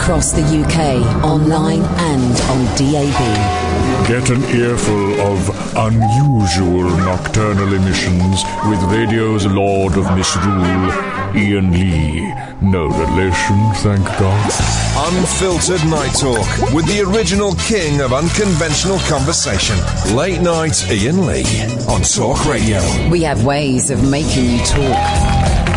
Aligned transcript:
across 0.00 0.32
the 0.32 0.40
UK, 0.40 1.04
online 1.22 1.82
and 1.82 2.34
on 2.48 2.64
DAB. 2.76 3.20
Get 4.08 4.30
an 4.30 4.42
earful 4.56 5.20
of 5.20 5.76
unusual 5.76 6.88
nocturnal 7.04 7.74
emissions 7.74 8.42
with 8.68 8.82
radio's 8.84 9.44
Lord 9.46 9.98
of 9.98 10.04
Misrule, 10.16 10.90
Iain 11.36 11.70
Lee. 11.70 12.34
No 12.62 12.86
relation, 12.86 13.58
thank 13.84 14.04
God. 14.18 14.52
Unfiltered 15.12 15.84
Night 15.90 16.14
Talk 16.18 16.72
with 16.72 16.86
the 16.86 17.02
original 17.06 17.54
king 17.56 18.00
of 18.00 18.14
unconventional 18.14 18.98
conversation. 19.00 19.76
Late 20.16 20.40
night 20.40 20.82
Iain 20.90 21.26
Lee 21.26 21.44
on 21.88 22.00
Talk 22.02 22.46
Radio. 22.46 22.80
We 23.10 23.22
have 23.24 23.44
ways 23.44 23.90
of 23.90 24.02
making 24.10 24.46
you 24.46 24.58
talk. 24.64 25.69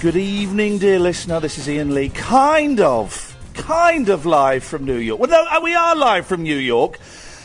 Good 0.00 0.14
evening, 0.14 0.78
dear 0.78 1.00
listener. 1.00 1.40
This 1.40 1.58
is 1.58 1.68
Iain 1.68 1.92
Lee. 1.92 2.08
Kind 2.10 2.78
of, 2.78 3.36
kind 3.54 4.08
of 4.08 4.24
live 4.24 4.62
from 4.62 4.84
New 4.84 4.98
York. 4.98 5.18
Well, 5.18 5.28
no, 5.28 5.44
uh, 5.50 5.60
we 5.60 5.74
are 5.74 5.96
live 5.96 6.24
from 6.24 6.44
New 6.44 6.56
York. 6.56 7.00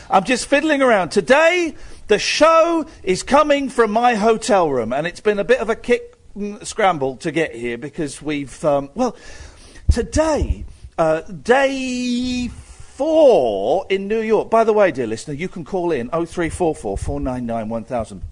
I'm 0.08 0.22
just 0.22 0.46
fiddling 0.46 0.80
around. 0.80 1.08
Today, 1.08 1.74
the 2.06 2.20
show 2.20 2.86
is 3.02 3.24
coming 3.24 3.68
from 3.70 3.90
my 3.90 4.14
hotel 4.14 4.70
room, 4.70 4.92
and 4.92 5.04
it's 5.04 5.18
been 5.18 5.40
a 5.40 5.44
bit 5.44 5.58
of 5.58 5.68
a 5.68 5.74
kick 5.74 6.16
mm, 6.36 6.64
scramble 6.64 7.16
to 7.16 7.32
get 7.32 7.56
here 7.56 7.76
because 7.76 8.22
we've, 8.22 8.64
um, 8.64 8.88
well, 8.94 9.16
today, 9.90 10.64
uh, 10.96 11.22
day 11.22 12.46
four 12.46 13.84
in 13.90 14.06
New 14.06 14.20
York. 14.20 14.48
By 14.48 14.62
the 14.62 14.72
way, 14.72 14.92
dear 14.92 15.08
listener, 15.08 15.34
you 15.34 15.48
can 15.48 15.64
call 15.64 15.90
in 15.90 16.06
0344 16.08 16.98
499 16.98 17.68
1000. 17.68 18.22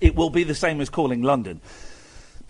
It 0.00 0.16
will 0.16 0.30
be 0.30 0.42
the 0.42 0.54
same 0.54 0.80
as 0.80 0.88
calling 0.88 1.20
London 1.20 1.60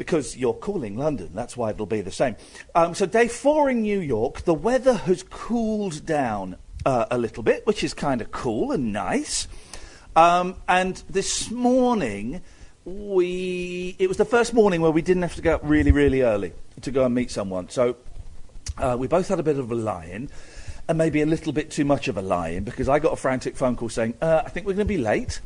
because 0.03 0.37
you're 0.37 0.53
calling 0.53 0.99
London. 0.99 1.31
That's 1.33 1.57
why 1.57 1.71
it'll 1.71 1.87
be 1.87 2.01
the 2.01 2.11
same. 2.11 2.35
Um, 2.75 2.93
so, 2.93 3.07
day 3.07 3.29
four 3.29 3.71
in 3.71 3.83
New 3.83 4.01
York, 4.01 4.41
the 4.41 4.53
weather 4.53 4.95
has 4.95 5.23
cooled 5.23 6.05
down 6.05 6.57
uh, 6.85 7.07
a 7.09 7.19
little 7.19 7.45
bit, 7.45 7.65
which 7.69 7.85
is 7.85 7.95
kind 7.95 8.21
of 8.21 8.33
cool 8.33 8.73
and 8.73 8.93
nice. 8.93 9.47
Um, 10.17 10.57
and 10.69 11.01
this 11.09 11.53
morning, 11.53 12.43
we 12.85 13.95
it 14.01 14.09
was 14.09 14.17
the 14.17 14.25
first 14.25 14.53
morning 14.53 14.81
where 14.81 14.91
we 14.91 15.03
didn't 15.03 15.23
have 15.23 15.37
to 15.37 15.43
go 15.43 15.55
up 15.55 15.61
really, 15.63 15.93
really 15.93 16.23
early 16.23 16.53
to 16.81 16.91
go 16.91 17.05
and 17.05 17.15
meet 17.15 17.31
someone. 17.31 17.69
So, 17.69 17.95
uh, 18.79 18.97
we 18.99 19.07
both 19.07 19.29
had 19.29 19.39
a 19.39 19.45
bit 19.45 19.57
of 19.57 19.71
a 19.71 19.75
lie-in. 19.77 20.31
And 20.89 20.99
maybe 20.99 21.23
a 21.23 21.27
little 21.27 21.53
bit 21.53 21.71
too 21.71 21.85
much 21.85 22.09
of 22.09 22.17
a 22.17 22.23
lie-in 22.23 22.65
because 22.65 22.89
I 22.89 22.99
got 22.99 23.13
a 23.13 23.17
frantic 23.17 23.57
phone 23.57 23.77
call 23.77 23.89
saying, 23.89 24.15
uh, 24.21 24.43
"I 24.45 24.49
think 24.49 24.67
we're 24.67 24.75
going 24.75 24.89
to 24.89 24.95
be 24.97 24.99
late." 24.99 25.41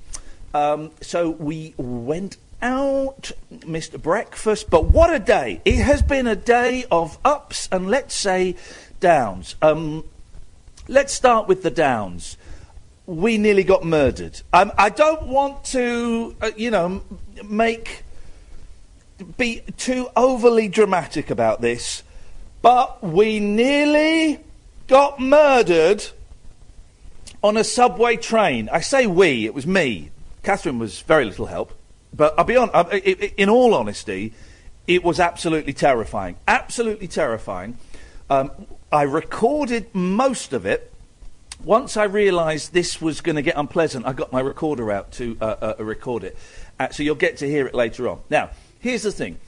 Um, 0.55 0.93
so 1.03 1.29
we 1.29 1.75
went 1.77 2.39
out, 2.63 3.33
missed 3.67 4.01
breakfast, 4.03 4.71
but 4.71 4.87
what 4.87 5.13
a 5.13 5.19
day! 5.19 5.61
It 5.65 5.77
has 5.77 6.03
been 6.03 6.27
a 6.27 6.37
day 6.37 6.85
of 6.91 7.19
ups 7.25 7.69
and 7.71 7.89
let's 7.89 8.15
say 8.15 8.57
downs. 9.01 9.57
Um, 9.63 10.05
let's 10.89 11.13
start 11.13 11.49
with 11.49 11.63
the 11.63 11.71
downs. 11.71 12.37
We 13.07 13.39
nearly 13.39 13.65
got 13.65 13.85
murdered. 13.85 14.41
Um, 14.53 14.73
I 14.77 14.89
don't 14.89 15.29
want 15.29 15.65
to, 15.67 16.35
uh, 16.41 16.51
you 16.57 16.71
know, 16.71 17.03
make 17.45 18.05
be 19.37 19.63
too 19.77 20.09
overly 20.17 20.69
dramatic 20.69 21.31
about 21.31 21.61
this, 21.61 22.03
but 22.63 23.03
we 23.03 23.41
nearly 23.41 24.41
got 24.89 25.21
murdered 25.21 26.05
on 27.43 27.57
a 27.57 27.65
subway 27.65 28.17
train. 28.17 28.69
I 28.71 28.81
say 28.81 29.07
we, 29.07 29.47
it 29.47 29.55
was 29.55 29.67
me. 29.67 30.11
Katherine 30.43 30.79
was 30.79 31.01
very 31.01 31.25
little 31.25 31.47
help. 31.47 31.73
But 32.17 32.35
I'll 32.39 32.45
be 32.45 32.57
I- 32.57 33.33
In 33.37 33.49
all 33.49 33.75
honesty, 33.75 34.33
it 34.87 35.05
was 35.05 35.21
absolutely 35.21 35.73
terrifying. 35.73 36.37
Absolutely 36.49 37.09
terrifying. 37.09 37.79
Um, 38.31 38.51
I 38.91 39.03
recorded 39.03 39.95
most 39.95 40.53
of 40.53 40.65
it. 40.65 40.93
Once 41.65 41.97
I 41.97 42.05
realised 42.05 42.73
this 42.73 43.01
was 43.01 43.21
going 43.21 43.37
to 43.37 43.43
get 43.43 43.57
unpleasant, 43.57 44.07
I 44.07 44.13
got 44.13 44.33
my 44.33 44.41
recorder 44.41 44.91
out 44.93 45.13
to 45.13 45.37
uh, 45.41 45.75
uh, 45.79 45.85
record 45.85 46.25
it. 46.25 46.37
Uh, 46.79 46.91
so 46.91 47.03
you'll 47.03 47.15
get 47.15 47.39
to 47.39 47.47
hear 47.47 47.67
it 47.67 47.75
later 47.75 48.09
on. 48.09 48.21
Now, 48.31 48.51
here's 48.79 49.03
the 49.03 49.13
thing. 49.13 49.39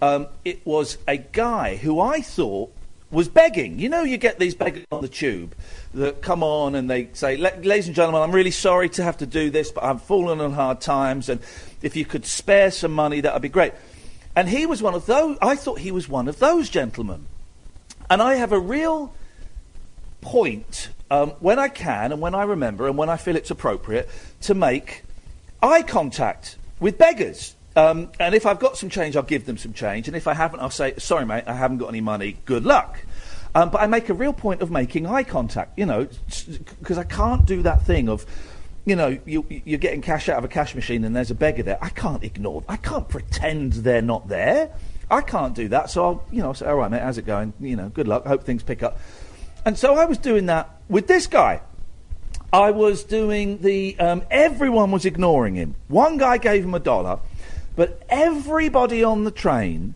Um, 0.00 0.26
it 0.44 0.64
was 0.64 0.98
a 1.06 1.16
guy 1.18 1.76
who 1.76 2.00
I 2.00 2.20
thought 2.20 2.72
was 3.10 3.28
begging. 3.28 3.78
You 3.78 3.88
know, 3.88 4.02
you 4.02 4.16
get 4.16 4.38
these 4.38 4.54
beggars 4.54 4.84
on 4.92 5.02
the 5.02 5.08
tube 5.08 5.54
that 5.94 6.22
come 6.22 6.42
on 6.42 6.74
and 6.74 6.88
they 6.90 7.08
say, 7.12 7.36
ladies 7.36 7.86
and 7.86 7.96
gentlemen, 7.96 8.22
I'm 8.22 8.32
really 8.32 8.50
sorry 8.50 8.88
to 8.90 9.02
have 9.02 9.18
to 9.18 9.26
do 9.26 9.50
this, 9.50 9.70
but 9.70 9.84
I've 9.84 10.02
fallen 10.02 10.40
on 10.40 10.52
hard 10.52 10.80
times, 10.80 11.28
and 11.28 11.40
if 11.82 11.96
you 11.96 12.04
could 12.04 12.26
spare 12.26 12.70
some 12.70 12.92
money, 12.92 13.20
that 13.20 13.32
would 13.32 13.42
be 13.42 13.48
great. 13.48 13.72
And 14.34 14.48
he 14.48 14.66
was 14.66 14.82
one 14.82 14.94
of 14.94 15.06
those, 15.06 15.36
I 15.42 15.56
thought 15.56 15.80
he 15.80 15.90
was 15.90 16.08
one 16.08 16.28
of 16.28 16.38
those 16.38 16.68
gentlemen. 16.68 17.26
And 18.10 18.22
I 18.22 18.34
have 18.36 18.52
a 18.52 18.58
real 18.58 19.12
point 20.20 20.90
um, 21.10 21.30
when 21.40 21.58
I 21.58 21.68
can 21.68 22.12
and 22.12 22.20
when 22.20 22.34
I 22.34 22.44
remember 22.44 22.86
and 22.86 22.96
when 22.96 23.08
I 23.08 23.16
feel 23.16 23.36
it's 23.36 23.50
appropriate 23.50 24.08
to 24.42 24.54
make 24.54 25.02
eye 25.62 25.82
contact 25.82 26.56
with 26.80 26.98
beggars. 26.98 27.54
Um, 27.76 28.10
and 28.18 28.34
if 28.34 28.46
I've 28.46 28.58
got 28.58 28.76
some 28.76 28.90
change, 28.90 29.16
I'll 29.16 29.22
give 29.22 29.46
them 29.46 29.56
some 29.56 29.72
change. 29.72 30.08
And 30.08 30.16
if 30.16 30.26
I 30.26 30.34
haven't, 30.34 30.60
I'll 30.60 30.70
say, 30.70 30.94
sorry, 30.98 31.26
mate, 31.26 31.44
I 31.46 31.54
haven't 31.54 31.78
got 31.78 31.88
any 31.88 32.00
money. 32.00 32.36
Good 32.44 32.64
luck. 32.64 33.04
Um, 33.54 33.70
but 33.70 33.80
I 33.80 33.86
make 33.86 34.08
a 34.08 34.14
real 34.14 34.32
point 34.32 34.62
of 34.62 34.70
making 34.70 35.06
eye 35.06 35.22
contact, 35.22 35.78
you 35.78 35.86
know, 35.86 36.08
because 36.80 36.98
I 36.98 37.04
can't 37.04 37.46
do 37.46 37.62
that 37.62 37.84
thing 37.84 38.08
of, 38.08 38.26
you 38.88 38.96
know, 38.96 39.18
you, 39.26 39.44
you're 39.48 39.78
getting 39.78 40.00
cash 40.00 40.28
out 40.28 40.38
of 40.38 40.44
a 40.44 40.48
cash 40.48 40.74
machine 40.74 41.04
and 41.04 41.14
there's 41.14 41.30
a 41.30 41.34
beggar 41.34 41.62
there. 41.62 41.78
I 41.82 41.90
can't 41.90 42.24
ignore. 42.24 42.64
I 42.68 42.76
can't 42.76 43.08
pretend 43.08 43.74
they're 43.74 44.00
not 44.00 44.28
there. 44.28 44.70
I 45.10 45.20
can't 45.20 45.54
do 45.54 45.68
that. 45.68 45.90
So 45.90 46.04
I'll, 46.04 46.24
you 46.30 46.40
know, 46.40 46.48
I'll 46.48 46.54
say, 46.54 46.66
all 46.66 46.76
right, 46.76 46.90
mate, 46.90 47.02
how's 47.02 47.18
it 47.18 47.26
going? 47.26 47.52
You 47.60 47.76
know, 47.76 47.90
good 47.90 48.08
luck. 48.08 48.26
Hope 48.26 48.44
things 48.44 48.62
pick 48.62 48.82
up. 48.82 48.98
And 49.64 49.76
so 49.78 49.94
I 49.94 50.06
was 50.06 50.16
doing 50.16 50.46
that 50.46 50.80
with 50.88 51.06
this 51.06 51.26
guy. 51.26 51.60
I 52.50 52.70
was 52.70 53.04
doing 53.04 53.58
the. 53.58 53.98
Um, 53.98 54.22
everyone 54.30 54.90
was 54.90 55.04
ignoring 55.04 55.54
him. 55.54 55.74
One 55.88 56.16
guy 56.16 56.38
gave 56.38 56.64
him 56.64 56.72
a 56.72 56.78
dollar, 56.78 57.18
but 57.76 58.02
everybody 58.08 59.04
on 59.04 59.24
the 59.24 59.30
train 59.30 59.94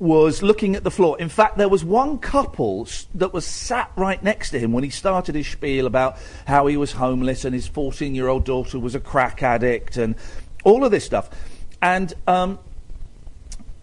was 0.00 0.42
looking 0.42 0.74
at 0.74 0.82
the 0.82 0.90
floor. 0.90 1.20
In 1.20 1.28
fact, 1.28 1.58
there 1.58 1.68
was 1.68 1.84
one 1.84 2.18
couple 2.18 2.88
that 3.14 3.34
was 3.34 3.46
sat 3.46 3.92
right 3.96 4.20
next 4.22 4.50
to 4.50 4.58
him 4.58 4.72
when 4.72 4.82
he 4.82 4.88
started 4.88 5.34
his 5.34 5.46
spiel 5.46 5.86
about 5.86 6.16
how 6.46 6.66
he 6.66 6.76
was 6.78 6.92
homeless 6.92 7.44
and 7.44 7.54
his 7.54 7.68
14 7.68 8.14
year 8.14 8.26
old 8.26 8.44
daughter 8.44 8.78
was 8.78 8.94
a 8.94 9.00
crack 9.00 9.42
addict 9.42 9.98
and 9.98 10.14
all 10.64 10.84
of 10.84 10.90
this 10.90 11.04
stuff. 11.04 11.28
And 11.82 12.14
um, 12.26 12.58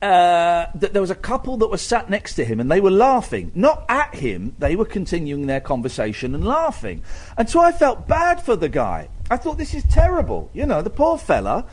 uh, 0.02 0.66
th- 0.80 0.92
there 0.92 1.02
was 1.02 1.12
a 1.12 1.16
couple 1.16 1.58
that 1.58 1.68
were 1.68 1.78
sat 1.78 2.10
next 2.10 2.34
to 2.36 2.46
him 2.46 2.60
and 2.60 2.72
they 2.72 2.82
were 2.82 2.92
laughing. 2.92 3.52
Not 3.54 3.86
at 3.88 4.16
him, 4.16 4.56
they 4.58 4.76
were 4.76 4.86
continuing 4.86 5.46
their 5.46 5.62
conversation 5.62 6.34
and 6.34 6.44
laughing. 6.44 7.04
And 7.38 7.48
so 7.48 7.60
I 7.60 7.72
felt 7.72 8.08
bad 8.08 8.42
for 8.42 8.56
the 8.56 8.70
guy. 8.70 9.10
I 9.30 9.38
thought, 9.38 9.60
this 9.60 9.76
is 9.76 9.84
terrible. 9.84 10.50
You 10.52 10.66
know, 10.66 10.82
the 10.82 10.90
poor 10.90 11.20
fella. 11.20 11.66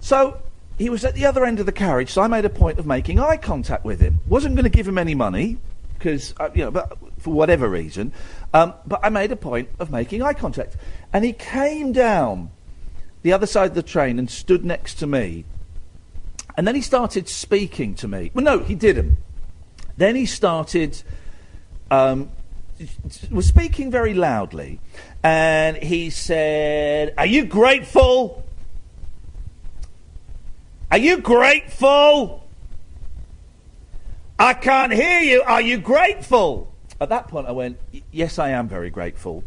So 0.00 0.42
he 0.78 0.90
was 0.90 1.04
at 1.04 1.14
the 1.14 1.24
other 1.26 1.44
end 1.44 1.60
of 1.60 1.66
the 1.66 1.72
carriage, 1.72 2.10
so 2.10 2.22
I 2.22 2.28
made 2.28 2.44
a 2.44 2.50
point 2.50 2.78
of 2.78 2.86
making 2.86 3.18
eye 3.18 3.36
contact 3.36 3.84
with 3.84 4.00
him. 4.00 4.20
Wasn't 4.28 4.54
going 4.54 4.64
to 4.64 4.70
give 4.70 4.88
him 4.88 4.98
any 4.98 5.14
money, 5.14 5.58
because, 5.98 6.34
uh, 6.38 6.50
you 6.54 6.64
know, 6.64 6.70
but 6.70 6.98
for 7.18 7.32
whatever 7.32 7.68
reason. 7.68 8.12
Um, 8.52 8.74
but 8.86 9.00
I 9.02 9.08
made 9.08 9.32
a 9.32 9.36
point 9.36 9.68
of 9.78 9.90
making 9.90 10.22
eye 10.22 10.34
contact. 10.34 10.76
And 11.12 11.24
he 11.24 11.32
came 11.32 11.92
down 11.92 12.50
the 13.22 13.32
other 13.32 13.46
side 13.46 13.70
of 13.70 13.74
the 13.74 13.82
train 13.82 14.18
and 14.18 14.30
stood 14.30 14.64
next 14.64 14.94
to 14.96 15.06
me. 15.06 15.44
And 16.56 16.68
then 16.68 16.74
he 16.74 16.82
started 16.82 17.28
speaking 17.28 17.94
to 17.96 18.06
me. 18.06 18.30
Well, 18.34 18.44
no, 18.44 18.58
he 18.58 18.74
didn't. 18.74 19.16
Then 19.96 20.14
he 20.14 20.26
started, 20.26 21.02
um, 21.90 22.30
was 23.30 23.46
speaking 23.46 23.90
very 23.90 24.14
loudly, 24.14 24.80
and 25.22 25.76
he 25.76 26.10
said, 26.10 27.14
"Are 27.16 27.26
you 27.26 27.44
grateful? 27.44 28.43
Are 30.94 30.98
you 30.98 31.18
grateful? 31.18 32.46
I 34.38 34.54
can't 34.54 34.92
hear 34.92 35.18
you. 35.18 35.42
Are 35.42 35.60
you 35.60 35.76
grateful?" 35.76 36.72
At 37.00 37.08
that 37.08 37.26
point, 37.26 37.48
I 37.48 37.50
went, 37.50 37.78
"Yes, 38.12 38.38
I 38.38 38.50
am 38.50 38.68
very 38.68 38.90
grateful." 38.90 39.42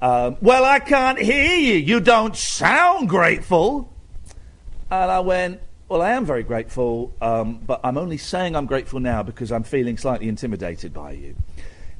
Um, 0.00 0.36
well, 0.40 0.64
I 0.64 0.78
can't 0.78 1.18
hear 1.18 1.58
you. 1.58 1.74
You 1.74 1.98
don't 1.98 2.36
sound 2.36 3.08
grateful. 3.08 3.92
And 4.88 5.10
I 5.10 5.18
went, 5.18 5.60
Well, 5.88 6.00
I 6.00 6.10
am 6.10 6.24
very 6.24 6.44
grateful, 6.44 7.12
um, 7.20 7.58
but 7.66 7.80
I'm 7.82 7.98
only 7.98 8.16
saying 8.16 8.54
I'm 8.54 8.66
grateful 8.66 9.00
now 9.00 9.24
because 9.24 9.50
I'm 9.50 9.64
feeling 9.64 9.98
slightly 9.98 10.28
intimidated 10.28 10.94
by 10.94 11.10
you. 11.10 11.34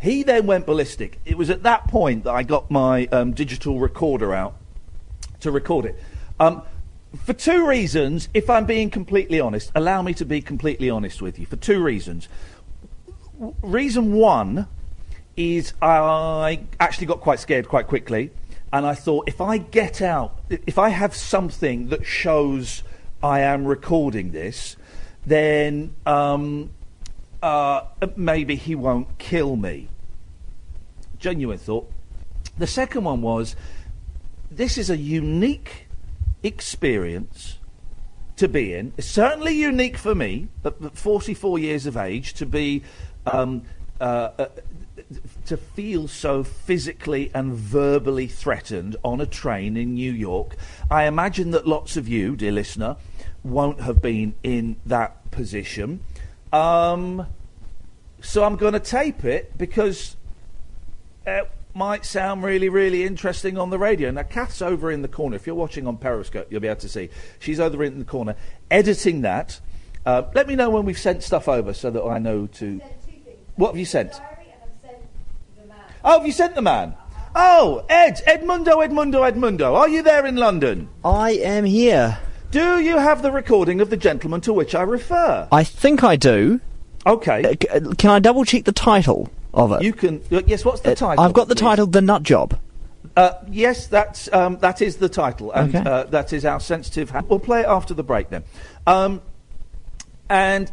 He 0.00 0.22
then 0.22 0.46
went 0.46 0.66
ballistic. 0.66 1.18
It 1.24 1.36
was 1.36 1.50
at 1.50 1.64
that 1.64 1.88
point 1.88 2.22
that 2.24 2.32
I 2.32 2.44
got 2.44 2.70
my 2.70 3.06
um, 3.06 3.32
digital 3.32 3.80
recorder 3.80 4.32
out 4.32 4.54
to 5.40 5.50
record 5.50 5.84
it. 5.84 6.00
Um, 6.38 6.62
for 7.16 7.32
two 7.32 7.66
reasons, 7.66 8.28
if 8.34 8.50
I'm 8.50 8.66
being 8.66 8.90
completely 8.90 9.40
honest, 9.40 9.70
allow 9.74 10.02
me 10.02 10.14
to 10.14 10.24
be 10.24 10.40
completely 10.40 10.90
honest 10.90 11.22
with 11.22 11.38
you. 11.38 11.46
For 11.46 11.56
two 11.56 11.82
reasons. 11.82 12.28
Reason 13.62 14.12
one 14.12 14.66
is 15.36 15.74
I 15.82 16.60
actually 16.78 17.06
got 17.06 17.20
quite 17.20 17.40
scared 17.40 17.68
quite 17.68 17.86
quickly, 17.86 18.30
and 18.72 18.86
I 18.86 18.94
thought 18.94 19.28
if 19.28 19.40
I 19.40 19.58
get 19.58 20.00
out, 20.00 20.38
if 20.48 20.78
I 20.78 20.90
have 20.90 21.14
something 21.14 21.88
that 21.88 22.06
shows 22.06 22.82
I 23.22 23.40
am 23.40 23.64
recording 23.64 24.32
this, 24.32 24.76
then 25.26 25.94
um, 26.06 26.70
uh, 27.42 27.82
maybe 28.16 28.56
he 28.56 28.74
won't 28.74 29.18
kill 29.18 29.56
me. 29.56 29.88
Genuine 31.18 31.58
thought. 31.58 31.90
The 32.58 32.66
second 32.66 33.04
one 33.04 33.22
was 33.22 33.56
this 34.50 34.78
is 34.78 34.90
a 34.90 34.96
unique 34.96 35.83
experience 36.44 37.58
to 38.36 38.46
be 38.46 38.74
in. 38.74 38.92
It's 38.96 39.08
certainly 39.08 39.54
unique 39.54 39.96
for 39.96 40.14
me 40.14 40.48
at, 40.64 40.80
at 40.82 40.96
44 40.96 41.58
years 41.58 41.86
of 41.86 41.96
age 41.96 42.34
to 42.34 42.46
be. 42.46 42.82
Um, 43.26 43.62
uh, 44.00 44.30
uh, 44.38 44.46
to 45.46 45.56
feel 45.56 46.08
so 46.08 46.42
physically 46.42 47.30
and 47.34 47.54
verbally 47.54 48.26
threatened 48.26 48.96
on 49.04 49.20
a 49.20 49.26
train 49.26 49.76
in 49.76 49.94
New 49.94 50.12
York. 50.12 50.56
I 50.90 51.04
imagine 51.04 51.50
that 51.52 51.66
lots 51.66 51.96
of 51.96 52.08
you, 52.08 52.36
dear 52.36 52.52
listener, 52.52 52.96
won't 53.42 53.80
have 53.80 54.00
been 54.02 54.34
in 54.42 54.76
that 54.86 55.30
position. 55.30 56.00
Um, 56.52 57.26
so 58.20 58.44
I'm 58.44 58.56
going 58.56 58.72
to 58.72 58.80
tape 58.80 59.24
it 59.24 59.56
because 59.58 60.16
it 61.26 61.50
might 61.74 62.04
sound 62.04 62.42
really, 62.44 62.68
really 62.68 63.04
interesting 63.04 63.58
on 63.58 63.70
the 63.70 63.78
radio. 63.78 64.10
Now, 64.10 64.22
Kath's 64.22 64.62
over 64.62 64.90
in 64.90 65.02
the 65.02 65.08
corner. 65.08 65.36
If 65.36 65.46
you're 65.46 65.56
watching 65.56 65.86
on 65.86 65.96
Periscope, 65.98 66.46
you'll 66.50 66.60
be 66.60 66.68
able 66.68 66.80
to 66.80 66.88
see. 66.88 67.10
She's 67.40 67.58
over 67.58 67.82
in 67.82 67.98
the 67.98 68.04
corner 68.04 68.36
editing 68.70 69.22
that. 69.22 69.60
Uh, 70.06 70.22
let 70.34 70.46
me 70.46 70.54
know 70.54 70.70
when 70.70 70.84
we've 70.84 70.98
sent 70.98 71.22
stuff 71.22 71.48
over 71.48 71.72
so 71.72 71.90
that 71.90 72.02
I 72.02 72.18
know 72.18 72.46
to. 72.46 72.80
What 73.56 73.68
have 73.70 73.78
you 73.78 73.84
sent? 73.84 74.20
Oh, 76.04 76.18
have 76.18 76.26
you 76.26 76.32
sent 76.32 76.54
the 76.54 76.62
man? 76.62 76.94
Oh, 77.34 77.84
Ed, 77.88 78.20
Edmundo, 78.26 78.86
Edmundo, 78.86 79.28
Edmundo. 79.28 79.74
Are 79.74 79.88
you 79.88 80.02
there 80.02 80.24
in 80.26 80.36
London? 80.36 80.88
I 81.04 81.32
am 81.32 81.64
here. 81.64 82.18
Do 82.50 82.78
you 82.78 82.98
have 82.98 83.22
the 83.22 83.32
recording 83.32 83.80
of 83.80 83.90
the 83.90 83.96
gentleman 83.96 84.40
to 84.42 84.52
which 84.52 84.74
I 84.74 84.82
refer? 84.82 85.48
I 85.50 85.64
think 85.64 86.04
I 86.04 86.14
do. 86.14 86.60
Okay. 87.06 87.44
Uh, 87.44 87.54
c- 87.60 87.68
uh, 87.68 87.94
can 87.94 88.10
I 88.10 88.18
double 88.20 88.44
check 88.44 88.64
the 88.64 88.72
title 88.72 89.28
of 89.54 89.72
it? 89.72 89.82
You 89.82 89.92
can. 89.92 90.20
Uh, 90.30 90.42
yes, 90.46 90.64
what's 90.64 90.80
the 90.82 90.92
Uh, 90.92 90.94
title? 90.94 91.24
I've 91.24 91.32
got 91.32 91.48
the 91.48 91.54
please? 91.54 91.60
title 91.62 91.86
The 91.86 92.02
Nut 92.02 92.22
Job. 92.22 92.58
Uh, 93.16 93.32
yes, 93.50 93.86
that's 93.86 94.32
um, 94.32 94.58
that 94.58 94.82
is 94.82 94.96
the 94.96 95.08
title, 95.08 95.52
and 95.52 95.74
Okay. 95.74 95.88
uh, 95.88 96.04
that 96.04 96.32
is 96.32 96.44
our 96.44 96.58
sensitive. 96.60 97.10
Ha- 97.10 97.22
we'll 97.28 97.38
play 97.38 97.60
it 97.60 97.66
after 97.66 97.94
the 97.94 98.02
break 98.02 98.30
then. 98.30 98.42
Um, 98.86 99.20
and 100.28 100.70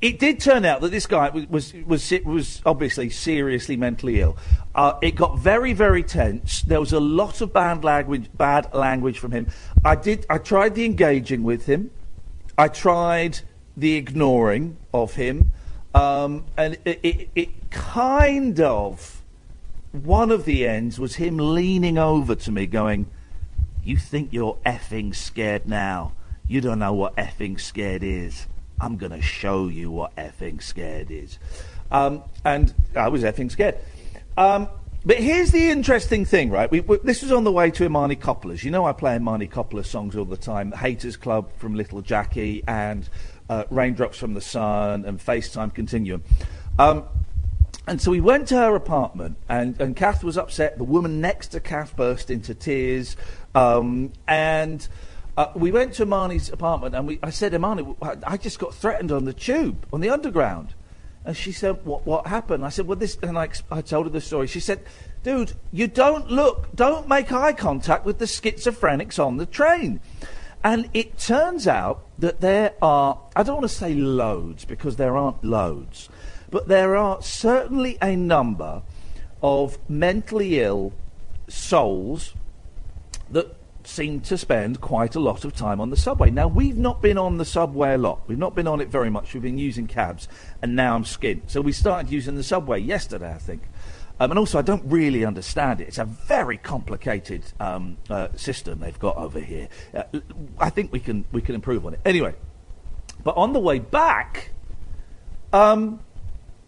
it 0.00 0.18
did 0.18 0.40
turn 0.40 0.64
out 0.64 0.80
that 0.80 0.90
this 0.90 1.06
guy 1.06 1.30
was 1.30 1.46
was 1.48 1.72
was, 1.86 2.12
was 2.24 2.62
obviously 2.66 3.08
seriously 3.10 3.76
mentally 3.76 4.20
ill. 4.20 4.36
Uh, 4.74 4.94
it 5.00 5.14
got 5.14 5.38
very 5.38 5.72
very 5.72 6.02
tense. 6.02 6.62
There 6.62 6.80
was 6.80 6.92
a 6.92 7.00
lot 7.00 7.40
of 7.40 7.52
bad 7.52 7.84
language, 7.84 8.28
bad 8.36 8.72
language 8.74 9.18
from 9.18 9.32
him. 9.32 9.46
I 9.84 9.94
did. 9.94 10.26
I 10.28 10.38
tried 10.38 10.74
the 10.74 10.84
engaging 10.84 11.42
with 11.44 11.66
him. 11.66 11.90
I 12.58 12.68
tried 12.68 13.40
the 13.76 13.94
ignoring 13.94 14.76
of 14.92 15.14
him, 15.14 15.52
um, 15.94 16.44
and 16.56 16.78
it, 16.84 17.00
it, 17.02 17.28
it 17.34 17.70
kind 17.70 18.60
of 18.60 19.22
one 19.92 20.30
of 20.30 20.44
the 20.44 20.66
ends 20.66 20.98
was 21.00 21.16
him 21.16 21.36
leaning 21.36 21.98
over 21.98 22.34
to 22.34 22.52
me, 22.52 22.66
going, 22.66 23.10
"You 23.84 23.96
think 23.96 24.32
you're 24.32 24.58
effing 24.64 25.14
scared 25.14 25.66
now? 25.66 26.12
You 26.46 26.60
don't 26.60 26.78
know 26.78 26.92
what 26.92 27.16
effing 27.16 27.60
scared 27.60 28.02
is. 28.02 28.46
I'm 28.80 28.96
going 28.96 29.12
to 29.12 29.22
show 29.22 29.68
you 29.68 29.90
what 29.90 30.14
effing 30.16 30.62
scared 30.62 31.10
is." 31.10 31.38
Um, 31.90 32.22
and 32.44 32.72
I 32.94 33.08
was 33.08 33.22
effing 33.24 33.50
scared. 33.50 33.76
Um, 34.36 34.68
but 35.04 35.16
here's 35.16 35.50
the 35.50 35.70
interesting 35.70 36.24
thing, 36.26 36.50
right? 36.50 36.70
We, 36.70 36.80
we, 36.80 36.98
this 36.98 37.22
was 37.22 37.32
on 37.32 37.44
the 37.44 37.52
way 37.52 37.70
to 37.70 37.84
Imani 37.84 38.16
Coppola's. 38.16 38.62
You 38.62 38.70
know, 38.70 38.84
I 38.84 38.92
play 38.92 39.16
Imani 39.16 39.48
Coppola's 39.48 39.88
songs 39.88 40.14
all 40.14 40.26
the 40.26 40.36
time. 40.36 40.72
Haters 40.72 41.16
Club 41.16 41.50
from 41.56 41.74
Little 41.74 42.02
Jackie 42.02 42.62
and 42.68 43.08
uh, 43.50 43.64
Raindrops 43.68 44.16
from 44.16 44.32
the 44.34 44.40
Sun 44.40 45.04
and 45.04 45.18
FaceTime 45.18 45.74
Continuum. 45.74 46.22
Um, 46.78 47.04
and 47.86 48.00
so 48.00 48.12
we 48.12 48.20
went 48.20 48.46
to 48.48 48.56
her 48.56 48.76
apartment, 48.76 49.36
and, 49.48 49.78
and 49.80 49.96
Kath 49.96 50.22
was 50.22 50.38
upset. 50.38 50.78
The 50.78 50.84
woman 50.84 51.20
next 51.20 51.48
to 51.48 51.60
Kath 51.60 51.96
burst 51.96 52.30
into 52.30 52.54
tears. 52.54 53.16
Um, 53.54 54.12
and 54.28 54.86
uh, 55.36 55.48
we 55.56 55.72
went 55.72 55.94
to 55.94 56.04
Imani's 56.04 56.48
apartment, 56.48 56.94
and 56.94 57.08
we, 57.08 57.18
I 57.22 57.30
said, 57.30 57.52
Imani, 57.52 57.96
I, 58.00 58.16
I 58.24 58.36
just 58.36 58.60
got 58.60 58.72
threatened 58.72 59.10
on 59.10 59.24
the 59.24 59.32
tube, 59.32 59.84
on 59.92 60.00
the 60.00 60.10
underground. 60.10 60.74
And 61.24 61.36
she 61.36 61.50
said, 61.50 61.84
what, 61.84 62.06
what 62.06 62.28
happened? 62.28 62.64
I 62.64 62.68
said, 62.68 62.86
well, 62.86 62.96
this, 62.96 63.18
and 63.22 63.36
I, 63.36 63.48
I 63.70 63.82
told 63.82 64.06
her 64.06 64.10
the 64.10 64.20
story. 64.20 64.46
She 64.46 64.60
said, 64.60 64.84
dude, 65.24 65.52
you 65.72 65.88
don't 65.88 66.30
look, 66.30 66.74
don't 66.74 67.08
make 67.08 67.32
eye 67.32 67.52
contact 67.52 68.04
with 68.04 68.18
the 68.18 68.26
schizophrenics 68.26 69.18
on 69.18 69.36
the 69.36 69.46
train. 69.46 70.00
And 70.62 70.90
it 70.92 71.18
turns 71.18 71.66
out 71.66 72.04
that 72.18 72.40
there 72.40 72.74
are, 72.82 73.18
I 73.34 73.42
don't 73.42 73.56
want 73.56 73.70
to 73.70 73.74
say 73.74 73.94
loads 73.94 74.64
because 74.64 74.96
there 74.96 75.16
aren't 75.16 75.42
loads, 75.42 76.08
but 76.50 76.68
there 76.68 76.96
are 76.96 77.22
certainly 77.22 77.96
a 78.02 78.14
number 78.14 78.82
of 79.42 79.78
mentally 79.88 80.60
ill 80.60 80.92
souls 81.48 82.34
that 83.30 83.56
seem 83.84 84.20
to 84.20 84.36
spend 84.36 84.80
quite 84.80 85.14
a 85.14 85.20
lot 85.20 85.44
of 85.44 85.54
time 85.54 85.80
on 85.80 85.90
the 85.90 85.96
subway. 85.96 86.30
Now, 86.30 86.46
we've 86.46 86.76
not 86.76 87.00
been 87.00 87.16
on 87.16 87.38
the 87.38 87.44
subway 87.44 87.94
a 87.94 87.98
lot. 87.98 88.20
We've 88.28 88.38
not 88.38 88.54
been 88.54 88.66
on 88.66 88.80
it 88.80 88.88
very 88.88 89.10
much. 89.10 89.32
We've 89.32 89.42
been 89.42 89.58
using 89.58 89.86
cabs, 89.86 90.28
and 90.60 90.76
now 90.76 90.94
I'm 90.94 91.04
skint. 91.04 91.42
So 91.46 91.60
we 91.60 91.72
started 91.72 92.12
using 92.12 92.36
the 92.36 92.42
subway 92.42 92.80
yesterday, 92.80 93.32
I 93.32 93.38
think. 93.38 93.62
Um, 94.20 94.30
and 94.30 94.38
also, 94.38 94.58
I 94.58 94.62
don't 94.62 94.84
really 94.84 95.24
understand 95.24 95.80
it. 95.80 95.88
It's 95.88 95.98
a 95.98 96.04
very 96.04 96.58
complicated 96.58 97.42
um, 97.58 97.96
uh, 98.10 98.28
system 98.36 98.80
they've 98.80 98.98
got 98.98 99.16
over 99.16 99.40
here. 99.40 99.68
Uh, 99.94 100.02
I 100.58 100.68
think 100.68 100.92
we 100.92 101.00
can 101.00 101.24
we 101.32 101.40
can 101.40 101.54
improve 101.54 101.86
on 101.86 101.94
it. 101.94 102.00
Anyway, 102.04 102.34
but 103.24 103.34
on 103.38 103.54
the 103.54 103.58
way 103.58 103.78
back, 103.78 104.50
um, 105.54 106.00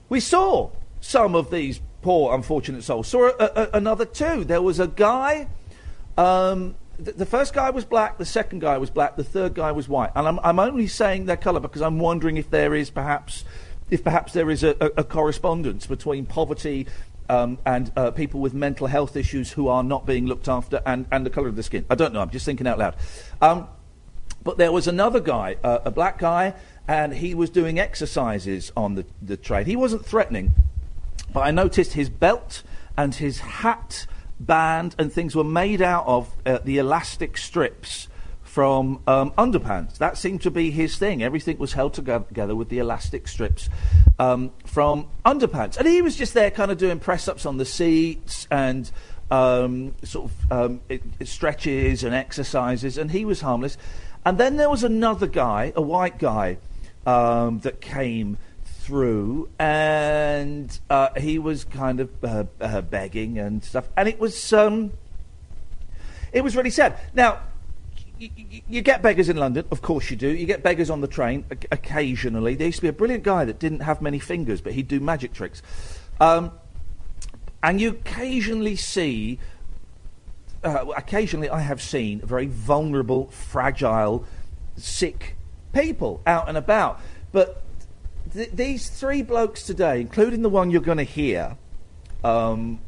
we 0.09 0.19
saw 0.19 0.71
some 1.01 1.35
of 1.35 1.51
these 1.51 1.81
poor, 2.01 2.35
unfortunate 2.35 2.85
souls. 2.85 3.09
Saw 3.09 3.29
a, 3.39 3.45
a, 3.45 3.69
another 3.75 4.07
two. 4.07 4.45
There 4.45 4.63
was 4.63 4.81
a 4.81 4.89
guy. 4.89 5.49
Um, 6.17 6.75
th- 7.05 7.17
the 7.17 7.27
first 7.27 7.53
guy 7.53 7.69
was 7.69 7.85
black. 7.85 8.17
The 8.17 8.25
second 8.25 8.61
guy 8.61 8.79
was 8.79 8.89
black. 8.89 9.17
The 9.17 9.25
third 9.25 9.55
guy 9.55 9.73
was 9.73 9.89
white. 9.89 10.11
And 10.15 10.27
I'm, 10.27 10.41
I'm 10.43 10.59
only 10.59 10.87
saying 10.87 11.27
their 11.27 11.37
colour 11.37 11.61
because 11.61 11.83
I'm 11.83 11.99
wondering 11.99 12.39
if 12.39 12.51
there 12.51 12.75
is 12.75 12.89
perhaps, 12.89 13.45
if 13.91 14.03
perhaps 14.03 14.33
there 14.33 14.51
is 14.51 14.65
a, 14.65 14.71
a 14.97 15.05
correspondence 15.05 15.87
between 15.87 16.25
poverty. 16.25 16.87
Um, 17.33 17.57
and 17.65 17.91
uh, 17.97 18.11
people 18.11 18.41
with 18.41 18.53
mental 18.53 18.87
health 18.87 19.17
issues 19.17 19.53
who 19.53 19.69
are 19.69 19.83
not 19.83 20.05
being 20.05 20.27
looked 20.27 20.49
after, 20.49 20.83
and, 20.85 21.07
and 21.11 21.25
the 21.25 21.31
colour 21.31 21.49
of 21.49 21.57
the 21.57 21.63
skin. 21.63 21.87
I 21.89 21.95
don't 21.95 22.13
know. 22.13 22.21
I'm 22.21 22.29
just 22.29 22.45
thinking 22.45 22.67
out 22.67 22.79
loud. 22.79 22.95
Um, 23.41 23.69
but 24.43 24.59
there 24.59 24.71
was 24.71 24.87
another 24.87 25.19
guy, 25.19 25.57
uh, 25.65 25.79
a 25.87 25.91
black 25.91 26.19
guy, 26.19 26.53
and 26.87 27.15
he 27.15 27.35
was 27.35 27.49
doing 27.49 27.79
exercises 27.79 28.71
on 28.77 28.97
the, 28.97 29.07
the 29.23 29.39
train. 29.39 29.65
He 29.65 29.77
wasn't 29.77 30.05
threatening, 30.05 30.53
but 31.33 31.41
I 31.41 31.53
noticed 31.53 31.95
his 31.95 32.11
belt 32.11 32.63
and 32.99 33.15
his 33.15 33.39
hat 33.39 34.07
band 34.39 34.95
and 34.99 35.11
things 35.11 35.35
were 35.35 35.45
made 35.45 35.81
out 35.81 36.05
of 36.07 36.37
uh, 36.45 36.59
the 36.63 36.77
elastic 36.77 37.39
strips 37.39 38.09
from 38.53 39.01
um, 39.07 39.31
underpants. 39.39 39.97
That 39.97 40.19
seemed 40.19 40.43
to 40.43 40.51
be 40.51 40.71
his 40.71 40.99
thing. 40.99 41.23
Everything 41.23 41.57
was 41.57 41.73
held 41.73 41.95
together 41.95 42.55
with 42.55 42.69
the 42.69 42.81
elastic 42.81 43.27
strips 43.27 43.71
um, 44.19 44.51
from 44.67 45.09
underpants. 45.25 45.79
And 45.79 45.89
he 45.89 46.03
was 46.03 46.17
just 46.17 46.35
there 46.35 46.51
kind 46.51 46.71
of 46.71 46.77
doing 46.77 46.99
press 46.99 47.29
ups 47.29 47.47
on 47.47 47.57
the 47.57 47.65
seats 47.65 48.47
and 48.51 48.91
um, 49.31 49.95
sort 50.05 50.31
of 50.31 50.53
um, 50.53 50.81
it, 50.91 51.03
it 51.19 51.29
stretches 51.29 52.05
and 52.05 52.15
exercises, 52.15 52.99
and 52.99 53.11
he 53.11 53.25
was 53.25 53.41
harmless. 53.41 53.79
And 54.23 54.37
then 54.37 54.59
there 54.59 54.69
was 54.69 54.85
another 54.85 55.29
guy, 55.29 55.73
a 55.75 55.81
white 55.81 56.19
guy, 56.19 56.59
um, 57.07 57.61
that 57.61 57.81
came 57.81 58.37
through, 58.67 59.49
and 59.59 60.79
uh, 60.91 61.09
he 61.19 61.39
was 61.39 61.65
kind 61.65 62.01
of 62.01 62.11
uh, 62.23 62.45
uh, 62.61 62.83
begging 62.83 63.39
and 63.39 63.65
stuff, 63.65 63.89
and 63.97 64.11
it 64.11 64.21
was 64.21 64.53
um, 64.53 64.93
it 66.35 66.45
was 66.45 66.55
really 66.55 66.69
sad. 66.69 66.99
Now. 67.15 67.41
Y- 68.23 68.31
y- 68.53 68.63
You 68.69 68.83
get 68.83 69.03
beggars 69.03 69.29
in 69.29 69.37
London, 69.37 69.65
of 69.71 69.83
course 69.83 70.11
you 70.11 70.17
do. 70.17 70.29
You 70.29 70.47
get 70.47 70.63
beggars 70.63 70.91
on 70.91 71.01
the 71.01 71.07
train 71.09 71.45
occasionally. 71.71 72.55
There 72.55 72.67
used 72.67 72.79
to 72.79 72.83
be 72.83 72.89
a 72.89 72.93
brilliant 72.93 73.25
guy 73.25 73.45
that 73.45 73.59
didn't 73.59 73.81
have 73.81 74.01
many 74.01 74.19
fingers, 74.19 74.61
but 74.61 74.73
he'd 74.73 74.89
do 74.89 75.01
magic 75.01 75.33
tricks. 75.33 75.63
Um, 76.21 76.53
and 77.63 77.81
you 77.81 77.91
occasionally 77.91 78.77
see 78.77 79.39
uh, 80.65 80.87
occasionally 80.97 81.51
I 81.51 81.61
have 81.61 81.83
seen 81.83 82.21
very 82.21 82.47
vulnerable, 82.47 83.29
fragile, 83.31 84.25
sick 84.77 85.37
people 85.73 86.23
out 86.27 86.49
and 86.49 86.57
about. 86.57 87.01
But 87.33 87.63
th- 88.33 88.51
these 88.53 88.89
three 88.89 89.23
blokes 89.23 89.65
today, 89.65 90.01
including 90.01 90.43
the 90.43 90.49
one 90.49 90.71
you're 90.71 90.81
going 90.81 90.99
to 90.99 91.05
hear, 91.05 91.57
um, 92.23 92.81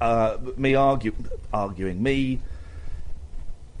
uh, 0.00 0.38
me 0.56 0.74
argue, 0.74 1.14
arguing, 1.52 2.02
me 2.02 2.40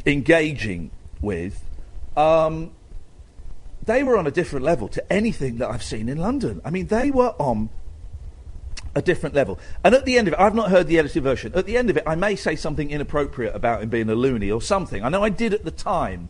engaging 0.04 0.90
with, 1.20 1.64
um, 2.16 2.72
they 3.84 4.02
were 4.02 4.18
on 4.18 4.26
a 4.26 4.30
different 4.30 4.64
level 4.64 4.88
to 4.88 5.12
anything 5.12 5.58
that 5.58 5.70
I've 5.70 5.82
seen 5.82 6.08
in 6.08 6.18
London. 6.18 6.60
I 6.64 6.70
mean, 6.70 6.88
they 6.88 7.10
were 7.10 7.34
on 7.38 7.70
a 8.94 9.02
different 9.02 9.34
level. 9.34 9.58
And 9.84 9.94
at 9.94 10.04
the 10.04 10.18
end 10.18 10.28
of 10.28 10.34
it, 10.34 10.40
I've 10.40 10.54
not 10.54 10.70
heard 10.70 10.88
the 10.88 10.98
edited 10.98 11.22
version. 11.22 11.52
At 11.54 11.66
the 11.66 11.76
end 11.76 11.88
of 11.88 11.96
it, 11.96 12.02
I 12.06 12.14
may 12.14 12.36
say 12.36 12.56
something 12.56 12.90
inappropriate 12.90 13.54
about 13.54 13.82
him 13.82 13.88
being 13.88 14.10
a 14.10 14.14
loony 14.14 14.50
or 14.50 14.60
something. 14.60 15.04
I 15.04 15.08
know 15.08 15.22
I 15.22 15.30
did 15.30 15.54
at 15.54 15.64
the 15.64 15.70
time. 15.70 16.28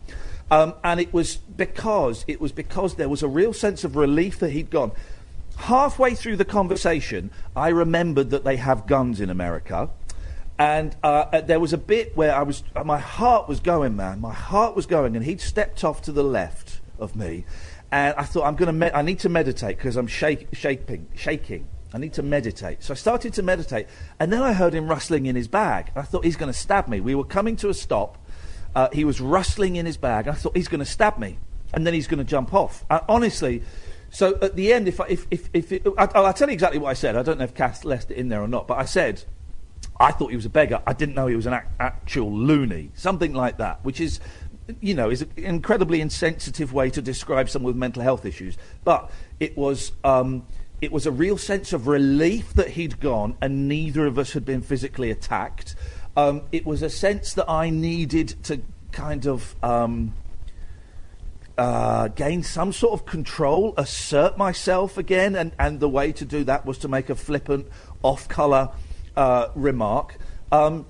Um, 0.51 0.73
and 0.83 0.99
it 0.99 1.13
was 1.13 1.37
because 1.37 2.25
it 2.27 2.41
was 2.41 2.51
because 2.51 2.95
there 2.95 3.09
was 3.09 3.21
a 3.21 3.27
real 3.27 3.53
sense 3.53 3.83
of 3.83 3.95
relief 3.95 4.39
that 4.39 4.51
he'd 4.51 4.69
gone. 4.69 4.91
Halfway 5.57 6.15
through 6.15 6.37
the 6.37 6.45
conversation, 6.45 7.29
I 7.55 7.69
remembered 7.69 8.29
that 8.31 8.45
they 8.45 8.55
have 8.55 8.87
guns 8.87 9.19
in 9.19 9.29
America. 9.29 9.89
And 10.59 10.93
uh, 11.01 11.25
uh, 11.31 11.41
there 11.41 11.59
was 11.59 11.71
a 11.71 11.77
bit 11.77 12.17
where 12.17 12.35
I 12.35 12.43
was, 12.43 12.63
uh, 12.75 12.83
my 12.83 12.99
heart 12.99 13.47
was 13.47 13.61
going, 13.61 13.95
man. 13.95 14.19
My 14.19 14.33
heart 14.33 14.75
was 14.75 14.85
going, 14.85 15.15
and 15.15 15.23
he'd 15.23 15.39
stepped 15.39 15.85
off 15.85 16.01
to 16.03 16.11
the 16.11 16.23
left 16.23 16.81
of 16.99 17.15
me, 17.15 17.45
and 17.93 18.13
I 18.17 18.23
thought, 18.23 18.43
I'm 18.43 18.77
me- 18.77 18.91
I 18.93 19.01
need 19.01 19.19
to 19.19 19.29
meditate 19.29 19.77
because 19.77 19.95
I'm 19.95 20.05
shake- 20.05 20.49
shaking, 20.51 21.07
shaking. 21.15 21.65
I 21.93 21.97
need 21.97 22.11
to 22.13 22.23
meditate. 22.23 22.83
So 22.83 22.93
I 22.93 22.95
started 22.95 23.33
to 23.35 23.41
meditate, 23.41 23.87
and 24.19 24.33
then 24.33 24.43
I 24.43 24.51
heard 24.51 24.73
him 24.73 24.89
rustling 24.89 25.27
in 25.27 25.35
his 25.37 25.47
bag. 25.47 25.91
I 25.95 26.01
thought 26.01 26.25
he's 26.25 26.35
going 26.35 26.51
to 26.51 26.57
stab 26.57 26.89
me. 26.89 26.99
We 26.99 27.15
were 27.15 27.23
coming 27.23 27.55
to 27.57 27.69
a 27.69 27.73
stop. 27.73 28.17
Uh, 28.75 28.89
he 28.91 29.05
was 29.05 29.21
rustling 29.21 29.77
in 29.77 29.85
his 29.85 29.95
bag. 29.95 30.27
I 30.27 30.33
thought 30.33 30.57
he's 30.57 30.67
going 30.67 30.79
to 30.79 30.85
stab 30.85 31.17
me, 31.17 31.39
and 31.73 31.87
then 31.87 31.93
he's 31.93 32.07
going 32.07 32.19
to 32.19 32.25
jump 32.25 32.53
off. 32.53 32.83
Uh, 32.89 32.99
honestly, 33.07 33.63
so 34.09 34.37
at 34.41 34.57
the 34.57 34.73
end, 34.73 34.89
if 34.89 34.99
I, 34.99 35.05
if 35.07 35.25
if, 35.31 35.49
if 35.53 35.71
it, 35.71 35.87
I, 35.97 36.09
I'll 36.15 36.33
tell 36.33 36.49
you 36.49 36.53
exactly 36.53 36.79
what 36.79 36.89
I 36.89 36.95
said. 36.95 37.15
I 37.15 37.23
don't 37.23 37.37
know 37.37 37.45
if 37.45 37.55
Kath 37.55 37.85
left 37.85 38.11
it 38.11 38.17
in 38.17 38.27
there 38.27 38.41
or 38.41 38.47
not, 38.49 38.67
but 38.67 38.77
I 38.77 38.83
said 38.83 39.23
I 39.99 40.11
thought 40.11 40.29
he 40.29 40.35
was 40.35 40.45
a 40.45 40.49
beggar. 40.49 40.81
I 40.87 40.93
didn't 40.93 41.15
know 41.15 41.27
he 41.27 41.35
was 41.35 41.45
an 41.45 41.53
ac- 41.53 41.67
actual 41.79 42.31
loony, 42.31 42.91
something 42.93 43.33
like 43.33 43.57
that, 43.57 43.83
which 43.83 43.99
is, 43.99 44.21
you 44.79 44.93
know, 44.93 45.09
is 45.09 45.23
an 45.23 45.31
incredibly 45.35 45.99
insensitive 45.99 46.71
way 46.71 46.89
to 46.91 47.01
describe 47.01 47.49
someone 47.49 47.73
with 47.73 47.75
mental 47.75 48.01
health 48.01 48.25
issues. 48.25 48.57
But 48.85 49.11
it 49.41 49.57
was, 49.57 49.91
um, 50.05 50.45
it 50.79 50.93
was 50.93 51.05
a 51.05 51.11
real 51.11 51.37
sense 51.37 51.73
of 51.73 51.87
relief 51.87 52.53
that 52.53 52.69
he'd 52.69 53.01
gone, 53.01 53.35
and 53.41 53.67
neither 53.67 54.05
of 54.05 54.17
us 54.17 54.31
had 54.31 54.45
been 54.45 54.61
physically 54.61 55.11
attacked. 55.11 55.75
Um, 56.15 56.43
it 56.53 56.65
was 56.65 56.81
a 56.81 56.89
sense 56.89 57.33
that 57.33 57.49
I 57.49 57.69
needed 57.69 58.41
to 58.43 58.61
kind 58.91 59.27
of. 59.27 59.55
Um, 59.61 60.13
uh, 61.57 62.07
gain 62.07 62.41
some 62.41 62.71
sort 62.71 62.93
of 62.93 63.05
control, 63.05 63.73
assert 63.75 64.37
myself 64.37 64.97
again, 64.97 65.35
and, 65.35 65.51
and 65.59 65.81
the 65.81 65.89
way 65.89 66.09
to 66.13 66.23
do 66.23 66.45
that 66.45 66.65
was 66.65 66.77
to 66.77 66.87
make 66.87 67.09
a 67.09 67.15
flippant, 67.15 67.67
off-colour 68.01 68.69
uh, 69.15 69.49
remark. 69.55 70.17
Um, 70.51 70.85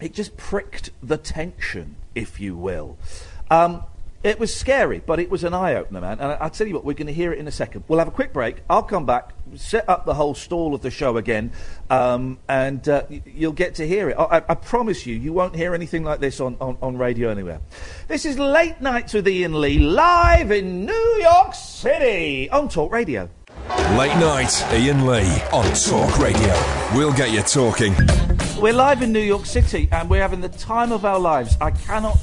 it 0.00 0.12
just 0.12 0.36
pricked 0.36 0.90
the 1.02 1.16
tension, 1.16 1.96
if 2.14 2.40
you 2.40 2.56
will. 2.56 2.96
Um, 3.50 3.84
it 4.22 4.40
was 4.40 4.54
scary, 4.54 5.00
but 5.04 5.20
it 5.20 5.28
was 5.30 5.44
an 5.44 5.52
eye 5.52 5.74
opener, 5.74 6.00
man. 6.00 6.18
And 6.18 6.32
I'll 6.40 6.48
tell 6.48 6.66
you 6.66 6.72
what, 6.72 6.82
we're 6.84 6.94
going 6.94 7.08
to 7.08 7.12
hear 7.12 7.30
it 7.32 7.38
in 7.38 7.46
a 7.46 7.50
second. 7.52 7.84
We'll 7.88 7.98
have 7.98 8.08
a 8.08 8.10
quick 8.10 8.32
break. 8.32 8.62
I'll 8.70 8.82
come 8.82 9.04
back, 9.04 9.32
set 9.54 9.86
up 9.86 10.06
the 10.06 10.14
whole 10.14 10.34
stall 10.34 10.74
of 10.74 10.80
the 10.80 10.90
show 10.90 11.18
again, 11.18 11.52
um, 11.90 12.38
and 12.48 12.88
uh, 12.88 13.02
you'll 13.26 13.52
get 13.52 13.74
to 13.76 13.86
hear 13.86 14.08
it. 14.08 14.14
I, 14.14 14.38
I- 14.38 14.44
I 14.48 14.54
promise 14.54 15.04
you, 15.06 15.14
you 15.14 15.34
won't 15.34 15.54
hear 15.54 15.74
anything 15.74 16.04
like 16.04 16.20
this 16.20 16.40
on, 16.40 16.56
on, 16.58 16.78
on 16.80 16.96
radio 16.96 17.28
anywhere. 17.28 17.60
This 18.08 18.24
is 18.24 18.38
Late 18.38 18.80
Nights 18.80 19.12
with 19.12 19.26
Iain 19.28 19.60
Lee, 19.60 19.78
live 19.78 20.50
in 20.50 20.86
New 20.86 21.18
York 21.20 21.54
City 21.54 22.48
on 22.48 22.70
Talk 22.70 22.92
Radio. 22.92 23.28
Late 23.68 24.14
night, 24.18 24.62
Iain 24.70 25.06
Lee 25.06 25.40
on 25.50 25.64
Talk 25.74 26.18
Radio. 26.18 26.54
We'll 26.94 27.14
get 27.14 27.32
you 27.32 27.40
talking. 27.40 27.94
We're 28.60 28.74
live 28.74 29.00
in 29.00 29.10
New 29.10 29.20
York 29.20 29.46
City 29.46 29.88
and 29.90 30.10
we're 30.10 30.20
having 30.20 30.42
the 30.42 30.50
time 30.50 30.92
of 30.92 31.06
our 31.06 31.18
lives. 31.18 31.56
I 31.62 31.70
cannot, 31.70 32.18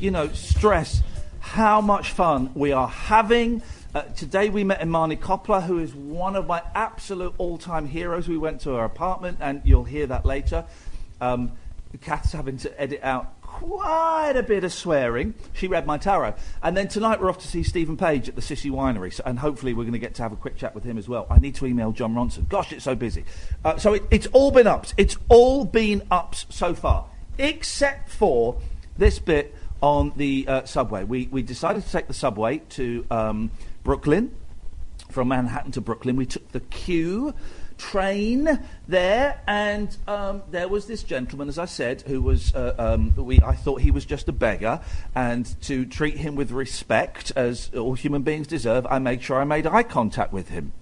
you 0.00 0.10
know, 0.10 0.28
stress 0.32 1.02
how 1.38 1.80
much 1.80 2.10
fun 2.10 2.50
we 2.54 2.72
are 2.72 2.88
having. 2.88 3.62
Uh, 3.94 4.02
today 4.02 4.50
we 4.50 4.64
met 4.64 4.82
Imani 4.82 5.16
Coppola, 5.16 5.62
who 5.62 5.78
is 5.78 5.94
one 5.94 6.34
of 6.34 6.48
my 6.48 6.60
absolute 6.74 7.34
all-time 7.38 7.86
heroes. 7.86 8.26
We 8.26 8.36
went 8.36 8.60
to 8.62 8.70
her 8.70 8.84
apartment, 8.84 9.38
and 9.40 9.62
you'll 9.64 9.84
hear 9.84 10.08
that 10.08 10.26
later. 10.26 10.64
Um, 11.20 11.52
Kath's 12.00 12.32
having 12.32 12.56
to 12.58 12.80
edit 12.80 13.00
out 13.02 13.39
quite 13.60 14.32
a 14.36 14.42
bit 14.42 14.64
of 14.64 14.72
swearing. 14.72 15.34
She 15.52 15.68
read 15.68 15.86
my 15.86 15.98
tarot. 15.98 16.34
And 16.62 16.74
then 16.74 16.88
tonight 16.88 17.20
we're 17.20 17.28
off 17.28 17.38
to 17.40 17.46
see 17.46 17.62
Steven 17.62 17.96
Page 17.96 18.26
at 18.26 18.34
the 18.34 18.40
City 18.40 18.70
Winery, 18.70 19.12
so, 19.12 19.22
and 19.26 19.38
hopefully 19.38 19.74
we're 19.74 19.84
going 19.84 19.92
to 19.92 19.98
get 19.98 20.14
to 20.14 20.22
have 20.22 20.32
a 20.32 20.36
quick 20.36 20.56
chat 20.56 20.74
with 20.74 20.82
him 20.82 20.96
as 20.96 21.08
well. 21.08 21.26
I 21.28 21.38
need 21.38 21.56
to 21.56 21.66
email 21.66 21.92
Jon 21.92 22.14
Ronson. 22.14 22.48
Gosh, 22.48 22.72
it's 22.72 22.84
so 22.84 22.94
busy. 22.94 23.24
Uh, 23.62 23.76
so 23.76 23.92
it, 23.94 24.02
it's 24.10 24.26
all 24.28 24.50
been 24.50 24.66
ups. 24.66 24.94
It's 24.96 25.18
all 25.28 25.66
been 25.66 26.02
ups 26.10 26.46
so 26.48 26.74
far, 26.74 27.06
except 27.36 28.08
for 28.08 28.58
this 28.96 29.18
bit 29.18 29.54
on 29.82 30.12
the 30.16 30.46
uh, 30.48 30.64
subway. 30.64 31.04
We, 31.04 31.28
we 31.30 31.42
decided 31.42 31.84
to 31.84 31.92
take 31.92 32.06
the 32.06 32.14
subway 32.14 32.58
to 32.70 33.06
um, 33.10 33.50
Brooklyn 33.84 34.34
from 35.10 35.28
Manhattan 35.28 35.72
to 35.72 35.82
Brooklyn. 35.82 36.16
We 36.16 36.26
took 36.26 36.50
the 36.52 36.60
Q 36.60 37.34
train 37.80 38.60
there, 38.86 39.40
and 39.46 39.96
um, 40.06 40.42
there 40.50 40.68
was 40.68 40.86
this 40.86 41.02
gentleman, 41.02 41.48
as 41.48 41.58
I 41.58 41.64
said, 41.64 42.02
who 42.02 42.20
was 42.20 42.54
uh, 42.54 42.74
um, 42.78 43.14
we. 43.16 43.40
I 43.40 43.54
thought 43.54 43.80
he 43.80 43.90
was 43.90 44.04
just 44.04 44.28
a 44.28 44.32
beggar, 44.32 44.80
and 45.14 45.46
to 45.62 45.86
treat 45.86 46.18
him 46.18 46.36
with 46.36 46.50
respect, 46.50 47.32
as 47.34 47.70
all 47.74 47.94
human 47.94 48.22
beings 48.22 48.46
deserve, 48.46 48.86
I 48.86 48.98
made 48.98 49.22
sure 49.22 49.40
I 49.40 49.44
made 49.44 49.66
eye 49.66 49.82
contact 49.82 50.32
with 50.32 50.50
him. 50.50 50.72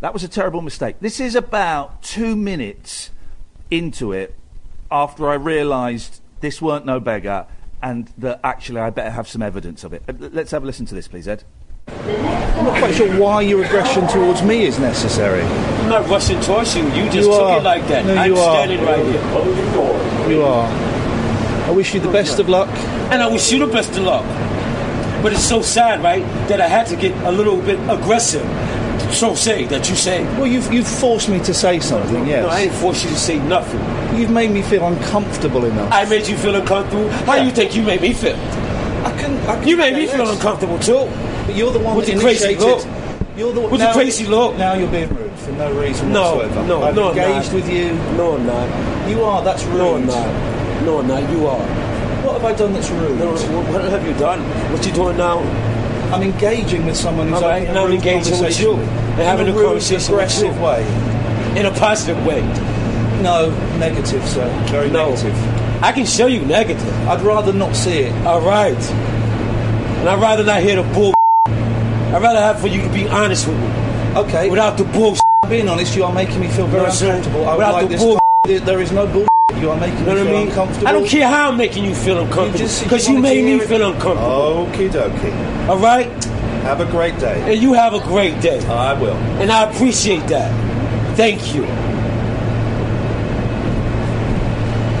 That 0.00 0.12
was 0.12 0.22
a 0.22 0.28
terrible 0.28 0.62
mistake. 0.62 0.96
This 1.00 1.20
is 1.20 1.34
about 1.34 2.02
two 2.02 2.36
minutes 2.36 3.10
into 3.70 4.12
it 4.12 4.34
after 4.90 5.28
I 5.28 5.34
realised 5.34 6.20
this 6.40 6.62
weren't 6.62 6.86
no 6.86 7.00
beggar 7.00 7.46
and 7.82 8.12
that 8.18 8.40
actually 8.42 8.80
I 8.80 8.90
better 8.90 9.10
have 9.10 9.28
some 9.28 9.42
evidence 9.42 9.84
of 9.84 9.92
it. 9.92 10.02
Uh, 10.08 10.12
Let's 10.18 10.50
have 10.50 10.62
a 10.62 10.66
listen 10.66 10.86
to 10.86 10.94
this, 10.94 11.08
please, 11.08 11.28
Ed. 11.28 11.44
I'm 11.88 12.64
not 12.64 12.78
quite 12.78 12.94
sure 12.94 13.08
why 13.20 13.42
your 13.42 13.64
aggression 13.64 14.06
towards 14.08 14.42
me 14.42 14.64
is 14.64 14.78
necessary. 14.78 15.42
I'm 15.42 15.88
not 15.88 16.08
rushing 16.08 16.40
towards 16.40 16.74
you. 16.76 16.84
You 16.88 17.04
just 17.04 17.16
You 17.16 17.22
took 17.24 17.40
are. 17.42 17.58
it 17.58 17.62
like 17.62 17.86
that. 17.88 18.04
No, 18.06 18.14
I'm 18.16 18.30
you 18.30 18.36
are. 18.38 18.54
standing 18.56 18.84
right 18.84 19.04
here. 19.04 20.30
You 20.30 20.42
are. 20.42 20.66
I 21.66 21.70
wish 21.70 21.94
you 21.94 22.00
the 22.00 22.10
best 22.10 22.38
of 22.38 22.48
luck. 22.48 22.68
And 23.12 23.22
I 23.22 23.26
wish 23.30 23.50
you 23.52 23.58
the 23.64 23.72
best 23.72 23.90
of 23.92 24.04
luck. 24.04 24.24
But 25.22 25.32
it's 25.32 25.44
so 25.44 25.62
sad, 25.62 26.02
right, 26.02 26.22
that 26.48 26.60
I 26.60 26.68
had 26.68 26.86
to 26.88 26.96
get 26.96 27.12
a 27.24 27.32
little 27.32 27.60
bit 27.60 27.78
aggressive. 27.88 28.46
So 29.12 29.34
say 29.34 29.64
that 29.66 29.88
you 29.88 29.96
say. 29.96 30.24
Well, 30.36 30.46
you've, 30.46 30.72
you've 30.72 30.86
forced 30.86 31.28
me 31.28 31.38
to 31.44 31.54
say 31.54 31.80
something, 31.80 32.26
yes. 32.26 32.42
No, 32.44 32.50
I 32.50 32.64
didn't 32.64 32.76
force 32.76 33.02
you 33.04 33.10
to 33.10 33.16
say 33.16 33.38
nothing. 33.38 33.80
You've 34.18 34.30
made 34.30 34.50
me 34.50 34.62
feel 34.62 34.86
uncomfortable 34.86 35.64
enough. 35.64 35.90
I 35.92 36.04
made 36.04 36.26
you 36.26 36.36
feel 36.36 36.54
uncomfortable. 36.54 37.08
How 37.26 37.36
Yeah. 37.36 37.44
you 37.44 37.50
think 37.50 37.74
you 37.74 37.82
made 37.82 38.00
me 38.02 38.12
feel? 38.12 38.36
I 39.08 39.18
can, 39.18 39.36
I 39.48 39.54
can 39.58 39.68
You 39.68 39.76
made 39.76 39.94
me 39.94 40.06
feel 40.06 40.28
uncomfortable 40.30 40.78
too. 40.78 41.08
But 41.46 41.56
you're 41.56 41.72
the 41.72 41.78
one 41.78 41.96
With 41.96 42.06
that 42.06 42.12
your 42.12 42.20
crazy 42.22 42.56
look. 42.56 42.84
You're 43.36 43.52
the 43.52 43.60
one. 43.60 43.70
With 43.70 43.80
now- 43.80 43.92
crazy 43.92 44.26
look. 44.26 44.56
Now 44.56 44.74
you're 44.74 44.90
being 44.90 45.08
rude 45.14 45.32
for 45.32 45.52
no 45.52 45.72
reason 45.80 46.12
No, 46.12 46.36
whatsoever. 46.36 46.66
no, 46.66 46.82
I've 46.82 46.94
no, 46.94 47.10
I'm 47.10 47.16
engaged 47.18 47.46
not. 47.52 47.54
with 47.54 47.70
you. 47.70 47.92
No, 48.16 48.36
I'm. 48.36 49.08
You 49.10 49.22
are. 49.24 49.42
That's 49.42 49.64
rude. 49.64 49.78
No, 49.78 49.94
I'm 49.96 50.06
not. 50.06 51.04
No, 51.06 51.18
You 51.32 51.46
are. 51.46 51.60
What 52.24 52.32
have 52.34 52.44
I 52.44 52.52
done 52.54 52.72
that's 52.72 52.90
rude? 52.90 53.18
No, 53.18 53.32
what 53.32 53.84
have 53.84 54.06
you 54.06 54.12
done? 54.14 54.40
What 54.72 54.84
are 54.84 54.88
you 54.88 54.94
doing 54.94 55.16
now? 55.16 55.38
I'm 56.12 56.22
engaging 56.22 56.84
with 56.86 56.96
someone 56.96 57.28
who's 57.28 57.40
having 57.40 57.68
a 57.68 57.72
I'm 57.80 57.86
rude 57.86 57.94
engaging 57.94 58.40
with 58.42 58.60
you. 58.60 58.74
And 58.74 59.22
having 59.22 59.46
In 59.46 59.52
a 59.54 59.56
rude, 59.56 59.66
conversation 59.66 60.12
aggressive 60.14 60.60
way. 60.60 60.82
In 61.58 61.66
a 61.66 61.70
positive 61.72 62.24
way. 62.26 62.40
No, 63.22 63.50
negative, 63.78 64.26
sir. 64.28 64.48
Very 64.68 64.90
No. 64.90 65.10
negative. 65.10 65.34
I 65.80 65.92
can 65.92 66.06
show 66.06 66.26
you 66.26 66.40
negative. 66.42 66.86
I'd 67.08 67.22
rather 67.22 67.52
not 67.52 67.74
see 67.76 68.00
it. 68.00 68.26
All 68.26 68.40
right. 68.40 68.76
And 69.98 70.08
I'd 70.08 70.20
rather 70.20 70.44
not 70.44 70.60
hear 70.62 70.76
the 70.82 70.92
bull. 70.94 71.14
I'd 71.46 72.20
rather 72.22 72.40
have 72.40 72.60
for 72.60 72.66
you 72.68 72.82
to 72.82 72.88
be 72.92 73.06
honest 73.08 73.46
with 73.46 73.58
me. 73.58 73.66
Okay. 74.16 74.50
Without 74.50 74.76
the 74.76 74.84
bull. 74.84 75.16
being 75.48 75.68
honest, 75.68 75.94
you 75.96 76.04
are 76.04 76.12
making 76.12 76.40
me 76.40 76.48
feel 76.48 76.66
very 76.66 76.82
No, 76.86 76.90
uncomfortable. 76.90 77.46
I 77.46 77.50
would 77.52 77.58
without 77.58 77.72
like 77.74 77.82
the 77.84 77.88
this. 77.88 78.02
bull- 78.02 78.18
there 78.44 78.80
is 78.80 78.92
no 78.92 79.06
bull. 79.06 79.26
You 79.56 79.70
are 79.70 79.80
making 79.80 79.98
You 80.00 80.04
know 80.06 80.14
me 80.14 80.18
what 80.20 80.26
I 80.26 80.30
feel 80.30 80.38
mean? 80.40 80.48
uncomfortable. 80.48 80.88
I 80.88 80.92
don't 80.92 81.06
care 81.08 81.26
how 81.28 81.48
I'm 81.50 81.56
making 81.56 81.84
you 81.84 81.94
feel 81.94 82.18
uncomfortable. 82.18 82.68
Because 82.82 83.08
you 83.08 83.14
you, 83.14 83.20
made 83.22 83.44
me 83.44 83.58
feel 83.66 83.82
uncomfortable. 83.92 84.66
Okie 84.66 84.90
dokie. 84.90 85.68
All 85.68 85.78
right? 85.78 86.06
Have 86.64 86.80
a 86.80 86.86
great 86.86 87.18
day. 87.18 87.40
And 87.52 87.62
you 87.62 87.72
have 87.72 87.94
a 87.94 88.00
great 88.00 88.40
day. 88.42 88.60
I 88.66 88.92
will. 89.00 89.14
And 89.40 89.50
I 89.50 89.70
appreciate 89.70 90.26
that. 90.28 90.50
Thank 91.16 91.54
you. 91.54 91.64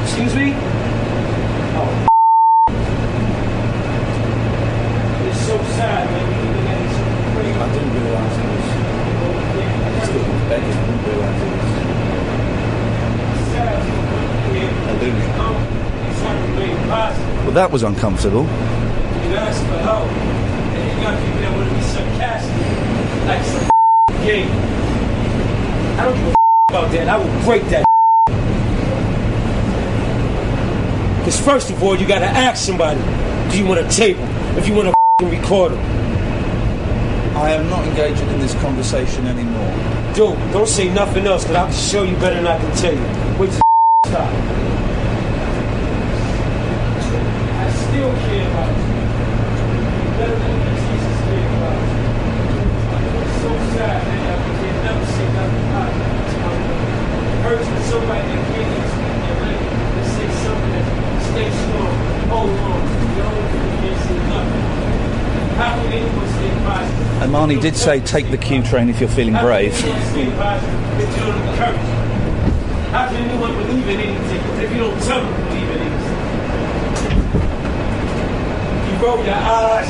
Excuse 0.02 0.34
me? 0.34 0.54
Oh. 1.76 2.08
It's 5.28 5.40
so 5.46 5.56
sad, 5.78 6.08
man. 6.10 6.26
You 6.32 6.38
look 6.56 6.66
at 6.66 6.78
it 6.82 6.90
so 6.96 7.04
crazy. 7.36 7.54
I 7.54 7.68
didn't 7.72 7.92
realise 7.94 8.34
it 8.38 8.46
was. 8.48 8.66
I 9.86 10.00
just 10.00 10.10
thought 10.10 10.24
it 10.26 10.32
was 10.32 10.42
begging. 10.48 10.72
I 10.72 10.80
didn't 10.82 11.04
realise 11.06 11.38
it 11.38 11.50
was 11.52 11.68
a 11.68 11.84
loony. 11.86 12.08
It's 16.08 16.20
not 16.22 16.36
really 16.56 16.74
possible. 16.88 17.34
Well, 17.44 17.47
that 17.58 17.72
was 17.72 17.82
uncomfortable. 17.82 18.44
You 18.44 19.34
ask 19.34 19.60
for 19.66 19.78
help, 19.78 20.06
and 20.06 20.82
you 20.86 21.02
got 21.02 21.18
people 21.18 21.40
that 21.40 21.52
want 21.56 21.68
to 21.68 21.74
be 21.74 21.82
sarcastic, 21.82 22.54
like 23.26 23.42
some 23.42 23.66
game. 24.24 24.48
I 25.98 26.04
don't 26.04 26.14
give 26.14 26.28
a 26.28 26.34
about 26.68 26.92
that. 26.92 27.08
I 27.08 27.16
will 27.18 27.44
break 27.44 27.64
that. 27.70 27.84
Because 31.18 31.40
first 31.40 31.70
of 31.70 31.82
all, 31.82 31.96
you 31.98 32.06
got 32.06 32.20
to 32.20 32.26
ask 32.26 32.64
somebody, 32.64 33.00
do 33.50 33.58
you 33.58 33.66
want 33.66 33.80
a 33.80 33.88
tape? 33.88 34.18
If 34.56 34.68
you 34.68 34.74
want 34.74 34.94
to 35.18 35.26
record 35.26 35.72
them. 35.72 35.80
I 37.36 37.50
am 37.50 37.68
not 37.68 37.84
engaging 37.88 38.28
in 38.28 38.38
this 38.38 38.54
conversation 38.62 39.26
anymore. 39.26 39.72
dope. 40.14 40.38
Don't 40.52 40.68
say 40.68 40.88
nothing 40.94 41.26
else, 41.26 41.42
because 41.42 41.56
I 41.56 41.64
can 41.66 41.74
show 41.74 42.02
you 42.04 42.14
better 42.18 42.36
than 42.36 42.46
I 42.46 42.56
can 42.56 42.76
tell 42.76 42.94
you. 42.94 43.02
Wait 43.38 43.50
till 43.50 43.62
stop. 44.06 44.30
I 47.58 47.70
still 47.70 48.10
care 48.26 48.46
about 48.50 48.74
you. 48.74 48.98
Better 50.18 50.38
than 50.38 50.56
Jesus 50.82 51.18
cared 51.26 51.50
about 51.58 51.78
you. 51.78 52.02
It's 53.22 53.36
so 53.42 53.50
sad, 53.76 53.98
man. 54.02 54.20
that 54.26 54.38
we 54.42 54.50
can 54.58 54.76
never 54.82 55.06
say 55.14 55.26
nothing 55.38 55.66
about 55.68 55.92
it. 55.94 56.18
Hurts 57.44 57.66
when 57.70 57.82
somebody 57.86 58.24
that 58.26 58.42
can't 58.50 58.66
even 58.66 58.88
speak 58.90 59.14
their 59.22 59.38
language. 59.46 59.78
They 59.94 60.06
say 60.10 60.26
something 60.42 60.72
that 60.74 60.86
stay 61.30 61.48
strong, 61.54 61.94
hold 62.34 62.50
on. 62.50 62.82
The 62.82 63.22
only 63.22 63.46
thing 63.52 63.62
you 63.62 63.76
can't 63.78 64.00
say 64.02 64.18
nothing. 64.26 64.64
How 65.58 65.70
can 65.78 65.90
anyone 65.92 66.28
stay 66.34 66.50
positive? 66.66 67.22
Imani 67.28 67.56
did 67.70 67.76
say 67.76 68.00
take 68.00 68.30
the 68.30 68.38
Q 68.38 68.62
train 68.62 68.88
if 68.88 68.98
you're 68.98 69.10
feeling 69.10 69.34
brave. 69.34 69.78
You 69.78 69.92
don't? 69.92 70.08
You 78.86 79.04
roll 79.04 79.22
your 79.22 79.34
eyes, 79.34 79.88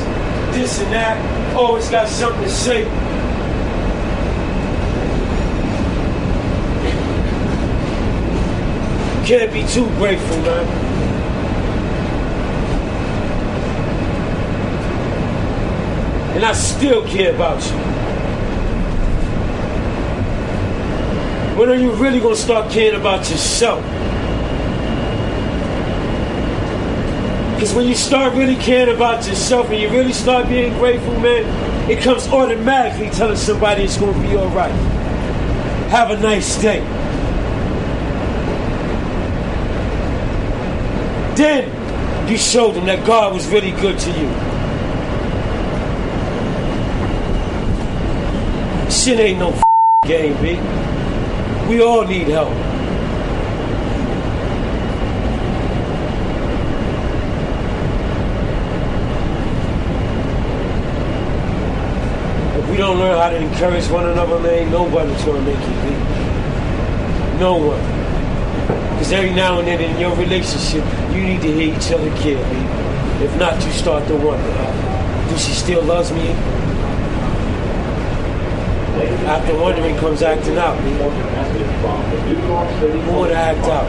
this 0.57 0.81
and 0.81 0.93
that, 0.93 1.55
always 1.55 1.89
got 1.89 2.09
something 2.09 2.43
to 2.43 2.51
say. 2.51 2.83
Can't 9.25 9.53
be 9.53 9.65
too 9.69 9.87
grateful, 9.99 10.37
man. 10.39 10.88
And 16.39 16.47
I 16.47 16.53
still 16.53 17.05
care 17.05 17.35
about 17.35 17.61
you. 17.65 17.77
When 21.59 21.69
are 21.69 21.75
you 21.75 21.91
really 21.95 22.21
gonna 22.21 22.37
start 22.37 22.71
caring 22.71 22.95
about 22.95 23.29
yourself? 23.29 23.83
Because 27.55 27.75
when 27.75 27.89
you 27.89 27.97
start 27.97 28.35
really 28.35 28.55
caring 28.55 28.95
about 28.95 29.27
yourself 29.27 29.69
and 29.71 29.81
you 29.81 29.89
really 29.91 30.13
start 30.13 30.49
being 30.49 30.73
grateful, 30.75 31.19
man, 31.19 31.91
it 31.91 32.01
comes 32.05 32.29
automatically 32.29 33.11
telling 33.11 33.35
somebody 33.35 33.83
it's 33.83 33.99
gonna 33.99 34.13
be 34.23 34.37
alright. 34.37 34.71
Have 35.91 36.13
a 36.13 36.21
nice 36.21 36.57
day. 36.63 36.79
Then 41.35 42.31
you 42.31 42.39
showed 42.39 42.77
them 42.77 42.87
that 42.87 43.05
God 43.05 43.35
was 43.35 43.49
really 43.49 43.73
good 43.73 43.99
to 43.99 44.11
you. 44.13 44.48
Shit 49.09 49.21
ain't 49.21 49.39
no 49.39 49.59
game, 50.05 50.35
B. 50.43 50.61
We 51.67 51.81
all 51.81 52.05
need 52.05 52.29
help. 52.29 52.53
If 62.53 62.69
we 62.69 62.77
don't 62.77 62.99
learn 62.99 63.17
how 63.17 63.31
to 63.31 63.37
encourage 63.37 63.89
one 63.89 64.05
another, 64.11 64.39
man, 64.41 64.71
nobody's 64.71 65.25
gonna 65.25 65.41
make 65.41 65.57
it, 65.57 65.83
B. 65.85 67.39
No 67.39 67.57
one. 67.57 68.91
Because 68.91 69.13
every 69.13 69.31
now 69.31 69.59
and 69.59 69.69
then 69.69 69.81
in 69.81 69.99
your 69.99 70.15
relationship, 70.17 70.85
you 71.15 71.23
need 71.23 71.41
to 71.41 71.51
hear 71.51 71.75
each 71.75 71.91
other 71.93 72.15
care, 72.19 72.45
B. 72.51 73.25
If 73.25 73.35
not, 73.39 73.55
you 73.65 73.73
start 73.73 74.07
to 74.09 74.17
wonder, 74.17 74.51
uh, 74.51 75.31
do 75.31 75.39
she 75.39 75.53
still 75.53 75.83
loves 75.83 76.13
me? 76.13 76.59
After 78.99 79.55
wondering 79.57 79.97
comes 79.97 80.23
acting 80.23 80.57
out. 80.59 80.77
Who 80.79 80.91
would 83.21 83.33
act 83.33 83.65
out? 83.67 83.89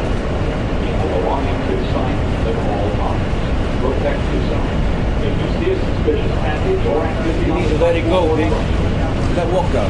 You 7.45 7.53
need 7.55 7.69
to 7.69 7.77
let 7.79 7.95
it 7.95 8.03
go, 8.05 8.35
B. 8.35 8.43
Let 8.43 9.47
what 9.53 9.71
go? 9.73 9.85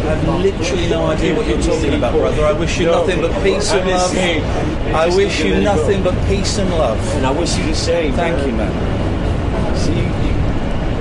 I 0.00 0.14
have 0.14 0.40
literally 0.42 0.88
no 0.88 1.06
idea 1.06 1.36
what 1.36 1.46
you're 1.46 1.60
talking 1.60 1.94
about, 1.94 2.14
brother. 2.14 2.44
I 2.46 2.52
wish 2.52 2.78
you 2.78 2.86
nothing 2.86 3.20
but 3.20 3.42
peace 3.42 3.70
and 3.72 3.88
love. 3.88 4.16
I 4.94 5.14
wish 5.14 5.40
you 5.40 5.52
let 5.52 5.62
it 5.62 5.64
go. 5.64 5.76
nothing 5.76 6.02
but 6.02 6.14
peace 6.26 6.58
and 6.58 6.70
love. 6.70 6.98
And 7.16 7.26
I 7.26 7.30
wish 7.30 7.56
you 7.58 7.64
the 7.66 7.74
same. 7.74 8.14
Thank 8.14 8.46
you, 8.46 8.52
man. 8.52 8.89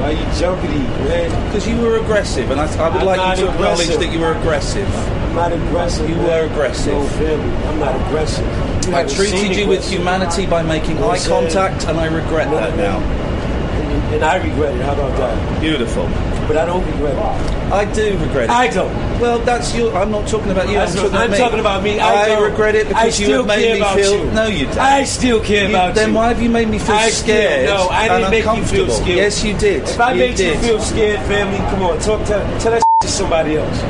See, 0.09 0.15
you, 0.15 0.21
you, 0.21 0.25
why 0.25 0.29
you 0.29 0.41
jumpity, 0.41 0.89
man? 1.07 1.45
Because 1.45 1.67
you 1.67 1.77
were 1.77 1.97
aggressive, 1.97 2.51
and 2.51 2.59
I, 2.59 2.65
I 2.65 2.89
would 2.89 3.01
I'm 3.01 3.05
like 3.05 3.37
you 3.37 3.45
to 3.45 3.51
acknowledge 3.51 3.81
aggressive. 3.81 3.99
that 3.99 4.13
you 4.13 4.19
were 4.19 4.33
aggressive. 4.33 4.95
I'm 4.95 5.35
not 5.35 5.53
aggressive. 5.53 6.09
You 6.09 6.15
were 6.17 6.45
aggressive. 6.45 6.93
No, 6.93 7.07
family. 7.07 7.55
I'm 7.67 7.79
not 7.79 7.95
aggressive. 7.95 8.87
You 8.87 8.95
I 8.95 9.05
treated 9.05 9.55
you 9.55 9.67
with 9.67 9.87
humanity 9.89 10.45
by 10.47 10.63
making 10.63 10.97
You 10.97 11.03
eye 11.03 11.07
what 11.07 11.13
I'm 11.13 11.49
saying? 11.49 11.53
contact, 11.53 11.87
and 11.87 11.99
I 11.99 12.05
regret 12.05 12.49
that 12.51 12.75
now. 12.77 12.99
And, 12.99 14.15
and 14.15 14.23
I 14.23 14.37
regret 14.37 14.75
it. 14.75 14.81
How 14.81 14.93
about 14.93 15.17
that? 15.17 15.61
Beautiful. 15.61 16.05
But 16.47 16.57
I 16.57 16.65
don't 16.65 16.85
regret 16.85 17.15
it. 17.15 17.58
I 17.71 17.85
do 17.93 18.17
regret 18.17 18.45
it. 18.45 18.49
I 18.49 18.67
don't. 18.67 18.93
Well, 19.19 19.39
that's 19.39 19.75
your. 19.75 19.95
I'm 19.95 20.11
not 20.11 20.27
talking 20.27 20.51
about 20.51 20.69
you. 20.69 20.77
I'm, 20.79 20.87
talking, 20.87 21.09
about 21.09 21.21
I'm 21.21 21.31
me. 21.31 21.37
talking 21.37 21.59
about 21.59 21.83
me. 21.83 21.99
I, 21.99 22.27
don't. 22.27 22.43
regret 22.43 22.75
it 22.75 22.87
I 22.87 22.89
because 22.89 23.19
you 23.19 23.25
still 23.27 23.37
have 23.39 23.47
made 23.47 23.61
care 23.63 23.73
me 23.75 23.79
about 23.81 23.95
feel. 23.95 24.25
You. 24.25 24.31
No, 24.31 24.47
you 24.47 24.65
don't. 24.65 24.77
I 24.77 25.03
still 25.03 25.39
care 25.43 25.63
You- 25.63 25.69
about 25.75 25.93
then 25.95 26.07
you. 26.09 26.13
Then 26.13 26.13
why 26.15 26.27
have 26.29 26.41
you 26.41 26.49
made 26.49 26.69
me 26.69 26.79
feel 26.79 26.95
I 26.95 27.09
still- 27.09 27.25
scared? 27.35 27.65
no, 27.69 27.89
I 27.89 28.07
didn't 28.07 28.31
make 28.31 28.45
you 28.45 28.65
feel 28.65 28.89
scared. 28.89 29.17
Yes, 29.17 29.43
you 29.43 29.57
did. 29.57 29.83
If 29.83 29.99
I 29.99 30.13
you 30.13 30.19
made 30.19 30.35
did. 30.35 30.55
you 30.55 30.61
feel 30.61 30.79
scared, 30.81 31.19
family, 31.27 31.57
come 31.69 31.83
on, 31.83 31.99
talk 31.99 32.25
tell, 32.25 32.59
tell 32.59 32.71
that 32.71 32.83
to 33.01 33.07
somebody 33.07 33.57
else. 33.57 33.81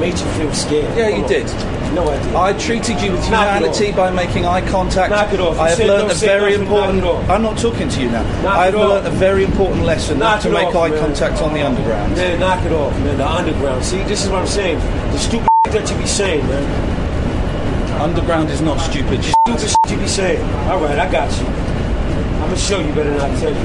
Made 0.00 0.18
you 0.18 0.26
feel 0.38 0.52
scared. 0.52 0.96
Yeah, 0.96 1.10
Come 1.10 1.18
you 1.18 1.24
on. 1.24 1.28
did. 1.30 1.77
No, 1.98 2.08
I. 2.08 2.50
I 2.50 2.52
treated 2.52 3.00
you 3.02 3.10
with 3.10 3.24
humanity 3.24 3.90
by 3.90 4.10
making 4.10 4.46
eye 4.46 4.66
contact. 4.70 5.10
Knock 5.10 5.32
it 5.32 5.40
off. 5.40 5.58
I 5.58 5.70
have 5.70 5.78
learned 5.80 6.12
a 6.12 6.14
very 6.14 6.54
important. 6.54 7.04
I'm 7.28 7.42
not 7.42 7.58
talking 7.58 7.88
to 7.88 8.00
you 8.00 8.08
now. 8.08 8.22
Knock 8.42 8.56
I've 8.56 8.74
learned 8.74 9.06
a 9.06 9.10
very 9.10 9.42
important 9.42 9.82
lesson 9.82 10.20
Knock 10.20 10.42
to 10.42 10.50
make 10.50 10.68
eye 10.68 10.96
contact 10.96 11.42
on 11.42 11.54
the 11.54 11.62
underground. 11.66 12.14
Man, 12.14 12.38
knock 12.38 12.64
it 12.64 12.70
off, 12.70 12.92
man. 13.00 13.16
The 13.16 13.28
underground. 13.28 13.84
See, 13.84 14.02
this 14.04 14.24
is 14.24 14.30
what 14.30 14.42
I'm 14.42 14.46
saying. 14.46 14.78
The 15.10 15.18
stupid 15.18 15.48
that 15.64 15.90
you 15.90 15.96
be 15.96 16.06
saying, 16.06 16.46
man. 16.46 18.00
Underground 18.00 18.48
is 18.50 18.60
not 18.60 18.78
stupid. 18.78 19.24
Stupid 19.24 19.90
you 19.90 19.98
be 19.98 20.06
saying. 20.06 20.42
All 20.70 20.80
right, 20.80 20.98
I 20.98 21.10
got 21.10 21.28
you. 21.40 21.46
I'm 21.46 22.46
gonna 22.46 22.56
show 22.56 22.78
you 22.78 22.92
better 22.94 23.10
than 23.10 23.20
I 23.20 23.40
tell 23.40 23.50
you. 23.50 23.64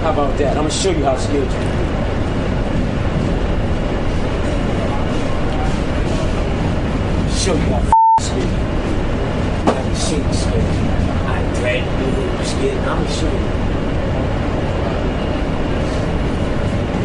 How 0.00 0.12
about 0.12 0.38
that? 0.38 0.56
I'm 0.56 0.64
gonna 0.64 0.70
show 0.70 0.92
you 0.92 1.04
how 1.04 1.16
scared 1.18 1.44
you. 1.44 1.58
Show 7.48 7.54
you 7.54 7.60
how. 7.60 7.80
You 8.36 8.42
haven't 9.72 9.96
seen 9.96 10.20
me 10.26 10.32
scared. 10.34 10.64
I 11.24 11.40
dread 11.58 11.82
you 11.98 12.44
scared. 12.44 12.76
I'm 12.76 12.84
gonna 12.84 13.10
show 13.10 13.32
you. 13.32 13.40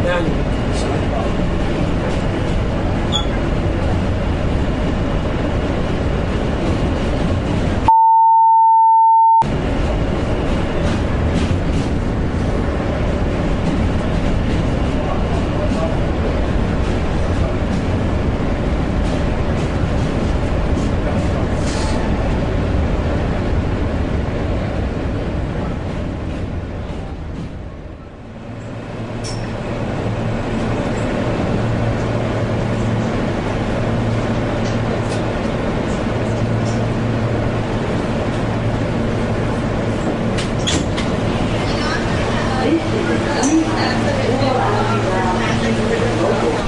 Now 0.04 0.20
you 0.20 0.34
scared. 0.76 1.04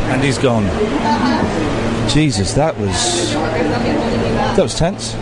And 0.07 0.23
he's 0.23 0.34
gone. 0.45 0.65
Jesus, 2.07 2.53
that 2.53 2.77
was 2.77 3.33
that 3.33 4.59
was 4.61 4.75
tense. 4.75 5.15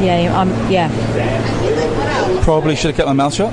Yeah, 0.00 0.32
um, 0.38 0.50
yeah. 0.70 0.88
Probably 2.44 2.76
should 2.76 2.94
have 2.94 2.96
kept 2.96 3.08
my 3.08 3.14
mouth 3.14 3.34
shut. 3.34 3.52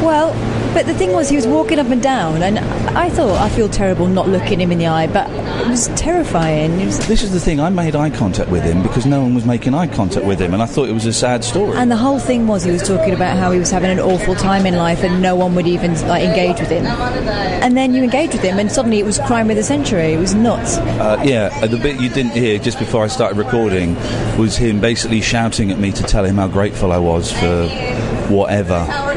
Well, 0.00 0.32
But 0.76 0.84
the 0.84 0.92
thing 0.92 1.12
was, 1.12 1.30
he 1.30 1.36
was 1.36 1.46
walking 1.46 1.78
up 1.78 1.86
and 1.86 2.02
down, 2.02 2.42
and 2.42 2.58
I 2.58 3.08
thought 3.08 3.40
I 3.40 3.48
feel 3.48 3.66
terrible 3.66 4.08
not 4.08 4.28
looking 4.28 4.60
him 4.60 4.70
in 4.70 4.76
the 4.76 4.88
eye, 4.88 5.06
but 5.06 5.30
it 5.30 5.68
was 5.68 5.88
terrifying. 5.96 6.78
It 6.78 6.84
was, 6.84 6.98
This 7.08 7.22
is 7.22 7.32
the 7.32 7.40
thing. 7.40 7.60
I 7.60 7.70
made 7.70 7.96
eye 7.96 8.10
contact 8.10 8.50
with 8.50 8.62
him 8.62 8.82
because 8.82 9.06
no 9.06 9.22
one 9.22 9.34
was 9.34 9.46
making 9.46 9.72
eye 9.72 9.86
contact 9.86 10.26
with 10.26 10.38
him, 10.38 10.52
and 10.52 10.62
I 10.62 10.66
thought 10.66 10.90
it 10.90 10.92
was 10.92 11.06
a 11.06 11.14
sad 11.14 11.44
story. 11.44 11.78
and 11.78 11.90
the 11.90 11.96
whole 11.96 12.18
thing 12.18 12.46
was 12.46 12.62
he 12.62 12.70
was 12.70 12.86
talking 12.86 13.14
about 13.14 13.38
how 13.38 13.52
he 13.52 13.58
was 13.58 13.70
having 13.70 13.90
an 13.90 14.00
awful 14.00 14.34
time 14.34 14.66
in 14.66 14.76
life, 14.76 15.02
and 15.02 15.22
no 15.22 15.34
one 15.34 15.54
would 15.54 15.66
even 15.66 15.94
like 16.08 16.22
engage 16.22 16.60
with 16.60 16.68
him. 16.68 16.84
And 16.84 17.74
then 17.74 17.94
you 17.94 18.02
engage 18.02 18.34
with 18.34 18.42
him, 18.42 18.58
and 18.58 18.70
suddenly 18.70 18.98
it 18.98 19.06
was 19.06 19.18
crime 19.20 19.48
of 19.48 19.56
the 19.56 19.62
century. 19.62 20.12
It 20.12 20.18
was 20.18 20.34
nuts. 20.34 20.76
Uh, 20.76 21.22
yeah, 21.24 21.66
the 21.66 21.78
bit 21.78 21.98
you 22.02 22.10
didn't 22.10 22.32
hear 22.32 22.58
just 22.58 22.78
before 22.78 23.02
I 23.02 23.06
started 23.06 23.38
recording 23.38 23.94
was 24.36 24.58
him 24.58 24.82
basically 24.82 25.22
shouting 25.22 25.70
at 25.70 25.78
me 25.78 25.90
to 25.92 26.02
tell 26.02 26.26
him 26.26 26.36
how 26.36 26.48
grateful 26.48 26.92
I 26.92 26.98
was 26.98 27.32
for 27.32 27.66
whatever. 28.28 29.15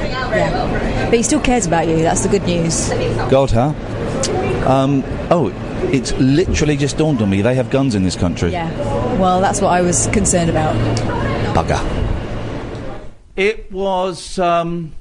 Yeah. 1.10 1.12
But 1.12 1.17
he 1.17 1.24
still 1.24 1.41
cares 1.41 1.65
about 1.65 1.88
you. 1.88 1.98
That's 1.98 2.22
the 2.22 2.30
good 2.30 2.43
news. 2.43 2.89
God, 3.32 3.50
huh? 3.50 3.74
Um, 4.69 5.04
oh, 5.32 5.52
it's 5.91 6.12
literally 6.13 6.78
just 6.78 7.00
dawned 7.00 7.19
on 7.24 7.32
me. 7.32 7.41
They 7.41 7.56
have 7.56 7.72
guns 7.72 7.95
in 7.95 8.04
this 8.04 8.15
country. 8.15 8.52
Yeah. 8.52 8.69
Well, 9.17 9.41
that's 9.41 9.60
what 9.60 9.69
I 9.69 9.82
was 9.82 10.06
concerned 10.08 10.52
about. 10.52 10.76
Bugger. 11.56 11.80
It 13.36 13.72
was. 13.72 14.38
Um, 14.38 14.93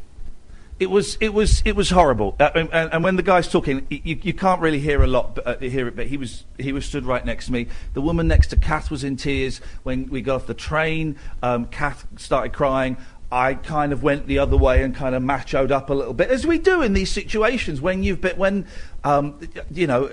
it 0.81 0.88
was. 0.88 1.18
It 1.21 1.35
was. 1.35 1.61
It 1.66 1.77
was 1.77 1.90
horrible. 1.90 2.37
Uh, 2.40 2.53
and, 2.55 2.71
and 2.73 2.94
and 2.94 3.05
when 3.05 3.16
the 3.16 3.23
guy's 3.23 3.47
talking, 3.47 3.87
you, 3.90 4.18
you 4.23 4.33
can't 4.33 4.62
really 4.62 4.81
hear 4.81 5.03
a 5.03 5.07
lot. 5.07 5.35
But, 5.35 5.47
uh, 5.47 5.59
hear 5.59 5.88
it. 5.88 5.97
But 5.97 6.07
he 6.07 6.16
was. 6.16 6.47
He 6.57 6.73
was 6.73 6.87
stood 6.87 7.05
right 7.05 7.25
next 7.25 7.47
to 7.47 7.53
me. 7.53 7.66
The 7.92 8.01
woman 8.01 8.29
next 8.29 8.47
to 8.47 8.57
Kath 8.57 8.90
was 8.90 9.05
in 9.05 9.16
tears 9.16 9.61
when 9.83 10.09
we 10.09 10.23
got 10.23 10.37
off 10.37 10.47
the 10.47 10.55
train. 10.55 11.16
Um, 11.42 11.66
Kath 11.66 12.07
started 12.16 12.55
crying. 12.55 12.97
I 13.31 13.55
kind 13.55 13.93
of 13.93 14.03
went 14.03 14.27
the 14.27 14.38
other 14.38 14.57
way 14.57 14.83
and 14.83 14.95
kind 14.95 15.14
of 15.14 15.23
machoed 15.23 15.71
up 15.71 15.91
a 15.91 15.95
little 15.95 16.14
bit, 16.14 16.31
as 16.31 16.47
we 16.47 16.59
do 16.59 16.81
in 16.81 16.95
these 16.95 17.11
situations 17.11 17.81
when 17.81 18.03
you've 18.03 18.23
been, 18.23 18.37
when, 18.38 18.67
um, 19.05 19.38
you 19.71 19.87
know, 19.87 20.07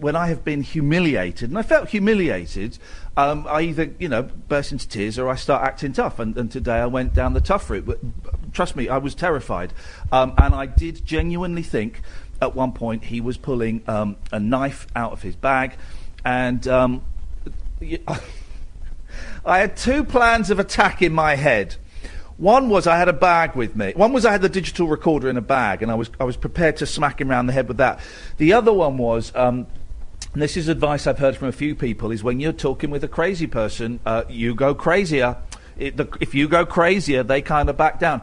when 0.00 0.16
I 0.16 0.28
have 0.28 0.42
been 0.42 0.62
humiliated, 0.62 1.50
and 1.50 1.58
I 1.58 1.62
felt 1.62 1.90
humiliated, 1.90 2.78
um, 3.16 3.46
I 3.48 3.62
either, 3.62 3.94
you 3.98 4.08
know, 4.08 4.22
burst 4.22 4.72
into 4.72 4.88
tears 4.88 5.18
or 5.18 5.28
I 5.28 5.36
start 5.36 5.62
acting 5.64 5.92
tough. 5.92 6.18
And, 6.18 6.36
and 6.36 6.50
today 6.50 6.78
I 6.78 6.86
went 6.86 7.14
down 7.14 7.34
the 7.34 7.40
tough 7.40 7.68
route. 7.68 7.84
But 7.86 7.98
trust 8.52 8.74
me, 8.74 8.88
I 8.88 8.98
was 8.98 9.14
terrified. 9.14 9.72
Um, 10.10 10.34
and 10.38 10.54
I 10.54 10.66
did 10.66 11.04
genuinely 11.04 11.62
think 11.62 12.00
at 12.40 12.54
one 12.54 12.72
point 12.72 13.04
he 13.04 13.20
was 13.20 13.36
pulling 13.36 13.82
um, 13.86 14.16
a 14.32 14.40
knife 14.40 14.86
out 14.94 15.12
of 15.12 15.22
his 15.22 15.36
bag. 15.36 15.76
And 16.24 16.66
um, 16.68 17.04
I 19.44 19.58
had 19.58 19.76
two 19.76 20.04
plans 20.04 20.50
of 20.50 20.58
attack 20.58 21.02
in 21.02 21.12
my 21.12 21.36
head. 21.36 21.76
One 22.38 22.68
was 22.68 22.86
I 22.86 22.98
had 22.98 23.08
a 23.08 23.14
bag 23.14 23.56
with 23.56 23.76
me. 23.76 23.92
One 23.96 24.12
was 24.12 24.26
I 24.26 24.32
had 24.32 24.42
the 24.42 24.48
digital 24.48 24.88
recorder 24.88 25.30
in 25.30 25.36
a 25.36 25.42
bag, 25.42 25.82
and 25.82 25.90
I 25.90 25.94
was 25.94 26.10
I 26.20 26.24
was 26.24 26.36
prepared 26.36 26.76
to 26.78 26.86
smack 26.86 27.20
him 27.20 27.28
round 27.28 27.48
the 27.48 27.52
head 27.52 27.68
with 27.68 27.78
that. 27.78 28.00
The 28.36 28.52
other 28.52 28.72
one 28.72 28.98
was. 28.98 29.32
Um, 29.34 29.66
and 30.32 30.42
this 30.42 30.56
is 30.58 30.68
advice 30.68 31.06
I've 31.06 31.18
heard 31.18 31.36
from 31.36 31.48
a 31.48 31.52
few 31.52 31.74
people: 31.74 32.10
is 32.10 32.22
when 32.22 32.40
you're 32.40 32.52
talking 32.52 32.90
with 32.90 33.02
a 33.04 33.08
crazy 33.08 33.46
person, 33.46 34.00
uh, 34.04 34.24
you 34.28 34.54
go 34.54 34.74
crazier. 34.74 35.38
It, 35.78 35.96
the, 35.96 36.08
if 36.20 36.34
you 36.34 36.46
go 36.46 36.66
crazier, 36.66 37.22
they 37.22 37.40
kind 37.40 37.70
of 37.70 37.76
back 37.78 37.98
down. 37.98 38.20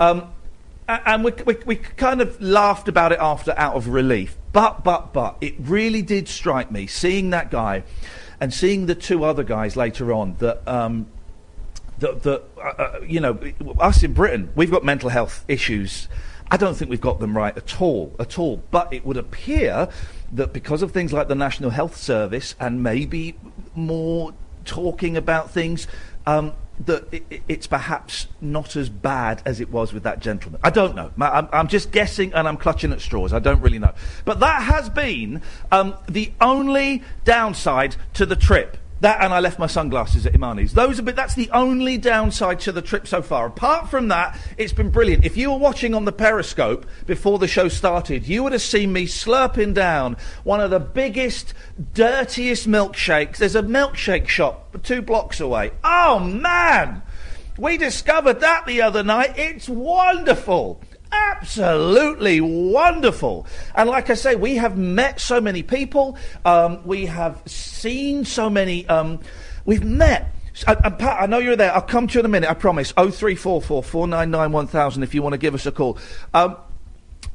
Um, 0.00 0.32
and 0.88 1.22
we, 1.24 1.32
we, 1.46 1.56
we 1.64 1.76
kind 1.76 2.20
of 2.20 2.40
laughed 2.40 2.88
about 2.88 3.12
it 3.12 3.18
after 3.20 3.54
out 3.56 3.76
of 3.76 3.88
relief. 3.88 4.36
But, 4.52 4.84
but, 4.84 5.12
but, 5.12 5.36
it 5.40 5.54
really 5.58 6.02
did 6.02 6.28
strike 6.28 6.70
me 6.70 6.86
seeing 6.86 7.30
that 7.30 7.50
guy 7.50 7.84
and 8.40 8.52
seeing 8.52 8.86
the 8.86 8.94
two 8.94 9.24
other 9.24 9.44
guys 9.44 9.76
later 9.76 10.12
on 10.12 10.34
that. 10.38 10.66
Um, 10.68 11.06
that, 12.02 12.26
uh, 12.58 12.60
uh, 12.60 13.00
you 13.06 13.20
know, 13.20 13.38
us 13.80 14.02
in 14.02 14.12
Britain, 14.12 14.50
we've 14.54 14.70
got 14.70 14.84
mental 14.84 15.08
health 15.08 15.44
issues. 15.48 16.08
I 16.50 16.56
don't 16.58 16.74
think 16.76 16.90
we've 16.90 17.00
got 17.00 17.18
them 17.18 17.36
right 17.36 17.56
at 17.56 17.80
all, 17.80 18.14
at 18.20 18.38
all. 18.38 18.62
But 18.70 18.92
it 18.92 19.06
would 19.06 19.16
appear 19.16 19.88
that 20.32 20.52
because 20.52 20.82
of 20.82 20.92
things 20.92 21.12
like 21.12 21.28
the 21.28 21.34
National 21.34 21.70
Health 21.70 21.96
Service 21.96 22.54
and 22.60 22.82
maybe 22.82 23.36
more 23.74 24.34
talking 24.64 25.16
about 25.16 25.50
things, 25.50 25.86
um, 26.26 26.52
that 26.86 27.04
i 27.12 27.22
i- 27.30 27.40
it's 27.48 27.66
perhaps 27.66 28.26
not 28.40 28.76
as 28.76 28.88
bad 28.88 29.42
as 29.44 29.60
it 29.60 29.70
was 29.70 29.92
with 29.92 30.02
that 30.02 30.20
gentleman. 30.20 30.60
I 30.64 30.70
don't 30.70 30.94
know. 30.94 31.10
I'm, 31.20 31.48
I'm 31.52 31.68
just 31.68 31.90
guessing 31.90 32.32
and 32.34 32.46
I'm 32.48 32.56
clutching 32.56 32.92
at 32.92 33.00
straws. 33.00 33.32
I 33.32 33.38
don't 33.38 33.60
really 33.60 33.78
know. 33.78 33.92
But 34.24 34.40
that 34.40 34.62
has 34.62 34.88
been 34.90 35.42
um, 35.70 35.94
the 36.08 36.32
only 36.40 37.02
downside 37.24 37.96
to 38.14 38.26
the 38.26 38.36
trip. 38.36 38.76
That 39.02 39.20
and 39.20 39.34
I 39.34 39.40
left 39.40 39.58
my 39.58 39.66
sunglasses 39.66 40.26
at 40.26 40.32
Imani's. 40.32 40.74
Those 40.74 41.00
are, 41.00 41.02
but 41.02 41.16
that's 41.16 41.34
the 41.34 41.50
only 41.50 41.98
downside 41.98 42.60
to 42.60 42.70
the 42.70 42.80
trip 42.80 43.08
so 43.08 43.20
far. 43.20 43.46
Apart 43.46 43.90
from 43.90 44.06
that, 44.08 44.38
it's 44.56 44.72
been 44.72 44.90
brilliant. 44.90 45.24
If 45.24 45.36
you 45.36 45.50
were 45.50 45.58
watching 45.58 45.92
on 45.92 46.04
the 46.04 46.12
Periscope 46.12 46.86
before 47.04 47.40
the 47.40 47.48
show 47.48 47.66
started, 47.66 48.28
you 48.28 48.44
would 48.44 48.52
have 48.52 48.62
seen 48.62 48.92
me 48.92 49.06
slurping 49.06 49.74
down 49.74 50.16
one 50.44 50.60
of 50.60 50.70
the 50.70 50.78
biggest, 50.78 51.52
dirtiest 51.94 52.68
milkshakes. 52.68 53.38
There's 53.38 53.56
a 53.56 53.62
milkshake 53.64 54.28
shop 54.28 54.76
two 54.84 55.02
blocks 55.02 55.40
away. 55.40 55.72
Oh 55.82 56.20
man! 56.20 57.02
We 57.58 57.78
discovered 57.78 58.38
that 58.38 58.66
the 58.66 58.82
other 58.82 59.02
night. 59.02 59.36
It's 59.36 59.68
wonderful. 59.68 60.80
Absolutely 61.12 62.40
wonderful. 62.40 63.46
And 63.74 63.88
like 63.88 64.08
I 64.10 64.14
say, 64.14 64.34
we 64.34 64.56
have 64.56 64.78
met 64.78 65.20
so 65.20 65.40
many 65.40 65.62
people. 65.62 66.16
Um, 66.44 66.86
we 66.86 67.06
have 67.06 67.42
seen 67.46 68.24
so 68.24 68.48
many. 68.48 68.86
Um, 68.88 69.20
we've 69.64 69.84
met. 69.84 70.34
And, 70.66 70.78
and 70.84 70.98
Pat, 70.98 71.22
I 71.22 71.26
know 71.26 71.38
you're 71.38 71.56
there. 71.56 71.74
I'll 71.74 71.82
come 71.82 72.06
to 72.06 72.14
you 72.14 72.20
in 72.20 72.26
a 72.26 72.28
minute. 72.28 72.48
I 72.48 72.54
promise. 72.54 72.94
Oh 72.96 73.10
three 73.10 73.34
four 73.34 73.60
four 73.60 73.82
four 73.82 74.06
nine 74.06 74.30
nine 74.30 74.52
one 74.52 74.66
thousand. 74.66 75.02
If 75.02 75.14
you 75.14 75.22
want 75.22 75.34
to 75.34 75.38
give 75.38 75.54
us 75.54 75.66
a 75.66 75.72
call. 75.72 75.98
Um, 76.32 76.56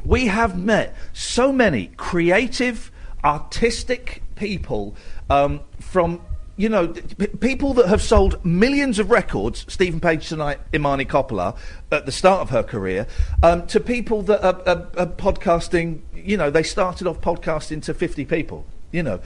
we 0.05 0.27
have 0.27 0.57
met 0.57 0.95
so 1.13 1.51
many 1.51 1.91
creative, 1.97 2.91
artistic 3.23 4.23
people 4.35 4.95
um, 5.29 5.61
from. 5.79 6.21
You 6.57 6.69
know, 6.69 6.87
p- 6.87 7.27
people 7.27 7.75
that 7.75 7.87
have 7.87 8.01
sold 8.01 8.43
millions 8.43 8.97
of 8.97 9.11
records, 9.11 9.63
Steven 9.69 9.99
Page 9.99 10.27
tonight, 10.27 10.59
Imani 10.73 11.05
Coppola, 11.05 11.55
at 11.91 12.07
the 12.07 12.11
start 12.11 12.41
of 12.41 12.49
her 12.49 12.63
career, 12.63 13.05
um, 13.43 13.67
to 13.67 13.79
people 13.79 14.23
that 14.23 14.43
are, 14.43 14.61
are, 14.67 14.87
are 14.97 15.05
podcasting, 15.05 16.01
you 16.15 16.35
know, 16.35 16.49
they 16.49 16.63
started 16.63 17.05
off 17.05 17.21
podcasting 17.21 17.83
to 17.83 17.93
50 17.93 18.25
people, 18.25 18.65
you 18.91 19.03
know. 19.03 19.19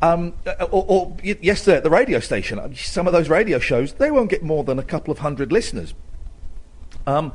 Um, 0.00 0.32
or, 0.70 0.86
or 0.88 1.16
yesterday 1.22 1.76
at 1.76 1.82
the 1.82 1.90
radio 1.90 2.20
station, 2.20 2.58
uh, 2.58 2.72
some 2.74 3.06
of 3.06 3.12
those 3.12 3.28
radio 3.28 3.58
shows, 3.58 3.92
they 3.94 4.10
won't 4.10 4.30
get 4.30 4.42
more 4.42 4.64
than 4.64 4.78
a 4.78 4.82
couple 4.82 5.12
of 5.12 5.18
hundred 5.18 5.52
listeners. 5.52 5.92
Um, 7.06 7.34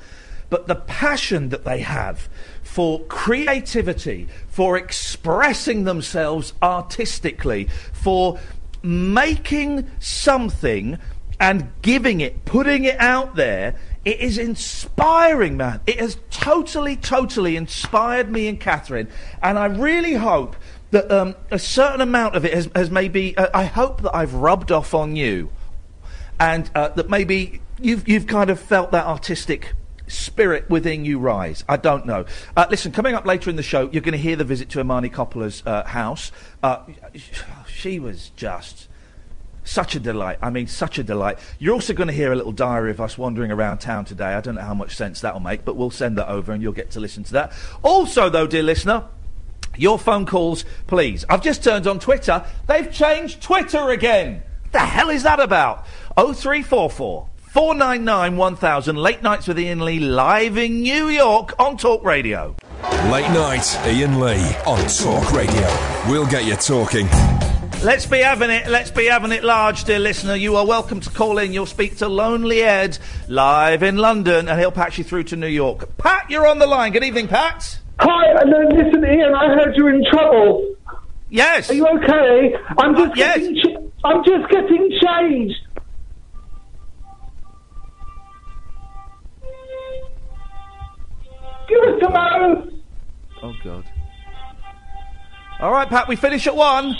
but 0.49 0.67
the 0.67 0.75
passion 0.75 1.49
that 1.49 1.63
they 1.63 1.79
have 1.79 2.27
for 2.63 3.01
creativity, 3.05 4.27
for 4.47 4.77
expressing 4.77 5.83
themselves 5.83 6.53
artistically, 6.61 7.67
for 7.91 8.39
making 8.83 9.89
something 9.99 10.97
and 11.39 11.71
giving 11.81 12.21
it, 12.21 12.45
putting 12.45 12.83
it 12.83 12.99
out 12.99 13.35
there, 13.35 13.75
it 14.05 14.19
is 14.19 14.37
inspiring, 14.37 15.57
man. 15.57 15.81
It 15.87 15.99
has 15.99 16.17
totally, 16.29 16.95
totally 16.95 17.55
inspired 17.55 18.29
me 18.29 18.47
and 18.47 18.59
Katherine. 18.59 19.07
And 19.41 19.57
I 19.57 19.65
really 19.65 20.13
hope 20.13 20.55
that 20.91 21.09
um, 21.09 21.35
a 21.49 21.57
certain 21.57 22.01
amount 22.01 22.35
of 22.35 22.45
it 22.45 22.53
has, 22.53 22.69
has 22.75 22.91
maybe, 22.91 23.35
uh, 23.35 23.47
I 23.53 23.65
hope 23.65 24.01
that 24.01 24.15
I've 24.15 24.35
rubbed 24.35 24.71
off 24.71 24.93
on 24.93 25.15
you 25.15 25.49
and 26.39 26.69
uh, 26.75 26.89
that 26.89 27.09
maybe 27.09 27.61
you've 27.79 28.07
you've 28.07 28.27
kind 28.27 28.49
of 28.49 28.59
felt 28.59 28.91
that 28.91 29.05
artistic 29.05 29.73
spirit 30.07 30.69
within 30.69 31.05
you 31.05 31.17
rise. 31.17 31.63
I 31.67 31.77
don't 31.77 32.05
know. 32.05 32.25
Uh, 32.55 32.65
listen, 32.69 32.91
coming 32.91 33.15
up 33.15 33.25
later 33.25 33.49
in 33.49 33.55
the 33.55 33.63
show, 33.63 33.89
you're 33.91 34.01
going 34.01 34.13
to 34.13 34.17
hear 34.17 34.35
the 34.35 34.43
visit 34.43 34.69
to 34.69 34.79
Imani 34.79 35.09
Coppola's 35.09 35.63
uh, 35.65 35.83
house. 35.85 36.31
Uh, 36.61 36.83
she 37.73 37.99
was 37.99 38.31
just. 38.35 38.87
Such 39.65 39.95
a 39.95 39.99
delight. 39.99 40.39
I 40.41 40.49
mean, 40.49 40.67
such 40.67 40.97
a 40.99 41.03
delight. 41.03 41.39
You're 41.57 41.73
also 41.73 41.93
going 41.93 42.07
to 42.07 42.13
hear 42.13 42.33
a 42.33 42.35
little 42.35 42.51
diary 42.51 42.91
of 42.91 42.99
us 42.99 43.17
wandering 43.17 43.49
around 43.49 43.77
town 43.77 44.03
today. 44.03 44.33
I 44.33 44.41
don't 44.41 44.55
know 44.55 44.61
how 44.61 44.73
much 44.73 44.95
sense 44.95 45.21
that'll 45.21 45.39
make, 45.39 45.63
but 45.63 45.77
we'll 45.77 45.89
send 45.89 46.17
that 46.17 46.27
over 46.27 46.51
and 46.51 46.61
you'll 46.61 46.73
get 46.73 46.91
to 46.91 46.99
listen 46.99 47.23
to 47.25 47.33
that. 47.33 47.53
Also, 47.81 48.29
though, 48.29 48.45
dear 48.45 48.63
listener, 48.63 49.05
your 49.77 49.97
phone 49.97 50.25
calls, 50.25 50.65
please. 50.87 51.23
I've 51.29 51.41
just 51.41 51.63
turned 51.63 51.87
on 51.87 51.99
Twitter. 51.99 52.45
They've 52.67 52.91
changed 52.91 53.41
Twitter 53.41 53.89
again. 53.89 54.43
The 54.73 54.79
hell 54.79 55.09
is 55.09 55.23
that 55.23 55.39
about? 55.39 55.85
0344 56.17 57.29
499 57.37 58.37
1000. 58.37 58.95
Late 58.97 59.21
nights 59.21 59.47
with 59.47 59.59
Iain 59.59 59.79
Lee 59.79 59.99
live 59.99 60.57
in 60.57 60.81
New 60.81 61.07
York 61.07 61.53
on 61.59 61.77
Talk 61.77 62.03
Radio. 62.03 62.55
Late 63.11 63.29
night, 63.29 63.77
Iain 63.85 64.19
Lee 64.19 64.55
on 64.65 64.85
Talk 64.87 65.31
Radio. 65.31 65.67
We'll 66.09 66.27
get 66.27 66.45
you 66.45 66.55
talking. 66.55 67.07
Let's 67.83 68.05
be 68.05 68.19
having 68.19 68.49
it. 68.49 68.67
Let's 68.67 68.91
be 68.91 69.07
having 69.07 69.33
it 69.33 69.43
large, 69.43 69.83
dear 69.83 69.99
listener. 69.99 70.35
You 70.35 70.55
are 70.55 70.65
welcome 70.65 71.01
to 71.01 71.09
call 71.09 71.37
in. 71.37 71.51
You'll 71.51 71.65
speak 71.65 71.97
to 71.97 72.07
Lonely 72.07 72.63
Ed 72.63 72.97
live 73.27 73.83
in 73.83 73.97
London, 73.97 74.47
and 74.47 74.57
he'll 74.57 74.71
patch 74.71 74.97
you 74.97 75.03
through 75.03 75.23
to 75.25 75.35
New 75.35 75.47
York. 75.47 75.97
Pat, 75.97 76.29
you're 76.29 76.47
on 76.47 76.59
the 76.59 76.65
line. 76.65 76.93
Good 76.93 77.03
evening, 77.03 77.27
Pat. 77.27 77.77
Hi, 77.99 78.39
and 78.39 78.53
then 78.53 78.69
listen, 78.69 79.03
Iain. 79.03 79.35
I 79.35 79.47
heard 79.47 79.75
you're 79.75 79.93
in 79.93 80.01
trouble. 80.09 80.75
Yes. 81.29 81.69
Are 81.69 81.73
you 81.73 81.85
okay? 81.85 82.55
I'm 82.77 82.95
just 82.95 83.17
yes. 83.17 83.39
getting. 83.39 83.55
Ch- 83.57 83.91
I'm 84.05 84.23
just 84.23 84.49
getting 84.49 84.89
changed. 85.01 85.59
Give 91.67 91.79
us 91.79 91.99
Hello. 92.01 92.69
Oh 93.41 93.53
God. 93.61 93.83
All 95.59 95.71
right, 95.71 95.89
Pat. 95.89 96.07
We 96.07 96.15
finish 96.15 96.47
at 96.47 96.55
one. 96.55 96.95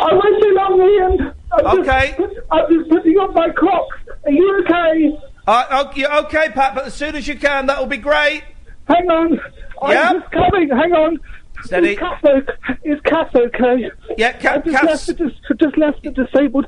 I 0.00 0.12
won't 0.14 0.42
be 0.42 0.50
long, 0.52 0.80
Iain. 0.80 1.32
I'm 1.52 1.80
Okay. 1.80 2.14
Just, 2.18 2.34
I'm 2.50 2.64
just 2.72 2.90
putting 2.90 3.16
on 3.18 3.34
my 3.34 3.48
clock. 3.50 3.88
Are 4.24 4.30
you 4.30 4.60
okay? 4.64 5.18
Uh, 5.46 5.84
okay, 5.88 6.06
okay, 6.06 6.48
Pat. 6.50 6.74
But 6.74 6.86
as 6.86 6.94
soon 6.94 7.14
as 7.14 7.26
you 7.28 7.36
can, 7.36 7.66
that 7.66 7.78
will 7.78 7.86
be 7.86 7.96
great. 7.96 8.42
Hang 8.88 9.08
on. 9.10 9.40
I'm 9.82 10.20
just 10.20 10.32
coming. 10.32 10.68
Hang 10.70 10.92
on. 10.92 11.18
Steady. 11.64 11.92
Is 11.92 11.98
Kath, 11.98 12.24
o- 12.24 12.42
is 12.84 13.00
Kath 13.04 13.34
okay? 13.34 13.90
Yeah, 14.16 14.32
Kath- 14.32 14.66
I 14.66 14.70
just 14.70 14.84
left, 14.84 15.06
the, 15.06 15.14
dis- 15.14 15.58
just 15.60 15.78
left 15.78 16.02
the 16.02 16.10
disabled 16.10 16.66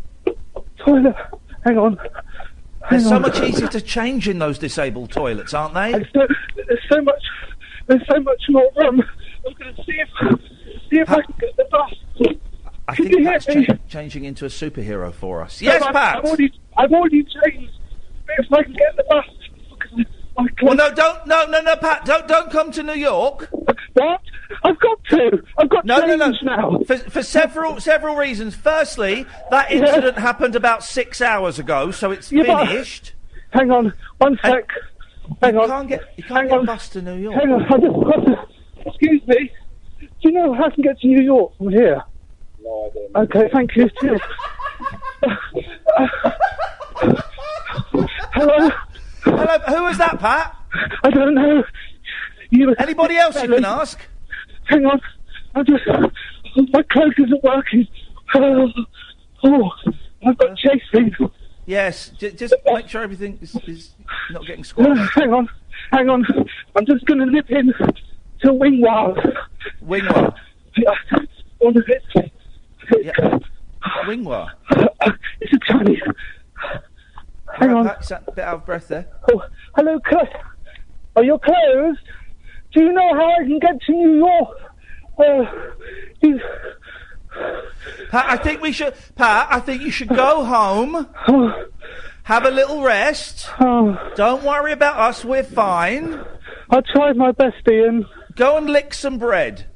toilet. 0.84 1.14
Hang 1.64 1.78
on. 1.78 1.96
They're 1.96 3.00
Hang 3.00 3.00
so 3.00 3.18
much 3.18 3.40
easier 3.40 3.68
to 3.68 3.80
change 3.80 4.28
in 4.28 4.38
those 4.38 4.58
disabled 4.58 5.10
toilets, 5.10 5.52
aren't 5.52 5.74
they? 5.74 5.92
There's 5.92 6.06
so, 6.14 6.26
there's 6.56 6.80
so 6.90 7.02
much. 7.02 7.22
There's 7.86 8.06
so 8.10 8.20
much 8.20 8.42
more 8.48 8.70
room. 8.76 9.02
I'm 9.46 9.52
going 9.54 9.74
to 9.74 9.82
see 9.84 9.92
if 9.98 10.40
see 10.90 10.98
if 10.98 11.10
I 11.10 11.22
can 11.22 11.34
get 11.38 11.56
the 11.56 11.66
bus. 11.70 11.94
I 12.88 12.94
think 12.96 13.10
you 13.10 13.18
hear 13.18 13.32
Pat's 13.32 13.48
me? 13.48 13.66
cha- 13.66 13.76
changing 13.88 14.24
into 14.24 14.44
a 14.44 14.48
superhero 14.48 15.12
for 15.12 15.42
us. 15.42 15.60
Yes, 15.60 15.80
No, 15.82 15.92
Pat. 15.92 16.18
I've 16.18 16.24
already, 16.24 16.52
I've 16.76 16.92
already 16.92 17.22
changed. 17.22 17.72
If 18.38 18.52
I 18.52 18.62
can 18.62 18.72
get 18.72 18.96
the 18.96 19.04
bus. 19.08 19.24
Well, 20.62 20.76
no, 20.76 20.94
don't, 20.94 21.26
no, 21.26 21.46
no, 21.46 21.60
no, 21.60 21.74
Pat. 21.76 22.04
Don't, 22.04 22.28
don't 22.28 22.50
come 22.50 22.70
to 22.72 22.82
New 22.84 22.92
York. 22.94 23.48
What? 23.94 24.20
I've 24.62 24.78
got 24.78 25.04
to. 25.10 25.42
I've 25.58 25.68
got 25.68 25.84
No, 25.84 25.98
no, 26.06 26.14
no. 26.14 26.32
now. 26.42 26.78
For, 26.86 26.96
for 26.96 27.22
several 27.24 27.80
several 27.80 28.14
reasons. 28.14 28.54
Firstly, 28.54 29.26
that 29.50 29.70
Yeah. 29.70 29.78
incident 29.78 30.18
happened 30.18 30.54
about 30.54 30.84
six 30.84 31.20
hours 31.20 31.58
ago, 31.58 31.90
so 31.90 32.12
it's 32.12 32.30
Yeah, 32.30 32.44
but- 32.46 32.68
finished. 32.68 33.14
Hang 33.50 33.70
on. 33.72 33.92
One 34.18 34.38
sec. 34.42 34.68
Hang 35.42 35.54
You 35.54 35.62
on. 35.62 35.68
can't 35.68 35.88
get 35.88 36.02
you 36.16 36.22
can't 36.22 36.38
Hang 36.38 36.48
get 36.48 36.58
on. 36.58 36.64
a 36.64 36.66
bus 36.66 36.88
to 36.90 37.02
New 37.02 37.14
York. 37.16 37.34
Hang 37.34 37.52
on. 37.52 37.62
I 37.64 37.78
just. 38.36 38.86
Excuse 38.86 39.26
me. 39.26 39.50
Do 40.00 40.06
you 40.20 40.32
know 40.32 40.54
how 40.54 40.66
I 40.66 40.70
can 40.70 40.82
get 40.84 41.00
to 41.00 41.06
New 41.08 41.22
York 41.24 41.56
from 41.58 41.70
here? 41.70 42.02
No, 42.62 42.90
I 43.16 43.20
don't. 43.20 43.34
Okay, 43.36 43.48
thank 43.52 43.76
you. 43.76 43.88
Cheers. 44.00 44.20
Hello. 48.32 48.70
Hello, 49.24 49.58
who 49.68 49.82
was 49.84 49.98
that, 49.98 50.18
Pat? 50.18 50.56
I 51.02 51.10
don't 51.10 51.34
know. 51.34 51.64
You, 52.50 52.74
Anybody 52.78 53.16
else 53.16 53.40
you 53.42 53.48
can 53.48 53.64
ask? 53.64 54.00
Hang 54.64 54.84
on. 54.86 55.00
I'm 55.54 55.64
just. 55.66 55.84
My 56.72 56.82
cloak 56.90 57.14
isn't 57.18 57.44
working. 57.44 57.86
Oh, 58.34 58.68
oh 59.44 59.70
I've 60.26 60.36
got 60.38 60.56
chasing. 60.56 61.14
Yes, 61.66 62.10
j- 62.18 62.32
just 62.32 62.54
make 62.64 62.88
sure 62.88 63.02
everything 63.02 63.38
is, 63.42 63.54
is 63.66 63.90
not 64.30 64.42
getting 64.46 64.60
No, 64.60 64.94
squashed. 64.94 65.14
hang 65.14 65.32
on. 65.32 65.48
Hang 65.92 66.08
on. 66.08 66.24
I'm 66.74 66.86
just 66.86 67.04
going 67.06 67.20
to 67.20 67.26
nip 67.26 67.50
in 67.50 67.66
to 68.40 68.48
Wingward. 68.48 69.36
Wingwa. 69.84 70.34
Yeah, 70.76 70.92
One 71.58 71.76
of 71.76 71.84
it. 71.88 72.32
Yeah. 73.02 73.38
Wingwa. 74.06 74.48
It's 75.40 75.52
a 75.52 75.58
Chinese. 75.72 76.02
Hang 77.54 77.70
on. 77.72 77.86
A 77.86 77.96
bit 78.34 78.44
out 78.44 78.54
of 78.56 78.66
breath 78.66 78.88
there. 78.88 79.06
Oh, 79.32 79.42
hello, 79.76 80.00
Cl- 80.08 80.28
Are 81.16 81.22
you 81.24 81.38
closed? 81.38 82.00
Do 82.72 82.82
you 82.82 82.92
know 82.92 83.14
how 83.14 83.30
I 83.30 83.44
can 83.44 83.58
get 83.60 83.80
to 83.82 83.92
New 83.92 84.16
York? 84.18 84.58
Uh, 85.18 85.44
you... 86.20 86.40
Pat, 88.10 88.26
I 88.28 88.36
think 88.36 88.60
we 88.60 88.72
should. 88.72 88.94
Pat, 89.14 89.46
I 89.50 89.60
think 89.60 89.82
you 89.82 89.90
should 89.92 90.08
go 90.08 90.44
home, 90.44 91.06
have 92.24 92.44
a 92.44 92.50
little 92.50 92.82
rest. 92.82 93.48
oh, 93.60 93.96
Don't 94.16 94.42
worry 94.42 94.72
about 94.72 94.98
us. 94.98 95.24
We're 95.24 95.44
fine. 95.44 96.20
I 96.70 96.80
tried 96.80 97.16
my 97.16 97.30
best, 97.32 97.66
Iain. 97.68 98.06
Go 98.34 98.56
and 98.56 98.68
lick 98.68 98.92
some 98.92 99.18
bread. 99.18 99.66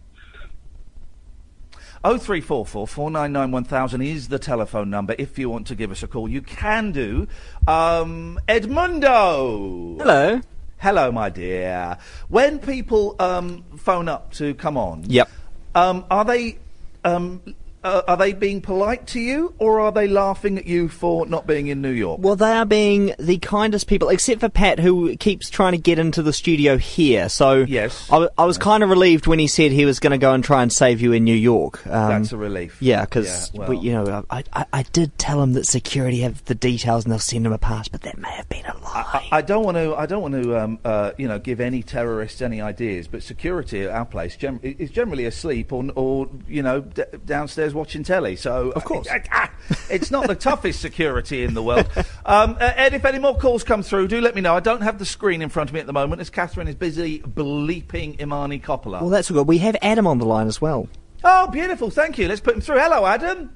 Oh 2.05 2.19
three 2.19 2.41
four 2.41 2.67
four 2.67 2.89
four 2.89 3.13
nine 3.13 3.33
nine 3.33 3.53
one 3.53 3.63
thousand 3.63 4.03
is 4.03 4.27
the 4.27 4.39
telephone 4.39 4.91
number. 4.91 5.15
If 5.19 5.39
you 5.39 5.49
want 5.49 5.69
to 5.69 5.77
give 5.77 5.93
us 5.93 6.03
a 6.03 6.09
call, 6.09 6.29
you 6.29 6.43
can 6.43 6.91
do. 6.91 7.29
Um, 7.69 8.41
Edmundo. 8.49 9.99
Hello. 9.99 10.41
Hello, 10.79 11.13
my 11.13 11.31
dear. 11.31 11.97
When 12.29 12.59
people 12.59 13.15
um, 13.21 13.63
phone 13.77 14.09
up 14.09 14.33
to 14.33 14.53
come 14.55 14.77
on, 14.77 15.05
Yep. 15.07 15.31
um, 15.77 16.05
are 16.11 16.25
they 16.25 16.59
um, 17.05 17.41
uh, 17.85 18.03
are 18.07 18.17
they 18.17 18.33
being 18.33 18.61
polite 18.61 19.07
to 19.09 19.21
you, 19.21 19.55
or 19.59 19.81
are 19.81 19.93
they 19.93 20.07
laughing 20.09 20.59
at 20.59 20.67
you 20.67 20.89
for 20.89 21.27
not 21.27 21.47
being 21.47 21.67
in 21.69 21.83
New 21.83 21.91
York? 21.91 22.21
Well, 22.23 22.37
they 22.37 22.53
are 22.53 22.65
being 22.67 23.15
the 23.19 23.39
kindest 23.39 23.87
people, 23.89 24.09
except 24.09 24.41
for 24.41 24.49
Pat, 24.49 24.79
who 24.79 25.17
keeps 25.17 25.51
trying 25.51 25.73
to 25.73 25.79
get 25.79 25.99
into 25.99 26.23
the 26.23 26.33
studio 26.33 26.77
here. 26.79 27.29
So 27.29 27.65
Yes. 27.69 28.09
I 28.11 28.45
was 28.45 28.59
kind 28.59 28.83
of 28.83 28.91
relieved 28.91 29.27
when 29.27 29.39
he 29.39 29.47
said 29.47 29.73
he 29.73 29.85
was 29.85 29.99
going 30.01 30.11
to 30.13 30.19
go 30.19 30.33
and 30.33 30.43
try 30.45 30.63
and 30.63 30.73
save 30.73 31.01
you 31.01 31.13
in 31.13 31.25
New 31.25 31.35
York. 31.35 31.87
Um, 31.87 32.23
That's 32.23 32.33
a 32.33 32.37
relief. 32.37 32.77
Yeah, 32.81 33.03
because 33.05 33.51
Yeah, 33.53 33.61
well. 33.61 33.73
you 33.75 33.93
know, 33.93 34.25
I, 34.31 34.45
I 34.53 34.67
I 34.73 34.83
did 34.93 35.17
tell 35.19 35.43
him 35.43 35.53
that 35.55 35.67
security 35.67 36.21
have 36.21 36.45
the 36.47 36.55
details 36.55 37.05
and 37.05 37.13
they'll 37.13 37.19
send 37.19 37.47
him 37.47 37.53
a 37.53 37.59
pass, 37.59 37.89
but 37.89 38.03
that 38.03 38.19
may 38.19 38.31
have 38.31 38.49
been 38.49 38.65
a 38.67 38.77
lie. 38.79 39.27
I, 39.33 39.39
I 39.39 39.43
don't 39.43 39.65
want 39.65 39.77
to. 39.77 39.95
I 39.95 40.07
don't 40.07 40.23
want 40.23 40.35
to. 40.43 40.57
Um, 40.59 40.79
uh, 40.85 41.13
you 41.19 41.29
know, 41.29 41.39
give 41.39 41.61
any 41.61 41.83
terrorists 41.83 42.41
any 42.43 42.61
ideas. 42.61 43.09
But 43.09 43.23
security 43.23 43.83
at 43.83 43.91
our 43.91 44.05
place 44.05 44.37
gem- 44.37 44.61
is 44.63 44.91
generally 44.91 45.25
asleep 45.25 45.73
or, 45.73 45.85
or 45.95 46.29
you 46.49 46.63
know, 46.63 46.81
d- 46.81 47.03
downstairs 47.27 47.72
watching 47.75 48.03
telly. 48.03 48.37
So 48.37 48.71
of 48.73 48.85
course. 48.85 49.07
it's 49.91 50.11
not 50.11 50.27
the 50.27 50.35
toughest 50.35 50.81
security 50.81 51.45
in 51.45 51.55
the 51.55 51.63
world. 51.63 51.89
Um, 52.25 52.57
uh, 52.61 52.73
Ed, 52.77 52.95
if 52.95 53.05
any 53.05 53.19
more 53.19 53.37
calls 53.37 53.65
come 53.65 53.83
through, 53.83 54.09
do 54.09 54.21
let 54.21 54.35
me 54.35 54.41
know. 54.41 54.55
I 54.55 54.61
don't 54.61 54.83
have 54.83 54.99
the 54.99 55.05
screen 55.05 55.43
in 55.43 55.49
front 55.49 55.71
of 55.71 55.75
me 55.75 55.81
at 55.81 55.87
the 55.87 55.93
moment, 55.93 56.21
as 56.21 56.31
Katherine 56.31 56.69
is 56.69 56.75
busy 56.75 57.21
bleeping 57.21 58.21
Imani 58.21 58.59
Coppola. 58.59 59.01
well, 59.01 59.11
that's 59.11 59.31
all 59.31 59.37
good. 59.37 59.49
We 59.49 59.59
have 59.59 59.77
Adam 59.83 60.07
on 60.07 60.19
the 60.19 60.27
line 60.27 60.47
as 60.47 60.61
well. 60.61 60.89
oh, 61.25 61.49
beautiful! 61.49 61.91
Thank 61.91 62.19
you. 62.19 62.29
Let's 62.29 62.41
put 62.41 62.55
him 62.55 62.61
through. 62.61 62.79
Hello, 62.79 63.05
Adam. 63.07 63.51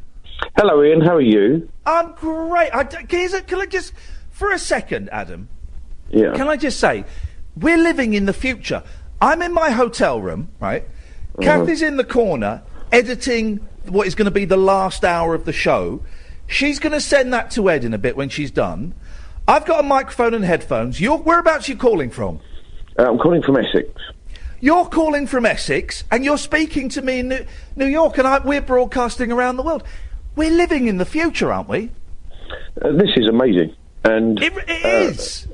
Hello, 0.56 0.82
Iain. 0.82 1.00
How 1.00 1.16
are 1.16 1.20
you? 1.20 1.68
I'm 1.86 2.12
great. 2.12 2.70
I, 2.74 2.82
d- 2.82 3.04
can, 3.08 3.34
I- 3.34 3.40
can 3.40 3.60
I 3.60 3.66
just, 3.66 3.92
for 4.30 4.52
a 4.52 4.58
second, 4.58 5.08
Adam? 5.10 5.48
Yeah. 6.10 6.34
Can 6.34 6.48
I 6.48 6.56
just 6.56 6.78
say, 6.78 7.04
we're 7.56 7.78
living 7.78 8.14
in 8.14 8.26
the 8.26 8.32
future. 8.32 8.82
I'm 9.20 9.40
in 9.42 9.52
my 9.52 9.70
hotel 9.70 10.20
room, 10.20 10.50
right? 10.60 10.84
Kath 11.40 11.68
is 11.68 11.82
in 11.82 11.96
the 11.96 12.04
corner 12.04 12.62
editing 12.92 13.66
what 13.88 14.06
is 14.06 14.14
going 14.14 14.26
to 14.26 14.30
be 14.30 14.44
the 14.44 14.56
last 14.56 15.04
hour 15.04 15.34
of 15.34 15.44
the 15.44 15.52
show. 15.52 16.02
She's 16.46 16.78
going 16.78 16.92
to 16.92 17.00
send 17.00 17.32
that 17.32 17.50
to 17.52 17.68
Ed 17.70 17.84
in 17.84 17.92
a 17.92 17.98
bit 17.98 18.16
when 18.16 18.28
she's 18.28 18.50
done. 18.50 18.94
I've 19.48 19.64
got 19.64 19.80
a 19.80 19.82
microphone 19.82 20.34
and 20.34 20.44
headphones. 20.44 21.00
You're, 21.00 21.18
whereabouts 21.18 21.68
you 21.68 21.76
calling 21.76 22.10
from? 22.10 22.40
Uh, 22.98 23.04
I'm 23.04 23.18
calling 23.18 23.42
from 23.42 23.56
Essex. 23.56 23.88
You're 24.60 24.86
calling 24.86 25.26
from 25.26 25.44
Essex, 25.44 26.04
and 26.10 26.24
you're 26.24 26.38
speaking 26.38 26.88
to 26.90 27.02
me 27.02 27.20
in 27.20 27.28
New, 27.28 27.46
New 27.76 27.86
York, 27.86 28.18
and 28.18 28.26
I, 28.26 28.38
we're 28.38 28.62
broadcasting 28.62 29.30
around 29.30 29.56
the 29.56 29.62
world. 29.62 29.82
We're 30.34 30.50
living 30.50 30.88
in 30.88 30.96
the 30.96 31.04
future, 31.04 31.52
aren't 31.52 31.68
we? 31.68 31.90
Uh, 32.82 32.92
this 32.92 33.10
is 33.16 33.28
amazing. 33.28 33.74
And 34.04 34.42
It, 34.42 34.52
it 34.68 34.84
uh, 34.84 35.10
is. 35.10 35.46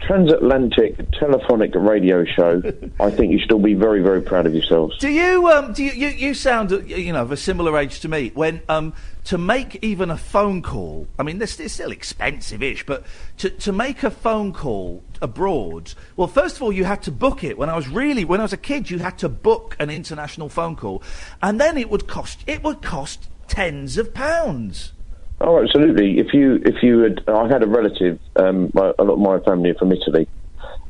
Transatlantic 0.00 1.10
telephonic 1.12 1.74
radio 1.74 2.24
show. 2.24 2.62
I 3.00 3.10
think 3.10 3.32
you 3.32 3.38
should 3.38 3.52
all 3.52 3.58
be 3.58 3.74
very, 3.74 4.00
very 4.00 4.22
proud 4.22 4.46
of 4.46 4.54
yourselves. 4.54 4.96
Do 4.98 5.08
you 5.08 5.48
um 5.48 5.72
do 5.72 5.84
you 5.84 5.92
you, 5.92 6.08
you 6.08 6.34
sound 6.34 6.72
uh, 6.72 6.80
you 6.80 7.12
know 7.12 7.22
of 7.22 7.32
a 7.32 7.36
similar 7.36 7.76
age 7.78 8.00
to 8.00 8.08
me 8.08 8.30
when 8.34 8.62
um 8.68 8.94
to 9.24 9.36
make 9.36 9.82
even 9.82 10.10
a 10.10 10.16
phone 10.16 10.62
call 10.62 11.06
I 11.18 11.22
mean 11.22 11.38
this 11.38 11.58
it's 11.60 11.74
still 11.74 11.90
expensive-ish 11.90 12.86
but 12.86 13.04
to 13.38 13.50
to 13.50 13.72
make 13.72 14.02
a 14.02 14.10
phone 14.10 14.52
call 14.52 15.02
abroad 15.20 15.92
well 16.16 16.28
first 16.28 16.56
of 16.56 16.62
all 16.62 16.72
you 16.72 16.84
had 16.84 17.02
to 17.02 17.10
book 17.10 17.44
it 17.44 17.58
when 17.58 17.68
I 17.68 17.76
was 17.76 17.88
really 17.88 18.24
when 18.24 18.40
I 18.40 18.44
was 18.44 18.52
a 18.52 18.58
kid 18.58 18.88
you 18.90 18.98
had 18.98 19.18
to 19.18 19.28
book 19.28 19.76
an 19.78 19.90
international 19.90 20.48
phone 20.48 20.76
call 20.76 21.02
and 21.42 21.60
then 21.60 21.76
it 21.76 21.90
would 21.90 22.06
cost 22.06 22.42
it 22.46 22.62
would 22.62 22.80
cost 22.80 23.28
tens 23.48 23.98
of 23.98 24.14
pounds 24.14 24.92
Oh, 25.40 25.62
absolutely. 25.62 26.18
If 26.18 26.34
you, 26.34 26.60
if 26.64 26.82
you 26.82 27.00
had, 27.00 27.22
I 27.28 27.46
had 27.48 27.62
a 27.62 27.66
relative. 27.66 28.18
Um, 28.36 28.70
my, 28.74 28.92
a 28.98 29.04
lot 29.04 29.14
of 29.14 29.18
my 29.20 29.38
family 29.40 29.70
are 29.70 29.74
from 29.74 29.92
Italy, 29.92 30.26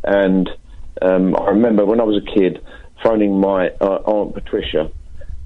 and 0.05 0.49
um, 1.03 1.37
I 1.37 1.51
remember 1.51 1.85
when 1.85 2.01
I 2.01 2.05
was 2.05 2.23
a 2.23 2.35
kid 2.35 2.63
phoning 3.03 3.39
my 3.41 3.69
uh, 3.81 4.01
aunt 4.07 4.35
Patricia, 4.35 4.91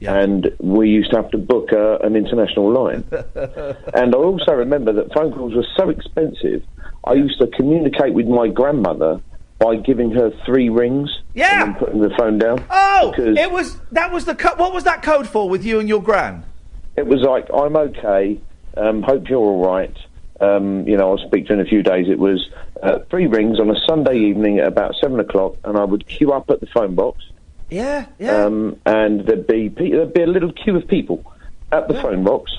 Yeah. 0.01 0.15
and 0.21 0.51
we 0.61 0.88
used 0.88 1.11
to 1.11 1.17
have 1.17 1.31
to 1.33 1.38
book 1.38 1.73
uh, 1.73 1.99
an 1.99 2.15
international 2.17 2.73
line. 2.73 3.05
and 3.95 4.15
I 4.15 4.19
also 4.19 4.53
remember 4.53 4.93
that 4.93 5.12
phone 5.12 5.33
calls 5.33 5.55
were 5.55 5.67
so 5.77 5.91
expensive. 5.91 6.62
I 7.05 7.15
used 7.15 7.41
to 7.41 7.49
communicate 7.49 8.15
with 8.15 8.27
my 8.29 8.47
grandmother 8.49 9.21
by 9.59 9.77
giving 9.77 10.12
her 10.12 10.31
three 10.47 10.69
rings 10.69 11.11
Yeah. 11.35 11.65
and 11.65 11.77
putting 11.77 12.01
the 12.01 12.11
phone 12.17 12.38
down. 12.38 12.65
oh 12.71 13.12
Because- 13.15 13.37
it 13.37 13.51
was 13.51 13.79
that 13.91 14.12
was 14.12 14.25
the 14.27 14.35
co- 14.37 14.55
what 14.57 14.73
was 14.73 14.85
that 14.85 15.03
code 15.03 15.27
for 15.29 15.49
with 15.49 15.65
you 15.65 15.79
and 15.81 15.88
your 15.88 16.03
gran 16.03 16.45
it 16.97 17.07
was 17.07 17.21
like 17.23 17.47
I'm 17.53 17.75
okay. 17.77 18.41
Um, 18.77 19.03
hope 19.03 19.29
you're 19.29 19.39
all 19.39 19.65
right. 19.65 19.97
Um, 20.41 20.87
you 20.89 20.97
know, 20.97 21.11
I'll 21.11 21.27
speak 21.27 21.47
to 21.47 21.55
you 21.55 21.61
in 21.61 21.67
a 21.67 21.69
few 21.69 21.83
days. 21.83 22.07
It 22.09 22.19
was 22.19 22.49
uh, 22.83 22.99
three 23.11 23.27
rings 23.27 23.61
on 23.61 23.71
a 23.71 23.79
Sunday 23.87 24.19
evening 24.19 24.59
at 24.59 24.67
about 24.67 24.95
seven 25.01 25.21
o'clock, 25.21 25.57
and 25.65 25.77
I 25.77 25.85
would 25.85 26.07
queue 26.07 26.33
up 26.33 26.51
at 26.51 26.61
the 26.61 26.67
phone 26.67 26.95
box, 26.95 27.25
yeah 27.71 28.07
yeah 28.19 28.45
um, 28.45 28.77
and 28.85 29.25
there'd 29.27 29.47
be 29.47 29.71
pe- 29.71 29.91
there'd 29.93 30.13
be 30.13 30.23
a 30.23 30.27
little 30.27 30.53
queue 30.53 30.77
of 30.77 30.87
people 30.89 31.25
at 31.71 31.87
the 31.89 31.95
phone 31.95 32.25
box. 32.25 32.53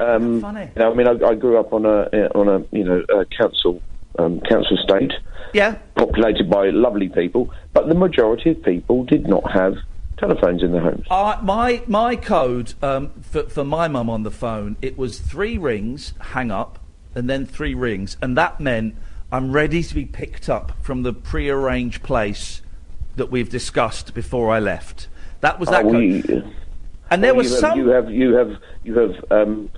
Um, 0.00 0.40
Funny. 0.40 0.68
You 0.76 0.82
know, 0.82 0.90
I 0.92 0.94
mean, 0.94 1.06
I, 1.08 1.28
I 1.28 1.34
grew 1.34 1.58
up 1.58 1.72
on 1.72 1.86
a 1.86 2.02
on 2.34 2.48
a 2.48 2.76
you 2.76 2.84
know 2.84 3.04
a 3.08 3.24
council 3.26 3.80
um, 4.18 4.40
council 4.40 4.76
estate, 4.76 5.12
Yeah. 5.54 5.76
populated 5.94 6.50
by 6.50 6.70
lovely 6.70 7.08
people, 7.08 7.50
but 7.72 7.88
the 7.88 7.94
majority 7.94 8.50
of 8.50 8.62
people 8.64 9.04
did 9.04 9.28
not 9.28 9.48
have 9.52 9.76
telephones 10.18 10.62
in 10.62 10.72
their 10.72 10.80
homes. 10.82 11.06
Uh, 11.10 11.38
my 11.42 11.82
my 11.86 12.16
code 12.16 12.74
um, 12.82 13.10
for 13.22 13.44
for 13.44 13.64
my 13.64 13.88
mum 13.88 14.10
on 14.10 14.22
the 14.22 14.30
phone 14.30 14.76
it 14.82 14.98
was 14.98 15.18
three 15.18 15.56
rings, 15.58 16.14
hang 16.20 16.50
up, 16.50 16.78
and 17.14 17.28
then 17.28 17.46
three 17.46 17.74
rings, 17.74 18.16
and 18.20 18.36
that 18.36 18.60
meant 18.60 18.96
I'm 19.30 19.52
ready 19.52 19.82
to 19.82 19.94
be 19.94 20.04
picked 20.04 20.48
up 20.48 20.72
from 20.82 21.02
the 21.02 21.12
pre-arranged 21.12 22.02
place 22.02 22.62
that 23.16 23.30
we've 23.30 23.50
discussed 23.50 24.14
before 24.14 24.50
I 24.50 24.58
left. 24.58 25.08
That 25.40 25.58
was 25.60 25.68
that 25.68 25.84
Oh, 25.84 25.90
code. 25.92 25.94
we- 26.26 26.54
and 27.10 27.22
there 27.24 27.32
well, 27.34 27.44
was 27.44 27.50
you 27.52 27.58
some. 27.58 27.70
Have, 27.70 27.78
you 27.78 27.88
have 27.88 28.10
you 28.10 28.34
have 28.34 28.56
you 28.84 28.98
have 28.98 29.24
um, 29.30 29.70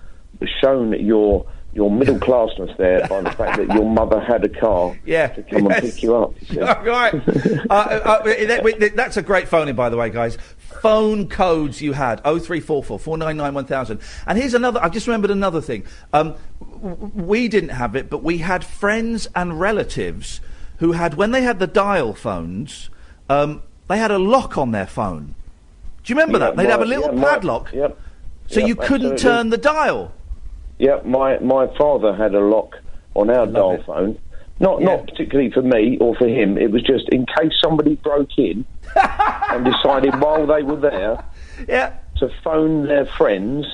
shown 0.62 0.92
your 1.04 1.46
your 1.72 1.90
middle 1.90 2.18
classness 2.18 2.76
there 2.76 3.06
by 3.08 3.20
the 3.20 3.30
fact 3.30 3.58
that 3.58 3.68
your 3.74 3.88
mother 3.88 4.20
had 4.20 4.44
a 4.44 4.48
car 4.48 4.98
Yeah, 5.04 5.28
to 5.28 5.42
come 5.44 5.66
yes. 5.66 5.82
and 5.84 5.92
pick 5.92 6.02
you 6.02 6.16
up. 6.16 6.34
you 6.50 6.60
right. 6.62 7.14
uh, 7.70 7.72
uh, 7.72 8.22
that- 8.24 8.76
that- 8.80 8.96
that's 8.96 9.16
a 9.16 9.22
great 9.22 9.48
phone 9.48 9.68
in, 9.68 9.76
by 9.76 9.88
the 9.88 9.96
way, 9.96 10.10
guys. 10.10 10.36
Phone 10.82 11.28
codes 11.28 11.80
you 11.82 11.92
had 11.92 12.20
0344 12.24 12.98
499 12.98 13.54
1000. 13.54 14.00
And 14.26 14.38
here's 14.38 14.54
another, 14.54 14.82
I've 14.82 14.92
just 14.92 15.06
remembered 15.06 15.30
another 15.30 15.60
thing. 15.60 15.84
Um, 16.12 16.34
we 17.14 17.48
didn't 17.48 17.70
have 17.70 17.94
it, 17.96 18.08
but 18.10 18.22
we 18.22 18.38
had 18.38 18.64
friends 18.64 19.28
and 19.36 19.60
relatives 19.60 20.40
who 20.78 20.92
had, 20.92 21.14
when 21.14 21.30
they 21.32 21.42
had 21.42 21.58
the 21.58 21.66
dial 21.66 22.14
phones, 22.14 22.88
um, 23.28 23.62
they 23.88 23.98
had 23.98 24.10
a 24.10 24.18
lock 24.18 24.56
on 24.56 24.70
their 24.72 24.86
phone. 24.86 25.34
Do 26.02 26.12
you 26.12 26.18
remember 26.18 26.38
Yeah, 26.38 26.46
that? 26.46 26.56
They'd 26.56 26.70
have 26.70 26.80
a 26.80 26.86
little 26.86 27.14
yeah, 27.14 27.20
my- 27.20 27.28
padlock, 27.28 27.72
Yep. 27.72 27.98
so 28.46 28.60
Yep, 28.60 28.68
you 28.68 28.74
couldn't 28.76 29.12
absolutely. 29.12 29.18
turn 29.18 29.50
the 29.50 29.58
dial. 29.58 30.12
Yeah, 30.80 31.00
my 31.04 31.38
my 31.40 31.66
father 31.76 32.14
had 32.14 32.34
a 32.34 32.40
lock 32.40 32.74
on 33.14 33.28
our 33.28 33.46
dial 33.46 33.72
it. 33.72 33.84
phone. 33.84 34.18
Not 34.60 34.80
Yeah. 34.80 34.86
not 34.86 35.06
particularly 35.08 35.50
for 35.50 35.60
me 35.62 35.98
or 36.00 36.14
for 36.16 36.26
him. 36.26 36.56
It 36.56 36.70
was 36.70 36.82
just 36.82 37.06
in 37.10 37.26
case 37.26 37.52
somebody 37.62 37.96
broke 37.96 38.38
in 38.38 38.64
and 38.96 39.64
decided 39.64 40.18
while 40.22 40.46
they 40.46 40.62
were 40.62 40.76
there 40.80 41.22
Yeah. 41.68 41.92
to 42.16 42.30
phone 42.42 42.86
their 42.86 43.04
friends 43.04 43.66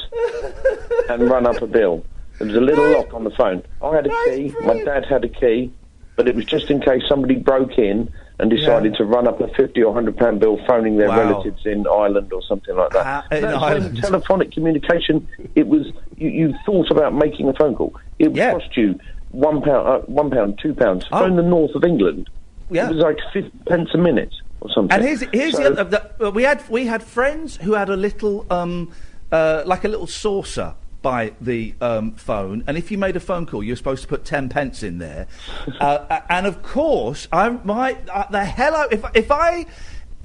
and 1.08 1.30
run 1.30 1.46
up 1.46 1.62
a 1.62 1.66
bill. 1.68 2.04
There 2.38 2.48
was 2.48 2.56
a 2.56 2.60
little 2.60 2.90
lock 2.90 3.14
on 3.14 3.22
the 3.22 3.30
phone. 3.30 3.62
I 3.80 3.94
had 3.94 4.06
a 4.06 4.08
That's 4.10 4.24
key. 4.36 4.54
My 4.64 4.82
dad 4.82 5.06
had 5.06 5.24
a 5.24 5.28
key, 5.28 5.72
but 6.16 6.26
it 6.28 6.34
was 6.34 6.44
just 6.44 6.70
in 6.70 6.80
case 6.80 7.02
somebody 7.08 7.36
broke 7.36 7.78
in 7.78 8.10
and 8.38 8.50
decided 8.50 8.92
Yeah. 8.92 8.98
to 8.98 9.04
run 9.04 9.26
up 9.26 9.40
a 9.40 9.48
fifty 9.48 9.82
or 9.82 9.94
hundred 9.94 10.16
pound 10.16 10.40
bill, 10.40 10.58
phoning 10.66 10.96
their 10.98 11.08
Wow. 11.08 11.18
relatives 11.30 11.64
in 11.64 11.86
Ireland 11.86 12.32
or 12.32 12.42
something 12.42 12.74
like 12.76 12.90
that. 12.90 13.06
Ah, 13.06 13.34
in 13.34 13.44
Ireland. 13.44 13.96
telephonic 14.02 14.52
communication. 14.52 15.26
It 15.54 15.66
was 15.68 15.86
you, 16.16 16.28
you 16.28 16.54
thought 16.66 16.90
about 16.90 17.14
making 17.14 17.48
a 17.48 17.54
phone 17.54 17.74
call. 17.74 17.94
It 18.18 18.34
Yeah. 18.36 18.52
cost 18.52 18.76
you 18.76 18.98
one 19.32 19.60
pound, 19.62 19.88
uh, 19.88 19.98
one 20.06 20.30
pound, 20.30 20.58
two 20.62 20.74
pounds. 20.74 21.06
Oh. 21.12 21.20
Phone 21.20 21.36
the 21.36 21.42
north 21.42 21.74
of 21.74 21.84
England. 21.84 22.28
Yeah. 22.70 22.88
It 22.88 22.94
was 22.96 23.02
like 23.04 23.18
fifty 23.32 23.52
pence 23.68 23.90
a 23.94 23.98
minute 23.98 24.34
or 24.60 24.70
something. 24.70 24.94
And 24.94 25.02
here's 25.06 25.22
here's 25.32 25.56
So- 25.56 25.62
the, 25.70 25.80
other, 25.80 25.84
the, 26.18 26.26
uh, 26.26 26.30
we 26.30 26.42
had 26.42 26.62
we 26.68 26.86
had 26.86 27.02
friends 27.02 27.56
who 27.62 27.72
had 27.74 27.88
a 27.88 27.96
little 27.96 28.44
um 28.50 28.90
uh, 29.32 29.62
like 29.66 29.84
a 29.84 29.88
little 29.88 30.06
saucer 30.06 30.74
by 31.06 31.32
the 31.40 31.72
um, 31.80 32.10
phone, 32.16 32.64
and 32.66 32.76
if 32.76 32.90
you 32.90 32.98
made 32.98 33.14
a 33.14 33.20
phone 33.20 33.46
call, 33.46 33.62
you're 33.62 33.76
supposed 33.76 34.02
to 34.02 34.08
put 34.08 34.24
ten 34.24 34.48
pence 34.48 34.82
in 34.82 34.98
there. 34.98 35.28
uh, 35.80 36.20
and 36.28 36.48
of 36.48 36.64
course, 36.64 37.28
I 37.30 37.48
my 37.48 37.96
uh, 38.12 38.28
the 38.28 38.44
hell 38.44 38.74
I, 38.74 38.88
if 38.90 39.04
if 39.14 39.30
I 39.30 39.66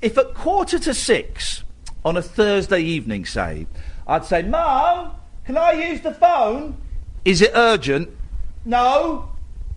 if 0.01 0.17
at 0.17 0.33
quarter 0.33 0.79
to 0.79 0.95
six 0.95 1.63
on 2.03 2.17
a 2.17 2.21
Thursday 2.23 2.81
evening, 2.81 3.25
say, 3.25 3.67
I'd 4.07 4.25
say, 4.25 4.41
Mum, 4.41 5.11
can 5.45 5.55
I 5.55 5.73
use 5.73 6.01
the 6.01 6.15
phone? 6.15 6.77
Is 7.25 7.43
it 7.43 7.51
urgent? 7.53 8.09
No. 8.65 9.29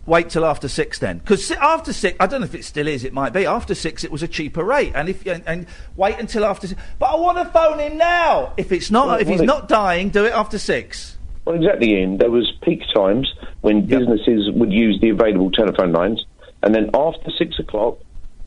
Wait 0.06 0.28
till 0.28 0.44
after 0.44 0.68
six 0.68 0.98
then, 0.98 1.16
because 1.18 1.50
after 1.52 1.92
six, 1.92 2.14
I 2.20 2.26
don't 2.26 2.40
know 2.42 2.44
if 2.46 2.54
it 2.54 2.64
still 2.64 2.86
is. 2.86 3.04
It 3.04 3.14
might 3.14 3.32
be 3.32 3.46
after 3.46 3.74
six. 3.74 4.04
It 4.04 4.10
was 4.10 4.22
a 4.22 4.28
cheaper 4.28 4.62
rate, 4.62 4.92
and 4.94 5.08
if 5.08 5.24
and, 5.26 5.42
and 5.46 5.66
wait 5.96 6.18
until 6.18 6.44
after. 6.44 6.66
Six. 6.66 6.80
But 6.98 7.06
I 7.06 7.16
want 7.16 7.38
to 7.38 7.46
phone 7.46 7.78
him 7.78 7.96
now. 7.96 8.52
If 8.58 8.70
it's 8.70 8.90
not, 8.90 9.06
Well, 9.06 9.16
if 9.20 9.28
he's 9.28 9.40
it- 9.40 9.46
not 9.46 9.66
dying, 9.68 10.10
do 10.10 10.26
it 10.26 10.32
after 10.34 10.58
six. 10.58 11.16
Well, 11.46 11.56
exactly, 11.56 11.94
Iain. 11.96 12.18
There 12.18 12.30
was 12.30 12.52
peak 12.62 12.82
times 12.94 13.32
when 13.62 13.86
businesses 13.86 14.50
would 14.52 14.72
use 14.72 14.98
the 15.00 15.08
available 15.10 15.50
telephone 15.50 15.92
lines, 15.92 16.24
and 16.62 16.74
then 16.74 16.90
after 16.94 17.30
six 17.38 17.58
o'clock, 17.58 17.98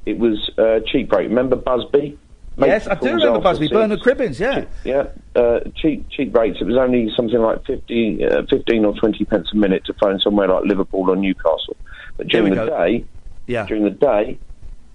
it 0.05 0.17
was 0.19 0.49
uh, 0.59 0.79
cheap 0.85 1.11
rate. 1.11 1.27
Remember 1.29 1.55
Buzby? 1.55 2.17
Yes, 2.57 2.87
I 2.87 2.95
do 2.95 3.13
remember 3.13 3.39
Buzby. 3.39 3.71
Bernard 3.71 3.99
Cribbins. 3.99 4.39
Yeah, 4.39 4.65
Yeah, 4.83 5.07
uh, 5.35 5.59
cheap 5.75 6.09
cheap 6.09 6.35
rates. 6.35 6.57
It 6.59 6.65
was 6.65 6.75
only 6.75 7.11
something 7.15 7.39
like 7.39 7.65
50, 7.65 8.25
uh, 8.25 8.41
15 8.49 8.85
or 8.85 8.93
twenty 8.95 9.25
pence 9.25 9.49
a 9.53 9.55
minute 9.55 9.85
to 9.85 9.93
phone 9.93 10.19
somewhere 10.19 10.47
like 10.47 10.63
Liverpool 10.63 11.09
or 11.09 11.15
Newcastle. 11.15 11.77
But 12.17 12.27
during 12.27 12.55
the 12.55 12.65
go. 12.65 12.77
day, 12.77 13.05
yeah. 13.45 13.67
during 13.67 13.83
the 13.83 13.91
day, 13.91 14.39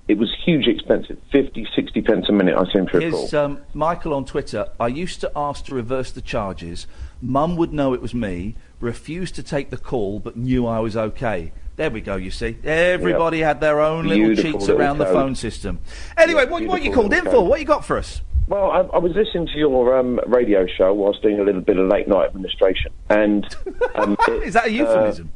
it 0.09 0.19
was 0.19 0.35
hugely 0.45 0.75
expensive. 0.75 1.19
50, 1.31 1.69
60 1.75 2.03
pence 2.03 2.29
a 2.29 2.33
minute. 2.33 2.57
I 2.57 2.71
seem 2.73 2.87
to 2.89 2.99
recall. 2.99 3.21
Here's 3.21 3.35
um, 3.35 3.61
Michael 3.73 4.15
on 4.15 4.25
Twitter. 4.25 4.69
I 4.81 4.89
used 4.89 5.21
to 5.21 5.31
ask 5.37 5.65
to 5.67 5.75
reverse 5.75 6.11
the 6.11 6.21
charges. 6.21 6.87
Mum 7.21 7.57
would 7.57 7.73
know 7.73 7.95
it 7.95 8.03
was 8.03 8.13
me, 8.13 8.57
refused 8.83 9.35
to 9.37 9.43
take 9.43 9.71
the 9.71 9.77
call, 9.79 10.19
but 10.19 10.37
knew 10.37 10.67
I 10.67 10.81
was 10.81 10.97
okay. 10.97 11.53
There 11.77 11.91
we 11.91 12.01
go, 12.03 12.17
you 12.17 12.31
see. 12.31 12.59
Everybody 12.65 13.41
had 13.41 13.61
their 13.61 13.81
own 13.81 14.07
little 14.07 14.27
Beautiful 14.27 14.53
cheats 14.53 14.67
little 14.67 14.81
around 14.81 14.99
the 14.99 15.07
phone 15.07 15.35
system. 15.35 15.79
Anyway, 16.19 16.45
what, 16.47 16.65
what 16.67 16.83
you 16.83 16.93
called 16.93 17.13
in 17.15 17.25
little 17.25 17.33
for? 17.33 17.39
code. 17.39 17.49
What 17.49 17.61
you 17.61 17.67
got 17.67 17.85
for 17.85 17.97
us? 17.97 18.21
Well, 18.49 18.71
I, 18.71 18.81
I 18.81 18.99
was 18.99 19.13
listening 19.15 19.47
to 19.47 19.57
your 19.59 19.97
um, 19.97 20.21
radio 20.27 20.67
show 20.67 20.93
whilst 20.93 21.23
doing 21.23 21.41
a 21.41 21.45
little 21.45 21.63
bit 21.63 21.79
of 21.79 21.89
late 21.89 22.09
night 22.09 22.27
administration, 22.27 22.93
and 23.09 23.47
um, 23.95 24.17
it- 24.29 24.43
Is 24.43 24.55
that 24.55 24.67
a 24.67 24.71
euphemism? 24.71 25.31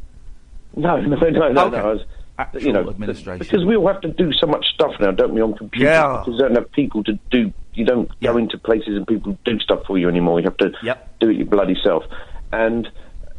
Uh, 0.76 0.80
no, 0.80 0.96
no, 1.00 1.16
no, 1.16 1.52
no, 1.52 1.66
Okay. 1.66 1.76
no. 1.76 1.82
I 1.88 1.92
was, 1.92 2.04
Actual 2.38 2.61
you 2.62 2.72
know, 2.74 2.90
administration. 2.90 3.38
because 3.38 3.64
we 3.64 3.76
all 3.76 3.87
have 3.87 4.02
to 4.02 4.09
do 4.09 4.30
so 4.35 4.46
much 4.46 4.66
stuff 4.74 4.92
now, 5.00 5.11
don't 5.11 5.32
we, 5.32 5.40
on 5.40 5.54
computers? 5.56 5.87
Yeah. 5.87 6.18
Because 6.22 6.35
you 6.38 6.46
don't 6.46 6.54
have 6.54 6.70
people 6.72 7.02
to 7.04 7.18
do. 7.30 7.50
You 7.72 7.87
don't 7.87 8.11
go 8.20 8.37
into 8.37 8.59
places 8.59 8.94
and 8.94 9.06
people 9.06 9.38
do 9.46 9.59
stuff 9.61 9.85
for 9.87 9.96
you 9.96 10.06
anymore. 10.06 10.38
You 10.40 10.44
have 10.44 10.56
to 10.59 10.70
Yep. 10.82 11.18
do 11.20 11.30
it 11.30 11.37
your 11.38 11.46
bloody 11.46 11.78
self. 11.82 12.04
And 12.52 12.90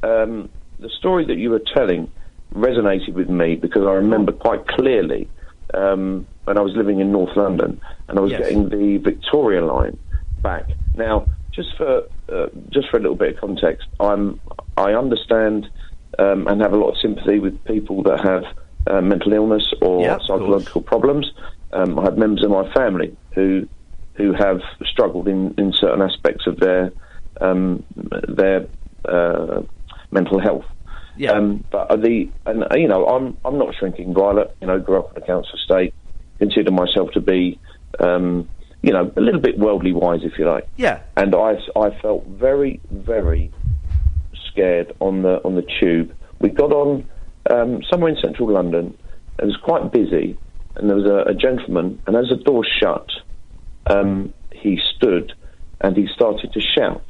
um, 0.03 0.49
the 0.79 0.89
story 0.89 1.25
that 1.25 1.37
you 1.37 1.49
were 1.49 1.61
telling 1.75 2.11
resonated 2.55 3.13
with 3.13 3.29
me 3.29 3.55
because 3.55 3.83
I 3.85 3.91
remember 3.93 4.31
quite 4.31 4.67
clearly 4.67 5.29
um, 5.73 6.27
when 6.45 6.57
I 6.57 6.61
was 6.61 6.73
living 6.75 6.99
in 6.99 7.11
North 7.11 7.35
London 7.35 7.79
and 8.07 8.17
I 8.17 8.21
was 8.21 8.31
Yes. 8.31 8.41
getting 8.41 8.69
the 8.69 8.97
Victoria 9.03 9.65
line 9.65 9.97
back. 10.41 10.69
Now, 10.95 11.27
just 11.53 11.69
for 11.77 12.03
uh, 12.31 12.47
just 12.69 12.89
for 12.89 12.97
a 12.97 13.01
little 13.01 13.15
bit 13.15 13.35
of 13.35 13.41
context, 13.41 13.87
I'm 13.99 14.39
I 14.77 14.93
understand 14.93 15.67
um, 16.19 16.47
and 16.47 16.61
have 16.61 16.73
a 16.73 16.77
lot 16.77 16.89
of 16.91 16.97
sympathy 17.01 17.39
with 17.39 17.63
people 17.65 18.03
that 18.03 18.19
have 18.23 18.43
uh, 18.89 19.01
mental 19.01 19.33
illness 19.33 19.73
or 19.81 20.03
Yeah, 20.03 20.19
psychological 20.19 20.81
problems. 20.81 21.31
Um, 21.73 21.99
I 21.99 22.03
have 22.03 22.17
members 22.17 22.43
of 22.43 22.51
my 22.51 22.71
family 22.73 23.17
who 23.35 23.67
who 24.15 24.33
have 24.33 24.61
struggled 24.85 25.27
in, 25.27 25.53
in 25.57 25.73
certain 25.73 26.01
aspects 26.01 26.47
of 26.47 26.59
their 26.59 26.91
um, 27.41 27.83
their 28.27 28.67
uh, 29.07 29.61
mental 30.11 30.39
health. 30.39 30.65
Yeah. 31.17 31.31
Um, 31.31 31.63
but 31.71 31.87
the 32.01 32.29
and 32.45 32.63
uh, 32.63 32.75
you 32.75 32.87
know 32.87 33.05
I'm 33.07 33.37
I'm 33.43 33.57
not 33.57 33.73
shrinking 33.75 34.13
violet. 34.13 34.55
You 34.61 34.67
know, 34.67 34.79
grew 34.79 34.99
up 34.99 35.17
in 35.17 35.23
a 35.23 35.25
council 35.25 35.55
estate. 35.55 35.93
Consider 36.39 36.71
myself 36.71 37.11
to 37.13 37.21
be 37.21 37.59
um, 37.99 38.47
you 38.83 38.93
know 38.93 39.11
a 39.15 39.21
little 39.21 39.41
bit 39.41 39.57
worldly 39.57 39.93
wise, 39.93 40.21
if 40.23 40.37
you 40.37 40.45
like. 40.45 40.67
Yeah. 40.77 41.01
And 41.15 41.33
I 41.33 41.57
I 41.75 41.89
felt 42.01 42.25
very 42.27 42.79
very 42.91 43.51
scared 44.51 44.95
on 44.99 45.23
the 45.23 45.41
on 45.43 45.55
the 45.55 45.65
tube. 45.79 46.13
We 46.39 46.49
got 46.49 46.71
on 46.71 47.07
um, 47.49 47.81
somewhere 47.89 48.11
in 48.11 48.17
central 48.21 48.51
London. 48.51 48.95
It 49.39 49.45
was 49.45 49.57
quite 49.57 49.91
busy, 49.91 50.37
and 50.75 50.89
there 50.89 50.97
was 50.97 51.05
a, 51.05 51.29
a 51.29 51.33
gentleman. 51.33 52.01
And 52.05 52.15
as 52.15 52.29
the 52.29 52.37
door 52.37 52.63
shut, 52.63 53.09
um, 53.87 54.33
he 54.51 54.79
stood 54.95 55.33
and 55.81 55.95
he 55.95 56.07
started 56.13 56.51
to 56.53 56.61
shout, 56.61 57.05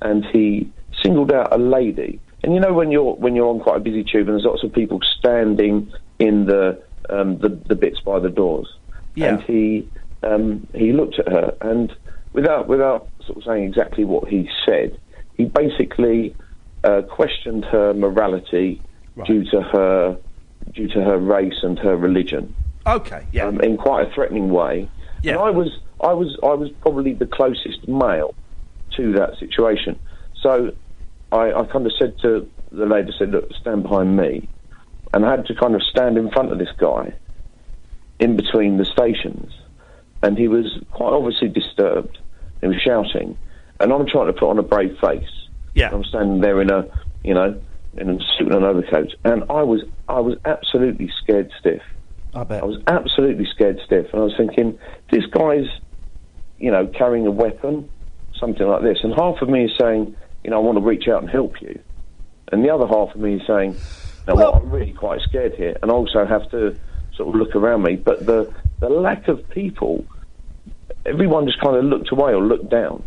and 0.00 0.24
he 0.26 0.70
singled 1.02 1.32
out 1.32 1.52
a 1.52 1.58
lady. 1.58 2.20
And 2.46 2.54
you 2.54 2.60
know 2.60 2.72
when 2.72 2.92
you're 2.92 3.14
when 3.16 3.34
you're 3.34 3.48
on 3.48 3.58
quite 3.58 3.76
a 3.76 3.80
busy 3.80 4.04
tube, 4.04 4.28
and 4.28 4.36
there's 4.36 4.44
lots 4.44 4.62
of 4.62 4.72
people 4.72 5.00
standing 5.18 5.92
in 6.20 6.46
the 6.46 6.80
um, 7.10 7.38
the, 7.38 7.48
the 7.48 7.74
bits 7.74 7.98
by 8.00 8.20
the 8.20 8.30
doors. 8.30 8.72
Yeah. 9.16 9.34
And 9.34 9.42
he 9.42 9.88
um, 10.22 10.66
he 10.72 10.92
looked 10.92 11.18
at 11.18 11.26
her, 11.28 11.56
and 11.60 11.92
without 12.32 12.68
without 12.68 13.08
sort 13.26 13.38
of 13.38 13.44
saying 13.44 13.64
exactly 13.64 14.04
what 14.04 14.28
he 14.28 14.48
said, 14.64 14.96
he 15.36 15.46
basically 15.46 16.36
uh, 16.84 17.02
questioned 17.02 17.64
her 17.64 17.92
morality 17.92 18.80
due 19.24 19.42
to 19.50 19.60
her 19.60 20.16
due 20.72 20.86
to 20.86 21.02
her 21.02 21.18
race 21.18 21.64
and 21.64 21.78
her 21.80 21.96
religion 21.96 22.54
Okay. 22.86 23.26
Yeah. 23.32 23.46
um, 23.46 23.60
in 23.60 23.76
quite 23.76 24.06
a 24.06 24.10
threatening 24.12 24.50
way. 24.50 24.88
Yeah. 25.22 25.32
And 25.32 25.40
I 25.40 25.50
was 25.50 25.80
I 26.00 26.12
was 26.12 26.38
I 26.44 26.54
was 26.54 26.70
probably 26.80 27.12
the 27.12 27.26
closest 27.26 27.88
male 27.88 28.36
to 28.96 29.12
that 29.14 29.36
situation. 29.40 29.98
So 30.40 30.72
I, 31.32 31.52
I 31.52 31.64
kind 31.66 31.86
of 31.86 31.92
said 31.98 32.18
to 32.22 32.48
the 32.72 32.86
lady, 32.86 33.12
said, 33.18 33.30
"Look, 33.30 33.52
stand 33.60 33.82
behind 33.82 34.16
me," 34.16 34.48
and 35.12 35.24
I 35.24 35.30
had 35.30 35.46
to 35.46 35.54
kind 35.54 35.74
of 35.74 35.82
stand 35.82 36.16
in 36.18 36.30
front 36.30 36.52
of 36.52 36.58
this 36.58 36.72
guy 36.78 37.14
in 38.18 38.36
between 38.36 38.76
the 38.76 38.84
stations, 38.84 39.52
and 40.22 40.38
he 40.38 40.48
was 40.48 40.78
quite 40.92 41.12
obviously 41.12 41.48
disturbed. 41.48 42.18
He 42.60 42.68
was 42.68 42.80
shouting, 42.80 43.36
and 43.80 43.92
I'm 43.92 44.06
trying 44.06 44.26
to 44.26 44.32
put 44.32 44.48
on 44.48 44.58
a 44.58 44.62
brave 44.62 44.96
face. 45.00 45.28
Yeah. 45.74 45.90
I'm 45.92 46.04
standing 46.04 46.40
there 46.40 46.60
in 46.62 46.70
a, 46.70 46.88
you 47.22 47.34
know, 47.34 47.60
in 47.98 48.10
a 48.10 48.18
suit 48.38 48.52
and 48.52 48.56
an 48.56 48.64
overcoat, 48.64 49.14
and 49.24 49.44
I 49.50 49.62
was 49.62 49.82
I 50.08 50.20
was 50.20 50.38
absolutely 50.44 51.10
scared 51.22 51.50
stiff. 51.58 51.82
I 52.34 52.44
bet. 52.44 52.62
I 52.62 52.66
was 52.66 52.80
absolutely 52.86 53.46
scared 53.46 53.80
stiff, 53.84 54.06
and 54.12 54.20
I 54.20 54.24
was 54.24 54.36
thinking, 54.36 54.78
this 55.10 55.24
guy's, 55.26 55.66
you 56.58 56.70
know, 56.70 56.86
carrying 56.86 57.26
a 57.26 57.30
weapon, 57.30 57.88
something 58.38 58.66
like 58.66 58.82
this, 58.82 58.98
and 59.02 59.14
half 59.14 59.40
of 59.40 59.48
me 59.48 59.64
is 59.64 59.72
saying, 59.78 60.14
you 60.46 60.50
know, 60.50 60.58
I 60.58 60.60
want 60.60 60.78
to 60.78 60.84
reach 60.84 61.08
out 61.08 61.22
and 61.22 61.28
help 61.28 61.60
you, 61.60 61.76
and 62.52 62.64
the 62.64 62.70
other 62.70 62.86
half 62.86 63.12
of 63.12 63.20
me 63.20 63.34
is 63.34 63.42
saying, 63.48 63.76
no, 64.28 64.36
Well- 64.36 64.54
I'm 64.54 64.70
really 64.70 64.92
quite 64.92 65.20
scared 65.22 65.54
here, 65.56 65.76
and 65.82 65.90
I 65.90 65.94
also 65.94 66.24
have 66.24 66.48
to 66.52 66.76
sort 67.16 67.30
of 67.30 67.34
look 67.34 67.56
around 67.56 67.82
me, 67.82 67.96
but 67.96 68.24
the 68.24 68.54
the 68.78 68.88
lack 68.88 69.26
of 69.26 69.48
people, 69.50 70.04
everyone 71.04 71.46
just 71.46 71.58
kind 71.60 71.74
of 71.76 71.84
looked 71.84 72.12
away 72.12 72.32
or 72.32 72.42
looked 72.42 72.70
down. 72.70 73.02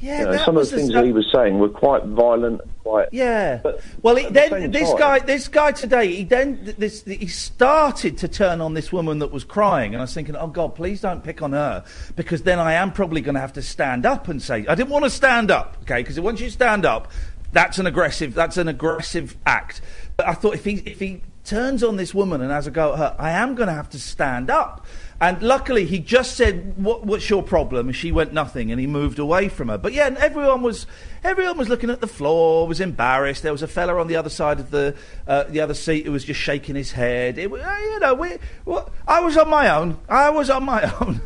Yeah, 0.00 0.20
You 0.20 0.24
know, 0.26 0.36
some 0.38 0.56
of 0.56 0.64
the 0.64 0.70
the 0.70 0.76
things 0.78 0.92
that 0.94 1.04
he 1.04 1.12
was 1.12 1.30
saying 1.32 1.58
were 1.58 1.68
quite 1.68 2.04
violent, 2.04 2.62
quite 2.82 3.08
Yeah. 3.12 3.60
But 3.62 3.82
well, 4.00 4.16
he, 4.16 4.26
then 4.26 4.48
same 4.48 4.70
this 4.70 4.88
time- 4.88 4.98
guy, 4.98 5.18
this 5.18 5.48
guy 5.48 5.72
today, 5.72 6.14
he 6.14 6.24
then 6.24 6.74
this 6.78 7.04
he 7.04 7.26
started 7.26 8.16
to 8.18 8.28
turn 8.28 8.62
on 8.62 8.72
this 8.72 8.92
woman 8.92 9.18
that 9.18 9.30
was 9.30 9.44
crying, 9.44 9.92
and 9.92 10.00
I 10.00 10.04
was 10.04 10.14
thinking, 10.14 10.36
oh 10.36 10.46
God, 10.46 10.74
please 10.74 11.02
don't 11.02 11.22
pick 11.22 11.42
on 11.42 11.52
her, 11.52 11.84
because 12.16 12.42
then 12.42 12.58
I 12.58 12.72
am 12.74 12.92
probably 12.92 13.20
going 13.20 13.34
to 13.34 13.40
have 13.40 13.52
to 13.54 13.62
stand 13.62 14.06
up 14.06 14.28
and 14.28 14.40
say, 14.40 14.66
I 14.66 14.74
didn't 14.74 14.90
want 14.90 15.04
to 15.04 15.10
stand 15.10 15.50
up, 15.50 15.76
okay, 15.82 16.02
because 16.02 16.18
once 16.18 16.40
you 16.40 16.48
stand 16.48 16.86
up, 16.86 17.12
that's 17.52 17.78
an 17.78 17.86
aggressive, 17.86 18.32
that's 18.32 18.56
an 18.56 18.68
aggressive 18.68 19.36
act. 19.44 19.82
But 20.16 20.28
I 20.28 20.32
thought 20.32 20.54
if 20.54 20.64
he 20.64 20.76
if 20.86 20.98
he 20.98 21.22
turns 21.44 21.82
on 21.82 21.96
this 21.96 22.14
woman 22.14 22.40
and 22.40 22.50
has 22.50 22.66
a 22.66 22.70
go 22.70 22.92
at 22.94 22.98
her, 22.98 23.16
I 23.18 23.32
am 23.32 23.54
going 23.54 23.68
to 23.68 23.74
have 23.74 23.90
to 23.90 23.98
stand 23.98 24.50
up. 24.50 24.86
And 25.22 25.42
luckily, 25.42 25.84
he 25.84 25.98
just 25.98 26.34
said, 26.36 26.74
what, 26.76 27.04
"What's 27.04 27.28
your 27.28 27.42
problem?" 27.42 27.88
And 27.88 27.96
she 27.96 28.10
went 28.10 28.32
nothing, 28.32 28.70
and 28.70 28.80
he 28.80 28.86
moved 28.86 29.18
away 29.18 29.50
from 29.50 29.68
her. 29.68 29.76
But 29.76 29.92
yeah, 29.92 30.14
everyone 30.18 30.62
was 30.62 30.86
everyone 31.22 31.58
was 31.58 31.68
looking 31.68 31.90
at 31.90 32.00
the 32.00 32.06
floor, 32.06 32.66
was 32.66 32.80
embarrassed. 32.80 33.42
There 33.42 33.52
was 33.52 33.62
a 33.62 33.68
fella 33.68 34.00
on 34.00 34.06
the 34.06 34.16
other 34.16 34.30
side 34.30 34.60
of 34.60 34.70
the 34.70 34.94
uh, 35.26 35.44
the 35.44 35.60
other 35.60 35.74
seat 35.74 36.06
who 36.06 36.12
was 36.12 36.24
just 36.24 36.40
shaking 36.40 36.74
his 36.74 36.92
head. 36.92 37.36
It, 37.36 37.50
you 37.50 38.00
know, 38.00 38.14
we, 38.14 38.38
well, 38.64 38.90
I 39.06 39.20
was 39.20 39.36
on 39.36 39.50
my 39.50 39.68
own. 39.68 39.98
I 40.08 40.30
was 40.30 40.48
on 40.48 40.64
my 40.64 40.90
own. 41.00 41.20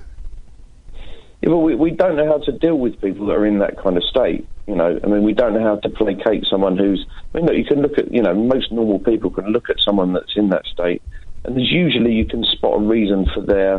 Yeah, 1.40 1.50
but 1.50 1.58
we, 1.58 1.74
we 1.76 1.90
don't 1.90 2.16
know 2.16 2.26
how 2.26 2.38
to 2.38 2.52
deal 2.52 2.76
with 2.76 3.00
people 3.00 3.26
that 3.26 3.34
are 3.34 3.46
in 3.46 3.58
that 3.58 3.80
kind 3.80 3.96
of 3.96 4.02
state. 4.04 4.48
You 4.66 4.74
know, 4.74 4.98
I 5.04 5.06
mean, 5.06 5.22
we 5.22 5.34
don't 5.34 5.52
know 5.52 5.62
how 5.62 5.76
to 5.76 5.88
placate 5.90 6.46
someone 6.50 6.78
who's. 6.78 7.06
I 7.34 7.36
mean, 7.36 7.46
look, 7.46 7.56
you 7.56 7.64
can 7.64 7.82
look 7.82 7.98
at, 7.98 8.10
you 8.12 8.22
know, 8.22 8.34
most 8.34 8.72
normal 8.72 8.98
people 8.98 9.30
can 9.30 9.48
look 9.48 9.68
at 9.70 9.76
someone 9.78 10.14
that's 10.14 10.32
in 10.36 10.48
that 10.48 10.64
state, 10.64 11.02
and 11.44 11.56
there's 11.56 11.70
usually 11.70 12.12
you 12.12 12.24
can 12.26 12.44
spot 12.44 12.74
a 12.74 12.78
reason 12.78 13.26
for 13.34 13.42
their 13.42 13.74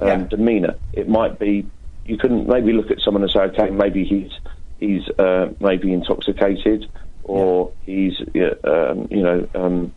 um, 0.00 0.08
Yeah. 0.08 0.26
demeanour. 0.28 0.74
It 0.92 1.08
might 1.08 1.38
be 1.38 1.66
you 2.04 2.18
can 2.18 2.46
maybe 2.46 2.72
look 2.72 2.90
at 2.90 2.98
someone 3.04 3.22
and 3.22 3.30
say, 3.30 3.40
okay, 3.40 3.70
maybe 3.70 4.04
he's 4.04 4.30
he's 4.78 5.08
uh, 5.18 5.48
maybe 5.60 5.92
intoxicated, 5.92 6.86
or 7.22 7.72
he's 7.80 8.14
uh, 8.34 8.68
um, 8.68 9.08
you 9.10 9.22
know. 9.22 9.48
Um, 9.54 9.92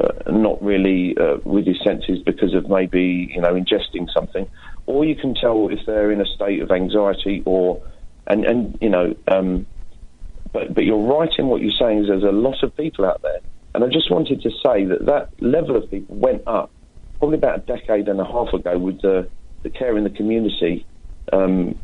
uh, 0.00 0.30
not 0.30 0.60
really 0.62 1.16
uh, 1.16 1.36
with 1.44 1.66
his 1.66 1.80
senses 1.82 2.18
because 2.26 2.52
of 2.54 2.68
maybe 2.68 3.30
you 3.34 3.40
know 3.40 3.54
ingesting 3.54 4.12
something, 4.12 4.46
or 4.84 5.04
you 5.04 5.14
can 5.14 5.34
tell 5.34 5.68
if 5.70 5.78
they're 5.86 6.10
in 6.10 6.20
a 6.20 6.26
state 6.26 6.60
of 6.60 6.70
anxiety 6.70 7.42
or 7.46 7.80
and 8.26 8.44
and 8.44 8.76
you 8.80 8.90
know. 8.90 9.14
Um, 9.28 9.66
but 10.52 10.74
but 10.74 10.84
you're 10.84 10.98
right 10.98 11.30
in 11.38 11.46
what 11.46 11.62
you're 11.62 11.78
saying. 11.78 12.00
Is 12.00 12.08
there's 12.08 12.24
a 12.24 12.26
lot 12.32 12.62
of 12.62 12.76
people 12.76 13.06
out 13.06 13.22
there, 13.22 13.40
and 13.76 13.84
I 13.84 13.88
just 13.88 14.10
wanted 14.10 14.40
to 14.40 14.50
say 14.64 14.86
that 14.86 15.04
that 15.04 15.30
level 15.42 15.76
of 15.76 15.90
people 15.90 16.16
went 16.16 16.42
up 16.46 16.70
probably 17.18 17.36
about 17.36 17.58
a 17.58 17.62
decade 17.62 18.08
and 18.08 18.18
a 18.18 18.24
half 18.24 18.52
ago 18.54 18.78
with 18.78 19.02
the 19.02 19.28
the 19.62 19.70
care 19.70 19.96
in 19.98 20.04
the 20.04 20.10
community 20.10 20.86
um, 21.32 21.78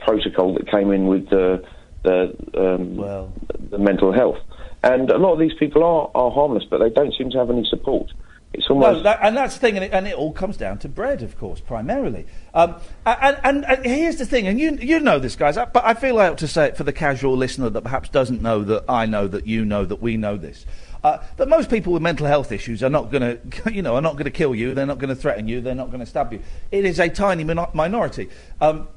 protocol 0.00 0.54
that 0.54 0.68
came 0.68 0.90
in 0.90 1.06
with 1.06 1.30
the 1.30 1.64
the 2.02 2.34
um, 2.56 2.96
Well. 2.96 3.32
the 3.70 3.78
mental 3.78 4.12
health. 4.12 4.38
And 4.82 5.10
a 5.10 5.18
lot 5.18 5.32
of 5.32 5.38
these 5.38 5.54
people 5.58 5.82
are, 5.84 6.10
are 6.14 6.30
harmless, 6.30 6.64
but 6.68 6.78
they 6.78 6.90
don't 6.90 7.14
seem 7.14 7.30
to 7.30 7.38
have 7.38 7.50
any 7.50 7.64
support. 7.64 8.12
It's 8.52 8.68
almost 8.70 8.98
No, 8.98 9.02
that, 9.02 9.18
and 9.22 9.36
that's 9.36 9.54
the 9.54 9.60
thing, 9.60 9.76
and 9.76 9.84
it, 9.84 9.92
and 9.92 10.06
it 10.08 10.14
all 10.14 10.32
comes 10.32 10.56
down 10.56 10.78
to 10.78 10.88
bread, 10.88 11.22
of 11.22 11.38
course, 11.38 11.60
primarily. 11.60 12.26
Um, 12.54 12.76
and, 13.04 13.38
and, 13.44 13.64
and 13.66 13.84
here's 13.84 14.16
the 14.16 14.24
thing, 14.24 14.46
and 14.46 14.58
you 14.58 14.78
you 14.80 15.00
know 15.00 15.18
this, 15.18 15.36
guys, 15.36 15.56
but 15.56 15.84
I 15.84 15.94
feel 15.94 16.18
I 16.18 16.28
ought 16.28 16.38
to 16.38 16.48
say 16.48 16.66
it 16.66 16.76
for 16.76 16.84
the 16.84 16.92
casual 16.92 17.36
listener 17.36 17.68
that 17.70 17.82
perhaps 17.82 18.08
doesn't 18.08 18.40
know 18.40 18.64
that 18.64 18.84
I 18.88 19.06
know 19.06 19.28
that 19.28 19.46
you 19.46 19.64
know 19.64 19.84
that 19.84 20.00
we 20.00 20.16
know 20.16 20.36
this. 20.36 20.64
Uh, 21.04 21.18
that 21.36 21.48
most 21.48 21.70
people 21.70 21.92
with 21.92 22.02
mental 22.02 22.26
health 22.26 22.50
issues 22.50 22.82
are 22.82 22.90
not 22.90 23.10
going 23.10 23.22
to, 23.50 23.72
you 23.72 23.82
know, 23.82 23.94
are 23.94 24.00
not 24.00 24.14
going 24.14 24.24
to 24.24 24.30
kill 24.30 24.54
you. 24.54 24.74
They're 24.74 24.86
not 24.86 24.98
going 24.98 25.10
to 25.10 25.16
threaten 25.16 25.48
you. 25.48 25.60
They're 25.60 25.74
not 25.74 25.88
going 25.88 26.00
to 26.00 26.06
stab 26.06 26.32
you. 26.32 26.42
It 26.70 26.84
is 26.84 26.98
a 26.98 27.08
tiny 27.08 27.44
minor- 27.44 27.68
minority. 27.72 28.28
Um, 28.60 28.88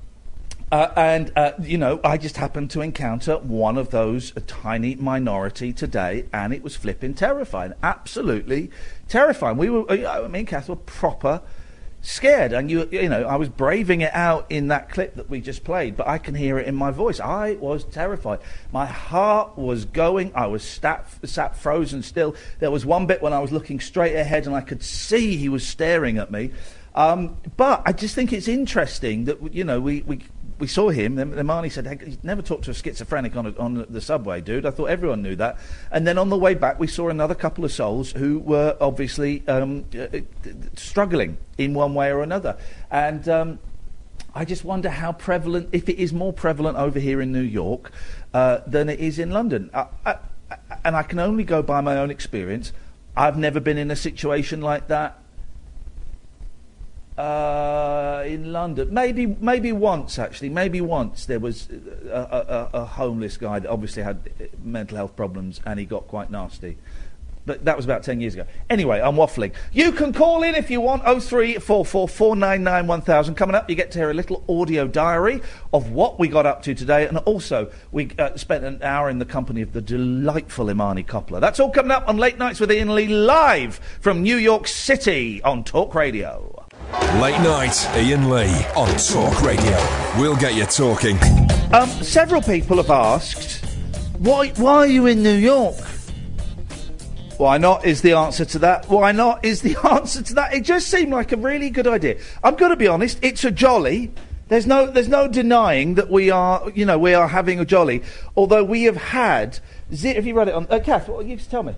uh, 0.72 0.90
and, 0.96 1.34
uh, 1.36 1.52
you 1.62 1.78
know, 1.78 2.00
I 2.02 2.18
just 2.18 2.38
happened 2.38 2.72
to 2.72 2.82
encounter 2.82 3.38
one 3.38 3.78
of 3.78 3.90
those, 3.90 4.32
tiny 4.48 4.96
minority 4.96 5.74
today, 5.74 6.28
and 6.32 6.54
it 6.54 6.64
was 6.64 6.78
flipping 6.78 7.14
terrifying. 7.14 7.74
Absolutely 7.84 8.72
terrifying. 9.10 9.58
We 9.58 9.70
were, 9.70 9.92
uh, 9.92 10.30
me 10.30 10.40
and 10.40 10.48
Kath 10.48 10.70
were 10.70 10.78
proper 10.78 11.42
scared. 12.02 12.54
And, 12.54 12.70
you, 12.70 12.88
you 12.92 13.10
know, 13.10 13.24
I 13.24 13.36
was 13.36 13.50
braving 13.50 14.02
it 14.02 14.14
out 14.14 14.48
in 14.50 14.68
that 14.68 14.90
clip 14.90 15.16
that 15.16 15.30
we 15.30 15.40
just 15.42 15.64
played, 15.64 15.96
but 15.96 16.08
I 16.08 16.18
can 16.18 16.36
hear 16.36 16.58
it 16.58 16.68
in 16.68 16.76
my 16.76 16.92
voice. 16.92 17.20
I 17.20 17.54
was 17.54 17.84
terrified. 17.84 18.40
My 18.72 18.86
heart 18.86 19.58
was 19.58 19.86
going. 19.86 20.32
I 20.36 20.48
was 20.48 20.64
sat, 20.64 21.08
sat 21.24 21.56
frozen 21.56 22.04
still. 22.04 22.36
There 22.60 22.72
was 22.72 22.86
one 22.86 23.06
bit 23.06 23.22
when 23.22 23.34
I 23.34 23.40
was 23.40 23.52
looking 23.52 23.80
straight 23.80 24.16
ahead 24.16 24.48
and 24.48 24.56
I 24.56 24.62
could 24.62 24.84
see 24.84 25.38
he 25.38 25.50
was 25.50 25.66
staring 25.66 26.18
at 26.18 26.32
me. 26.32 26.52
Um, 26.94 27.38
but 27.56 27.84
I 27.86 27.94
just 27.94 28.16
think 28.16 28.34
it's 28.34 28.48
interesting 28.48 29.26
that, 29.26 29.54
you 29.54 29.64
know, 29.64 29.80
we. 29.80 30.02
we 30.02 30.20
we 30.62 30.68
saw 30.68 30.90
him. 30.90 31.16
Then 31.16 31.32
then 31.32 31.40
Imani 31.40 31.70
said, 31.70 31.86
hey, 31.88 32.18
never 32.24 32.42
talked 32.42 32.64
to 32.66 32.72
a 32.72 32.74
schizophrenic 32.74 33.36
on 33.36 33.48
a, 33.48 33.58
on 33.58 33.86
the 33.90 34.00
subway, 34.00 34.40
dude." 34.40 34.66
I 34.66 34.72
thought 34.72 34.86
everyone 34.86 35.22
knew 35.22 35.36
that. 35.36 35.58
And 35.92 36.08
then 36.08 36.18
on 36.18 36.30
the 36.30 36.38
way 36.38 36.54
back, 36.54 36.80
we 36.80 36.88
saw 36.88 37.10
another 37.10 37.36
couple 37.36 37.66
of 37.66 37.72
souls 37.74 38.12
who 38.14 38.40
were 38.40 38.78
obviously 38.80 39.44
um, 39.48 39.84
uh, 39.94 40.04
uh, 40.04 40.20
struggling 40.76 41.38
in 41.58 41.74
one 41.74 41.94
way 41.94 42.14
or 42.14 42.24
another. 42.24 42.58
And 42.90 43.28
um, 43.28 43.60
I 44.34 44.46
just 44.46 44.64
wonder 44.64 44.90
how 44.90 45.12
prevalent, 45.12 45.70
if 45.74 45.90
it 45.90 46.02
is 46.02 46.14
more 46.14 46.32
prevalent 46.32 46.78
over 46.78 47.00
here 47.00 47.22
in 47.22 47.34
New 47.34 47.42
York 47.42 47.92
uh, 48.34 48.60
than 48.66 48.88
it 48.88 49.00
is 49.00 49.20
in 49.20 49.32
London. 49.32 49.70
I, 49.74 49.88
I- 50.06 50.16
and 50.84 50.98
I 50.98 51.04
can 51.04 51.20
only 51.20 51.46
go 51.46 51.62
by 51.62 51.80
my 51.80 51.98
own 51.98 52.12
experience. 52.12 52.74
I've 53.16 53.38
never 53.38 53.62
been 53.62 53.78
in 53.78 53.90
a 53.90 53.96
situation 53.96 54.60
like 54.62 54.88
that 54.88 55.21
uh, 57.22 58.24
in 58.26 58.52
London. 58.52 58.92
Maybe, 58.92 59.28
maybe 59.28 59.72
once 59.72 60.18
actually. 60.18 60.50
Maybe 60.50 60.82
once 60.82 61.26
there 61.26 61.40
was 61.40 61.70
a, 61.70 62.70
a, 62.74 62.80
a 62.80 62.86
homeless 62.86 63.38
guy 63.38 63.60
that 63.60 63.70
obviously 63.70 64.02
had 64.02 64.32
mental 64.64 64.98
health 64.98 65.16
problems, 65.16 65.62
and 65.66 65.80
he 65.80 65.86
got 65.86 66.08
quite 66.08 66.32
nasty. 66.32 66.78
But 67.44 67.66
that 67.66 67.76
was 67.76 67.86
about 67.86 68.04
10 68.04 68.22
years 68.22 68.36
ago. 68.36 68.46
Anyway, 68.70 69.02
I'm 69.02 69.16
waffling. 69.16 69.54
You 69.72 69.92
can 69.92 70.14
call 70.14 70.44
in 70.44 70.54
if 70.54 70.70
you 70.70 70.80
want 70.80 71.04
0344 71.04 72.08
499 72.08 72.88
1000. 72.88 73.36
Coming 73.36 73.56
up, 73.56 73.68
you 73.68 73.76
get 73.76 73.92
to 73.92 74.00
hear 74.00 74.12
a 74.12 74.14
little 74.14 74.44
audio 74.48 74.88
diary 74.88 75.42
of 75.74 75.92
what 75.92 76.20
we 76.20 76.28
got 76.28 76.46
up 76.46 76.62
to 76.64 76.76
today. 76.76 77.08
And 77.08 77.18
also, 77.20 77.72
we 77.92 78.12
uh, 78.20 78.38
spent 78.38 78.64
an 78.64 78.82
hour 78.84 79.10
in 79.10 79.18
the 79.18 79.26
company 79.26 79.64
of 79.64 79.74
the 79.74 79.82
delightful 79.82 80.70
Imani 80.70 81.04
Coppola. 81.04 81.42
That's 81.42 81.60
all 81.60 81.72
coming 81.72 81.92
up 81.92 82.08
on 82.08 82.18
Late 82.18 82.38
Nights 82.38 82.60
with 82.60 82.70
Iain 82.70 82.94
Lee 82.94 83.08
live 83.08 83.76
from 84.00 84.22
New 84.22 84.38
York 84.38 84.68
City 84.68 85.42
on 85.42 85.64
Talk 85.64 85.96
Radio. 85.96 86.61
Late 86.92 87.40
night, 87.40 87.88
Iain 87.94 88.30
Lee 88.30 88.66
on 88.76 88.90
Talk 88.98 89.42
Radio. 89.44 89.78
We'll 90.18 90.36
get 90.36 90.56
you 90.56 90.66
talking. 90.66 91.18
Um, 91.74 91.88
several 92.04 92.42
people 92.42 92.78
have 92.78 92.90
asked, 92.90 93.64
why, 94.18 94.50
why 94.50 94.80
are 94.80 94.88
you 94.88 95.06
in 95.06 95.24
New 95.24 95.36
York? 95.36 95.78
Why 97.38 97.58
not 97.58 97.86
is 97.86 98.02
the 98.02 98.12
answer 98.14 98.44
to 98.44 98.60
that. 98.60 98.90
Why 98.90 99.14
not 99.14 99.46
is 99.46 99.62
the 99.62 99.78
answer 99.90 100.22
to 100.22 100.34
that. 100.34 100.54
It 100.54 100.66
just 100.66 100.90
seemed 100.90 101.12
like 101.12 101.32
a 101.32 101.38
really 101.38 101.70
good 101.70 101.88
idea. 101.88 102.20
I'm 102.44 102.56
going 102.56 102.72
to 102.72 102.76
be 102.76 102.88
honest, 102.88 103.20
it's 103.22 103.46
a 103.46 103.52
jolly. 103.52 104.12
There's 104.50 104.68
no, 104.68 104.86
there's 104.86 105.08
no 105.08 105.30
denying 105.30 105.96
that 105.96 106.10
we 106.10 106.30
are, 106.30 106.70
you 106.72 106.86
know, 106.86 107.00
we 107.00 107.14
are 107.14 107.30
having 107.30 107.62
a 107.62 107.66
jolly. 107.66 108.04
Although 108.36 108.66
we 108.66 108.84
have 108.84 108.98
had, 108.98 109.60
ze- 109.94 110.16
have 110.16 110.28
you 110.28 110.34
read 110.34 110.50
it 110.50 110.56
on, 110.56 110.68
uh, 110.70 110.80
Kath, 110.80 111.08
what, 111.08 111.26
you 111.26 111.38
tell 111.38 111.64
me. 111.64 111.74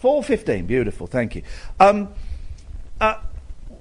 4.15, 0.00 0.66
beautiful, 0.68 1.08
thank 1.08 1.34
you. 1.34 1.42
Um, 1.80 2.08
uh, 3.00 3.16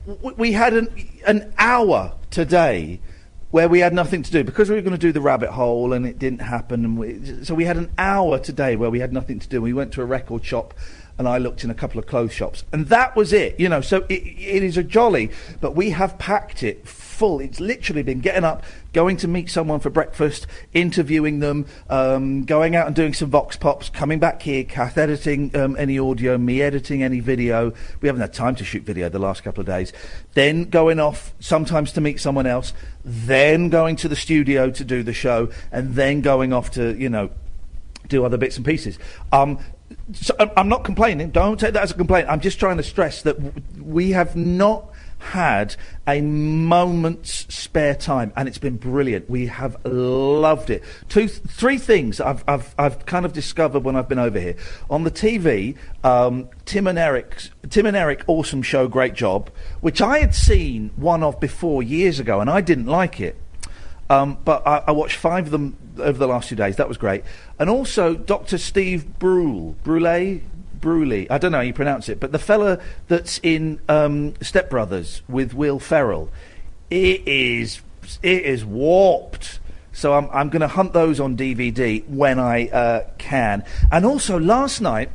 we 0.05 0.51
had 0.51 0.73
an, 0.73 0.87
an 1.27 1.53
hour 1.57 2.13
today 2.29 2.99
where 3.51 3.67
we 3.67 3.79
had 3.79 3.93
nothing 3.93 4.23
to 4.23 4.31
do 4.31 4.43
because 4.43 4.69
we 4.69 4.75
were 4.75 4.81
going 4.81 4.93
to 4.93 4.97
do 4.97 5.11
the 5.11 5.21
rabbit 5.21 5.51
hole 5.51 5.93
and 5.93 6.05
it 6.05 6.17
didn't 6.17 6.39
happen. 6.39 6.85
And 6.85 6.97
we, 6.97 7.43
so 7.43 7.53
we 7.53 7.65
had 7.65 7.77
an 7.77 7.91
hour 7.97 8.39
today 8.39 8.75
where 8.75 8.89
we 8.89 8.99
had 8.99 9.11
nothing 9.11 9.39
to 9.39 9.47
do. 9.47 9.61
We 9.61 9.73
went 9.73 9.91
to 9.93 10.01
a 10.01 10.05
record 10.05 10.45
shop 10.45 10.73
and 11.17 11.27
I 11.27 11.37
looked 11.37 11.63
in 11.63 11.69
a 11.69 11.75
couple 11.75 11.99
of 11.99 12.07
clothes 12.07 12.33
shops 12.33 12.63
and 12.71 12.87
that 12.87 13.15
was 13.15 13.33
it. 13.33 13.59
You 13.59 13.69
know, 13.69 13.81
so 13.81 14.05
it, 14.07 14.23
it 14.23 14.63
is 14.63 14.77
a 14.77 14.83
jolly, 14.83 15.31
but 15.59 15.75
we 15.75 15.89
have 15.91 16.17
packed 16.17 16.63
it 16.63 16.87
full. 17.21 17.39
It's 17.39 17.59
literally 17.59 18.01
been 18.01 18.19
getting 18.19 18.43
up, 18.43 18.63
going 18.93 19.15
to 19.17 19.27
meet 19.27 19.51
someone 19.51 19.79
for 19.79 19.91
breakfast, 19.91 20.47
interviewing 20.73 21.39
them, 21.39 21.67
um, 21.87 22.45
going 22.45 22.75
out 22.75 22.87
and 22.87 22.95
doing 22.95 23.13
some 23.13 23.29
vox 23.29 23.55
pops, 23.55 23.89
coming 23.89 24.17
back 24.17 24.41
here, 24.41 24.63
Kath 24.63 24.97
editing 24.97 25.55
um, 25.55 25.75
any 25.77 25.99
audio, 25.99 26.35
me 26.39 26.63
editing 26.63 27.03
any 27.03 27.19
video. 27.19 27.73
We 28.01 28.07
haven't 28.07 28.21
had 28.21 28.33
time 28.33 28.55
to 28.55 28.63
shoot 28.63 28.81
video 28.81 29.07
the 29.07 29.19
last 29.19 29.43
couple 29.43 29.61
of 29.61 29.67
days. 29.67 29.93
Then 30.33 30.65
going 30.71 30.99
off 30.99 31.31
sometimes 31.39 31.91
to 31.91 32.01
meet 32.01 32.19
someone 32.19 32.47
else, 32.47 32.73
then 33.05 33.69
going 33.69 33.97
to 33.97 34.07
the 34.07 34.15
studio 34.15 34.71
to 34.71 34.83
do 34.83 35.03
the 35.03 35.13
show, 35.13 35.51
and 35.71 35.93
then 35.93 36.21
going 36.21 36.53
off 36.53 36.71
to 36.71 36.97
you 36.97 37.07
know 37.07 37.29
do 38.07 38.25
other 38.25 38.37
bits 38.37 38.57
and 38.57 38.65
pieces. 38.65 38.97
Um, 39.31 39.59
so 40.11 40.33
I'm- 40.39 40.51
I'm 40.57 40.69
not 40.69 40.83
complaining. 40.83 41.29
Don't 41.29 41.59
take 41.59 41.73
that 41.73 41.83
as 41.83 41.91
a 41.91 41.93
complaint. 41.93 42.27
I'm 42.29 42.39
just 42.39 42.59
trying 42.59 42.77
to 42.77 42.83
stress 42.83 43.21
that 43.21 43.37
we 43.79 44.11
have 44.13 44.35
not 44.35 44.90
had 45.21 45.75
a 46.07 46.19
moment's 46.21 47.53
spare 47.53 47.95
time, 47.95 48.33
and 48.35 48.47
it's 48.47 48.57
been 48.57 48.77
brilliant. 48.77 49.29
We 49.29 49.47
have 49.47 49.77
loved 49.85 50.69
it. 50.69 50.83
Two, 51.09 51.27
three 51.27 51.77
things 51.77 52.19
I've, 52.19 52.43
I've, 52.47 52.73
I've 52.77 53.05
kind 53.05 53.25
of 53.25 53.33
discovered 53.33 53.83
when 53.83 53.95
I've 53.95 54.09
been 54.09 54.19
over 54.19 54.39
here 54.39 54.55
on 54.89 55.03
the 55.03 55.11
TV. 55.11 55.77
Um, 56.03 56.49
Tim 56.65 56.87
and 56.87 56.97
Eric's 56.97 57.51
Tim 57.69 57.85
and 57.85 57.95
Eric, 57.95 58.23
awesome 58.27 58.61
show, 58.61 58.87
great 58.87 59.13
job, 59.13 59.49
which 59.79 60.01
I 60.01 60.19
had 60.19 60.35
seen 60.35 60.91
one 60.95 61.23
of 61.23 61.39
before 61.39 61.83
years 61.83 62.19
ago, 62.19 62.41
and 62.41 62.49
I 62.49 62.61
didn't 62.61 62.87
like 62.87 63.21
it. 63.21 63.37
Um, 64.09 64.39
but 64.43 64.67
I, 64.67 64.83
I 64.87 64.91
watched 64.91 65.15
five 65.15 65.45
of 65.45 65.51
them 65.51 65.77
over 65.97 66.17
the 66.17 66.27
last 66.27 66.49
few 66.49 66.57
days. 66.57 66.75
That 66.75 66.89
was 66.89 66.97
great. 66.97 67.23
And 67.59 67.69
also 67.69 68.13
Dr. 68.13 68.57
Steve 68.57 69.19
Brule, 69.19 69.75
Brule, 69.83 70.41
Brule. 70.81 71.25
I 71.29 71.37
don't 71.37 71.51
know 71.51 71.59
how 71.59 71.63
you 71.63 71.73
pronounce 71.73 72.09
it, 72.09 72.19
but 72.19 72.31
the 72.31 72.39
fella 72.39 72.79
that's 73.07 73.39
in 73.43 73.79
um, 73.87 74.33
Step 74.41 74.69
Brothers 74.69 75.21
with 75.29 75.53
Will 75.53 75.79
Ferrell, 75.79 76.29
it 76.89 77.27
is 77.27 77.81
it 78.21 78.43
is 78.43 78.65
warped. 78.65 79.59
So 79.93 80.13
I'm 80.13 80.29
I'm 80.31 80.49
going 80.49 80.61
to 80.61 80.67
hunt 80.67 80.93
those 80.93 81.19
on 81.19 81.37
DVD 81.37 82.07
when 82.07 82.39
I 82.39 82.67
uh, 82.67 83.07
can. 83.17 83.63
And 83.91 84.05
also 84.05 84.39
last 84.39 84.81
night 84.81 85.11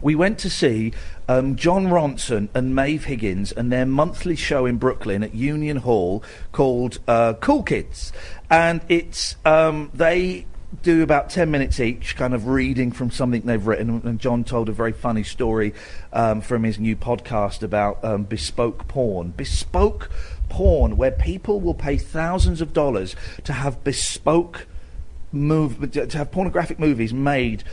we 0.00 0.14
went 0.14 0.38
to 0.40 0.50
see 0.50 0.92
um, 1.28 1.56
Jon 1.56 1.86
Ronson 1.86 2.48
and 2.54 2.74
Maeve 2.74 3.04
Higgins 3.04 3.52
and 3.52 3.72
their 3.72 3.86
monthly 3.86 4.36
show 4.36 4.66
in 4.66 4.76
Brooklyn 4.76 5.22
at 5.22 5.34
Union 5.34 5.78
Hall 5.78 6.22
called 6.52 6.98
uh, 7.08 7.34
Cool 7.34 7.62
Kids, 7.62 8.12
and 8.50 8.82
it's 8.88 9.36
um, 9.44 9.90
they 9.94 10.46
do 10.82 11.02
about 11.02 11.30
10 11.30 11.50
minutes 11.50 11.80
each, 11.80 12.16
kind 12.16 12.34
of 12.34 12.46
reading 12.46 12.92
from 12.92 13.10
something 13.10 13.42
they've 13.42 13.66
written. 13.66 14.02
And 14.04 14.18
John 14.18 14.44
told 14.44 14.68
a 14.68 14.72
very 14.72 14.92
funny 14.92 15.22
story 15.22 15.74
um, 16.12 16.40
from 16.40 16.64
his 16.64 16.78
new 16.78 16.96
podcast 16.96 17.62
about 17.62 18.04
um, 18.04 18.24
bespoke 18.24 18.88
porn. 18.88 19.30
Bespoke 19.30 20.10
porn, 20.48 20.96
where 20.96 21.10
people 21.10 21.60
will 21.60 21.74
pay 21.74 21.96
thousands 21.96 22.60
of 22.60 22.72
dollars 22.72 23.16
to 23.44 23.52
have 23.52 23.82
bespoke 23.84 24.66
move 25.32 25.90
to 25.92 26.16
have 26.16 26.30
pornographic 26.30 26.78
movies 26.78 27.12
made 27.12 27.64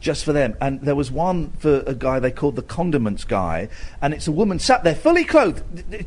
just 0.00 0.24
for 0.24 0.32
them. 0.32 0.56
And 0.60 0.80
there 0.80 0.94
was 0.94 1.10
one 1.10 1.50
for 1.58 1.82
a 1.86 1.94
guy 1.94 2.18
they 2.18 2.30
called 2.30 2.56
the 2.56 2.62
condiments 2.62 3.24
guy, 3.24 3.68
and 4.00 4.14
it's 4.14 4.28
a 4.28 4.32
woman 4.32 4.58
sat 4.58 4.84
there 4.84 4.94
fully 4.94 5.24
clothed, 5.24 5.62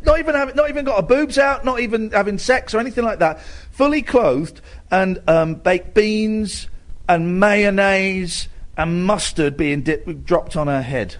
not 0.05 0.19
even 0.19 0.35
having, 0.35 0.55
not 0.55 0.69
even 0.69 0.85
got 0.85 0.95
her 0.97 1.07
boobs 1.07 1.37
out, 1.37 1.65
not 1.65 1.79
even 1.79 2.11
having 2.11 2.37
sex 2.37 2.73
or 2.73 2.79
anything 2.79 3.03
like 3.03 3.19
that, 3.19 3.39
fully 3.81 4.03
clothed, 4.03 4.61
and 4.91 5.19
um, 5.27 5.55
baked 5.55 5.95
beans 5.95 6.67
and 7.09 7.39
mayonnaise 7.39 8.47
and 8.77 9.03
mustard 9.05 9.57
being 9.57 9.81
dip- 9.81 10.23
dropped 10.23 10.55
on 10.55 10.67
her 10.67 10.83
head. 10.83 11.15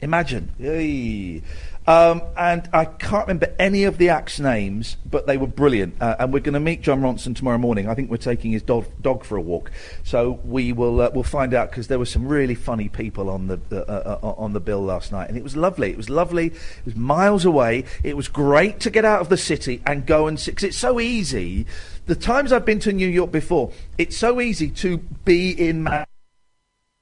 Imagine. 0.00 0.50
Um, 1.86 2.22
and 2.36 2.68
I 2.74 2.84
can't 2.84 3.26
remember 3.26 3.54
any 3.58 3.84
of 3.84 3.96
the 3.96 4.10
acts' 4.10 4.38
names, 4.38 4.98
but 5.10 5.26
they 5.26 5.38
were 5.38 5.46
brilliant. 5.46 6.00
Uh, 6.02 6.16
and 6.18 6.32
we're 6.34 6.40
going 6.40 6.52
to 6.52 6.60
meet 6.60 6.82
Jon 6.82 7.00
Ronson 7.00 7.34
tomorrow 7.34 7.56
morning. 7.56 7.88
I 7.88 7.94
think 7.94 8.10
we're 8.10 8.18
taking 8.18 8.52
his 8.52 8.60
dog, 8.62 8.84
dog 9.00 9.24
for 9.24 9.36
a 9.38 9.40
walk, 9.40 9.70
so 10.04 10.38
we 10.44 10.72
will 10.74 11.00
uh, 11.00 11.10
we'll 11.14 11.22
find 11.22 11.54
out 11.54 11.70
because 11.70 11.88
there 11.88 11.98
were 11.98 12.04
some 12.04 12.28
really 12.28 12.54
funny 12.54 12.90
people 12.90 13.30
on 13.30 13.46
the 13.46 13.58
uh, 13.72 13.90
uh, 13.90 14.18
uh, 14.22 14.34
on 14.36 14.52
the 14.52 14.60
bill 14.60 14.82
last 14.82 15.12
night, 15.12 15.30
and 15.30 15.38
it 15.38 15.42
was 15.42 15.56
lovely. 15.56 15.90
It 15.90 15.96
was 15.96 16.10
lovely. 16.10 16.48
It 16.48 16.84
was 16.84 16.94
miles 16.94 17.46
away. 17.46 17.84
It 18.02 18.18
was 18.18 18.28
great 18.28 18.80
to 18.80 18.90
get 18.90 19.06
out 19.06 19.22
of 19.22 19.30
the 19.30 19.38
city 19.38 19.80
and 19.86 20.04
go 20.04 20.26
and 20.26 20.38
see. 20.38 20.52
'cause 20.52 20.64
it's 20.64 20.76
so 20.78 21.00
easy. 21.00 21.64
The 22.08 22.16
times 22.16 22.52
I've 22.52 22.64
been 22.64 22.80
to 22.80 22.92
New 22.92 23.06
York 23.06 23.30
before, 23.30 23.70
it's 23.98 24.16
so 24.16 24.40
easy 24.40 24.70
to 24.70 24.96
be 25.26 25.50
in. 25.50 25.86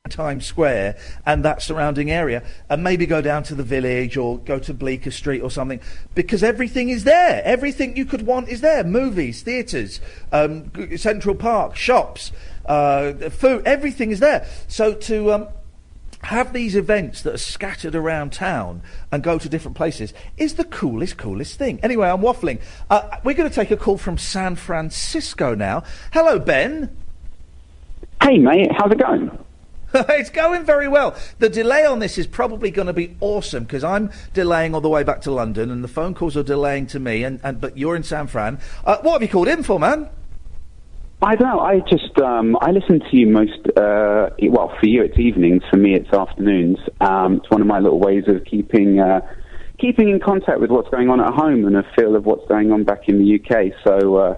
Times 0.08 0.46
Square 0.46 0.96
and 1.24 1.44
that 1.44 1.62
surrounding 1.62 2.12
area, 2.12 2.44
and 2.68 2.84
maybe 2.84 3.06
go 3.06 3.20
down 3.20 3.42
to 3.44 3.56
the 3.56 3.64
village 3.64 4.16
or 4.16 4.38
go 4.38 4.56
to 4.58 4.72
Bleecker 4.72 5.10
Street 5.10 5.40
or 5.40 5.50
something, 5.50 5.80
because 6.14 6.44
everything 6.44 6.90
is 6.90 7.02
there. 7.02 7.42
Everything 7.44 7.96
you 7.96 8.04
could 8.04 8.22
want 8.22 8.48
is 8.48 8.60
there. 8.60 8.84
Movies, 8.84 9.42
theatres, 9.42 10.00
um, 10.30 10.70
Central 10.96 11.34
Park, 11.34 11.74
shops, 11.74 12.30
uh, 12.66 13.14
food, 13.30 13.66
everything 13.66 14.12
is 14.12 14.20
there. 14.20 14.46
So 14.68 14.94
to 14.94 15.32
um, 15.32 15.48
have 16.26 16.52
these 16.52 16.74
events 16.74 17.22
that 17.22 17.34
are 17.34 17.38
scattered 17.38 17.94
around 17.94 18.32
town 18.32 18.82
and 19.12 19.22
go 19.22 19.38
to 19.38 19.48
different 19.48 19.76
places 19.76 20.12
is 20.36 20.54
the 20.54 20.64
coolest, 20.64 21.16
coolest 21.16 21.56
thing. 21.56 21.78
Anyway, 21.84 22.08
I'm 22.08 22.20
waffling. 22.20 22.60
Uh, 22.90 23.18
we're 23.22 23.34
going 23.34 23.48
to 23.48 23.54
take 23.54 23.70
a 23.70 23.76
call 23.76 23.96
from 23.96 24.18
San 24.18 24.56
Francisco 24.56 25.54
now. 25.54 25.84
Hello, 26.12 26.40
Ben. 26.40 26.96
Hey, 28.20 28.38
mate, 28.38 28.72
how's 28.76 28.90
it 28.90 28.98
going? 28.98 29.38
it's 29.94 30.30
going 30.30 30.64
very 30.64 30.88
well. 30.88 31.14
The 31.38 31.48
delay 31.48 31.86
on 31.86 32.00
this 32.00 32.18
is 32.18 32.26
probably 32.26 32.72
going 32.72 32.88
to 32.88 32.92
be 32.92 33.16
awesome 33.20 33.62
because 33.62 33.84
I'm 33.84 34.10
delaying 34.34 34.74
all 34.74 34.80
the 34.80 34.88
way 34.88 35.04
back 35.04 35.20
to 35.22 35.30
London, 35.30 35.70
and 35.70 35.84
the 35.84 35.88
phone 35.88 36.12
calls 36.12 36.36
are 36.36 36.42
delaying 36.42 36.88
to 36.88 36.98
me. 36.98 37.22
And, 37.22 37.38
and 37.44 37.60
but 37.60 37.78
you're 37.78 37.94
in 37.94 38.02
San 38.02 38.26
Fran. 38.26 38.58
Uh, 38.84 38.98
what 39.02 39.12
have 39.12 39.22
you 39.22 39.28
called 39.28 39.46
in 39.46 39.62
for, 39.62 39.78
man? 39.78 40.08
I 41.22 41.34
don't 41.34 41.48
know. 41.48 41.60
I 41.60 41.80
just 41.80 42.18
um, 42.20 42.56
I 42.60 42.72
listen 42.72 43.00
to 43.00 43.16
you 43.16 43.26
most. 43.26 43.58
Uh, 43.76 44.28
well, 44.50 44.72
for 44.78 44.86
you 44.86 45.02
it's 45.02 45.18
evenings. 45.18 45.62
For 45.70 45.78
me 45.78 45.94
it's 45.94 46.12
afternoons. 46.12 46.78
Um, 47.00 47.36
it's 47.36 47.50
one 47.50 47.62
of 47.62 47.66
my 47.66 47.78
little 47.78 47.98
ways 47.98 48.24
of 48.28 48.44
keeping 48.44 49.00
uh, 49.00 49.20
keeping 49.80 50.10
in 50.10 50.20
contact 50.20 50.60
with 50.60 50.70
what's 50.70 50.90
going 50.90 51.08
on 51.08 51.20
at 51.20 51.32
home 51.32 51.64
and 51.64 51.76
a 51.76 51.84
feel 51.96 52.16
of 52.16 52.26
what's 52.26 52.46
going 52.48 52.70
on 52.70 52.84
back 52.84 53.08
in 53.08 53.18
the 53.18 53.40
UK. 53.40 53.72
So, 53.82 54.16
uh, 54.16 54.34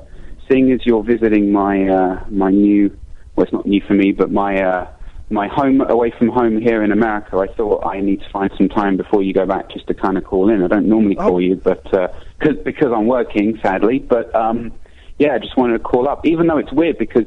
seeing 0.50 0.70
as 0.70 0.80
you're 0.84 1.02
visiting 1.02 1.50
my 1.50 1.88
uh, 1.88 2.24
my 2.30 2.50
new, 2.50 2.96
well, 3.34 3.44
it's 3.44 3.52
not 3.52 3.66
new 3.66 3.82
for 3.86 3.94
me, 3.94 4.12
but 4.12 4.30
my 4.30 4.62
uh, 4.62 4.86
my 5.30 5.48
home 5.48 5.80
away 5.80 6.12
from 6.16 6.28
home 6.28 6.60
here 6.60 6.84
in 6.84 6.92
America, 6.92 7.38
I 7.38 7.52
thought 7.56 7.84
I 7.84 8.00
need 8.00 8.20
to 8.20 8.30
find 8.32 8.50
some 8.56 8.68
time 8.68 8.96
before 8.96 9.24
you 9.24 9.34
go 9.34 9.46
back 9.46 9.68
just 9.70 9.88
to 9.88 9.94
kind 9.94 10.16
of 10.16 10.22
call 10.22 10.48
in. 10.48 10.62
I 10.62 10.68
don't 10.68 10.88
normally 10.88 11.16
call 11.16 11.40
you, 11.40 11.56
but 11.56 11.92
uh 11.92 12.06
'cause 12.40 12.54
because 12.64 12.92
I'm 12.94 13.08
working, 13.08 13.58
sadly. 13.62 13.98
But 13.98 14.32
um, 14.34 14.72
yeah, 15.18 15.34
I 15.34 15.38
just 15.38 15.56
wanted 15.56 15.78
to 15.78 15.84
call 15.84 16.08
up, 16.08 16.24
even 16.26 16.46
though 16.46 16.58
it's 16.58 16.72
weird 16.72 16.98
because, 16.98 17.26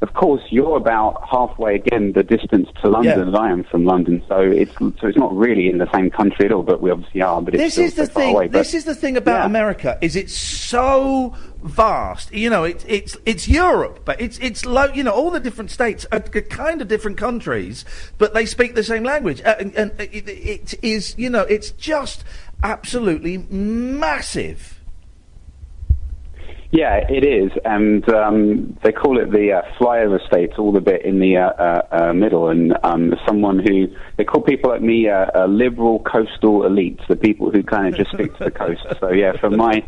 of 0.00 0.14
course, 0.14 0.42
you're 0.50 0.76
about 0.76 1.22
halfway 1.28 1.74
again 1.74 2.12
the 2.12 2.22
distance 2.22 2.68
to 2.82 2.88
London 2.88 3.18
Yeah. 3.18 3.28
as 3.28 3.34
I 3.34 3.50
am 3.50 3.64
from 3.64 3.84
London. 3.84 4.22
So 4.28 4.40
it's 4.40 4.72
so 4.78 5.06
it's 5.08 5.16
not 5.18 5.36
really 5.36 5.68
in 5.68 5.78
the 5.78 5.90
same 5.92 6.08
country 6.10 6.46
at 6.46 6.52
all, 6.52 6.62
but 6.62 6.80
we 6.80 6.90
obviously 6.90 7.20
are. 7.22 7.42
But 7.42 7.54
it's 7.54 7.62
This 7.62 7.78
is 7.78 7.94
the 7.94 8.06
so 8.06 8.12
far 8.12 8.22
thing. 8.22 8.34
away. 8.34 8.46
This 8.48 8.74
is 8.74 8.84
the 8.84 8.94
thing 8.94 9.16
about 9.16 9.46
America 9.46 9.98
is 10.00 10.14
it's 10.14 10.34
so 10.34 11.34
vast. 11.64 12.32
You 12.32 12.48
know, 12.50 12.62
it, 12.64 12.84
it's 12.88 13.16
it's 13.26 13.48
Europe, 13.48 14.00
but 14.04 14.20
it's 14.20 14.38
it's 14.38 14.64
lo- 14.64 14.92
you 14.94 15.02
know 15.02 15.10
all 15.12 15.30
the 15.32 15.40
different 15.40 15.70
states 15.72 16.06
are 16.12 16.20
kind 16.20 16.80
of 16.80 16.86
different 16.86 17.16
countries, 17.18 17.84
but 18.18 18.34
they 18.34 18.46
speak 18.46 18.76
the 18.76 18.84
same 18.84 19.02
language, 19.02 19.42
uh, 19.44 19.56
and, 19.58 19.74
and 19.74 19.90
it, 20.00 20.28
it 20.28 20.74
is 20.82 21.16
you 21.18 21.28
know 21.28 21.42
it's 21.42 21.72
just 21.72 22.22
absolutely 22.62 23.38
massive. 23.50 24.77
Yeah, 26.70 26.96
it 27.08 27.24
is, 27.24 27.50
and 27.64 28.06
um, 28.10 28.76
they 28.82 28.92
call 28.92 29.18
it 29.18 29.32
the 29.32 29.52
uh, 29.52 29.62
flyover 29.80 30.24
states, 30.26 30.54
all 30.58 30.70
the 30.70 30.82
bit 30.82 31.02
in 31.02 31.18
the 31.18 31.38
uh, 31.38 31.48
uh, 31.48 31.82
uh, 31.90 32.12
middle. 32.12 32.50
And 32.50 32.76
um, 32.82 33.14
someone 33.26 33.58
who 33.58 33.86
they 34.18 34.24
call 34.24 34.42
people 34.42 34.70
like 34.70 34.82
me 34.82 35.08
uh, 35.08 35.30
uh, 35.34 35.46
liberal 35.46 36.00
coastal 36.00 36.60
elites, 36.64 37.00
the 37.08 37.16
people 37.16 37.50
who 37.50 37.62
kind 37.62 37.88
of 37.88 37.94
just 37.94 38.10
stick 38.12 38.36
to 38.36 38.44
the 38.44 38.50
coast. 38.50 38.82
So 39.00 39.12
yeah, 39.12 39.32
for 39.40 39.48
my 39.48 39.82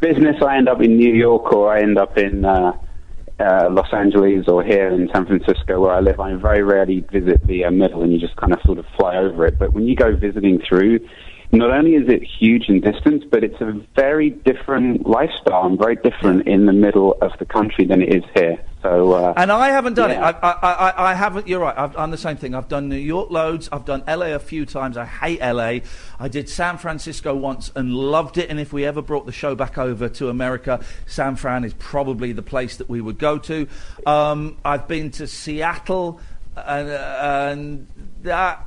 business, 0.00 0.42
I 0.42 0.56
end 0.56 0.68
up 0.68 0.82
in 0.82 0.96
New 0.96 1.14
York 1.14 1.52
or 1.52 1.72
I 1.72 1.80
end 1.80 1.96
up 1.96 2.18
in 2.18 2.42
Los 2.42 3.92
Angeles 3.92 4.48
or 4.48 4.64
here 4.64 4.88
in 4.88 5.08
San 5.14 5.26
Francisco 5.26 5.80
where 5.80 5.92
I 5.92 6.00
live. 6.00 6.18
I 6.18 6.34
very 6.34 6.64
rarely 6.64 7.04
visit 7.12 7.46
the 7.46 7.70
middle, 7.70 8.02
and 8.02 8.12
you 8.12 8.18
just 8.18 8.34
kind 8.34 8.52
of 8.52 8.58
sort 8.66 8.78
of 8.78 8.86
fly 8.98 9.14
over 9.16 9.46
it. 9.46 9.60
But 9.60 9.74
when 9.74 9.86
you 9.86 9.94
go 9.94 10.16
visiting 10.16 10.60
through 10.68 11.06
not 11.52 11.70
only 11.70 11.94
is 11.94 12.08
it 12.08 12.22
huge 12.22 12.68
in 12.68 12.80
distance, 12.80 13.24
but 13.30 13.44
it's 13.44 13.60
a 13.60 13.72
very 13.94 14.30
different 14.30 15.06
lifestyle 15.06 15.66
and 15.66 15.78
very 15.78 15.96
different 15.96 16.46
in 16.46 16.66
the 16.66 16.72
middle 16.72 17.16
of 17.20 17.32
the 17.38 17.44
country 17.44 17.84
than 17.84 18.02
it 18.02 18.14
is 18.14 18.24
here. 18.34 18.58
So, 18.82 19.12
uh, 19.12 19.34
And 19.36 19.50
I 19.50 19.70
haven't 19.70 19.94
done 19.94 20.10
yeah. 20.10 20.28
it. 20.28 20.36
I, 20.42 20.50
I, 20.50 20.72
I, 20.72 21.10
I 21.10 21.14
haven't. 21.14 21.48
You're 21.48 21.60
right. 21.60 21.76
I've 21.76 21.94
done 21.94 22.10
the 22.10 22.18
same 22.18 22.36
thing. 22.36 22.54
I've 22.54 22.68
done 22.68 22.88
New 22.88 22.96
York 22.96 23.30
loads. 23.30 23.68
I've 23.72 23.84
done 23.84 24.04
LA 24.06 24.34
a 24.34 24.38
few 24.38 24.64
times. 24.64 24.96
I 24.96 25.04
hate 25.04 25.40
LA. 25.40 25.80
I 26.20 26.28
did 26.28 26.48
San 26.48 26.78
Francisco 26.78 27.34
once 27.34 27.72
and 27.74 27.92
loved 27.92 28.38
it. 28.38 28.48
And 28.48 28.60
if 28.60 28.72
we 28.72 28.84
ever 28.84 29.02
brought 29.02 29.26
the 29.26 29.32
show 29.32 29.54
back 29.54 29.76
over 29.76 30.08
to 30.10 30.28
America, 30.28 30.84
San 31.06 31.36
Fran 31.36 31.64
is 31.64 31.74
probably 31.74 32.32
the 32.32 32.42
place 32.42 32.76
that 32.76 32.88
we 32.88 33.00
would 33.00 33.18
go 33.18 33.38
to. 33.38 33.66
Um, 34.04 34.56
I've 34.64 34.86
been 34.86 35.10
to 35.12 35.26
Seattle, 35.26 36.20
and, 36.56 36.88
and 36.88 37.86
that. 38.22 38.66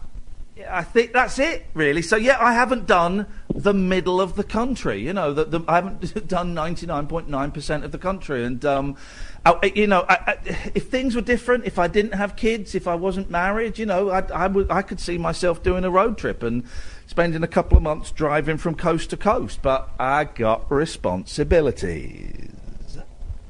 I 0.68 0.84
think 0.84 1.14
that's 1.14 1.40
it, 1.40 1.66
really. 1.74 2.02
So 2.02 2.16
yeah, 2.16 2.38
I 2.40 2.54
haven't 2.54 2.88
done 2.88 3.28
the 3.54 3.74
middle 3.74 4.20
of 4.20 4.36
the 4.36 4.44
country. 4.44 5.02
You 5.02 5.14
know, 5.14 5.34
the, 5.34 5.46
the, 5.46 5.62
I 5.68 5.76
haven't 5.76 6.28
done 6.28 6.54
ninety 6.54 6.86
nine 6.86 7.08
point 7.08 7.30
nine 7.30 7.52
percent 7.52 7.84
of 7.84 7.92
the 7.92 7.98
country, 7.98 8.44
and 8.44 8.64
um, 8.66 8.98
I, 9.46 9.72
you 9.76 9.88
know, 9.88 10.06
I, 10.08 10.14
I, 10.14 10.38
if 10.76 10.90
things 10.90 11.16
were 11.16 11.22
different, 11.22 11.66
if 11.66 11.80
I 11.80 11.88
didn't 11.88 12.14
have 12.14 12.36
kids, 12.36 12.76
if 12.76 12.88
I 12.88 12.96
wasn't 12.96 13.30
married, 13.30 13.78
you 13.78 13.86
know, 13.86 14.10
I, 14.10 14.20
I 14.34 14.48
would, 14.48 14.70
I 14.72 14.82
could 14.82 15.00
see 15.00 15.18
myself 15.18 15.64
doing 15.64 15.84
a 15.84 15.90
road 15.90 16.18
trip 16.18 16.44
and 16.44 16.64
spending 17.08 17.44
a 17.44 17.48
couple 17.48 17.78
of 17.78 17.84
months 17.84 18.12
driving 18.12 18.58
from 18.58 18.76
coast 18.76 19.10
to 19.12 19.18
coast. 19.18 19.62
But 19.62 19.90
I 20.00 20.26
got 20.26 20.70
responsibilities. 20.72 22.59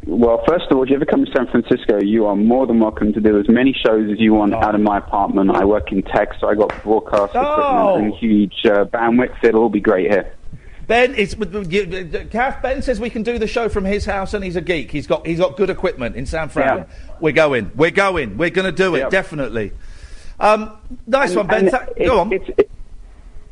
Well, 0.05 0.43
first 0.47 0.65
of 0.69 0.77
all, 0.77 0.83
if 0.83 0.89
you 0.89 0.95
ever 0.95 1.05
come 1.05 1.25
to 1.25 1.31
San 1.35 1.47
Francisco, 1.47 1.99
you 2.01 2.25
are 2.25 2.35
more 2.35 2.65
than 2.65 2.79
welcome 2.79 3.13
to 3.13 3.21
do 3.21 3.39
as 3.39 3.47
many 3.49 3.73
shows 3.85 4.09
as 4.11 4.19
you 4.19 4.33
want 4.33 4.53
out 4.53 4.73
of 4.75 4.81
my 4.81 4.97
apartment. 4.97 5.51
I 5.51 5.65
work 5.65 5.91
in 5.91 6.01
tech, 6.03 6.29
so 6.39 6.47
I 6.47 6.55
got 6.55 6.71
broadcast 6.83 7.33
Oh. 7.35 7.97
equipment 7.97 8.05
and 8.05 8.13
huge 8.15 8.53
uh, 8.65 8.85
bandwidth. 8.85 9.35
It'll 9.43 9.63
all 9.63 9.69
be 9.69 9.81
great 9.81 10.09
here. 10.09 10.33
Ben 10.87 11.13
is. 11.13 11.35
you- 11.69 12.27
Kath, 12.31 12.61
Ben 12.63 12.81
says 12.81 12.99
we 12.99 13.11
can 13.11 13.21
do 13.23 13.37
the 13.37 13.45
show 13.45 13.69
from 13.69 13.85
his 13.85 14.05
house, 14.05 14.33
and 14.33 14.43
he's 14.43 14.55
a 14.55 14.61
geek. 14.61 14.89
He's 14.89 15.05
got 15.05 15.27
he's 15.27 15.37
got 15.39 15.55
good 15.55 15.69
equipment 15.69 16.15
in 16.15 16.25
San 16.25 16.49
Fran. 16.49 16.77
Yeah. 16.79 16.83
We're 17.19 17.31
going. 17.33 17.71
We're 17.75 17.91
going. 17.91 18.37
We're 18.37 18.49
going 18.49 18.65
to 18.65 18.71
do 18.71 18.95
it 18.95 19.09
definitely. 19.11 19.71
Um, 20.39 20.71
nice 21.05 21.35
one, 21.35 21.45
Ben. 21.47 21.65
And 21.65 21.71
Tha- 21.71 21.87
it- 21.95 22.05
go 22.07 22.19
on. 22.21 22.33
it's- 22.33 22.65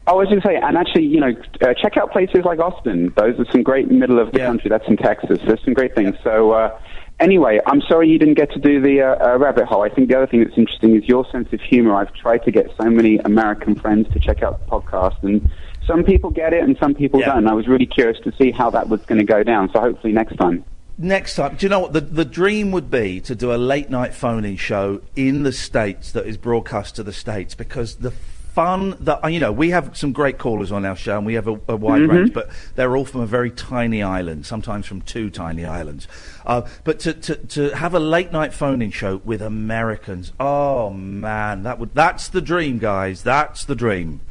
I 0.07 0.13
was 0.13 0.29
going 0.29 0.39
to 0.39 0.47
say, 0.47 0.55
and 0.55 0.77
actually, 0.77 1.05
you 1.05 1.19
know, 1.19 1.35
uh, 1.61 1.73
check 1.73 1.97
out 1.97 2.13
places 2.13 2.45
like 2.45 2.59
Austin. 2.59 3.13
Those 3.17 3.37
are 3.39 3.45
some 3.51 3.61
great 3.61 3.91
middle 3.91 4.19
of 4.19 4.31
the 4.31 4.39
country. 4.39 4.69
That's 4.69 4.87
in 4.87 4.95
Texas. 4.95 5.39
There's 5.45 5.61
some 5.65 5.73
great 5.73 5.95
things. 5.95 6.15
So, 6.23 6.51
uh, 6.51 6.79
anyway, 7.19 7.59
I'm 7.65 7.81
sorry 7.81 8.07
you 8.07 8.17
didn't 8.17 8.35
get 8.35 8.49
to 8.53 8.59
do 8.59 8.81
the 8.81 9.01
uh, 9.01 9.33
uh, 9.33 9.37
rabbit 9.37 9.65
hole. 9.65 9.83
I 9.83 9.89
think 9.89 10.07
the 10.07 10.15
other 10.15 10.25
thing 10.25 10.45
that's 10.45 10.57
interesting 10.57 10.95
is 10.95 11.03
your 11.09 11.29
sense 11.29 11.51
of 11.51 11.59
humor. 11.59 11.93
I've 11.93 12.13
tried 12.13 12.43
to 12.45 12.51
get 12.51 12.71
so 12.81 12.89
many 12.89 13.17
American 13.17 13.75
friends 13.75 14.07
to 14.13 14.19
check 14.19 14.43
out 14.43 14.63
the 14.63 14.71
podcast, 14.71 15.21
and 15.23 15.51
some 15.85 16.05
people 16.05 16.29
get 16.29 16.53
it 16.53 16.63
and 16.63 16.77
some 16.79 16.95
people 16.95 17.19
don't. 17.19 17.45
I 17.45 17.53
was 17.53 17.67
really 17.67 17.85
curious 17.85 18.17
to 18.23 18.31
see 18.37 18.51
how 18.51 18.69
that 18.69 18.87
was 18.87 19.01
going 19.01 19.19
to 19.19 19.25
go 19.25 19.43
down. 19.43 19.69
So, 19.73 19.81
hopefully, 19.81 20.13
next 20.13 20.37
time. 20.37 20.63
Next 20.97 21.35
time, 21.35 21.57
do 21.57 21.65
you 21.65 21.69
know 21.69 21.81
what 21.81 21.93
the 21.93 22.01
the 22.01 22.25
dream 22.25 22.71
would 22.71 22.89
be 22.89 23.19
to 23.21 23.35
do 23.35 23.53
a 23.53 23.57
late 23.57 23.89
night 23.89 24.15
phone-in 24.15 24.55
show 24.55 25.01
in 25.17 25.43
the 25.43 25.51
states 25.51 26.13
that 26.13 26.25
is 26.25 26.37
broadcast 26.37 26.95
to 26.95 27.03
the 27.03 27.13
states 27.13 27.53
because 27.53 27.97
the 27.97 28.13
fun 28.57 28.97
that 29.01 29.23
uh, 29.23 29.27
you 29.27 29.39
know 29.39 29.51
we 29.51 29.69
have 29.69 29.95
some 29.95 30.11
great 30.11 30.39
callers 30.39 30.71
on 30.71 30.83
our 30.83 30.95
show 30.95 31.15
and 31.17 31.25
we 31.27 31.35
have 31.35 31.47
a, 31.47 31.59
a 31.67 31.75
wide 31.75 32.01
Mhm. 32.01 32.11
range, 32.11 32.33
but 32.33 32.49
they're 32.75 32.97
all 32.97 33.05
from 33.05 33.21
a 33.21 33.27
very 33.27 33.51
tiny 33.51 34.01
island, 34.01 34.47
sometimes 34.47 34.87
from 34.87 35.01
two 35.01 35.29
tiny 35.29 35.63
islands. 35.63 36.07
Uh, 36.43 36.61
but 36.83 36.97
to, 37.01 37.13
to 37.13 37.35
to 37.35 37.75
have 37.75 37.93
a 37.93 37.99
late 37.99 38.31
night 38.31 38.53
phone-in 38.53 38.89
show 38.89 39.21
with 39.23 39.43
Americans, 39.43 40.33
oh 40.39 40.89
man, 40.89 41.61
that 41.63 41.77
would 41.77 41.93
that's 41.93 42.29
the 42.29 42.41
dream, 42.41 42.79
guys. 42.79 43.21
That's 43.21 43.63
the 43.63 43.75
dream. 43.75 44.21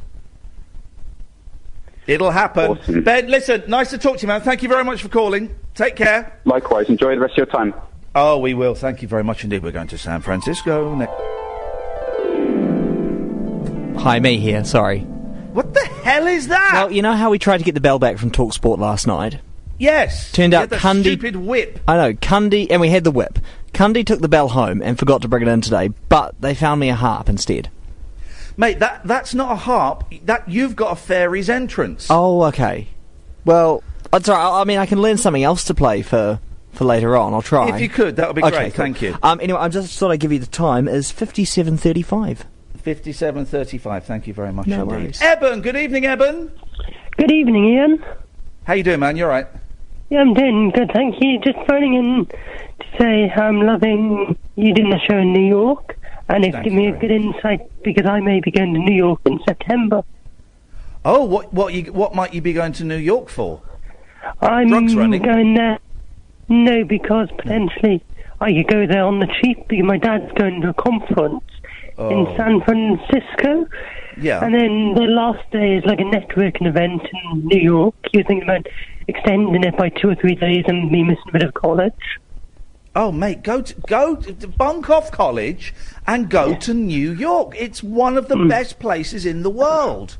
It'll 2.05 2.31
happen. 2.31 2.79
Ben, 3.03 3.27
listen, 3.27 3.63
nice 3.67 3.89
to 3.91 3.97
talk 3.97 4.17
to 4.17 4.21
you, 4.23 4.27
man. 4.27 4.41
Thank 4.41 4.61
you 4.61 4.67
very 4.69 4.83
much 4.83 5.01
for 5.01 5.09
calling. 5.09 5.55
Take 5.73 5.95
care. 5.95 6.37
Likewise, 6.43 6.89
enjoy 6.89 7.15
the 7.15 7.21
rest 7.21 7.33
of 7.33 7.37
your 7.37 7.45
time. 7.45 7.73
Oh, 8.13 8.37
we 8.39 8.53
will. 8.53 8.75
Thank 8.75 9.01
you 9.01 9.07
very 9.07 9.23
much 9.23 9.43
indeed. 9.45 9.63
We're 9.63 9.71
going 9.71 9.87
to 9.89 9.97
San 9.97 10.21
Francisco 10.21 10.95
next. 10.95 11.36
Hi, 13.99 14.19
me 14.19 14.37
here. 14.37 14.63
Sorry. 14.63 14.99
What 15.01 15.73
the 15.73 15.85
hell 16.03 16.27
is 16.27 16.47
that? 16.47 16.71
Well, 16.73 16.91
you 16.91 17.01
know 17.01 17.13
how 17.13 17.29
we 17.29 17.39
tried 17.39 17.57
to 17.57 17.63
get 17.63 17.73
the 17.75 17.81
bell 17.81 17.99
back 17.99 18.17
from 18.17 18.31
Talksport 18.31 18.77
last 18.77 19.07
night? 19.07 19.39
Yes. 19.79 20.31
Turned 20.31 20.53
out 20.53 20.69
Cundy- 20.69 21.01
Stupid 21.13 21.35
whip. 21.35 21.79
I 21.87 21.97
know, 21.97 22.13
Cundy, 22.13 22.67
and 22.69 22.79
we 22.79 22.89
had 22.89 23.03
the 23.03 23.11
whip. 23.11 23.39
Cundy 23.73 24.05
took 24.05 24.21
the 24.21 24.27
bell 24.29 24.47
home 24.49 24.81
and 24.81 24.97
forgot 24.97 25.21
to 25.23 25.27
bring 25.27 25.43
it 25.43 25.49
in 25.49 25.61
today, 25.61 25.89
but 26.09 26.39
they 26.39 26.55
found 26.55 26.79
me 26.79 26.89
a 26.89 26.95
harp 26.95 27.27
instead. 27.29 27.69
Mate, 28.55 28.79
that 28.79 29.01
that's 29.05 29.35
not 29.35 29.51
a 29.51 29.55
harp. 29.55 30.05
That 30.25 30.47
you've 30.49 30.75
got 30.75 30.93
a 30.93 30.95
fairy's 30.95 31.49
entrance. 31.49 32.07
Oh, 32.09 32.43
okay. 32.45 32.87
Well, 33.45 33.83
that's 34.11 34.27
all 34.29 34.35
right. 34.35 34.57
I 34.57 34.61
I 34.61 34.63
mean, 34.63 34.79
I 34.79 34.87
can 34.87 34.99
learn 35.01 35.17
something 35.17 35.43
else 35.43 35.65
to 35.65 35.75
play 35.75 36.01
for 36.01 36.39
for 36.71 36.85
later 36.85 37.15
on. 37.17 37.33
I'll 37.35 37.43
try. 37.43 37.75
If 37.75 37.81
you 37.81 37.89
could, 37.89 38.15
that 38.15 38.27
would 38.27 38.35
be 38.35 38.41
Okay, 38.43 38.49
great. 38.57 38.73
cool. 38.73 38.83
Thank 38.85 39.01
you. 39.03 39.15
Um, 39.21 39.39
anyway, 39.41 39.59
I 39.59 39.67
just 39.69 39.97
thought 39.99 40.09
I'd 40.11 40.19
give 40.19 40.31
you 40.31 40.39
the 40.39 40.47
time. 40.47 40.87
Is 40.87 41.11
fifty-seven 41.11 41.77
thirty-five. 41.77 42.45
Fifty-seven 42.91 43.43
thirty-five. 43.43 44.05
Thank 44.05 44.27
you 44.27 44.33
very 44.33 44.53
much 44.53 44.65
No 44.65 44.83
indeed. 44.83 44.95
worries. 44.95 45.21
Eben, 45.21 45.59
good 45.59 45.75
evening, 45.75 46.05
Eben. 46.05 46.49
Good 47.17 47.33
evening, 47.33 47.77
Iain. 47.77 48.05
How 48.63 48.75
you 48.75 48.83
doing, 48.83 49.01
man? 49.01 49.17
You 49.17 49.25
all 49.25 49.29
right? 49.29 49.45
Yeah, 50.09 50.21
I'm 50.21 50.33
doing 50.33 50.69
good, 50.69 50.89
thank 50.93 51.15
you. 51.19 51.37
Just 51.41 51.57
phoning 51.67 51.95
in 51.95 52.25
to 52.27 52.85
say 52.97 53.29
I'm 53.29 53.59
loving 53.61 54.37
you 54.55 54.73
doing 54.73 54.89
the 54.89 54.99
show 54.99 55.17
in 55.17 55.33
New 55.33 55.45
York, 55.49 55.97
and 56.29 56.45
it's 56.45 56.53
Thank 56.53 56.63
given 56.63 56.79
me 56.79 56.87
a 56.87 56.97
good 56.97 57.11
insight 57.11 57.69
because 57.83 58.05
I 58.05 58.21
may 58.21 58.39
be 58.39 58.51
going 58.51 58.73
to 58.73 58.79
New 58.79 58.95
York 58.95 59.19
in 59.25 59.37
September. 59.45 60.01
Oh, 61.03 61.25
what 61.25 61.53
what 61.53 61.73
you 61.73 61.91
what 61.91 62.15
might 62.15 62.33
you 62.33 62.39
be 62.39 62.53
going 62.53 62.71
to 62.71 62.85
New 62.85 62.95
York 62.95 63.27
for? 63.27 63.61
I'm 64.39 64.69
Drugs 64.69 64.95
running? 64.95 65.21
going 65.23 65.55
there. 65.55 65.79
No, 66.47 66.85
because 66.85 67.27
potentially 67.37 68.01
I 68.39 68.53
could 68.53 68.67
go 68.69 68.87
there 68.87 69.03
on 69.03 69.19
the 69.19 69.27
cheap 69.41 69.67
because 69.67 69.83
my 69.85 69.97
dad's 69.97 70.31
going 70.35 70.61
to 70.61 70.69
a 70.69 70.73
conference 70.73 71.43
Oh. 71.99 72.09
in 72.09 72.37
San 72.37 72.61
Francisco. 72.61 73.67
Yeah. 74.19 74.43
And 74.43 74.53
then 74.53 74.93
the 74.93 75.07
last 75.11 75.49
day 75.51 75.75
is 75.77 75.85
like 75.85 75.99
a 75.99 76.03
networking 76.03 76.67
event 76.67 77.01
in 77.33 77.45
New 77.47 77.59
York. 77.59 77.95
You're 78.13 78.23
thinking 78.23 78.43
about 78.47 78.67
extending 79.07 79.63
it 79.63 79.75
by 79.77 79.89
two 79.89 80.09
or 80.09 80.15
three 80.15 80.35
days 80.35 80.63
and 80.67 80.91
me 80.91 81.03
missing 81.03 81.23
a 81.29 81.31
bit 81.33 81.43
of 81.43 81.53
college. 81.53 81.93
Oh, 82.95 83.11
mate, 83.11 83.43
go 83.43 83.61
to, 83.61 83.73
go 83.87 84.15
to, 84.15 84.47
bunk 84.47 84.89
off 84.89 85.11
college 85.11 85.73
and 86.07 86.29
go 86.29 86.55
to 86.55 86.73
New 86.73 87.11
York. 87.13 87.53
It's 87.57 87.83
one 87.83 88.17
of 88.17 88.27
the 88.27 88.35
Hmm. 88.35 88.47
best 88.47 88.79
places 88.79 89.25
in 89.25 89.43
the 89.43 89.51
world. 89.51 90.17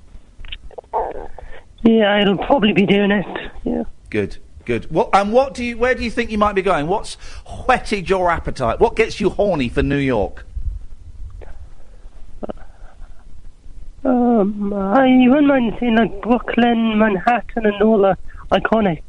Yeah, 1.84 2.14
I'll 2.26 2.38
probably 2.38 2.74
be 2.74 2.86
doing 2.86 3.12
it. 3.12 3.26
Yeah. 3.64 3.84
Good, 4.10 4.38
good. 4.66 4.90
What 4.92 5.10
and 5.14 5.32
what 5.32 5.54
do 5.54 5.64
you? 5.64 5.78
Where 5.78 5.96
do 5.96 6.04
you 6.04 6.12
think 6.12 6.32
you 6.32 6.38
might 6.38 6.54
be 6.54 6.62
going? 6.62 6.88
What's 6.88 7.16
whetted 7.66 8.10
your 8.10 8.30
appetite? 8.32 8.80
What 8.80 8.96
gets 8.96 9.20
you 9.20 9.30
horny 9.30 9.70
for 9.70 9.84
New 9.84 9.98
York? 9.98 10.46
Um, 14.04 14.74
I 14.74 15.28
wouldn't 15.28 15.48
mind 15.48 15.76
seeing 15.80 15.96
like 15.96 16.22
Brooklyn, 16.22 17.00
Manhattan, 17.00 17.66
and 17.66 17.82
all 17.82 17.98
the 18.00 18.18
iconic. 18.52 19.02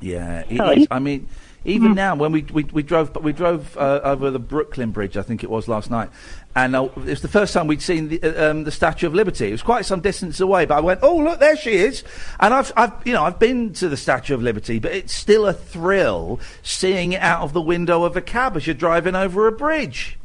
Yeah, 0.00 0.44
it 0.48 0.56
Sorry? 0.56 0.82
is. 0.82 0.88
I 0.90 0.98
mean, 0.98 1.28
even 1.64 1.94
now 1.94 2.14
when 2.14 2.32
we 2.32 2.42
we, 2.42 2.64
we 2.64 2.82
drove 2.82 3.14
we 3.22 3.32
drove 3.32 3.76
uh, 3.76 4.00
over 4.02 4.30
the 4.30 4.38
Brooklyn 4.38 4.92
Bridge, 4.92 5.16
I 5.16 5.22
think 5.22 5.44
it 5.44 5.50
was 5.50 5.68
last 5.68 5.90
night, 5.90 6.10
and 6.56 6.74
uh, 6.74 6.84
it 6.84 6.96
was 6.96 7.22
the 7.22 7.28
first 7.28 7.52
time 7.52 7.66
we'd 7.66 7.82
seen 7.82 8.08
the, 8.08 8.22
uh, 8.22 8.50
um, 8.50 8.64
the 8.64 8.70
Statue 8.70 9.06
of 9.06 9.14
Liberty. 9.14 9.48
It 9.48 9.52
was 9.52 9.62
quite 9.62 9.84
some 9.84 10.00
distance 10.00 10.40
away, 10.40 10.64
but 10.64 10.78
I 10.78 10.80
went, 10.80 11.00
"Oh, 11.02 11.16
look, 11.16 11.38
there 11.38 11.56
she 11.56 11.72
is!" 11.72 12.02
And 12.38 12.54
I've 12.54 12.72
I've 12.76 12.92
you 13.04 13.12
know 13.12 13.24
I've 13.24 13.38
been 13.38 13.72
to 13.74 13.88
the 13.88 13.96
Statue 13.96 14.34
of 14.34 14.42
Liberty, 14.42 14.78
but 14.78 14.92
it's 14.92 15.12
still 15.14 15.46
a 15.46 15.52
thrill 15.52 16.40
seeing 16.62 17.12
it 17.12 17.20
out 17.20 17.42
of 17.42 17.52
the 17.52 17.62
window 17.62 18.04
of 18.04 18.16
a 18.16 18.22
cab 18.22 18.56
as 18.56 18.66
you're 18.66 18.74
driving 18.74 19.14
over 19.14 19.46
a 19.46 19.52
bridge. 19.52 20.18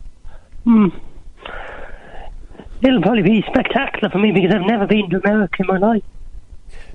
Hmm. 0.64 0.88
It'll 2.82 3.02
probably 3.02 3.24
be 3.24 3.42
spectacular 3.48 4.10
for 4.10 4.20
me 4.20 4.32
because 4.32 4.54
I've 4.54 4.66
never 4.68 4.86
been 4.86 5.10
to 5.10 5.18
America 5.24 5.56
in 5.60 5.68
my 5.68 5.78
life. 5.78 6.04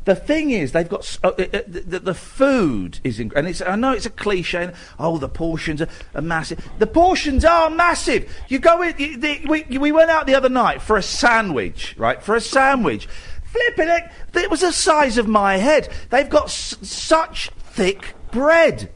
The 0.05 0.14
thing 0.14 0.51
is, 0.51 0.72
they've 0.72 0.89
got 0.89 1.18
uh, 1.22 1.28
uh, 1.28 1.43
uh, 1.53 1.61
the, 1.66 2.01
the 2.01 2.14
food 2.14 3.01
is, 3.05 3.18
inc- 3.18 3.35
and 3.37 3.47
it's. 3.47 3.61
I 3.61 3.76
know 3.76 3.93
it's 3.93 4.07
a 4.07 4.11
cliche. 4.11 4.64
And, 4.64 4.72
oh, 4.99 5.18
the 5.18 5.28
portions 5.28 5.83
are, 5.83 5.89
are 6.14 6.22
massive. 6.22 6.66
The 6.78 6.87
portions 6.87 7.45
are 7.45 7.68
massive. 7.70 8.31
You 8.49 8.59
go 8.61 8.83
in. 8.83 8.95
You, 8.99 9.16
the, 9.18 9.41
we 9.47 9.78
we 9.78 9.93
went 9.93 10.11
out 10.11 10.26
the 10.26 10.35
other 10.35 10.49
night 10.49 10.81
for 10.81 10.97
a 10.97 11.03
sandwich, 11.03 11.95
right? 11.99 12.22
For 12.22 12.35
a 12.35 12.41
sandwich, 12.41 13.09
flipping 13.45 13.89
it. 13.89 14.05
It 14.35 14.51
was 14.51 14.62
the 14.62 14.72
size 14.72 15.18
of 15.18 15.28
my 15.28 15.59
head. 15.59 15.89
They've 16.09 16.28
got 16.31 16.45
s- 16.45 16.76
such 16.83 17.51
thick 17.59 18.14
bread. 18.33 18.91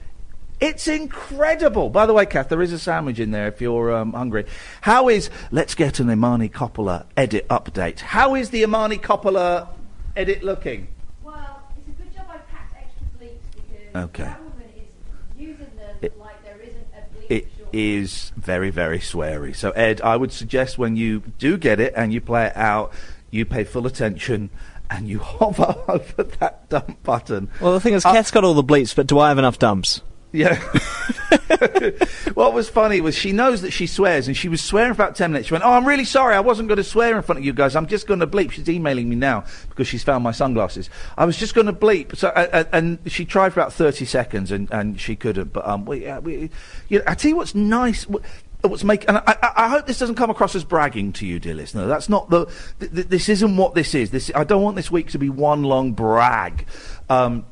It's 0.65 0.89
incredible. 0.89 1.91
By 1.91 2.07
the 2.07 2.15
way, 2.15 2.25
Kath, 2.25 2.49
there 2.49 2.63
is 2.63 2.73
a 2.73 2.79
sandwich 2.79 3.19
in 3.19 3.33
there 3.33 3.49
if 3.49 3.61
you're 3.61 3.93
um, 3.95 4.15
hungry. 4.15 4.47
How 4.81 5.11
is? 5.11 5.29
Let's 5.51 5.75
get 5.75 6.01
an 6.01 6.11
Imani 6.11 6.49
Coppola 6.49 7.05
edit 7.19 7.47
update. 7.49 8.01
How 8.01 8.35
is 8.35 8.49
the 8.49 8.63
Imani 8.63 8.97
Coppola 8.97 9.69
edit 10.17 10.43
looking? 10.43 10.89
Well, 11.23 11.61
it's 11.77 11.87
a 11.89 12.03
good 12.03 12.15
job 12.15 12.25
I 12.31 12.39
packed 12.51 12.75
extra 12.77 13.07
bleeps 13.19 13.41
because 13.55 14.05
Okay. 14.05 14.23
that 14.25 14.41
woman 14.43 14.63
is 14.75 15.39
using 15.39 15.67
them 15.77 15.97
It- 16.01 16.19
like 16.19 16.43
there 16.45 16.59
isn't 16.63 16.87
a 16.95 17.19
bleep 17.19 17.27
It 17.31 17.49
is 17.75 18.33
very, 18.39 18.71
very 18.71 19.01
sweary. 19.01 19.55
So, 19.55 19.71
Ed, 19.73 20.01
I 20.01 20.17
would 20.17 20.33
suggest 20.33 20.79
when 20.79 20.97
you 20.97 21.23
do 21.39 21.59
get 21.59 21.79
it 21.79 21.93
and 21.95 22.11
you 22.11 22.23
play 22.23 22.47
it 22.47 22.57
out, 22.57 22.91
you 23.31 23.45
pay 23.45 23.65
full 23.65 23.87
attention 23.87 24.49
and 24.89 25.09
you 25.09 25.19
hover 25.39 25.75
over 25.89 26.23
that 26.41 26.71
dump 26.71 27.03
button. 27.03 27.51
Well, 27.61 27.73
the 27.75 27.81
thing 27.81 27.93
is, 27.93 28.07
Uh, 28.07 28.13
Kath's 28.13 28.31
got 28.31 28.45
all 28.45 28.55
the 28.55 28.65
bleeps, 28.65 28.97
but 28.97 29.07
do 29.07 29.19
I 29.19 29.29
have 29.29 29.37
enough 29.39 29.59
dumps? 29.59 30.01
Yeah. 30.35 30.57
what 32.35 32.53
was 32.53 32.69
funny 32.69 33.01
was 33.01 33.15
she 33.15 33.31
knows 33.31 33.63
that 33.63 33.71
she 33.71 33.87
swears, 33.87 34.27
and 34.27 34.37
she 34.37 34.49
was 34.49 34.61
swearing 34.61 34.93
for 34.95 35.03
about 35.03 35.15
10 35.15 35.31
minutes. 35.31 35.47
She 35.49 35.55
went, 35.55 35.65
Oh, 35.65 35.71
I'm 35.71 35.87
really 35.87 36.05
sorry. 36.05 36.35
I 36.35 36.41
wasn't 36.41 36.67
going 36.69 36.79
to 36.79 36.85
swear 36.85 37.17
in 37.17 37.23
front 37.23 37.39
of 37.39 37.45
you 37.45 37.53
guys. 37.53 37.77
I'm 37.77 37.87
just 37.87 38.09
going 38.09 38.19
to 38.19 38.27
bleep. 38.27 38.51
She's 38.51 38.69
emailing 38.69 39.09
me 39.09 39.15
now 39.15 39.45
because 39.69 39.87
she's 39.87 40.03
found 40.03 40.25
my 40.25 40.33
sunglasses. 40.33 40.91
I 41.17 41.25
was 41.25 41.37
just 41.37 41.55
going 41.55 41.69
to 41.69 41.73
bleep. 41.73 42.17
So, 42.17 42.29
uh, 42.31 42.65
and 42.73 42.99
she 43.07 43.25
tried 43.25 43.53
for 43.53 43.61
about 43.61 43.73
30 43.73 44.05
seconds, 44.05 44.51
and, 44.51 44.69
and 44.73 45.01
she 45.01 45.15
couldn't. 45.15 45.53
But 45.53 45.67
um, 45.69 45.85
we, 45.85 46.07
uh, 46.07 46.21
we, 46.21 46.51
you 46.89 46.99
know, 46.99 47.05
I 47.07 47.15
tell 47.15 47.29
you 47.29 47.37
what's 47.37 47.55
nice. 47.55 48.05
wh- 48.05 48.17
What's 48.63 48.83
make 48.83 49.07
and 49.09 49.19
I, 49.19 49.23
I, 49.27 49.53
I 49.57 49.69
hope 49.69 49.87
this 49.87 49.99
doesn't 49.99 50.15
come 50.15 50.31
across 50.31 50.55
as 50.55 50.65
bragging 50.65 51.13
to 51.15 51.27
you, 51.27 51.39
dear 51.39 51.53
listener. 51.53 51.87
That's 51.87 52.09
not 52.09 52.31
the. 52.31 52.47
Th- 52.81 52.91
th- 52.93 53.07
this 53.09 53.29
isn't 53.29 53.59
what 53.59 53.75
this 53.75 53.95
is. 53.95 54.11
This 54.11 54.31
I 54.35 54.45
don't 54.45 54.63
want 54.63 54.77
this 54.77 54.91
week 54.91 55.11
to 55.11 55.19
be 55.19 55.29
one 55.29 55.65
long 55.65 55.93
brag. 55.93 56.65
Um, 57.11 57.45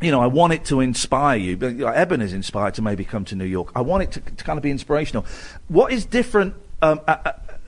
you 0.00 0.10
know, 0.10 0.20
I 0.20 0.26
want 0.26 0.52
it 0.52 0.64
to 0.66 0.80
inspire 0.80 1.38
you. 1.38 1.56
But 1.56 1.72
you 1.72 1.84
know, 1.84 1.88
Eben 1.88 2.20
is 2.20 2.32
inspired 2.32 2.74
to 2.74 2.82
maybe 2.82 3.04
come 3.04 3.24
to 3.26 3.36
New 3.36 3.44
York. 3.44 3.72
I 3.74 3.80
want 3.80 4.02
it 4.02 4.12
to, 4.12 4.20
to 4.20 4.44
kind 4.44 4.58
of 4.58 4.62
be 4.62 4.70
inspirational. 4.70 5.24
What 5.68 5.92
is 5.92 6.04
different 6.04 6.54
um, 6.82 7.00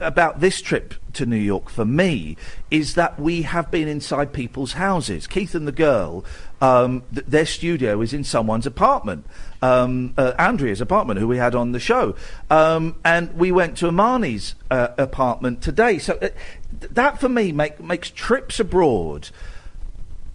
about 0.01 0.41
this 0.41 0.61
trip 0.61 0.95
to 1.15 1.25
New 1.25 1.37
York 1.37 1.71
for 1.71 1.85
me 1.85 2.37
is 2.71 2.95
that 2.95 3.19
we 3.19 3.43
have 3.43 3.71
been 3.71 3.89
inside 3.89 4.33
people's 4.33 4.75
houses. 4.75 5.27
Keith 5.27 5.55
and 5.55 5.67
the 5.67 5.73
girl, 5.73 6.25
um, 6.61 7.03
th- 7.15 7.27
their 7.27 7.47
studio 7.47 8.03
is 8.03 8.13
in 8.13 8.23
someone's 8.23 8.67
apartment. 8.67 9.25
Um, 9.63 10.13
uh, 10.19 10.33
Andrea's 10.39 10.83
apartment, 10.83 11.19
who 11.19 11.27
we 11.27 11.39
had 11.39 11.55
on 11.55 11.73
the 11.73 11.81
show, 11.81 12.15
um, 12.51 12.97
and 13.05 13.33
we 13.35 13.51
went 13.51 13.79
to 13.79 13.89
Imani's 13.89 14.55
uh, 14.71 14.89
apartment 14.99 15.63
today. 15.63 15.99
So 15.99 16.15
uh, 16.15 16.29
th- 16.81 16.93
that 16.93 17.19
for 17.19 17.31
me 17.31 17.53
make, 17.53 17.81
makes 17.81 18.11
trips 18.11 18.61
abroad 18.61 19.31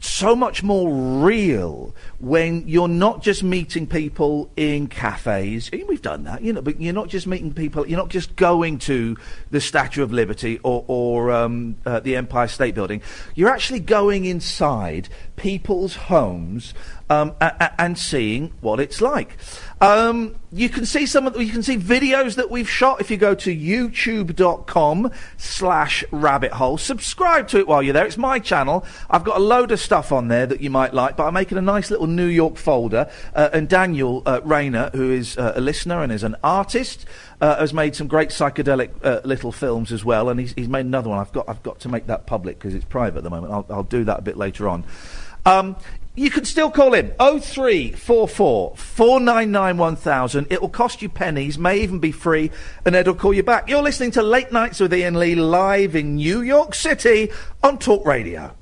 so 0.04 0.36
much 0.36 0.64
more 0.64 0.92
real 1.24 1.96
when 2.20 2.68
you're 2.68 2.88
not 2.88 3.22
just 3.22 3.44
meeting 3.44 3.86
people 3.86 4.50
in 4.58 4.88
cafes. 4.88 5.70
We've 5.72 6.02
done 6.02 6.24
that, 6.24 6.42
you 6.42 6.52
know, 6.54 6.62
but 6.62 6.82
you're 6.82 6.94
not 6.94 7.08
just 7.08 7.28
meeting 7.28 7.54
people. 7.54 7.88
You're 7.88 8.00
not 8.00 8.10
just 8.10 8.36
going 8.36 8.80
to 8.80 9.16
the 9.52 9.62
Statue 9.62 10.02
of 10.02 10.12
Liberty 10.12 10.60
or, 10.64 10.84
or 10.88 11.32
um, 11.32 11.78
uh, 11.86 12.00
the 12.00 12.16
Empire 12.16 12.48
State 12.48 12.74
Building. 12.74 13.02
You're 13.36 13.50
actually 13.50 13.80
going 13.80 14.26
inside 14.26 15.08
people's 15.36 15.96
homes 15.96 16.74
um, 17.10 17.34
a- 17.40 17.54
a- 17.60 17.82
and 17.82 17.98
seeing 17.98 18.54
what 18.60 18.80
it's 18.80 19.02
like. 19.02 19.38
Um, 19.82 20.36
you 20.52 20.70
can 20.70 20.86
see 20.86 21.08
some 21.08 21.26
of 21.26 21.34
the, 21.34 21.44
you 21.44 21.52
can 21.52 21.64
see 21.64 21.76
videos 21.76 22.36
that 22.36 22.52
we've 22.52 22.70
shot 22.70 23.02
if 23.02 23.10
you 23.10 23.18
go 23.18 23.34
to 23.34 23.56
youtube.com 23.56 25.12
slash 25.38 26.04
rabbit 26.12 26.52
hole. 26.52 26.78
Subscribe 26.78 27.48
to 27.48 27.58
it 27.58 27.68
while 27.68 27.82
you're 27.82 27.94
there. 27.94 28.06
It's 28.06 28.18
my 28.18 28.38
channel. 28.38 28.86
I've 29.10 29.24
got 29.24 29.38
a 29.38 29.40
load 29.40 29.72
of 29.72 29.80
stuff 29.80 30.12
on 30.12 30.28
there 30.28 30.46
that 30.46 30.62
you 30.62 30.70
might 30.70 30.94
like, 30.94 31.18
but 31.18 31.26
I'm 31.26 31.34
making 31.34 31.58
a 31.58 31.64
nice 31.64 31.90
little 31.90 32.06
New 32.06 32.28
York 32.28 32.58
folder. 32.58 33.10
Uh, 33.34 33.50
and 33.54 33.68
Daniel 33.68 34.22
uh, 34.28 34.42
Rayner, 34.44 34.92
who 34.94 35.12
is 35.12 35.36
uh, 35.36 35.54
a 35.56 35.62
listener 35.62 36.04
and 36.04 36.12
is 36.12 36.22
an 36.22 36.36
artist, 36.44 37.06
uh, 37.40 37.58
has 37.58 37.74
made 37.74 37.96
some 37.96 38.06
great 38.06 38.30
psychedelic 38.30 38.92
uh, 39.04 39.22
little 39.24 39.52
films 39.52 39.92
as 39.92 40.06
well. 40.06 40.30
And 40.30 40.40
he's, 40.40 40.54
he's 40.54 40.70
made 40.70 40.86
another 40.86 41.10
one. 41.10 41.18
I've 41.18 41.32
got 41.32 41.50
I've 41.50 41.64
got 41.64 41.80
to 41.80 41.90
make 41.90 42.06
that 42.06 42.28
public 42.28 42.60
because 42.60 42.76
it's 42.76 42.86
private 42.86 43.18
at 43.18 43.24
the 43.24 43.32
moment. 43.32 43.52
I'll, 43.52 43.66
I'll 43.72 43.84
do 43.84 44.04
that 44.04 44.20
a 44.20 44.22
bit 44.22 44.38
later 44.38 44.70
on. 44.70 44.84
Um, 45.44 45.76
you 46.16 46.30
can 46.30 46.44
still 46.46 46.70
call 46.70 46.94
in 46.94 47.14
0344 47.20 48.76
499 48.76 49.78
1000. 49.78 50.48
It 50.50 50.62
will 50.62 50.70
cost 50.70 51.02
you 51.02 51.10
pennies, 51.10 51.58
may 51.58 51.80
even 51.80 52.00
be 52.00 52.12
free, 52.12 52.52
and 52.86 52.96
Ed 52.96 53.08
will 53.08 53.16
call 53.16 53.34
you 53.34 53.44
back. 53.44 53.70
You're 53.70 53.82
listening 53.82 54.12
to 54.12 54.22
Late 54.22 54.52
Nights 54.52 54.80
with 54.80 54.94
Iain 54.94 55.18
Lee 55.18 55.36
live 55.36 55.96
in 55.96 56.16
New 56.16 56.42
York 56.42 56.76
City 56.76 57.32
on 57.64 57.78
Talk 57.78 58.06
Radio. 58.06 58.56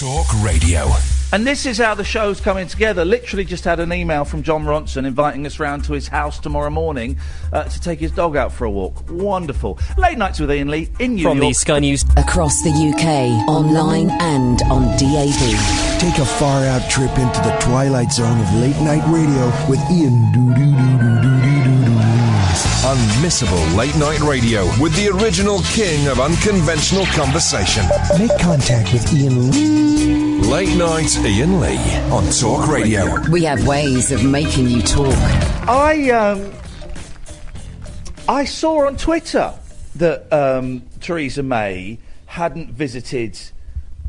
Talk 0.00 0.28
Radio. 0.42 0.90
And 1.30 1.46
this 1.46 1.66
is 1.66 1.76
how 1.76 1.94
the 1.94 2.04
show's 2.04 2.40
coming 2.40 2.66
together. 2.66 3.04
Literally 3.04 3.44
just 3.44 3.64
had 3.64 3.80
an 3.80 3.92
email 3.92 4.24
from 4.24 4.42
Jon 4.42 4.64
Ronson 4.64 5.04
inviting 5.04 5.44
us 5.44 5.60
round 5.60 5.84
to 5.84 5.92
his 5.92 6.08
house 6.08 6.38
tomorrow 6.38 6.70
morning 6.70 7.18
uh, 7.52 7.64
to 7.64 7.80
take 7.82 8.00
his 8.00 8.10
dog 8.10 8.34
out 8.34 8.50
for 8.50 8.64
a 8.64 8.70
walk. 8.70 9.10
Wonderful. 9.10 9.78
Late 9.98 10.16
nights 10.16 10.40
with 10.40 10.50
Iain 10.50 10.68
Lee 10.68 10.88
in 11.00 11.16
New 11.16 11.24
from 11.24 11.36
York. 11.36 11.38
From 11.38 11.48
the 11.48 11.52
Sky 11.52 11.78
News. 11.80 12.04
Across 12.16 12.62
the 12.62 12.70
UK, 12.70 13.46
online 13.46 14.08
and 14.22 14.62
on 14.72 14.84
DAB. 14.96 16.00
Take 16.00 16.16
a 16.16 16.24
far 16.24 16.64
out 16.64 16.90
trip 16.90 17.12
into 17.18 17.40
the 17.42 17.54
twilight 17.60 18.10
zone 18.10 18.40
of 18.40 18.54
late 18.54 18.80
night 18.80 19.04
radio 19.12 19.48
with 19.68 19.80
Iain 19.90 20.30
Unmissable 22.90 23.76
late 23.76 23.94
night 23.96 24.20
radio 24.20 24.64
with 24.80 24.96
the 24.96 25.08
original 25.10 25.60
king 25.74 26.08
of 26.08 26.18
unconventional 26.18 27.04
conversation. 27.06 27.84
Make 28.18 28.36
contact 28.40 28.92
with 28.92 29.06
Iain 29.12 29.50
Lee 29.50 29.89
Late 30.50 30.76
night 30.76 31.16
Iain 31.18 31.60
Lee 31.60 31.78
on 32.10 32.28
Talk 32.32 32.66
Radio. 32.66 33.20
We 33.30 33.44
have 33.44 33.64
ways 33.68 34.10
of 34.10 34.24
making 34.24 34.68
you 34.68 34.82
talk. 34.82 35.14
I 35.68 36.10
um, 36.10 36.52
I 38.28 38.46
saw 38.46 38.88
on 38.88 38.96
Twitter 38.96 39.54
that 39.94 40.30
um, 40.32 40.82
Theresa 40.98 41.44
May 41.44 42.00
hadn't 42.26 42.72
visited 42.72 43.38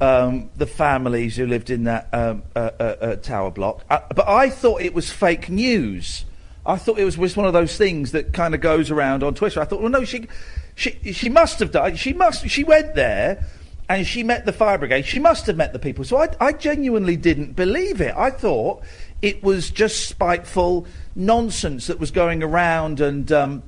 um, 0.02 0.50
the 0.56 0.66
families 0.66 1.36
who 1.36 1.46
lived 1.46 1.70
in 1.70 1.84
that 1.84 2.10
um, 2.12 2.42
uh, 2.56 2.72
uh, 2.80 2.84
uh, 2.84 3.16
tower 3.18 3.52
block, 3.52 3.86
uh, 3.92 4.00
but 4.16 4.28
I 4.28 4.50
thought 4.50 4.82
it 4.82 4.96
was 4.96 5.12
fake 5.12 5.48
news. 5.48 6.26
I 6.66 6.78
thought 6.78 6.98
it 6.98 7.06
was 7.06 7.18
just 7.18 7.38
one 7.38 7.46
of 7.46 7.54
those 7.54 7.78
things 7.78 8.14
that 8.14 8.34
kind 8.34 8.56
of 8.56 8.62
goes 8.62 8.89
around 8.89 9.22
on 9.22 9.36
Twitter. 9.36 9.62
I 9.62 9.66
thought, 9.66 9.82
well, 9.82 9.92
no, 9.92 10.06
she 10.06 10.26
she 10.74 11.14
she 11.14 11.30
must 11.30 11.60
have 11.60 11.72
died. 11.72 12.00
She 12.00 12.14
must. 12.14 12.50
She 12.50 12.64
went 12.64 12.96
there. 12.96 13.46
And 13.92 14.08
she 14.08 14.24
met 14.24 14.46
the 14.46 14.54
fire 14.54 14.78
brigade. 14.78 15.02
She 15.02 15.20
must 15.20 15.48
have 15.48 15.58
met 15.58 15.74
the 15.74 15.80
people. 15.80 16.06
So 16.06 16.16
I, 16.16 16.30
I 16.39 16.54
genuinely 16.54 17.18
didn't 17.18 17.58
believe 17.58 18.00
it. 18.00 18.16
I 18.16 18.30
thought 18.30 18.84
it 19.22 19.44
was 19.44 19.70
just 19.70 20.08
spiteful 20.08 20.88
nonsense 21.14 21.88
that 21.88 22.00
was 22.00 22.10
going 22.10 22.42
around 22.42 23.02
and 23.02 23.30
um, 23.34 23.64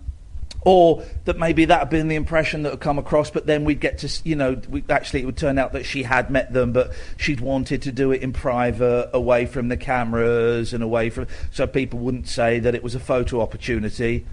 or 0.61 1.03
that 1.26 1.38
maybe 1.38 1.65
that 1.65 1.80
had 1.80 1.89
been 1.89 2.07
the 2.07 2.15
impression 2.15 2.63
that 2.63 2.69
had 2.69 2.80
come 2.80 2.97
across, 2.97 3.32
but 3.32 3.45
then 3.47 3.65
we'd 3.65 3.82
get 3.82 3.97
to, 3.97 4.21
you 4.24 4.38
know, 4.38 4.61
we, 4.69 4.82
actually 4.89 5.21
it 5.21 5.26
would 5.26 5.36
turn 5.36 5.59
out 5.59 5.74
that 5.74 5.86
she 5.86 6.03
had 6.03 6.32
met 6.32 6.53
them, 6.53 6.71
but 6.71 6.93
she'd 7.17 7.41
wanted 7.41 7.82
to 7.82 7.91
do 7.91 8.13
it 8.13 8.21
in 8.21 8.32
private, 8.32 9.09
away 9.11 9.45
from 9.45 9.67
the 9.67 9.76
cameras 9.76 10.74
and 10.74 10.82
away 10.82 11.09
from, 11.09 11.28
so 11.51 11.67
people 11.67 11.99
wouldn't 11.99 12.30
say 12.30 12.59
that 12.59 12.74
it 12.74 12.82
was 12.82 12.95
a 12.95 12.99
photo 12.99 13.41
opportunity. 13.41 14.26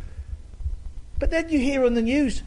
But 1.19 1.33
then 1.33 1.49
you 1.49 1.59
hear 1.59 1.85
on 1.85 1.95
the 1.95 2.03
news, 2.03 2.45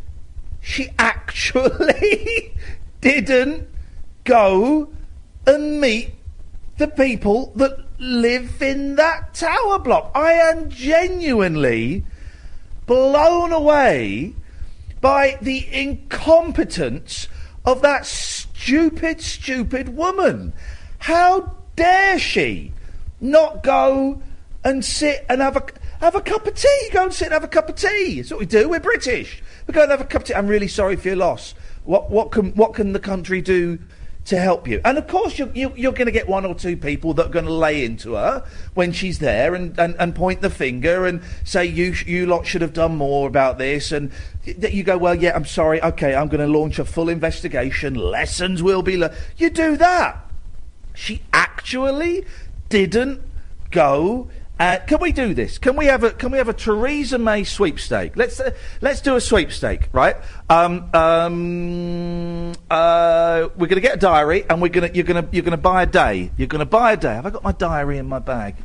she 0.61 0.91
actually 0.97 2.53
didn't 3.03 3.67
go 4.23 4.89
and 5.45 5.81
meet 5.81 6.15
the 6.77 6.87
people 6.87 7.51
that 7.55 7.77
live 7.99 8.61
in 8.61 8.95
that 8.95 9.33
tower 9.33 9.77
block. 9.77 10.11
I 10.15 10.33
am 10.33 10.69
genuinely 10.69 12.05
blown 12.85 13.51
away 13.51 14.33
by 15.01 15.37
the 15.41 15.67
incompetence 15.71 17.27
of 17.65 17.81
that 17.81 18.05
stupid, 18.05 19.21
stupid 19.21 19.89
woman. 19.89 20.53
How 20.99 21.57
dare 21.75 22.17
she 22.17 22.71
not 23.19 23.63
go 23.63 24.21
and 24.63 24.83
sit 24.83 25.25
and 25.29 25.41
have 25.41 25.57
a 25.57 25.63
have 25.99 26.15
a 26.15 26.21
cup 26.21 26.47
of 26.47 26.55
tea? 26.55 26.89
Go 26.91 27.03
and 27.03 27.13
sit 27.13 27.25
and 27.25 27.33
have 27.33 27.43
a 27.43 27.49
cup 27.49 27.69
of 27.69 27.75
tea. 27.75 28.15
That's 28.15 28.31
what 28.31 28.39
we 28.39 28.45
do. 28.45 28.69
We're 28.69 28.79
British. 28.79 29.41
We 29.67 29.73
go 29.73 29.83
and 29.83 29.91
have 29.91 30.01
a 30.01 30.05
cup 30.05 30.21
of 30.21 30.27
tea. 30.27 30.33
I'm 30.33 30.47
really 30.47 30.67
sorry 30.67 30.95
for 30.95 31.09
your 31.09 31.17
loss. 31.17 31.53
What 31.85 32.09
what 32.09 32.31
can 32.31 32.51
what 32.53 32.73
can 32.73 32.93
the 32.93 32.99
country 32.99 33.41
do 33.41 33.79
to 34.25 34.37
help 34.37 34.67
you? 34.67 34.79
And 34.85 34.97
of 34.97 35.07
course, 35.07 35.37
you're 35.37 35.51
you, 35.53 35.73
you're 35.75 35.91
going 35.91 36.05
to 36.05 36.11
get 36.11 36.27
one 36.27 36.45
or 36.45 36.55
two 36.55 36.77
people 36.77 37.13
that 37.15 37.25
are 37.27 37.29
going 37.29 37.45
to 37.45 37.53
lay 37.53 37.83
into 37.83 38.13
her 38.13 38.45
when 38.73 38.93
she's 38.93 39.19
there 39.19 39.53
and, 39.53 39.77
and, 39.77 39.95
and 39.99 40.15
point 40.15 40.41
the 40.41 40.49
finger 40.49 41.05
and 41.05 41.21
say 41.43 41.65
you 41.65 41.93
you 42.05 42.25
lot 42.25 42.45
should 42.45 42.61
have 42.61 42.73
done 42.73 42.95
more 42.95 43.27
about 43.27 43.57
this. 43.57 43.91
And 43.91 44.11
you 44.45 44.83
go, 44.83 44.97
well, 44.97 45.15
yeah, 45.15 45.35
I'm 45.35 45.45
sorry. 45.45 45.81
Okay, 45.83 46.15
I'm 46.15 46.29
going 46.29 46.41
to 46.41 46.47
launch 46.47 46.79
a 46.79 46.85
full 46.85 47.09
investigation. 47.09 47.95
Lessons 47.95 48.63
will 48.63 48.81
be 48.81 48.97
learned. 48.97 49.15
You 49.37 49.49
do 49.49 49.75
that. 49.77 50.31
She 50.93 51.23
actually 51.33 52.25
didn't 52.69 53.21
go. 53.71 54.29
Uh, 54.63 54.79
can 54.79 54.97
we 55.01 55.11
do 55.11 55.33
this? 55.33 55.57
Can 55.57 55.75
we 55.75 55.87
have 55.87 56.05
a 56.05 56.11
Can 56.11 56.31
we 56.31 56.37
have 56.37 56.47
a 56.47 56.53
Theresa 56.53 57.17
May 57.17 57.43
sweepstake? 57.43 58.15
Let's 58.15 58.39
uh, 58.39 58.51
let's 58.79 59.01
do 59.01 59.17
a 59.17 59.19
sweepstake, 59.19 59.89
right? 59.91 60.15
Um, 60.49 60.89
um, 60.93 62.53
uh, 62.71 63.49
we're 63.57 63.67
going 63.67 63.75
to 63.75 63.81
get 63.81 63.95
a 63.95 63.99
diary, 63.99 64.45
and 64.49 64.61
we're 64.61 64.69
going 64.69 64.89
to 64.89 64.95
you're 64.95 65.03
going 65.03 65.21
to 65.21 65.29
you're 65.33 65.43
going 65.43 65.51
to 65.51 65.57
buy 65.57 65.83
a 65.83 65.85
day. 65.85 66.31
You're 66.37 66.47
going 66.47 66.59
to 66.59 66.65
buy 66.65 66.93
a 66.93 66.97
day. 66.97 67.13
Have 67.13 67.25
I 67.25 67.31
got 67.31 67.43
my 67.43 67.51
diary 67.51 67.97
in 67.97 68.07
my 68.07 68.19
bag? 68.19 68.55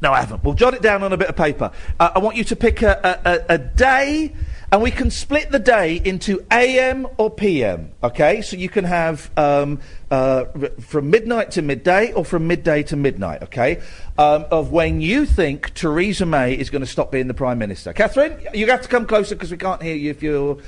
No, 0.00 0.12
I 0.12 0.20
haven't. 0.20 0.44
We'll 0.44 0.54
jot 0.54 0.74
it 0.74 0.82
down 0.82 1.02
on 1.02 1.12
a 1.12 1.16
bit 1.16 1.26
of 1.26 1.34
paper. 1.34 1.72
Uh, 1.98 2.10
I 2.14 2.20
want 2.20 2.36
you 2.36 2.44
to 2.44 2.54
pick 2.54 2.82
a, 2.82 2.92
a, 3.02 3.30
a, 3.32 3.54
a 3.54 3.58
day, 3.58 4.32
and 4.70 4.82
we 4.82 4.90
can 4.90 5.10
split 5.10 5.50
the 5.50 5.58
day 5.58 6.00
into 6.04 6.44
AM 6.50 7.06
or 7.16 7.30
PM. 7.30 7.92
Okay, 8.02 8.42
so 8.42 8.56
you 8.56 8.68
can 8.68 8.84
have 8.84 9.30
um, 9.36 9.80
uh, 10.10 10.44
from 10.80 11.10
midnight 11.10 11.52
to 11.52 11.62
midday, 11.62 12.12
or 12.12 12.24
from 12.24 12.46
midday 12.46 12.82
to 12.84 12.96
midnight. 12.96 13.42
Okay, 13.44 13.80
um, 14.18 14.44
of 14.50 14.70
when 14.70 15.00
you 15.00 15.24
think 15.24 15.72
Theresa 15.74 16.26
May 16.26 16.54
is 16.54 16.70
going 16.70 16.82
to 16.82 16.86
stop 16.86 17.10
being 17.10 17.28
the 17.28 17.34
prime 17.34 17.58
minister. 17.58 17.92
Katherine, 17.92 18.38
you 18.52 18.66
have 18.70 18.82
to 18.82 18.88
come 18.88 19.06
closer 19.06 19.34
because 19.34 19.50
we 19.50 19.56
can't 19.56 19.82
hear 19.82 19.96
you 19.96 20.10
if 20.10 20.22
you're. 20.22 20.58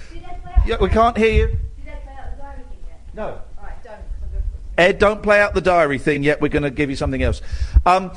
Yeah, 0.66 0.76
we 0.80 0.88
can't 0.88 1.16
hear 1.16 1.48
you. 1.48 1.58
No. 3.14 3.40
Ed, 4.78 4.98
don't 4.98 5.22
play 5.22 5.42
out 5.42 5.52
the 5.52 5.60
diary 5.60 5.98
thing 5.98 6.22
yet. 6.22 6.40
We're 6.40 6.48
going 6.48 6.62
to 6.62 6.70
give 6.70 6.88
you 6.88 6.96
something 6.96 7.22
else. 7.22 7.42
Um, 7.84 8.12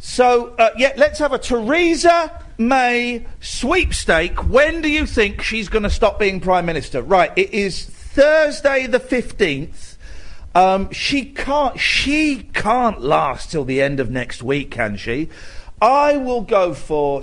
so, 0.00 0.54
uh, 0.56 0.70
yeah, 0.76 0.92
let's 0.96 1.18
have 1.18 1.32
a 1.32 1.38
Theresa 1.38 2.44
May 2.56 3.26
sweepstake. 3.40 4.48
When 4.48 4.80
do 4.80 4.90
you 4.90 5.04
think 5.04 5.42
she's 5.42 5.68
going 5.68 5.82
to 5.82 5.90
stop 5.90 6.18
being 6.18 6.40
Prime 6.40 6.64
Minister? 6.66 7.02
Right, 7.02 7.30
it 7.36 7.52
is 7.52 7.84
Thursday 7.84 8.86
the 8.86 8.98
15th. 8.98 9.96
Um, 10.54 10.90
she 10.90 11.26
can't, 11.26 11.78
she 11.78 12.48
can't 12.54 13.00
last 13.00 13.50
till 13.50 13.64
the 13.64 13.80
end 13.80 14.00
of 14.00 14.10
next 14.10 14.42
week, 14.42 14.70
can 14.70 14.96
she? 14.96 15.28
I 15.82 16.16
will 16.16 16.42
go 16.42 16.74
for. 16.74 17.22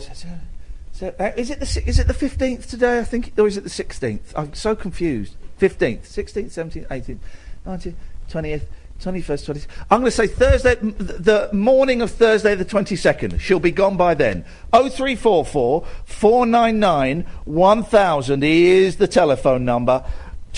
So, 0.91 1.13
uh, 1.19 1.31
is 1.35 1.49
it 1.49 1.59
the 1.59 1.83
is 1.85 1.99
it 1.99 2.07
the 2.07 2.13
fifteenth 2.13 2.67
today? 2.67 2.99
I 2.99 3.03
think, 3.03 3.33
or 3.37 3.45
is 3.45 3.55
it 3.55 3.63
the 3.63 3.69
sixteenth? 3.69 4.33
I'm 4.35 4.55
so 4.55 4.75
confused. 4.75 5.35
Fifteenth, 5.57 6.07
sixteenth, 6.07 6.51
seventeenth, 6.53 6.87
eighteenth, 6.89 7.21
nineteenth, 7.65 7.97
twentieth, 8.27 8.67
21st, 8.99 9.53
20th. 9.53 9.67
I'm 9.89 9.99
going 10.01 10.11
to 10.11 10.11
say 10.11 10.27
Thursday, 10.27 10.75
the 10.75 11.49
morning 11.53 12.01
of 12.01 12.11
Thursday 12.11 12.55
the 12.55 12.65
22nd. 12.65 13.39
She'll 13.39 13.59
be 13.59 13.71
gone 13.71 13.97
by 13.97 14.13
then. 14.13 14.43
0344 14.71 15.85
499 16.05 17.25
1000 17.45 18.43
is 18.43 18.97
the 18.97 19.07
telephone 19.07 19.65
number. 19.65 20.03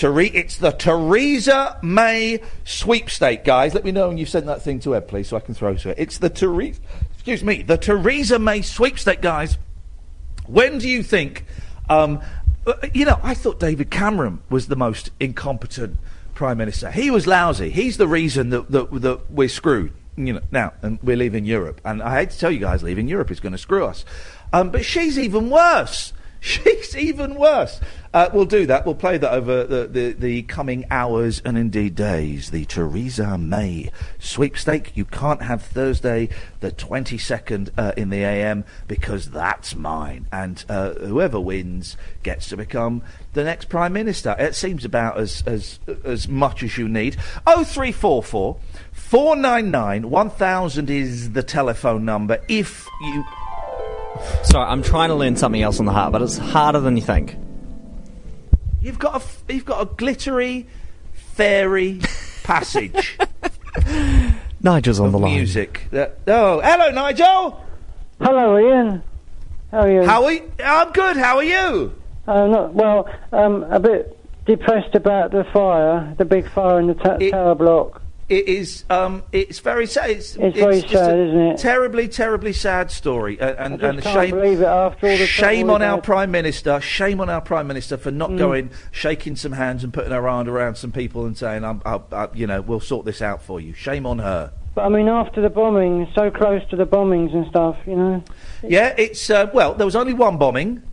It's 0.02 0.56
the 0.56 0.70
Theresa 0.70 1.78
May 1.82 2.40
sweepstake, 2.64 3.44
guys. 3.44 3.74
Let 3.74 3.84
me 3.84 3.92
know 3.92 4.08
when 4.08 4.16
you've 4.16 4.30
sent 4.30 4.46
that 4.46 4.62
thing 4.62 4.80
to 4.80 4.96
Ed, 4.96 5.08
please, 5.08 5.28
so 5.28 5.36
I 5.36 5.40
can 5.40 5.54
throw 5.54 5.74
to 5.74 5.90
it. 5.90 5.96
It's 5.98 6.16
the 6.16 6.30
Theresa, 6.30 6.80
excuse 7.12 7.44
me, 7.44 7.62
the 7.62 7.76
Theresa 7.76 8.38
May 8.38 8.62
sweepstake, 8.62 9.20
guys. 9.20 9.58
When 10.46 10.78
do 10.78 10.88
you 10.88 11.02
think? 11.02 11.44
Um, 11.90 12.22
uh, 12.66 12.74
you 12.94 13.04
know, 13.04 13.20
I 13.22 13.34
thought 13.34 13.60
David 13.60 13.90
Cameron 13.90 14.40
was 14.48 14.68
the 14.68 14.76
most 14.76 15.10
incompetent 15.20 15.98
prime 16.40 16.56
minister. 16.56 16.90
He 16.90 17.10
was 17.10 17.26
lousy. 17.26 17.68
He's 17.68 17.98
the 17.98 18.08
reason 18.08 18.48
that 18.48 18.70
that, 18.70 18.90
that 19.02 19.30
we're 19.30 19.46
screwed. 19.50 19.92
You 20.16 20.32
know, 20.32 20.40
now 20.50 20.72
and 20.80 20.98
we're 21.02 21.18
leaving 21.18 21.44
Europe. 21.44 21.82
And 21.84 22.02
I 22.02 22.18
hate 22.18 22.30
to 22.30 22.38
tell 22.38 22.50
you 22.50 22.58
guys, 22.58 22.82
leaving 22.82 23.08
Europe 23.08 23.30
is 23.30 23.40
going 23.40 23.52
to 23.52 23.58
screw 23.58 23.84
us. 23.84 24.06
Um, 24.50 24.70
but 24.70 24.82
she's 24.82 25.18
even 25.18 25.50
worse. 25.50 26.14
She's 26.40 26.96
even 26.96 27.34
worse. 27.34 27.80
Uh, 28.12 28.28
we'll 28.32 28.46
do 28.46 28.66
that. 28.66 28.86
We'll 28.86 28.94
play 28.94 29.18
that 29.18 29.32
over 29.32 29.64
the, 29.64 29.86
the, 29.86 30.12
the 30.12 30.42
coming 30.42 30.86
hours 30.90 31.40
and 31.44 31.56
indeed 31.56 31.94
days. 31.94 32.50
The 32.50 32.64
Theresa 32.64 33.36
May 33.36 33.90
sweepstake. 34.18 34.96
You 34.96 35.04
can't 35.04 35.42
have 35.42 35.62
Thursday 35.62 36.30
the 36.60 36.72
22nd 36.72 37.70
uh, 37.76 37.92
in 37.96 38.08
the 38.08 38.24
AM 38.24 38.64
because 38.88 39.30
that's 39.30 39.76
mine. 39.76 40.26
And 40.32 40.64
uh, 40.68 40.94
whoever 40.94 41.38
wins 41.38 41.96
gets 42.22 42.48
to 42.48 42.56
become 42.56 43.02
the 43.34 43.44
next 43.44 43.68
Prime 43.68 43.92
Minister. 43.92 44.34
It 44.38 44.54
seems 44.54 44.84
about 44.84 45.18
as, 45.18 45.44
as, 45.46 45.78
as 46.02 46.26
much 46.26 46.62
as 46.62 46.78
you 46.78 46.88
need. 46.88 47.16
0344 47.44 48.56
499 48.92 50.10
1000 50.10 50.90
is 50.90 51.32
the 51.32 51.42
telephone 51.42 52.04
number 52.04 52.40
if 52.48 52.86
you. 53.02 53.24
Sorry, 54.44 54.68
I'm 54.68 54.82
trying 54.82 55.08
to 55.10 55.14
learn 55.14 55.36
something 55.36 55.62
else 55.62 55.78
on 55.80 55.86
the 55.86 55.92
harp, 55.92 56.12
but 56.12 56.22
it's 56.22 56.38
harder 56.38 56.80
than 56.80 56.96
you 56.96 57.02
think. 57.02 57.36
You've 58.80 58.98
got 58.98 59.12
a, 59.12 59.16
f- 59.16 59.44
you've 59.48 59.64
got 59.64 59.82
a 59.82 59.84
glittery, 59.94 60.66
fairy 61.12 62.00
passage. 62.42 63.18
Nigel's 64.62 65.00
on 65.00 65.12
the 65.12 65.18
line. 65.18 65.34
Music. 65.34 65.82
That, 65.90 66.18
oh, 66.26 66.60
hello, 66.60 66.90
Nigel. 66.90 67.64
Hello, 68.20 68.56
Iain. 68.56 69.02
How 69.70 69.80
are 69.80 69.90
you? 69.90 70.02
How 70.04 70.24
are 70.24 70.32
you? 70.32 70.50
I'm 70.64 70.92
good. 70.92 71.16
How 71.16 71.36
are 71.36 71.44
you? 71.44 71.94
Uh, 72.26 72.46
not, 72.46 72.74
well, 72.74 73.08
um, 73.32 73.62
a 73.64 73.78
bit 73.80 74.16
depressed 74.46 74.94
about 74.94 75.30
the 75.30 75.44
fire, 75.52 76.14
the 76.18 76.24
big 76.24 76.50
fire 76.50 76.80
in 76.80 76.88
the 76.88 76.94
ta- 76.94 77.18
tower 77.18 77.54
block. 77.54 77.99
It 78.30 78.46
is. 78.48 78.84
Um, 78.88 79.24
it's 79.32 79.58
very 79.58 79.86
sad. 79.86 80.10
It's, 80.10 80.36
It's 80.36 80.56
very 80.56 80.80
just 80.82 80.92
sad, 80.92 81.18
a 81.18 81.22
isn't 81.28 81.40
it? 81.48 81.58
Terribly, 81.58 82.06
terribly 82.06 82.52
sad 82.52 82.90
story. 82.92 83.40
And 83.40 83.82
and 83.82 84.00
can't 84.00 84.04
shame. 84.04 84.30
believe 84.36 84.60
it 84.60 84.66
after 84.66 85.08
all 85.08 85.16
the 85.18 85.26
shame 85.26 85.68
on 85.68 85.82
our 85.82 85.96
had. 85.96 86.04
prime 86.04 86.30
minister. 86.30 86.80
Shame 86.80 87.20
on 87.20 87.28
our 87.28 87.40
prime 87.40 87.66
minister 87.66 87.96
for 87.96 88.12
not 88.12 88.30
Mm. 88.30 88.38
going, 88.38 88.70
shaking 88.92 89.34
some 89.34 89.50
hands 89.52 89.82
and 89.82 89.92
putting 89.92 90.12
her 90.12 90.28
arm 90.28 90.48
around 90.48 90.76
some 90.76 90.92
people 90.92 91.26
and 91.26 91.36
saying, 91.36 91.64
I'm, 91.64 91.82
I, 91.84 91.98
I, 92.12 92.28
"You 92.32 92.46
know, 92.46 92.60
we'll 92.60 92.78
sort 92.78 93.04
this 93.04 93.20
out 93.20 93.42
for 93.42 93.60
you." 93.60 93.74
Shame 93.74 94.06
on 94.06 94.20
her. 94.20 94.52
But 94.76 94.82
I 94.84 94.88
mean, 94.88 95.08
after 95.08 95.42
the 95.42 95.50
bombing, 95.50 96.06
so 96.14 96.30
close 96.30 96.62
to 96.70 96.76
the 96.76 96.86
bombings 96.86 97.34
and 97.34 97.44
stuff, 97.48 97.76
you 97.84 97.96
know. 97.96 98.22
Yeah, 98.62 98.94
it's 98.96 99.28
uh, 99.28 99.50
well. 99.52 99.74
There 99.74 99.86
was 99.86 99.96
only 99.96 100.14
one 100.14 100.36
bombing. 100.38 100.84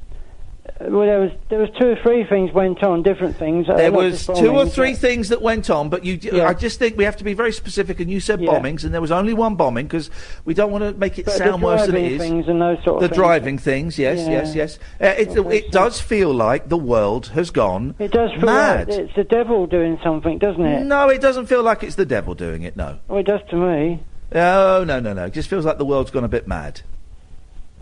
Well, 0.80 1.08
there 1.08 1.20
was 1.20 1.32
there 1.50 1.60
was 1.60 1.70
two 1.80 1.88
or 1.90 1.96
three 2.04 2.24
things 2.24 2.52
went 2.54 2.84
on, 2.84 3.02
different 3.02 3.36
things. 3.38 3.66
There 3.68 3.92
was 3.92 4.28
two 4.28 4.50
or 4.56 4.68
three 4.68 4.92
but- 4.92 5.00
things 5.00 5.30
that 5.30 5.42
went 5.42 5.70
on, 5.72 5.90
but 5.90 6.06
you. 6.06 6.20
Yeah. 6.22 6.48
I 6.48 6.54
just 6.54 6.78
think 6.78 6.98
we 6.98 7.04
have 7.04 7.18
to 7.18 7.24
be 7.24 7.34
very 7.34 7.52
specific. 7.52 8.00
And 8.00 8.12
you 8.12 8.20
said 8.20 8.42
Yeah. 8.42 8.52
bombings, 8.52 8.84
and 8.84 8.94
there 8.94 9.02
was 9.02 9.12
only 9.12 9.34
one 9.34 9.56
bombing 9.56 9.88
because 9.88 10.12
we 10.46 10.54
don't 10.54 10.72
want 10.72 10.84
to 10.84 10.94
make 10.94 11.18
it 11.18 11.26
But 11.26 11.34
sound 11.36 11.64
worse 11.64 11.88
than 11.88 11.96
it 11.96 12.10
driving 12.10 12.20
things 12.20 12.48
and 12.48 12.62
those 12.62 12.78
sort 12.84 12.98
of 12.98 13.02
the 13.02 13.08
things. 13.08 13.18
driving 13.18 13.58
things, 13.58 13.98
yes, 13.98 14.20
Yeah. 14.20 14.32
yes, 14.32 14.56
yes. 14.56 14.80
Uh, 15.02 15.06
it 15.18 15.36
it 15.52 15.72
does 15.72 16.00
feel 16.00 16.32
like 16.34 16.70
the 16.70 16.78
world 16.78 17.28
has 17.34 17.50
gone 17.50 17.96
It 17.98 18.12
does 18.12 18.32
feel 18.34 18.42
mad. 18.46 18.90
like 18.90 19.00
it's 19.00 19.16
the 19.16 19.24
devil 19.24 19.66
doing 19.66 19.98
something, 20.04 20.38
doesn't 20.38 20.64
it? 20.66 20.86
No, 20.86 21.10
it 21.10 21.22
doesn't 21.22 21.48
feel 21.48 21.64
like 21.64 21.82
it's 21.82 21.96
the 21.96 22.06
devil 22.06 22.36
doing 22.36 22.62
it. 22.64 22.78
No. 22.78 22.98
Well, 23.08 23.20
it 23.20 23.26
does 23.26 23.42
to 23.50 23.56
me. 23.56 24.02
Oh 24.36 24.84
no, 24.86 25.00
no, 25.00 25.14
no. 25.14 25.26
It 25.26 25.34
just 25.34 25.50
feels 25.50 25.66
like 25.66 25.78
the 25.80 25.86
world's 25.86 26.12
gone 26.12 26.24
a 26.24 26.28
bit 26.28 26.48
mad. 26.48 26.82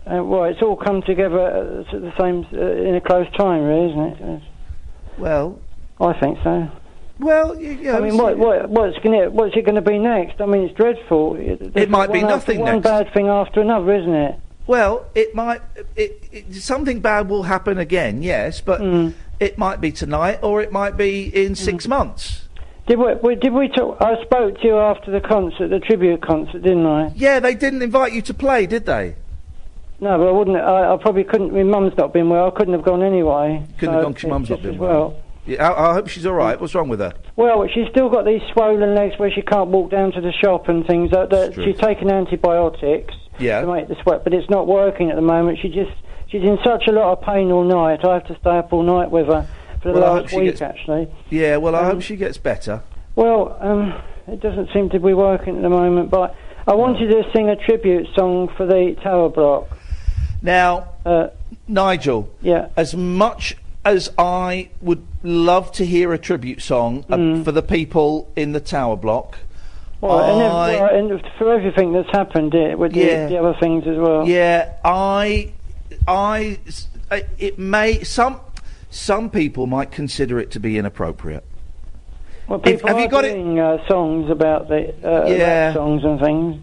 Uh, 0.06 0.22
well, 0.22 0.44
it's 0.44 0.62
all 0.62 0.76
come 0.76 1.02
together 1.02 1.40
at 1.40 1.86
the 1.90 2.12
same 2.18 2.46
uh, 2.52 2.88
in 2.88 2.94
a 2.94 3.00
close 3.00 3.26
time, 3.36 3.64
really, 3.64 3.90
isn't 3.90 4.22
it? 4.28 4.42
Well, 5.18 5.58
I 6.00 6.12
think 6.20 6.38
so. 6.44 6.70
Well, 7.18 7.58
you, 7.58 7.74
know, 7.76 7.96
I 7.96 8.00
mean, 8.00 8.16
what, 8.16 8.36
what, 8.38 8.68
what's 8.68 8.98
going 8.98 9.20
to 9.20 9.28
what's 9.30 9.56
it 9.56 9.64
going 9.64 9.74
to 9.76 9.80
be 9.80 9.98
next? 9.98 10.40
I 10.40 10.46
mean, 10.46 10.64
it's 10.64 10.74
dreadful. 10.76 11.36
It, 11.38 11.90
might 11.90 12.12
be 12.12 12.22
one 12.22 12.30
after- 12.30 12.52
nothing 12.52 12.60
One 12.60 12.80
bad 12.82 13.12
thing 13.14 13.28
after 13.28 13.60
another, 13.60 13.94
isn't 13.94 14.14
it? 14.14 14.40
Well, 14.66 15.06
it 15.14 15.34
might. 15.34 15.62
It, 15.96 16.22
it, 16.30 16.54
something 16.54 17.00
bad 17.00 17.28
will 17.28 17.44
happen 17.44 17.78
again, 17.78 18.22
yes, 18.22 18.60
but 18.60 18.80
Mm. 18.80 19.14
it 19.40 19.56
might 19.58 19.80
be 19.80 19.92
tonight 19.92 20.40
or 20.42 20.60
it 20.60 20.72
might 20.72 20.96
be 20.96 21.24
in 21.34 21.54
six 21.54 21.88
months. 21.88 22.48
Did 22.86 22.98
we, 22.98 23.14
we 23.22 23.34
did 23.34 23.52
we 23.52 23.68
talk? 23.68 23.96
I 24.00 24.22
spoke 24.22 24.60
to 24.60 24.66
you 24.66 24.76
after 24.78 25.10
the 25.10 25.20
concert, 25.20 25.68
the 25.68 25.80
tribute 25.80 26.20
concert, 26.22 26.62
didn't 26.62 26.86
I? 26.86 27.12
Yeah, 27.16 27.40
they 27.40 27.54
didn't 27.54 27.82
invite 27.82 28.12
you 28.12 28.22
to 28.22 28.34
play, 28.34 28.66
did 28.66 28.86
they? 28.86 29.16
No, 30.00 30.18
but 30.18 30.28
I 30.28 30.30
wouldn't. 30.30 30.56
I, 30.56 30.92
I 30.92 30.96
probably 30.98 31.24
couldn't. 31.24 31.52
My 31.52 31.62
mum's 31.62 31.96
not 31.96 32.12
been 32.12 32.28
well. 32.28 32.46
I 32.48 32.50
couldn't 32.50 32.74
have 32.74 32.84
gone 32.84 33.02
anyway. 33.02 33.64
Couldn't 33.78 33.94
have 33.94 34.02
gone 34.04 34.14
'cause 34.14 34.22
your 34.24 34.30
mum's 34.30 34.50
not 34.50 34.62
been 34.62 34.78
well. 34.78 35.16
Yeah, 35.46 35.70
I, 35.70 35.90
I 35.90 35.94
hope 35.94 36.08
she's 36.08 36.26
all 36.26 36.34
right. 36.34 36.60
What's 36.60 36.74
wrong 36.74 36.88
with 36.88 37.00
her? 37.00 37.12
Well, 37.36 37.66
she's 37.72 37.86
still 37.90 38.08
got 38.10 38.24
these 38.26 38.42
swollen 38.52 38.94
legs 38.94 39.14
where 39.18 39.30
she 39.30 39.42
can't 39.42 39.68
walk 39.68 39.90
down 39.90 40.12
to 40.12 40.20
the 40.20 40.32
shop 40.32 40.68
and 40.68 40.84
things. 40.86 41.12
That, 41.12 41.30
that 41.30 41.54
true. 41.54 41.64
she's 41.64 41.78
taken 41.78 42.10
antibiotics 42.10 43.14
Yeah. 43.38 43.60
to 43.60 43.66
make 43.66 43.88
the 43.88 43.96
sweat, 44.02 44.24
but 44.24 44.34
it's 44.34 44.50
not 44.50 44.66
working 44.66 45.08
at 45.10 45.16
the 45.16 45.22
moment. 45.22 45.58
She 45.62 45.68
just 45.68 45.92
she's 46.28 46.42
in 46.42 46.58
such 46.64 46.88
a 46.88 46.92
lot 46.92 47.12
of 47.12 47.22
pain 47.24 47.50
all 47.52 47.64
night. 47.64 48.04
I 48.04 48.14
have 48.14 48.26
to 48.26 48.36
stay 48.40 48.58
up 48.58 48.72
all 48.72 48.82
night 48.82 49.10
with 49.10 49.28
her 49.28 49.46
for 49.82 49.92
the 49.92 50.00
Well, 50.00 50.04
I 50.04 50.14
hope 50.14 50.22
last 50.22 50.30
she 50.32 50.36
week, 50.38 50.46
gets- 50.46 50.62
actually. 50.62 51.08
Yeah, 51.30 51.56
well, 51.58 51.74
I 51.76 51.80
Um, 51.80 51.84
hope 51.92 52.02
she 52.02 52.16
gets 52.16 52.38
better. 52.38 52.82
Well, 53.14 53.56
um, 53.60 53.94
it 54.26 54.40
doesn't 54.40 54.70
seem 54.74 54.90
to 54.90 54.98
be 55.00 55.14
working 55.14 55.56
at 55.56 55.62
the 55.62 55.70
moment, 55.70 56.10
but 56.10 56.34
I 56.66 56.74
wanted 56.74 57.08
to 57.10 57.22
sing 57.32 57.48
a 57.48 57.56
tribute 57.56 58.08
song 58.16 58.48
for 58.56 58.66
the 58.66 58.96
Tower 59.02 59.28
Block. 59.28 59.68
Now, 60.42 60.88
uh, 61.04 61.28
Nigel. 61.68 62.28
Yeah. 62.42 62.68
As 62.76 62.94
much 62.94 63.56
as 63.84 64.10
I 64.18 64.68
would 64.80 65.06
love 65.22 65.72
to 65.72 65.86
hear 65.86 66.12
a 66.12 66.18
tribute 66.18 66.60
song 66.60 67.04
uh, 67.08 67.16
Mm. 67.16 67.44
for 67.44 67.52
the 67.52 67.62
people 67.62 68.28
in 68.36 68.52
the 68.52 68.60
tower 68.60 68.96
block, 68.96 69.38
Well, 70.00 70.20
and, 70.20 70.42
ev- 70.42 70.52
I- 70.52 70.80
well, 70.80 70.94
and 70.94 71.22
for 71.38 71.52
everything 71.52 71.92
that's 71.92 72.10
happened 72.10 72.54
uh, 72.54 72.74
with 72.76 72.92
the, 72.92 73.00
Yeah. 73.00 73.26
the 73.28 73.38
other 73.38 73.54
things 73.60 73.86
as 73.86 73.96
well. 73.96 74.26
Yeah, 74.26 74.72
I, 74.84 75.52
I, 76.06 76.58
I- 77.10 77.24
it 77.38 77.58
may 77.58 78.02
some 78.02 78.40
some 78.90 79.28
people 79.30 79.66
might 79.66 79.90
consider 79.90 80.38
it 80.40 80.50
to 80.52 80.60
be 80.60 80.78
inappropriate. 80.78 81.44
Well, 82.48 82.58
If- 82.60 82.64
people 82.64 82.88
have 82.88 82.96
are 82.98 83.00
you 83.02 83.08
got 83.08 83.24
it- 83.24 83.34
doing 83.34 83.58
uh, 83.60 83.86
songs 83.88 84.30
about 84.30 84.68
the 84.68 84.94
uh, 85.04 85.26
Yeah. 85.28 85.72
songs 85.74 86.02
and 86.04 86.18
things. 86.20 86.56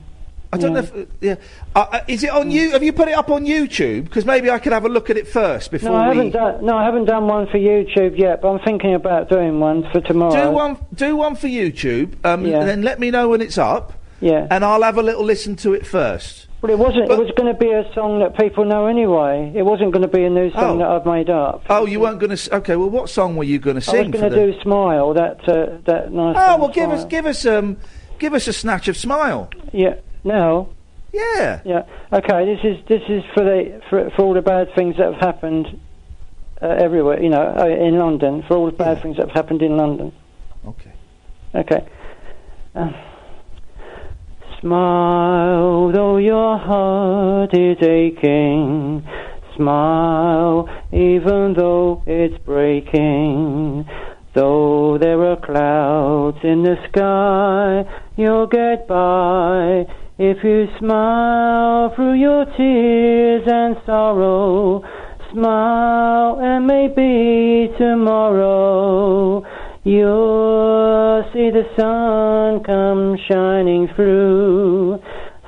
I 0.53 0.57
don't 0.57 0.73
know 0.73 0.79
if 0.79 0.95
uh, 0.95 1.05
yeah. 1.21 1.35
Uh, 1.75 1.85
uh, 1.91 1.99
is 2.07 2.23
it 2.23 2.29
on 2.29 2.51
you? 2.51 2.71
Have 2.71 2.83
you 2.83 2.93
put 2.93 3.07
it 3.07 3.13
up 3.13 3.29
on 3.29 3.45
YouTube? 3.45 4.05
Because 4.05 4.25
maybe 4.25 4.49
I 4.49 4.59
could 4.59 4.71
have 4.73 4.85
a 4.85 4.89
look 4.89 5.09
at 5.09 5.17
it 5.17 5.27
first 5.27 5.71
before 5.71 5.89
No, 5.91 5.95
I 5.97 6.07
haven't 6.07 6.31
done. 6.31 6.65
No, 6.65 6.77
I 6.77 6.83
haven't 6.85 7.05
done 7.05 7.27
one 7.27 7.47
for 7.47 7.57
YouTube 7.57 8.17
yet, 8.17 8.41
but 8.41 8.49
I'm 8.49 8.59
thinking 8.63 8.93
about 8.93 9.29
doing 9.29 9.59
one 9.59 9.83
for 9.91 9.99
tomorrow. 10.01 10.45
do 10.45 10.51
one. 10.51 10.77
Do 10.93 11.15
one 11.15 11.35
for 11.35 11.47
YouTube. 11.47 12.13
Um, 12.23 12.45
Yeah. 12.45 12.59
and 12.59 12.69
then 12.69 12.81
let 12.83 12.99
me 12.99 13.11
know 13.11 13.29
when 13.29 13.41
it's 13.41 13.57
up. 13.57 13.93
Yeah. 14.21 14.47
And 14.49 14.63
I'll 14.63 14.83
have 14.83 14.97
a 14.97 15.03
little 15.03 15.23
listen 15.25 15.55
to 15.57 15.73
it 15.73 15.85
first. 15.85 16.47
Well, 16.61 16.71
it 16.71 16.79
wasn't. 16.79 17.11
it 17.11 17.17
was 17.19 17.29
going 17.35 17.51
to 17.53 17.59
be 17.59 17.71
a 17.71 17.83
song 17.93 18.19
that 18.19 18.37
people 18.37 18.63
know 18.63 18.85
anyway. 18.85 19.51
It 19.53 19.63
wasn't 19.63 19.91
going 19.91 20.03
to 20.03 20.07
be 20.07 20.23
a 20.23 20.29
new 20.29 20.49
song 20.51 20.77
Oh. 20.77 20.79
that 20.79 20.87
I've 20.87 21.05
made 21.05 21.29
up. 21.29 21.63
Oh, 21.69 21.85
you 21.85 21.99
weren't 21.99 22.19
going 22.21 22.33
to. 22.33 22.55
Okay, 22.55 22.77
well, 22.77 22.89
what 22.89 23.09
song 23.09 23.35
were 23.35 23.43
you 23.43 23.59
going 23.59 23.75
to 23.75 23.81
sing? 23.81 23.95
I 23.95 24.01
was 24.03 24.11
going 24.21 24.31
to 24.31 24.53
do 24.53 24.61
"Smile." 24.61 25.13
That 25.13 25.41
uh, 25.49 25.77
that 25.85 26.13
nice. 26.13 26.37
Oh 26.39 26.57
well, 26.59 26.69
give 26.69 26.89
us 26.89 27.03
give 27.03 27.25
us 27.25 27.45
um 27.45 27.75
give 28.17 28.33
us 28.33 28.47
a 28.47 28.53
snatch 28.53 28.87
of 28.87 28.95
smile. 28.95 29.49
Yeah. 29.73 29.95
Now. 30.24 30.69
Yeah. 31.11 31.61
Yeah. 31.63 31.84
Okay. 32.11 32.45
This 32.45 32.59
is 32.63 32.86
this 32.88 33.01
is 33.07 33.24
for 33.34 33.43
the 33.43 33.82
for, 33.89 34.09
for 34.15 34.21
all 34.24 34.34
the 34.34 34.41
bad 34.41 34.74
things 34.76 34.97
that 34.97 35.13
have 35.13 35.21
happened 35.21 35.80
uh, 36.61 36.67
everywhere. 36.67 37.21
You 37.21 37.30
know, 37.30 37.55
uh, 37.57 37.65
in 37.65 37.97
London 37.99 38.43
for 38.47 38.57
all 38.57 38.65
the 38.65 38.71
bad 38.71 39.01
things 39.01 39.17
that 39.17 39.28
have 39.28 39.36
happened 39.36 39.61
in 39.61 39.78
London. 39.78 40.11
Okay. 40.65 40.93
Okay. 41.53 41.88
Uh, 42.74 42.91
smile, 44.59 45.91
though 45.91 46.17
your 46.17 46.57
heart 46.57 47.53
is 47.53 47.78
aching. 47.82 49.07
Smile, 49.55 50.67
even 50.91 51.53
though 51.55 52.01
it's 52.07 52.38
breaking. 52.43 53.86
Though 54.34 54.97
there 54.97 55.24
are 55.26 55.36
clouds 55.36 56.39
in 56.43 56.63
the 56.63 56.76
sky, 56.89 57.86
you'll 58.17 58.47
get 58.47 58.88
by 58.88 59.86
if 60.20 60.43
you 60.43 60.68
smile 60.78 61.91
through 61.95 62.14
your 62.14 62.45
tears 62.57 63.43
and 63.47 63.76
sorrow. 63.86 64.84
Smile, 65.32 66.38
and 66.39 66.68
maybe 66.68 67.74
tomorrow 67.80 69.43
you'll 69.84 71.24
see 71.34 71.49
the 71.49 71.66
sun 71.76 72.64
come 72.64 73.18
shining 73.28 73.88
through. 73.95 74.99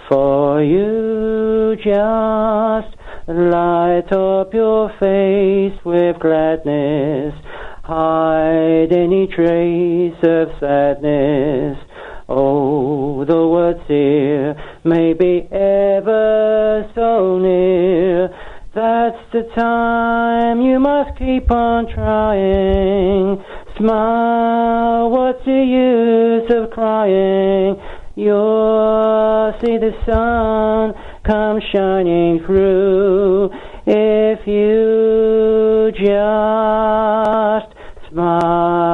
For 0.09 0.63
you 0.63 1.75
just 1.77 2.95
light 3.27 4.11
up 4.11 4.53
your 4.53 4.89
face 4.99 5.79
with 5.85 6.19
gladness, 6.19 7.35
hide 7.83 8.91
any 8.91 9.27
trace 9.27 10.17
of 10.23 10.47
sadness. 10.59 11.84
Oh, 12.27 13.23
the 13.23 13.47
words 13.47 13.81
here 13.87 14.55
may 14.83 15.13
be 15.13 15.47
ever 15.51 16.89
so 16.95 17.37
near. 17.37 18.29
That's 18.73 19.31
the 19.31 19.43
time 19.55 20.59
you 20.59 20.79
must 20.79 21.19
keep 21.19 21.51
on 21.51 21.85
trying. 21.93 23.43
Smile, 23.77 25.11
what's 25.11 25.45
the 25.45 25.51
use 25.51 26.49
of 26.49 26.71
crying? 26.71 27.75
You'll 28.15 29.53
see 29.63 29.77
the 29.77 29.93
sun 30.07 30.95
come 31.23 31.59
shining 31.75 32.39
through 32.43 33.51
if 33.85 34.47
you 34.47 35.91
just 35.93 37.75
smile. 38.09 38.85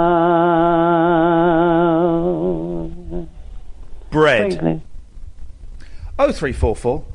Bread. 4.12 4.82
Oh 6.20 6.32
three 6.32 6.54
four 6.54 6.76
four. 6.76 7.06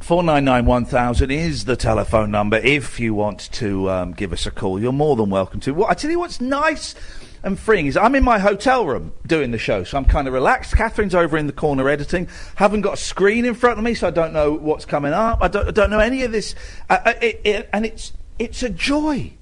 499 0.00 0.64
1000 0.64 1.30
is 1.32 1.64
the 1.64 1.76
telephone 1.76 2.30
number 2.30 2.56
if 2.58 3.00
you 3.00 3.12
want 3.12 3.50
to 3.52 3.90
um, 3.90 4.12
give 4.12 4.32
us 4.32 4.46
a 4.46 4.50
call. 4.50 4.80
You're 4.80 4.92
more 4.92 5.16
than 5.16 5.28
welcome 5.28 5.58
to. 5.60 5.72
Well, 5.74 5.88
I 5.90 5.94
tell 5.94 6.10
you 6.10 6.20
what's 6.20 6.40
nice 6.40 6.94
and 7.42 7.58
freeing 7.58 7.86
is 7.86 7.96
I'm 7.96 8.14
in 8.14 8.24
my 8.24 8.38
hotel 8.38 8.86
room 8.86 9.12
doing 9.26 9.50
the 9.50 9.58
show, 9.58 9.84
so 9.84 9.98
I'm 9.98 10.04
kind 10.04 10.28
of 10.28 10.34
relaxed. 10.34 10.76
Katherine's 10.76 11.14
over 11.14 11.36
in 11.36 11.46
the 11.46 11.52
corner 11.52 11.88
editing. 11.88 12.28
Haven't 12.56 12.82
got 12.82 12.94
a 12.94 12.96
screen 12.96 13.44
in 13.44 13.54
front 13.54 13.78
of 13.78 13.84
me, 13.84 13.94
so 13.94 14.08
I 14.08 14.10
don't 14.10 14.32
know 14.32 14.52
what's 14.52 14.84
coming 14.84 15.12
up. 15.12 15.42
I 15.42 15.48
don't, 15.48 15.68
I 15.68 15.70
don't 15.70 15.90
know 15.90 15.98
any 15.98 16.22
of 16.22 16.32
this. 16.32 16.54
Uh, 16.88 16.98
uh, 17.04 17.14
it, 17.20 17.40
it, 17.44 17.70
and 17.72 17.86
it's, 17.86 18.12
it's 18.38 18.62
a 18.62 18.70
joy. 18.70 19.32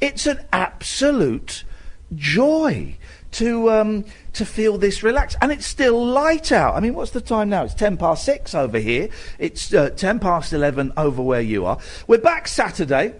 It's 0.00 0.26
an 0.26 0.44
absolute 0.52 1.64
joy 2.14 2.96
to 3.32 3.70
um, 3.70 4.04
to 4.40 4.46
feel 4.46 4.78
this 4.78 5.02
relaxed. 5.02 5.36
And 5.42 5.52
it's 5.52 5.66
still 5.66 6.02
light 6.02 6.50
out. 6.50 6.74
I 6.74 6.80
mean, 6.80 6.94
what's 6.94 7.10
the 7.10 7.20
time 7.20 7.50
now? 7.50 7.64
It's 7.64 7.74
ten 7.74 7.98
past 7.98 8.24
six 8.24 8.54
over 8.54 8.78
here. 8.78 9.10
It's 9.38 9.72
uh, 9.74 9.90
ten 9.90 10.18
past 10.18 10.54
eleven 10.54 10.94
over 10.96 11.20
where 11.22 11.42
you 11.42 11.66
are. 11.66 11.78
We're 12.06 12.18
back 12.18 12.48
Saturday. 12.48 13.14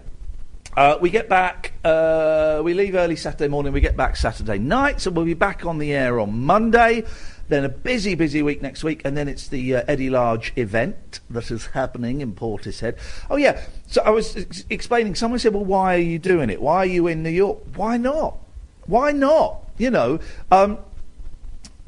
Uh, 0.75 0.97
we 0.99 1.11
get 1.11 1.29
back. 1.29 1.73
Uh, 1.83 2.61
we 2.63 2.73
leave 2.73 2.95
early 2.95 3.15
Saturday 3.15 3.49
morning. 3.49 3.71
We 3.71 3.81
get 3.81 3.95
back 3.95 4.15
Saturday 4.15 4.57
night, 4.57 4.99
so 4.99 5.11
we'll 5.11 5.25
be 5.25 5.35
back 5.35 5.63
on 5.63 5.77
the 5.77 5.93
air 5.93 6.19
on 6.19 6.39
Monday. 6.39 7.03
Then 7.49 7.65
a 7.65 7.69
busy, 7.69 8.15
busy 8.15 8.41
week 8.41 8.63
next 8.63 8.83
week, 8.83 9.01
and 9.05 9.15
then 9.15 9.27
it's 9.27 9.49
the 9.49 9.75
uh, 9.75 9.83
Eddie 9.87 10.09
Large 10.09 10.53
event 10.55 11.19
that 11.29 11.51
is 11.51 11.67
happening 11.67 12.21
in 12.21 12.33
Portishead. 12.33 12.97
Oh 13.29 13.35
yeah, 13.35 13.61
so 13.85 14.01
I 14.01 14.09
was 14.09 14.35
ex- 14.35 14.65
explaining. 14.71 15.13
Someone 15.13 15.37
said, 15.37 15.53
"Well, 15.53 15.65
why 15.65 15.95
are 15.95 15.99
you 15.99 16.17
doing 16.17 16.49
it? 16.49 16.59
Why 16.59 16.77
are 16.77 16.85
you 16.85 17.05
in 17.05 17.21
New 17.21 17.29
York? 17.29 17.59
Why 17.75 17.97
not? 17.97 18.39
Why 18.87 19.11
not? 19.11 19.67
You 19.77 19.91
know." 19.91 20.19
Um, 20.49 20.79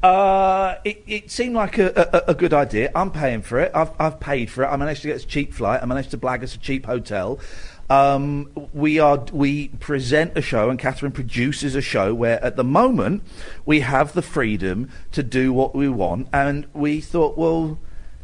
uh, 0.04 0.76
it, 0.84 1.02
it 1.06 1.30
seemed 1.30 1.54
like 1.54 1.78
a, 1.78 2.24
a, 2.26 2.32
a 2.32 2.34
good 2.34 2.52
idea. 2.52 2.92
I'm 2.94 3.10
paying 3.10 3.40
for 3.40 3.58
it. 3.58 3.72
I've, 3.74 3.90
I've 3.98 4.20
paid 4.20 4.50
for 4.50 4.62
it. 4.62 4.66
I 4.66 4.76
managed 4.76 5.00
to 5.02 5.08
get 5.08 5.22
a 5.22 5.26
cheap 5.26 5.54
flight. 5.54 5.82
I 5.82 5.86
managed 5.86 6.10
to 6.10 6.18
blag 6.18 6.42
us 6.42 6.54
a 6.54 6.58
cheap 6.58 6.84
hotel. 6.84 7.40
Um, 7.88 8.50
we 8.74 8.98
are 8.98 9.24
we 9.32 9.68
present 9.68 10.36
a 10.36 10.42
show, 10.42 10.68
and 10.68 10.78
Katherine 10.78 11.12
produces 11.12 11.74
a 11.74 11.80
show 11.80 12.14
where, 12.14 12.42
at 12.44 12.56
the 12.56 12.64
moment, 12.64 13.22
we 13.64 13.80
have 13.80 14.12
the 14.12 14.20
freedom 14.20 14.90
to 15.12 15.22
do 15.22 15.54
what 15.54 15.74
we 15.74 15.88
want. 15.88 16.28
And 16.34 16.66
we 16.74 17.00
thought, 17.00 17.38
well, 17.38 17.78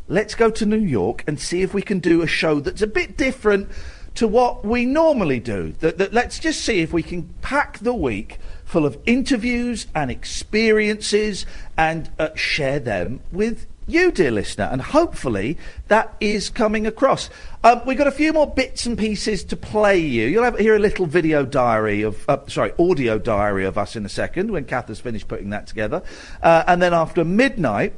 let's 0.06 0.34
go 0.34 0.50
to 0.50 0.66
New 0.66 0.76
York 0.76 1.24
and 1.26 1.40
see 1.40 1.62
if 1.62 1.72
we 1.72 1.80
can 1.80 1.98
do 1.98 2.20
a 2.20 2.26
show 2.26 2.60
that's 2.60 2.82
a 2.82 2.86
bit 2.86 3.16
different 3.16 3.70
to 4.16 4.28
what 4.28 4.66
we 4.66 4.84
normally 4.84 5.40
do. 5.40 5.72
That, 5.80 5.96
that 5.96 6.12
let's 6.12 6.38
just 6.38 6.60
see 6.60 6.80
if 6.80 6.92
we 6.92 7.02
can 7.02 7.32
pack 7.40 7.78
the 7.78 7.94
week 7.94 8.38
full 8.70 8.86
of 8.86 8.96
interviews 9.04 9.88
and 9.96 10.12
experiences 10.12 11.44
and 11.76 12.08
uh, 12.20 12.28
share 12.36 12.78
them 12.78 13.20
with 13.32 13.66
you, 13.88 14.12
dear 14.12 14.30
listener, 14.30 14.68
and 14.70 14.80
hopefully 14.80 15.58
that 15.88 16.14
is 16.20 16.48
coming 16.48 16.86
across. 16.86 17.28
Um, 17.64 17.82
we've 17.84 17.98
got 17.98 18.06
a 18.06 18.12
few 18.12 18.32
more 18.32 18.46
bits 18.46 18.86
and 18.86 18.96
pieces 18.96 19.42
to 19.44 19.56
play 19.56 19.98
you. 19.98 20.28
You'll 20.28 20.44
have, 20.44 20.56
hear 20.56 20.76
a 20.76 20.78
little 20.78 21.06
video 21.06 21.44
diary 21.44 22.02
of, 22.02 22.24
uh, 22.28 22.38
sorry, 22.46 22.72
audio 22.78 23.18
diary 23.18 23.64
of 23.64 23.76
us 23.76 23.96
in 23.96 24.06
a 24.06 24.08
second 24.08 24.52
when 24.52 24.64
Kath 24.66 24.86
has 24.86 25.00
finished 25.00 25.26
putting 25.26 25.50
that 25.50 25.66
together. 25.66 26.04
Uh, 26.40 26.62
and 26.68 26.80
then 26.80 26.94
after 26.94 27.24
midnight, 27.24 27.94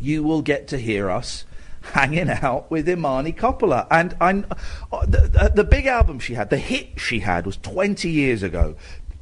you 0.00 0.24
will 0.24 0.42
get 0.42 0.66
to 0.68 0.78
hear 0.78 1.08
us 1.08 1.44
hanging 1.92 2.28
out 2.28 2.68
with 2.72 2.88
Imani 2.88 3.32
Coppola. 3.32 3.86
And 3.88 4.16
uh, 4.20 5.06
the, 5.06 5.52
the 5.54 5.64
big 5.64 5.86
album 5.86 6.18
she 6.18 6.34
had, 6.34 6.50
the 6.50 6.58
hit 6.58 6.98
she 6.98 7.20
had, 7.20 7.46
was 7.46 7.56
20 7.58 8.10
years 8.10 8.42
ago. 8.42 8.74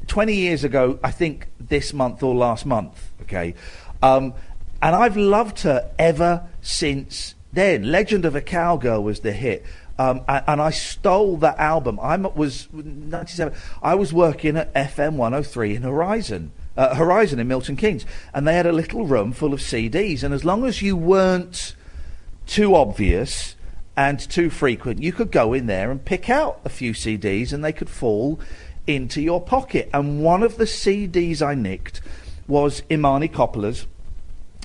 20 0.06 0.34
years 0.34 0.64
ago, 0.64 0.98
I 1.02 1.10
think 1.10 1.48
this 1.60 1.92
month 1.92 2.22
or 2.22 2.34
last 2.34 2.66
month, 2.66 3.10
okay? 3.22 3.54
Um, 4.02 4.34
and 4.82 4.94
I've 4.94 5.16
loved 5.16 5.60
her 5.60 5.90
ever 5.98 6.46
since 6.60 7.34
then. 7.52 7.90
Legend 7.90 8.24
of 8.24 8.34
a 8.34 8.40
Cowgirl 8.40 9.02
was 9.02 9.20
the 9.20 9.32
hit. 9.32 9.64
Um, 9.98 10.22
and, 10.28 10.44
and 10.46 10.62
I 10.62 10.70
stole 10.70 11.36
that 11.38 11.58
album. 11.58 12.00
I 12.00 12.16
was 12.16 12.68
97. 12.72 13.54
I 13.82 13.94
was 13.94 14.12
working 14.12 14.56
at 14.56 14.72
FM 14.74 15.14
103 15.14 15.76
in 15.76 15.82
Horizon, 15.82 16.52
uh, 16.76 16.94
Horizon 16.94 17.38
in 17.38 17.48
Milton 17.48 17.76
Keynes, 17.76 18.04
and 18.32 18.46
they 18.46 18.54
had 18.54 18.66
a 18.66 18.72
little 18.72 19.06
room 19.06 19.32
full 19.32 19.54
of 19.54 19.60
CDs. 19.60 20.22
And 20.22 20.34
as 20.34 20.44
long 20.44 20.64
as 20.64 20.82
you 20.82 20.96
weren't 20.96 21.76
too 22.46 22.74
obvious 22.74 23.54
and 23.96 24.18
too 24.18 24.50
frequent, 24.50 25.02
you 25.02 25.12
could 25.12 25.30
go 25.30 25.52
in 25.52 25.66
there 25.66 25.90
and 25.90 26.04
pick 26.04 26.28
out 26.28 26.60
a 26.64 26.68
few 26.68 26.92
CDs, 26.92 27.52
and 27.52 27.64
they 27.64 27.72
could 27.72 27.88
fall 27.88 28.40
into 28.86 29.20
your 29.20 29.40
pocket. 29.40 29.88
And 29.92 30.22
one 30.22 30.42
of 30.42 30.56
the 30.56 30.64
CDs 30.64 31.42
I 31.42 31.54
nicked 31.54 32.00
was 32.46 32.82
Imani 32.90 33.28
Coppola's 33.28 33.86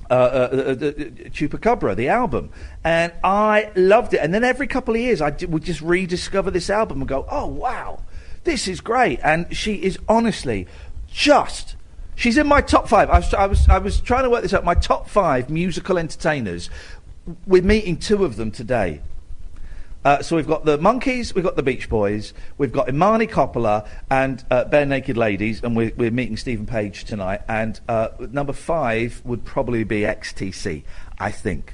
uh, 0.09 0.13
uh, 0.13 0.15
uh, 0.15 0.73
the 0.73 0.91
Chupacabra, 1.29 1.95
the 1.95 2.07
album, 2.07 2.49
and 2.83 3.13
I 3.23 3.71
loved 3.75 4.15
it. 4.15 4.21
And 4.21 4.33
then 4.33 4.43
every 4.43 4.65
couple 4.65 4.95
of 4.95 4.99
years, 4.99 5.21
I 5.21 5.29
d- 5.29 5.45
would 5.45 5.63
just 5.63 5.81
rediscover 5.81 6.49
this 6.49 6.71
album 6.71 7.01
and 7.01 7.07
go, 7.07 7.27
"Oh 7.29 7.45
wow, 7.45 8.01
this 8.43 8.67
is 8.67 8.81
great!" 8.81 9.19
And 9.23 9.55
she 9.55 9.75
is 9.75 9.99
honestly 10.07 10.67
just. 11.07 11.75
She's 12.15 12.37
in 12.37 12.47
my 12.47 12.59
top 12.61 12.89
five. 12.89 13.09
I 13.11 13.19
was, 13.19 13.33
I 13.35 13.45
was, 13.45 13.69
I 13.69 13.77
was 13.77 14.01
trying 14.01 14.23
to 14.23 14.31
work 14.31 14.41
this 14.41 14.53
out. 14.53 14.65
My 14.65 14.73
top 14.73 15.07
five 15.07 15.49
musical 15.49 15.99
entertainers. 15.99 16.71
We're 17.45 17.61
meeting 17.61 17.97
two 17.97 18.25
of 18.25 18.35
them 18.35 18.49
today. 18.49 19.01
Uh, 20.05 20.21
so 20.21 20.37
we've 20.37 20.47
got 20.47 20.63
the 20.63 20.77
Monkees, 20.77 21.35
we've 21.35 21.43
got 21.43 21.57
the 21.57 21.63
Beach 21.63 21.89
Boys, 21.89 22.33
we've 22.57 22.71
got 22.71 22.87
Imani 22.87 23.27
Coppola 23.27 23.85
and 24.09 24.43
uh, 24.49 24.63
Barenaked 24.63 25.17
Ladies, 25.17 25.61
and 25.61 25.75
we're, 25.75 25.91
we're 25.97 26.11
meeting 26.11 26.37
Steven 26.37 26.65
Page 26.65 27.03
tonight. 27.03 27.41
And 27.49 27.79
uh, 27.89 28.09
number 28.31 28.53
five 28.53 29.21
would 29.25 29.43
probably 29.43 29.83
be 29.83 30.01
XTC, 30.01 30.83
I 31.19 31.31
think. 31.31 31.73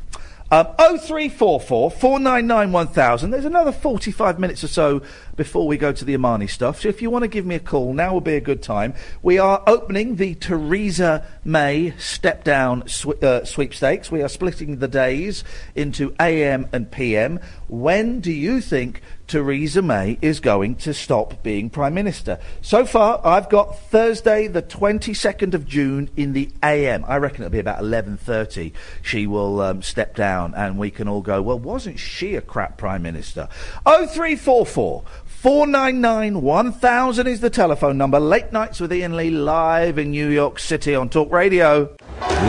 Um, 0.52 0.68
0344 0.78 1.90
499 1.90 2.72
1000. 2.72 3.32
There's 3.32 3.46
another 3.46 3.72
45 3.72 4.40
minutes 4.40 4.64
or 4.64 4.68
so 4.68 5.02
before 5.36 5.66
we 5.66 5.76
go 5.76 5.92
to 5.92 6.06
the 6.06 6.14
Imani 6.14 6.46
stuff. 6.46 6.82
So 6.82 6.88
if 6.88 7.02
you 7.02 7.10
want 7.10 7.24
to 7.24 7.28
give 7.28 7.48
me 7.48 7.56
a 7.56 7.60
call, 7.60 7.94
now 7.94 8.14
would 8.14 8.26
be 8.26 8.36
a 8.36 8.42
good 8.42 8.62
time. 8.62 8.94
We 9.24 9.40
are 9.40 9.64
opening 9.66 10.18
the 10.18 10.36
Theresa 10.36 11.26
May 11.44 11.96
step 11.98 12.44
down 12.44 12.88
sw- 12.88 13.24
uh, 13.24 13.44
sweepstakes. 13.44 14.12
We 14.12 14.22
are 14.22 14.30
splitting 14.30 14.78
the 14.78 14.88
days 14.88 15.44
into 15.74 16.14
AM 16.20 16.68
and 16.72 16.92
PM. 16.92 17.40
When 17.68 18.20
do 18.20 18.32
you 18.32 18.62
think 18.62 19.02
Theresa 19.28 19.82
May 19.82 20.18
is 20.22 20.40
going 20.40 20.76
to 20.76 20.94
stop 20.94 21.42
being 21.44 21.70
Prime 21.70 21.94
Minister? 21.94 22.40
So 22.62 22.86
far, 22.86 23.22
I've 23.24 23.50
got 23.50 23.80
Thursday, 23.80 24.48
the 24.48 24.62
22nd 24.62 25.54
of 25.54 25.66
June 25.66 26.10
in 26.16 26.34
the 26.34 26.50
AM. 26.64 27.04
I 27.08 27.18
reckon 27.18 27.44
it'll 27.44 27.52
be 27.52 27.60
about 27.60 27.82
11.30 27.82 28.74
she 29.02 29.28
will 29.28 29.62
um, 29.62 29.82
step 29.82 30.16
down 30.16 30.54
and 30.56 30.78
we 30.78 30.92
can 30.92 31.08
all 31.08 31.22
go, 31.22 31.42
well, 31.42 31.60
wasn't 31.60 32.00
she 32.00 32.36
a 32.36 32.42
crap 32.42 32.78
Prime 32.78 33.02
Minister? 33.02 33.48
0344 33.86 35.04
499 35.26 36.42
1000 36.42 37.28
is 37.28 37.42
the 37.42 37.50
telephone 37.50 37.98
number. 37.98 38.20
Late 38.20 38.52
nights 38.52 38.80
with 38.80 38.92
Iain 38.92 39.16
Lee 39.16 39.30
live 39.30 40.00
in 40.00 40.12
New 40.12 40.30
York 40.30 40.60
City 40.60 40.96
on 40.96 41.10
Talk 41.10 41.32
Radio. 41.32 41.96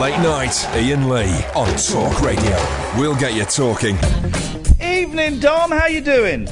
Late 0.00 0.18
night, 0.20 0.66
Iain 0.70 1.08
Lee 1.08 1.44
on 1.54 1.68
Talk 1.76 2.22
Radio. 2.22 2.56
We'll 2.98 3.16
get 3.16 3.34
you 3.34 3.44
talking. 3.44 4.55
Evening, 5.06 5.38
Dom. 5.38 5.70
How 5.70 5.86
you 5.86 6.00
doing? 6.00 6.48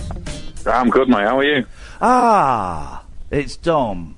I'm 0.65 0.89
good, 0.89 1.09
mate. 1.09 1.25
How 1.25 1.41
are 1.41 1.45
you? 1.45 1.67
Ah, 2.01 3.05
it's 3.29 3.57
Dom. 3.57 4.15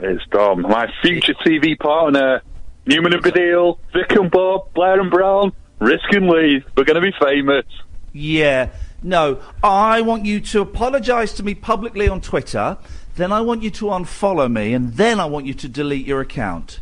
It's 0.00 0.26
Dom. 0.32 0.62
My 0.62 0.92
future 1.00 1.34
TV 1.46 1.78
partner, 1.78 2.42
Newman 2.86 3.14
and 3.14 3.22
Baddiel, 3.22 3.78
Vic 3.92 4.10
and 4.18 4.32
Bob, 4.32 4.74
Blair 4.74 5.00
and 5.00 5.12
Brown, 5.12 5.52
Risk 5.78 6.10
and 6.10 6.28
Lee. 6.28 6.64
We're 6.76 6.82
going 6.82 7.00
to 7.00 7.00
be 7.00 7.14
famous. 7.24 7.64
Yeah. 8.12 8.70
No, 9.00 9.40
I 9.62 10.00
want 10.00 10.26
you 10.26 10.40
to 10.40 10.60
apologise 10.60 11.32
to 11.34 11.44
me 11.44 11.54
publicly 11.54 12.08
on 12.08 12.20
Twitter. 12.20 12.78
Then 13.14 13.30
I 13.30 13.42
want 13.42 13.62
you 13.62 13.70
to 13.70 13.84
unfollow 13.86 14.52
me, 14.52 14.74
and 14.74 14.94
then 14.94 15.20
I 15.20 15.26
want 15.26 15.46
you 15.46 15.54
to 15.54 15.68
delete 15.68 16.04
your 16.04 16.20
account. 16.20 16.80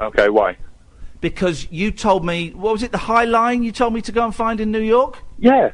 Okay, 0.00 0.28
why? 0.28 0.56
Because 1.20 1.70
you 1.70 1.92
told 1.92 2.24
me, 2.24 2.50
what 2.50 2.72
was 2.72 2.82
it, 2.82 2.90
the 2.90 2.98
High 2.98 3.26
Line 3.26 3.62
you 3.62 3.70
told 3.70 3.94
me 3.94 4.02
to 4.02 4.10
go 4.10 4.24
and 4.24 4.34
find 4.34 4.58
in 4.58 4.72
New 4.72 4.80
York? 4.80 5.18
Yeah. 5.38 5.70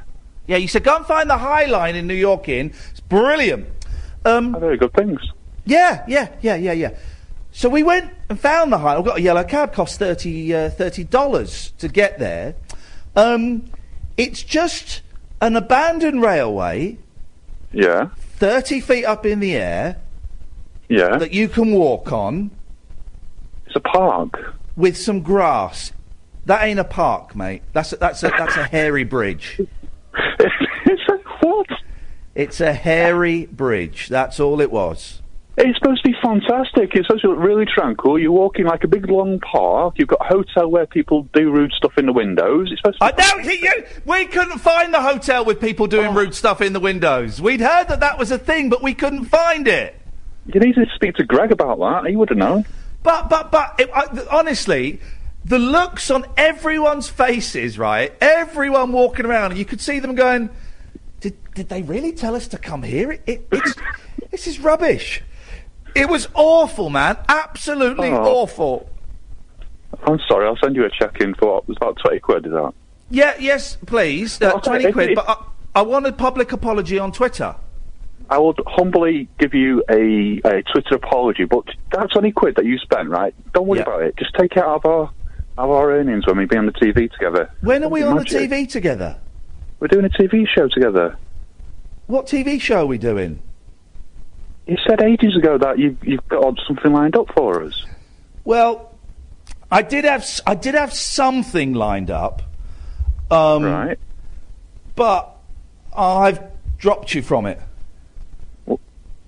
Yeah, 0.47 0.57
you 0.59 0.69
said 0.69 0.85
go 0.85 0.97
and 0.97 1.07
find 1.07 1.29
the 1.29 1.39
High 1.39 1.67
Line 1.67 1.97
in 1.97 2.07
New 2.07 2.15
York 2.15 2.49
in. 2.49 2.73
It's 2.91 3.01
brilliant. 3.01 3.67
Um, 4.25 4.59
very 4.59 4.77
good 4.77 4.93
things. 4.93 5.21
Yeah, 5.65 6.05
yeah, 6.07 6.29
yeah, 6.41 6.55
yeah, 6.57 6.73
yeah. 6.73 6.91
So 7.53 7.69
we 7.69 7.83
went 7.83 8.13
and 8.29 8.39
found 8.39 8.73
the 8.73 8.79
High. 8.79 8.97
I 8.97 9.03
got 9.03 9.19
a 9.19 9.23
yellow 9.23 9.45
cab. 9.45 9.73
Cost 9.73 9.99
thirty 9.99 10.55
uh, 10.55 10.71
thirty 10.71 11.05
dollars 11.05 11.73
to 11.79 11.89
get 11.89 12.19
there. 12.19 12.55
Um, 13.17 13.71
it's 14.17 14.43
just 14.43 15.03
an 15.41 15.57
abandoned 15.57 16.23
railway, 16.23 16.99
Yeah. 17.73 18.09
thirty 18.19 18.81
feet 18.81 19.05
up 19.05 19.27
in 19.27 19.41
the 19.41 19.55
air, 19.57 19.97
Yeah. 20.89 21.17
that 21.19 21.33
you 21.33 21.49
can 21.49 21.73
walk 21.73 22.13
on. 22.13 22.51
It's 23.67 23.77
a 23.77 23.81
park 23.81 24.55
with 24.77 24.97
some 24.97 25.23
grass. 25.23 25.93
That 26.45 26.63
ain't 26.65 26.79
a 26.79 26.85
park, 26.85 27.35
mate. 27.35 27.63
That's 27.73 27.93
a, 27.93 27.97
that's 27.97 28.23
a 28.23 28.29
that's 28.29 28.57
a 28.57 28.65
hairy 28.65 29.03
bridge. 29.05 29.61
it's 30.87 31.03
a 31.09 31.17
what? 31.41 31.67
It's 32.35 32.61
a 32.61 32.75
hairy 32.75 33.47
bridge. 33.47 34.09
That's 34.09 34.39
all 34.41 34.61
it 34.61 34.71
was. 34.71 35.23
It's 35.59 35.79
supposed 35.79 36.05
to 36.05 36.11
be 36.11 36.17
fantastic. 36.23 36.95
It's 36.95 37.07
supposed 37.07 37.23
to 37.23 37.31
look 37.31 37.39
really 37.39 37.65
tranquil. 37.65 38.19
You're 38.19 38.31
walking 38.31 38.67
like 38.67 38.85
a 38.85 38.89
big 38.89 39.09
long 39.09 39.41
park. 39.41 39.95
You've 39.97 40.09
got 40.09 40.21
a 40.21 40.29
hotel 40.29 40.71
where 40.71 40.87
people 40.87 41.23
do 41.33 41.51
rude 41.51 41.73
stuff 41.73 41.97
in 41.97 42.05
the 42.05 42.13
windows. 42.13 42.71
It's 42.71 42.81
supposed 42.81 42.99
to. 42.99 43.05
I 43.05 43.13
know 43.17 43.51
you, 43.51 43.87
we 44.05 44.27
couldn't 44.27 44.59
find 44.59 44.93
the 44.93 45.01
hotel 45.01 45.47
with 45.47 45.59
people 45.59 45.87
doing 45.87 46.09
oh. 46.09 46.13
rude 46.13 46.35
stuff 46.35 46.61
in 46.61 46.75
the 46.75 46.81
windows. 46.81 47.41
We'd 47.41 47.63
heard 47.63 47.89
that 47.89 48.01
that 48.01 48.19
was 48.19 48.31
a 48.31 48.37
thing, 48.37 48.69
but 48.69 48.83
we 48.83 48.93
couldn't 48.93 49.25
find 49.25 49.67
it. 49.67 49.99
You 50.45 50.61
need 50.61 50.75
to 50.75 50.85
speak 50.95 51.15
to 51.15 51.25
Greg 51.25 51.53
about 51.53 51.79
that. 51.79 52.11
He 52.11 52.17
would 52.17 52.29
have 52.29 52.39
known. 52.39 52.67
But 53.03 53.31
but 53.31 53.51
but 53.51 53.77
it, 53.79 53.89
I, 53.95 54.27
honestly, 54.31 55.01
the 55.47 55.59
looks 55.61 56.11
on 56.11 56.27
everyone's 56.37 57.09
faces, 57.09 57.79
right? 57.79 58.13
Everyone 58.21 58.91
walking 58.93 59.27
around, 59.27 59.53
and 59.53 59.59
you 59.59 59.65
could 59.65 59.81
see 59.81 60.01
them 60.01 60.15
going, 60.17 60.51
"Did 61.21 61.37
did 61.55 61.69
they 61.69 61.83
really 61.83 62.13
tell 62.13 62.35
us 62.35 62.49
to 62.49 62.59
come 62.59 62.83
here? 62.83 63.13
It, 63.13 63.23
it, 63.27 63.49
it's 63.53 63.75
this 64.31 64.47
is 64.49 64.59
rubbish." 64.61 65.23
It 65.95 66.09
was 66.11 66.29
awful, 66.35 66.91
man. 66.91 67.17
Absolutely 67.29 68.09
Oh. 68.11 68.23
awful. 68.43 68.91
I'm 70.05 70.19
sorry. 70.29 70.47
I'll 70.47 70.59
send 70.63 70.77
you 70.77 70.85
a 70.85 70.91
check 70.91 71.21
in 71.21 71.35
for 71.35 71.59
it 71.59 71.69
was 71.69 71.77
about 71.79 71.97
twenty 72.03 72.19
quid. 72.19 72.45
Is 72.47 72.53
that? 72.53 72.75
Yeah, 73.09 73.35
yes, 73.39 73.77
please. 73.87 74.43
Uh, 74.43 74.53
Okay, 74.57 74.61
Twenty 74.69 74.93
quid. 74.93 75.15
But 75.15 75.29
I, 75.29 75.37
I 75.77 75.83
want 75.83 76.07
a 76.07 76.13
public 76.13 76.51
apology 76.53 76.99
on 76.99 77.13
Twitter. 77.13 77.55
I 78.29 78.39
will 78.39 78.55
humbly 78.67 79.29
give 79.39 79.55
you 79.55 79.85
a, 79.89 80.41
a 80.45 80.63
Twitter 80.63 80.97
apology, 80.97 81.45
but 81.45 81.65
that 81.93 82.11
twenty 82.11 82.33
quid 82.33 82.57
that 82.57 82.65
you 82.65 82.79
spent, 82.79 83.09
right? 83.09 83.33
Don't 83.55 83.69
worry 83.69 83.81
about 83.81 84.03
it. 84.03 84.17
Just 84.17 84.35
take 84.35 84.53
it 84.53 84.59
out 84.59 84.85
of 84.85 84.87
our 84.87 85.11
of 85.59 85.71
our 85.71 85.93
earnings 85.93 86.27
when 86.27 86.37
we 86.37 86.45
be 86.45 86.57
on 86.57 86.67
the 86.67 86.73
TV 86.73 87.11
together. 87.11 87.51
When 87.61 87.83
are 87.85 87.89
we 87.89 88.03
on 88.03 88.17
Magic. 88.17 88.51
the 88.51 88.57
TV 88.57 88.69
together? 88.69 89.17
We're 89.81 89.89
doing 89.89 90.05
a 90.05 90.11
TV 90.11 90.47
show 90.49 90.69
together. 90.69 91.17
What 92.07 92.27
TV 92.27 92.61
show 92.61 92.83
are 92.83 92.87
we 92.87 92.99
doing? 92.99 93.43
You 94.67 94.77
said 94.87 95.03
ages 95.03 95.37
ago 95.37 95.59
that 95.59 95.79
you 95.79 95.97
you've 96.03 96.27
got 96.29 96.59
something 96.67 96.93
lined 96.93 97.17
up 97.17 97.29
for 97.35 97.63
us. 97.63 97.85
Well, 98.45 98.93
I 99.71 99.83
did 99.83 100.05
have 100.05 100.29
I 100.47 100.55
did 100.55 100.75
have 100.75 100.93
something 100.93 101.73
lined 101.75 102.11
up. 102.11 102.43
Um, 103.31 103.65
right. 103.65 103.99
But 104.95 105.37
I've 105.97 106.43
dropped 106.79 107.15
you 107.15 107.23
from 107.23 107.47
it. 107.47 107.61
What, 108.65 108.81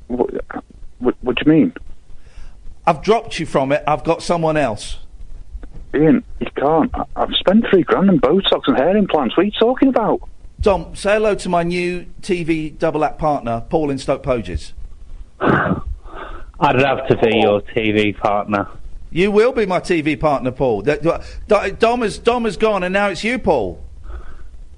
what, 0.06 1.14
what 1.20 1.36
do 1.36 1.42
you 1.44 1.52
mean? 1.52 1.74
I've 2.86 3.02
dropped 3.02 3.38
you 3.38 3.46
from 3.46 3.72
it. 3.72 3.82
I've 3.86 4.04
got 4.04 4.22
someone 4.22 4.56
else. 4.56 4.98
Iain, 5.94 6.22
you 6.40 6.46
can't. 6.56 6.90
I, 6.94 7.04
I've 7.16 7.34
spent 7.38 7.64
three 7.70 7.82
grand 7.82 8.10
on 8.10 8.20
Botox 8.20 8.62
and 8.66 8.76
hair 8.76 8.96
implants. 8.96 9.36
What 9.36 9.42
are 9.42 9.46
you 9.46 9.52
talking 9.52 9.88
about? 9.88 10.20
Tom, 10.62 10.94
say 10.96 11.14
hello 11.14 11.34
to 11.36 11.48
my 11.48 11.62
new 11.62 12.06
TV 12.20 12.76
double 12.76 13.04
act 13.04 13.18
partner, 13.18 13.64
Paul 13.68 13.90
in 13.90 13.98
Stoke 13.98 14.22
Poges. 14.22 14.72
I'd 15.40 16.74
love 16.76 17.06
to 17.08 17.16
be 17.18 17.38
your 17.38 17.60
TV 17.62 18.16
partner. 18.18 18.66
You 19.10 19.30
will 19.30 19.52
be 19.52 19.64
my 19.66 19.80
TV 19.80 20.18
partner, 20.18 20.50
Paul. 20.50 20.82
That- 20.82 21.02
that- 21.46 21.78
Dom 21.78 22.02
has 22.02 22.18
Dom 22.18 22.44
has 22.44 22.56
gone, 22.56 22.82
and 22.82 22.92
now 22.92 23.08
it's 23.08 23.22
you, 23.24 23.38
Paul. 23.38 23.80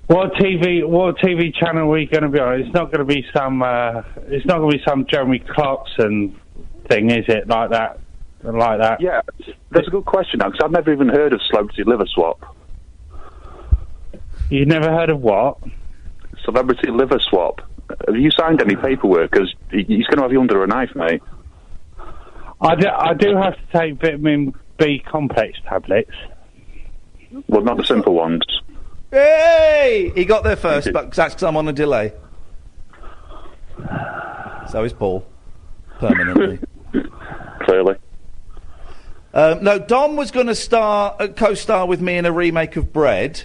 What 0.06 0.34
TV? 0.34 0.86
What 0.86 1.16
TV 1.18 1.54
channel 1.54 1.84
are 1.84 1.86
we 1.90 2.06
going 2.06 2.24
to 2.24 2.28
be 2.28 2.38
on? 2.38 2.60
It's 2.60 2.74
not 2.74 2.86
going 2.92 2.98
to 2.98 3.04
be 3.04 3.24
some. 3.34 3.62
Uh, 3.62 4.02
it's 4.28 4.44
not 4.44 4.58
going 4.58 4.72
to 4.72 4.78
be 4.78 4.84
some 4.86 5.06
Jeremy 5.06 5.38
Clarkson 5.38 6.38
thing, 6.88 7.10
is 7.10 7.24
it? 7.28 7.48
Like 7.48 7.70
that, 7.70 8.00
like 8.42 8.78
that. 8.80 9.00
Yeah, 9.00 9.22
that's 9.70 9.86
a 9.86 9.90
good 9.90 10.04
question 10.04 10.38
now 10.38 10.46
because 10.50 10.60
I've 10.64 10.70
never 10.70 10.92
even 10.92 11.08
heard 11.08 11.32
of 11.32 11.40
celebrity 11.42 11.84
liver 11.84 12.06
swap. 12.06 12.56
You've 14.48 14.68
never 14.68 14.90
heard 14.90 15.10
of 15.10 15.20
what? 15.20 15.58
Celebrity 16.44 16.90
liver 16.90 17.18
swap. 17.20 17.60
Have 18.06 18.16
you 18.16 18.30
signed 18.30 18.60
any 18.60 18.76
paperwork? 18.76 19.30
Because 19.30 19.54
he's 19.70 20.06
going 20.06 20.16
to 20.16 20.22
have 20.22 20.32
you 20.32 20.40
under 20.40 20.62
a 20.64 20.66
knife, 20.66 20.90
mate. 20.94 21.22
I 22.60 22.74
do, 22.74 22.88
I 22.88 23.14
do 23.14 23.36
have 23.36 23.54
to 23.54 23.62
take 23.72 24.00
vitamin 24.00 24.54
B 24.78 24.98
complex 25.00 25.58
tablets. 25.68 26.10
Well, 27.48 27.62
not 27.62 27.76
the 27.76 27.84
simple 27.84 28.14
ones. 28.14 28.42
Hey, 29.10 30.12
he 30.14 30.24
got 30.24 30.44
there 30.44 30.56
first, 30.56 30.92
but 30.92 31.12
that's 31.12 31.34
'cause 31.34 31.42
I'm 31.42 31.56
on 31.56 31.66
a 31.68 31.72
delay. 31.72 32.12
So 34.68 34.84
is 34.84 34.92
Paul, 34.92 35.26
permanently. 35.98 36.58
Clearly. 37.62 37.96
Um, 39.32 39.62
no, 39.62 39.78
Dom 39.78 40.16
was 40.16 40.30
going 40.30 40.48
to 40.48 40.54
star, 40.54 41.16
uh, 41.18 41.28
co-star 41.28 41.86
with 41.86 42.00
me 42.00 42.16
in 42.16 42.26
a 42.26 42.32
remake 42.32 42.76
of 42.76 42.92
Bread. 42.92 43.44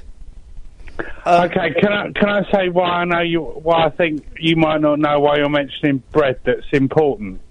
okay, 1.27 1.73
can 1.79 1.91
I 1.91 2.11
can 2.11 2.29
I 2.29 2.51
say 2.51 2.69
why 2.69 2.89
I 2.89 3.05
know 3.05 3.19
you? 3.19 3.41
Why 3.41 3.85
I 3.85 3.89
think 3.89 4.25
you 4.39 4.55
might 4.55 4.81
not 4.81 4.97
know 4.97 5.19
why 5.19 5.37
you're 5.37 5.49
mentioning 5.49 6.01
bread. 6.11 6.39
That's 6.45 6.65
important. 6.71 7.41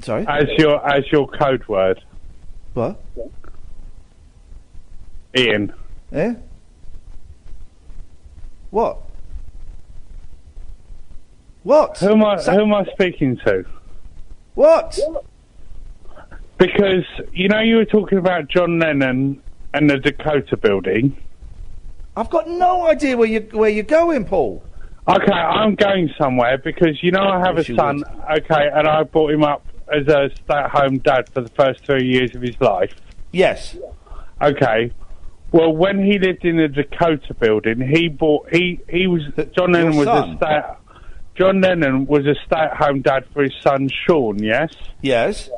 Sorry. 0.00 0.26
As 0.26 0.48
your 0.58 0.84
as 0.86 1.04
your 1.12 1.28
code 1.28 1.66
word. 1.68 2.02
What? 2.74 3.00
Iain. 5.36 5.72
Yeah. 6.10 6.34
What? 8.70 8.98
What? 11.62 11.98
Who 11.98 12.12
am 12.12 12.24
I? 12.24 12.42
who 12.42 12.62
am 12.62 12.74
I 12.74 12.84
speaking 12.92 13.36
to? 13.46 13.64
What? 14.54 14.98
Because 16.62 17.04
you 17.32 17.48
know 17.48 17.58
you 17.58 17.74
were 17.74 17.84
talking 17.84 18.18
about 18.18 18.46
John 18.46 18.78
Lennon 18.78 19.42
and 19.74 19.90
the 19.90 19.98
Dakota 19.98 20.56
building. 20.56 21.16
I've 22.16 22.30
got 22.30 22.48
no 22.48 22.86
idea 22.86 23.16
where 23.16 23.28
you 23.28 23.40
where 23.50 23.68
you're 23.68 23.82
going, 23.82 24.24
Paul. 24.24 24.62
Okay, 25.08 25.32
I'm 25.32 25.74
going 25.74 26.08
somewhere 26.16 26.58
because 26.58 27.02
you 27.02 27.10
know 27.10 27.24
I 27.24 27.40
have 27.40 27.56
Yes, 27.56 27.68
a 27.70 27.74
son. 27.74 28.04
Okay, 28.38 28.68
and 28.72 28.86
I 28.86 29.02
brought 29.02 29.32
him 29.32 29.42
up 29.42 29.66
as 29.92 30.06
a 30.06 30.30
stay-at-home 30.44 30.98
dad 30.98 31.28
for 31.30 31.40
the 31.40 31.48
first 31.48 31.84
three 31.84 32.06
years 32.06 32.32
of 32.36 32.42
his 32.42 32.60
life. 32.60 32.94
Yes. 33.32 33.76
Okay. 34.40 34.92
Well, 35.50 35.74
when 35.74 36.04
he 36.04 36.20
lived 36.20 36.44
in 36.44 36.58
the 36.58 36.68
Dakota 36.68 37.34
building, 37.34 37.80
he 37.80 38.06
bought 38.06 38.54
he 38.54 38.78
he 38.88 39.08
was 39.08 39.22
John 39.56 39.72
Lennon 39.72 39.96
was 39.96 40.06
a 40.06 40.36
stay. 40.36 40.60
John 41.34 41.60
Lennon 41.60 42.06
was 42.06 42.24
a 42.24 42.36
stay-at-home 42.46 43.00
dad 43.00 43.24
for 43.32 43.42
his 43.42 43.54
son 43.60 43.88
Sean. 44.06 44.40
Yes. 44.40 44.72
Yes. 45.00 45.50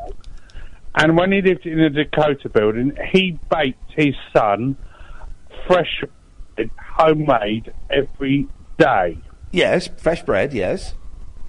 And 0.94 1.16
when 1.16 1.32
he 1.32 1.42
lived 1.42 1.66
in 1.66 1.78
the 1.78 1.90
Dakota 1.90 2.48
building, 2.48 2.96
he 3.10 3.38
baked 3.50 3.92
his 3.96 4.14
son 4.32 4.76
fresh, 5.66 6.04
homemade 6.78 7.72
every 7.90 8.46
day. 8.78 9.18
Yes, 9.50 9.88
fresh 9.96 10.22
bread. 10.22 10.52
Yes. 10.52 10.94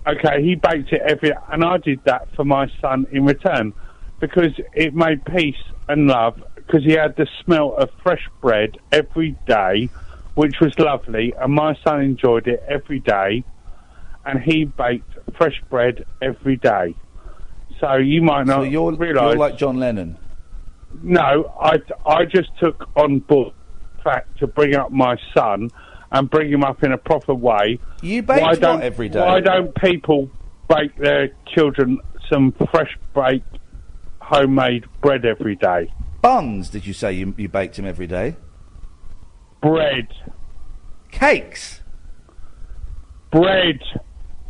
Okay, 0.07 0.43
he 0.43 0.55
baked 0.55 0.91
it 0.91 1.01
every, 1.01 1.33
and 1.51 1.63
I 1.63 1.77
did 1.77 2.03
that 2.05 2.27
for 2.35 2.45
my 2.45 2.69
son 2.79 3.07
in 3.11 3.25
return 3.25 3.73
because 4.19 4.51
it 4.73 4.93
made 4.93 5.25
peace 5.25 5.61
and 5.87 6.07
love. 6.07 6.43
Because 6.55 6.83
he 6.83 6.93
had 6.93 7.15
the 7.15 7.27
smell 7.43 7.75
of 7.75 7.91
fresh 8.01 8.27
bread 8.41 8.77
every 8.91 9.35
day, 9.45 9.89
which 10.33 10.59
was 10.59 10.77
lovely, 10.79 11.33
and 11.39 11.53
my 11.53 11.75
son 11.83 12.01
enjoyed 12.01 12.47
it 12.47 12.63
every 12.67 12.99
day. 12.99 13.43
And 14.25 14.41
he 14.41 14.65
baked 14.65 15.13
fresh 15.37 15.61
bread 15.69 16.05
every 16.21 16.57
day. 16.57 16.95
So 17.85 17.97
you 17.97 18.21
might 18.23 18.47
not 18.47 18.55
So 18.55 18.63
you're, 18.63 18.93
realise. 18.93 19.21
you're 19.21 19.37
like 19.37 19.57
John 19.57 19.77
Lennon. 19.77 20.17
No, 21.03 21.53
I, 21.61 21.77
I 22.05 22.25
just 22.25 22.49
took 22.59 22.89
on 22.95 23.19
board 23.19 23.53
the 23.97 24.01
fact 24.03 24.39
to 24.39 24.47
bring 24.47 24.75
up 24.75 24.91
my 24.91 25.17
son 25.37 25.69
and 26.11 26.29
bring 26.29 26.51
him 26.51 26.63
up 26.63 26.83
in 26.83 26.93
a 26.93 26.97
proper 26.97 27.35
way. 27.35 27.79
You 28.01 28.23
bake 28.23 28.41
why 28.41 28.55
don't, 28.55 28.81
every 28.81 29.09
day? 29.09 29.19
Why 29.19 29.39
don't 29.39 29.75
people 29.75 30.29
bake 30.67 30.95
their 30.97 31.29
children 31.53 31.99
some 32.27 32.53
fresh 32.71 32.97
baked 33.13 33.59
homemade 34.19 34.85
bread 35.01 35.25
every 35.25 35.55
day? 35.55 35.91
Buns? 36.21 36.69
Did 36.69 36.87
you 36.87 36.93
say 36.93 37.13
you, 37.13 37.35
you 37.37 37.49
baked 37.49 37.77
him 37.77 37.85
every 37.85 38.07
day? 38.07 38.35
Bread. 39.61 40.07
Cakes. 41.11 41.81
Bread. 43.31 43.79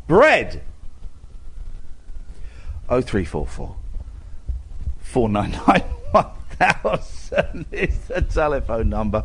Bread. 0.08 0.62
Oh 2.88 3.02
three 3.02 3.26
four 3.26 3.48
four. 3.48 3.76
four 5.00 5.28
nine 5.28 5.52
nine 5.68 5.82
one 6.12 6.30
thousand 6.52 7.66
is 7.72 7.98
the 8.08 8.22
telephone 8.22 8.90
number. 8.90 9.24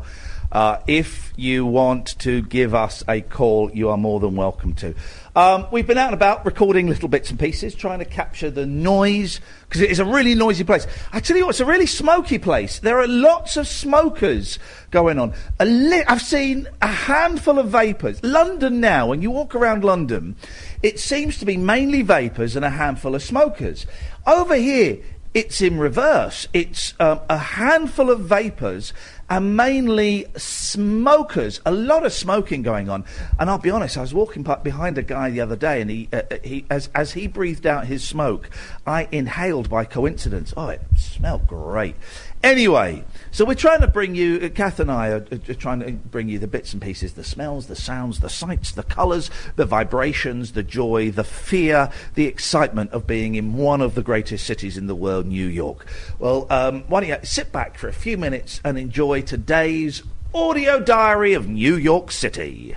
Uh, 0.50 0.78
if 0.86 1.32
you 1.36 1.64
want 1.64 2.18
to 2.20 2.42
give 2.42 2.74
us 2.74 3.04
a 3.06 3.20
call, 3.20 3.70
you 3.70 3.90
are 3.90 3.96
more 3.96 4.18
than 4.18 4.34
welcome 4.34 4.74
to. 4.74 4.94
Um, 5.36 5.68
we've 5.70 5.86
been 5.86 5.96
out 5.96 6.06
and 6.06 6.14
about 6.14 6.44
recording 6.44 6.88
little 6.88 7.08
bits 7.08 7.30
and 7.30 7.38
pieces, 7.38 7.76
trying 7.76 8.00
to 8.00 8.04
capture 8.04 8.50
the 8.50 8.66
noise 8.66 9.40
because 9.68 9.80
it 9.80 9.90
is 9.90 10.00
a 10.00 10.04
really 10.04 10.34
noisy 10.34 10.64
place. 10.64 10.88
I 11.12 11.20
tell 11.20 11.36
you 11.36 11.46
what, 11.46 11.50
it's 11.50 11.60
a 11.60 11.64
really 11.64 11.86
smoky 11.86 12.38
place. 12.38 12.80
There 12.80 12.98
are 12.98 13.06
lots 13.06 13.56
of 13.56 13.68
smokers 13.68 14.58
going 14.90 15.20
on. 15.20 15.32
Li- 15.60 16.02
I've 16.08 16.20
seen 16.20 16.68
a 16.82 16.88
handful 16.88 17.60
of 17.60 17.68
vapors. 17.68 18.20
London 18.24 18.80
now, 18.80 19.06
when 19.06 19.22
you 19.22 19.30
walk 19.30 19.54
around 19.54 19.84
London, 19.84 20.34
it 20.82 20.98
seems 20.98 21.38
to 21.38 21.46
be 21.46 21.56
mainly 21.56 22.02
vapors 22.02 22.56
and 22.56 22.64
a 22.64 22.70
handful 22.70 23.14
of 23.14 23.22
smokers. 23.22 23.86
Over 24.26 24.56
here, 24.56 24.98
it's 25.32 25.60
in 25.60 25.78
reverse. 25.78 26.48
It's 26.52 26.94
um, 26.98 27.20
a 27.28 27.38
handful 27.38 28.10
of 28.10 28.20
vapors 28.20 28.92
and 29.28 29.56
mainly 29.56 30.26
smokers. 30.36 31.60
A 31.64 31.70
lot 31.70 32.04
of 32.04 32.12
smoking 32.12 32.62
going 32.62 32.88
on. 32.88 33.04
And 33.38 33.48
I'll 33.48 33.58
be 33.58 33.70
honest, 33.70 33.96
I 33.96 34.00
was 34.00 34.12
walking 34.12 34.42
behind 34.42 34.98
a 34.98 35.02
guy 35.02 35.30
the 35.30 35.40
other 35.40 35.54
day, 35.54 35.80
and 35.80 35.88
he, 35.88 36.08
uh, 36.12 36.22
uh, 36.30 36.36
he 36.42 36.66
as, 36.68 36.90
as 36.96 37.12
he 37.12 37.28
breathed 37.28 37.64
out 37.64 37.86
his 37.86 38.02
smoke, 38.02 38.50
I 38.86 39.08
inhaled 39.12 39.70
by 39.70 39.84
coincidence. 39.84 40.52
Oh, 40.56 40.68
it 40.68 40.82
smelled 40.96 41.46
great. 41.46 41.94
Anyway, 42.42 43.04
so 43.30 43.44
we're 43.44 43.54
trying 43.54 43.82
to 43.82 43.86
bring 43.86 44.14
you, 44.14 44.40
uh, 44.42 44.48
Kath 44.48 44.80
and 44.80 44.90
I 44.90 45.08
are, 45.08 45.26
uh, 45.30 45.54
trying 45.58 45.80
to 45.80 45.92
bring 45.92 46.30
you 46.30 46.38
the 46.38 46.46
bits 46.46 46.72
and 46.72 46.80
pieces, 46.80 47.12
the 47.12 47.22
smells, 47.22 47.66
the 47.66 47.76
sounds, 47.76 48.20
the 48.20 48.30
sights, 48.30 48.72
the 48.72 48.82
colours, 48.82 49.30
the 49.56 49.66
vibrations, 49.66 50.52
the 50.52 50.62
joy, 50.62 51.10
the 51.10 51.22
fear, 51.22 51.90
the 52.14 52.24
excitement 52.24 52.92
of 52.92 53.06
being 53.06 53.34
in 53.34 53.54
one 53.54 53.82
of 53.82 53.94
the 53.94 54.02
greatest 54.02 54.46
cities 54.46 54.78
in 54.78 54.86
the 54.86 54.94
world, 54.94 55.26
New 55.26 55.46
York. 55.46 55.86
Well, 56.18 56.46
um, 56.48 56.84
why 56.88 57.00
don't 57.00 57.10
you 57.10 57.16
sit 57.24 57.52
back 57.52 57.76
for 57.76 57.88
a 57.88 57.92
few 57.92 58.16
minutes 58.16 58.60
and 58.64 58.78
enjoy 58.78 59.20
today's 59.20 60.02
audio 60.34 60.80
diary 60.80 61.34
of 61.34 61.48
New 61.48 61.74
York 61.74 62.10
City. 62.10 62.76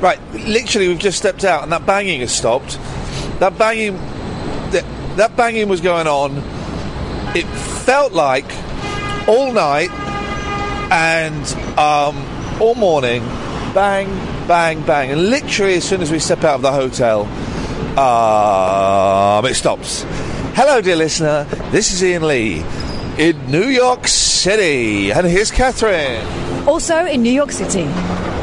Right, 0.00 0.18
literally, 0.32 0.88
we've 0.88 0.98
just 0.98 1.18
stepped 1.18 1.44
out 1.44 1.62
and 1.62 1.72
that 1.72 1.84
banging 1.86 2.20
has 2.20 2.34
stopped. 2.34 2.78
That 3.40 3.58
banging, 3.58 3.98
that, 5.16 5.36
banging 5.36 5.68
was 5.68 5.80
going 5.80 6.06
on. 6.06 6.38
It 7.36 7.46
felt 7.46 8.12
like 8.12 8.46
all 9.28 9.52
night 9.52 9.90
and 10.90 11.46
um, 11.78 12.16
all 12.60 12.74
morning, 12.74 13.22
bang, 13.74 14.08
bang, 14.46 14.84
bang, 14.84 15.10
and 15.10 15.30
literally 15.30 15.74
as 15.74 15.84
soon 15.84 16.00
as 16.02 16.10
we 16.10 16.18
step 16.18 16.44
out 16.44 16.56
of 16.56 16.62
the 16.62 16.72
hotel, 16.72 17.22
um, 17.98 19.44
it 19.46 19.54
stops. 19.54 20.04
Hello, 20.54 20.80
dear 20.80 20.96
listener. 20.96 21.44
This 21.70 21.92
is 21.92 22.02
Iain 22.02 22.26
Lee 22.26 22.64
in 23.18 23.50
New 23.50 23.66
York 23.66 24.06
City, 24.08 25.12
and 25.12 25.26
here's 25.26 25.50
Katherine. 25.50 26.24
Also 26.66 27.04
in 27.06 27.22
New 27.22 27.32
York 27.32 27.50
City. 27.50 27.84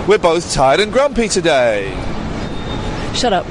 We're 0.07 0.17
both 0.17 0.53
tired 0.53 0.79
and 0.79 0.91
grumpy 0.91 1.27
today. 1.27 1.89
Shut 3.13 3.33
up. 3.33 3.45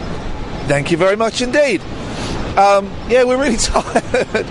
Thank 0.67 0.91
you 0.91 0.97
very 0.97 1.17
much 1.17 1.43
indeed. 1.43 1.81
Um, 2.57 2.91
yeah, 3.09 3.25
we're 3.25 3.41
really 3.41 3.57
tired. 3.59 4.47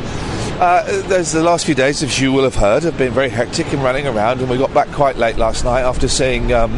Uh, 0.59 0.83
there's 1.07 1.31
the 1.31 1.43
last 1.43 1.65
few 1.65 1.75
days, 1.75 2.01
as 2.03 2.19
you 2.19 2.31
will 2.31 2.43
have 2.43 2.55
heard, 2.55 2.83
have 2.83 2.97
been 2.97 3.13
very 3.13 3.29
hectic 3.29 3.71
and 3.73 3.83
running 3.83 4.07
around, 4.07 4.39
and 4.39 4.49
we 4.49 4.57
got 4.57 4.73
back 4.73 4.89
quite 4.89 5.17
late 5.17 5.37
last 5.37 5.63
night 5.63 5.81
after 5.81 6.07
seeing 6.07 6.51
um, 6.53 6.77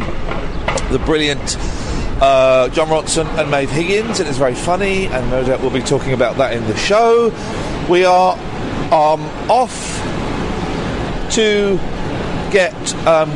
the 0.92 1.02
brilliant 1.06 1.58
uh, 2.22 2.70
Jon 2.70 2.88
Ronson 2.90 3.26
and 3.40 3.50
Maeve 3.50 3.72
Higgins. 3.72 4.20
It 4.20 4.28
is 4.28 4.38
very 4.38 4.56
funny, 4.56 5.08
and 5.08 5.30
no 5.32 5.44
doubt 5.44 5.62
we'll 5.62 5.72
be 5.72 5.82
talking 5.82 6.14
about 6.14 6.38
that 6.38 6.54
in 6.54 6.64
the 6.66 6.76
show. 6.78 7.30
We 7.90 8.06
are 8.06 8.34
um, 8.92 9.22
off 9.50 10.00
to 11.34 11.78
get 12.52 12.96
um, 13.08 13.32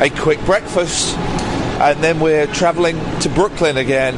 a 0.00 0.10
quick 0.10 0.40
breakfast, 0.44 1.16
and 1.80 2.02
then 2.02 2.20
we're 2.20 2.46
travelling 2.48 2.98
to 3.20 3.28
Brooklyn 3.28 3.76
again 3.76 4.16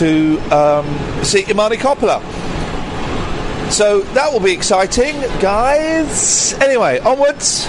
to 0.00 0.38
um, 0.50 1.22
see 1.22 1.44
Imani 1.50 1.76
Coppola. 1.76 2.22
So 3.70 4.00
that 4.00 4.32
will 4.32 4.40
be 4.40 4.52
exciting, 4.52 5.14
guys. 5.40 6.54
Anyway, 6.54 6.98
onwards. 7.00 7.66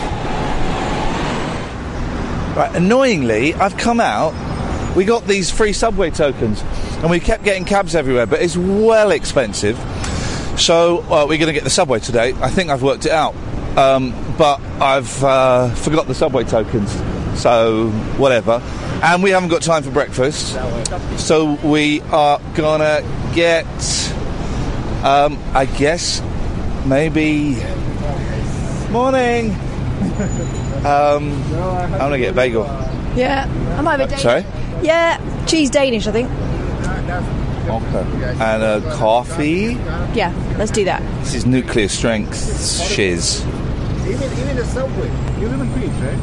Right, 2.55 2.71
annoyingly, 2.73 3.53
I've 3.55 3.75
come 3.75 3.99
out. 3.99 4.33
We 4.95 5.03
got 5.03 5.27
these 5.27 5.51
free 5.51 5.73
subway 5.73 6.09
tokens, 6.09 6.61
and 7.01 7.09
we 7.09 7.19
kept 7.19 7.43
getting 7.43 7.65
cabs 7.65 7.95
everywhere, 7.95 8.25
but 8.25 8.41
it's 8.41 8.55
well 8.55 9.11
expensive. 9.11 9.77
So 10.57 10.99
uh, 11.11 11.25
we're 11.27 11.37
going 11.37 11.47
to 11.47 11.53
get 11.53 11.65
the 11.65 11.69
subway 11.69 11.99
today. 11.99 12.33
I 12.41 12.49
think 12.49 12.69
I've 12.69 12.81
worked 12.81 13.05
it 13.05 13.11
out, 13.11 13.35
um, 13.77 14.13
but 14.37 14.61
I've 14.79 15.21
uh, 15.21 15.69
forgot 15.75 16.07
the 16.07 16.15
subway 16.15 16.45
tokens. 16.45 16.91
So 17.39 17.89
whatever, 18.17 18.59
and 19.01 19.23
we 19.23 19.31
haven't 19.31 19.49
got 19.49 19.61
time 19.61 19.83
for 19.83 19.91
breakfast. 19.91 20.57
So 21.17 21.53
we 21.63 22.01
are 22.11 22.39
gonna 22.55 23.01
get, 23.33 23.65
um, 25.03 25.37
I 25.53 25.65
guess, 25.65 26.21
maybe 26.85 27.57
morning. 28.91 29.55
Um, 30.81 31.31
I'm 31.53 31.99
gonna 31.99 32.17
get 32.17 32.31
a 32.31 32.33
bagel. 32.33 32.63
Yeah, 33.15 33.45
I 33.77 33.81
might 33.81 33.99
have 33.99 34.07
a 34.09 34.15
Danish. 34.17 34.23
Sorry. 34.23 34.45
Yeah, 34.81 35.45
cheese 35.45 35.69
Danish, 35.69 36.07
I 36.07 36.11
think. 36.11 36.27
Okay. 37.69 38.35
And 38.41 38.63
a 38.63 38.81
coffee. 38.95 39.77
Yeah, 40.15 40.33
let's 40.57 40.71
do 40.71 40.83
that. 40.85 41.03
This 41.19 41.35
is 41.35 41.45
nuclear 41.45 41.87
strength 41.87 42.35
shiz. 42.81 43.45
Even 44.07 44.23
even 44.23 44.55
the 44.55 44.65
subway. 44.65 45.07
You 45.39 45.49
live 45.49 45.61
in 45.61 45.71
Queens, 45.73 46.01
right? 46.01 46.17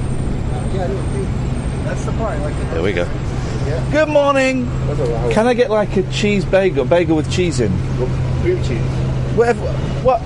Yeah, 0.75 0.83
I 0.83 0.87
live 0.89 0.99
in 0.99 1.11
Queens. 1.13 1.48
That's 1.89 2.05
the 2.05 2.13
part. 2.13 2.39
Like 2.41 2.55
There 2.73 2.83
we 2.83 2.93
go. 2.93 3.09
Good 3.91 4.09
morning. 4.09 4.67
Can 5.33 5.47
I 5.47 5.55
get 5.55 5.71
like 5.71 5.97
a 5.97 6.03
cheese 6.11 6.45
bagel, 6.45 6.85
bagel 6.85 7.17
with 7.17 7.31
cheese 7.31 7.61
in? 7.61 7.71
cream 8.43 8.63
cheese. 8.63 8.81
Whatever, 9.37 9.61
what, 10.03 10.21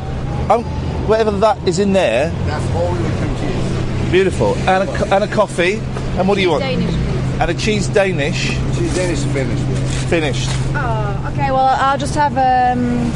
um, 0.50 0.64
whatever 1.08 1.30
that 1.32 1.56
is 1.66 1.78
in 1.78 1.92
there. 1.92 2.30
That's 2.46 2.74
all 2.74 2.92
with 2.92 3.18
cream 3.18 3.36
cheese. 3.36 4.10
Beautiful. 4.10 4.54
And 4.68 4.88
a, 4.88 4.96
co- 4.96 5.14
and 5.14 5.24
a 5.24 5.28
coffee. 5.28 5.74
And 6.18 6.28
what 6.28 6.34
do 6.34 6.40
you 6.42 6.50
want? 6.50 6.62
Danish, 6.62 6.94
And 7.40 7.50
a 7.50 7.54
cheese 7.54 7.88
Danish. 7.88 8.50
Cheese 8.76 8.94
Danish 8.94 9.20
finished. 9.32 9.62
Yeah. 9.62 10.08
Finished. 10.08 10.48
Oh, 10.74 11.30
okay. 11.32 11.50
Well, 11.50 11.76
I'll 11.80 11.98
just 11.98 12.14
have 12.14 12.36
um, 12.36 13.06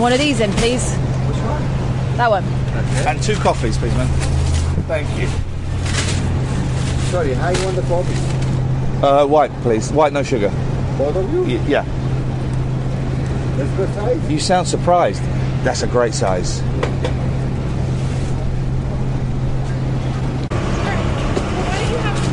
one 0.00 0.12
of 0.12 0.18
these 0.18 0.40
in, 0.40 0.50
please. 0.52 0.92
Which 0.94 1.36
one? 1.38 1.62
That 2.16 2.30
one. 2.30 2.44
And 3.06 3.22
two 3.22 3.36
coffees, 3.36 3.78
please, 3.78 3.94
man. 3.94 4.08
Thank 4.88 5.08
you. 5.18 5.28
Sorry, 7.14 7.32
how 7.34 7.50
you 7.50 7.64
want 7.64 7.76
the 7.76 7.82
coffee? 7.82 9.06
Uh, 9.06 9.24
white, 9.24 9.52
please. 9.62 9.92
White, 9.92 10.12
no 10.12 10.24
sugar. 10.24 10.48
Both 10.98 11.14
of 11.14 11.32
you? 11.32 11.42
Y- 11.42 11.64
yeah. 11.68 11.84
That's 13.56 13.70
good 13.76 13.88
size. 13.94 14.28
You 14.28 14.40
sound 14.40 14.66
surprised. 14.66 15.22
That's 15.62 15.82
a 15.82 15.86
great 15.86 16.12
size. 16.12 16.60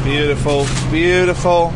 Beautiful, 0.04 0.66
beautiful. 0.90 1.68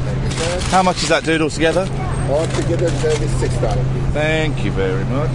How 0.71 0.81
much 0.81 1.03
is 1.03 1.09
that 1.09 1.23
dude 1.23 1.43
altogether? 1.43 1.81
All 2.27 2.47
together, 2.47 2.89
that 2.89 3.21
is 3.21 3.29
six 3.39 3.53
dollars. 3.57 3.85
Thank 4.13 4.65
you 4.65 4.71
very 4.71 5.05
much. 5.05 5.29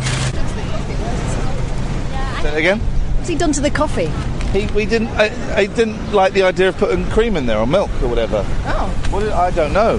Say 2.34 2.50
that 2.50 2.56
again? 2.56 2.80
What's 2.80 3.28
he 3.28 3.36
done 3.36 3.52
to 3.52 3.60
the 3.60 3.70
coffee? 3.70 4.10
He, 4.52 4.66
we 4.74 4.84
didn't. 4.84 5.08
I, 5.08 5.30
I 5.54 5.66
didn't 5.66 6.12
like 6.12 6.32
the 6.32 6.42
idea 6.42 6.68
of 6.70 6.76
putting 6.76 7.06
cream 7.10 7.36
in 7.36 7.46
there 7.46 7.58
or 7.58 7.66
milk 7.66 7.90
or 8.02 8.08
whatever. 8.08 8.44
Oh. 8.66 9.08
What 9.10 9.20
did, 9.20 9.32
I 9.32 9.50
don't 9.52 9.72
know. 9.72 9.94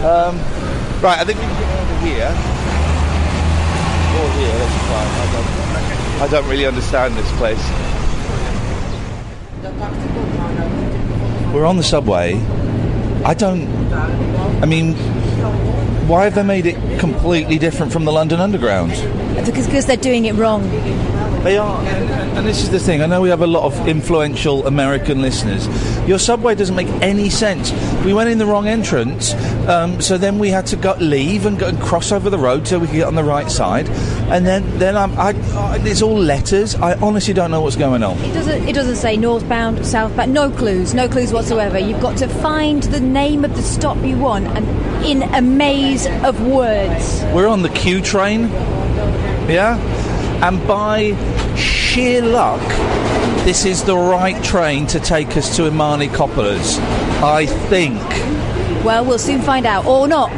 Um, 0.00 0.38
right, 1.02 1.18
I 1.18 1.24
think 1.24 1.38
we 1.38 1.44
can 1.44 1.60
get 1.60 1.68
over 1.80 1.98
here. 2.06 2.32
Or 4.16 4.28
here, 4.38 4.56
that's 4.58 4.76
fine. 4.88 5.10
I 5.20 5.26
don't, 5.32 5.48
I 6.22 6.28
don't 6.30 6.48
really 6.48 6.64
understand 6.66 7.16
this 7.16 7.30
place. 7.36 7.62
We're 11.52 11.66
on 11.66 11.76
the 11.76 11.82
subway. 11.82 12.34
I 13.24 13.34
don't. 13.34 13.68
I 14.62 14.66
mean, 14.66 14.94
why 16.08 16.24
have 16.24 16.34
they 16.34 16.42
made 16.42 16.64
it 16.66 16.98
completely 16.98 17.58
different 17.58 17.92
from 17.92 18.04
the 18.04 18.12
London 18.12 18.40
Underground? 18.40 18.90
Because 19.34 19.66
because 19.66 19.86
they're 19.86 19.96
doing 19.96 20.24
it 20.24 20.34
wrong. 20.34 20.62
They 21.46 21.58
are, 21.58 21.80
and, 21.80 22.10
and- 22.38 22.46
this 22.46 22.62
is 22.64 22.70
the 22.70 22.80
thing. 22.80 23.02
I 23.02 23.06
know 23.06 23.20
we 23.20 23.28
have 23.28 23.40
a 23.40 23.46
lot 23.46 23.64
of 23.64 23.88
influential 23.88 24.66
American 24.66 25.22
listeners. 25.22 25.68
Your 26.08 26.18
subway 26.18 26.56
doesn't 26.56 26.74
make 26.74 26.88
any 27.00 27.30
sense. 27.30 27.72
We 28.04 28.12
went 28.12 28.30
in 28.30 28.38
the 28.38 28.46
wrong 28.46 28.66
entrance, 28.66 29.32
um, 29.68 30.00
so 30.00 30.18
then 30.18 30.40
we 30.40 30.50
had 30.50 30.66
to 30.66 30.76
go 30.76 30.96
leave 30.98 31.46
and 31.46 31.56
go 31.56 31.68
and 31.68 31.80
cross 31.80 32.10
over 32.10 32.30
the 32.30 32.38
road 32.38 32.66
so 32.66 32.80
we 32.80 32.86
could 32.88 32.96
get 32.96 33.06
on 33.06 33.14
the 33.14 33.22
right 33.22 33.48
side. 33.48 33.88
And 34.28 34.44
then, 34.44 34.78
then 34.78 34.96
I'm, 34.96 35.12
I, 35.18 35.30
I, 35.54 35.78
it's 35.82 36.02
all 36.02 36.18
letters. 36.18 36.74
I 36.74 36.94
honestly 36.98 37.32
don't 37.32 37.52
know 37.52 37.60
what's 37.60 37.76
going 37.76 38.02
on. 38.02 38.18
It 38.18 38.34
doesn't. 38.34 38.68
It 38.68 38.74
doesn't 38.74 38.96
say 38.96 39.16
northbound, 39.16 39.86
southbound. 39.86 40.34
No 40.34 40.50
clues. 40.50 40.94
No 40.94 41.08
clues 41.08 41.32
whatsoever. 41.32 41.78
You've 41.78 42.00
got 42.02 42.16
to 42.18 42.28
find 42.28 42.82
the 42.82 43.00
name 43.00 43.44
of 43.44 43.54
the 43.54 43.62
stop 43.62 43.96
you 44.04 44.18
want, 44.18 44.46
and 44.48 45.04
in 45.04 45.22
a 45.22 45.40
maze 45.42 46.06
of 46.24 46.44
words. 46.44 47.22
We're 47.32 47.48
on 47.48 47.62
the 47.62 47.70
Q 47.70 48.00
train. 48.02 48.48
Yeah? 49.48 49.78
And 50.36 50.64
by 50.68 51.12
sheer 51.96 52.20
luck, 52.20 52.60
this 53.46 53.64
is 53.64 53.82
the 53.84 53.96
right 53.96 54.44
train 54.44 54.86
to 54.86 55.00
take 55.00 55.34
us 55.34 55.56
to 55.56 55.66
Imani 55.66 56.08
Coppola's. 56.08 56.78
I 57.24 57.46
think. 57.46 57.98
Well, 58.84 59.02
we'll 59.06 59.18
soon 59.18 59.40
find 59.40 59.64
out, 59.64 59.86
or 59.86 60.06
not. 60.06 60.30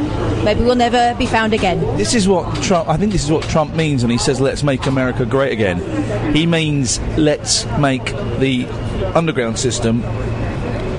Maybe 0.44 0.62
we'll 0.62 0.76
never 0.76 1.16
be 1.18 1.26
found 1.26 1.52
again. 1.52 1.80
This 1.96 2.14
is 2.14 2.28
what 2.28 2.62
Trump. 2.62 2.88
I 2.88 2.96
think 2.96 3.10
this 3.10 3.24
is 3.24 3.32
what 3.32 3.42
Trump 3.42 3.74
means 3.74 4.04
when 4.04 4.10
he 4.12 4.18
says 4.18 4.40
"Let's 4.40 4.62
make 4.62 4.86
America 4.86 5.26
great 5.26 5.52
again." 5.52 6.32
He 6.32 6.46
means 6.46 7.00
let's 7.18 7.66
make 7.80 8.04
the 8.38 8.64
underground 9.16 9.58
system 9.58 10.04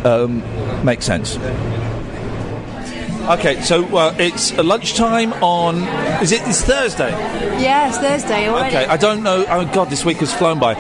um, 0.06 0.44
make 0.84 1.02
sense. 1.02 1.38
Okay, 3.30 3.61
so 3.61 3.85
uh, 3.95 4.15
it's 4.18 4.57
lunchtime 4.57 5.34
on. 5.34 5.84
Is 6.23 6.31
it? 6.31 6.41
It's 6.47 6.64
Thursday. 6.64 7.11
Yeah, 7.61 7.89
it's 7.89 7.99
Thursday 7.99 8.49
already. 8.49 8.76
Okay, 8.76 8.85
I 8.88 8.97
don't 8.97 9.22
know. 9.22 9.45
Oh 9.47 9.72
God, 9.72 9.91
this 9.91 10.03
week 10.03 10.18
has 10.18 10.34
flown 10.34 10.57
by. 10.57 10.73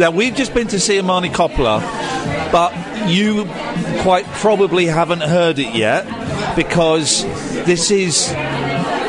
Now 0.00 0.10
we've 0.10 0.34
just 0.34 0.52
been 0.54 0.66
to 0.68 0.80
see 0.80 0.98
Imani 0.98 1.28
Coppola, 1.28 1.80
but 2.50 2.74
you 3.08 3.44
quite 4.02 4.24
probably 4.26 4.86
haven't 4.86 5.20
heard 5.20 5.60
it 5.60 5.72
yet 5.72 6.04
because 6.56 7.22
this 7.64 7.92
is 7.92 8.32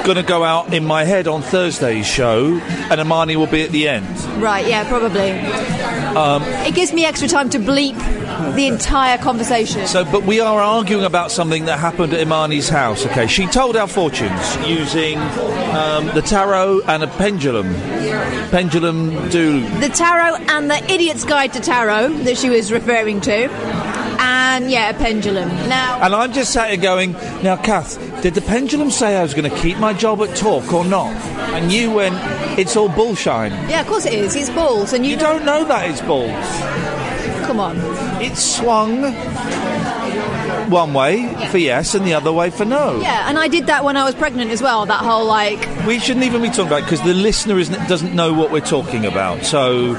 going 0.05 0.17
to 0.17 0.23
go 0.23 0.43
out 0.43 0.71
in 0.71 0.85
my 0.85 1.05
head 1.05 1.27
on 1.27 1.41
Thursday's 1.41 2.05
show, 2.05 2.59
and 2.91 3.01
Imani 3.01 3.35
will 3.35 3.47
be 3.47 3.63
at 3.63 3.71
the 3.71 3.87
end. 3.87 4.07
Right, 4.39 4.67
yeah, 4.67 4.87
probably. 4.87 5.31
Um, 6.15 6.43
It 6.67 6.75
gives 6.75 6.93
me 6.93 7.03
extra 7.03 7.27
time 7.27 7.49
to 7.49 7.57
bleep 7.57 7.97
the 8.55 8.67
entire 8.67 9.17
conversation. 9.17 9.85
So, 9.87 10.03
but 10.05 10.23
we 10.23 10.39
are 10.39 10.61
arguing 10.61 11.03
about 11.05 11.31
something 11.31 11.65
that 11.65 11.79
happened 11.79 12.13
at 12.13 12.19
Imani's 12.25 12.69
house. 12.69 13.05
Okay, 13.07 13.27
she 13.27 13.45
told 13.47 13.75
our 13.75 13.87
fortunes 13.87 14.57
using 14.67 15.17
um, 15.17 16.07
the 16.07 16.21
tarot 16.25 16.81
and 16.87 17.03
a 17.03 17.07
pendulum. 17.07 17.73
Pendulum 18.51 19.29
do. 19.29 19.61
the 19.79 19.89
tarot 19.89 20.35
and 20.49 20.69
the 20.69 20.77
Idiot's 20.91 21.25
Guide 21.25 21.53
to 21.53 21.59
Tarot 21.59 22.09
that 22.23 22.37
she 22.37 22.49
was 22.49 22.71
referring 22.71 23.21
to. 23.21 23.49
And 24.17 24.71
yeah, 24.71 24.89
a 24.89 24.93
pendulum. 24.93 25.49
Now, 25.67 25.99
And 26.01 26.15
I'm 26.15 26.31
just 26.31 26.53
sat 26.53 26.69
here 26.69 26.77
going, 26.81 27.13
now, 27.43 27.57
Kath, 27.57 27.97
did 28.21 28.33
the 28.33 28.41
pendulum 28.41 28.89
say 28.89 29.17
I 29.17 29.21
was 29.23 29.33
going 29.33 29.49
to 29.49 29.55
keep 29.57 29.77
my 29.77 29.93
job 29.93 30.21
at 30.21 30.35
Talk 30.35 30.71
or 30.73 30.85
not? 30.85 31.13
And 31.53 31.71
you 31.71 31.91
went, 31.91 32.15
it's 32.57 32.75
all 32.75 32.87
bullshine. 32.89 33.51
yeah, 33.69 33.81
of 33.81 33.87
course 33.87 34.05
it 34.05 34.13
is. 34.13 34.35
It's 34.35 34.49
balls, 34.49 34.93
and 34.93 35.05
you, 35.05 35.11
You 35.11 35.17
don't 35.17 35.45
know 35.45 35.65
that 35.65 35.89
it's 35.89 36.01
balls. 36.01 36.31
Come 37.45 37.59
on. 37.59 37.75
It 38.21 38.37
swung 38.37 39.13
one 40.69 40.93
way 40.93 41.33
for 41.51 41.57
yes 41.57 41.95
and 41.95 42.05
the 42.05 42.13
other 42.13 42.31
way 42.31 42.49
for 42.49 42.65
no. 42.65 42.99
Yeah, 42.99 43.29
and 43.29 43.37
I 43.37 43.47
did 43.47 43.67
that 43.67 43.83
when 43.83 43.97
I 43.97 44.03
was 44.03 44.15
pregnant 44.15 44.51
as 44.51 44.61
well. 44.61 44.85
That 44.85 45.03
whole 45.03 45.25
like, 45.25 45.67
We 45.85 45.99
shouldn't 45.99 46.25
even 46.25 46.41
be 46.41 46.49
talking 46.49 46.67
about 46.67 46.83
because 46.83 47.01
the 47.01 47.13
listener 47.13 47.59
isn't, 47.59 47.87
doesn't 47.87 48.15
know 48.15 48.33
what 48.33 48.51
we're 48.51 48.61
talking 48.61 49.05
about. 49.05 49.45
So 49.45 49.95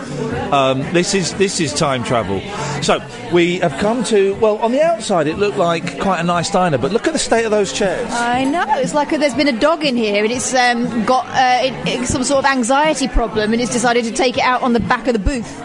um, 0.52 0.80
this 0.92 1.14
is 1.14 1.34
this 1.34 1.60
is 1.60 1.72
time 1.72 2.04
travel. 2.04 2.40
So 2.82 3.02
we 3.32 3.58
have 3.60 3.72
come 3.78 4.04
to 4.04 4.34
well 4.36 4.58
on 4.58 4.72
the 4.72 4.82
outside 4.82 5.26
it 5.26 5.38
looked 5.38 5.56
like 5.56 6.00
quite 6.00 6.20
a 6.20 6.24
nice 6.24 6.50
diner, 6.50 6.78
but 6.78 6.92
look 6.92 7.06
at 7.06 7.12
the 7.12 7.18
state 7.18 7.44
of 7.44 7.50
those 7.50 7.72
chairs. 7.72 8.08
I 8.10 8.44
know 8.44 8.64
it's 8.78 8.94
like 8.94 9.12
a, 9.12 9.18
there's 9.18 9.34
been 9.34 9.48
a 9.48 9.58
dog 9.58 9.84
in 9.84 9.96
here, 9.96 10.24
and 10.24 10.32
it's 10.32 10.54
um, 10.54 11.04
got 11.04 11.26
uh, 11.28 11.66
it, 11.66 12.00
it's 12.00 12.10
some 12.10 12.24
sort 12.24 12.44
of 12.44 12.50
anxiety 12.50 13.08
problem, 13.08 13.52
and 13.52 13.62
it's 13.62 13.72
decided 13.72 14.04
to 14.04 14.12
take 14.12 14.36
it 14.36 14.44
out 14.44 14.62
on 14.62 14.72
the 14.72 14.80
back 14.80 15.06
of 15.06 15.12
the 15.12 15.18
booth. 15.18 15.62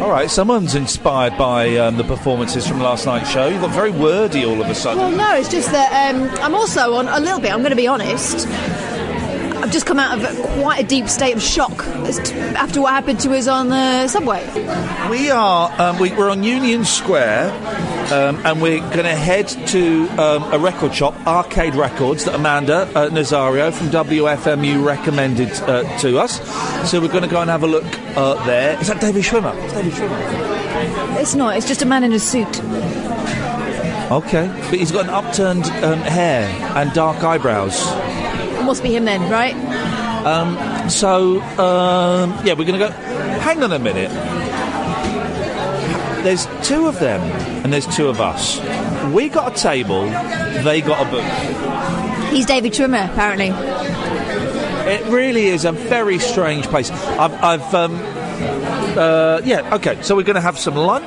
All 0.00 0.10
right, 0.10 0.30
someone's 0.30 0.74
inspired 0.74 1.38
by 1.38 1.76
um, 1.78 1.96
the 1.96 2.04
performances 2.04 2.66
from 2.68 2.80
last 2.80 3.06
night's 3.06 3.30
show. 3.30 3.48
You 3.48 3.58
got 3.60 3.70
very 3.70 3.90
wordy 3.90 4.44
all 4.44 4.60
of 4.60 4.68
a 4.68 4.74
sudden. 4.74 4.98
Well, 4.98 5.10
no, 5.10 5.36
it's 5.36 5.48
just 5.48 5.70
that 5.72 6.14
um, 6.14 6.28
I'm 6.42 6.54
also 6.54 6.94
on 6.94 7.08
a 7.08 7.18
little 7.18 7.40
bit. 7.40 7.52
I'm 7.52 7.60
going 7.60 7.70
to 7.70 7.76
be 7.76 7.86
honest. 7.86 8.46
I've 9.66 9.72
just 9.72 9.86
come 9.86 9.98
out 9.98 10.22
of 10.22 10.36
quite 10.60 10.84
a 10.84 10.86
deep 10.86 11.08
state 11.08 11.34
of 11.34 11.42
shock 11.42 11.84
after 12.54 12.80
what 12.80 12.92
happened 12.92 13.18
to 13.18 13.36
us 13.36 13.48
on 13.48 13.68
the 13.68 14.06
subway. 14.06 14.46
We 15.10 15.28
are 15.32 15.74
um, 15.82 15.98
we, 15.98 16.12
we're 16.12 16.30
on 16.30 16.44
Union 16.44 16.84
Square, 16.84 17.50
um, 18.12 18.40
and 18.46 18.62
we're 18.62 18.78
going 18.78 19.02
to 19.02 19.16
head 19.16 19.48
to 19.48 20.08
um, 20.10 20.44
a 20.52 20.58
record 20.60 20.94
shop, 20.94 21.16
Arcade 21.26 21.74
Records, 21.74 22.26
that 22.26 22.36
Amanda 22.36 22.82
uh, 22.94 23.08
Nazario 23.10 23.72
from 23.72 23.88
WFMU 23.88 24.84
recommended 24.84 25.50
uh, 25.62 25.82
to 25.98 26.20
us. 26.20 26.38
So 26.88 27.00
we're 27.00 27.08
going 27.08 27.24
to 27.24 27.28
go 27.28 27.40
and 27.40 27.50
have 27.50 27.64
a 27.64 27.66
look 27.66 27.84
uh, 28.16 28.46
there. 28.46 28.80
Is 28.80 28.86
that 28.86 29.00
David 29.00 29.24
Schwimmer? 29.24 29.52
It's 29.64 29.72
David 29.72 29.92
Schwimmer. 29.94 31.20
It's 31.20 31.34
not. 31.34 31.56
It's 31.56 31.66
just 31.66 31.82
a 31.82 31.86
man 31.86 32.04
in 32.04 32.12
a 32.12 32.20
suit. 32.20 32.60
Okay, 34.12 34.46
but 34.70 34.78
he's 34.78 34.92
got 34.92 35.06
an 35.06 35.10
upturned 35.10 35.66
um, 35.82 35.98
hair 35.98 36.46
and 36.76 36.92
dark 36.92 37.24
eyebrows. 37.24 38.05
Must 38.66 38.82
be 38.82 38.96
him 38.96 39.04
then, 39.04 39.30
right? 39.30 39.54
Um, 40.26 40.90
so 40.90 41.40
um, 41.40 42.36
yeah, 42.44 42.54
we're 42.54 42.66
going 42.66 42.78
to 42.80 42.88
go. 42.88 42.90
Hang 42.90 43.62
on 43.62 43.70
a 43.70 43.78
minute. 43.78 44.10
There's 46.24 46.46
two 46.66 46.88
of 46.88 46.98
them, 46.98 47.20
and 47.62 47.72
there's 47.72 47.86
two 47.86 48.08
of 48.08 48.20
us. 48.20 48.58
We 49.12 49.28
got 49.28 49.56
a 49.56 49.62
table. 49.62 50.02
They 50.02 50.80
got 50.80 51.06
a 51.06 51.10
booth. 51.10 52.32
He's 52.32 52.44
David 52.44 52.72
Trimmer, 52.72 53.08
apparently. 53.12 53.50
It 54.90 55.04
really 55.06 55.46
is 55.46 55.64
a 55.64 55.70
very 55.70 56.18
strange 56.18 56.66
place. 56.66 56.90
I've, 56.90 57.34
I've 57.34 57.74
um, 57.74 57.94
uh, 58.98 59.40
yeah, 59.44 59.76
okay. 59.76 60.02
So 60.02 60.16
we're 60.16 60.24
going 60.24 60.34
to 60.34 60.40
have 60.40 60.58
some 60.58 60.74
lunch, 60.74 61.04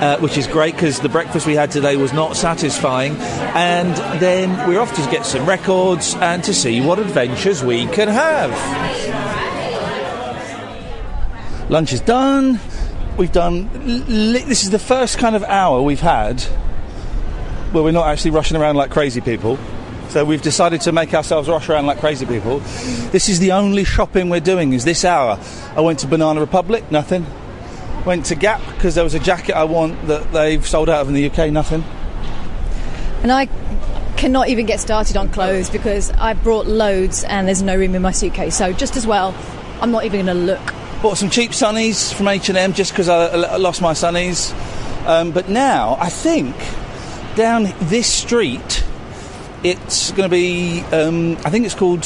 uh, 0.00 0.18
which 0.18 0.36
is 0.36 0.46
great 0.46 0.74
because 0.74 1.00
the 1.00 1.08
breakfast 1.08 1.46
we 1.46 1.54
had 1.54 1.70
today 1.70 1.96
was 1.96 2.12
not 2.12 2.36
satisfying, 2.36 3.16
and 3.16 3.94
then 4.20 4.68
we're 4.68 4.80
off 4.80 4.94
to 4.94 5.10
get 5.10 5.24
some 5.24 5.46
records 5.46 6.14
and 6.16 6.42
to 6.44 6.54
see 6.54 6.80
what 6.80 6.98
adventures 6.98 7.64
we 7.64 7.86
can 7.86 8.08
have. 8.08 8.50
Lunch 11.70 11.92
is 11.92 12.00
done. 12.00 12.60
We've 13.16 13.32
done. 13.32 13.70
Li- 14.06 14.44
this 14.44 14.64
is 14.64 14.70
the 14.70 14.78
first 14.78 15.18
kind 15.18 15.34
of 15.34 15.42
hour 15.44 15.80
we've 15.80 16.00
had 16.00 16.40
where 17.72 17.82
we're 17.82 17.90
not 17.90 18.06
actually 18.06 18.30
rushing 18.30 18.56
around 18.56 18.76
like 18.76 18.90
crazy 18.90 19.20
people. 19.20 19.58
So 20.10 20.24
we've 20.24 20.42
decided 20.42 20.80
to 20.82 20.92
make 20.92 21.12
ourselves 21.12 21.48
rush 21.48 21.68
around 21.68 21.86
like 21.86 21.98
crazy 21.98 22.24
people. 22.24 22.60
This 23.10 23.28
is 23.28 23.40
the 23.40 23.52
only 23.52 23.82
shopping 23.82 24.28
we're 24.28 24.38
doing. 24.40 24.72
Is 24.72 24.84
this 24.84 25.04
hour? 25.04 25.40
I 25.74 25.80
went 25.80 25.98
to 26.00 26.06
Banana 26.06 26.38
Republic, 26.38 26.88
nothing. 26.92 27.26
Went 28.04 28.26
to 28.26 28.34
Gap 28.34 28.60
because 28.74 28.94
there 28.94 29.04
was 29.04 29.14
a 29.14 29.18
jacket 29.18 29.56
I 29.56 29.64
want 29.64 30.06
that 30.08 30.32
they've 30.32 30.66
sold 30.66 30.88
out 30.88 31.02
of 31.02 31.08
in 31.08 31.14
the 31.14 31.30
UK, 31.30 31.50
nothing. 31.50 31.82
And 33.22 33.32
I 33.32 33.48
cannot 34.16 34.48
even 34.48 34.66
get 34.66 34.80
started 34.80 35.16
on 35.16 35.30
clothes 35.30 35.70
because 35.70 36.10
I 36.12 36.34
brought 36.34 36.66
loads 36.66 37.24
and 37.24 37.46
there's 37.46 37.62
no 37.62 37.76
room 37.76 37.94
in 37.94 38.02
my 38.02 38.10
suitcase. 38.10 38.56
So 38.56 38.72
just 38.72 38.96
as 38.96 39.06
well, 39.06 39.34
I'm 39.80 39.90
not 39.90 40.04
even 40.04 40.26
going 40.26 40.38
to 40.38 40.42
look. 40.42 40.74
Bought 41.02 41.18
some 41.18 41.30
cheap 41.30 41.50
sunnies 41.50 42.12
from 42.12 42.28
H 42.28 42.48
and 42.48 42.58
M 42.58 42.72
just 42.72 42.92
because 42.92 43.08
I, 43.08 43.26
I 43.26 43.56
lost 43.56 43.80
my 43.80 43.92
sunnies. 43.92 44.52
Um, 45.06 45.32
but 45.32 45.48
now 45.48 45.96
I 46.00 46.08
think 46.08 46.54
down 47.36 47.72
this 47.80 48.10
street, 48.10 48.84
it's 49.62 50.10
going 50.12 50.28
to 50.28 50.34
be. 50.34 50.80
Um, 50.92 51.36
I 51.44 51.50
think 51.50 51.66
it's 51.66 51.74
called 51.74 52.04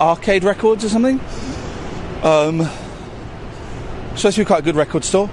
Arcade 0.00 0.44
Records 0.44 0.84
or 0.84 0.88
something. 0.88 1.20
Um, 2.22 2.68
to 4.20 4.40
be 4.40 4.44
quite 4.44 4.60
a 4.60 4.62
good 4.62 4.76
record 4.76 5.04
store. 5.04 5.30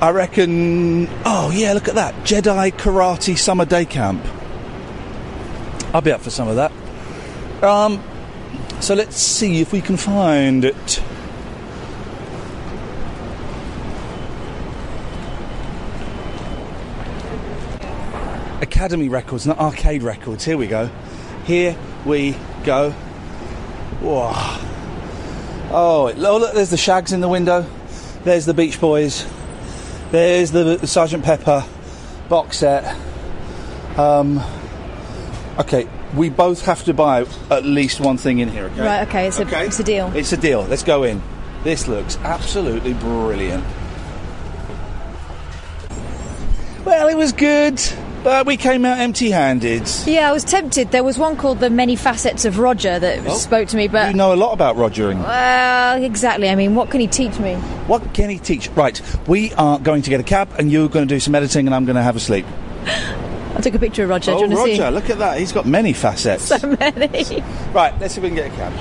I 0.00 0.10
reckon. 0.10 1.08
Oh 1.24 1.50
yeah, 1.52 1.72
look 1.72 1.88
at 1.88 1.96
that 1.96 2.14
Jedi 2.24 2.72
Karate 2.72 3.36
Summer 3.36 3.64
Day 3.64 3.84
Camp. 3.84 4.24
I'll 5.92 6.00
be 6.00 6.12
up 6.12 6.20
for 6.20 6.30
some 6.30 6.48
of 6.48 6.56
that. 6.56 6.72
Um, 7.62 8.02
so 8.80 8.94
let's 8.94 9.16
see 9.16 9.60
if 9.60 9.72
we 9.72 9.80
can 9.80 9.96
find 9.96 10.64
it. 10.64 11.02
Academy 18.60 19.08
Records, 19.08 19.46
not 19.46 19.58
Arcade 19.58 20.02
Records. 20.02 20.44
Here 20.44 20.56
we 20.56 20.68
go. 20.68 20.90
Here 21.44 21.76
we 22.04 22.36
go. 22.64 22.90
Whoa. 24.00 24.77
Oh, 25.70 26.10
oh, 26.16 26.38
look, 26.38 26.54
there's 26.54 26.70
the 26.70 26.78
Shaggs 26.78 27.12
in 27.12 27.20
the 27.20 27.28
window. 27.28 27.66
There's 28.24 28.46
the 28.46 28.54
Beach 28.54 28.80
Boys. 28.80 29.26
There's 30.10 30.50
the 30.50 30.86
Sergeant 30.86 31.24
Pepper 31.24 31.64
box 32.30 32.58
set. 32.58 32.96
Um, 33.98 34.42
okay, 35.58 35.86
we 36.16 36.30
both 36.30 36.64
have 36.64 36.84
to 36.84 36.94
buy 36.94 37.26
at 37.50 37.64
least 37.64 38.00
one 38.00 38.16
thing 38.16 38.38
in 38.38 38.48
here, 38.48 38.64
okay? 38.64 38.80
Right, 38.80 39.08
okay, 39.08 39.26
it's 39.26 39.38
a, 39.38 39.64
it's 39.64 39.78
a 39.78 39.84
deal. 39.84 40.10
It's 40.14 40.32
a 40.32 40.36
deal. 40.38 40.62
Let's 40.62 40.82
go 40.82 41.02
in. 41.02 41.22
This 41.64 41.86
looks 41.86 42.16
absolutely 42.18 42.94
brilliant. 42.94 43.64
Well, 46.84 47.08
it 47.08 47.16
was 47.16 47.32
good, 47.32 47.78
but 48.28 48.44
we 48.44 48.58
came 48.58 48.84
out 48.84 48.98
empty 48.98 49.30
handed. 49.30 49.90
Yeah, 50.04 50.28
I 50.28 50.32
was 50.32 50.44
tempted. 50.44 50.90
There 50.90 51.02
was 51.02 51.16
one 51.18 51.34
called 51.34 51.60
The 51.60 51.70
Many 51.70 51.96
Facets 51.96 52.44
of 52.44 52.58
Roger 52.58 52.98
that 52.98 53.26
Oh. 53.26 53.34
spoke 53.34 53.68
to 53.68 53.76
me, 53.78 53.88
but. 53.88 54.10
You 54.10 54.16
know 54.18 54.34
a 54.34 54.36
lot 54.36 54.52
about 54.52 54.76
Rogering. 54.76 55.24
Well, 55.24 56.04
exactly. 56.04 56.50
I 56.50 56.54
mean, 56.54 56.74
what 56.74 56.90
can 56.90 57.00
he 57.00 57.06
teach 57.06 57.38
me? 57.38 57.54
What 57.86 58.12
can 58.12 58.28
he 58.28 58.38
teach? 58.38 58.68
Right, 58.72 59.00
we 59.26 59.54
are 59.54 59.78
going 59.78 60.02
to 60.02 60.10
get 60.10 60.20
a 60.20 60.22
cab, 60.22 60.50
and 60.58 60.70
you're 60.70 60.90
going 60.90 61.08
to 61.08 61.14
do 61.14 61.18
some 61.20 61.34
editing, 61.34 61.66
and 61.66 61.74
I'm 61.74 61.86
going 61.86 61.96
to 61.96 62.02
have 62.02 62.16
a 62.16 62.20
sleep. 62.20 62.44
I 62.84 63.60
took 63.62 63.72
a 63.74 63.78
picture 63.78 64.02
of 64.04 64.10
Roger. 64.10 64.32
oh, 64.32 64.40
Do 64.40 64.44
you 64.44 64.52
oh, 64.52 64.56
want 64.58 64.72
to 64.76 64.82
Roger, 64.82 64.90
look 64.90 65.08
at 65.08 65.18
that. 65.20 65.38
He's 65.38 65.52
got 65.52 65.64
many 65.64 65.94
facets. 65.94 66.48
So 66.60 66.76
many. 66.78 67.42
Right, 67.72 67.98
let's 67.98 68.12
see 68.12 68.20
if 68.20 68.24
we 68.24 68.28
can 68.28 68.36
get 68.36 68.52
a 68.52 68.56
cab. 68.56 68.74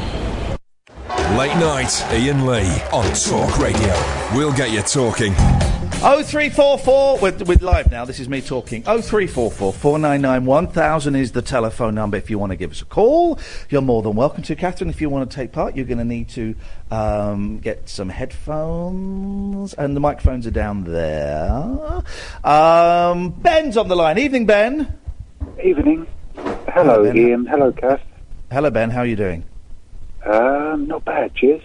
Late 1.38 1.56
night, 1.56 2.04
Iain 2.12 2.46
Lee 2.46 2.68
on 2.92 3.14
Talk 3.14 3.60
Radio. 3.60 3.96
We'll 4.36 4.52
get 4.52 4.72
you 4.72 4.82
talking. 4.82 5.34
0344, 5.98 7.18
we're, 7.18 7.32
we're 7.46 7.58
live 7.58 7.90
now. 7.90 8.06
This 8.06 8.20
is 8.20 8.30
me 8.30 8.40
talking. 8.40 8.84
0344 8.84 9.74
499 9.74 10.46
1000 10.46 11.16
is 11.16 11.32
the 11.32 11.42
telephone 11.42 11.96
number 11.96 12.18
if 12.18 12.30
you 12.30 12.38
want 12.38 12.52
to 12.52 12.56
give 12.56 12.70
us 12.70 12.84
a 12.84 12.86
call. 12.86 13.40
You're 13.72 13.82
more 13.82 14.04
than 14.04 14.16
welcome 14.16 14.44
to. 14.44 14.56
Katherine, 14.56 14.92
if 14.92 15.02
you 15.02 15.10
want 15.10 15.32
to 15.32 15.36
take 15.36 15.52
part, 15.52 15.76
you're 15.76 15.88
going 15.88 15.98
to 15.98 16.06
need 16.06 16.30
to 16.30 16.54
um, 16.92 17.58
get 17.58 17.90
some 17.90 18.10
headphones, 18.10 19.74
and 19.74 19.96
the 19.96 20.00
microphones 20.00 20.46
are 20.46 20.52
down 20.52 20.84
there. 20.84 22.04
Um, 22.44 23.32
Ben's 23.32 23.76
on 23.76 23.88
the 23.88 23.96
line. 23.96 24.20
Evening, 24.20 24.46
Ben. 24.46 25.00
Evening. 25.64 26.06
Hello, 26.68 27.06
Ben. 27.06 27.18
Iain. 27.18 27.46
Hello, 27.48 27.72
Kath. 27.72 28.02
Hello, 28.52 28.70
Ben. 28.70 28.92
How 28.92 29.00
are 29.00 29.08
you 29.08 29.16
doing? 29.16 29.46
Um, 30.28 30.86
not 30.86 31.04
bad, 31.06 31.34
cheers. 31.34 31.64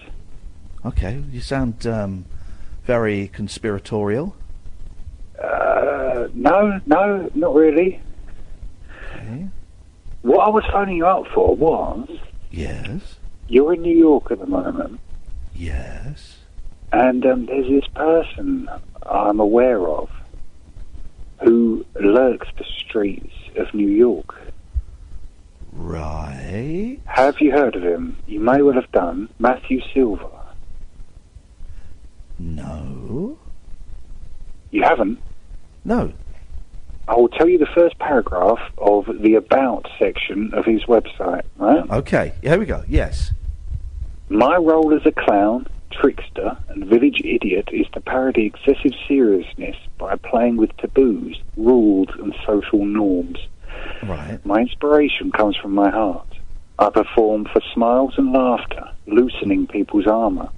Okay, 0.86 1.22
you 1.30 1.42
sound 1.42 1.86
um, 1.86 2.24
very 2.84 3.28
conspiratorial. 3.28 4.34
Uh, 5.42 6.28
no, 6.34 6.80
no, 6.86 7.30
not 7.34 7.54
really. 7.54 8.00
What 10.22 10.38
I 10.46 10.48
was 10.50 10.64
phoning 10.70 10.96
you 10.98 11.06
up 11.06 11.26
for 11.34 11.56
was 11.56 12.08
Yes. 12.50 13.16
you're 13.48 13.74
in 13.74 13.82
New 13.82 13.96
York 13.96 14.30
at 14.30 14.38
the 14.38 14.46
moment, 14.46 15.00
Yes. 15.54 16.38
and 16.92 17.26
um, 17.26 17.46
there's 17.46 17.66
this 17.68 17.88
person 17.88 18.68
I'm 19.04 19.40
aware 19.40 19.88
of 19.88 20.10
who 21.42 21.84
lurks 22.00 22.46
the 22.56 22.64
streets 22.64 23.34
of 23.56 23.74
New 23.74 23.88
York. 23.88 24.40
Right. 25.72 27.00
Have 27.06 27.40
you 27.40 27.50
heard 27.50 27.74
of 27.74 27.82
him? 27.82 28.16
You 28.28 28.38
may 28.38 28.62
well 28.62 28.74
have 28.74 28.92
done. 28.92 29.28
Matthew 29.40 29.80
Silver. 29.92 30.28
No. 32.42 33.38
You 34.70 34.82
haven't? 34.82 35.20
No. 35.84 36.12
I 37.06 37.14
will 37.14 37.28
tell 37.28 37.48
you 37.48 37.58
the 37.58 37.66
first 37.74 37.98
paragraph 37.98 38.58
of 38.78 39.06
the 39.20 39.34
About 39.34 39.88
section 39.98 40.52
of 40.54 40.64
his 40.64 40.84
website, 40.84 41.42
right? 41.56 41.88
Okay, 41.90 42.32
here 42.42 42.58
we 42.58 42.66
go. 42.66 42.84
Yes. 42.88 43.32
My 44.28 44.56
role 44.56 44.94
as 44.94 45.04
a 45.06 45.12
clown, 45.12 45.66
trickster, 45.92 46.56
and 46.68 46.86
village 46.86 47.20
idiot 47.24 47.68
is 47.72 47.86
to 47.92 48.00
parody 48.00 48.46
excessive 48.46 48.92
seriousness 49.06 49.76
by 49.98 50.16
playing 50.16 50.56
with 50.56 50.76
taboos, 50.78 51.40
rules, 51.56 52.08
and 52.18 52.34
social 52.46 52.84
norms. 52.84 53.38
Right. 54.02 54.38
My 54.44 54.60
inspiration 54.60 55.30
comes 55.32 55.56
from 55.56 55.74
my 55.74 55.90
heart. 55.90 56.26
I 56.78 56.90
perform 56.90 57.44
for 57.52 57.60
smiles 57.72 58.14
and 58.16 58.32
laughter, 58.32 58.90
loosening 59.06 59.66
people's 59.66 60.06
armour, 60.06 60.48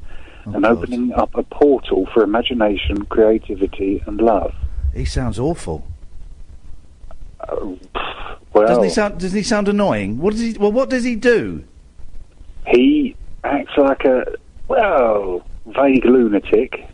and 0.46 0.64
opening 0.66 1.12
up 1.12 1.34
a 1.34 1.42
portal 1.42 2.06
for 2.12 2.22
imagination, 2.22 3.04
creativity, 3.06 4.02
and 4.06 4.20
love. 4.20 4.54
He 4.94 5.04
sounds 5.04 5.38
awful. 5.38 5.86
Well, 7.50 8.68
Doesn't 8.68 8.84
he 8.84 8.90
sound? 8.90 9.20
Doesn't 9.20 9.36
he 9.36 9.42
sound 9.42 9.68
annoying? 9.68 10.18
What 10.18 10.32
does 10.32 10.40
he? 10.40 10.52
Well, 10.52 10.72
what 10.72 10.88
does 10.90 11.04
he 11.04 11.16
do? 11.16 11.64
He 12.66 13.16
acts 13.42 13.72
like 13.76 14.04
a 14.04 14.24
well 14.68 15.44
vague 15.66 16.04
lunatic, 16.04 16.86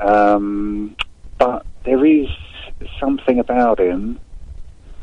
um, 0.00 0.96
but 1.38 1.64
there 1.84 2.04
is 2.04 2.28
something 2.98 3.38
about 3.38 3.78
him 3.78 4.18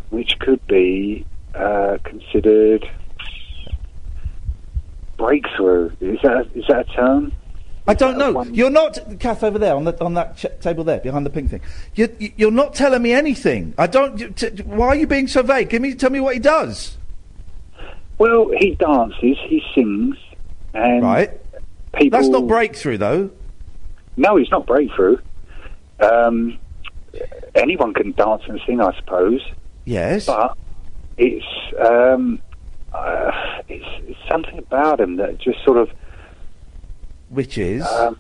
which 0.10 0.38
could 0.40 0.66
be 0.68 1.26
uh, 1.56 1.98
considered 2.04 2.88
breakthrough. 5.24 5.92
Is 6.02 6.20
that 6.24 6.50
is 6.54 6.66
that 6.68 6.90
a 6.90 6.94
term? 6.94 7.32
I 7.86 7.94
don't 7.94 8.18
know. 8.18 8.44
You're 8.46 8.70
not, 8.70 8.98
Kath, 9.20 9.44
over 9.44 9.60
there 9.60 9.76
on 9.76 9.84
the 9.84 10.02
on 10.04 10.14
that 10.14 10.38
ch- 10.38 10.46
table 10.62 10.86
there 10.86 11.00
behind 11.00 11.26
the 11.26 11.30
pink 11.30 11.50
thing. 11.50 11.62
You, 11.96 12.16
you, 12.18 12.32
you're 12.38 12.52
not 12.52 12.74
telling 12.74 13.02
me 13.02 13.12
anything. 13.12 13.74
I 13.78 13.88
don't. 13.88 14.20
you- 14.20 14.30
T- 14.30 14.64
why 14.64 14.88
are 14.88 14.96
you 14.96 15.08
being 15.08 15.28
so 15.28 15.44
vague? 15.44 15.70
Give 15.70 15.82
me, 15.82 15.94
tell 15.94 16.10
me 16.10 16.22
what 16.22 16.34
he 16.34 16.40
does. 16.40 16.98
Well, 18.20 18.50
he 18.58 18.76
dances, 18.76 19.38
he 19.48 19.62
sings, 19.76 20.16
and 20.74 21.04
right. 21.04 21.32
people. 21.94 22.18
That's 22.18 22.30
not 22.30 22.48
breakthrough, 22.48 22.98
though. 22.98 23.32
No, 24.16 24.38
he's 24.38 24.52
not 24.52 24.66
breakthrough. 24.66 25.18
Um, 26.00 26.58
anyone 27.56 27.94
can 27.94 28.14
dance 28.14 28.44
and 28.48 28.62
sing, 28.66 28.80
I 28.80 28.96
suppose. 28.98 29.42
Yes. 29.84 30.26
But 30.26 30.58
it's 31.18 31.46
um, 31.86 32.40
uh, 32.94 33.32
it's, 33.68 33.86
it's 34.08 34.20
something 34.30 34.58
about 34.60 35.00
him 35.00 35.18
that 35.18 35.38
just 35.40 35.64
sort 35.64 35.78
of 35.78 35.90
Which 37.30 37.58
is 37.58 37.84
um, 37.86 38.20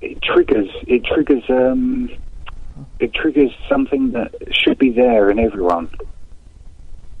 it 0.00 0.20
triggers 0.22 0.68
it 0.86 1.04
triggers 1.04 1.42
um, 1.48 2.10
it 2.98 3.12
triggers 3.14 3.50
something 3.68 4.12
that 4.12 4.32
should 4.50 4.78
be 4.78 4.90
there 4.90 5.30
in 5.30 5.38
everyone. 5.38 5.90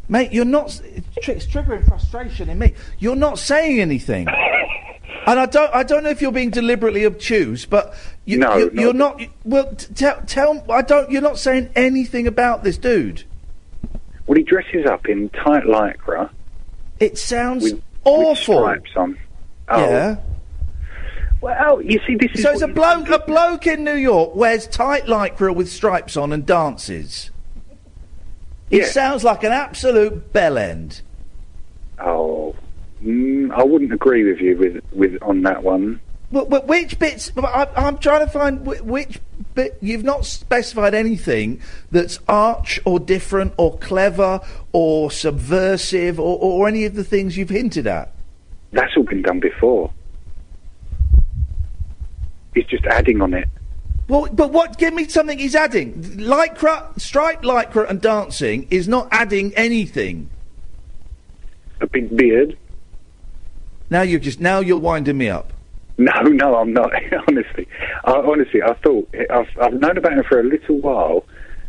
Mate, 0.08 0.32
you're 0.32 0.44
not. 0.44 0.80
It's, 1.16 1.46
triggering 1.46 1.86
frustration 1.86 2.50
in 2.50 2.58
me. 2.58 2.74
You're 2.98 3.16
not 3.16 3.38
saying 3.38 3.80
anything. 3.80 4.28
and 5.26 5.40
I 5.40 5.46
don't. 5.46 5.74
I 5.74 5.82
don't 5.82 6.02
know 6.02 6.10
if 6.10 6.20
you're 6.20 6.32
being 6.32 6.50
deliberately 6.50 7.06
obtuse, 7.06 7.64
but 7.64 7.94
you, 8.24 8.38
No, 8.38 8.56
you, 8.56 8.70
no. 8.72 8.82
you're 8.82 8.92
not. 8.92 9.22
Well, 9.44 9.74
t- 9.74 9.94
tell. 9.94 10.20
Tell. 10.26 10.70
I 10.70 10.82
don't. 10.82 11.10
You're 11.10 11.22
not 11.22 11.38
saying 11.38 11.70
anything 11.74 12.26
about 12.26 12.64
this 12.64 12.76
dude. 12.76 13.24
Well, 14.26 14.36
he 14.36 14.42
dresses 14.42 14.86
up 14.86 15.08
in 15.08 15.28
tight 15.30 15.64
lycra. 15.64 16.30
It 17.00 17.18
sounds 17.18 17.64
with, 17.64 17.82
awful. 18.04 18.30
With 18.30 18.36
stripes 18.86 18.90
on. 18.96 19.18
Oh. 19.68 19.80
Yeah. 19.80 20.16
Well, 21.40 21.82
you 21.82 22.00
see, 22.06 22.14
this 22.14 22.30
is 22.34 22.42
So 22.42 22.52
it's 22.52 22.62
a 22.62 22.68
bloke. 22.68 23.10
A 23.10 23.18
bloke 23.18 23.66
in 23.66 23.84
New 23.84 23.96
York 23.96 24.34
wears 24.34 24.66
tight 24.66 25.04
lycra 25.04 25.54
with 25.54 25.68
stripes 25.68 26.16
on 26.16 26.32
and 26.32 26.46
dances. 26.46 27.30
He 28.70 28.78
Yeah. 28.78 28.86
sounds 28.86 29.24
like 29.24 29.44
an 29.44 29.52
absolute 29.52 30.32
bellend. 30.32 31.02
Oh, 31.98 32.54
mm, 33.04 33.52
I 33.52 33.62
wouldn't 33.62 33.92
agree 33.92 34.24
with 34.24 34.40
you 34.40 34.56
with 34.56 34.82
with 34.92 35.18
on 35.22 35.42
that 35.42 35.62
one. 35.62 36.00
But, 36.34 36.50
but 36.50 36.66
which 36.66 36.98
bits? 36.98 37.30
I, 37.36 37.68
I'm 37.76 37.96
trying 37.98 38.26
to 38.26 38.30
find 38.30 38.66
which 38.66 39.20
bit. 39.54 39.78
You've 39.80 40.02
not 40.02 40.26
specified 40.26 40.92
anything 40.92 41.62
that's 41.92 42.18
arch 42.26 42.80
or 42.84 42.98
different 42.98 43.54
or 43.56 43.78
clever 43.78 44.40
or 44.72 45.12
subversive 45.12 46.18
or, 46.18 46.36
or 46.40 46.66
any 46.66 46.86
of 46.86 46.96
the 46.96 47.04
things 47.04 47.36
you've 47.36 47.50
hinted 47.50 47.86
at. 47.86 48.12
That's 48.72 48.96
all 48.96 49.04
been 49.04 49.22
done 49.22 49.38
before. 49.38 49.92
He's 52.52 52.66
just 52.66 52.84
adding 52.86 53.22
on 53.22 53.32
it. 53.32 53.48
Well, 54.08 54.28
but 54.32 54.50
what? 54.50 54.76
Give 54.76 54.92
me 54.92 55.06
something 55.06 55.38
he's 55.38 55.54
adding. 55.54 55.94
Lycra, 56.02 57.00
striped 57.00 57.44
lycra, 57.44 57.88
and 57.88 58.00
dancing 58.00 58.66
is 58.72 58.88
not 58.88 59.06
adding 59.12 59.54
anything. 59.54 60.28
A 61.80 61.86
big 61.86 62.16
beard. 62.16 62.58
Now 63.88 64.02
you're 64.02 64.18
just 64.18 64.40
now 64.40 64.58
you're 64.58 64.80
winding 64.80 65.16
me 65.16 65.28
up. 65.28 65.53
No, 65.98 66.12
no, 66.22 66.56
I'm 66.56 66.72
not. 66.72 66.92
honestly, 67.28 67.68
I, 68.04 68.12
honestly, 68.12 68.62
I 68.62 68.74
thought 68.74 69.08
I've, 69.30 69.48
I've 69.60 69.74
known 69.74 69.96
about 69.96 70.12
him 70.14 70.24
for 70.28 70.40
a 70.40 70.42
little 70.42 70.78
while, 70.78 71.24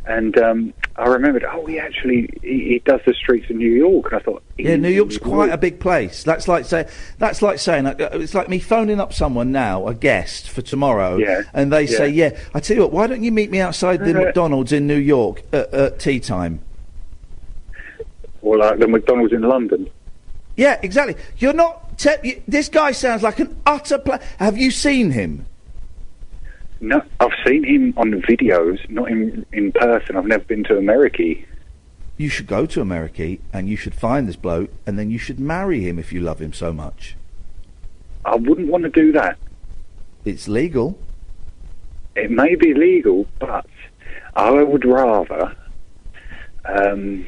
and 0.06 0.38
um, 0.38 0.74
I 0.96 1.08
remembered. 1.08 1.44
Oh, 1.44 1.66
he 1.66 1.80
actually 1.80 2.30
he, 2.42 2.50
he 2.70 2.82
does 2.86 3.02
the 3.06 3.14
streets 3.14 3.50
of 3.50 3.56
New 3.56 3.72
York, 3.72 4.12
and 4.12 4.22
I 4.22 4.24
thought, 4.24 4.44
Yeah, 4.58 4.76
New 4.78 4.90
York's 4.90 5.18
quite 5.18 5.52
a 5.52 5.58
big 5.58 5.80
place. 5.80 6.24
That's 6.24 6.48
like 6.48 6.66
say 6.66 6.88
that's 7.18 7.42
like 7.42 7.60
saying 7.60 7.86
uh, 7.86 7.96
it's 8.14 8.34
like 8.34 8.50
me 8.50 8.60
phoning 8.60 9.00
up 9.00 9.14
someone 9.14 9.52
now, 9.52 9.88
a 9.88 9.94
guest 9.94 10.50
for 10.50 10.62
tomorrow, 10.62 11.18
Yeah, 11.18 11.44
and 11.54 11.72
they 11.72 11.86
say, 11.86 12.10
yeah. 12.10 12.32
"Yeah, 12.32 12.40
I 12.54 12.60
tell 12.60 12.78
you 12.78 12.84
what, 12.84 12.92
why 12.92 13.08
don't 13.08 13.24
you 13.24 13.32
meet 13.32 13.52
me 13.52 13.60
outside 13.60 14.04
the 14.04 14.12
Uh, 14.12 14.26
McDonald's 14.26 14.72
in 14.72 14.88
New 14.88 14.98
York 14.98 15.44
at, 15.54 15.74
at 15.74 16.00
tea 16.00 16.20
time?" 16.20 16.62
or 18.42 18.58
like 18.58 18.78
the 18.80 18.88
McDonald's 18.88 19.34
in 19.34 19.42
London. 19.42 19.90
Yeah, 20.56 20.80
exactly. 20.82 21.16
You're 21.38 21.54
not. 21.54 21.85
Te- 21.98 22.42
this 22.48 22.70
guy 22.70 22.92
sounds 22.92 23.24
like 23.24 23.40
an 23.40 23.56
utter. 23.66 23.98
Pla- 23.98 24.20
Have 24.38 24.58
you 24.58 24.72
seen 24.72 25.12
him? 25.12 25.46
No, 26.82 27.02
I've 27.20 27.32
seen 27.46 27.64
him 27.64 27.94
on 27.98 28.12
videos, 28.24 28.88
not 28.90 29.10
in 29.10 29.46
in 29.54 29.72
person. 29.72 30.18
I've 30.18 30.26
never 30.26 30.44
been 30.44 30.64
to 30.66 30.78
America. 30.78 31.24
You 32.18 32.30
should 32.30 32.48
go 32.48 32.66
to 32.66 32.82
America 32.82 33.38
and 33.52 33.68
you 33.68 33.76
should 33.76 33.96
find 33.96 34.28
this 34.28 34.36
bloke, 34.36 34.70
and 34.86 35.00
then 35.00 35.10
you 35.10 35.18
should 35.18 35.40
marry 35.40 35.82
him 35.82 35.98
if 36.00 36.12
you 36.14 36.20
love 36.22 36.40
him 36.42 36.54
so 36.54 36.74
much. 36.74 37.16
I 38.26 38.36
wouldn't 38.36 38.68
want 38.68 38.84
to 38.84 38.90
do 38.90 39.12
that. 39.14 39.38
It's 40.26 40.48
legal. 40.48 40.98
It 42.16 42.32
may 42.32 42.56
be 42.56 42.74
legal, 42.74 43.28
but 43.40 43.66
I 44.36 44.64
would 44.64 44.86
rather 44.86 45.56
um, 46.66 47.26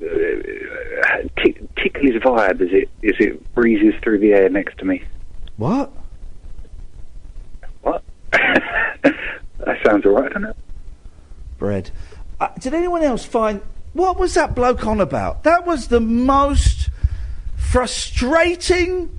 tick, 0.00 1.74
tickle 1.76 2.02
his 2.02 2.14
vibe 2.22 2.60
as 2.60 2.68
it 2.72 2.88
as 3.04 3.14
it 3.18 3.54
breezes 3.54 3.94
through 4.02 4.18
the 4.18 4.32
air 4.32 4.48
next 4.48 4.78
to 4.78 4.84
me. 4.84 5.02
What? 5.56 5.92
What? 7.82 8.02
that 8.32 9.76
sounds 9.84 10.04
alright, 10.06 10.32
doesn't 10.32 10.50
it? 10.50 10.56
bread. 11.58 11.90
Uh, 12.40 12.48
did 12.58 12.72
anyone 12.72 13.02
else 13.02 13.24
find 13.24 13.60
what 13.92 14.18
was 14.18 14.34
that 14.34 14.54
bloke 14.54 14.86
on 14.86 15.00
about? 15.00 15.42
That 15.44 15.66
was 15.66 15.88
the 15.88 16.00
most 16.00 16.88
frustrating. 17.54 19.10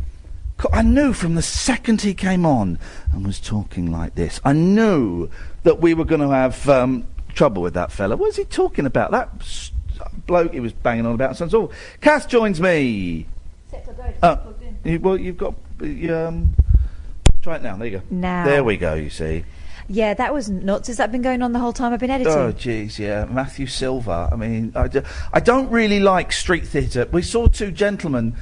co- 0.58 0.70
I 0.74 0.82
knew 0.82 1.14
from 1.14 1.36
the 1.36 1.41
second 1.41 2.02
he 2.02 2.14
came 2.14 2.45
on 2.45 2.80
and 3.14 3.26
was 3.26 3.40
talking 3.40 3.91
like 3.91 4.16
this, 4.16 4.41
I 4.44 4.53
knew 4.53 5.30
that 5.64 5.80
we 5.80 5.94
were 5.94 6.06
going 6.06 6.22
to 6.22 6.30
have 6.30 6.68
um, 6.68 7.06
trouble 7.34 7.62
with 7.62 7.76
that 7.76 7.91
fella. 7.91 8.18
What 8.18 8.28
was 8.28 8.38
he 8.38 8.44
talking 8.45 8.86
about? 8.88 9.12
That 9.12 9.70
bloke 10.28 10.54
he 10.54 10.60
was 10.60 10.74
banging 10.74 11.06
on 11.06 11.14
about. 11.14 11.38
Sounds 11.38 11.54
awful. 11.54 11.72
Kath 12.02 12.28
joins 12.28 12.60
me. 12.62 13.26
Uh, 14.22 14.38
you- 14.84 15.00
well, 15.00 15.18
you've 15.18 15.38
got. 15.38 15.56
you, 15.82 16.16
Um, 16.16 16.54
try 17.42 17.56
it 17.56 17.64
now. 17.64 17.76
There 17.78 17.88
you 17.88 17.98
go. 18.00 18.04
Now. 18.10 18.46
There 18.46 18.64
we 18.64 18.78
go. 18.78 18.94
You 18.94 19.10
see. 19.10 19.44
Yeah, 19.88 20.14
that 20.14 20.34
was 20.34 20.50
nuts. 20.50 20.88
Has 20.88 20.98
that 20.98 21.12
been 21.12 21.22
going 21.22 21.42
on 21.42 21.52
the 21.52 21.60
whole 21.60 21.74
time 21.74 21.92
I've 21.92 22.00
been 22.00 22.12
editing? 22.12 22.32
Oh, 22.32 22.54
jeez, 22.54 22.98
yeah. 22.98 23.26
Matthew 23.26 23.68
Silver. 23.68 24.30
I 24.32 24.36
mean, 24.38 24.72
I, 24.74 24.88
d- 24.88 25.02
I 25.34 25.40
don't 25.42 25.70
really 25.70 26.00
like 26.00 26.32
street 26.32 26.66
theatre. 26.66 27.08
We 27.12 27.22
saw 27.22 27.48
two 27.48 27.72
gentlemen 27.72 28.36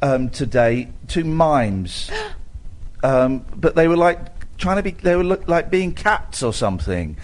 um, 0.00 0.28
today, 0.28 0.90
two 1.08 1.24
mimes, 1.24 2.08
um, 3.02 3.44
but 3.56 3.74
they 3.74 3.88
were 3.88 3.96
like 3.96 4.56
trying 4.58 4.76
to 4.76 4.82
be, 4.84 4.92
they 4.92 5.16
were 5.16 5.24
look 5.24 5.48
like 5.48 5.70
being 5.70 5.92
cats 5.92 6.42
or 6.42 6.52
something. 6.52 7.16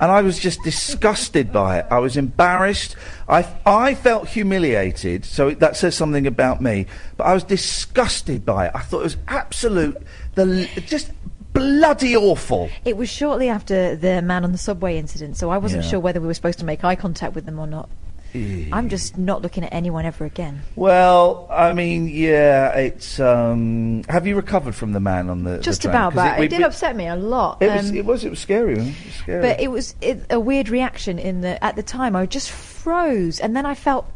And 0.00 0.10
I 0.10 0.22
was 0.22 0.38
just 0.38 0.62
disgusted 0.62 1.52
by 1.52 1.78
it. 1.78 1.86
I 1.90 1.98
was 1.98 2.16
embarrassed. 2.16 2.96
I, 3.28 3.46
I 3.64 3.94
felt 3.94 4.28
humiliated, 4.28 5.24
so 5.24 5.50
that 5.52 5.76
says 5.76 5.94
something 5.94 6.26
about 6.26 6.60
me. 6.60 6.86
But 7.16 7.24
I 7.24 7.34
was 7.34 7.44
disgusted 7.44 8.44
by 8.44 8.66
it. 8.66 8.72
I 8.74 8.80
thought 8.80 9.00
it 9.00 9.04
was 9.04 9.16
absolute, 9.28 9.96
the 10.34 10.68
just 10.86 11.10
bloody 11.52 12.16
awful. 12.16 12.68
It 12.84 12.96
was 12.96 13.08
shortly 13.08 13.48
after 13.48 13.94
the 13.94 14.20
man 14.22 14.44
on 14.44 14.52
the 14.52 14.58
subway 14.58 14.98
incident, 14.98 15.36
so 15.36 15.50
I 15.50 15.58
wasn't 15.58 15.84
Yeah. 15.84 15.90
sure 15.90 16.00
whether 16.00 16.20
we 16.20 16.26
were 16.26 16.34
supposed 16.34 16.58
to 16.58 16.64
make 16.64 16.82
eye 16.84 16.96
contact 16.96 17.34
with 17.34 17.46
them 17.46 17.58
or 17.60 17.66
not. 17.66 17.88
I'm 18.72 18.88
just 18.88 19.16
not 19.16 19.42
looking 19.42 19.64
at 19.64 19.72
anyone 19.72 20.04
ever 20.04 20.24
again. 20.24 20.62
Well, 20.76 21.46
I 21.50 21.72
mean, 21.72 22.08
yeah, 22.08 22.70
it's. 22.76 23.20
Um, 23.20 24.02
have 24.08 24.26
you 24.26 24.34
recovered 24.36 24.74
from 24.74 24.92
the 24.92 25.00
man 25.00 25.30
on 25.30 25.44
the? 25.44 25.58
Just 25.58 25.82
the 25.82 25.90
about 25.90 26.14
that. 26.14 26.38
It, 26.38 26.40
we- 26.40 26.48
did 26.48 26.58
we- 26.58 26.64
upset 26.64 26.96
me 26.96 27.06
a 27.06 27.16
lot. 27.16 27.62
It 27.62 27.68
was. 27.70 27.90
um, 27.90 27.96
It 27.96 28.04
was. 28.04 28.24
It 28.24 28.30
was 28.30 28.40
scary. 28.40 28.72
It 28.74 28.78
was 28.78 29.14
scary. 29.14 29.42
but 29.42 29.60
it 29.60 29.68
was 29.68 29.94
it, 30.00 30.24
a 30.30 30.40
weird 30.40 30.68
reaction 30.68 31.18
in 31.18 31.40
the 31.42 31.62
at 31.62 31.76
the 31.76 31.82
time. 31.82 32.16
I 32.16 32.26
just 32.26 32.50
froze, 32.50 33.38
and 33.40 33.54
then 33.56 33.66
I 33.66 33.74
felt 33.74 34.06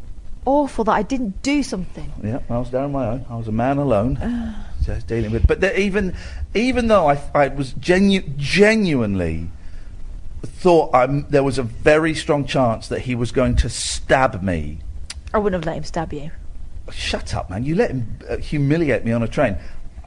awful 0.45 0.85
that 0.85 0.93
I 0.93 1.03
didn't 1.03 1.43
do 1.43 1.63
something. 1.63 2.11
Yeah, 2.23 2.41
I 2.51 2.59
was 2.59 2.71
down 2.71 2.85
on 2.85 2.93
my 2.93 3.07
own. 3.07 3.27
I 3.31 3.37
was 3.37 3.49
a 3.49 3.53
man 3.53 3.79
alone, 3.79 4.19
just 4.83 5.07
dealing 5.07 5.31
with. 5.31 5.47
But 5.47 5.61
the, 5.61 5.79
even, 5.79 6.15
even 6.55 6.89
though 6.89 7.09
I, 7.09 7.21
I 7.35 7.49
was 7.49 7.73
genu- 7.75 8.23
genuinely 8.37 9.51
thought 10.47 10.95
I'm, 10.95 11.29
there 11.29 11.43
was 11.43 11.59
a 11.59 11.63
very 11.63 12.15
strong 12.15 12.45
chance 12.45 12.89
that 12.89 13.01
he 13.01 13.15
was 13.15 13.33
going 13.33 13.57
to 13.57 13.69
stab 13.69 14.43
me. 14.43 14.79
I 15.33 15.39
wouldn't 15.39 15.63
have 15.63 15.67
let 15.67 15.77
him 15.77 15.85
stab 15.85 16.13
you. 16.13 16.31
Shut 16.91 17.35
up, 17.35 17.51
man! 17.51 17.65
You 17.65 17.75
let 17.75 17.91
him 17.91 18.19
uh, 18.29 18.39
humiliate 18.39 19.05
me 19.05 19.13
on 19.13 19.23
a 19.23 19.29
train. 19.29 19.59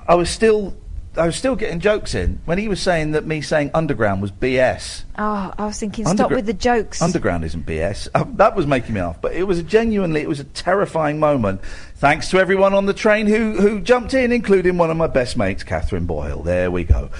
I 0.08 0.16
was 0.16 0.32
still, 0.32 0.76
I 1.16 1.28
was 1.28 1.36
still 1.36 1.56
getting 1.56 1.80
jokes 1.80 2.16
in 2.16 2.41
when 2.45 2.58
he 2.58 2.68
was 2.68 2.82
saying 2.82 3.12
that 3.12 3.28
me 3.28 3.41
saying 3.41 3.70
underground 3.76 4.22
was 4.22 4.32
BS. 4.32 5.03
Oh, 5.18 5.53
I 5.56 5.66
was 5.68 5.80
thinking, 5.80 6.08
stop 6.08 6.32
with 6.32 6.48
the 6.48 6.53
jokes. 6.53 6.99
Underground 6.99 7.45
isn't 7.45 7.68
BS. 7.68 8.08
Uh, 8.16 8.26
that 8.34 8.56
was 8.56 8.66
making 8.66 8.95
me 8.95 9.02
laugh, 9.02 9.22
but 9.22 9.34
it 9.34 9.44
was 9.44 9.60
a 9.60 9.64
genuinely, 9.64 10.22
it 10.22 10.28
was 10.28 10.40
a 10.40 10.44
terrifying 10.44 11.20
moment. 11.20 11.62
Thanks 11.98 12.32
to 12.32 12.40
everyone 12.40 12.74
on 12.74 12.88
the 12.88 12.94
train 12.95 13.28
who 13.28 13.53
who 13.53 13.80
jumped 13.80 14.16
in, 14.16 14.32
including 14.32 14.80
one 14.80 14.90
of 14.90 14.98
my 14.98 15.08
best 15.08 15.38
mates, 15.38 15.64
Katherine 15.64 16.08
Boyle. 16.08 16.41
There 16.41 16.72
we 16.72 16.84
go. 16.84 17.12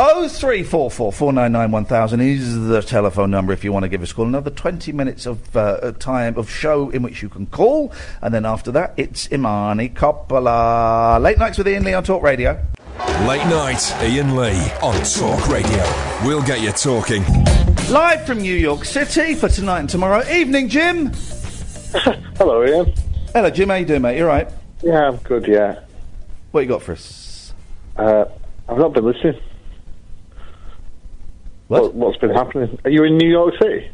Oh 0.00 0.28
three 0.28 0.62
four 0.62 0.92
four 0.92 1.12
four 1.12 1.32
nine 1.32 1.50
nine 1.50 1.72
one 1.72 1.84
thousand 1.84 2.20
is 2.20 2.68
the 2.68 2.82
telephone 2.82 3.32
number 3.32 3.52
if 3.52 3.64
you 3.64 3.72
want 3.72 3.82
to 3.82 3.88
give 3.88 4.00
us 4.00 4.12
a 4.12 4.14
call. 4.14 4.28
Another 4.28 4.48
twenty 4.48 4.92
minutes 4.92 5.26
of 5.26 5.56
uh, 5.56 5.90
time 5.98 6.38
of 6.38 6.48
show 6.48 6.88
in 6.90 7.02
which 7.02 7.20
you 7.20 7.28
can 7.28 7.46
call, 7.46 7.92
and 8.22 8.32
then 8.32 8.46
after 8.46 8.70
that 8.70 8.94
it's 8.96 9.28
Imani 9.32 9.88
Coppola. 9.88 11.20
Late 11.20 11.38
nights 11.38 11.58
with 11.58 11.66
Iain 11.66 11.82
Lee 11.82 11.94
on 11.94 12.04
Talk 12.04 12.22
Radio. 12.22 12.64
Late 13.26 13.44
night, 13.48 13.92
Iain 13.94 14.36
Lee 14.36 14.70
on 14.82 15.02
Talk 15.02 15.48
Radio. 15.48 15.82
We'll 16.24 16.42
get 16.42 16.60
you 16.60 16.70
talking. 16.70 17.24
Live 17.90 18.24
from 18.24 18.38
New 18.38 18.54
York 18.54 18.84
City 18.84 19.34
for 19.34 19.48
tonight 19.48 19.80
and 19.80 19.90
tomorrow. 19.90 20.24
Evening, 20.30 20.68
Jim. 20.68 21.06
Hello, 22.36 22.62
Iain. 22.62 22.94
Hello, 23.32 23.50
Jim. 23.50 23.68
How 23.68 23.74
you 23.74 23.84
doing, 23.84 24.02
mate? 24.02 24.16
You 24.16 24.26
right? 24.26 24.48
Yeah, 24.80 25.08
I'm 25.08 25.16
good, 25.16 25.48
yeah. 25.48 25.80
What 26.52 26.60
you 26.60 26.68
got 26.68 26.82
for 26.82 26.92
us? 26.92 27.52
Uh, 27.96 28.26
I've 28.68 28.78
not 28.78 28.92
been 28.92 29.04
listening. 29.04 29.40
What? 31.68 31.94
What's 31.94 32.18
been 32.18 32.30
happening? 32.30 32.78
Are 32.84 32.90
you 32.90 33.04
in 33.04 33.16
New 33.18 33.28
York 33.28 33.54
City? 33.60 33.90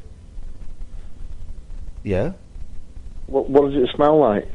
Yeah. 2.03 2.33
What, 3.27 3.51
what 3.51 3.71
does 3.71 3.83
it 3.83 3.91
smell 3.95 4.19
like? 4.19 4.49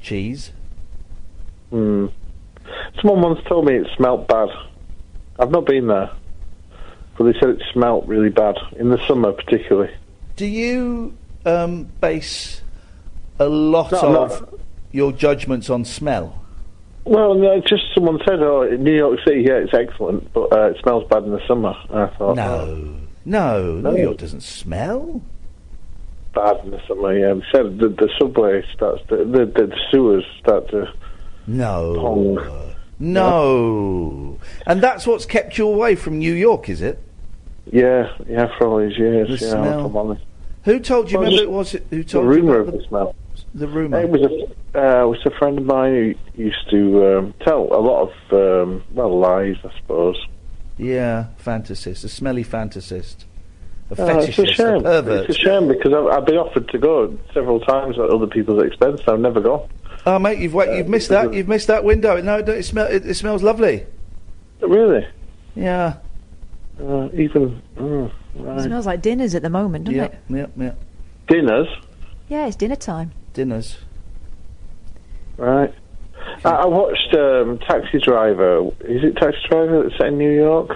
Cheese. 0.00 0.52
Hmm. 1.70 2.06
Someone 3.00 3.22
once 3.22 3.40
told 3.48 3.66
me 3.66 3.76
it 3.76 3.86
smelt 3.96 4.28
bad. 4.28 4.48
I've 5.38 5.50
not 5.50 5.66
been 5.66 5.86
there. 5.86 6.10
But 7.16 7.24
they 7.24 7.32
said 7.38 7.50
it 7.50 7.62
smelt 7.72 8.06
really 8.06 8.28
bad, 8.28 8.56
in 8.76 8.90
the 8.90 8.98
summer 9.06 9.32
particularly. 9.32 9.92
Do 10.36 10.46
you 10.46 11.16
um, 11.46 11.84
base 12.00 12.62
a 13.38 13.48
lot 13.48 13.92
No, 13.92 14.24
of 14.24 14.60
your 14.90 15.12
judgments 15.12 15.70
on 15.70 15.84
smell? 15.84 16.43
Well, 17.04 17.34
no, 17.34 17.60
just 17.60 17.82
someone 17.94 18.18
said, 18.26 18.40
oh, 18.40 18.62
in 18.62 18.82
New 18.82 18.94
York 18.96 19.18
City, 19.26 19.42
yeah, 19.42 19.54
it's 19.56 19.74
excellent, 19.74 20.32
but 20.32 20.50
uh, 20.52 20.70
it 20.70 20.78
smells 20.82 21.04
bad 21.10 21.24
in 21.24 21.32
the 21.32 21.46
summer. 21.46 21.74
And 21.90 21.98
I 21.98 22.06
thought, 22.16 22.36
No. 22.36 22.44
oh, 22.44 22.96
No, 23.26 23.74
No. 23.80 23.90
New 23.92 24.02
York 24.02 24.16
doesn't 24.18 24.42
smell. 24.42 25.20
bad 26.34 26.64
in 26.64 26.70
the 26.70 26.80
summer, 26.88 27.16
yeah. 27.16 27.34
They 27.34 27.42
said 27.52 27.78
the, 27.78 27.88
the 27.88 28.08
subway 28.18 28.64
starts 28.74 29.02
to, 29.08 29.16
the, 29.18 29.44
the, 29.44 29.66
the 29.66 29.76
sewers 29.90 30.24
start 30.40 30.68
to 30.70 30.92
No. 31.46 31.94
pong. 31.94 32.74
No. 32.98 34.38
And 34.66 34.82
that's 34.82 35.06
what's 35.06 35.26
kept 35.26 35.58
you 35.58 35.68
away 35.68 35.94
from 35.96 36.18
New 36.18 36.32
York, 36.32 36.68
is 36.68 36.80
it? 36.80 36.98
Yeah, 37.70 38.14
yeah, 38.28 38.46
for 38.56 38.66
all 38.68 38.78
these 38.78 38.96
years, 38.98 39.28
The 39.28 39.44
yeah, 39.46 39.50
smell. 39.52 39.80
if 39.80 39.86
I'm 39.86 39.96
honest. 39.96 40.24
Who 40.64 40.80
told 40.80 41.10
you? 41.10 41.18
Well, 41.18 41.26
remember 41.30 41.42
it 41.42 41.50
was 41.50 41.72
who 41.72 41.78
The 41.90 42.04
told 42.04 42.24
you 42.24 42.30
rumour 42.30 42.60
about 42.60 42.74
of 42.74 42.80
the 42.80 42.86
smell. 42.88 43.14
The 43.54 43.68
rumour? 43.68 44.00
It 44.00 44.08
was 44.10 44.20
a, 44.22 44.78
uh, 44.78 45.04
it 45.04 45.08
was 45.08 45.26
a 45.26 45.30
friend 45.38 45.58
of 45.58 45.64
mine 45.64 46.16
who 46.36 46.42
used 46.42 46.68
to 46.70 47.18
um, 47.18 47.34
tell 47.40 47.62
a 47.72 47.80
lot 47.80 48.10
of, 48.10 48.32
um, 48.68 48.84
well, 48.92 49.18
lies, 49.18 49.56
I 49.64 49.70
suppose. 49.80 50.16
Yeah, 50.76 51.26
fantasist, 51.42 52.04
a 52.04 52.08
smelly 52.08 52.44
fantasist, 52.44 53.24
a 53.90 54.02
Uh, 54.02 54.18
it's 54.18 54.38
a 54.38 54.42
fetishist, 54.42 54.50
a 54.50 54.54
shame. 54.54 54.82
pervert. 54.82 55.30
It's 55.30 55.38
a 55.38 55.40
shame 55.40 55.68
because 55.68 55.92
I've, 55.92 56.06
I've 56.18 56.26
been 56.26 56.36
offered 56.36 56.68
to 56.70 56.78
go 56.78 57.16
several 57.32 57.60
times 57.60 57.96
at 57.98 58.10
other 58.10 58.26
people's 58.26 58.62
expense. 58.64 59.00
I've 59.06 59.20
never 59.20 59.40
gone. 59.40 59.68
Oh, 60.06 60.18
mate, 60.18 60.38
you've 60.38 60.52
wait, 60.52 60.76
you've 60.76 60.88
missed 60.88 61.08
that. 61.10 61.32
You've 61.32 61.48
missed 61.48 61.68
that 61.68 61.84
window. 61.84 62.20
No, 62.20 62.38
it, 62.38 62.46
don't- 62.46 62.58
it, 62.58 62.64
smell, 62.64 62.86
it, 62.86 63.06
it 63.06 63.14
smells 63.14 63.42
lovely. 63.42 63.86
Really? 64.60 65.06
Yeah. 65.54 65.94
Uh, 66.82 67.08
even 67.14 67.62
mm, 67.76 68.10
It 68.34 68.62
smells 68.64 68.84
like 68.86 69.00
dinners 69.00 69.34
at 69.36 69.42
the 69.42 69.48
moment, 69.50 69.84
doesn't 69.84 69.96
Yeah, 69.98 70.04
it? 70.06 70.18
yeah, 70.28 70.46
yeah. 70.64 70.72
dinners, 71.28 71.68
Yeah, 72.28 72.46
it's 72.48 72.56
dinner 72.56 72.74
time. 72.76 73.12
Dinners. 73.34 73.76
right? 75.36 75.74
I, 76.44 76.50
I 76.50 76.66
watched 76.66 77.14
um, 77.14 77.58
Taxi 77.58 77.98
Driver. 77.98 78.70
Is 78.80 79.04
it 79.04 79.16
Taxi 79.16 79.38
Driver 79.50 79.82
that's 79.82 79.96
set 79.98 80.06
in 80.06 80.18
New 80.18 80.30
York? 80.30 80.70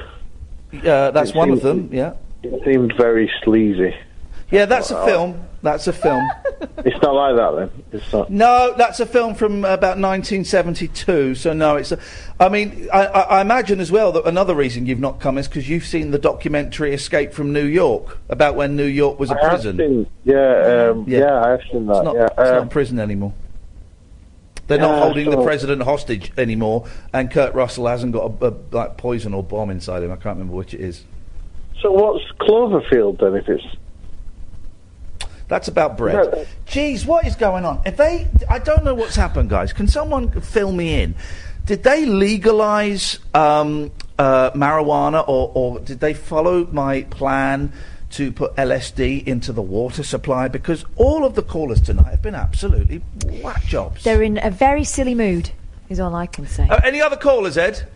Uh, 0.75 1.11
that's 1.11 1.31
It 1.31 1.37
one 1.37 1.51
of 1.51 1.63
them. 1.63 1.89
Yeah. 1.93 2.15
It 2.43 2.63
seemed 2.65 2.93
very 2.99 3.31
sleazy. 3.43 3.95
Yeah, 4.51 4.65
that's 4.65 4.91
a 4.91 5.05
film. 5.05 5.45
That's 5.63 5.87
a 5.87 5.93
film. 5.93 6.27
It's 6.85 7.01
not 7.03 7.15
like 7.15 7.37
that 7.37 7.57
then. 7.57 7.85
It's 7.93 8.13
not. 8.13 8.31
No, 8.31 8.75
that's 8.77 8.99
a 9.01 9.07
film 9.07 9.35
from 9.35 9.59
about 9.65 9.99
1972. 9.99 11.35
So 11.37 11.53
no, 11.53 11.77
it's. 11.77 11.93
A, 11.93 11.99
I 12.41 12.49
mean, 12.49 12.89
I, 12.93 13.07
I, 13.07 13.21
I 13.21 13.41
imagine 13.41 13.79
as 13.81 13.91
well 13.93 14.11
that 14.13 14.25
another 14.27 14.55
reason 14.55 14.87
you've 14.87 14.99
not 15.01 15.21
come 15.21 15.39
is 15.39 15.47
because 15.49 15.69
you've 15.69 15.85
seen 15.85 16.11
the 16.13 16.19
documentary 16.19 16.95
"Escape 16.95 17.33
from 17.33 17.53
New 17.53 17.65
York" 17.65 18.19
about 18.29 18.55
when 18.57 18.75
New 18.77 18.85
York 18.87 19.19
was 19.21 19.31
a 19.31 19.37
I 19.41 19.49
prison. 19.49 19.77
seen- 19.77 20.07
yeah, 20.25 20.91
um, 20.91 21.05
Yeah. 21.09 21.19
yeah, 21.21 21.43
I 21.45 21.51
have 21.51 21.61
seen 21.71 21.87
that. 21.87 21.97
It's 21.97 22.05
not, 22.05 22.15
yeah, 22.17 22.25
it's 22.27 22.37
not 22.37 22.59
um, 22.63 22.69
prison 22.69 22.99
anymore. 23.01 23.33
They're 24.69 24.79
Yeah, 24.79 24.87
not 24.87 25.03
holding 25.03 25.31
the 25.31 25.43
president 25.43 25.83
hostage 25.83 26.33
anymore, 26.39 26.87
and 27.13 27.31
Kurt 27.31 27.55
Russell 27.55 27.87
hasn't 27.87 28.13
got 28.13 28.33
a, 28.43 28.47
a 28.49 28.55
like 28.73 28.97
poison 28.97 29.35
or 29.35 29.43
bomb 29.43 29.71
inside 29.71 30.03
him. 30.03 30.11
I 30.13 30.17
can't 30.17 30.37
remember 30.39 30.55
which 30.55 30.75
it 30.75 30.81
is. 30.81 31.05
so 31.81 31.91
what's 31.93 32.25
Cloverfield 32.41 33.19
then? 33.21 33.35
If 33.35 33.49
it's 33.49 33.65
That's 35.49 35.69
about 35.69 35.97
bread. 35.97 36.47
Jeez, 36.67 37.07
what 37.07 37.27
is 37.27 37.35
going 37.35 37.65
on? 37.65 37.83
If 37.87 37.97
they, 37.97 38.29
I 38.49 38.59
don't 38.59 38.85
know 38.85 38.95
what's 38.95 39.17
happened, 39.17 39.49
guys. 39.49 39.73
Can 39.73 39.89
someone 39.89 40.31
fill 40.41 40.73
me 40.73 41.03
in? 41.03 41.15
Did 41.65 41.83
they 41.83 42.05
legalize 42.07 43.19
um, 43.35 43.91
uh, 44.19 44.51
marijuana, 44.53 45.27
or, 45.29 45.53
or 45.55 45.81
did 45.81 46.01
they 46.01 46.15
follow 46.15 46.67
my 46.73 47.03
plan 47.03 47.73
to 48.11 48.33
put 48.33 48.57
LSD 48.57 49.27
into 49.27 49.53
the 49.53 49.63
water 49.63 50.03
supply? 50.03 50.49
Because 50.49 50.85
all 50.97 51.25
of 51.25 51.35
the 51.35 51.43
callers 51.43 51.81
tonight 51.81 52.11
have 52.11 52.23
been 52.23 52.35
absolutely 52.35 53.03
whack 53.43 53.63
jobs. 53.65 54.05
They're 54.05 54.23
in 54.23 54.39
a 54.43 54.51
very 54.51 54.85
silly 54.85 55.15
mood, 55.15 55.51
is 55.89 56.01
all 56.01 56.15
I 56.15 56.27
can 56.27 56.47
say. 56.47 56.69
Uh, 56.69 56.81
any 56.85 57.01
other 57.01 57.17
callers, 57.17 57.59
Ed? 57.59 57.87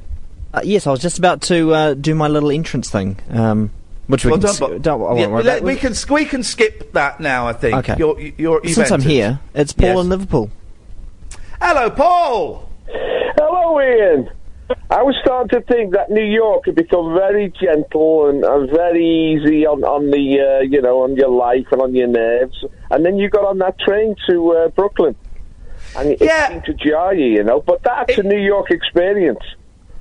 Uh, 0.53 0.61
yes, 0.65 0.87
I 0.87 0.91
was 0.91 1.01
just 1.01 1.19
about 1.19 1.41
to 1.43 1.73
uh, 1.73 1.95
do 1.95 2.15
my 2.15 2.29
little 2.29 2.51
entrance 2.51 2.91
thing, 2.91 3.19
um, 3.31 3.71
which 4.09 4.25
we 4.25 4.31
Well, 4.33 4.41
can. 4.41 4.47
don't 4.59 4.73
s- 4.75 4.83
don't, 4.83 5.01
I 5.01 5.05
won't 5.05 5.19
Yeah, 5.21 5.27
worry 5.29 5.43
let- 5.45 5.59
about. 5.59 5.67
we 5.67 5.77
can 5.77 5.95
we 6.11 6.25
can 6.25 6.43
skip 6.43 6.93
that 6.93 7.21
now. 7.21 7.47
I 7.49 7.53
think. 7.53 7.77
Okay. 7.79 7.97
You're, 7.99 8.19
you're, 8.21 8.61
you've 8.65 8.75
Since 8.75 8.91
I'm 8.91 9.01
here, 9.03 9.41
it's 9.55 9.73
Paul 9.73 9.89
Yes. 9.95 10.01
in 10.01 10.09
Liverpool. 10.09 10.51
Hello, 11.61 11.91
Paul. 11.91 12.69
Hello, 12.89 13.79
Iain. 13.79 14.29
I 14.91 15.03
was 15.03 15.15
starting 15.23 15.49
to 15.61 15.65
think 15.67 15.93
that 15.93 16.11
New 16.11 16.25
York 16.25 16.63
had 16.67 16.75
become 16.75 17.13
very 17.15 17.53
gentle 17.61 18.29
and, 18.31 18.43
and 18.45 18.71
very 18.71 19.05
easy 19.05 19.67
on, 19.67 19.85
on 19.85 20.11
the, 20.11 20.41
uh, 20.41 20.63
you 20.63 20.81
know, 20.81 21.03
on 21.03 21.15
your 21.15 21.29
life 21.29 21.67
and 21.73 21.83
on 21.83 21.95
your 21.95 22.07
nerves. 22.07 22.65
And 22.91 23.05
then 23.05 23.17
you 23.19 23.29
got 23.29 23.45
on 23.45 23.59
that 23.59 23.79
train 23.79 24.17
to 24.31 24.53
uh, 24.53 24.69
Brooklyn. 24.69 25.15
And 25.97 26.11
it, 26.11 26.23
it 26.23 26.49
seemed 26.49 26.65
to 26.65 26.75
jar 26.75 27.15
you, 27.15 27.27
you 27.27 27.45
know. 27.45 27.61
But 27.61 27.83
that's 27.83 28.17
a 28.17 28.23
New 28.23 28.39
York 28.41 28.71
experience. 28.71 29.41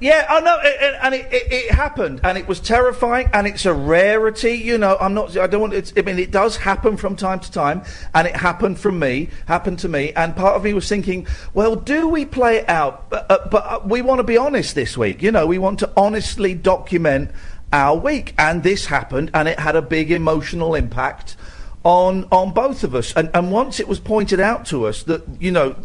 Yeah, 0.02 0.26
I 0.28 0.40
know, 0.40 0.58
it, 0.64 0.96
and 1.04 1.14
it, 1.14 1.32
it, 1.32 1.54
it 1.54 1.72
happened, 1.72 2.22
and 2.24 2.36
it 2.36 2.48
was 2.48 2.60
terrifying, 2.60 3.30
and 3.34 3.46
it's 3.46 3.68
a 3.68 3.74
rarity. 3.74 4.54
You 4.54 4.80
know, 4.80 4.98
I'm 5.00 5.14
not. 5.14 5.38
I 5.38 5.46
don't 5.46 5.62
want. 5.62 5.94
I 5.96 6.02
mean, 6.02 6.18
it 6.18 6.32
does 6.32 6.58
happen 6.58 6.98
from 6.98 7.16
time 7.16 7.40
to 7.40 7.52
time, 7.52 7.84
and 8.16 8.28
it 8.28 8.36
happened 8.36 8.80
from 8.80 8.98
me, 8.98 9.30
happened 9.46 9.78
to 9.80 9.88
me, 9.88 10.12
and 10.14 10.36
part 10.36 10.56
of 10.56 10.64
me 10.64 10.74
was 10.74 10.90
thinking, 10.90 11.28
well, 11.54 11.76
do 11.76 12.08
we 12.08 12.26
play 12.26 12.58
it 12.58 12.68
out? 12.68 13.12
But, 13.12 13.30
uh, 13.30 13.48
but 13.52 13.64
uh, 13.64 13.80
we 13.86 14.02
want 14.02 14.18
to 14.18 14.24
be 14.24 14.38
honest 14.38 14.74
this 14.74 14.98
week. 14.98 15.22
You 15.22 15.32
know, 15.32 15.46
we 15.46 15.60
want 15.60 15.78
to 15.80 15.92
honestly 15.96 16.56
document 16.56 17.30
our 17.72 17.96
week, 17.96 18.34
and 18.40 18.64
this 18.64 18.88
happened, 18.88 19.30
and 19.36 19.48
it 19.48 19.60
had 19.60 19.76
a 19.76 19.84
big 19.84 20.12
emotional 20.12 20.74
impact 20.74 21.36
on 21.84 22.28
on 22.32 22.54
both 22.54 22.84
of 22.84 22.96
us. 22.96 23.14
And 23.16 23.30
and 23.36 23.52
once 23.52 23.80
it 23.80 23.88
was 23.88 24.00
pointed 24.00 24.40
out 24.40 24.66
to 24.68 24.88
us 24.88 25.04
that 25.04 25.22
you 25.40 25.52
know 25.52 25.76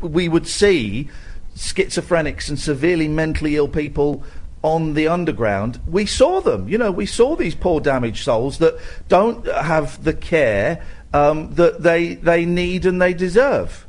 we 0.00 0.28
would 0.28 0.46
see 0.46 1.08
schizophrenics 1.54 2.48
and 2.48 2.58
severely 2.58 3.08
mentally 3.08 3.56
ill 3.56 3.68
people 3.68 4.22
on 4.62 4.94
the 4.94 5.06
underground, 5.08 5.78
we 5.86 6.06
saw 6.06 6.40
them. 6.40 6.68
You 6.68 6.78
know, 6.78 6.90
we 6.90 7.06
saw 7.06 7.36
these 7.36 7.54
poor 7.54 7.80
damaged 7.80 8.24
souls 8.24 8.58
that 8.58 8.78
don't 9.08 9.46
have 9.46 10.02
the 10.04 10.14
care 10.14 10.82
um, 11.12 11.54
that 11.54 11.82
they 11.82 12.14
they 12.14 12.44
need 12.44 12.86
and 12.86 13.00
they 13.00 13.12
deserve. 13.14 13.86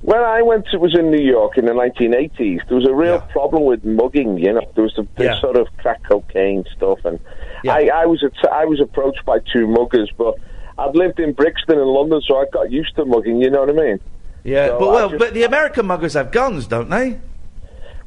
When 0.00 0.20
I 0.20 0.42
went, 0.42 0.66
it 0.72 0.80
was 0.80 0.94
in 0.98 1.10
New 1.10 1.22
York 1.24 1.56
in 1.56 1.64
the 1.64 1.72
1980s. 1.72 2.68
There 2.68 2.76
was 2.76 2.86
a 2.86 2.92
real 2.94 3.20
problem 3.20 3.64
with 3.64 3.84
mugging. 3.86 4.36
You 4.36 4.52
know, 4.52 4.70
there 4.74 4.84
was 4.84 4.98
a, 4.98 5.02
this 5.16 5.34
Yeah. 5.34 5.40
sort 5.40 5.56
of 5.56 5.66
crack 5.78 6.02
cocaine 6.02 6.64
stuff, 6.76 6.98
and 7.06 7.18
I, 7.66 7.88
I 7.88 8.04
was 8.06 8.22
at, 8.22 8.32
I 8.52 8.66
was 8.66 8.80
approached 8.80 9.24
by 9.24 9.38
two 9.38 9.66
muggers, 9.66 10.10
but 10.18 10.34
I'd 10.76 10.94
lived 10.94 11.20
in 11.20 11.32
Brixton 11.32 11.78
in 11.78 11.86
London, 11.86 12.20
so 12.20 12.36
I 12.36 12.44
got 12.52 12.70
used 12.70 12.94
to 12.96 13.06
mugging. 13.06 13.40
You 13.40 13.48
know 13.50 13.60
what 13.60 13.70
I 13.70 13.72
mean? 13.72 14.00
Yeah, 14.44 14.68
So 14.68 14.78
but 14.78 14.88
well, 14.90 15.08
just- 15.10 15.18
but 15.18 15.34
the 15.34 15.42
American 15.44 15.86
muggers 15.86 16.14
have 16.14 16.30
guns, 16.30 16.66
don't 16.66 16.90
they? 16.90 17.18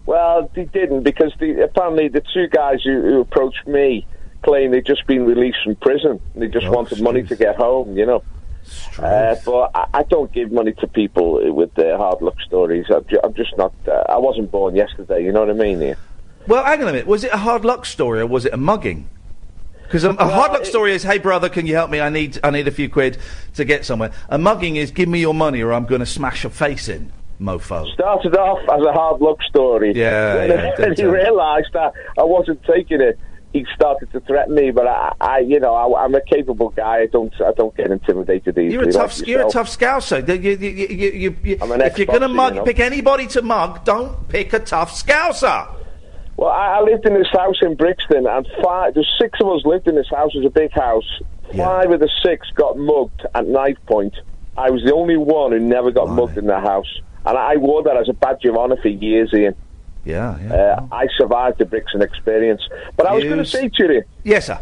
Well, 0.05 0.49
they 0.55 0.65
didn't 0.65 1.03
because 1.03 1.33
the, 1.39 1.63
apparently 1.63 2.07
the 2.07 2.21
two 2.33 2.47
guys 2.47 2.81
who, 2.83 3.01
who 3.01 3.19
approached 3.21 3.67
me 3.67 4.07
claimed 4.43 4.73
they'd 4.73 4.85
just 4.85 5.05
been 5.07 5.25
released 5.25 5.57
from 5.65 5.75
prison. 5.75 6.21
They 6.35 6.45
Oh, 6.45 6.49
just 6.49 6.69
wanted 6.69 7.01
money 7.01 7.23
to 7.23 7.35
get 7.35 7.57
home, 7.57 7.97
you 7.97 8.05
know. 8.05 8.23
Uh, 8.99 9.35
but 9.45 9.71
I, 9.75 9.87
I 9.95 10.03
don't 10.03 10.31
give 10.31 10.51
money 10.51 10.73
to 10.73 10.87
people 10.87 11.53
with 11.53 11.73
their 11.75 11.97
hard 11.97 12.21
luck 12.21 12.39
stories. 12.45 12.85
I'm, 12.89 13.05
ju- 13.05 13.19
I'm 13.23 13.33
just 13.33 13.57
not. 13.57 13.73
Uh, 13.87 14.03
I 14.07 14.17
wasn't 14.17 14.51
born 14.51 14.75
yesterday. 14.75 15.23
You 15.23 15.31
know 15.33 15.41
what 15.41 15.49
I 15.49 15.53
mean? 15.53 15.79
Here. 15.81 15.97
Well, 16.47 16.63
hang 16.63 16.81
on 16.81 16.87
a 16.87 16.91
minute. 16.93 17.07
Was 17.07 17.23
it 17.25 17.33
a 17.33 17.37
hard 17.37 17.65
luck 17.65 17.85
story 17.85 18.19
or 18.21 18.27
was 18.27 18.45
it 18.45 18.53
a 18.53 18.57
mugging? 18.57 19.09
Because 19.87 20.03
a, 20.03 20.11
a 20.11 20.27
hard 20.27 20.51
luck 20.51 20.65
story 20.65 20.93
is, 20.93 21.03
"Hey 21.03 21.17
brother, 21.17 21.49
can 21.49 21.65
you 21.65 21.75
help 21.75 21.89
me? 21.89 22.01
I 22.01 22.09
need 22.09 22.39
I 22.43 22.49
need 22.49 22.67
a 22.67 22.71
few 22.71 22.89
quid 22.89 23.17
to 23.55 23.65
get 23.65 23.85
somewhere." 23.85 24.11
A 24.29 24.37
mugging 24.37 24.75
is, 24.75 24.91
"Give 24.91 25.07
me 25.07 25.19
your 25.19 25.33
money 25.33 25.61
or 25.61 25.73
I'm 25.73 25.85
going 25.85 25.99
to 25.99 26.05
smash 26.05 26.43
your 26.43 26.51
face 26.51 26.89
in, 26.89 27.11
mofo." 27.39 27.91
Started 27.93 28.35
off 28.35 28.59
as 28.69 28.85
a 28.85 28.91
hard 28.91 29.21
luck 29.21 29.37
story. 29.49 29.93
Yeah, 29.95 30.35
When, 30.39 30.49
yeah, 30.49 30.79
when 30.79 30.95
he 30.95 31.05
realised 31.05 31.69
that 31.73 31.93
I 32.17 32.23
wasn't 32.23 32.61
taking 32.63 32.99
it, 32.99 33.17
he 33.53 33.65
started 33.73 34.11
to 34.11 34.19
threaten 34.21 34.55
me. 34.55 34.71
But 34.71 34.87
I, 34.87 35.13
I 35.21 35.39
you 35.39 35.59
know, 35.59 35.73
I, 35.73 36.03
I'm 36.03 36.15
a 36.15 36.21
capable 36.21 36.69
guy. 36.69 36.99
I 36.99 37.05
don't, 37.07 37.33
I 37.41 37.51
don't 37.53 37.75
get 37.75 37.91
intimidated 37.91 38.57
easily. 38.57 38.73
You're 38.73 38.83
a 38.83 38.85
like 38.85 38.93
tough, 38.93 39.27
you're 39.27 39.47
a 39.47 39.49
tough 39.49 39.69
scouser. 39.69 40.27
You, 40.27 40.51
you, 40.51 41.35
you, 41.43 41.59
if 41.61 41.97
you're 41.97 42.07
going 42.07 42.21
to 42.21 42.27
mug, 42.27 42.55
you 42.55 42.59
know. 42.59 42.65
pick 42.65 42.79
anybody 42.79 43.27
to 43.27 43.41
mug. 43.41 43.85
Don't 43.85 44.27
pick 44.27 44.53
a 44.53 44.59
tough 44.59 44.91
scouser. 44.93 45.73
Well, 46.37 46.49
I, 46.49 46.77
I 46.77 46.81
lived 46.81 47.05
in 47.05 47.15
this 47.15 47.27
house 47.31 47.55
in 47.61 47.75
Brixton, 47.75 48.27
and 48.27 48.47
five, 48.63 48.93
there's 48.93 49.11
six 49.19 49.39
of 49.41 49.47
us 49.49 49.65
lived 49.65 49.87
in 49.87 49.95
this 49.95 50.07
house. 50.09 50.31
It 50.35 50.39
was 50.39 50.45
a 50.47 50.49
big 50.51 50.71
house. 50.71 51.21
Five 51.55 51.91
of 51.91 51.99
the 51.99 52.09
six 52.23 52.47
got 52.55 52.77
mugged 52.77 53.25
at 53.33 53.47
knife 53.47 53.77
point. 53.87 54.13
I 54.55 54.69
was 54.69 54.83
the 54.83 54.93
only 54.93 55.17
one 55.17 55.51
who 55.51 55.59
never 55.59 55.91
got 55.91 56.09
mugged 56.09 56.37
in 56.37 56.45
the 56.45 56.59
house, 56.59 57.01
and 57.25 57.37
I 57.37 57.57
wore 57.57 57.83
that 57.83 57.97
as 57.97 58.07
a 58.09 58.13
badge 58.13 58.45
of 58.45 58.55
honour 58.55 58.77
for 58.81 58.89
years, 58.89 59.31
Iain. 59.33 59.55
Yeah, 60.05 60.37
yeah. 60.39 60.53
Uh, 60.53 60.87
I 60.91 61.07
survived 61.17 61.57
the 61.57 61.65
Brixton 61.65 62.01
experience. 62.01 62.61
But 62.95 63.07
I 63.07 63.13
was 63.13 63.23
going 63.25 63.39
to 63.39 63.45
say 63.45 63.67
to 63.69 63.93
you, 63.93 64.03
Yes, 64.23 64.47
sir. 64.47 64.59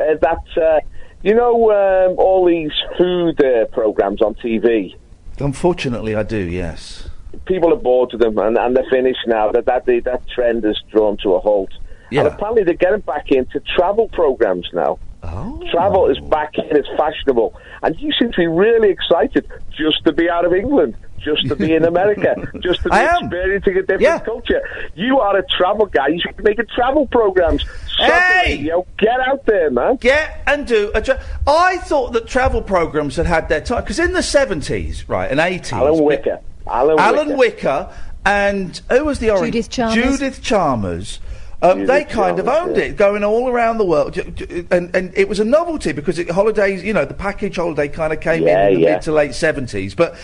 uh, 0.00 0.14
that 0.20 0.42
uh, 0.60 0.80
you 1.22 1.34
know 1.34 1.70
um, 1.70 2.18
all 2.18 2.46
these 2.46 2.72
food 2.98 3.42
uh, 3.44 3.66
programs 3.66 4.22
on 4.22 4.34
TV. 4.34 4.96
Unfortunately, 5.38 6.14
I 6.16 6.22
do. 6.22 6.38
Yes. 6.38 7.08
People 7.44 7.72
are 7.72 7.76
bored 7.76 8.14
of 8.14 8.20
them, 8.20 8.38
and, 8.38 8.56
and 8.56 8.76
they're 8.76 8.88
finished 8.90 9.26
now. 9.26 9.52
That 9.52 9.66
that 9.66 9.86
that 9.86 10.22
trend 10.34 10.64
is 10.64 10.80
drawn 10.90 11.16
to 11.18 11.34
a 11.34 11.40
halt. 11.40 11.70
Yeah. 12.10 12.20
And 12.20 12.28
apparently 12.28 12.64
they're 12.64 12.74
getting 12.74 13.00
back 13.00 13.30
into 13.30 13.60
travel 13.76 14.08
programs 14.08 14.68
now. 14.72 14.98
Oh. 15.22 15.60
Travel 15.72 16.08
is 16.08 16.18
back 16.20 16.56
in, 16.56 16.76
it's 16.76 16.88
fashionable. 16.96 17.58
And 17.82 17.98
you 17.98 18.12
seem 18.18 18.30
to 18.32 18.36
be 18.38 18.46
really 18.46 18.90
excited 18.90 19.50
just 19.76 20.04
to 20.04 20.12
be 20.12 20.30
out 20.30 20.44
of 20.44 20.52
England, 20.52 20.96
just 21.18 21.48
to 21.48 21.56
be 21.56 21.74
in 21.74 21.84
America, 21.84 22.36
just 22.60 22.82
to 22.82 22.90
be 22.90 22.94
I 22.94 23.02
am. 23.04 23.24
experiencing 23.24 23.76
a 23.76 23.82
different 23.82 24.24
culture. 24.24 24.62
You 24.94 25.18
are 25.18 25.36
a 25.36 25.44
travel 25.58 25.86
guy. 25.86 26.08
You 26.08 26.20
should 26.20 26.36
be 26.36 26.44
making 26.44 26.66
travel 26.72 27.08
programs. 27.08 27.64
Hey! 27.98 28.56
Yo, 28.56 28.86
get 28.98 29.18
out 29.18 29.44
there, 29.46 29.70
man. 29.70 29.96
Get 29.96 30.42
and 30.46 30.64
do 30.66 30.92
a. 30.94 31.02
Tra- 31.02 31.20
I 31.46 31.78
thought 31.78 32.12
that 32.12 32.28
travel 32.28 32.62
programs 32.62 33.16
had 33.16 33.26
had 33.26 33.48
their 33.48 33.60
time 33.62 33.82
because 33.82 33.98
in 33.98 34.12
the 34.12 34.22
seventies, 34.22 35.08
right, 35.08 35.28
and 35.28 35.40
eighties, 35.40 35.72
Alan 35.72 36.04
Whicker. 36.04 36.40
Alan, 36.66 36.98
Alan 36.98 37.36
Whicker. 37.36 37.88
Whicker 37.88 37.92
and 38.24 38.80
who 38.90 39.04
was 39.04 39.18
the 39.20 39.30
orange? 39.30 39.52
Judith 39.54 39.70
Chalmers. 39.70 39.94
Judith 39.94 40.42
Chalmers. 40.42 41.20
Um, 41.62 41.78
Judith 41.78 41.88
they 41.88 42.04
kind 42.04 42.38
of 42.38 42.48
owned 42.48 42.76
yeah. 42.76 42.82
it, 42.84 42.96
going 42.96 43.24
all 43.24 43.48
around 43.48 43.78
the 43.78 43.84
world, 43.84 44.12
Ju- 44.14 44.30
ju- 44.30 44.66
and 44.70 44.94
and 44.94 45.16
it 45.16 45.28
was 45.28 45.40
a 45.40 45.44
novelty 45.44 45.92
because 45.92 46.18
it, 46.18 46.28
holidays, 46.30 46.82
you 46.84 46.92
know, 46.92 47.04
the 47.04 47.14
package 47.14 47.56
holiday 47.56 47.88
kind 47.88 48.12
of 48.12 48.20
came 48.20 48.42
Yeah, 48.42 48.66
in 48.66 48.74
in 48.74 48.80
the 48.80 48.86
yeah. 48.86 48.92
mid 48.94 49.02
to 49.02 49.12
late 49.12 49.34
seventies, 49.34 49.94
but. 49.94 50.16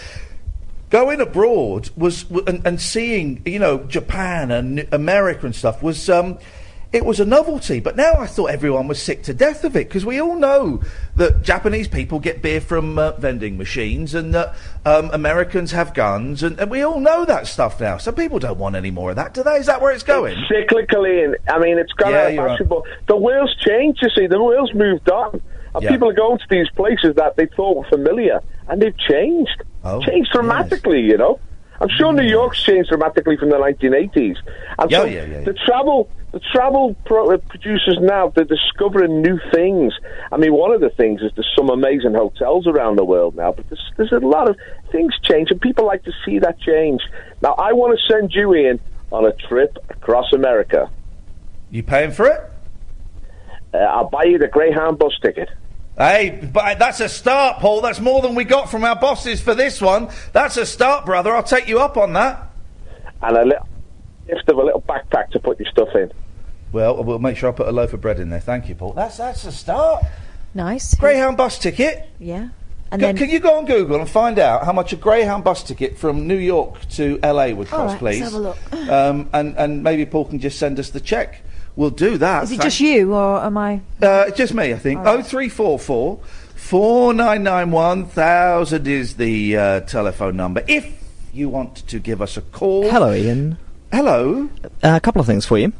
Going 0.90 1.23
abroad 1.23 1.89
was 1.97 2.27
and, 2.47 2.66
and 2.66 2.78
seeing 2.78 3.40
you 3.47 3.59
know 3.59 3.78
Japan 3.85 4.51
and 4.51 4.86
America 4.93 5.47
and 5.47 5.56
stuff 5.56 5.82
was 5.82 6.10
um, 6.10 6.39
it 6.93 7.05
was 7.05 7.20
a 7.20 7.24
novelty. 7.24 7.81
But 7.81 7.97
now 7.97 8.14
I 8.14 8.27
thought 8.27 8.47
everyone 8.51 8.86
was 8.89 9.01
sick 9.01 9.23
to 9.24 9.35
death 9.35 9.64
of 9.64 9.77
it 9.77 9.89
because 9.89 10.05
we 10.05 10.20
all 10.20 10.36
know 10.36 10.82
that 11.16 11.43
Japanese 11.43 11.89
people 11.89 12.19
get 12.20 12.43
beer 12.43 12.60
from 12.60 12.98
uh, 12.98 13.12
vending 13.12 13.56
machines 13.56 14.14
and 14.14 14.35
that 14.35 14.55
um, 14.85 15.10
Americans 15.12 15.70
have 15.73 15.94
guns 15.94 16.43
and, 16.43 16.59
and 16.60 16.70
we 16.70 16.82
all 16.82 17.01
know 17.01 17.24
that 17.24 17.47
stuff 17.47 17.81
now. 17.81 17.97
So 17.98 18.12
people 18.12 18.39
don't 18.39 18.59
want 18.59 18.77
any 18.77 18.90
more 18.90 19.10
of 19.10 19.16
that, 19.16 19.32
do 19.35 19.43
they? 19.43 19.56
Is 19.56 19.66
that 19.66 19.81
where 19.81 19.93
it's 19.93 20.02
going? 20.05 20.36
Cyclically, 20.51 21.24
and 21.24 21.36
I 21.48 21.59
mean, 21.59 21.78
it's 21.78 21.93
gone 21.93 22.12
Yeah, 22.12 22.19
out 22.23 22.27
of 22.28 22.35
you're 22.35 22.44
right. 22.47 22.69
but 22.69 22.82
the 23.06 23.16
world's 23.16 23.56
changed, 23.56 24.01
you 24.02 24.10
see. 24.10 24.27
The 24.27 24.43
world's 24.43 24.74
moved 24.74 25.09
on. 25.10 25.40
And 25.74 25.82
Yeah. 25.85 25.90
people 25.90 26.10
are 26.10 26.14
going 26.14 26.39
to 26.39 26.44
these 26.51 26.69
places 26.77 27.14
that 27.16 27.36
they 27.36 27.47
thought 27.47 27.77
were 27.78 27.85
familiar, 27.89 28.40
and 28.69 28.82
they've 28.82 28.97
changed. 28.98 29.62
Oh, 29.85 30.02
changed 30.02 30.31
dramatically, 30.32 31.01
you 31.01 31.16
know. 31.16 31.40
I'm 31.81 31.89
sure 31.89 32.12
New 32.12 32.23
York's 32.28 32.62
changed 32.62 32.90
dramatically 32.90 33.36
from 33.39 33.48
the 33.48 33.56
1980s. 33.56 34.36
And 34.78 34.90
Yeah, 34.90 34.98
so 34.98 35.05
yeah, 35.06 35.24
yeah, 35.24 35.39
yeah. 35.39 35.40
the 35.44 35.55
travel, 35.55 36.09
the 36.32 36.40
travel 36.40 36.96
pro- 37.04 37.32
uh, 37.32 37.36
producers 37.36 37.98
now, 38.00 38.32
they're 38.34 38.44
discovering 38.44 39.20
new 39.20 39.38
things. 39.52 39.92
I 40.32 40.38
mean, 40.38 40.54
one 40.54 40.72
of 40.72 40.80
the 40.80 40.88
things 40.88 41.20
is 41.20 41.30
there's 41.34 41.52
some 41.56 41.68
amazing 41.68 42.14
hotels 42.14 42.66
around 42.66 42.96
the 42.96 43.04
world 43.04 43.36
now, 43.36 43.52
but 43.52 43.68
there's, 43.68 43.92
there's 43.98 44.12
a 44.12 44.26
lot 44.26 44.48
of 44.48 44.56
things 44.90 45.12
change, 45.22 45.50
and 45.50 45.60
people 45.60 45.86
like 45.86 46.02
to 46.04 46.12
see 46.24 46.38
that 46.38 46.59
change. 46.60 47.02
Now, 47.42 47.52
I 47.52 47.72
want 47.74 47.98
to 47.98 48.12
send 48.12 48.32
you 48.32 48.54
in 48.54 48.80
on 49.10 49.26
a 49.26 49.32
trip 49.32 49.76
across 49.90 50.32
America. 50.32 50.90
You 51.70 51.82
paying 51.82 52.12
for 52.12 52.26
it? 52.26 52.40
Uh, 53.74 53.78
I'll 53.78 54.09
buy 54.09 54.24
you 54.24 54.38
the 54.38 54.48
Greyhound 54.48 54.98
bus 54.98 55.12
ticket. 55.22 55.50
Hey, 55.98 56.48
but 56.50 56.78
that's 56.78 57.00
a 57.00 57.09
start, 57.10 57.59
Paul. 57.59 57.82
That's 57.82 58.00
more 58.00 58.22
than 58.22 58.34
we 58.34 58.44
got 58.44 58.70
from 58.70 58.84
our 58.84 58.96
bosses 58.96 59.42
for 59.42 59.54
this 59.54 59.82
one. 59.82 60.09
That's 60.32 60.56
a 60.56 60.64
start, 60.64 61.04
brother. 61.04 61.34
I'll 61.36 61.42
take 61.42 61.68
you 61.68 61.80
up 61.80 61.98
on 61.98 62.14
that. 62.14 62.50
and 63.20 63.36
a 63.36 63.44
little 63.44 63.68
gift 64.26 64.48
of 64.48 64.56
a 64.56 64.62
little 64.62 64.80
backpack 64.80 65.30
to 65.32 65.38
put 65.38 65.60
your 65.60 65.70
stuff 65.70 65.88
in. 65.94 66.10
Well, 66.73 67.03
we'll 67.05 67.19
make 67.19 67.36
sure 67.36 67.51
I 67.51 67.53
put 67.53 67.69
a 67.69 67.73
loaf 67.73 67.93
of 67.93 68.01
bread 68.01 68.19
in 68.19 68.31
there. 68.31 68.40
Thank 68.40 68.69
you, 68.69 68.74
Paul. 68.74 68.93
That's 68.94 69.19
that's 69.19 69.44
a 69.44 69.53
start. 69.53 70.05
Nice. 70.55 70.94
Greyhound 70.94 71.36
bus 71.36 71.59
ticket. 71.59 72.09
Yeah. 72.19 72.49
And 72.90 73.01
Can, 73.01 73.01
then 73.01 73.16
can 73.16 73.31
you 73.31 73.40
go 73.40 73.57
on 73.57 73.65
Google 73.65 73.99
and 74.01 74.09
find 74.09 74.39
out 74.39 74.65
how 74.66 74.73
much 74.73 74.93
a 74.93 74.97
Greyhound 74.97 75.44
bus 75.44 75.62
ticket 75.62 75.97
from 75.99 76.27
New 76.27 76.36
York 76.36 76.86
to 76.90 77.19
LA 77.23 77.47
would 77.49 77.69
cost, 77.69 77.93
right, 77.93 77.99
please? 77.99 78.20
let's 78.20 78.32
have 78.35 78.40
a 78.40 78.44
look. 78.44 78.59
Um, 78.90 79.31
and 79.32 79.57
and 79.57 79.82
maybe 79.82 80.05
Paul 80.05 80.27
can 80.27 80.39
just 80.40 80.59
send 80.59 80.78
us 80.78 80.90
the 80.90 81.01
check. 81.01 81.40
We'll 81.77 81.89
do 81.90 82.19
that. 82.19 82.43
is 82.44 82.51
it 82.53 82.57
Thank- 82.57 82.65
just 82.65 82.81
you 82.81 83.15
or 83.15 83.43
am 83.43 83.57
I? 83.57 83.81
Uh, 84.03 84.31
just 84.31 84.53
me, 84.53 84.74
I 84.74 84.78
think. 84.78 85.01
Oh 85.05 85.23
three 85.23 85.49
four 85.49 85.78
four 85.78 86.20
four 86.55 87.15
nine 87.15 87.43
nine 87.43 87.70
one 87.70 88.05
thousand 88.07 88.86
is 88.86 89.16
the 89.16 89.57
uh, 89.57 89.81
telephone 89.81 90.36
number. 90.36 90.62
If 90.69 91.03
you 91.32 91.49
want 91.49 91.77
to 91.89 91.99
give 91.99 92.20
us 92.20 92.36
a 92.36 92.43
call. 92.43 92.90
Hello, 92.90 93.11
Iain. 93.12 93.57
Hello. 93.90 94.51
Uh, 94.65 94.69
a 94.97 95.01
couple 95.01 95.20
of 95.20 95.27
things 95.27 95.47
for 95.47 95.57
you. 95.59 95.73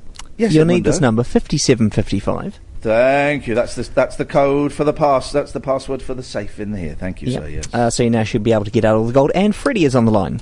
Yes, 0.43 0.53
You'll 0.53 0.65
need 0.67 0.83
Edmundo. 0.83 0.85
this 0.87 1.01
number, 1.01 1.23
5755. 1.25 2.59
Thank 2.81 3.47
you. 3.47 3.55
That's 3.55 3.77
the 3.77 3.83
that's 3.95 4.17
the 4.17 4.25
code 4.25 4.73
for 4.73 4.83
the 4.85 4.93
pass. 4.93 5.31
That's 5.31 5.53
the 5.53 5.61
password 5.61 6.03
for 6.03 6.15
the 6.15 6.23
safe 6.23 6.59
in 6.59 6.75
here. 6.75 6.95
Thank 6.99 7.23
you, 7.23 7.29
Yep. 7.33 7.43
sir. 7.43 7.49
Yes. 7.49 7.65
Uh, 7.73 7.91
so 7.91 8.03
you 8.03 8.11
now 8.11 8.25
should 8.25 8.43
be 8.43 8.53
able 8.53 8.65
to 8.65 8.71
get 8.73 8.85
out 8.85 8.97
all 8.97 9.07
the 9.07 9.13
gold. 9.13 9.31
And 9.35 9.55
Freddie 9.55 9.85
is 9.85 9.95
on 9.95 10.05
the 10.05 10.11
line. 10.11 10.41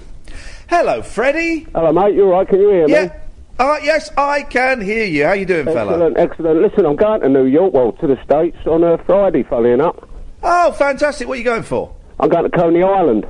Hello, 0.69 1.03
Freddie. 1.03 1.67
Hello, 1.75 1.93
mate. 1.93 2.15
You 2.15 2.25
all 2.25 2.31
right? 2.31 2.49
Can 2.49 2.61
you 2.61 2.71
hear 2.71 2.87
me? 2.87 2.93
Yeah. 2.95 3.13
Uh, 3.59 3.77
yes, 3.83 4.11
I 4.17 4.43
can 4.43 4.81
hear 4.81 5.05
you. 5.05 5.27
How 5.27 5.33
you 5.35 5.45
doing, 5.45 5.67
fella? 5.67 5.93
Excellent, 5.93 6.17
excellent. 6.19 6.63
Listen, 6.63 6.87
I'm 6.87 6.97
going 6.97 7.21
to 7.21 7.29
New 7.29 7.45
York, 7.45 7.75
well, 7.75 7.93
to 7.93 8.07
the 8.07 8.17
States 8.25 8.57
on 8.67 8.83
a 8.85 8.97
Friday, 9.05 9.43
funny 9.43 9.71
enough. 9.73 9.97
Oh, 10.43 10.73
fantastic. 10.73 11.29
What 11.29 11.35
are 11.35 11.39
you 11.39 11.45
going 11.45 11.65
for? 11.65 11.95
I'm 12.19 12.31
going 12.31 12.51
to 12.51 12.57
Coney 12.57 12.83
Island. 12.83 13.27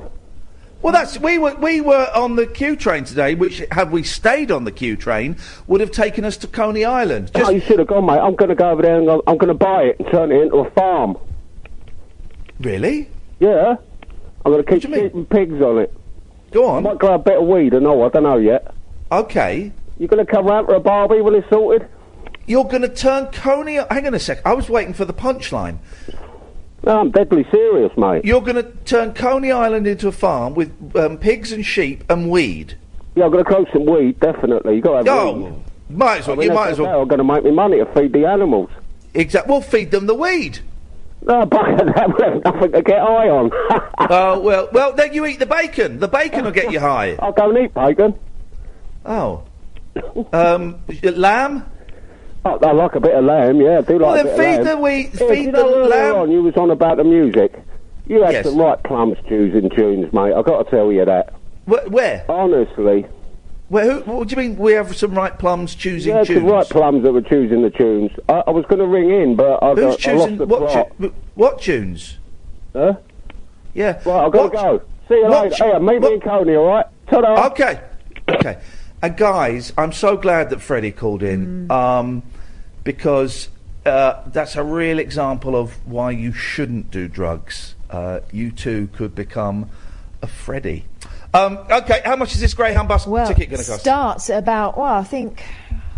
Well, 0.81 0.93
that's 0.93 1.19
we 1.19 1.37
were 1.37 1.55
we 1.55 1.79
were 1.79 2.09
on 2.15 2.35
the 2.35 2.47
Q 2.47 2.75
train 2.75 3.03
today, 3.03 3.35
which 3.35 3.61
had 3.71 3.91
we 3.91 4.03
stayed 4.03 4.51
on 4.51 4.63
the 4.63 4.71
Q 4.71 4.95
train 4.95 5.37
would 5.67 5.79
have 5.79 5.91
taken 5.91 6.25
us 6.25 6.37
to 6.37 6.47
Coney 6.47 6.85
Island. 6.85 7.31
oh, 7.35 7.51
you 7.51 7.59
should 7.59 7.79
have 7.79 7.87
gone, 7.87 8.05
mate. 8.05 8.19
I'm 8.19 8.35
going 8.35 8.49
to 8.49 8.55
go 8.55 8.71
over 8.71 8.81
there 8.81 8.97
and 8.97 9.05
go, 9.05 9.21
I'm 9.27 9.37
going 9.37 9.49
to 9.49 9.53
buy 9.53 9.83
it 9.83 9.99
and 9.99 10.07
turn 10.09 10.31
it 10.31 10.41
into 10.41 10.57
a 10.57 10.71
farm. 10.71 11.17
Really? 12.59 13.09
Yeah. 13.39 13.75
I'm 14.43 14.51
going 14.51 14.63
to 14.63 14.71
keep 14.71 14.91
keeping 14.91 15.25
pigs 15.27 15.61
on 15.61 15.77
it. 15.77 15.93
Go 16.51 16.67
on. 16.67 16.85
I 16.85 16.89
might 16.89 16.99
grow 16.99 17.13
a 17.13 17.19
bit 17.19 17.37
of 17.37 17.47
weed, 17.47 17.75
I 17.75 17.79
know, 17.79 18.03
I 18.03 18.09
don't 18.09 18.23
know 18.23 18.37
yet. 18.37 18.73
Okay. 19.11 19.71
You 19.99 20.07
going 20.07 20.25
to 20.25 20.31
come 20.31 20.45
round 20.45 20.67
for 20.67 20.73
a 20.73 20.79
barbie 20.79 21.21
when 21.21 21.35
it's 21.35 21.47
sorted? 21.49 21.87
You're 22.47 22.65
going 22.65 22.81
to 22.81 22.89
turn 22.89 23.27
Coney. 23.27 23.75
Hang 23.75 24.07
on 24.07 24.13
a 24.13 24.19
sec. 24.19 24.45
I 24.45 24.53
was 24.53 24.69
waiting 24.69 24.93
for 24.93 25.05
the 25.05 25.13
punchline. 25.13 25.77
No, 26.83 26.99
I'm 26.99 27.11
deadly 27.11 27.45
serious, 27.51 27.95
mate. 27.97 28.25
You're 28.25 28.41
going 28.41 28.55
to 28.55 28.63
turn 28.85 29.13
Coney 29.13 29.51
Island 29.51 29.85
into 29.85 30.07
a 30.07 30.11
farm 30.11 30.55
with 30.55 30.71
um, 30.95 31.17
pigs 31.17 31.51
and 31.51 31.65
sheep 31.65 32.03
and 32.09 32.29
weed. 32.29 32.75
Yeah, 33.15 33.25
I'm 33.25 33.31
going 33.31 33.43
to 33.43 33.49
grow 33.49 33.65
some 33.71 33.85
weed, 33.85 34.19
definitely. 34.19 34.75
you 34.75 34.81
got 34.81 35.03
to 35.03 35.11
have 35.11 35.19
Oh, 35.19 35.33
weed. 35.33 35.53
might 35.89 36.19
as 36.19 36.27
well. 36.27 36.35
I 36.37 36.39
mean, 36.39 36.49
you 36.49 36.55
might 36.55 36.69
as 36.71 36.79
well. 36.79 37.01
I'm 37.01 37.07
going 37.07 37.19
to 37.19 37.23
make 37.23 37.43
me 37.43 37.51
money 37.51 37.77
to 37.77 37.85
feed 37.93 38.13
the 38.13 38.25
animals. 38.25 38.69
Exactly. 39.13 39.51
We'll 39.51 39.61
feed 39.61 39.91
them 39.91 40.07
the 40.07 40.15
weed. 40.15 40.59
No, 41.23 41.45
but 41.45 41.61
that 41.63 42.17
will 42.17 42.41
nothing 42.43 42.71
to 42.71 42.81
get 42.81 42.99
high 42.99 43.29
on. 43.29 43.51
Oh 44.09 44.39
well, 44.39 44.67
well 44.73 44.93
then 44.93 45.13
you 45.13 45.27
eat 45.27 45.37
the 45.37 45.45
bacon. 45.45 45.99
The 45.99 46.07
bacon 46.07 46.43
will 46.45 46.51
get 46.51 46.71
you 46.71 46.79
high. 46.79 47.15
I'll 47.19 47.31
go 47.31 47.51
and 47.51 47.65
eat 47.65 47.73
bacon. 47.75 48.17
Oh. 49.05 49.43
Um, 50.33 50.81
lamb. 51.03 51.65
I, 52.43 52.49
I 52.49 52.71
like 52.71 52.95
a 52.95 52.99
bit 52.99 53.13
of 53.13 53.23
lamb, 53.25 53.61
yeah, 53.61 53.77
I 53.79 53.81
do 53.81 53.97
Well, 53.99 54.11
like 54.11 54.23
then 54.23 54.33
a 54.33 54.37
bit 54.37 54.37
feed 54.37 54.59
of 54.59 54.65
the 54.65 54.73
lamb. 54.73 54.81
wheat- 54.81 55.09
Yeah, 55.13 55.27
feed 55.29 55.39
you 55.45 55.51
the 55.51 55.57
know, 55.57 55.75
earlier 55.75 55.89
lamb- 55.89 56.15
on, 56.15 56.31
you 56.31 56.41
was 56.43 56.55
on 56.57 56.71
about 56.71 56.97
the 56.97 57.03
music. 57.03 57.53
You 58.07 58.23
had 58.23 58.33
Yes. 58.33 58.45
some 58.45 58.57
right 58.57 58.81
plums 58.83 59.17
choosing 59.29 59.69
tunes, 59.69 60.11
mate. 60.11 60.33
I've 60.33 60.45
got 60.45 60.63
to 60.63 60.69
tell 60.71 60.91
you 60.91 61.05
that. 61.05 61.33
Where? 61.65 61.87
where? 61.87 62.25
Honestly. 62.27 63.05
Where? 63.69 63.99
Who, 64.01 64.11
what 64.11 64.27
do 64.27 64.35
you 64.35 64.41
mean? 64.49 64.57
We 64.57 64.73
have 64.73 64.93
some 64.97 65.13
right 65.13 65.37
plums 65.37 65.75
choosing 65.75 66.13
had 66.15 66.25
tunes. 66.25 66.41
some 66.41 66.49
right 66.49 66.67
plums 66.67 67.03
that 67.03 67.13
were 67.13 67.21
choosing 67.21 67.61
the 67.61 67.69
tunes. 67.69 68.11
I, 68.27 68.43
I 68.47 68.49
was 68.49 68.65
going 68.65 68.79
to 68.79 68.87
ring 68.87 69.11
in, 69.11 69.35
but 69.35 69.63
I, 69.63 69.69
Who's 69.75 69.79
got, 69.95 69.99
choosing 69.99 70.37
the 70.37 70.45
what? 70.47 70.71
plot. 70.71 70.91
Tu- 70.99 71.13
what 71.35 71.61
tunes? 71.61 72.17
Huh? 72.73 72.95
Yeah. 73.73 74.01
Right, 74.05 74.25
I've 74.25 74.31
got 74.31 74.43
to 74.51 74.57
go. 74.57 74.81
See 75.07 75.13
you 75.15 75.23
what 75.27 75.43
later. 75.43 75.55
tu- 75.55 75.63
Hey, 75.71 75.79
meet 75.79 76.01
me 76.01 76.13
in 76.15 76.19
Coney, 76.21 76.55
all 76.55 76.65
right? 76.67 76.85
Ta-da. 77.07 77.47
Okay. 77.47 77.79
Okay. 78.27 78.57
And 79.01 79.17
guys, 79.17 79.73
I'm 79.77 79.91
so 79.91 80.15
glad 80.15 80.51
that 80.51 80.61
Freddie 80.61 80.91
called 80.91 81.23
in 81.23 81.71
um, 81.71 82.21
because 82.83 83.49
uh, 83.85 84.21
that's 84.27 84.55
a 84.55 84.63
real 84.63 84.99
example 84.99 85.55
of 85.55 85.85
why 85.87 86.11
you 86.11 86.33
shouldn't 86.33 86.91
do 86.91 87.07
drugs. 87.07 87.75
Uh, 87.89 88.19
you 88.31 88.51
too 88.51 88.89
could 88.93 89.15
become 89.15 89.69
a 90.21 90.27
Freddie. 90.27 90.85
Um, 91.33 91.57
okay, 91.71 92.01
how 92.05 92.15
much 92.15 92.33
is 92.33 92.41
this 92.41 92.53
Greyhound 92.53 92.87
bus 92.87 93.07
Well, 93.07 93.27
ticket 93.27 93.49
going 93.49 93.61
to 93.61 93.67
cost? 93.69 93.81
starts 93.81 94.29
at 94.29 94.37
about 94.37 94.77
well, 94.77 94.93
I 94.93 95.03
think 95.03 95.43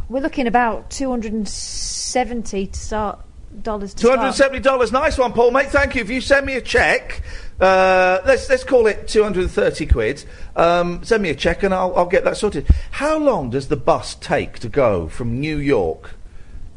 we're 0.08 0.22
looking 0.22 0.48
about 0.48 0.90
two 0.90 1.10
hundred 1.10 1.34
and 1.34 1.48
seventy 1.48 2.68
to 2.68 2.80
start 2.80 3.20
dollars. 3.62 3.94
To 3.96 4.04
Two 4.04 4.10
hundred 4.10 4.28
and 4.28 4.36
seventy 4.36 4.60
dollars. 4.62 4.92
Nice 4.92 5.18
one, 5.18 5.34
Paul. 5.34 5.52
Mate, 5.52 5.68
thank 5.70 5.96
you. 5.96 6.02
If 6.02 6.10
you 6.10 6.22
send 6.22 6.46
me 6.46 6.54
a 6.56 6.62
check, 6.62 7.22
uh, 7.60 8.20
let's 8.26 8.50
let's 8.50 8.64
call 8.64 8.88
it 8.88 9.08
two 9.08 9.24
hundred 9.24 9.44
and 9.44 9.52
thirty 9.52 9.86
quid. 9.86 10.24
Um, 10.56 11.04
send 11.04 11.24
me 11.24 11.30
a 11.30 11.36
check 11.36 11.64
and 11.64 11.74
I'll 11.74 11.96
I'll 11.96 12.06
get 12.06 12.24
that 12.24 12.38
sorted. 12.38 12.68
How 12.92 13.18
long 13.18 13.50
does 13.50 13.68
the 13.68 13.78
bus 13.78 14.16
take 14.16 14.60
to 14.60 14.70
go 14.70 15.08
from 15.08 15.40
New 15.40 15.58
York 15.58 16.12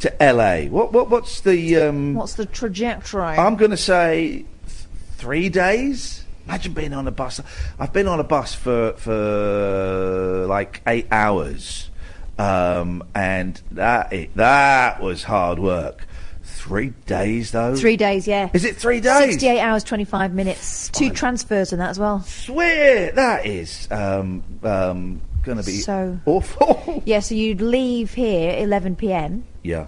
to 0.01 0.23
L.A.? 0.23 0.69
What 0.69 0.93
what 0.93 1.11
what's 1.11 1.41
the? 1.41 1.77
Um, 1.77 2.15
What's 2.15 2.35
the 2.35 2.47
trajectory? 2.47 3.23
I'm 3.23 3.57
going 3.57 3.71
to 3.71 3.77
say 3.77 4.45
th- 4.67 4.87
three 5.17 5.49
days. 5.49 6.25
Imagine 6.47 6.75
being 6.75 6.93
on 6.93 7.09
a 7.09 7.11
bus. 7.11 7.41
I've 7.79 7.93
been 7.93 8.07
on 8.07 8.21
a 8.21 8.25
bus 8.25 8.55
for 8.55 8.93
for 8.93 10.47
like 10.47 10.81
eight 10.87 11.09
hours, 11.11 11.91
um, 12.39 13.03
and 13.15 13.61
that 13.73 14.13
that 14.37 15.03
was 15.03 15.25
hard 15.25 15.59
work. 15.59 16.06
Three 16.67 16.93
days 17.07 17.53
though. 17.53 17.77
Three 17.77 17.97
days, 17.97 18.27
yeah. 18.27 18.51
Is 18.53 18.65
it 18.65 18.75
three 18.77 19.01
days? 19.01 19.31
Sixty-eight 19.31 19.61
hours, 19.61 19.85
twenty-five 19.85 20.35
minutes. 20.35 20.89
Two 20.89 21.11
transfers 21.11 21.73
and 21.73 21.81
that 21.81 21.91
as 21.91 21.99
well. 22.01 22.23
Swear 22.23 23.13
that 23.13 23.47
is 23.47 23.87
um, 23.93 24.43
um, 24.65 25.21
going 25.45 25.59
to 25.59 25.65
be 25.65 25.73
So- 25.79 26.19
awful. 26.27 26.83
Yeah, 27.07 27.21
so 27.21 27.37
you'd 27.37 27.61
leave 27.61 28.15
here 28.15 28.57
eleven 28.59 28.97
p.m. 28.97 29.45
yeah. 29.63 29.87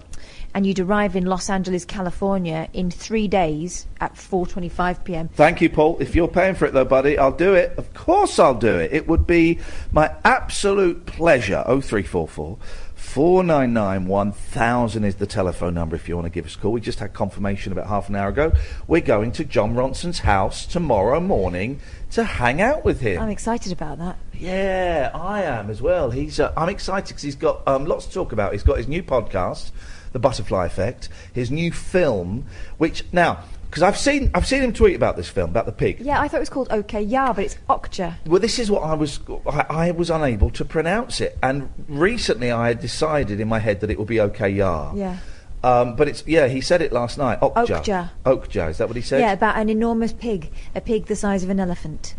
and 0.55 0.65
you'd 0.65 0.79
arrive 0.79 1.17
in 1.17 1.25
Los 1.25 1.49
Angeles, 1.49 1.83
California, 1.83 2.69
in 2.71 2.89
three 2.91 3.27
days 3.27 3.85
at 3.99 4.15
four 4.15 4.47
twenty-five 4.47 5.03
p.m. 5.03 5.27
Thank 5.33 5.59
you, 5.59 5.69
Paul. 5.69 5.97
If 5.99 6.15
you're 6.15 6.29
paying 6.29 6.55
for 6.55 6.65
it, 6.65 6.73
though, 6.73 6.85
buddy, 6.85 7.17
I'll 7.17 7.33
do 7.33 7.55
it. 7.55 7.73
Of 7.77 7.93
course, 7.93 8.39
I'll 8.39 8.55
do 8.55 8.77
it. 8.79 8.93
It 8.93 9.05
would 9.09 9.27
be 9.27 9.59
my 9.91 10.13
absolute 10.23 11.05
pleasure. 11.05 11.61
Oh 11.65 11.81
three 11.81 12.03
four 12.03 12.25
four. 12.25 12.57
499 12.99 14.05
1000 14.05 15.03
is 15.03 15.15
the 15.15 15.25
telephone 15.25 15.73
number 15.73 15.95
if 15.95 16.07
you 16.07 16.15
want 16.15 16.25
to 16.25 16.29
give 16.29 16.45
us 16.45 16.55
a 16.55 16.59
call. 16.59 16.73
We 16.73 16.81
just 16.81 16.99
had 16.99 17.13
confirmation 17.13 17.71
about 17.71 17.87
half 17.87 18.09
an 18.09 18.15
hour 18.15 18.29
ago. 18.29 18.51
We're 18.87 19.01
going 19.01 19.31
to 19.31 19.45
Jon 19.45 19.73
Ronson's 19.73 20.19
house 20.19 20.65
tomorrow 20.65 21.19
morning 21.19 21.79
to 22.11 22.23
hang 22.23 22.61
out 22.61 22.85
with 22.85 22.99
him. 22.99 23.19
I'm 23.19 23.29
excited 23.29 23.71
about 23.71 23.97
that. 23.97 24.17
Yeah, 24.33 25.11
I 25.15 25.41
am 25.41 25.71
as 25.71 25.81
well. 25.81 26.11
He's. 26.11 26.39
Uh, 26.39 26.53
I'm 26.55 26.69
excited 26.69 27.07
because 27.07 27.23
he's 27.23 27.35
got 27.35 27.67
um, 27.67 27.85
lots 27.85 28.05
to 28.05 28.13
talk 28.13 28.31
about. 28.31 28.51
He's 28.51 28.63
got 28.63 28.77
his 28.77 28.87
new 28.87 29.01
podcast, 29.01 29.71
The 30.11 30.19
Butterfly 30.19 30.65
Effect, 30.67 31.09
his 31.33 31.49
new 31.49 31.71
film, 31.71 32.45
which 32.77 33.05
now 33.11 33.43
because 33.69 33.83
I've 33.83 33.97
seen 33.97 34.31
I've 34.33 34.47
seen 34.47 34.63
him 34.63 34.73
tweet 34.73 34.95
about 34.95 35.15
this 35.15 35.29
film 35.29 35.49
about 35.51 35.65
the 35.65 35.71
pig. 35.71 35.99
Yeah, 36.01 36.19
I 36.19 36.27
thought 36.27 36.37
it 36.37 36.41
was 36.41 36.49
called 36.49 36.67
OK 36.71 37.01
Yeah, 37.01 37.33
but 37.33 37.45
it's 37.45 37.57
Okja. 37.69 38.15
Well, 38.25 38.39
this 38.39 38.57
is 38.59 38.71
what 38.71 38.83
I 38.83 38.93
was 38.93 39.19
I, 39.47 39.65
I 39.69 39.91
was 39.91 40.09
unable 40.09 40.49
to 40.51 40.65
pronounce 40.65 41.21
it, 41.21 41.37
and 41.43 41.69
recently 41.87 42.51
I 42.51 42.69
had 42.69 42.79
decided 42.79 43.39
in 43.39 43.47
my 43.47 43.59
head 43.59 43.81
that 43.81 43.89
it 43.91 43.99
would 43.99 44.07
be 44.07 44.21
okay, 44.21 44.49
yeah. 44.49 44.93
Yeah. 44.93 45.17
Um, 45.63 45.95
but 45.95 46.07
it's 46.07 46.23
yeah. 46.25 46.47
He 46.47 46.61
said 46.61 46.81
it 46.81 46.91
last 46.93 47.17
night. 47.17 47.39
Okja. 47.41 47.65
Okja. 47.83 48.09
Okja. 48.25 48.69
Is 48.69 48.77
that 48.77 48.87
what 48.87 48.95
he 48.95 49.01
said? 49.01 49.19
Yeah, 49.21 49.33
about 49.33 49.57
an 49.57 49.69
enormous 49.69 50.13
pig, 50.13 50.51
a 50.73 50.81
pig 50.81 51.05
the 51.07 51.15
size 51.15 51.43
of 51.43 51.49
an 51.49 51.59
elephant. 51.59 52.15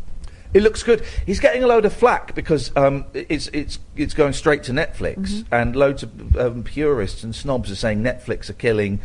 It 0.53 0.63
looks 0.63 0.83
good. 0.83 1.05
He's 1.27 1.39
getting 1.39 1.63
a 1.63 1.67
load 1.69 1.85
of 1.85 1.93
flack 1.93 2.35
because 2.35 2.71
um, 2.77 3.05
it's 3.15 3.49
it's 3.49 3.79
it's 3.97 4.15
going 4.15 4.33
straight 4.35 4.63
to 4.65 4.73
Netflix, 4.73 5.17
Mhm. 5.17 5.45
and 5.53 5.77
loads 5.77 6.03
of 6.03 6.37
um, 6.37 6.63
purists 6.65 7.23
and 7.25 7.35
snobs 7.35 7.71
are 7.71 7.77
saying 7.77 8.03
Netflix 8.03 8.51
are 8.51 8.55
killing. 8.55 9.01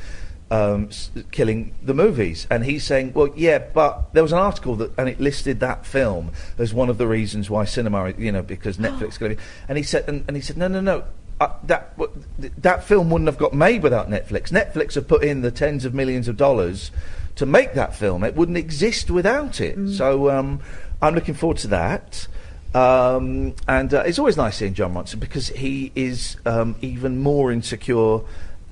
Um, 0.52 0.90
s- 0.90 1.10
killing 1.32 1.74
the 1.82 1.96
movies, 1.96 2.46
and 2.52 2.64
he's 2.64 2.84
saying, 2.84 3.14
"Well, 3.16 3.30
yeah, 3.36 3.58
but 3.58 4.14
there 4.14 4.22
was 4.22 4.32
an 4.32 4.38
article 4.38 4.76
that, 4.76 4.92
and 4.96 5.10
it 5.10 5.20
listed 5.20 5.60
that 5.62 5.88
film 5.88 6.34
as 6.60 6.72
one 6.72 6.88
of 6.88 7.00
the 7.00 7.08
reasons 7.08 7.50
why 7.50 7.66
cinema, 7.66 8.14
you 8.16 8.32
know, 8.32 8.44
because 8.44 8.78
Netflix." 8.88 9.18
be, 9.18 9.38
and 9.68 9.76
he 9.76 9.84
said, 9.84 10.08
and, 10.08 10.24
and 10.28 10.38
he 10.38 10.42
said, 10.42 10.56
"No, 10.56 10.68
no, 10.68 10.82
no, 10.82 11.04
uh, 11.42 11.50
that 11.64 11.98
that 12.60 12.84
film 12.84 13.10
wouldn't 13.10 13.28
have 13.28 13.40
got 13.40 13.54
made 13.54 13.82
without 13.84 14.08
Netflix. 14.08 14.52
Netflix 14.52 14.94
have 14.94 15.08
put 15.08 15.24
in 15.24 15.42
the 15.42 15.50
tens 15.52 15.84
of 15.84 15.94
millions 15.94 16.28
of 16.28 16.38
dollars 16.38 16.92
to 17.36 17.46
make 17.46 17.74
that 17.74 17.96
film. 17.96 18.24
It 18.24 18.36
wouldn't 18.36 18.58
exist 18.58 19.10
without 19.12 19.60
it. 19.60 19.90
So 19.90 20.30
um, 20.30 20.62
I'm 21.02 21.16
looking 21.16 21.34
forward 21.34 21.58
to 21.58 21.68
that. 21.70 22.28
Um, 22.74 23.56
and 23.68 23.94
uh, 23.94 24.04
it's 24.06 24.20
always 24.20 24.38
nice 24.38 24.58
seeing 24.58 24.74
Jon 24.74 24.94
Ronson 24.94 25.20
because 25.20 25.48
he 25.50 25.92
is 25.96 26.38
um, 26.46 26.76
even 26.82 27.20
more 27.20 27.52
insecure 27.52 28.20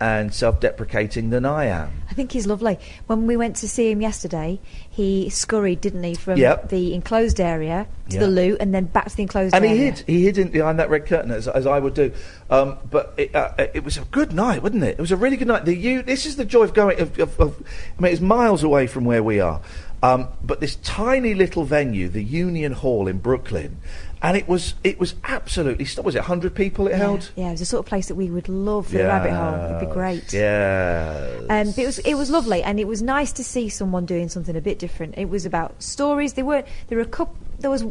and 0.04 0.34
self-deprecating 0.34 1.30
than 1.30 1.46
I 1.46 1.68
am. 1.68 2.04
I 2.12 2.14
think 2.14 2.34
he's 2.34 2.46
lovely. 2.46 2.78
When 3.08 3.26
we 3.26 3.38
went 3.38 3.56
to 3.58 3.70
see 3.70 3.90
him 3.90 4.02
yesterday, 4.02 4.60
he 4.96 5.28
scurried, 5.30 5.82
didn't 5.82 6.04
he, 6.04 6.14
from 6.14 6.38
Yep. 6.38 6.70
the 6.70 6.94
enclosed 6.94 7.40
area 7.42 7.88
to 8.10 8.14
Yeah. 8.16 8.20
the 8.22 8.28
loo 8.28 8.58
and 8.60 8.76
then 8.76 8.86
back 8.86 9.10
to 9.10 9.16
the 9.16 9.24
enclosed 9.24 9.56
And 9.56 9.66
area. 9.66 9.72
And 9.76 9.80
he 9.80 9.86
hid, 9.90 10.04
he 10.08 10.24
hid 10.26 10.38
in 10.38 10.48
behind 10.50 10.78
that 10.78 10.90
red 10.92 11.08
curtain 11.08 11.32
as, 11.32 11.48
as 11.48 11.66
I 11.66 11.80
would 11.80 11.96
do. 11.96 12.12
Um, 12.52 12.78
but 12.92 13.14
it, 13.18 13.34
uh, 13.36 13.54
it 13.74 13.84
was 13.84 13.98
a 13.98 14.02
good 14.12 14.34
night, 14.34 14.62
wasn't 14.62 14.84
it? 14.84 14.90
It 14.92 15.00
was 15.00 15.12
a 15.12 15.18
really 15.18 15.36
good 15.38 15.48
night. 15.48 15.66
The 15.66 15.76
you, 15.76 16.04
this 16.04 16.28
is 16.28 16.36
the 16.36 16.46
joy 16.46 16.62
of 16.64 16.76
going. 16.76 17.00
Of, 17.02 17.18
of, 17.20 17.40
of, 17.40 17.64
I 17.98 18.02
mean, 18.04 18.12
it's 18.14 18.22
miles 18.22 18.62
away 18.64 18.86
from 18.86 19.04
where 19.04 19.24
we 19.24 19.40
are, 19.40 19.62
um, 20.04 20.28
but 20.44 20.60
this 20.60 20.76
tiny 20.84 21.34
little 21.34 21.64
venue, 21.64 22.08
the 22.08 22.24
Union 22.24 22.74
Hall 22.74 23.08
in 23.08 23.18
Brooklyn, 23.18 23.78
and 24.22 24.38
it 24.38 24.48
was 24.48 24.76
it 24.84 25.00
was 25.00 25.16
absolutely. 25.24 25.86
st- 25.86 26.06
Was 26.06 26.14
it 26.16 26.22
hundred 26.24 26.54
people 26.56 26.88
it 26.88 26.96
held? 26.96 27.32
Yeah, 27.36 27.48
it 27.48 27.52
was 27.52 27.60
the 27.62 27.66
sort 27.66 27.80
of 27.80 27.88
place 27.90 28.08
that 28.10 28.16
we 28.16 28.30
would 28.30 28.48
love 28.48 28.88
for 28.88 28.98
the 29.00 29.06
rabbit 29.06 29.32
hole. 29.34 29.76
It'd 29.78 29.90
be 29.90 29.94
great. 29.94 30.32
Yeah. 30.32 31.40
Um, 31.50 31.74
it 31.76 31.86
was 31.86 32.00
it 32.00 32.14
was 32.14 32.30
lovely, 32.30 32.62
and 32.64 32.80
it 32.80 32.88
was 32.88 33.02
nice 33.02 33.32
to 33.34 33.44
see 33.44 33.68
someone 33.70 34.06
doing 34.06 34.30
something 34.30 34.56
a 34.56 34.62
bit 34.62 34.78
different. 34.88 35.18
It 35.18 35.30
was 35.30 35.46
about 35.46 35.82
stories. 35.82 36.34
There 36.34 36.44
weren't. 36.44 36.68
there 36.88 36.98
were 36.98 37.04
a 37.04 37.16
couple. 37.18 37.36
There 37.60 37.72
was 37.72 37.86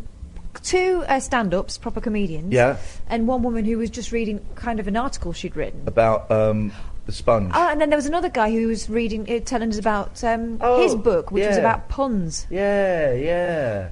two 0.63 1.03
uh, 1.09 1.21
stand-ups, 1.21 1.79
proper 1.79 2.01
comedians. 2.01 2.53
Yeah. 2.53 2.77
And 3.09 3.27
one 3.27 3.43
woman 3.43 3.65
who 3.65 3.79
was 3.79 3.89
just 3.89 4.13
reading 4.13 4.45
kind 4.55 4.79
of 4.79 4.87
an 4.87 4.97
article 4.97 5.33
she'd 5.33 5.57
written. 5.57 5.83
About 5.87 6.31
um, 6.31 6.71
the 7.07 7.13
sponge. 7.13 7.53
Oh, 7.55 7.69
and 7.71 7.81
then 7.81 7.89
there 7.89 7.97
was 7.97 8.05
another 8.07 8.29
guy 8.29 8.51
who 8.51 8.69
was 8.69 8.91
reading, 8.91 9.23
uh, 9.31 9.41
telling 9.41 9.71
us 9.71 9.79
about 9.79 10.23
um, 10.23 10.59
Oh, 10.61 10.83
his 10.83 10.95
book, 10.95 11.31
which 11.31 11.47
was 11.47 11.57
about 11.57 11.89
puns. 11.89 12.47
Yeah, 12.51 13.13
yeah. 13.15 13.89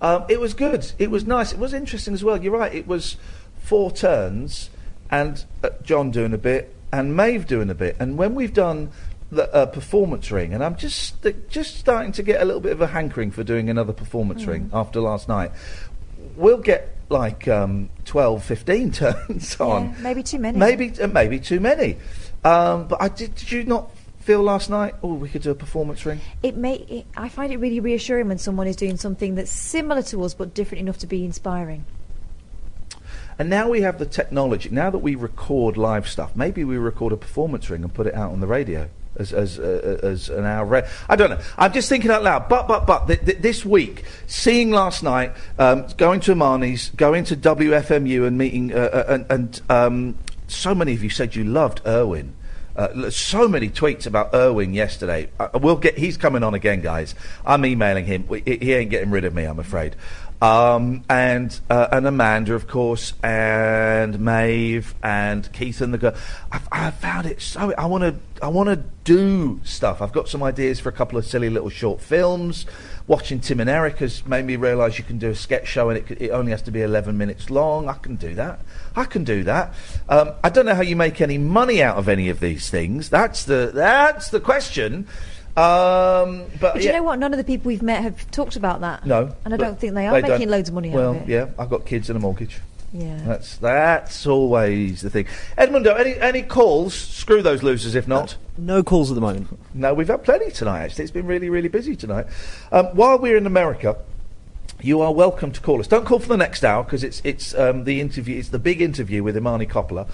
Um, 0.00 0.24
it 0.28 0.38
was 0.38 0.54
good. 0.54 0.92
It 0.98 1.10
was 1.10 1.26
nice. 1.26 1.52
It 1.52 1.58
was 1.58 1.74
interesting 1.74 2.14
as 2.14 2.22
well. 2.22 2.40
You're 2.40 2.56
right. 2.56 2.72
It 2.72 2.86
was 2.86 3.16
four 3.56 3.90
turns, 3.90 4.70
and 5.10 5.44
uh, 5.64 5.70
Jon 5.82 6.12
doing 6.12 6.32
a 6.32 6.38
bit, 6.38 6.72
and 6.92 7.16
Maeve 7.16 7.48
doing 7.48 7.70
a 7.70 7.74
bit. 7.74 7.96
And 7.98 8.16
when 8.16 8.36
we've 8.36 8.54
done 8.54 8.92
the 9.30 9.52
uh, 9.54 9.66
performance 9.66 10.30
ring, 10.30 10.54
and 10.54 10.64
I'm 10.64 10.76
just 10.76 11.16
just 11.48 11.76
starting 11.76 12.12
to 12.12 12.22
get 12.22 12.40
a 12.40 12.44
little 12.44 12.60
bit 12.62 12.72
of 12.72 12.80
a 12.80 12.86
hankering 12.86 13.30
for 13.30 13.44
doing 13.44 13.68
another 13.68 13.92
performance 13.92 14.42
Mm. 14.44 14.48
ring 14.48 14.70
after 14.72 15.00
last 15.00 15.28
night. 15.28 15.52
We'll 16.36 16.58
get 16.58 16.96
like 17.10 17.46
um, 17.48 17.90
12, 18.04 18.44
15 18.44 18.90
turns 18.92 19.60
on. 19.60 19.90
Yeah, 19.90 19.94
maybe 20.00 20.22
too 20.22 20.38
many. 20.38 20.58
Maybe 20.58 20.92
uh, 21.00 21.08
maybe 21.08 21.40
too 21.40 21.60
many. 21.60 21.96
Um, 22.44 22.88
but 22.88 23.02
I 23.02 23.08
did. 23.08 23.34
Did 23.34 23.52
you 23.52 23.64
not 23.64 23.90
feel 24.20 24.42
last 24.42 24.70
night? 24.70 24.94
Oh, 25.02 25.14
we 25.14 25.28
could 25.28 25.42
do 25.42 25.50
a 25.50 25.54
performance 25.54 26.06
ring. 26.06 26.20
It 26.42 26.56
may. 26.56 26.76
It, 26.76 27.06
I 27.16 27.28
find 27.28 27.52
it 27.52 27.58
really 27.58 27.80
reassuring 27.80 28.28
when 28.28 28.38
someone 28.38 28.66
is 28.66 28.76
doing 28.76 28.96
something 28.96 29.34
that's 29.34 29.50
similar 29.50 30.02
to 30.04 30.22
us 30.24 30.32
but 30.34 30.54
different 30.54 30.80
enough 30.80 30.98
to 30.98 31.06
be 31.06 31.24
inspiring. 31.24 31.84
And 33.38 33.48
now 33.48 33.68
we 33.68 33.82
have 33.82 33.98
the 33.98 34.06
technology. 34.06 34.68
Now 34.70 34.90
that 34.90 34.98
we 34.98 35.14
record 35.14 35.76
live 35.76 36.08
stuff, 36.08 36.34
maybe 36.34 36.64
we 36.64 36.76
record 36.76 37.12
a 37.12 37.16
performance 37.16 37.70
ring 37.70 37.84
and 37.84 37.92
put 37.94 38.06
it 38.06 38.14
out 38.14 38.32
on 38.32 38.40
the 38.40 38.46
radio 38.48 38.88
as 39.16 39.32
as 39.32 39.58
uh, 39.58 39.98
as 40.02 40.28
an 40.28 40.44
hour. 40.44 40.64
Re- 40.64 40.88
I 41.08 41.16
don't 41.16 41.30
know. 41.30 41.40
I'm 41.56 41.72
just 41.72 41.88
thinking 41.88 42.10
out 42.10 42.22
loud. 42.22 42.48
But 42.48 42.68
but 42.68 42.86
but 42.86 43.06
th- 43.06 43.24
th- 43.24 43.38
this 43.38 43.64
week, 43.64 44.04
seeing 44.26 44.70
last 44.70 45.02
night, 45.02 45.32
um, 45.58 45.86
going 45.96 46.20
to 46.20 46.32
Imani's, 46.32 46.90
going 46.90 47.24
to 47.24 47.36
WFMU 47.36 48.26
and 48.26 48.38
meeting, 48.38 48.72
uh, 48.72 48.76
uh, 48.76 49.04
and, 49.08 49.26
and 49.30 49.60
um, 49.70 50.18
so 50.46 50.74
many 50.74 50.92
of 50.92 51.02
you 51.02 51.10
said 51.10 51.34
you 51.34 51.44
loved 51.44 51.80
Irwin. 51.86 52.34
Uh, 52.76 53.10
so 53.10 53.48
many 53.48 53.68
tweets 53.68 54.06
about 54.06 54.32
Irwin 54.32 54.72
yesterday. 54.72 55.28
Uh, 55.40 55.48
we'll 55.54 55.74
get. 55.74 55.98
He's 55.98 56.16
coming 56.16 56.44
on 56.44 56.54
again, 56.54 56.80
guys. 56.80 57.16
I'm 57.44 57.66
emailing 57.66 58.06
him. 58.06 58.24
We, 58.28 58.42
he 58.46 58.72
ain't 58.72 58.90
getting 58.90 59.10
rid 59.10 59.24
of 59.24 59.34
me, 59.34 59.44
I'm 59.44 59.58
afraid. 59.58 59.96
Um, 60.40 61.02
and 61.08 61.58
uh, 61.68 61.88
and 61.90 62.06
Amanda, 62.06 62.54
of 62.54 62.68
course, 62.68 63.12
and 63.24 64.20
Maeve 64.20 64.94
and 65.02 65.52
Keith 65.52 65.80
and 65.80 65.92
the 65.92 65.98
girl. 65.98 66.14
I've, 66.52 66.68
I 66.70 66.90
found 66.92 67.26
it 67.26 67.42
so. 67.42 67.74
I 67.76 67.86
want 67.86 68.04
to. 68.04 68.14
I 68.40 68.46
want 68.46 68.68
to 68.68 68.84
do 69.02 69.60
stuff. 69.64 70.00
I've 70.00 70.12
got 70.12 70.28
some 70.28 70.44
ideas 70.44 70.78
for 70.78 70.90
a 70.90 70.92
couple 70.92 71.18
of 71.18 71.26
silly 71.26 71.50
little 71.50 71.70
short 71.70 72.00
films. 72.00 72.66
Watching 73.08 73.40
Tim 73.40 73.58
and 73.58 73.68
Eric 73.70 73.96
has 73.98 74.24
made 74.26 74.44
me 74.44 74.54
realise 74.56 74.98
you 74.98 75.02
can 75.02 75.18
do 75.18 75.30
a 75.30 75.34
sketch 75.34 75.66
show 75.66 75.88
and 75.88 75.98
it, 75.98 76.22
it 76.22 76.30
only 76.30 76.52
has 76.52 76.60
to 76.62 76.70
be 76.70 76.82
11 76.82 77.16
minutes 77.16 77.48
long. 77.48 77.88
I 77.88 77.94
can 77.94 78.16
do 78.16 78.34
that. 78.34 78.60
I 78.94 79.06
can 79.06 79.24
do 79.24 79.44
that. 79.44 79.74
Um, 80.08 80.32
I 80.44 80.50
don't 80.50 80.66
know 80.66 80.74
how 80.74 80.82
you 80.82 80.94
make 80.94 81.20
any 81.20 81.38
money 81.38 81.82
out 81.82 81.96
of 81.96 82.08
any 82.08 82.28
of 82.28 82.38
these 82.38 82.68
things. 82.68 83.08
That's 83.08 83.44
the 83.44 83.72
that's 83.74 84.28
the 84.28 84.40
question. 84.40 85.08
Um, 85.56 86.44
but 86.60 86.60
But 86.60 86.74
do 86.74 86.80
yeah. 86.80 86.86
you 86.86 86.92
know 86.98 87.02
what? 87.02 87.18
None 87.18 87.32
of 87.32 87.38
the 87.38 87.44
people 87.44 87.68
we've 87.68 87.82
met 87.82 88.02
have 88.02 88.30
talked 88.30 88.56
about 88.56 88.80
that. 88.82 89.04
No, 89.04 89.34
And 89.44 89.52
I 89.54 89.56
don't 89.56 89.78
think 89.78 89.94
they 89.94 90.06
are 90.06 90.12
they 90.20 90.22
making 90.28 90.46
don't. 90.46 90.50
loads 90.50 90.68
of 90.68 90.74
money 90.74 90.90
well, 90.90 91.10
out 91.10 91.16
of 91.16 91.22
it. 91.22 91.28
yeah, 91.28 91.46
I've 91.58 91.70
got 91.70 91.84
kids 91.84 92.08
and 92.10 92.16
a 92.16 92.20
mortgage. 92.20 92.60
Yeah. 92.92 93.20
That's 93.26 93.56
that's 93.58 94.26
always 94.26 95.02
the 95.02 95.10
thing. 95.10 95.26
Edmundo, 95.58 95.98
any 95.98 96.16
any 96.20 96.42
calls? 96.42 96.94
Screw 96.94 97.42
those 97.42 97.62
losers 97.62 97.94
if 97.94 98.08
not. 98.08 98.36
no 98.56 98.82
calls 98.82 99.10
at 99.10 99.14
the 99.14 99.20
moment. 99.20 99.48
No, 99.74 99.92
we've 99.94 100.08
had 100.08 100.24
plenty 100.24 100.50
tonight. 100.50 100.84
Actually, 100.84 101.04
it's 101.04 101.12
been 101.12 101.26
really 101.26 101.50
really 101.50 101.68
busy 101.68 101.94
tonight. 101.96 102.26
Um, 102.72 102.86
while 102.86 103.18
we're 103.18 103.36
in 103.36 103.46
America. 103.46 103.96
You 104.80 105.00
are 105.00 105.12
welcome 105.12 105.50
to 105.50 105.60
call 105.60 105.80
us. 105.80 105.88
Don't 105.88 106.04
call 106.06 106.20
for 106.20 106.28
the 106.28 106.36
next 106.36 106.62
hour 106.62 106.84
because 106.84 107.02
it's 107.02 107.20
it's 107.24 107.52
um, 107.54 107.82
the 107.82 108.00
interview. 108.00 108.38
It's 108.38 108.50
the 108.50 108.60
big 108.60 108.80
interview 108.80 109.24
with 109.24 109.36
Imani 109.36 109.66
Coppola. 109.66 110.06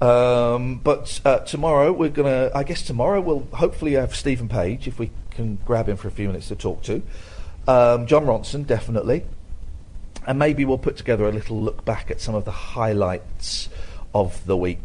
Um, 0.00 0.78
but 0.78 1.20
uh, 1.24 1.40
tomorrow 1.40 1.92
we're 1.92 2.08
gonna. 2.08 2.50
I 2.54 2.64
guess 2.64 2.82
tomorrow 2.82 3.20
we'll 3.20 3.46
hopefully 3.52 3.92
have 3.92 4.14
Steven 4.14 4.48
Page 4.48 4.88
if 4.88 4.98
we 4.98 5.10
can 5.30 5.56
grab 5.64 5.88
him 5.88 5.96
for 5.96 6.08
a 6.08 6.10
few 6.10 6.26
minutes 6.26 6.48
to 6.48 6.56
talk 6.56 6.82
to. 6.84 7.02
Um, 7.68 8.06
Jon 8.06 8.24
Ronson 8.24 8.66
definitely, 8.66 9.24
and 10.26 10.38
maybe 10.38 10.64
we'll 10.64 10.78
put 10.78 10.96
together 10.96 11.26
a 11.26 11.32
little 11.32 11.60
look 11.60 11.84
back 11.84 12.10
at 12.10 12.20
some 12.20 12.34
of 12.34 12.44
the 12.44 12.50
highlights 12.50 13.68
of 14.14 14.44
the 14.46 14.56
week. 14.56 14.80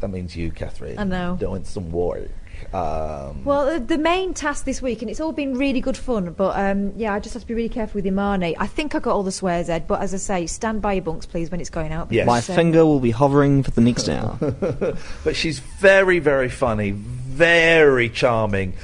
That 0.00 0.08
means 0.08 0.36
you, 0.36 0.50
Katherine. 0.50 0.98
I 0.98 1.04
know. 1.04 1.36
Doing 1.38 1.64
some 1.64 1.92
work. 1.92 2.30
Um, 2.76 3.44
Well, 3.44 3.66
the, 3.66 3.80
the 3.80 3.98
main 3.98 4.34
task 4.34 4.64
this 4.64 4.82
week, 4.82 5.00
and 5.00 5.10
it's 5.10 5.20
all 5.20 5.32
been 5.32 5.56
really 5.56 5.80
good 5.80 5.96
fun, 5.96 6.32
but 6.32 6.58
um, 6.58 6.92
yeah, 6.96 7.14
I 7.14 7.20
just 7.20 7.34
have 7.34 7.42
to 7.42 7.48
be 7.48 7.54
really 7.54 7.68
careful 7.68 7.98
with 7.98 8.06
Imani. 8.06 8.56
I 8.58 8.66
think 8.66 8.94
I 8.94 8.98
got 8.98 9.14
all 9.14 9.22
the 9.22 9.32
swears, 9.32 9.70
Ed, 9.70 9.86
but 9.86 10.00
as 10.00 10.12
I 10.12 10.18
say, 10.18 10.46
stand 10.46 10.82
by 10.82 10.94
your 10.94 11.02
bunks, 11.02 11.26
please, 11.26 11.50
when 11.50 11.60
it's 11.60 11.70
going 11.70 11.92
out. 11.92 12.12
Yes. 12.12 12.26
My 12.26 12.38
because, 12.40 12.50
uh, 12.50 12.54
finger 12.54 12.84
will 12.84 13.00
be 13.00 13.12
hovering 13.12 13.62
for 13.62 13.70
the 13.70 13.80
next 13.80 14.08
hour. 14.08 14.36
but 15.24 15.36
she's 15.36 15.58
very, 15.58 16.18
very 16.18 16.50
funny, 16.50 16.90
very 16.90 18.08
charming. 18.10 18.74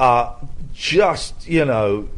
Uh, 0.00 0.34
just, 0.72 1.46
you 1.46 1.64
know, 1.64 2.08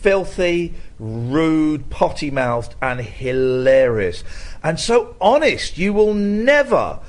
filthy, 0.00 0.74
rude, 0.98 1.90
potty 1.90 2.30
mouthed, 2.30 2.74
and 2.80 3.00
hilarious. 3.00 4.22
And 4.62 4.78
so 4.78 5.16
honest, 5.20 5.76
you 5.76 5.92
will 5.92 6.14
never. 6.14 7.00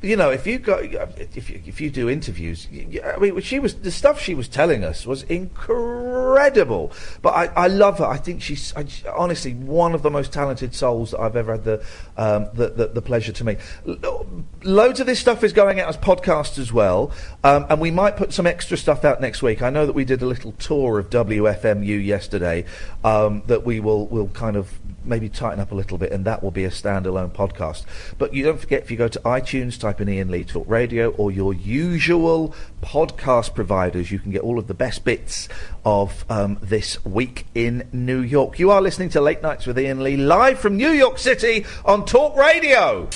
You 0.00 0.16
know, 0.16 0.30
if 0.30 0.46
you 0.46 0.60
go, 0.60 0.76
if 0.78 1.50
you, 1.50 1.60
if 1.66 1.80
you 1.80 1.90
do 1.90 2.08
interviews, 2.08 2.68
I 2.72 3.18
mean, 3.18 3.40
she 3.40 3.58
was 3.58 3.74
the 3.74 3.90
stuff 3.90 4.20
she 4.20 4.32
was 4.32 4.46
telling 4.46 4.84
us 4.84 5.04
was 5.04 5.24
incredible. 5.24 6.92
But 7.20 7.30
I, 7.30 7.64
I 7.64 7.66
love 7.66 7.98
her. 7.98 8.04
I 8.04 8.16
think 8.16 8.40
she's 8.40 8.72
I, 8.76 8.86
honestly 9.16 9.54
one 9.54 9.94
of 9.94 10.02
the 10.02 10.10
most 10.10 10.32
talented 10.32 10.72
souls 10.72 11.10
that 11.10 11.20
I've 11.20 11.34
ever 11.34 11.52
had 11.52 11.64
the 11.64 11.84
um, 12.16 12.48
the, 12.54 12.68
the, 12.68 12.86
the 12.88 13.02
pleasure 13.02 13.32
to 13.32 13.44
meet. 13.44 13.58
Lo- 13.84 14.44
Loads 14.62 15.00
of 15.00 15.06
this 15.06 15.18
stuff 15.18 15.42
is 15.42 15.52
going 15.52 15.80
out 15.80 15.88
as 15.88 15.96
podcasts 15.96 16.60
as 16.60 16.72
well, 16.72 17.10
um, 17.42 17.66
and 17.68 17.80
we 17.80 17.90
might 17.90 18.16
put 18.16 18.32
some 18.32 18.46
extra 18.46 18.76
stuff 18.76 19.04
out 19.04 19.20
next 19.20 19.42
week. 19.42 19.62
I 19.62 19.70
know 19.70 19.84
that 19.84 19.94
we 19.94 20.04
did 20.04 20.22
a 20.22 20.26
little 20.26 20.52
tour 20.52 21.00
of 21.00 21.10
WFMU 21.10 22.04
yesterday 22.04 22.64
um, 23.02 23.42
that 23.46 23.64
we 23.64 23.80
will 23.80 24.06
will 24.06 24.28
kind 24.28 24.54
of 24.54 24.72
maybe 25.08 25.28
tighten 25.28 25.60
up 25.60 25.72
a 25.72 25.74
little 25.74 25.98
bit, 25.98 26.12
and 26.12 26.24
that 26.24 26.42
will 26.42 26.50
be 26.50 26.64
a 26.64 26.70
standalone 26.70 27.32
podcast. 27.32 27.84
But 28.18 28.34
you 28.34 28.44
don't 28.44 28.60
forget 28.60 28.82
if 28.82 28.90
you 28.90 28.96
go 28.96 29.08
to 29.08 29.20
iTunes, 29.20 29.78
type 29.78 30.00
in 30.00 30.08
Iain 30.08 30.30
Lee 30.30 30.44
Talk 30.44 30.68
Radio 30.68 31.10
or 31.10 31.30
your 31.30 31.54
usual 31.54 32.54
podcast 32.82 33.54
providers, 33.54 34.10
you 34.10 34.18
can 34.18 34.30
get 34.30 34.42
all 34.42 34.58
of 34.58 34.66
the 34.66 34.74
best 34.74 35.04
bits 35.04 35.48
of 35.84 36.24
um, 36.30 36.58
this 36.62 37.04
week 37.04 37.46
in 37.54 37.88
New 37.92 38.20
York. 38.20 38.58
You 38.58 38.70
are 38.70 38.82
listening 38.82 39.08
to 39.10 39.20
Late 39.20 39.42
Nights 39.42 39.66
with 39.66 39.78
Iain 39.78 40.02
Lee 40.02 40.16
live 40.16 40.58
from 40.58 40.76
New 40.76 40.90
York 40.90 41.18
City 41.18 41.64
on 41.84 42.04
Talk 42.04 42.36
Radio. 42.36 43.08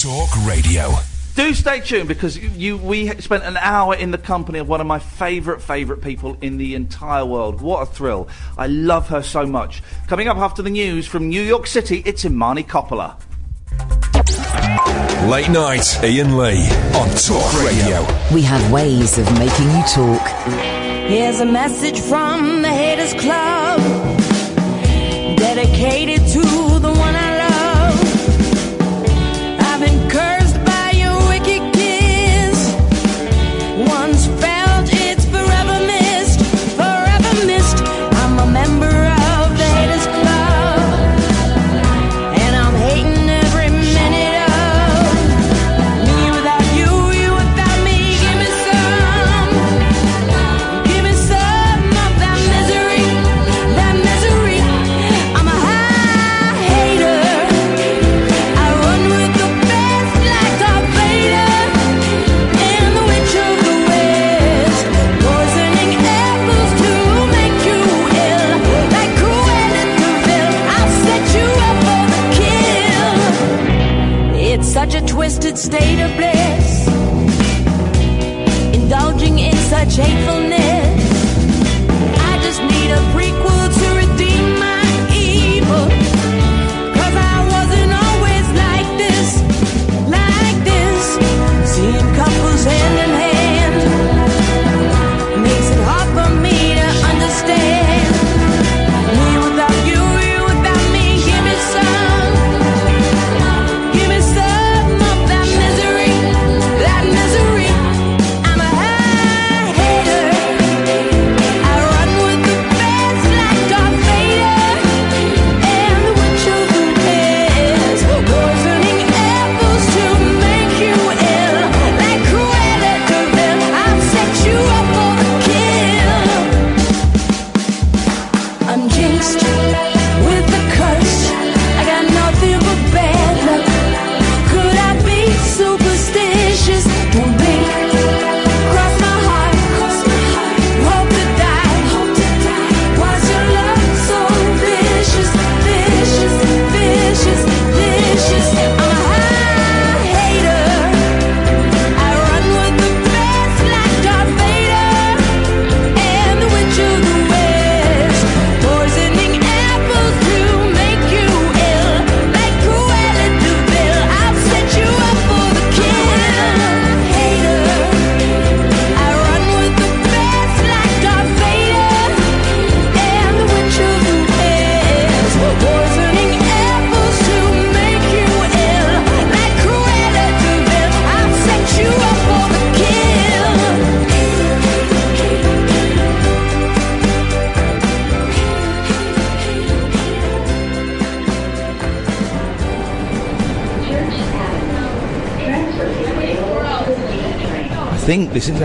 Talk 0.00 0.30
Radio. 0.46 1.09
Do 1.34 1.54
stay 1.54 1.80
tuned 1.80 2.08
because 2.08 2.36
you, 2.36 2.50
you 2.50 2.76
we 2.76 3.08
spent 3.20 3.44
an 3.44 3.56
hour 3.56 3.94
in 3.94 4.10
the 4.10 4.18
company 4.18 4.58
of 4.58 4.68
one 4.68 4.80
of 4.80 4.86
my 4.86 4.98
favourite 4.98 5.62
favourite 5.62 6.02
people 6.02 6.36
in 6.40 6.56
the 6.58 6.74
entire 6.74 7.24
world. 7.24 7.60
What 7.60 7.82
a 7.82 7.86
thrill! 7.86 8.28
I 8.58 8.66
love 8.66 9.08
her 9.08 9.22
so 9.22 9.46
much. 9.46 9.82
Coming 10.08 10.28
up 10.28 10.36
after 10.36 10.62
the 10.62 10.70
news 10.70 11.06
from 11.06 11.28
New 11.28 11.42
York 11.42 11.66
City, 11.66 12.02
it's 12.04 12.24
Imani 12.24 12.64
Coppola. 12.64 13.16
Late 15.28 15.50
night, 15.50 15.98
Iain 16.02 16.36
Lee 16.36 16.68
on 16.96 17.08
Talk 17.10 17.52
Radio. 17.62 18.06
We 18.34 18.42
have 18.42 18.72
ways 18.72 19.18
of 19.18 19.26
making 19.38 19.70
you 19.70 19.82
talk. 19.86 20.26
Here's 21.08 21.40
a 21.40 21.46
message 21.46 22.00
from 22.00 22.62
the 22.62 22.68
Haters 22.68 23.12
Club, 23.14 23.80
dedicated 25.36 26.26
to 26.28 26.78
the 26.80 26.89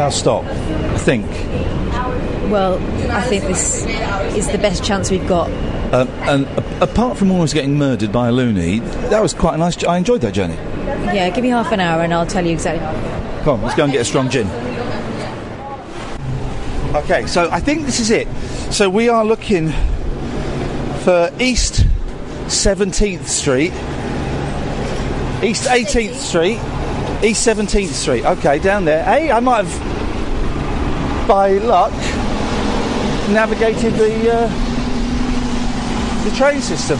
our 0.05 0.11
stop. 0.11 0.43
I 0.45 0.97
think. 0.99 1.25
Well, 2.51 2.75
I 3.11 3.21
think 3.23 3.43
this 3.45 3.85
is 4.35 4.47
the 4.51 4.59
best 4.59 4.83
chance 4.83 5.09
we've 5.09 5.27
got. 5.27 5.49
Um, 5.93 6.07
and 6.29 6.45
a- 6.45 6.83
apart 6.83 7.17
from 7.17 7.31
almost 7.31 7.53
getting 7.55 7.75
murdered 7.77 8.11
by 8.11 8.27
a 8.27 8.31
loony, 8.31 8.79
that 9.09 9.21
was 9.21 9.33
quite 9.33 9.55
a 9.55 9.57
nice. 9.57 9.83
I 9.83 9.97
enjoyed 9.97 10.21
that 10.21 10.33
journey. 10.33 10.53
Yeah, 11.15 11.29
give 11.31 11.43
me 11.43 11.49
half 11.49 11.71
an 11.71 11.79
hour 11.79 12.01
and 12.03 12.13
I'll 12.13 12.25
tell 12.27 12.45
you 12.45 12.51
exactly. 12.51 12.85
Come 13.43 13.55
on, 13.59 13.61
let's 13.63 13.75
go 13.75 13.83
and 13.85 13.91
get 13.91 14.01
a 14.01 14.05
strong 14.05 14.29
gin. 14.29 14.47
Okay, 16.95 17.25
so 17.27 17.49
I 17.51 17.59
think 17.59 17.85
this 17.85 17.99
is 17.99 18.11
it. 18.11 18.27
So 18.71 18.89
we 18.89 19.09
are 19.09 19.25
looking 19.25 19.71
for 21.03 21.29
East 21.39 21.85
17th 22.45 23.25
Street, 23.27 23.73
East 25.43 25.67
18th 25.67 26.15
Street, 26.15 26.59
East 27.23 27.45
17th 27.47 27.89
Street. 27.89 28.23
Okay, 28.25 28.59
down 28.59 28.85
there. 28.85 29.03
Hey, 29.03 29.31
I 29.31 29.39
might 29.39 29.65
have, 29.65 29.94
by 31.27 31.57
luck, 31.57 31.91
navigated 33.31 33.93
the 33.93 34.31
uh, 34.31 34.47
the 36.23 36.35
train 36.35 36.61
system. 36.61 36.99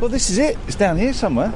Well, 0.00 0.08
this 0.08 0.30
is 0.30 0.38
it. 0.38 0.58
It's 0.66 0.76
down 0.76 0.96
here 0.96 1.12
somewhere. 1.12 1.52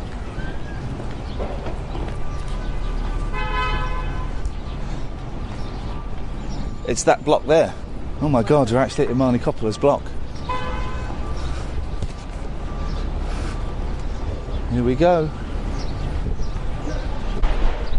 It's 6.87 7.03
that 7.05 7.25
block 7.25 7.45
there. 7.47 7.75
Oh 8.21 8.29
my 8.29 8.43
God, 8.43 8.71
we're 8.71 8.79
actually 8.79 9.07
at 9.07 9.11
Imani 9.11 9.39
Coppola's 9.39 9.79
block. 9.79 10.03
Here 14.77 14.85
we 14.85 14.94
go. 14.94 15.31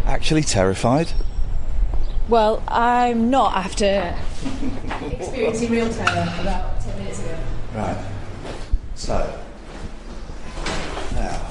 Actually 0.06 0.44
terrified. 0.44 1.12
Well, 2.30 2.62
I'm 2.68 3.32
not 3.32 3.56
after 3.56 4.16
experiencing 5.02 5.72
real 5.72 5.92
terror 5.92 6.32
about 6.40 6.80
10 6.82 7.00
minutes 7.00 7.20
ago. 7.22 7.36
Right. 7.74 8.06
So, 8.94 9.40
now, 11.16 11.50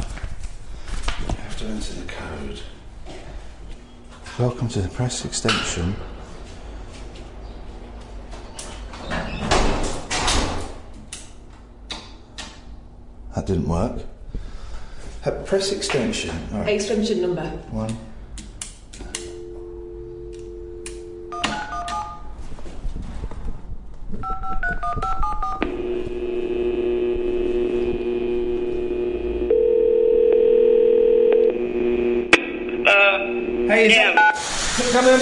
you 1.18 1.34
have 1.34 1.56
to 1.58 1.64
enter 1.64 1.94
the 1.94 2.06
code. 2.06 2.60
Welcome 4.38 4.68
to 4.68 4.80
the 4.80 4.88
press 4.90 5.24
extension. 5.24 5.96
That 13.34 13.44
didn't 13.44 13.66
work. 13.66 14.06
Press 15.46 15.70
extension. 15.70 16.34
Right. 16.52 16.68
Extension 16.74 17.20
number. 17.22 17.44
One. 17.70 17.96
Hey, 33.68 33.86
is 33.88 33.94
that- 33.96 34.92
Come 34.92 35.06
in. 35.08 35.20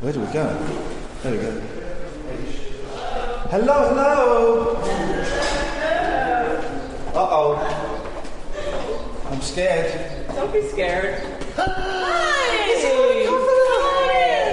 Where 0.00 0.12
do 0.12 0.20
we 0.20 0.26
go? 0.26 0.44
There 1.22 1.32
we 1.32 1.38
go. 1.38 1.52
Hello, 3.50 3.76
hello. 3.88 4.76
Uh 7.14 7.28
oh. 7.38 7.48
I'm 9.42 9.48
scared. 9.48 10.28
Don't 10.36 10.52
be 10.52 10.62
scared. 10.68 11.20
Hi! 11.56 11.66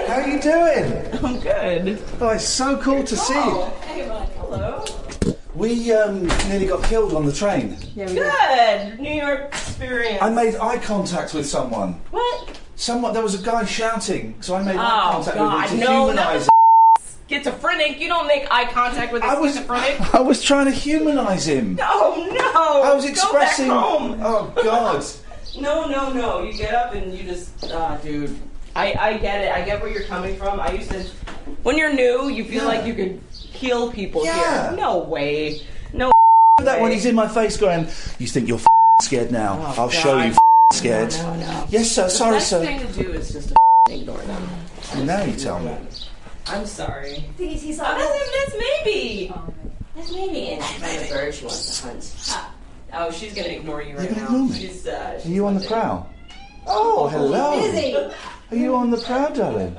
How 0.07 0.16
are 0.16 0.28
you 0.28 0.41
doing? 0.41 1.24
I'm 1.24 1.40
good. 1.40 2.02
Oh, 2.20 2.30
it's 2.30 2.48
so 2.48 2.76
cool 2.78 3.03
to 3.03 3.16
see 3.16 3.36
you. 3.36 3.66
Hey, 3.86 4.10
Mike. 4.10 4.30
Hello. 4.38 4.84
We 5.53 5.94
um, 5.94 6.26
nearly 6.48 6.66
got 6.66 6.84
killed 6.86 7.14
on 7.14 7.28
the 7.28 7.32
train. 7.32 7.78
Yeah. 7.95 8.07
Good. 8.07 8.99
New 8.99 9.14
York 9.14 9.49
experience. 9.49 10.24
I 10.24 10.32
made 10.32 10.56
eye 10.56 10.80
contact 10.80 11.36
with 11.36 11.45
someone. 11.45 11.94
What? 12.10 12.60
Someone 12.76 13.14
there 13.14 13.22
was 13.22 13.40
a 13.40 13.45
guy 13.45 13.66
shouting, 13.66 14.41
so 14.41 14.56
I 14.56 14.64
made 14.64 14.76
eye 14.76 15.10
Oh 15.10 15.11
contact 15.11 15.38
God! 15.38 15.61
with 15.61 15.72
him 15.74 15.80
to 15.82 15.86
No, 15.86 16.06
humanise 16.07 16.16
not 16.18 16.45
the 16.45 16.48
schizophrenic. 17.80 18.01
You 18.01 18.07
don't 18.10 18.27
make 18.27 18.47
eye 18.51 18.65
contact 18.72 19.14
with 19.14 19.23
a 19.23 19.27
schizophrenic. 19.27 19.97
him. 19.97 20.07
I 20.14 20.19
was 20.22 20.43
trying 20.43 20.65
to 20.65 20.72
humanise 20.72 21.47
him. 21.47 21.77
Oh 21.81 22.27
no! 22.31 22.84
I 22.84 22.93
was 22.93 23.06
Go 23.06 23.11
expressing. 23.11 23.68
back 23.69 23.77
home. 23.84 24.19
Oh 24.22 24.53
God! 24.64 25.03
No, 25.60 25.88
no, 25.88 26.14
no. 26.14 26.43
You 26.43 26.53
get 26.53 26.73
up 26.73 26.93
and 26.93 27.14
you 27.14 27.23
just, 27.23 27.49
ah, 27.73 27.97
dude. 28.01 28.38
I, 28.76 28.93
I 28.93 29.18
get 29.18 29.43
it. 29.43 29.51
I 29.51 29.65
get 29.65 29.81
where 29.81 29.91
you're 29.91 30.03
coming 30.03 30.35
from. 30.38 30.60
I 30.60 30.72
used 30.73 30.91
to, 30.91 31.03
when 31.64 31.76
you're 31.77 31.91
new, 31.91 32.30
you 32.30 32.45
feel 32.45 32.65
like 32.65 32.85
you 32.85 32.93
could 32.93 33.19
heal 33.31 33.91
people 33.91 34.23
Yeah. 34.23 34.69
here. 34.69 34.77
No 34.77 34.99
way. 34.99 35.61
No. 35.91 36.11
that 36.60 36.80
when 36.80 36.91
he's 36.91 37.06
in 37.06 37.15
my 37.15 37.27
face 37.27 37.57
going, 37.57 37.88
"You 38.19 38.27
think 38.27 38.47
you're 38.47 38.60
scared 39.01 39.31
now? 39.31 39.57
Oh, 39.60 39.84
I'll 39.84 39.89
show 39.89 40.19
you 40.22 40.34
scared." 40.72 41.11
No, 41.14 41.34
no, 41.34 41.39
no. 41.39 41.65
Yes, 41.69 41.91
sir. 41.91 42.03
The 42.03 42.10
Sorry, 42.10 42.35
best 42.35 42.49
sir. 42.49 42.64
thing 42.64 42.80
to 42.80 43.03
do 43.03 43.11
is 43.11 43.31
just 43.34 43.53
ignore 43.89 44.18
them. 44.19 44.49
And 44.93 45.07
now 45.07 45.23
you 45.23 45.35
tell 45.35 45.60
me. 45.60 45.76
I'm 46.49 46.65
sorry. 46.65 47.23
He's, 47.38 47.61
he's 47.61 47.80
Oh, 47.80 47.84
that's, 47.84 48.51
that's 48.51 48.63
maybe. 48.85 49.34
That's 49.95 50.11
maybe. 50.13 50.47
And 50.49 50.63
she's 50.63 51.11
a 51.11 51.13
bird. 51.13 51.34
She 51.35 51.45
wants 51.45 51.81
to 51.81 51.88
hunt. 51.88 52.15
Ha. 52.27 52.53
Oh, 52.93 53.11
she's 53.11 53.34
gonna 53.35 53.49
ignore 53.49 53.81
you 53.84 53.95
right 53.97 54.09
You're 54.09 54.17
now. 54.19 54.26
ignore 54.26 54.49
me? 54.49 54.59
She's, 54.59 54.88
uh, 54.88 55.21
Are 55.23 55.27
you 55.30 55.45
on 55.45 55.55
the 55.59 55.65
prowl? 55.67 56.09
Oh, 56.65 57.07
hello. 57.07 57.59
Busy. 57.71 57.95
Are 58.51 58.55
you 58.55 58.76
on 58.76 58.89
the 58.89 58.97
prowl, 58.97 59.31
darling? 59.34 59.76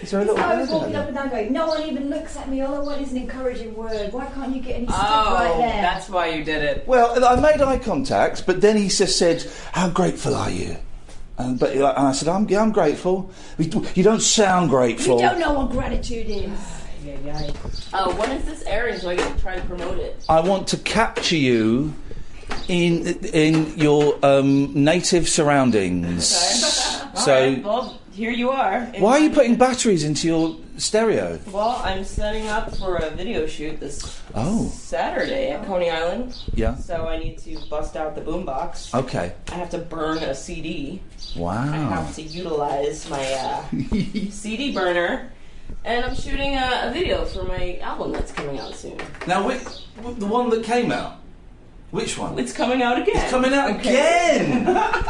Is 0.00 0.12
there 0.12 0.20
a 0.20 0.24
little 0.24 0.38
I 0.38 0.60
was 0.60 0.68
bird 0.70 0.74
walking 0.76 0.94
up 0.96 1.06
and 1.06 1.16
down 1.16 1.28
going, 1.30 1.52
no 1.52 1.66
one 1.66 1.82
even 1.82 2.08
looks 2.08 2.36
at 2.36 2.48
me, 2.48 2.60
all 2.62 2.74
I 2.76 2.78
want 2.78 3.00
is 3.00 3.10
an 3.10 3.16
encouraging 3.18 3.74
word. 3.74 4.12
Why 4.12 4.26
can't 4.26 4.54
you 4.54 4.62
get 4.62 4.76
any 4.76 4.86
stuff 4.86 5.00
Oh, 5.28 5.34
right 5.34 5.56
there? 5.58 5.82
that's 5.82 6.08
why 6.08 6.28
you 6.28 6.44
did 6.44 6.62
it. 6.62 6.86
Well, 6.86 7.24
I 7.24 7.40
made 7.40 7.60
eye 7.60 7.78
contact, 7.78 8.46
but 8.46 8.60
then 8.60 8.76
he 8.76 8.88
just 8.88 9.18
said, 9.18 9.44
"How 9.72 9.88
grateful 9.90 10.36
are 10.36 10.50
you?" 10.50 10.76
And 11.38 11.58
but 11.58 11.72
and 11.72 11.84
I 11.84 12.12
said, 12.12 12.28
"I'm 12.28 12.48
yeah, 12.48 12.62
I'm 12.62 12.72
grateful." 12.72 13.30
You 13.58 14.02
don't 14.02 14.22
sound 14.22 14.70
grateful. 14.70 15.20
You 15.20 15.28
grateful. 15.28 15.40
don't 15.40 15.54
know 15.54 15.60
what 15.60 15.70
gratitude 15.70 16.26
is. 16.28 16.76
Oh, 17.92 18.14
when 18.16 18.32
is 18.32 18.44
this 18.44 18.62
airing 18.66 18.98
so 18.98 19.10
I 19.10 19.16
can 19.16 19.38
try 19.38 19.54
and 19.54 19.68
promote 19.68 19.98
it? 19.98 20.24
I 20.28 20.40
want 20.40 20.68
to 20.68 20.76
capture 20.78 21.36
you 21.36 21.94
in 22.68 23.06
in 23.26 23.76
your 23.76 24.18
um, 24.24 24.72
native 24.72 25.28
surroundings. 25.28 26.34
So, 27.16 27.32
Alright, 27.32 27.64
well, 27.64 27.98
here 28.16 28.30
you 28.30 28.50
are. 28.50 28.80
Why 28.98 29.12
are 29.12 29.18
you 29.20 29.30
putting 29.30 29.56
batteries 29.56 30.02
into 30.02 30.26
your 30.26 30.56
stereo? 30.78 31.38
Well, 31.52 31.80
I'm 31.84 32.02
setting 32.04 32.48
up 32.48 32.74
for 32.76 32.96
a 32.96 33.10
video 33.10 33.46
shoot 33.46 33.78
this 33.78 34.20
Oh, 34.34 34.68
Saturday 34.70 35.50
at 35.50 35.66
Coney 35.66 35.90
Island. 35.90 36.34
Yeah. 36.54 36.76
So 36.76 37.06
I 37.06 37.18
need 37.18 37.38
to 37.40 37.58
bust 37.68 37.94
out 37.94 38.14
the 38.14 38.22
boombox. 38.22 38.94
okay. 38.94 39.34
I 39.52 39.54
have 39.54 39.70
to 39.70 39.78
burn 39.78 40.18
a 40.18 40.34
CD. 40.34 41.02
Wow. 41.36 41.60
I 41.72 41.76
have 41.76 42.14
to 42.16 42.22
utilize 42.22 43.08
my 43.10 43.32
uh, 43.34 43.64
CD 44.30 44.72
burner. 44.72 45.30
And 45.84 46.04
I'm 46.04 46.14
shooting 46.14 46.54
a, 46.54 46.82
a 46.84 46.92
video 46.92 47.24
for 47.24 47.42
my 47.44 47.78
album 47.78 48.12
that's 48.12 48.32
coming 48.32 48.58
out 48.58 48.74
soon. 48.74 48.98
Now, 49.26 49.46
which, 49.46 49.62
the 50.18 50.26
one 50.26 50.48
that 50.50 50.64
came 50.64 50.90
out. 50.90 51.18
Which 51.96 52.18
one? 52.18 52.38
It's 52.38 52.52
coming 52.52 52.82
out 52.82 53.00
again. 53.00 53.16
It's 53.16 53.30
coming 53.30 53.52
out 53.52 53.70
again. 53.70 54.66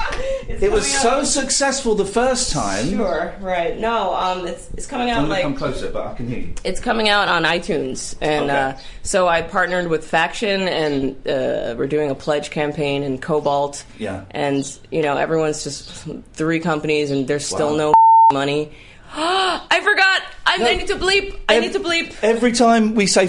It 0.49 0.73
was 0.73 0.91
so 0.91 1.11
out- 1.21 1.27
successful 1.27 1.95
the 1.97 2.07
first 2.07 2.51
time. 2.51 2.89
Sure, 2.89 3.35
right. 3.41 3.79
No, 3.79 4.15
um, 4.15 4.47
it's 4.47 4.71
it's 4.73 4.87
coming 4.87 5.11
I'm 5.11 5.17
out 5.17 5.21
gonna 5.23 5.29
like 5.29 5.43
come 5.43 5.55
closer, 5.55 5.91
but 5.91 6.07
I 6.07 6.15
can 6.15 6.29
hear 6.29 6.39
you. 6.39 6.55
It's 6.65 6.81
coming 6.81 7.11
out 7.11 7.29
on 7.29 7.43
iTunes, 7.45 8.15
and 8.23 8.45
Okay. 8.51 8.57
uh, 8.59 8.73
so 9.03 9.29
I 9.29 9.43
partnered 9.43 9.89
with 9.89 10.07
Faction, 10.09 10.63
and 10.67 11.15
uh, 11.29 11.75
we're 11.77 11.89
doing 11.89 12.11
a 12.11 12.15
pledge 12.15 12.51
campaign 12.51 13.03
in 13.03 13.19
Cobalt. 13.19 13.85
Yeah. 13.99 14.25
And 14.31 14.65
you 14.91 15.03
know, 15.03 15.19
everyone's 15.19 15.63
just 15.63 16.07
three 16.33 16.61
companies, 16.61 17.11
and 17.11 17.29
there's 17.29 17.45
still 17.45 17.73
Wow. 17.73 17.93
no 17.93 17.95
money. 18.33 18.73
I 19.15 19.81
forgot. 19.85 20.23
I, 20.47 20.57
I 20.71 20.77
need 20.77 20.87
to 20.87 20.97
bleep. 20.97 21.39
I 21.51 21.61
need 21.61 21.73
to 21.75 21.81
bleep. 21.81 22.15
Every 22.23 22.53
time 22.53 22.95
we 22.95 23.07
say, 23.07 23.29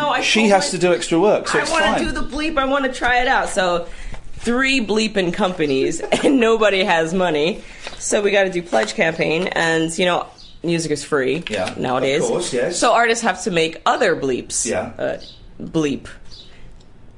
No, 0.00 0.08
I 0.10 0.22
she 0.22 0.48
has 0.48 0.66
my- 0.66 0.70
to 0.72 0.78
do 0.78 0.92
extra 0.92 1.20
work, 1.20 1.46
so 1.46 1.58
I 1.58 1.62
it's 1.62 1.70
want 1.70 1.98
to 1.98 2.04
do 2.04 2.10
the 2.10 2.22
bleep. 2.22 2.58
I 2.58 2.64
want 2.64 2.84
to 2.84 2.92
try 2.92 3.20
it 3.20 3.28
out. 3.28 3.48
So, 3.48 3.86
three 4.32 4.84
bleeping 4.84 5.32
companies, 5.32 6.00
and 6.24 6.40
nobody 6.40 6.82
has 6.82 7.14
money. 7.14 7.62
So 7.98 8.20
we 8.20 8.32
got 8.32 8.42
to 8.44 8.50
do 8.50 8.60
pledge 8.60 8.94
campaign, 8.94 9.46
and 9.48 9.96
you 9.96 10.04
know, 10.06 10.26
music 10.64 10.90
is 10.90 11.04
free 11.04 11.44
Yeah, 11.48 11.74
nowadays. 11.76 12.22
of 12.24 12.28
course, 12.28 12.52
yes. 12.52 12.76
So 12.78 12.92
artists 12.92 13.22
have 13.22 13.42
to 13.44 13.52
make 13.52 13.80
other 13.86 14.16
bleeps. 14.16 14.66
Yeah. 14.66 14.92
Uh, 14.98 15.20
bleep. 15.62 16.08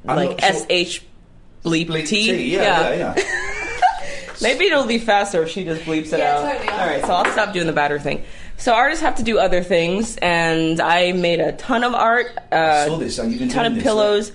I'm 0.06 0.16
like 0.16 0.28
not 0.32 0.40
sure- 0.40 0.48
S 0.50 0.66
H 0.68 1.02
bleep, 1.64 1.86
Bleep 1.88 2.06
T. 2.06 2.26
T, 2.26 2.52
yeah, 2.56 2.92
yeah, 2.92 3.14
yeah. 3.16 3.24
Maybe 4.42 4.66
it'll 4.66 4.84
be 4.86 4.98
faster 4.98 5.42
if 5.44 5.48
she 5.48 5.64
just 5.64 5.80
bleeps 5.82 6.12
it 6.12 6.18
Yeah, 6.18 6.36
out. 6.36 6.52
totally. 6.52 6.68
All 6.68 6.86
right, 6.86 7.00
so 7.00 7.12
I'll 7.14 7.32
stop 7.32 7.54
doing 7.54 7.66
the 7.66 7.72
batter 7.72 7.98
thing. 7.98 8.22
So 8.58 8.72
artists 8.74 9.02
have 9.02 9.16
to 9.16 9.22
do 9.22 9.38
other 9.38 9.62
things, 9.62 10.16
and 10.16 10.80
I 10.80 11.12
made 11.12 11.40
a 11.40 11.52
ton 11.52 11.84
of 11.84 11.94
art. 11.94 12.26
Uh, 12.50 12.86
saw 12.86 12.96
this, 12.96 13.18
you've 13.18 13.38
been 13.38 13.48
ton 13.48 13.66
of 13.66 13.74
this, 13.74 13.82
pillows. 13.82 14.32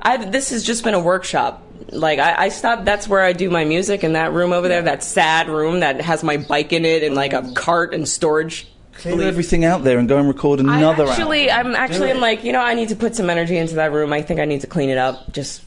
I 0.00 0.16
this 0.16 0.50
has 0.50 0.64
just 0.64 0.82
been 0.82 0.94
a 0.94 1.00
workshop. 1.00 1.66
Like 1.90 2.18
I, 2.18 2.44
I 2.44 2.48
stopped. 2.48 2.84
That's 2.84 3.06
where 3.06 3.20
I 3.20 3.32
do 3.32 3.50
my 3.50 3.64
music 3.64 4.02
in 4.02 4.14
that 4.14 4.32
room 4.32 4.52
over 4.52 4.68
there. 4.68 4.82
That 4.82 5.02
sad 5.02 5.48
room 5.48 5.80
that 5.80 6.00
has 6.00 6.22
my 6.22 6.38
bike 6.38 6.72
in 6.72 6.84
it 6.84 7.02
and 7.02 7.14
like 7.14 7.32
a 7.32 7.52
cart 7.54 7.94
and 7.94 8.08
storage. 8.08 8.66
Clear 8.94 9.28
everything 9.28 9.64
out 9.64 9.82
there 9.82 9.98
and 9.98 10.06
go 10.08 10.18
and 10.18 10.28
record 10.28 10.60
another 10.60 11.06
I 11.06 11.10
actually, 11.10 11.48
album. 11.48 11.72
I'm 11.72 11.76
actually, 11.76 12.10
I'm 12.10 12.20
like, 12.20 12.44
you 12.44 12.52
know, 12.52 12.60
I 12.60 12.74
need 12.74 12.90
to 12.90 12.96
put 12.96 13.16
some 13.16 13.30
energy 13.30 13.56
into 13.56 13.76
that 13.76 13.92
room. 13.92 14.12
I 14.12 14.20
think 14.20 14.40
I 14.40 14.44
need 14.44 14.60
to 14.60 14.66
clean 14.66 14.90
it 14.90 14.98
up. 14.98 15.32
Just, 15.32 15.62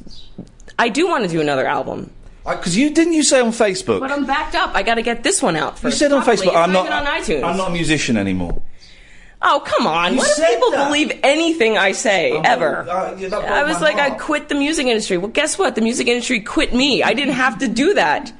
I 0.77 0.89
do 0.89 1.07
want 1.07 1.23
to 1.23 1.29
do 1.29 1.41
another 1.41 1.65
album, 1.65 2.11
Because 2.45 2.75
you 2.75 2.89
didn't 2.89 3.13
you 3.13 3.23
say 3.23 3.39
on 3.39 3.51
Facebook? 3.51 3.99
but 4.01 4.11
I'm 4.11 4.25
backed 4.25 4.55
up. 4.55 4.75
I 4.75 4.83
got 4.83 4.95
to 4.95 5.01
get 5.01 5.23
this 5.23 5.41
one 5.41 5.55
out 5.55 5.79
first. 5.79 5.95
you 6.01 6.09
said 6.09 6.11
on. 6.11 6.23
Facebook, 6.23 6.47
It's 6.47 6.55
I'm 6.55 6.73
not. 6.73 6.91
on 6.91 7.05
iTunes. 7.05 7.43
I'm 7.43 7.55
not 7.57 7.69
a 7.69 7.73
musician 7.73 8.17
anymore. 8.17 8.61
Oh 9.45 9.61
come 9.65 9.85
on! 9.87 10.13
You 10.13 10.19
what 10.19 10.39
if 10.39 10.49
people 10.49 10.71
that. 10.71 10.87
believe 10.87 11.19
anything 11.21 11.77
I 11.77 11.91
say 11.91 12.31
ever? 12.31 12.87
uh, 12.89 13.15
I 13.41 13.63
was 13.65 13.81
like, 13.81 13.97
I 13.97 14.11
quit 14.11 14.47
the 14.47 14.55
music 14.55 14.85
industry. 14.87 15.17
Well, 15.17 15.27
guess 15.31 15.57
what? 15.59 15.75
The 15.75 15.81
music 15.81 16.07
industry 16.07 16.39
quit 16.39 16.73
me. 16.73 17.03
I 17.03 17.13
didn't 17.13 17.33
have 17.33 17.59
to 17.59 17.67
do 17.67 17.93
that, 17.95 18.31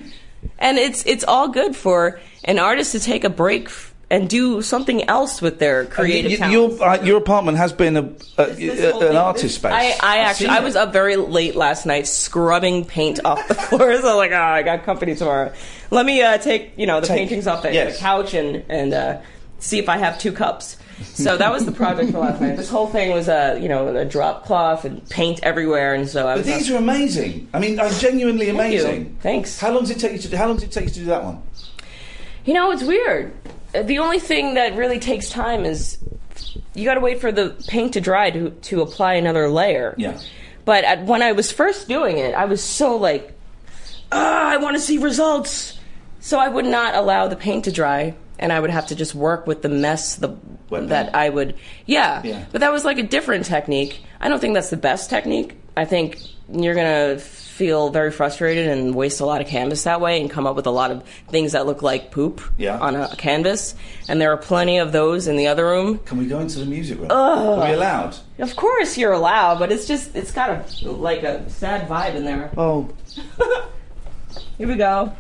and 0.60 0.78
it's 0.78 1.06
it's 1.06 1.26
all 1.26 1.50
good 1.50 1.76
for 1.76 2.22
an 2.46 2.58
artist 2.58 2.94
to 2.94 3.02
take 3.02 3.26
a 3.26 3.30
break 3.30 3.70
and 4.14 4.30
do 4.30 4.62
something 4.62 5.04
else 5.10 5.42
with 5.42 5.58
their 5.58 5.86
creative 5.86 6.30
Y- 6.32 6.38
y- 6.48 6.52
talent. 6.54 6.80
your, 6.80 6.88
uh, 6.88 7.04
your 7.04 7.18
apartment 7.18 7.58
has 7.58 7.74
been 7.74 7.98
a, 7.98 8.04
a, 8.38 8.44
a- 8.44 9.10
an 9.10 9.16
artist 9.16 9.56
space. 9.56 9.72
I, 9.74 9.98
I 10.02 10.18
actually 10.20 10.46
seen 10.46 10.56
I 10.56 10.60
it. 10.60 10.64
was 10.64 10.76
up 10.76 10.94
very 10.94 11.16
late 11.16 11.56
last 11.56 11.86
night 11.88 12.06
scrubbing 12.06 12.86
paint 12.86 13.20
off 13.26 13.48
the 13.48 13.56
floors. 13.68 14.04
I 14.06 14.14
was 14.14 14.16
like, 14.18 14.32
oh, 14.32 14.36
I 14.60 14.62
got 14.62 14.84
company 14.84 15.16
tomorrow. 15.16 15.52
Let 15.90 16.06
me 16.06 16.22
uh, 16.22 16.38
take 16.38 16.74
you 16.78 16.86
know 16.86 17.02
the 17.02 17.08
Take- 17.08 17.18
paintings 17.18 17.48
off 17.48 17.64
the, 17.64 17.74
yes. 17.74 17.96
the 17.96 18.00
couch 18.00 18.34
and 18.36 18.64
and 18.70 18.94
uh, 18.94 19.22
see 19.58 19.80
if 19.80 19.90
I 19.90 19.98
have 19.98 20.20
two 20.20 20.32
cups. 20.32 20.78
So 21.16 21.36
that 21.36 21.52
was 21.52 21.66
the 21.66 21.72
project 21.72 22.12
for 22.12 22.20
last 22.20 22.40
night. 22.40 22.56
This 22.56 22.70
whole 22.70 22.86
thing 22.88 23.12
was 23.14 23.28
a 23.28 23.58
you 23.60 23.68
know 23.68 23.96
a 23.98 24.06
drop 24.06 24.46
cloth 24.46 24.86
and 24.86 25.04
paint 25.10 25.40
everywhere, 25.42 25.96
and 25.96 26.08
so 26.08 26.28
I 26.28 26.36
But 26.36 26.46
was. 26.46 26.56
these 26.56 26.72
are 26.72 26.78
amazing. 26.78 27.50
I 27.52 27.58
mean, 27.60 27.80
uh, 27.80 27.92
genuinely 27.98 28.46
Thank 28.52 28.74
you. 28.74 28.82
amazing. 28.86 29.18
Thanks. 29.22 29.60
How 29.60 29.72
long 29.72 29.82
does 29.82 29.90
it 29.90 30.00
take 30.00 30.12
you 30.14 30.20
to? 30.20 30.38
How 30.38 30.46
long 30.48 30.56
does 30.58 30.66
it 30.66 30.72
take 30.72 30.84
you 30.86 30.90
to 30.92 31.00
do 31.00 31.06
that 31.06 31.24
one? 31.24 31.42
You 32.46 32.54
know, 32.54 32.72
it's 32.72 32.84
weird. 32.84 33.34
The 33.74 34.00
only 34.00 34.20
thing 34.20 34.54
that 34.54 34.76
really 34.76 35.00
takes 35.00 35.30
time 35.30 35.66
is 35.66 35.98
you 36.74 36.86
got 36.86 36.96
to 36.96 37.00
wait 37.00 37.20
for 37.20 37.32
the 37.32 37.56
paint 37.68 37.94
to 37.94 38.02
dry 38.02 38.30
to 38.32 38.52
to 38.52 38.82
apply 38.82 39.16
another 39.16 39.50
layer. 39.50 39.96
Yeah. 39.98 40.20
But 40.66 40.84
at, 40.84 41.06
when 41.06 41.22
I 41.22 41.34
was 41.34 41.52
first 41.52 41.88
doing 41.88 42.18
it, 42.18 42.34
I 42.36 42.46
was 42.46 42.64
so 42.64 42.96
like, 42.96 43.34
ah, 44.12 44.50
I 44.50 44.58
want 44.58 44.76
to 44.76 44.82
see 44.82 44.98
results. 44.98 45.80
So 46.20 46.40
I 46.40 46.48
would 46.48 46.66
not 46.66 46.96
allow 46.96 47.28
the 47.28 47.36
paint 47.36 47.66
to 47.66 47.72
dry, 47.72 48.16
and 48.40 48.54
I 48.54 48.60
would 48.60 48.70
have 48.70 48.88
to 48.88 48.96
just 48.96 49.14
work 49.14 49.46
with 49.46 49.62
the 49.62 49.70
mess 49.70 50.16
the, 50.16 50.38
that 50.70 51.14
I 51.14 51.30
would. 51.30 51.56
Yeah. 51.86 52.22
Yeah. 52.24 52.46
But 52.52 52.62
that 52.62 52.72
was 52.72 52.86
like 52.86 52.98
a 52.98 53.04
different 53.04 53.46
technique. 53.46 54.02
I 54.22 54.30
don't 54.30 54.40
think 54.40 54.54
that's 54.54 54.70
the 54.70 54.78
best 54.78 55.10
technique. 55.10 55.58
I 55.76 55.86
think 55.86 56.20
you're 56.50 56.76
gonna 56.76 57.20
feel 57.54 57.90
very 57.92 58.10
frustrated 58.12 58.68
and 58.68 58.96
waste 58.96 59.20
a 59.22 59.26
lot 59.26 59.40
of 59.40 59.48
canvas 59.48 59.84
that 59.84 60.02
way, 60.02 60.20
and 60.20 60.30
come 60.30 60.48
up 60.48 60.56
with 60.56 60.66
a 60.66 60.72
lot 60.72 60.90
of 60.92 61.04
things 61.30 61.52
that 61.52 61.66
look 61.68 61.82
like 61.84 62.10
poop 62.12 62.42
Yeah. 62.58 62.80
on 62.80 62.96
a 62.96 63.16
canvas. 63.16 63.76
And 64.10 64.20
there 64.20 64.32
are 64.32 64.38
plenty 64.38 64.80
of 64.80 64.92
those 64.92 65.28
in 65.28 65.38
the 65.38 65.48
other 65.48 65.66
room. 65.66 66.00
Can 66.00 66.18
we 66.18 66.26
go 66.26 66.40
into 66.40 66.58
the 66.60 66.66
music 66.66 66.98
room? 66.98 67.08
Ugh. 67.12 67.60
Are 67.60 67.68
we 67.68 67.74
allowed? 67.76 68.18
Of 68.40 68.56
course 68.56 68.98
you're 68.98 69.14
allowed, 69.14 69.60
but 69.60 69.72
it's 69.72 69.86
just 69.88 70.16
it's 70.16 70.32
got 70.32 70.50
a 70.84 70.90
like 70.92 71.22
a 71.24 71.48
sad 71.50 71.88
vibe 71.88 72.16
in 72.16 72.26
there. 72.26 72.52
Oh. 72.58 72.90
Here 74.58 74.68
we 74.68 74.76
go. 74.76 75.14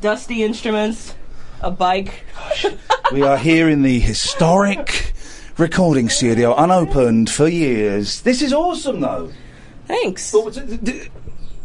Dusty 0.00 0.42
instruments, 0.44 1.14
a 1.60 1.70
bike. 1.70 2.24
we 3.12 3.22
are 3.22 3.36
here 3.36 3.68
in 3.68 3.82
the 3.82 3.98
historic 4.00 5.12
recording 5.58 6.08
studio, 6.08 6.54
unopened 6.56 7.28
for 7.30 7.48
years. 7.48 8.22
This 8.22 8.42
is 8.42 8.52
awesome, 8.52 9.00
though. 9.00 9.30
Thanks. 9.86 10.32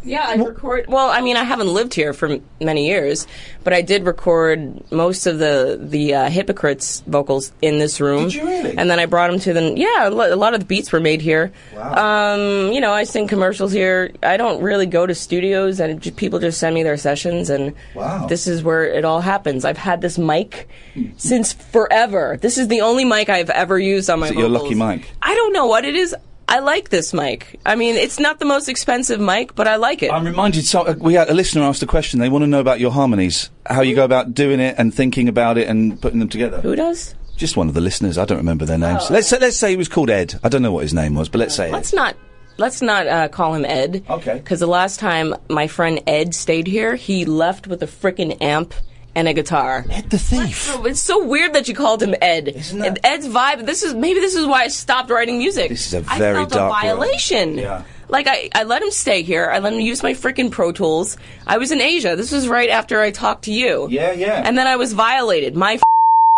Yeah, 0.06 0.24
I 0.28 0.36
record. 0.36 0.86
Well, 0.88 1.10
I 1.10 1.22
mean, 1.22 1.36
I 1.36 1.44
haven't 1.44 1.74
lived 1.74 1.94
here 1.94 2.14
for 2.14 2.38
many 2.62 2.88
years, 2.88 3.26
but 3.64 3.74
I 3.74 3.82
did 3.82 4.06
record 4.06 4.80
most 4.92 5.26
of 5.26 5.40
the 5.40 5.78
the 5.82 6.14
uh, 6.14 6.30
hypocrites 6.30 7.02
vocals 7.08 7.52
in 7.62 7.80
this 7.80 8.00
room. 8.00 8.26
Did 8.26 8.36
you 8.36 8.46
really? 8.46 8.78
And 8.78 8.90
then 8.90 9.00
I 9.00 9.08
brought 9.08 9.32
them 9.32 9.40
to 9.42 9.54
the. 9.54 9.74
Yeah, 9.76 10.08
a 10.08 10.36
lot 10.36 10.54
of 10.54 10.60
the 10.60 10.66
beats 10.66 10.92
were 10.92 11.00
made 11.00 11.22
here. 11.22 11.52
Wow. 11.76 12.36
Um, 12.36 12.72
you 12.72 12.80
know, 12.80 12.92
I 12.94 13.04
sing 13.04 13.28
commercials 13.28 13.72
here. 13.72 14.12
I 14.22 14.38
don't 14.38 14.62
really 14.62 14.86
go 14.86 15.06
to 15.08 15.16
studios, 15.16 15.80
and 15.80 16.06
it, 16.06 16.16
people 16.16 16.40
just 16.40 16.60
send 16.60 16.76
me 16.76 16.84
their 16.84 16.98
sessions, 16.98 17.50
and 17.50 17.74
Wow. 17.96 18.28
this 18.28 18.46
is 18.48 18.62
where 18.64 18.86
it 18.86 19.06
all 19.06 19.22
happens. 19.22 19.66
I've 19.66 19.78
had 19.78 20.02
this 20.02 20.18
mic 20.18 20.70
since 21.18 21.52
forever. 21.54 22.38
This 22.40 22.58
is 22.58 22.68
the 22.68 22.82
only 22.82 23.06
mic 23.06 23.30
I've 23.30 23.50
ever 23.50 23.80
used 23.80 24.10
on 24.10 24.20
my. 24.20 24.28
Is 24.28 24.32
it 24.34 24.38
your 24.38 24.50
lucky 24.50 24.76
mic? 24.76 25.10
I 25.22 25.34
don't 25.34 25.52
know 25.54 25.66
what 25.66 25.84
it 25.84 25.96
is. 25.96 26.16
I 26.48 26.60
like 26.60 26.90
this 26.90 27.14
mic. 27.14 27.60
I 27.66 27.76
mean, 27.76 27.96
it's 27.96 28.20
not 28.20 28.40
the 28.40 28.46
most 28.46 28.70
expensive 28.70 29.20
mic, 29.20 29.56
but 29.56 29.68
I 29.68 29.78
like 29.78 30.04
it. 30.04 30.12
I'm 30.12 30.26
reminded. 30.26 30.66
So, 30.66 30.82
uh, 30.82 30.96
we 30.98 31.16
had 31.16 31.30
a 31.30 31.34
listener 31.34 31.64
asked 31.64 31.82
a 31.82 31.88
question. 31.88 32.20
They 32.20 32.30
want 32.30 32.44
to 32.44 32.48
know 32.48 32.60
about 32.60 32.80
your 32.80 32.92
harmonies, 32.92 33.50
how 33.66 33.82
you 33.82 33.96
go 33.96 34.06
about 34.06 34.34
doing 34.34 34.60
it 34.60 34.76
and 34.78 34.94
thinking 34.94 35.28
about 35.28 35.58
it 35.58 35.68
and 35.68 36.00
putting 36.00 36.20
them 36.20 36.30
together. 36.30 36.62
Who 36.62 36.76
does? 36.76 37.16
Just 37.36 37.58
one 37.58 37.68
of 37.68 37.74
the 37.74 37.82
listeners. 37.82 38.18
I 38.18 38.26
don't 38.26 38.38
remember 38.38 38.66
their 38.66 38.78
names. 38.78 39.04
Oh. 39.10 39.14
Let's 39.14 39.28
say, 39.28 39.40
let's 39.40 39.58
say 39.58 39.72
he 39.72 39.76
was 39.76 39.90
called 39.90 40.10
Ed. 40.10 40.40
I 40.44 40.50
don't 40.50 40.62
know 40.62 40.72
what 40.72 40.84
his 40.84 40.94
name 40.94 41.16
was, 41.16 41.30
but 41.30 41.40
let's 41.40 41.56
say 41.56 41.72
Let's 41.72 41.94
not 41.94 42.16
let's 42.58 42.82
not 42.82 43.08
uh, 43.08 43.28
call 43.28 43.54
him 43.54 43.66
Ed. 43.66 44.04
Okay. 44.10 44.36
Because 44.36 44.60
the 44.60 44.68
last 44.68 45.00
time 45.00 45.34
my 45.50 45.68
friend 45.68 46.02
Ed 46.08 46.34
stayed 46.34 46.68
here, 46.68 46.96
he 46.96 47.26
left 47.26 47.68
with 47.68 47.84
a 47.84 47.88
freaking 47.88 48.42
amp 48.42 48.74
and 49.16 49.28
a 49.28 49.34
guitar. 49.34 49.86
Ed 49.90 50.10
the 50.10 50.20
thief. 50.20 50.70
It's 50.86 51.02
so 51.02 51.26
weird 51.26 51.54
that 51.54 51.68
you 51.68 51.74
called 51.74 52.04
him 52.04 52.14
Ed. 52.22 52.50
And 52.74 53.00
Ed's 53.04 53.28
vibe. 53.28 53.66
This 53.66 53.84
is 53.84 53.94
maybe 53.94 54.20
this 54.20 54.36
is 54.36 54.46
why 54.46 54.64
I 54.64 54.68
stopped 54.68 55.10
writing 55.10 55.38
music. 55.38 55.70
This 55.70 55.88
is 55.88 55.94
a 55.94 56.12
I 56.12 56.20
very 56.20 56.36
felt 56.36 56.52
dark 56.52 56.72
a 56.72 56.88
violation. 56.88 57.58
Yeah. 57.58 57.84
Like 58.08 58.28
I, 58.28 58.50
I 58.54 58.64
let 58.64 58.84
him 58.84 58.92
stay 58.92 59.24
here. 59.24 59.50
I 59.50 59.60
let 59.60 59.74
him 59.74 59.80
use 59.80 60.04
my 60.04 60.14
freaking 60.14 60.52
Pro 60.52 60.72
Tools. 60.72 61.18
I 61.48 61.58
was 61.58 61.72
in 61.72 61.82
Asia. 61.82 62.16
This 62.16 62.32
was 62.32 62.48
right 62.48 62.70
after 62.70 63.02
I 63.02 63.12
talked 63.12 63.46
to 63.46 63.52
you. 63.52 63.88
Yeah, 63.90 64.12
yeah. 64.12 64.44
And 64.46 64.58
then 64.58 64.68
I 64.68 64.76
was 64.76 64.94
violated. 64.94 65.56
My 65.56 65.80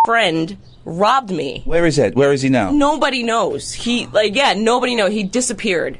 friend 0.05 0.57
robbed 0.85 1.31
me. 1.31 1.63
Where 1.65 1.85
is 1.85 1.99
Ed? 1.99 2.15
Where 2.15 2.31
is 2.31 2.41
he 2.41 2.49
now? 2.49 2.71
Nobody 2.71 3.23
knows. 3.23 3.73
He 3.73 4.05
like 4.07 4.35
yeah, 4.35 4.53
nobody 4.53 4.95
know. 4.95 5.09
He 5.09 5.23
disappeared. 5.23 5.99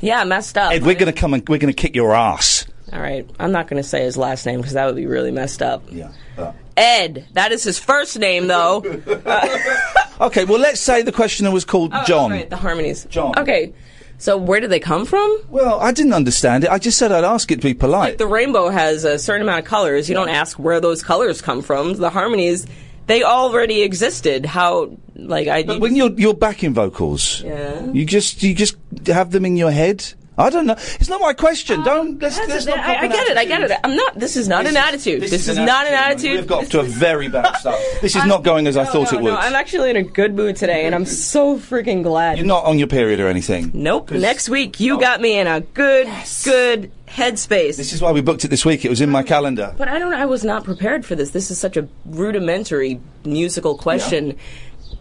Yeah, 0.00 0.22
messed 0.24 0.58
up. 0.58 0.72
Ed, 0.72 0.84
we're 0.84 0.94
to 0.96 1.12
come 1.12 1.34
and 1.34 1.48
we're 1.48 1.58
to 1.58 1.72
kick 1.72 1.94
your 1.96 2.14
ass. 2.14 2.66
All 2.92 3.00
right, 3.00 3.28
I'm 3.40 3.52
not 3.52 3.68
going 3.68 3.82
to 3.82 3.88
say 3.88 4.02
his 4.04 4.16
last 4.16 4.44
name 4.46 4.58
because 4.60 4.74
that 4.74 4.86
would 4.86 4.96
be 4.96 5.06
really 5.06 5.30
messed 5.30 5.62
up. 5.62 5.82
Yeah. 5.90 6.12
Uh. 6.36 6.52
Ed. 6.76 7.26
That 7.32 7.52
is 7.52 7.62
his 7.64 7.78
first 7.78 8.18
name 8.18 8.46
though. 8.48 8.82
Okay, 10.20 10.44
well, 10.44 10.60
let's 10.60 10.80
say 10.80 11.02
the 11.02 11.10
questioner 11.10 11.50
was 11.50 11.64
called 11.64 11.90
Oh, 11.92 12.04
John. 12.04 12.30
Right, 12.30 12.48
the 12.48 12.56
harmonies. 12.56 13.06
John. 13.10 13.36
Okay. 13.36 13.72
So 14.18 14.36
where 14.36 14.60
do 14.60 14.68
they 14.68 14.78
come 14.78 15.04
from? 15.04 15.40
Well, 15.48 15.80
I 15.80 15.90
didn't 15.90 16.12
understand 16.12 16.62
it. 16.62 16.70
I 16.70 16.78
just 16.78 16.96
said 16.96 17.10
I'd 17.10 17.24
ask 17.24 17.50
it 17.50 17.56
to 17.56 17.62
be 17.62 17.74
polite. 17.74 18.18
The 18.18 18.26
rainbow 18.28 18.68
has 18.68 19.02
a 19.02 19.18
certain 19.18 19.42
amount 19.42 19.60
of 19.60 19.64
colors. 19.64 20.08
You 20.08 20.14
don't 20.14 20.28
ask 20.28 20.60
where 20.60 20.80
those 20.80 21.02
colors 21.02 21.42
come 21.42 21.60
from. 21.60 21.94
The 21.94 22.08
harmonies, 22.10 22.66
they 23.08 23.24
already 23.24 23.82
existed. 23.82 24.46
How, 24.46 24.96
like, 25.16 25.48
I. 25.48 25.64
But 25.64 25.80
when 25.80 25.96
you're 25.96 26.12
you're 26.12 26.34
backing 26.34 26.72
vocals, 26.72 27.42
Yeah. 27.42 27.84
you 27.90 28.04
just 28.04 28.44
you 28.44 28.54
just 28.54 28.76
have 29.08 29.32
them 29.32 29.44
in 29.44 29.56
your 29.56 29.72
head. 29.72 30.04
I 30.38 30.48
don't 30.48 30.66
know. 30.66 30.76
It's 30.78 31.10
not 31.10 31.20
my 31.20 31.34
question. 31.34 31.82
don't 31.82 32.20
let's, 32.20 32.38
let's 32.38 32.64
not 32.64 32.78
I, 32.78 33.00
I 33.00 33.08
get 33.08 33.28
it. 33.28 33.36
I 33.36 33.44
get 33.44 33.62
it. 33.62 33.72
I'm 33.84 33.94
not. 33.94 34.18
This 34.18 34.36
is 34.36 34.48
not 34.48 34.64
This 34.64 34.72
an 34.72 34.78
attitude. 34.78 35.22
this 35.22 35.30
This, 35.30 35.48
is 35.48 35.58
an 35.58 35.66
not 35.66 35.86
an 35.86 35.92
attitude. 35.92 36.30
attitude. 36.30 36.40
We've 36.40 36.46
got 36.46 36.70
to 36.70 36.80
a 36.80 36.84
very 36.84 37.28
bad 37.28 37.54
start. 37.60 37.78
This 38.00 38.16
is 38.16 38.24
not 38.24 38.42
going 38.42 38.66
as 38.66 38.78
I 38.78 38.84
thought 38.84 39.12
no, 39.12 39.18
it 39.18 39.22
would. 39.22 39.30
No, 39.34 39.36
I'm 39.36 39.54
actually 39.54 39.90
in 39.90 39.96
a 39.96 40.02
good 40.02 40.34
mood 40.34 40.56
today, 40.56 40.86
and 40.86 40.94
I'm 40.94 41.04
so 41.04 41.58
freaking 41.58 42.02
glad. 42.02 42.38
You're 42.38 42.46
not 42.46 42.64
on 42.64 42.78
your 42.78 42.88
period 42.88 43.20
or 43.20 43.28
anything. 43.28 43.72
Nope. 43.74 44.10
Next 44.10 44.48
week, 44.48 44.80
you 44.80 44.98
got 44.98 45.20
me 45.20 45.38
in 45.38 45.46
a 45.46 45.60
good, 45.60 46.06
good 46.44 46.90
headspace. 47.06 47.76
This 47.76 47.92
is 47.92 48.00
why 48.00 48.12
we 48.12 48.22
booked 48.22 48.44
it 48.46 48.48
this 48.48 48.64
week. 48.64 48.86
It 48.86 48.88
was 48.88 49.02
in 49.02 49.10
my 49.10 49.22
calendar. 49.22 49.74
But 49.76 49.88
I 49.88 49.98
don't. 49.98 50.14
I 50.14 50.24
was 50.24 50.44
not 50.44 50.64
prepared 50.64 51.04
for 51.04 51.14
this. 51.14 51.30
This 51.30 51.50
is 51.50 51.58
such 51.58 51.76
a 51.76 51.86
rudimentary 52.06 53.00
musical 53.26 53.76
question. 53.76 54.38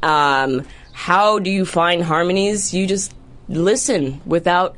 Um, 0.03 0.66
how 0.91 1.40
do 1.40 1.49
you 1.49 1.66
find 1.66 2.03
harmonies? 2.03 2.74
You 2.74 2.86
just 2.86 3.14
listen 3.48 4.20
without 4.26 4.76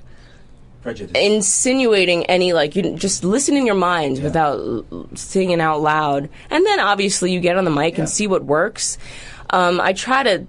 Prejudice. 0.83 1.15
insinuating 1.15 2.25
any 2.25 2.53
like 2.53 2.75
you 2.75 2.95
just 2.95 3.23
listen 3.23 3.55
in 3.55 3.65
your 3.65 3.75
mind 3.75 4.21
without 4.21 4.59
l- 4.59 4.85
l- 4.91 5.09
singing 5.15 5.61
out 5.61 5.81
loud. 5.81 6.29
And 6.49 6.65
then 6.65 6.79
obviously 6.79 7.31
you 7.31 7.39
get 7.39 7.57
on 7.57 7.63
the 7.63 7.71
mic 7.71 7.97
and 7.97 8.07
see 8.09 8.27
what 8.27 8.43
works. 8.43 8.97
Um, 9.49 9.79
i 9.79 9.93
try 9.93 10.23
to 10.23 10.45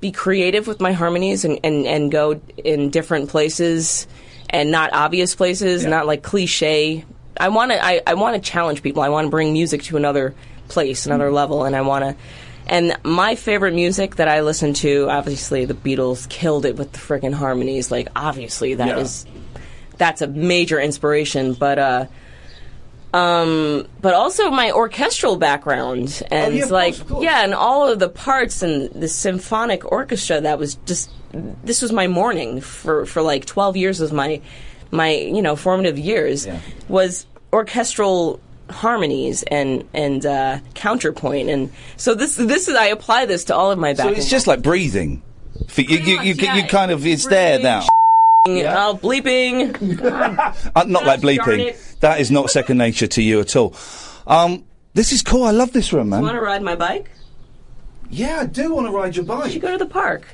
be 0.00 0.12
creative 0.12 0.66
with 0.66 0.80
my 0.80 0.92
harmonies 0.92 1.44
and, 1.44 1.58
and, 1.64 1.86
and 1.86 2.10
go 2.10 2.40
in 2.56 2.90
different 2.90 3.28
places 3.28 4.06
and 4.50 4.70
not 4.70 4.92
obvious 4.92 5.34
places 5.34 5.84
not 5.84 6.06
like 6.06 6.22
cliche. 6.22 7.04
I 7.38 7.48
want 7.48 7.72
to 7.72 7.84
I, 7.84 8.02
I 8.06 8.14
want 8.14 8.36
to 8.36 8.50
challenge 8.50 8.82
people. 8.82 9.02
I 9.02 9.08
want 9.08 9.26
to 9.26 9.30
bring 9.30 9.52
music 9.52 9.82
to 9.84 9.96
another 9.96 10.34
place 10.68 11.04
another 11.04 11.30
level 11.30 11.64
and 11.64 11.76
i 11.76 11.82
want 11.82 12.02
to 12.02 12.16
and 12.72 12.96
my 13.04 13.34
favorite 13.36 13.74
music 13.74 14.16
that 14.16 14.26
I 14.26 14.40
listen 14.40 14.72
to, 14.74 15.08
obviously, 15.08 15.64
the 15.66 15.74
Beatles 15.74 16.28
killed 16.28 16.64
it 16.64 16.74
with 16.76 16.90
the 16.92 16.98
freaking 16.98 17.34
harmonies. 17.34 17.90
Like, 17.92 18.08
obviously, 18.16 18.74
that 18.74 18.98
is 18.98 19.24
Yeah. 19.26 19.60
that's 19.98 20.22
a 20.22 20.26
major 20.26 20.80
inspiration. 20.80 21.52
But 21.52 21.78
uh, 21.78 22.06
Um, 23.14 23.86
but 24.00 24.14
also 24.14 24.50
my 24.50 24.72
orchestral 24.72 25.36
background 25.36 26.22
and 26.30 26.54
Oh, 26.54 26.56
yeah, 26.56 26.64
like 26.64 26.94
course, 26.96 27.08
course. 27.10 27.24
yeah, 27.24 27.44
and 27.44 27.52
all 27.52 27.86
of 27.86 27.98
the 27.98 28.08
parts 28.08 28.62
and 28.62 28.88
the 28.90 29.06
symphonic 29.08 29.84
orchestra 29.92 30.40
that 30.40 30.58
was 30.58 30.76
just 30.86 31.10
this 31.62 31.82
was 31.82 31.92
my 31.92 32.06
morning 32.08 32.62
for 32.62 33.04
for 33.04 33.20
like 33.20 33.44
12 33.44 33.76
years 33.76 34.00
was 34.00 34.12
my 34.12 34.40
my 34.90 35.10
you 35.12 35.42
know 35.42 35.56
formative 35.56 35.98
years 35.98 36.46
was 36.88 37.26
orchestral 37.52 38.40
harmonies 38.72 39.42
and 39.44 39.88
and 39.94 40.26
uh, 40.26 40.58
counterpoint 40.74 41.48
and 41.48 41.70
so 41.96 42.14
this 42.14 42.36
this 42.36 42.68
is 42.68 42.74
I 42.74 42.86
apply 42.86 43.26
this 43.26 43.44
to 43.44 43.54
all 43.54 43.70
of 43.70 43.78
my 43.78 43.94
So 43.94 44.08
it's 44.08 44.28
just 44.28 44.46
like 44.46 44.62
breathing. 44.62 45.22
For 45.68 45.82
you, 45.82 45.98
you, 45.98 46.20
you, 46.22 46.34
you 46.34 46.64
kind 46.64 46.90
of 46.90 47.06
it's 47.06 47.26
there 47.26 47.58
now. 47.60 47.86
Oh, 48.46 48.98
bleeping. 49.00 49.78
Uh, 50.74 50.84
not 50.84 51.04
like 51.04 51.20
bleeping. 51.20 52.00
That 52.00 52.20
is 52.20 52.30
not 52.30 52.50
second 52.50 52.78
nature 52.78 53.06
to 53.06 53.22
you 53.22 53.40
at 53.40 53.54
all. 53.54 53.74
Um, 54.26 54.64
this 54.94 55.12
is 55.12 55.22
cool. 55.22 55.44
I 55.44 55.50
love 55.52 55.72
this 55.72 55.92
room, 55.92 56.08
man. 56.08 56.20
You 56.20 56.26
want 56.26 56.36
to 56.36 56.42
ride 56.42 56.62
my 56.62 56.74
bike? 56.74 57.10
Yeah, 58.10 58.40
I 58.40 58.46
do 58.46 58.74
want 58.74 58.86
to 58.86 58.92
ride 58.92 59.14
your 59.16 59.24
bike. 59.24 59.46
You 59.46 59.52
should 59.52 59.62
go 59.62 59.72
to 59.72 59.78
the 59.78 59.86
park. 59.86 60.26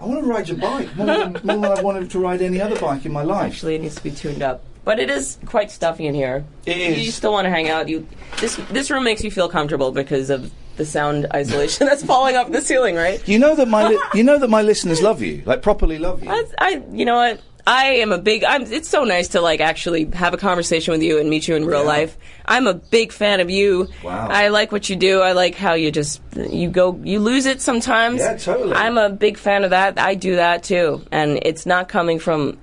I 0.00 0.06
want 0.06 0.24
to 0.24 0.26
ride 0.26 0.48
your 0.48 0.56
bike 0.56 0.96
more 0.96 1.06
than, 1.06 1.32
more 1.44 1.56
than 1.58 1.64
I 1.66 1.82
wanted 1.82 2.10
to 2.10 2.18
ride 2.18 2.40
any 2.40 2.60
other 2.60 2.78
bike 2.80 3.04
in 3.04 3.12
my 3.12 3.22
life. 3.22 3.52
Actually, 3.52 3.74
it 3.74 3.82
needs 3.82 3.96
to 3.96 4.02
be 4.02 4.10
tuned 4.10 4.42
up. 4.42 4.64
But 4.84 4.98
it 4.98 5.10
is 5.10 5.38
quite 5.46 5.70
stuffy 5.70 6.06
in 6.06 6.14
here. 6.14 6.44
It 6.66 6.76
is. 6.76 7.04
You 7.06 7.12
still 7.12 7.32
want 7.32 7.44
to 7.46 7.50
hang 7.50 7.68
out. 7.68 7.88
You 7.88 8.06
this 8.38 8.56
this 8.70 8.90
room 8.90 9.04
makes 9.04 9.22
you 9.22 9.30
feel 9.30 9.48
comfortable 9.48 9.92
because 9.92 10.30
of 10.30 10.50
the 10.76 10.84
sound 10.86 11.26
isolation 11.34 11.86
that's 11.90 12.02
falling 12.04 12.36
off 12.36 12.50
the 12.50 12.62
ceiling, 12.62 12.96
right? 12.96 13.26
You 13.28 13.38
know 13.38 13.54
that 13.54 13.68
my 13.68 13.86
li- 13.88 13.98
you 14.14 14.24
know 14.24 14.38
that 14.38 14.48
my 14.48 14.62
listeners 14.62 15.02
love 15.02 15.20
you, 15.22 15.42
like 15.44 15.60
properly 15.62 15.98
love 15.98 16.22
you. 16.24 16.30
I, 16.30 16.44
I 16.58 16.82
you 16.92 17.04
know 17.04 17.16
what? 17.16 17.40
I 17.66 17.84
am 17.96 18.10
a 18.10 18.16
big. 18.18 18.42
I'm, 18.42 18.62
it's 18.62 18.88
so 18.88 19.04
nice 19.04 19.28
to 19.28 19.42
like 19.42 19.60
actually 19.60 20.06
have 20.14 20.32
a 20.32 20.38
conversation 20.38 20.92
with 20.92 21.02
you 21.02 21.18
and 21.20 21.28
meet 21.28 21.46
you 21.46 21.56
in 21.56 21.66
real 21.66 21.80
Yeah. 21.82 21.86
life. 21.86 22.16
I'm 22.46 22.66
a 22.66 22.72
big 22.72 23.12
fan 23.12 23.40
of 23.40 23.50
you. 23.50 23.86
Wow. 24.02 24.28
I 24.30 24.48
like 24.48 24.72
what 24.72 24.88
you 24.88 24.96
do. 24.96 25.20
I 25.20 25.32
like 25.32 25.54
how 25.56 25.74
you 25.74 25.90
just 25.92 26.22
you 26.34 26.70
go 26.70 26.98
you 27.04 27.20
lose 27.20 27.44
it 27.44 27.60
sometimes. 27.60 28.20
Yeah, 28.20 28.36
totally. 28.38 28.72
I'm 28.72 28.96
a 28.96 29.10
big 29.10 29.36
fan 29.36 29.62
of 29.64 29.70
that. 29.70 29.98
I 30.00 30.14
do 30.14 30.36
that 30.36 30.62
too, 30.62 31.04
and 31.12 31.38
it's 31.42 31.66
not 31.66 31.90
coming 31.90 32.18
from. 32.18 32.58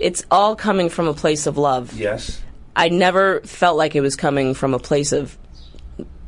It's 0.00 0.24
all 0.30 0.56
coming 0.56 0.88
from 0.88 1.08
a 1.08 1.14
place 1.14 1.46
of 1.46 1.58
love. 1.58 1.92
Yes. 1.94 2.40
I 2.76 2.88
never 2.88 3.40
felt 3.40 3.76
like 3.76 3.96
it 3.96 4.00
was 4.00 4.14
coming 4.16 4.54
from 4.54 4.74
a 4.74 4.78
place 4.78 5.12
of 5.12 5.36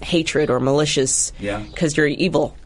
hatred 0.02 0.50
or 0.50 0.60
malicious. 0.60 1.32
Yeah. 1.38 1.60
Because 1.60 1.96
you're 1.96 2.06
evil. 2.06 2.56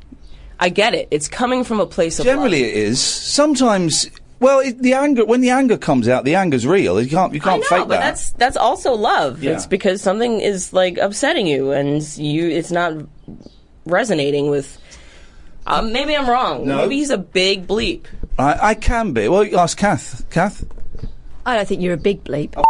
I 0.59 0.69
get 0.69 0.95
it. 0.95 1.09
It's 1.11 1.29
coming 1.29 1.65
from 1.65 1.81
a 1.81 1.87
place 1.87 2.19
of 2.19 2.25
Generally, 2.25 2.63
love. 2.63 2.71
it 2.71 2.77
is. 2.77 3.01
Sometimes, 3.01 4.09
well, 4.41 4.61
it, 4.61 4.79
the 4.79 4.95
anger 4.95 5.25
when 5.25 5.41
the 5.41 5.51
anger 5.51 5.77
comes 5.77 6.09
out, 6.09 6.25
the 6.25 6.37
anger's 6.37 6.67
real. 6.67 7.01
You 7.03 7.11
can't 7.11 7.35
you 7.35 7.41
can't 7.41 7.61
know, 7.61 7.67
fake 7.69 7.89
but 7.89 7.89
that. 7.89 8.01
that's 8.01 8.31
that's 8.33 8.57
also 8.57 8.95
love. 8.95 9.43
Yeah. 9.43 9.53
It's 9.53 9.67
because 9.67 10.01
something 10.01 10.41
is 10.41 10.73
like 10.73 10.97
upsetting 10.97 11.47
you, 11.47 11.73
and 11.73 12.03
you 12.17 12.49
it's 12.49 12.71
not 12.71 12.95
resonating 13.85 14.49
with. 14.49 14.79
Um, 15.67 15.93
maybe 15.93 16.15
I'm 16.17 16.29
wrong. 16.29 16.67
No. 16.67 16.77
Maybe 16.77 16.97
he's 16.97 17.11
a 17.11 17.19
big 17.19 17.67
bleep. 17.67 18.05
I, 18.39 18.69
I 18.71 18.75
can 18.75 19.13
be. 19.13 19.29
Well, 19.29 19.45
you 19.45 19.57
ask 19.57 19.77
Kath. 19.79 20.29
Kath. 20.31 20.65
I 21.47 21.57
don't 21.57 21.69
think 21.69 21.83
you're 21.83 21.95
a 21.95 21.99
big 21.99 22.25
bleep. 22.25 22.55
Oh. 22.57 22.65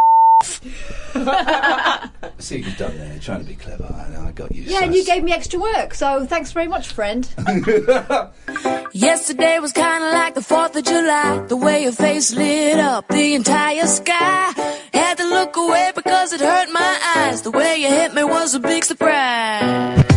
See 2.38 2.56
what 2.56 2.66
you've 2.66 2.76
done 2.76 2.98
there, 2.98 3.18
trying 3.20 3.40
to 3.40 3.46
be 3.46 3.54
clever. 3.54 3.84
I 3.84 4.12
know, 4.12 4.26
I 4.26 4.32
got 4.32 4.54
you. 4.54 4.64
Yeah, 4.64 4.82
and 4.82 4.94
you 4.94 5.04
gave 5.04 5.22
me 5.22 5.32
extra 5.32 5.60
work, 5.60 5.94
so 5.94 6.26
thanks 6.26 6.52
very 6.52 6.66
much, 6.66 6.88
friend. 6.88 7.26
Yesterday 8.92 9.58
was 9.60 9.72
kinda 9.72 10.10
like 10.10 10.34
the 10.34 10.40
4th 10.40 10.76
of 10.76 10.84
July. 10.84 11.44
The 11.48 11.56
way 11.56 11.84
your 11.84 11.92
face 11.92 12.34
lit 12.34 12.78
up 12.78 13.08
the 13.08 13.34
entire 13.34 13.86
sky. 13.86 14.52
Had 14.92 15.18
to 15.18 15.24
look 15.28 15.56
away 15.56 15.92
because 15.94 16.32
it 16.32 16.40
hurt 16.40 16.70
my 16.70 16.98
eyes. 17.16 17.42
The 17.42 17.52
way 17.52 17.76
you 17.76 17.88
hit 17.88 18.12
me 18.12 18.24
was 18.24 18.54
a 18.54 18.60
big 18.60 18.84
surprise. 18.84 20.13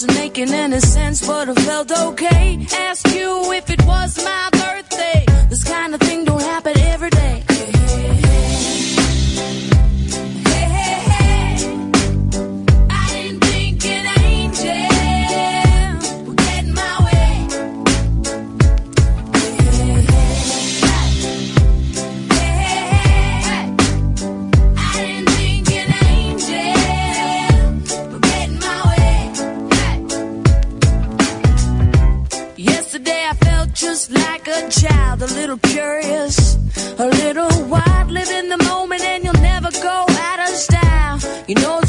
Wasn't 0.00 0.14
making 0.14 0.54
any 0.54 0.78
sense, 0.78 1.26
but 1.26 1.48
I 1.48 1.54
felt 1.54 1.90
okay. 1.90 2.64
Ask 2.72 3.04
you 3.16 3.52
if 3.52 3.68
it 3.68 3.84
was 3.84 4.16
my 4.22 4.48
birthday. 4.52 5.26
This 5.48 5.64
kind 5.64 5.92
of 5.92 6.07
a 35.22 35.26
little 35.34 35.58
curious, 35.58 36.56
a 36.98 37.06
little 37.06 37.64
wild, 37.64 38.10
live 38.10 38.30
in 38.30 38.48
the 38.48 38.58
moment 38.64 39.02
and 39.02 39.24
you'll 39.24 39.42
never 39.42 39.70
go 39.82 40.06
out 40.08 40.40
of 40.40 40.48
style. 40.48 41.18
You 41.48 41.56
know 41.56 41.80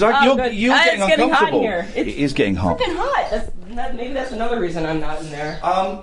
because 0.00 0.22
Oh, 0.22 0.24
you're, 0.24 0.36
good. 0.36 0.54
you're 0.54 0.74
Ah, 0.74 0.84
getting 0.84 1.00
it's 1.00 1.08
getting 1.10 1.30
hot 1.30 1.48
in 1.48 1.54
uncomfortable. 1.54 1.60
here. 1.60 1.88
It 1.96 2.08
is 2.08 2.32
getting 2.32 2.56
hot. 2.56 2.78
Freaking 2.78 2.96
hot. 2.96 3.30
That's, 3.30 3.50
that, 3.76 3.94
maybe 3.96 4.12
that's 4.14 4.32
another 4.32 4.58
reason 4.60 4.84
I'm 4.86 5.00
not 5.00 5.20
in 5.20 5.30
there. 5.30 5.60
Um, 5.64 6.02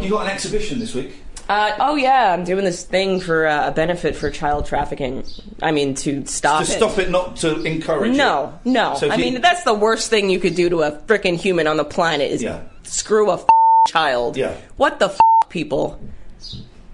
you 0.00 0.10
got 0.10 0.26
an 0.26 0.30
exhibition 0.32 0.78
this 0.80 0.94
week. 0.94 1.14
Uh, 1.48 1.74
oh 1.80 1.96
yeah, 1.96 2.32
I'm 2.32 2.44
doing 2.44 2.64
this 2.64 2.84
thing 2.84 3.20
for 3.20 3.46
uh, 3.46 3.68
a 3.68 3.72
benefit 3.72 4.16
for 4.16 4.30
child 4.30 4.64
trafficking. 4.66 5.24
I 5.60 5.70
mean, 5.72 5.94
to 5.96 6.24
stop 6.26 6.64
to 6.64 6.72
it. 6.72 6.76
stop 6.76 6.98
it, 6.98 7.10
not 7.10 7.36
to 7.38 7.62
encourage 7.64 8.16
No, 8.16 8.58
it. 8.64 8.68
no. 8.68 8.94
So 8.94 9.06
if 9.06 9.12
I 9.12 9.16
you- 9.16 9.32
mean, 9.32 9.40
that's 9.42 9.62
the 9.64 9.74
worst 9.74 10.08
thing 10.08 10.30
you 10.30 10.38
could 10.40 10.54
do 10.54 10.68
to 10.70 10.82
a 10.82 10.92
freaking 10.92 11.36
human 11.36 11.66
on 11.66 11.76
the 11.76 11.84
planet 11.84 12.30
is 12.30 12.42
Yeah. 12.42 12.60
screw 12.84 13.30
a 13.30 13.34
f- 13.34 13.44
child. 13.88 14.36
Yeah. 14.36 14.54
What 14.76 14.98
the 15.00 15.06
f- 15.06 15.20
people? 15.48 15.98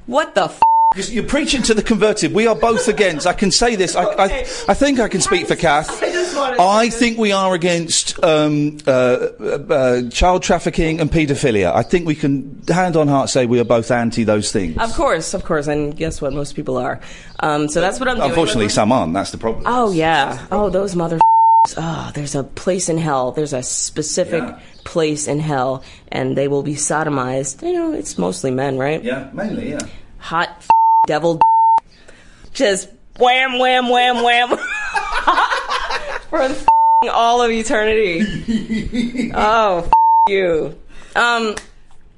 What 0.06 0.34
the 0.34 0.44
f- 0.44 0.60
You're 0.96 1.24
preaching 1.24 1.62
to 1.64 1.74
the 1.74 1.82
converted. 1.82 2.32
We 2.32 2.46
are 2.46 2.56
both 2.56 2.88
against. 2.88 3.26
I 3.26 3.34
can 3.34 3.50
say 3.50 3.76
this. 3.76 3.94
I, 3.94 4.04
I, 4.04 4.24
I 4.68 4.74
think 4.74 4.98
I 4.98 5.08
can 5.08 5.20
speak 5.20 5.46
for 5.46 5.54
Kath. 5.54 6.02
I 6.02 6.88
think 6.88 7.18
we 7.18 7.30
are 7.30 7.54
against 7.54 8.22
um, 8.24 8.78
uh, 8.86 8.90
uh, 8.90 9.44
uh, 9.68 10.10
child 10.10 10.42
trafficking 10.42 10.98
and 10.98 11.10
paedophilia. 11.10 11.74
I 11.74 11.82
think 11.82 12.06
we 12.06 12.14
can, 12.14 12.62
hand 12.68 12.96
on 12.96 13.06
heart, 13.06 13.28
say 13.28 13.44
we 13.44 13.60
are 13.60 13.64
both 13.64 13.90
anti 13.90 14.24
those 14.24 14.50
things. 14.50 14.78
Of 14.78 14.94
course, 14.94 15.34
of 15.34 15.44
course, 15.44 15.66
and 15.66 15.94
guess 15.94 16.22
what? 16.22 16.32
Most 16.32 16.56
people 16.56 16.78
are. 16.78 17.00
Um, 17.40 17.68
so 17.68 17.82
that's 17.82 18.00
what 18.00 18.08
I'm 18.08 18.16
doing. 18.16 18.30
Unfortunately, 18.30 18.70
some 18.70 18.90
aren't. 18.90 19.12
That's 19.12 19.30
the 19.30 19.38
problem. 19.38 19.64
Oh 19.66 19.92
yeah. 19.92 20.46
Oh, 20.50 20.70
those 20.70 20.96
mother. 20.96 21.18
Oh, 21.76 22.10
there's 22.14 22.34
a 22.34 22.44
place 22.44 22.88
in 22.88 22.96
hell. 22.96 23.32
There's 23.32 23.52
a 23.52 23.62
specific 23.62 24.42
place 24.84 25.28
in 25.28 25.38
hell, 25.38 25.84
and 26.10 26.34
they 26.34 26.48
will 26.48 26.62
be 26.62 26.74
sodomized. 26.74 27.62
You 27.62 27.74
know, 27.74 27.92
it's 27.92 28.16
mostly 28.16 28.50
men, 28.50 28.78
right? 28.78 29.04
Yeah, 29.04 29.28
mainly, 29.34 29.70
yeah. 29.70 29.80
Hot 30.18 30.48
f- 30.48 30.68
devil. 31.06 31.40
Just 32.52 32.88
wham, 33.18 33.58
wham, 33.58 33.88
wham, 33.88 34.22
wham. 34.22 34.58
For 36.30 37.10
all 37.10 37.42
of 37.42 37.50
eternity. 37.50 39.30
oh, 39.34 39.88
you. 40.28 40.76
Um, 41.14 41.54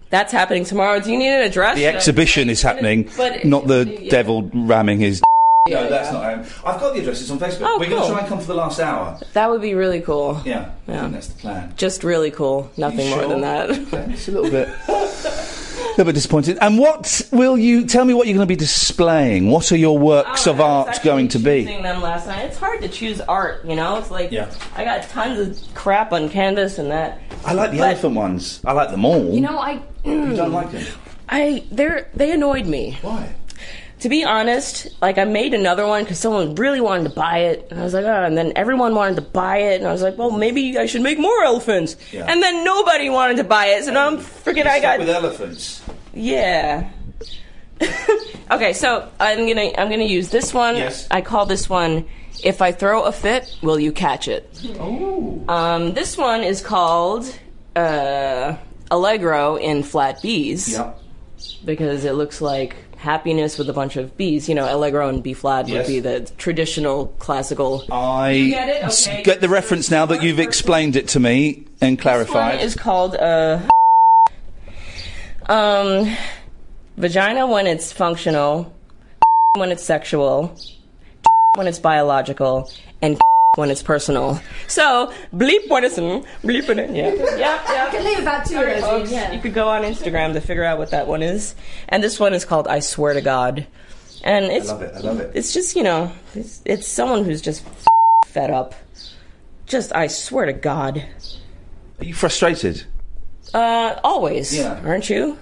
that's 0.09 0.33
happening 0.33 0.65
tomorrow. 0.65 1.01
Do 1.01 1.13
you 1.13 1.19
need 1.19 1.29
an 1.29 1.43
address? 1.43 1.77
The 1.77 1.87
exhibition 1.87 2.49
is 2.51 2.63
happening, 2.63 3.09
But- 3.17 3.45
not 3.45 3.67
the 3.67 4.09
devil 4.11 4.51
ramming 4.55 4.99
his. 5.01 5.23
Yeah, 5.69 5.83
no, 5.83 5.91
that's 5.91 6.07
yeah. 6.11 6.13
not. 6.19 6.33
Um, 6.33 6.41
I've 6.65 6.81
got 6.81 6.95
the 6.95 7.01
address. 7.01 7.21
It's 7.21 7.31
on 7.31 7.39
Facebook. 7.39 7.67
Oh, 7.67 7.79
We're 7.79 7.91
going 7.91 8.03
to 8.03 8.09
try 8.09 8.21
and 8.21 8.29
come 8.29 8.41
for 8.41 8.47
the 8.47 8.55
last 8.55 8.81
hour. 8.81 9.21
That 9.35 9.51
would 9.51 9.61
be 9.61 9.75
really 9.75 10.01
cool. 10.01 10.41
Yeah, 10.45 10.71
Yeah. 10.89 11.07
that's 11.09 11.29
the 11.29 11.39
plan. 11.39 11.75
Just 11.77 12.03
really 12.03 12.31
cool. 12.31 12.71
Nothing 12.79 13.09
You 13.11 13.17
more 13.17 13.27
than 13.29 13.43
that. 13.43 13.71
Okay, 13.71 14.07
it's 14.09 14.27
a 14.27 14.33
little 14.33 14.51
bit. 14.51 14.69
Little 16.01 16.13
bit 16.13 16.17
disappointed. 16.17 16.57
And 16.63 16.79
what 16.79 17.29
will 17.31 17.59
you 17.59 17.85
tell 17.85 18.07
me? 18.07 18.15
What 18.15 18.27
you're 18.27 18.35
going 18.35 18.47
to 18.47 18.51
be 18.51 18.57
displaying? 18.57 19.51
What 19.51 19.71
are 19.71 19.77
your 19.77 19.99
works 19.99 20.47
Oh, 20.47 20.53
of 20.53 20.61
art 20.63 20.99
going 21.05 21.29
to 21.29 21.39
be? 21.39 21.65
Them 21.65 22.01
last 22.01 22.27
night. 22.27 22.47
It's 22.47 22.57
hard 22.57 22.81
to 22.81 22.89
choose 22.89 23.21
art, 23.21 23.67
you 23.67 23.77
know. 23.77 23.99
It's 23.99 24.11
like 24.11 24.33
Yeah. 24.33 24.51
I 24.75 24.85
got 24.85 25.03
tons 25.11 25.39
of 25.61 25.75
crap 25.75 26.15
on 26.15 26.31
canvas 26.31 26.79
and 26.79 26.91
that. 26.91 27.21
I 27.45 27.53
like 27.53 27.73
the 27.73 27.77
But- 27.81 27.89
elephant 27.89 28.15
ones. 28.15 28.63
I 28.65 28.73
like 28.73 28.91
them 28.91 29.05
all. 29.05 29.31
You 29.31 29.43
know, 29.43 29.59
I 29.59 29.73
you 30.03 30.35
don't 30.35 30.51
mm. 30.51 30.53
like 30.55 30.73
them. 30.73 30.87
I 31.29 31.65
they're 31.71 32.09
they 32.15 32.33
annoyed 32.33 32.65
me. 32.65 32.97
Why? 33.03 33.35
To 33.99 34.09
be 34.09 34.25
honest, 34.25 34.89
like 35.03 35.19
I 35.19 35.25
made 35.25 35.53
another 35.53 35.87
one 35.87 36.03
because 36.05 36.19
someone 36.19 36.55
really 36.55 36.81
wanted 36.81 37.05
to 37.11 37.15
buy 37.15 37.41
it, 37.41 37.69
and 37.71 37.79
I 37.79 37.83
was 37.85 37.93
like, 37.93 38.07
oh, 38.07 38.23
and 38.25 38.39
then 38.39 38.55
everyone 38.57 38.95
wanted 38.95 39.17
to 39.17 39.21
buy 39.21 39.59
it, 39.59 39.79
and 39.79 39.87
I 39.87 39.93
was 39.93 40.01
like, 40.01 40.17
well, 40.17 40.31
maybe 40.31 40.79
I 40.79 40.87
should 40.87 41.03
make 41.03 41.19
more 41.19 41.43
elephants, 41.43 41.97
Yeah. 42.11 42.25
and 42.27 42.43
then 42.43 42.65
nobody 42.65 43.11
wanted 43.11 43.37
to 43.37 43.45
buy 43.45 43.67
it, 43.67 43.85
so 43.85 43.93
now 43.93 44.07
I'm 44.07 44.17
freaking 44.17 44.67
I 44.67 44.81
got 44.81 45.01
with 45.01 45.11
elephants. 45.11 45.83
Yeah. 46.15 46.91
okay, 48.51 48.73
so 48.73 49.09
I'm 49.19 49.47
gonna 49.47 49.71
I'm 49.79 49.89
gonna 49.89 50.05
use 50.05 50.31
this 50.31 50.53
one. 50.53 50.77
Yes. 50.77 51.07
I 51.11 51.21
call 51.23 51.47
this 51.47 51.69
one 51.69 52.07
"If 52.45 52.61
I 52.61 52.73
Throw 52.73 53.05
a 53.05 53.13
Fit, 53.13 53.57
Will 53.63 53.81
You 53.81 53.93
Catch 53.93 54.29
It?" 54.29 54.49
Oh. 54.79 55.43
Um, 55.49 55.93
this 55.95 56.19
one 56.19 56.43
is 56.43 56.61
called 56.61 57.27
uh, 57.77 58.57
Allegro 58.91 59.57
in 59.57 59.83
flat 59.83 60.21
B's. 60.23 60.73
Yeah. 60.73 60.93
Because 61.65 62.05
it 62.05 62.13
looks 62.13 62.43
like 62.43 62.77
happiness 62.99 63.57
with 63.57 63.71
a 63.71 63.73
bunch 63.73 63.97
of 63.97 64.15
B's. 64.19 64.47
You 64.47 64.55
know, 64.55 64.67
Allegro 64.75 65.09
and 65.09 65.23
B 65.23 65.33
flat 65.33 65.67
Yes. 65.67 65.79
would 65.79 65.87
be 65.93 66.01
the 66.01 66.21
traditional 66.37 67.07
classical. 67.19 67.85
I 67.91 68.33
You 68.33 68.51
get 68.51 68.69
it? 68.69 68.85
Okay. 68.85 69.23
get 69.23 69.41
the 69.41 69.49
reference 69.49 69.91
now 69.91 70.05
that 70.07 70.23
you've 70.23 70.39
explained 70.41 70.97
it 70.97 71.09
to 71.09 71.21
me 71.21 71.65
and 71.81 71.99
clarified. 71.99 72.27
This 72.29 72.29
clarified. 72.29 72.57
one 72.59 72.67
is 72.67 72.75
called 72.75 73.17
uh, 73.17 73.70
um, 75.51 76.17
vagina 76.97 77.47
when 77.47 77.67
it's 77.67 77.93
functional, 77.93 78.73
when 79.57 79.73
it's 79.73 79.83
sexual, 79.83 80.57
when 81.57 81.67
it's 81.67 81.79
biological, 81.79 82.71
and 83.03 83.19
when 83.57 83.71
it's 83.71 83.83
personal. 83.83 84.41
So 84.69 85.13
bleep 85.35 85.69
what 85.69 85.83
it's 85.83 85.99
in, 85.99 86.25
bleep 86.43 86.69
it 86.69 86.79
in. 86.79 86.95
Yeah, 86.95 87.15
yeah, 87.37 87.37
yeah. 87.37 87.87
You 87.87 87.91
can 87.91 88.05
leave 88.05 88.19
about 88.21 88.47
two 88.47 88.57
All 88.57 88.65
right, 88.65 88.79
of 88.79 88.85
folks, 88.85 89.11
Yeah. 89.11 89.33
You 89.33 89.41
could 89.41 89.55
go 89.55 89.69
on 89.69 89.83
Instagram 89.83 90.35
to 90.35 90.41
figure 90.41 90.65
out 90.65 90.79
what 90.79 90.93
that 90.93 91.09
one 91.09 91.23
is. 91.23 91.57
And 91.89 92.03
this 92.03 92.21
one 92.21 92.33
is 92.33 92.45
called 92.45 92.69
I 92.69 92.79
Swear 92.79 93.15
to 93.15 93.21
God. 93.21 93.67
And 94.23 94.45
it's 94.47 94.69
love 94.69 94.83
it, 94.83 94.95
I 94.95 95.01
love 95.01 95.21
it. 95.21 95.33
It's 95.35 95.53
just, 95.53 95.75
you 95.75 95.83
know, 95.83 96.13
it's, 96.35 96.63
it's 96.65 96.87
someone 96.87 97.25
who's 97.25 97.41
just 97.41 97.65
fed 98.27 98.51
up. 98.51 98.75
Just 99.67 99.95
I 99.95 100.07
swear 100.07 100.47
to 100.47 100.53
God. 100.53 101.05
Are 101.99 102.05
you 102.05 102.15
frustrated? 102.15 102.85
Uh 103.55 103.99
always. 104.05 104.57
Yeah. 104.57 104.81
Aren't 104.85 105.11
you? 105.11 105.39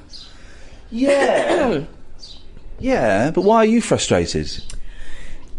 Yeah. 0.91 1.85
yeah, 2.79 3.31
but 3.31 3.43
why 3.43 3.57
are 3.59 3.67
you 3.67 3.81
frustrated? 3.81 4.51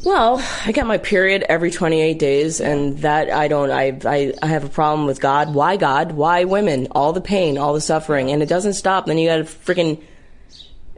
Well, 0.03 0.41
I 0.65 0.71
get 0.71 0.87
my 0.87 0.97
period 0.97 1.43
every 1.49 1.71
28 1.71 2.17
days, 2.17 2.61
and 2.61 2.99
that 2.99 3.29
I 3.29 3.49
don't. 3.49 3.69
I, 3.69 3.99
I 4.05 4.33
I 4.41 4.47
have 4.47 4.63
a 4.63 4.69
problem 4.69 5.05
with 5.07 5.19
God. 5.19 5.53
Why 5.53 5.75
God? 5.75 6.13
Why 6.13 6.45
women? 6.45 6.87
All 6.91 7.11
the 7.11 7.19
pain, 7.21 7.57
all 7.57 7.73
the 7.73 7.81
suffering, 7.81 8.31
and 8.31 8.41
it 8.41 8.47
doesn't 8.47 8.73
stop. 8.73 9.07
Then 9.07 9.17
you 9.17 9.27
got 9.27 9.37
to 9.37 9.43
freaking. 9.43 10.01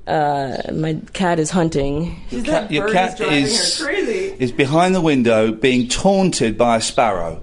Uh, 0.06 0.58
my 0.74 1.00
cat 1.14 1.40
is 1.40 1.50
hunting. 1.50 2.22
Your 2.30 2.42
That 2.42 2.62
cat, 2.64 2.72
your 2.72 2.92
cat 2.92 3.18
driving 3.18 3.44
is 3.44 3.82
crazy. 3.82 4.36
is 4.40 4.52
behind 4.52 4.94
the 4.94 5.02
window 5.02 5.52
being 5.52 5.88
taunted 5.88 6.58
by 6.58 6.78
a 6.78 6.82
sparrow. 6.82 7.42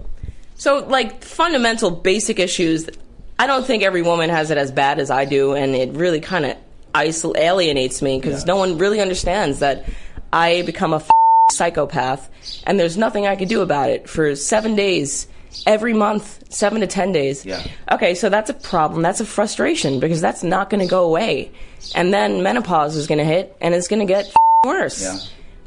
So, 0.57 0.85
like 0.87 1.23
fundamental, 1.25 1.91
basic 1.91 2.39
issues. 2.39 2.89
I 3.39 3.47
don't 3.47 3.65
think 3.65 3.83
every 3.83 4.03
woman 4.03 4.31
has 4.31 4.51
it 4.51 4.59
as 4.59 4.73
bad 4.73 4.99
as 4.99 5.11
I 5.11 5.25
do, 5.25 5.53
and 5.55 5.75
it 5.77 5.93
really 5.93 6.21
kind 6.21 6.45
of 6.45 6.57
isol- 6.95 7.37
alienates 7.37 8.03
me 8.03 8.19
because 8.19 8.45
no 8.47 8.57
one 8.57 8.79
really 8.79 9.01
understands 9.01 9.61
that 9.61 9.85
I 10.33 10.63
become 10.63 10.93
a 10.93 10.97
f- 10.97 11.11
psychopath, 11.53 12.29
and 12.67 12.79
there's 12.81 12.97
nothing 12.97 13.27
I 13.27 13.37
can 13.37 13.47
do 13.49 13.61
about 13.63 13.91
it 13.91 14.09
for 14.09 14.35
seven 14.35 14.75
days, 14.75 15.29
every 15.67 15.95
month, 15.95 16.53
seven 16.53 16.81
to 16.81 16.87
ten 16.87 17.13
days. 17.13 17.47
Yeah. 17.47 17.63
Okay, 17.93 18.15
so 18.15 18.29
that's 18.29 18.51
a 18.51 18.55
problem. 18.55 19.03
That's 19.03 19.21
a 19.21 19.27
frustration 19.27 20.01
because 20.01 20.21
that's 20.21 20.43
not 20.43 20.69
going 20.69 20.81
to 20.81 20.91
go 20.91 21.05
away, 21.05 21.53
and 21.95 22.13
then 22.13 22.43
menopause 22.43 22.97
is 22.97 23.07
going 23.07 23.19
to 23.19 23.25
hit, 23.25 23.57
and 23.61 23.75
it's 23.75 23.87
going 23.89 24.01
to 24.01 24.13
get 24.13 24.27
f- 24.27 24.35
worse. 24.65 25.01
Yeah. 25.03 25.19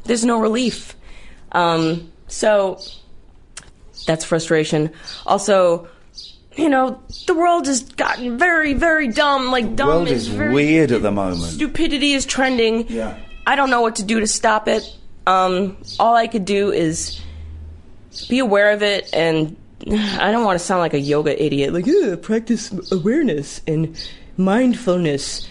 There's 0.04 0.24
no 0.24 0.38
relief. 0.40 0.94
Um, 1.52 2.12
so 2.28 2.80
that's 4.06 4.24
frustration. 4.24 4.90
Also, 5.26 5.88
you 6.56 6.68
know, 6.68 7.00
the 7.26 7.34
world 7.34 7.66
has 7.66 7.82
gotten 7.82 8.38
very, 8.38 8.74
very 8.74 9.08
dumb. 9.08 9.50
Like 9.50 9.74
dumb 9.76 9.88
World 9.88 10.08
is 10.08 10.28
is 10.28 10.34
very 10.34 10.52
weird 10.54 10.92
at 10.92 11.02
the 11.02 11.10
moment. 11.10 11.42
stupidity 11.42 12.12
is 12.12 12.26
trending. 12.26 12.88
Yeah. 12.88 13.18
I 13.46 13.56
don't 13.56 13.70
know 13.70 13.80
what 13.80 13.96
to 13.96 14.02
do 14.04 14.20
to 14.20 14.26
stop 14.26 14.68
it. 14.68 14.84
Um, 15.26 15.76
all 15.98 16.14
I 16.14 16.26
could 16.26 16.44
do 16.44 16.70
is 16.70 17.20
be 18.28 18.38
aware 18.40 18.72
of 18.72 18.82
it, 18.82 19.08
and 19.12 19.56
I 19.90 20.30
don't 20.32 20.44
want 20.44 20.58
to 20.58 20.64
sound 20.64 20.80
like 20.80 20.94
a 20.94 21.00
yoga 21.00 21.42
idiot, 21.42 21.72
like 21.72 21.86
"Ugh, 21.88 22.20
practice 22.20 22.72
awareness 22.92 23.60
and 23.66 23.96
mindfulness. 24.36 25.48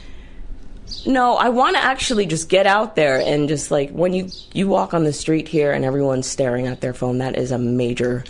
No, 1.06 1.36
I 1.36 1.50
want 1.50 1.76
to 1.78 1.84
actually 1.84 2.26
just 2.26 2.50
get 2.50 2.68
out 2.68 2.96
there 2.96 3.20
and 3.20 3.48
just 3.48 3.72
like 3.72 3.90
when 3.92 4.14
you 4.14 4.30
you 4.54 4.68
walk 4.68 4.94
on 4.94 5.04
the 5.04 5.14
street 5.14 5.48
here 5.48 5.72
and 5.72 5.84
everyone's 5.86 6.28
staring 6.28 6.68
at 6.68 6.82
their 6.82 6.94
phone, 6.94 7.18
that 7.20 7.38
is 7.38 7.52
a 7.52 7.58
major. 7.58 8.24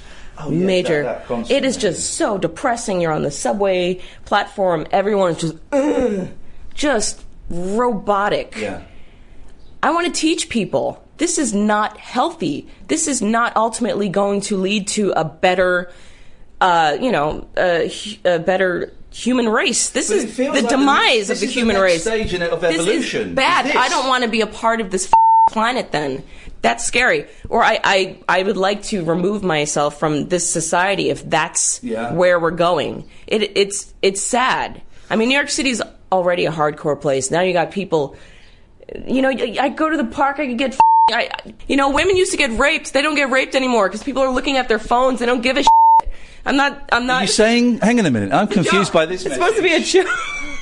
Oh, 0.43 0.51
yeah, 0.51 0.65
major. 0.65 1.03
that- 1.03 1.27
that 1.27 1.51
it 1.51 1.63
is 1.65 1.77
just 1.77 2.13
so 2.15 2.37
depressing. 2.37 3.01
You're 3.01 3.11
on 3.13 3.23
the 3.23 3.31
subway 3.31 3.99
platform. 4.25 4.85
Everyone's 4.91 5.37
just, 5.41 5.55
"Ugh," 5.71 6.27
just 6.73 7.21
robotic. 7.49 8.55
Yeah. 8.57 8.81
I 9.83 9.91
want 9.91 10.05
to 10.07 10.13
teach 10.13 10.49
people 10.49 11.03
this 11.17 11.37
is 11.37 11.53
not 11.53 11.97
healthy. 11.97 12.67
This 12.87 13.07
is 13.07 13.21
not 13.21 13.55
ultimately 13.55 14.09
going 14.09 14.41
to 14.41 14.57
lead 14.57 14.87
to 14.89 15.11
a 15.15 15.23
better, 15.23 15.91
uh, 16.59 16.97
you 16.99 17.11
know, 17.11 17.47
a, 17.57 17.91
a 18.25 18.39
better 18.39 18.93
human 19.11 19.49
race. 19.49 19.89
This 19.89 20.09
is 20.09 20.37
the 20.37 20.49
like 20.49 20.63
the- 20.63 20.69
demise 20.69 21.27
this 21.27 21.37
of 21.37 21.39
the 21.41 21.45
is 21.47 21.53
the 21.53 21.59
human 21.59 21.73
next 21.75 21.83
race. 21.83 22.01
stage 22.01 22.33
in- 22.33 22.41
of 22.43 22.61
This 22.61 22.87
is 22.87 23.33
bad. 23.35 23.65
is 23.67 23.75
I 23.75 23.89
don't 23.89 24.07
want 24.07 24.23
to 24.23 24.29
be 24.29 24.41
a 24.41 24.47
part 24.47 24.81
of 24.81 24.89
this 24.91 25.07
planet. 25.51 25.91
Then 25.91 26.23
that's 26.61 26.85
scary. 26.85 27.27
Or 27.49 27.63
I, 27.63 27.79
I, 27.83 28.17
I 28.29 28.43
would 28.43 28.57
like 28.57 28.83
to 28.83 29.03
remove 29.03 29.43
myself 29.43 29.99
from 29.99 30.29
this 30.29 30.49
society 30.49 31.09
if 31.09 31.27
that's 31.29 31.83
Yeah. 31.83 32.13
where 32.13 32.39
we're 32.39 32.51
going. 32.51 33.07
It, 33.27 33.55
it's, 33.57 33.93
it's 34.01 34.21
sad. 34.21 34.81
I 35.09 35.15
mean, 35.15 35.29
New 35.29 35.35
York 35.35 35.49
City's 35.49 35.81
already 36.11 36.45
a 36.45 36.51
hardcore 36.51 36.99
place. 36.99 37.31
Now 37.31 37.41
you 37.41 37.53
got 37.53 37.71
people 37.71 38.15
you 39.05 39.21
know, 39.21 39.29
I 39.29 39.69
go 39.69 39.89
to 39.89 39.95
the 39.95 40.03
park, 40.03 40.39
I 40.39 40.47
could 40.47 40.57
get 40.57 40.73
f- 40.73 40.79
I, 41.13 41.29
you 41.67 41.77
know, 41.77 41.91
women 41.91 42.17
used 42.17 42.31
to 42.31 42.37
get 42.37 42.51
raped. 42.59 42.91
They 42.93 43.01
don't 43.01 43.15
get 43.15 43.29
raped 43.29 43.55
anymore 43.55 43.87
because 43.87 44.03
people 44.03 44.21
are 44.21 44.29
looking 44.31 44.57
at 44.57 44.67
their 44.67 44.79
phones. 44.79 45.19
They 45.19 45.25
don't 45.25 45.41
give 45.41 45.57
a. 45.57 45.63
I'm 46.45 46.57
not. 46.57 46.89
I'm 46.91 47.03
Are 47.03 47.05
not. 47.05 47.21
you 47.23 47.27
saying? 47.27 47.79
Hang 47.79 47.99
on 47.99 48.05
a 48.05 48.11
minute. 48.11 48.33
I'm 48.33 48.47
confused 48.47 48.91
by 48.91 49.05
this. 49.05 49.25
It's 49.25 49.35
supposed 49.35 49.55
to 49.55 49.61
be 49.61 49.73
a 49.73 49.79
joke. 49.79 50.07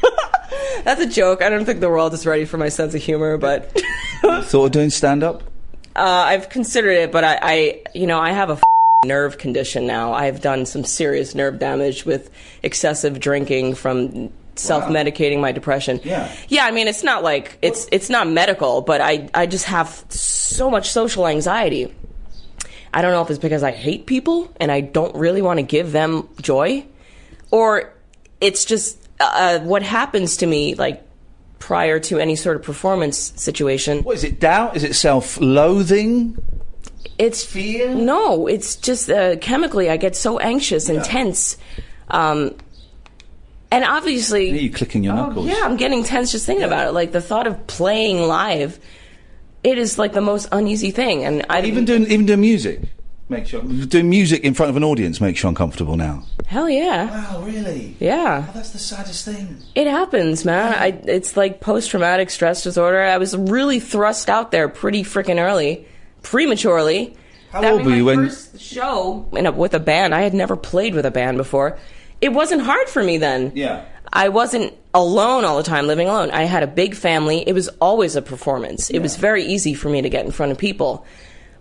That's 0.84 1.02
a 1.02 1.08
joke. 1.08 1.42
I 1.42 1.50
don't 1.50 1.66
think 1.66 1.80
the 1.80 1.90
world 1.90 2.14
is 2.14 2.26
ready 2.26 2.46
for 2.46 2.58
my 2.58 2.70
sense 2.70 2.94
of 2.96 3.02
humor, 3.02 3.38
but 3.38 3.72
Thought 4.22 4.54
of 4.66 4.72
doing 4.72 4.90
stand 4.90 5.24
up? 5.24 5.44
uh, 5.96 6.02
I've 6.02 6.50
considered 6.50 6.92
it. 6.92 7.12
But 7.12 7.24
I, 7.24 7.40
I, 7.42 7.82
you 7.94 8.08
know, 8.08 8.20
I 8.20 8.32
have 8.32 8.50
a 8.50 8.54
f- 8.54 8.64
nerve 9.06 9.38
condition 9.38 9.86
now. 9.88 10.14
I've 10.14 10.42
done 10.42 10.66
some 10.66 10.84
serious 10.84 11.36
nerve 11.36 11.60
damage 11.60 12.06
with 12.06 12.30
excessive 12.64 13.20
drinking 13.20 13.76
from 13.76 14.30
self-medicating 14.56 15.40
my 15.40 15.52
depression. 15.52 16.00
Yeah. 16.04 16.34
Yeah, 16.48 16.66
I 16.66 16.72
mean, 16.72 16.88
it's 16.88 17.04
not 17.04 17.24
like 17.24 17.58
it's 17.62 17.88
it's 17.92 18.10
not 18.10 18.28
medical, 18.28 18.82
but 18.82 19.02
I 19.02 19.30
I 19.34 19.46
just 19.46 19.66
have 19.66 19.90
so 20.10 20.70
much 20.70 20.90
social 20.92 21.28
anxiety. 21.28 21.94
I 22.94 23.02
don't 23.02 23.12
know 23.12 23.22
if 23.22 23.30
it's 23.30 23.40
because 23.40 23.64
I 23.64 23.72
hate 23.72 24.06
people 24.06 24.52
and 24.60 24.72
I 24.72 24.82
don't 24.82 25.16
really 25.16 25.42
want 25.42 25.60
to 25.60 25.64
give 25.64 25.92
them 25.92 26.28
joy, 26.42 26.86
or 27.52 27.94
it's 28.42 28.66
just 28.66 28.98
uh, 29.20 29.60
what 29.60 29.84
happens 29.84 30.38
to 30.38 30.46
me 30.46 30.76
like 30.76 31.04
prior 31.60 32.00
to 32.00 32.20
any 32.20 32.36
sort 32.36 32.56
of 32.56 32.64
performance 32.64 33.18
situation. 33.36 34.02
What 34.04 34.16
is 34.16 34.24
it? 34.24 34.40
Doubt? 34.40 34.76
Is 34.78 34.84
it 34.84 34.96
self-loathing? 34.96 36.38
It's 37.18 37.44
fear. 37.44 37.94
No, 37.94 38.48
it's 38.48 38.76
just 38.78 39.10
uh, 39.10 39.36
chemically 39.38 39.90
I 39.90 39.98
get 39.98 40.16
so 40.16 40.40
anxious 40.40 40.88
and 40.90 41.00
Yeah. 41.00 41.04
tense. 41.04 41.58
Um, 42.10 42.56
and 43.72 43.84
obviously, 43.84 44.52
Are 44.52 44.56
you 44.56 44.72
clicking 44.72 45.04
your 45.04 45.14
knuckles? 45.14 45.48
Oh, 45.48 45.50
yeah, 45.54 45.64
I'm 45.66 45.76
getting 45.78 46.04
tense 46.04 46.32
just 46.32 46.46
thinking 46.46 46.64
about 46.66 46.88
it. 46.88 46.92
Like 46.94 47.12
the 47.12 47.22
thought 47.22 47.46
of 47.46 47.68
playing 47.68 48.22
live, 48.22 48.80
it 49.64 49.78
is 49.78 50.00
like 50.00 50.14
the 50.14 50.22
most 50.22 50.48
uneasy 50.52 50.92
thing. 50.92 51.26
And 51.26 51.46
I 51.50 51.62
Even 51.64 51.86
doing 51.86 52.04
even 52.08 52.26
doing 52.26 52.42
music 52.42 52.80
makes 53.30 53.54
you 53.54 53.62
doing 53.86 54.10
music 54.10 54.44
in 54.44 54.54
front 54.54 54.70
of 54.72 54.76
an 54.76 54.84
audience 54.84 55.22
makes 55.22 55.42
you 55.44 55.50
uncomfortable 55.50 55.96
now. 55.96 56.24
hell 56.48 56.70
yeah, 56.70 57.10
Wow, 57.34 57.44
really? 57.44 57.96
yeah. 58.00 58.46
Oh, 58.50 58.52
that's 58.54 58.72
the 58.72 58.80
saddest 58.80 59.24
thing. 59.26 59.58
It 59.76 59.88
happens, 59.88 60.46
man. 60.46 60.74
I, 60.74 60.88
it's 61.06 61.38
like 61.38 61.62
post 61.62 61.92
traumatic 61.92 62.30
stress 62.32 62.64
disorder. 62.64 63.02
I 63.02 63.18
was 63.18 63.38
really 63.38 63.80
thrust 63.80 64.30
out 64.30 64.52
there 64.52 64.68
pretty 64.68 65.04
freaking 65.04 65.40
early, 65.40 65.86
prematurely. 66.24 67.16
How 67.52 67.62
That 67.62 67.74
old 67.74 67.86
were 67.86 67.96
you 67.96 68.06
when- 68.06 68.30
first 68.30 68.60
show 68.60 69.28
in 69.34 69.46
a, 69.46 69.52
with 69.52 69.74
a 69.74 69.80
band? 69.80 70.14
I 70.16 70.22
had 70.22 70.34
never 70.34 70.56
played 70.56 70.94
with 70.96 71.06
a 71.06 71.12
band 71.12 71.38
before. 71.38 71.78
It 72.22 72.30
wasn't 72.34 72.62
hard 72.62 72.90
for 72.90 73.04
me 73.04 73.18
then. 73.18 73.52
Yeah. 73.56 73.86
I 74.12 74.30
wasn't 74.30 74.74
alone 74.94 75.46
all 75.46 75.58
the 75.58 75.64
time, 75.64 75.86
living 75.88 76.08
alone. 76.08 76.32
I 76.32 76.44
had 76.44 76.64
a 76.64 76.68
big 76.68 76.96
family. 76.96 77.44
It 77.48 77.54
was 77.54 77.68
always 77.80 78.16
a 78.16 78.22
performance. 78.22 78.90
It 78.90 79.00
was 79.00 79.16
very 79.18 79.44
easy 79.46 79.74
for 79.74 79.88
me 79.90 80.02
to 80.02 80.10
get 80.10 80.26
in 80.26 80.32
front 80.32 80.52
of 80.52 80.58
people. 80.58 81.06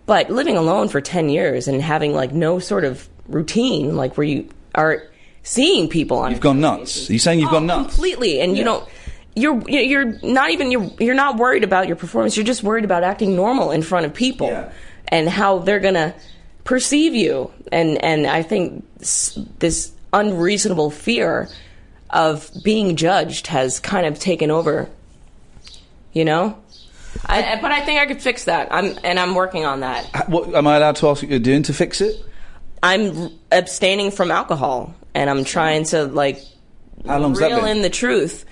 But 0.09 0.31
living 0.31 0.57
alone 0.57 0.87
for 0.87 1.01
10 1.01 1.29
years 1.29 1.67
and 1.67 1.79
having 1.83 2.15
like 2.15 2.31
no 2.31 2.57
sort 2.57 2.83
of 2.83 3.07
routine, 3.27 3.95
like 3.95 4.17
where 4.17 4.25
you 4.25 4.49
are 4.73 5.03
seeing 5.43 5.87
people 5.87 6.17
on 6.17 6.31
You've 6.31 6.39
gone 6.39 6.59
nuts. 6.59 7.11
Are 7.11 7.13
you 7.13 7.19
saying 7.19 7.39
you've 7.39 7.51
gone 7.51 7.69
oh, 7.69 7.77
nuts? 7.81 7.93
completely. 7.93 8.41
And 8.41 8.57
you 8.57 8.63
don't 8.63 8.89
you're 9.35 9.61
you're 9.69 10.05
not 10.23 10.49
even 10.49 10.71
you're 10.71 10.89
you're 10.99 11.13
not 11.13 11.37
worried 11.37 11.63
about 11.63 11.85
your 11.85 11.95
performance. 11.95 12.35
You're 12.35 12.43
just 12.43 12.63
worried 12.63 12.85
about 12.85 13.03
acting 13.03 13.35
normal 13.35 13.69
in 13.69 13.83
front 13.83 14.07
of 14.07 14.15
people 14.15 14.71
and 15.09 15.29
how 15.29 15.59
they're 15.59 15.79
going 15.79 15.93
to 15.93 16.15
perceive 16.63 17.13
you. 17.13 17.51
And 17.71 18.03
and 18.03 18.25
I 18.25 18.41
think 18.41 18.83
this 18.97 19.91
unreasonable 20.11 20.89
fear 20.89 21.49
of 22.09 22.49
being 22.63 22.95
judged 22.95 23.45
has 23.45 23.79
kind 23.79 24.07
of 24.07 24.17
taken 24.17 24.49
over 24.49 24.89
you 26.13 26.25
know 26.25 26.57
I, 27.25 27.59
but 27.61 27.71
I 27.71 27.85
think 27.85 27.99
I 27.99 28.05
could 28.05 28.21
fix 28.21 28.45
that. 28.45 28.69
I'm 28.71 28.97
and 29.03 29.19
I'm 29.19 29.35
working 29.35 29.65
on 29.65 29.81
that. 29.81 30.29
What 30.29 30.53
am 30.55 30.67
I 30.67 30.77
allowed 30.77 30.95
to 30.97 31.09
ask 31.09 31.21
what 31.21 31.29
you're 31.29 31.39
doing 31.39 31.63
to 31.63 31.73
fix 31.73 32.01
it? 32.01 32.23
I'm 32.81 33.31
abstaining 33.51 34.11
from 34.11 34.31
alcohol 34.31 34.93
and 35.13 35.29
I'm 35.29 35.43
trying 35.43 35.83
to 35.85 36.05
like 36.05 36.41
How 37.05 37.19
long's 37.19 37.39
that 37.39 37.51
reel 37.51 37.61
been? 37.61 37.77
in 37.77 37.81
the 37.83 37.89
truth. 37.89 38.45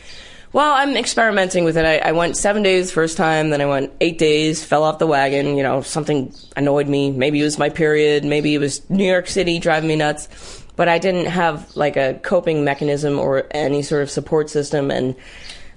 Well, 0.54 0.74
I'm 0.74 0.96
experimenting 0.96 1.66
with 1.66 1.78
it. 1.78 1.86
I, 1.86 1.98
I 1.98 2.12
went 2.14 2.38
seven 2.38 2.64
days 2.64 2.90
first 2.92 3.18
time, 3.18 3.50
then 3.50 3.62
I 3.62 3.66
went 3.66 3.92
eight 4.00 4.18
days, 4.18 4.64
fell 4.64 4.84
off 4.84 4.98
the 4.98 5.08
wagon. 5.08 5.58
You 5.58 5.64
know, 5.64 5.82
something 5.82 6.34
annoyed 6.56 6.88
me. 6.88 7.12
Maybe 7.12 7.42
it 7.42 7.44
was 7.44 7.58
my 7.58 7.70
period. 7.70 8.24
Maybe 8.26 8.56
it 8.56 8.60
was 8.60 8.88
New 8.90 9.06
York 9.06 9.28
City 9.28 9.60
driving 9.60 9.90
me 9.90 9.96
nuts. 9.96 10.64
But 10.76 10.88
I 10.88 11.00
didn't 11.00 11.26
have 11.26 11.76
like 11.76 11.98
a 11.98 12.20
coping 12.24 12.64
mechanism 12.64 13.20
or 13.20 13.48
any 13.52 13.82
sort 13.82 14.04
of 14.04 14.10
support 14.12 14.50
system. 14.50 14.90
And 14.92 15.16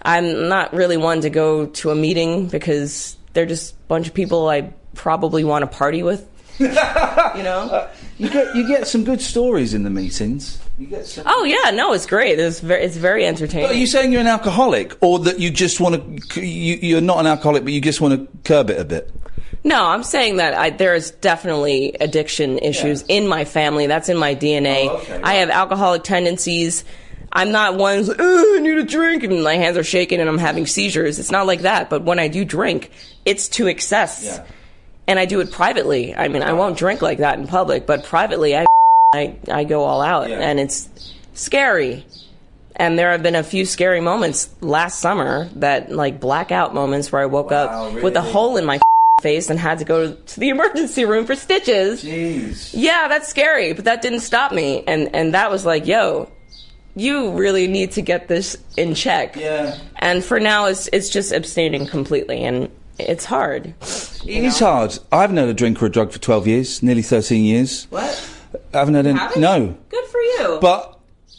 I'm 0.02 0.48
not 0.48 0.72
really 0.72 0.97
one 0.97 1.20
to 1.22 1.31
go 1.31 1.66
to 1.66 1.90
a 1.90 1.94
meeting 1.94 2.48
because 2.48 3.16
they're 3.32 3.47
just 3.47 3.74
a 3.74 3.77
bunch 3.89 4.09
of 4.09 4.14
people 4.14 4.48
I 4.48 4.72
probably 4.94 5.44
want 5.44 5.62
to 5.62 5.77
party 5.78 6.02
with. 6.02 6.27
you 6.59 6.68
know? 6.68 7.89
You 8.18 8.28
get 8.28 8.55
you 8.55 8.68
get 8.68 8.86
some 8.86 9.02
good 9.02 9.22
stories 9.22 9.72
in 9.72 9.82
the 9.82 9.89
meetings. 9.89 10.59
You 10.78 10.86
get 10.86 11.06
some. 11.06 11.24
Oh 11.27 11.44
yeah, 11.44 11.70
no, 11.70 11.94
it's 11.94 12.05
great. 12.05 12.39
It's 12.39 12.60
very, 12.60 12.85
it's 12.85 12.97
very 12.97 13.24
entertaining. 13.24 13.68
But 13.68 13.77
are 13.77 13.78
you 13.78 13.86
saying 13.86 14.12
you're 14.12 14.20
an 14.20 14.27
alcoholic, 14.27 14.94
or 15.01 15.18
that 15.20 15.40
you 15.40 15.51
just 15.51 15.81
want 15.81 16.31
to? 16.32 16.40
You, 16.44 16.78
you're 16.82 17.01
not 17.01 17.18
an 17.18 17.27
alcoholic, 17.27 17.64
but 17.64 17.72
you 17.72 17.81
just 17.81 18.02
want 18.02 18.20
to 18.20 18.39
curb 18.44 18.68
it 18.68 18.78
a 18.78 18.85
bit. 18.85 19.10
No, 19.64 19.86
I'm 19.86 20.02
saying 20.02 20.36
that 20.36 20.55
I, 20.55 20.70
there 20.70 20.94
is 20.94 21.10
definitely 21.12 21.94
addiction 22.01 22.59
issues 22.59 23.05
in 23.09 23.27
my 23.27 23.44
family. 23.44 23.86
That's 23.86 24.09
in 24.10 24.16
my 24.18 24.35
DNA. 24.35 24.89
Oh, 24.89 24.97
okay, 24.98 25.20
I 25.22 25.35
have 25.35 25.51
alcoholic 25.51 26.02
tendencies. 26.02 26.85
I'm 27.32 27.52
not 27.52 27.77
one 27.77 27.98
who's 27.98 28.09
like, 28.09 28.16
oh, 28.20 28.57
I 28.57 28.61
need 28.61 28.78
a 28.78 28.85
drink, 28.85 29.23
and 29.23 29.43
my 29.43 29.55
hands 29.55 29.77
are 29.77 29.85
shaking 29.85 30.20
and 30.20 30.28
I'm 30.28 30.39
having 30.39 30.66
seizures. 30.66 31.19
It's 31.19 31.31
not 31.31 31.47
like 31.47 31.61
that. 31.61 31.89
But 31.89 32.02
when 32.02 32.19
I 32.19 32.28
do 32.28 32.44
drink, 32.44 32.90
it's 33.24 33.48
to 33.51 33.69
excess. 33.69 34.24
Yeah. 34.24 34.47
And 35.07 35.19
I 35.19 35.27
do 35.27 35.40
it 35.40 35.51
privately. 35.52 36.15
I 36.15 36.28
mean, 36.28 36.43
I 36.43 36.52
won't 36.52 36.77
drink 36.77 37.02
like 37.02 37.19
that 37.19 37.39
in 37.39 37.47
public, 37.47 37.86
but 37.86 38.05
privately, 38.05 38.57
I, 38.57 38.66
I, 39.15 39.36
I 39.51 39.65
go 39.65 39.82
all 39.85 40.02
out. 40.02 40.28
Yeah. 40.28 40.39
And 40.39 40.59
it's 40.61 40.89
scary. 41.35 42.05
And 42.77 42.98
there 42.98 43.11
have 43.12 43.23
been 43.23 43.35
a 43.35 43.43
few 43.43 43.65
scary 43.66 44.01
moments 44.01 44.48
last 44.61 45.01
summer 45.01 45.48
that, 45.57 45.93
like, 45.93 46.20
blackout 46.20 46.74
moments 46.74 47.12
where 47.12 47.23
I 47.23 47.27
woke 47.27 47.51
Wow, 47.51 47.89
up 47.89 48.02
with 48.02 48.16
a 48.16 48.23
hole 48.23 48.57
in 48.57 48.65
my 48.65 48.81
face 49.23 49.51
and 49.51 49.59
had 49.59 49.78
to 49.81 49.85
go 49.85 50.15
to 50.15 50.40
the 50.40 50.48
emergency 50.55 51.05
room 51.05 51.27
for 51.27 51.35
stitches. 51.35 52.02
Jeez. 52.02 52.70
Yeah, 52.73 53.07
that's 53.09 53.28
scary, 53.28 53.73
but 53.73 53.85
that 53.85 54.02
didn't 54.02 54.20
stop 54.20 54.52
me. 54.52 54.82
And 54.86 55.15
and 55.15 55.35
that 55.35 55.51
was 55.51 55.66
like, 55.66 55.86
yo, 55.86 56.31
you 56.96 57.30
really 57.32 57.66
need 57.66 57.92
to 57.92 58.02
get 58.02 58.28
this 58.28 58.56
in 58.76 58.94
check. 58.94 59.36
Yeah. 59.36 59.78
And 59.96 60.24
for 60.24 60.40
now, 60.40 60.66
it's 60.66 60.88
it's 60.92 61.08
just 61.08 61.32
abstaining 61.32 61.86
completely, 61.86 62.42
and 62.44 62.70
it's 62.98 63.24
hard. 63.24 63.74
It 64.26 64.44
is 64.44 64.58
hard. 64.58 64.98
I 65.12 65.22
haven't 65.22 65.36
had 65.36 65.48
a 65.48 65.54
drink 65.54 65.82
or 65.82 65.86
a 65.86 65.90
drug 65.90 66.12
for 66.12 66.18
12 66.18 66.46
years, 66.46 66.82
nearly 66.82 67.02
13 67.02 67.44
years. 67.44 67.86
What? 67.90 68.30
I 68.74 68.78
haven't 68.78 68.94
had 68.94 69.06
any. 69.06 69.18
Haven't? 69.18 69.40
No. 69.40 69.76
Good 69.88 70.04
for 70.06 70.20
you. 70.20 70.58
But 70.60 70.98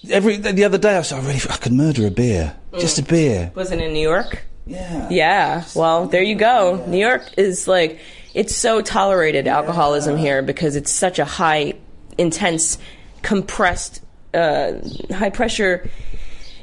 every 0.09 0.37
the 0.37 0.63
other 0.63 0.77
day 0.77 0.97
I 0.97 1.01
said, 1.01 1.19
I 1.19 1.27
really, 1.27 1.39
I 1.49 1.57
could 1.57 1.73
murder 1.73 2.07
a 2.07 2.11
beer. 2.11 2.55
Mm. 2.71 2.79
Just 2.79 2.99
a 2.99 3.03
beer. 3.03 3.51
was 3.55 3.71
it 3.71 3.79
in 3.79 3.93
New 3.93 3.99
York? 3.99 4.43
Yeah. 4.65 5.07
Yeah. 5.09 5.63
Well, 5.75 6.07
there 6.07 6.23
you 6.23 6.35
go. 6.35 6.83
New 6.87 6.99
York 6.99 7.23
is 7.37 7.67
like 7.67 7.99
it's 8.33 8.55
so 8.55 8.81
tolerated 8.81 9.47
alcoholism 9.47 10.17
here 10.17 10.41
because 10.41 10.75
it's 10.75 10.91
such 10.91 11.19
a 11.19 11.25
high, 11.25 11.73
intense, 12.17 12.77
compressed, 13.21 14.01
uh, 14.33 14.73
high 15.13 15.29
pressure 15.29 15.89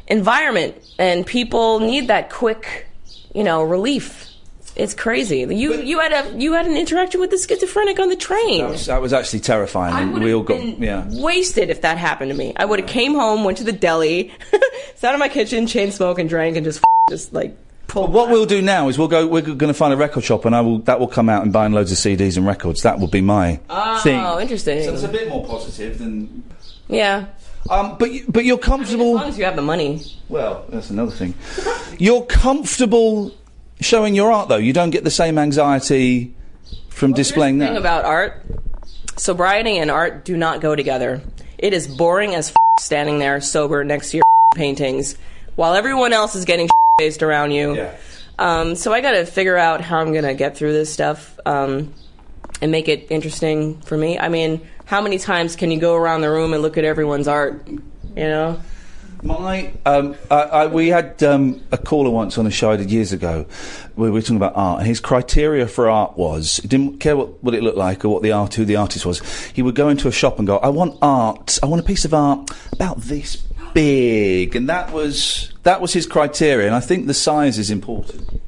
environment, 0.06 0.76
and 0.98 1.24
people 1.24 1.80
need 1.80 2.08
that 2.08 2.30
quick, 2.30 2.86
you 3.34 3.44
know, 3.44 3.62
relief. 3.62 4.24
It's 4.76 4.94
crazy. 4.94 5.40
You 5.40 5.74
you 5.74 5.98
had 5.98 6.12
a 6.12 6.38
you 6.38 6.52
had 6.52 6.66
an 6.66 6.76
interaction 6.76 7.20
with 7.20 7.30
the 7.30 7.38
schizophrenic 7.38 7.98
on 7.98 8.10
the 8.10 8.16
train. 8.16 8.62
That 8.62 8.70
was, 8.70 8.86
that 8.86 9.02
was 9.02 9.12
actually 9.12 9.40
terrifying. 9.40 10.12
We 10.12 10.32
all 10.32 10.44
got. 10.44 10.78
Yeah. 10.78 11.04
wasted 11.08 11.68
if 11.68 11.82
that 11.82 11.98
happened 11.98 12.30
to 12.30 12.36
me. 12.36 12.52
I 12.56 12.64
would 12.64 12.78
have 12.78 12.88
came 12.88 13.14
home, 13.14 13.42
went 13.42 13.58
to 13.58 13.64
the 13.64 13.72
deli, 13.72 14.32
sat 14.94 15.14
in 15.14 15.18
my 15.18 15.28
kitchen, 15.28 15.66
chain 15.66 15.90
smoke, 15.90 16.20
and 16.20 16.28
drank, 16.28 16.56
and 16.56 16.64
just 16.64 16.82
just 17.10 17.32
like 17.32 17.56
But 17.92 18.10
what 18.10 18.30
we'll 18.30 18.46
do 18.46 18.62
now 18.62 18.88
is 18.88 18.98
we'll 18.98 19.08
go. 19.08 19.26
We're 19.26 19.42
going 19.42 19.58
to 19.58 19.74
find 19.74 19.92
a 19.92 19.96
record 19.96 20.22
shop, 20.22 20.44
and 20.44 20.54
I 20.54 20.60
will. 20.60 20.78
That 20.80 21.00
will 21.00 21.08
come 21.08 21.28
out 21.28 21.42
and 21.42 21.52
buying 21.52 21.72
loads 21.72 21.90
of 21.90 21.98
CDs 21.98 22.36
and 22.36 22.46
records. 22.46 22.82
That 22.82 23.00
will 23.00 23.08
be 23.08 23.20
my 23.20 23.58
oh, 23.68 24.00
thing. 24.02 24.20
Oh, 24.20 24.38
interesting. 24.38 24.84
So 24.84 24.94
it's 24.94 25.02
a 25.02 25.08
bit 25.08 25.28
more 25.28 25.44
positive 25.44 25.98
than. 25.98 26.44
yeah, 26.86 27.26
Um, 27.70 27.96
but 27.98 28.12
you, 28.12 28.24
but 28.28 28.44
you're 28.44 28.58
comfortable. 28.58 29.10
as 29.16 29.20
long 29.20 29.28
as 29.30 29.38
you 29.38 29.44
have 29.44 29.56
the 29.56 29.62
money. 29.62 30.00
Well, 30.28 30.64
that's 30.68 30.90
another 30.90 31.10
thing. 31.12 31.34
You're 31.98 32.24
comfortable 32.24 33.32
showing 33.80 34.14
your 34.14 34.32
art, 34.32 34.48
though. 34.48 34.56
You 34.56 34.72
don't 34.72 34.90
get 34.90 35.04
the 35.04 35.10
same 35.10 35.38
anxiety 35.38 36.34
from 36.88 37.12
displaying 37.12 37.58
thing 37.58 37.74
that. 37.74 37.78
about 37.78 38.04
art 38.04 38.44
sobriety 39.16 39.78
and 39.78 39.90
art 39.90 40.24
do 40.24 40.36
not 40.36 40.60
go 40.60 40.74
together 40.76 41.20
it 41.58 41.72
is 41.72 41.86
boring 41.88 42.34
as 42.34 42.50
f- 42.50 42.56
standing 42.80 43.18
there 43.18 43.40
sober 43.40 43.84
next 43.84 44.10
to 44.10 44.16
your 44.18 44.24
f- 44.52 44.56
paintings 44.56 45.16
while 45.56 45.74
everyone 45.74 46.12
else 46.12 46.34
is 46.34 46.44
getting 46.44 46.68
faced 46.98 47.22
around 47.22 47.50
you 47.52 47.74
Yeah. 47.76 47.96
um, 48.38 48.74
so 48.76 48.92
i 48.92 49.00
gotta 49.00 49.26
figure 49.26 49.56
out 49.56 49.80
how 49.80 49.98
i'm 49.98 50.12
gonna 50.12 50.34
get 50.34 50.56
through 50.56 50.72
this 50.72 50.92
stuff 50.92 51.38
um, 51.46 51.92
and 52.60 52.70
make 52.70 52.88
it 52.88 53.06
interesting 53.10 53.80
for 53.80 53.96
me 53.96 54.18
i 54.18 54.28
mean 54.28 54.60
how 54.88 55.02
many 55.02 55.18
times 55.18 55.54
can 55.54 55.70
you 55.70 55.78
go 55.78 55.94
around 55.94 56.22
the 56.22 56.30
room 56.30 56.54
and 56.54 56.62
look 56.62 56.78
at 56.78 56.84
everyone's 56.84 57.28
art 57.28 57.62
you 57.68 57.78
know 58.16 58.58
My, 59.22 59.72
um, 59.84 60.14
I, 60.30 60.42
I, 60.42 60.66
we 60.66 60.88
had 60.88 61.22
um, 61.24 61.60
a 61.72 61.76
caller 61.76 62.10
once 62.10 62.38
on 62.38 62.44
the 62.44 62.52
show 62.52 62.70
I 62.70 62.76
did 62.76 62.88
years 62.88 63.12
ago. 63.12 63.46
Where 63.96 64.12
we 64.12 64.18
were 64.18 64.22
talking 64.22 64.36
about 64.36 64.52
art, 64.54 64.78
and 64.78 64.86
his 64.86 65.00
criteria 65.00 65.66
for 65.66 65.90
art 65.90 66.16
was 66.16 66.58
he 66.58 66.68
didn't 66.68 67.00
care 67.00 67.16
what, 67.16 67.42
what 67.42 67.52
it 67.52 67.64
looked 67.64 67.76
like 67.76 68.04
or 68.04 68.10
what 68.10 68.22
the 68.22 68.30
art, 68.30 68.54
who 68.54 68.64
the 68.64 68.76
artist 68.76 69.04
was. 69.04 69.20
He 69.52 69.60
would 69.60 69.74
go 69.74 69.88
into 69.88 70.06
a 70.06 70.12
shop 70.12 70.38
and 70.38 70.46
go, 70.46 70.58
"I 70.58 70.68
want 70.68 70.98
art. 71.02 71.58
I 71.64 71.66
want 71.66 71.80
a 71.80 71.84
piece 71.84 72.04
of 72.04 72.14
art 72.14 72.48
about 72.72 73.00
this 73.00 73.34
big," 73.74 74.54
and 74.54 74.68
that 74.68 74.92
was 74.92 75.52
that 75.64 75.80
was 75.80 75.92
his 75.92 76.06
criteria. 76.06 76.66
And 76.66 76.76
I 76.76 76.80
think 76.80 77.08
the 77.08 77.14
size 77.14 77.58
is 77.58 77.72
important. 77.72 78.40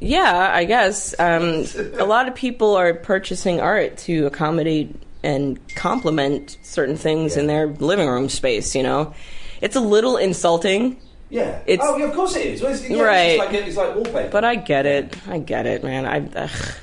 Yeah, 0.00 0.50
I 0.54 0.64
guess. 0.64 1.14
Um, 1.18 1.66
a 1.98 2.06
lot 2.06 2.28
of 2.28 2.34
people 2.34 2.76
are 2.76 2.94
purchasing 2.94 3.60
art 3.60 3.98
to 4.08 4.24
accommodate 4.24 4.94
and 5.22 5.58
complement 5.74 6.58
certain 6.62 6.96
things 6.96 7.36
in 7.36 7.46
their 7.46 7.66
living 7.66 8.08
room 8.08 8.28
space, 8.28 8.74
you 8.74 8.82
know? 8.82 9.14
It's 9.60 9.76
a 9.76 9.80
little 9.80 10.16
insulting. 10.16 11.00
Yeah. 11.30 11.60
It's, 11.66 11.82
oh, 11.84 11.96
yeah, 11.96 12.06
of 12.06 12.14
course 12.14 12.36
it 12.36 12.46
is. 12.46 12.62
Well, 12.62 12.72
it's, 12.72 12.88
yeah, 12.88 13.02
right. 13.02 13.22
It's, 13.30 13.38
like, 13.38 13.54
it's 13.54 13.76
like 13.76 13.94
wallpaper. 13.94 14.30
But 14.30 14.44
I 14.44 14.54
get 14.54 14.86
it. 14.86 15.16
I 15.28 15.38
get 15.38 15.66
it, 15.66 15.82
man. 15.82 16.06
I, 16.06 16.28
ugh. 16.44 16.74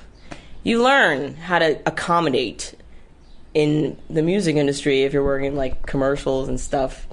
You 0.63 0.83
learn 0.83 1.35
how 1.35 1.59
to 1.59 1.79
accommodate 1.85 2.75
in 3.53 3.97
the 4.09 4.21
music 4.21 4.55
industry 4.55 5.03
if 5.03 5.13
you're 5.13 5.23
working 5.23 5.55
like 5.55 5.85
commercials 5.85 6.49
and 6.49 6.59
stuff. 6.59 7.07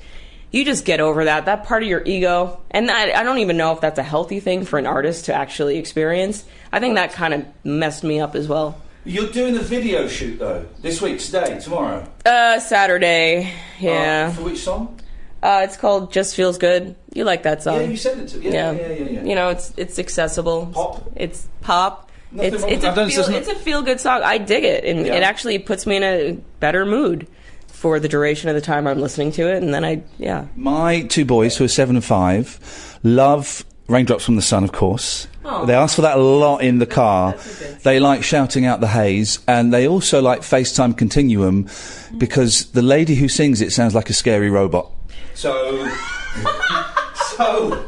You 0.51 0.65
just 0.65 0.85
get 0.85 1.01
over 1.01 1.25
that. 1.27 1.47
That 1.47 1.65
part 1.65 1.83
of 1.83 1.89
your 1.89 2.03
ego, 2.05 2.61
and 2.71 2.91
I, 2.91 3.21
I 3.21 3.23
don't 3.23 3.39
even 3.39 3.57
know 3.57 3.73
if 3.73 3.81
that's 3.81 3.99
a 3.99 4.03
healthy 4.03 4.41
thing 4.41 4.65
for 4.65 4.79
an 4.79 4.87
artist 4.87 5.27
to 5.27 5.35
actually 5.35 5.79
experience. 5.79 6.45
I 6.73 6.81
think 6.81 6.97
that 6.97 7.13
kind 7.13 7.33
of 7.33 7.47
messed 7.65 8.05
me 8.05 8.21
up 8.21 8.35
as 8.35 8.49
well. 8.49 8.79
You're 9.05 9.31
doing 9.31 9.57
a 9.57 9.61
video 9.61 10.07
shoot 10.07 10.39
though 10.39 10.67
this 10.81 11.03
week, 11.03 11.19
today, 11.19 11.59
tomorrow. 11.59 12.07
Uh, 12.25 12.61
Saturday, 12.61 13.53
yeah. 13.81 14.29
Uh, 14.31 14.33
for 14.37 14.43
which 14.43 14.59
song? 14.59 15.01
Uh, 15.43 15.63
it's 15.65 15.77
called 15.77 16.13
"Just 16.13 16.37
Feels 16.37 16.57
Good." 16.57 16.95
You 17.13 17.25
like 17.25 17.43
that 17.43 17.65
song? 17.65 17.81
Yeah, 17.81 17.87
you 17.87 17.97
sent 17.97 18.21
it 18.21 18.29
to. 18.29 18.41
Yeah, 18.41 18.71
yeah, 18.73 18.89
yeah, 18.93 19.05
yeah. 19.11 19.25
You 19.25 19.35
know, 19.35 19.49
it's 19.49 19.73
it's 19.77 19.99
accessible. 19.99 20.67
Pop. 20.67 21.11
It's 21.17 21.49
pop. 21.63 22.11
Nothing 22.31 22.55
it's 22.55 22.63
it's 22.63 22.85
a 22.85 22.95
feel, 22.95 23.23
done- 23.25 23.35
it's 23.35 23.49
a 23.49 23.55
feel 23.57 23.83
good 23.83 24.01
song. 24.01 24.23
I 24.23 24.39
dig 24.39 24.63
it, 24.65 24.85
and 24.85 25.05
Yeah. 25.05 25.15
it 25.15 25.23
actually 25.25 25.59
puts 25.59 25.85
me 25.85 25.97
in 25.97 26.03
a 26.05 26.33
better 26.61 26.87
mood 26.87 27.27
for 27.67 27.99
the 27.99 28.09
duration 28.09 28.49
of 28.51 28.55
the 28.55 28.61
time 28.61 28.87
I'm 28.87 29.01
listening 29.01 29.33
to 29.33 29.53
it. 29.53 29.63
And 29.63 29.75
then 29.75 29.85
I, 29.85 30.03
yeah, 30.17 30.47
My 30.55 31.03
two 31.03 31.25
boys, 31.25 31.57
who 31.57 31.65
are 31.65 31.69
seven 31.69 31.97
and 31.97 32.05
five, 32.05 32.99
love 33.03 33.65
Raindrops 33.89 34.25
from 34.25 34.37
the 34.37 34.43
Sun, 34.43 34.65
of 34.65 34.73
course. 34.73 35.27
Aw. 35.45 35.65
They 35.65 35.75
ask 35.75 35.97
for 35.97 36.03
that 36.03 36.17
a 36.17 36.21
lot 36.21 36.63
in 36.63 36.79
the 36.79 36.87
car. 36.87 37.35
They 37.83 37.99
like 37.99 38.23
shouting 38.23 38.65
out 38.65 38.81
the 38.81 38.89
haze, 38.89 39.41
and 39.47 39.73
they 39.73 39.89
also 39.89 40.23
like 40.23 40.41
FaceTime 40.41 40.97
Continuum 40.97 41.69
because 42.17 42.71
the 42.73 42.83
lady 42.83 43.17
who 43.17 43.29
sings 43.29 43.61
it 43.61 43.73
sounds 43.73 43.95
like 43.95 44.09
a 44.09 44.15
scary 44.15 44.51
robot. 44.51 44.91
So, 45.35 45.53
so 47.37 47.87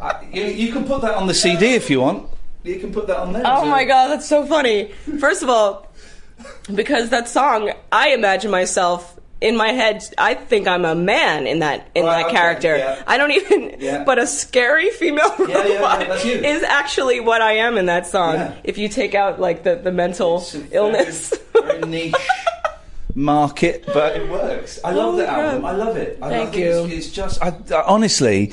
uh, 0.00 0.20
you, 0.32 0.44
you 0.44 0.72
can 0.72 0.84
put 0.84 1.02
that 1.02 1.14
on 1.14 1.26
the 1.26 1.34
CD 1.34 1.74
if 1.74 1.90
you 1.90 2.00
want. 2.00 2.28
You 2.62 2.78
can 2.78 2.92
put 2.92 3.08
that 3.08 3.16
on 3.16 3.32
there. 3.32 3.42
Oh 3.44 3.64
my 3.64 3.84
god, 3.84 4.08
that's 4.08 4.28
so 4.28 4.46
funny. 4.46 4.92
First 5.18 5.42
of 5.42 5.48
all, 5.48 5.88
because 6.72 7.10
that 7.10 7.28
song, 7.28 7.72
I 7.90 8.10
imagine 8.10 8.50
myself 8.50 9.18
in 9.42 9.56
my 9.56 9.68
head. 9.72 10.02
I 10.16 10.34
think 10.34 10.66
I'm 10.68 10.84
a 10.84 10.94
man 10.94 11.46
in 11.46 11.58
that 11.58 11.88
in 11.94 12.04
that 12.06 12.26
okay, 12.26 12.34
character. 12.34 12.76
yeah. 12.76 13.02
I 13.06 13.16
don't 13.18 13.32
even. 13.32 13.76
Yeah. 13.78 14.04
But 14.04 14.18
a 14.18 14.26
scary 14.26 14.90
female 14.90 15.34
yeah, 15.48 15.62
robot 15.62 16.24
is 16.24 16.62
actually 16.62 17.20
what 17.20 17.42
I 17.42 17.54
am 17.54 17.76
in 17.76 17.86
that 17.86 18.06
song. 18.06 18.52
If 18.64 18.78
you 18.78 18.88
take 18.88 19.14
out 19.14 19.40
like 19.40 19.64
the 19.64 19.74
the 19.76 19.92
mental 19.92 20.44
illness. 20.70 21.34
Very 21.52 21.80
niche 21.82 22.14
market, 23.14 23.84
but 23.92 24.16
it 24.16 24.28
works. 24.30 24.80
I 24.82 24.92
love 24.92 25.14
Oh, 25.14 25.16
that 25.18 25.26
God. 25.26 25.38
album. 25.44 25.64
I 25.66 25.72
love 25.72 25.96
it. 25.96 26.18
I 26.22 26.28
Thank 26.30 26.44
love 26.46 26.54
it. 26.54 26.60
you. 26.60 26.84
It's, 26.86 27.06
it's 27.06 27.10
just, 27.14 27.42
I, 27.42 27.48
I- 27.70 27.82
honestly, 27.86 28.52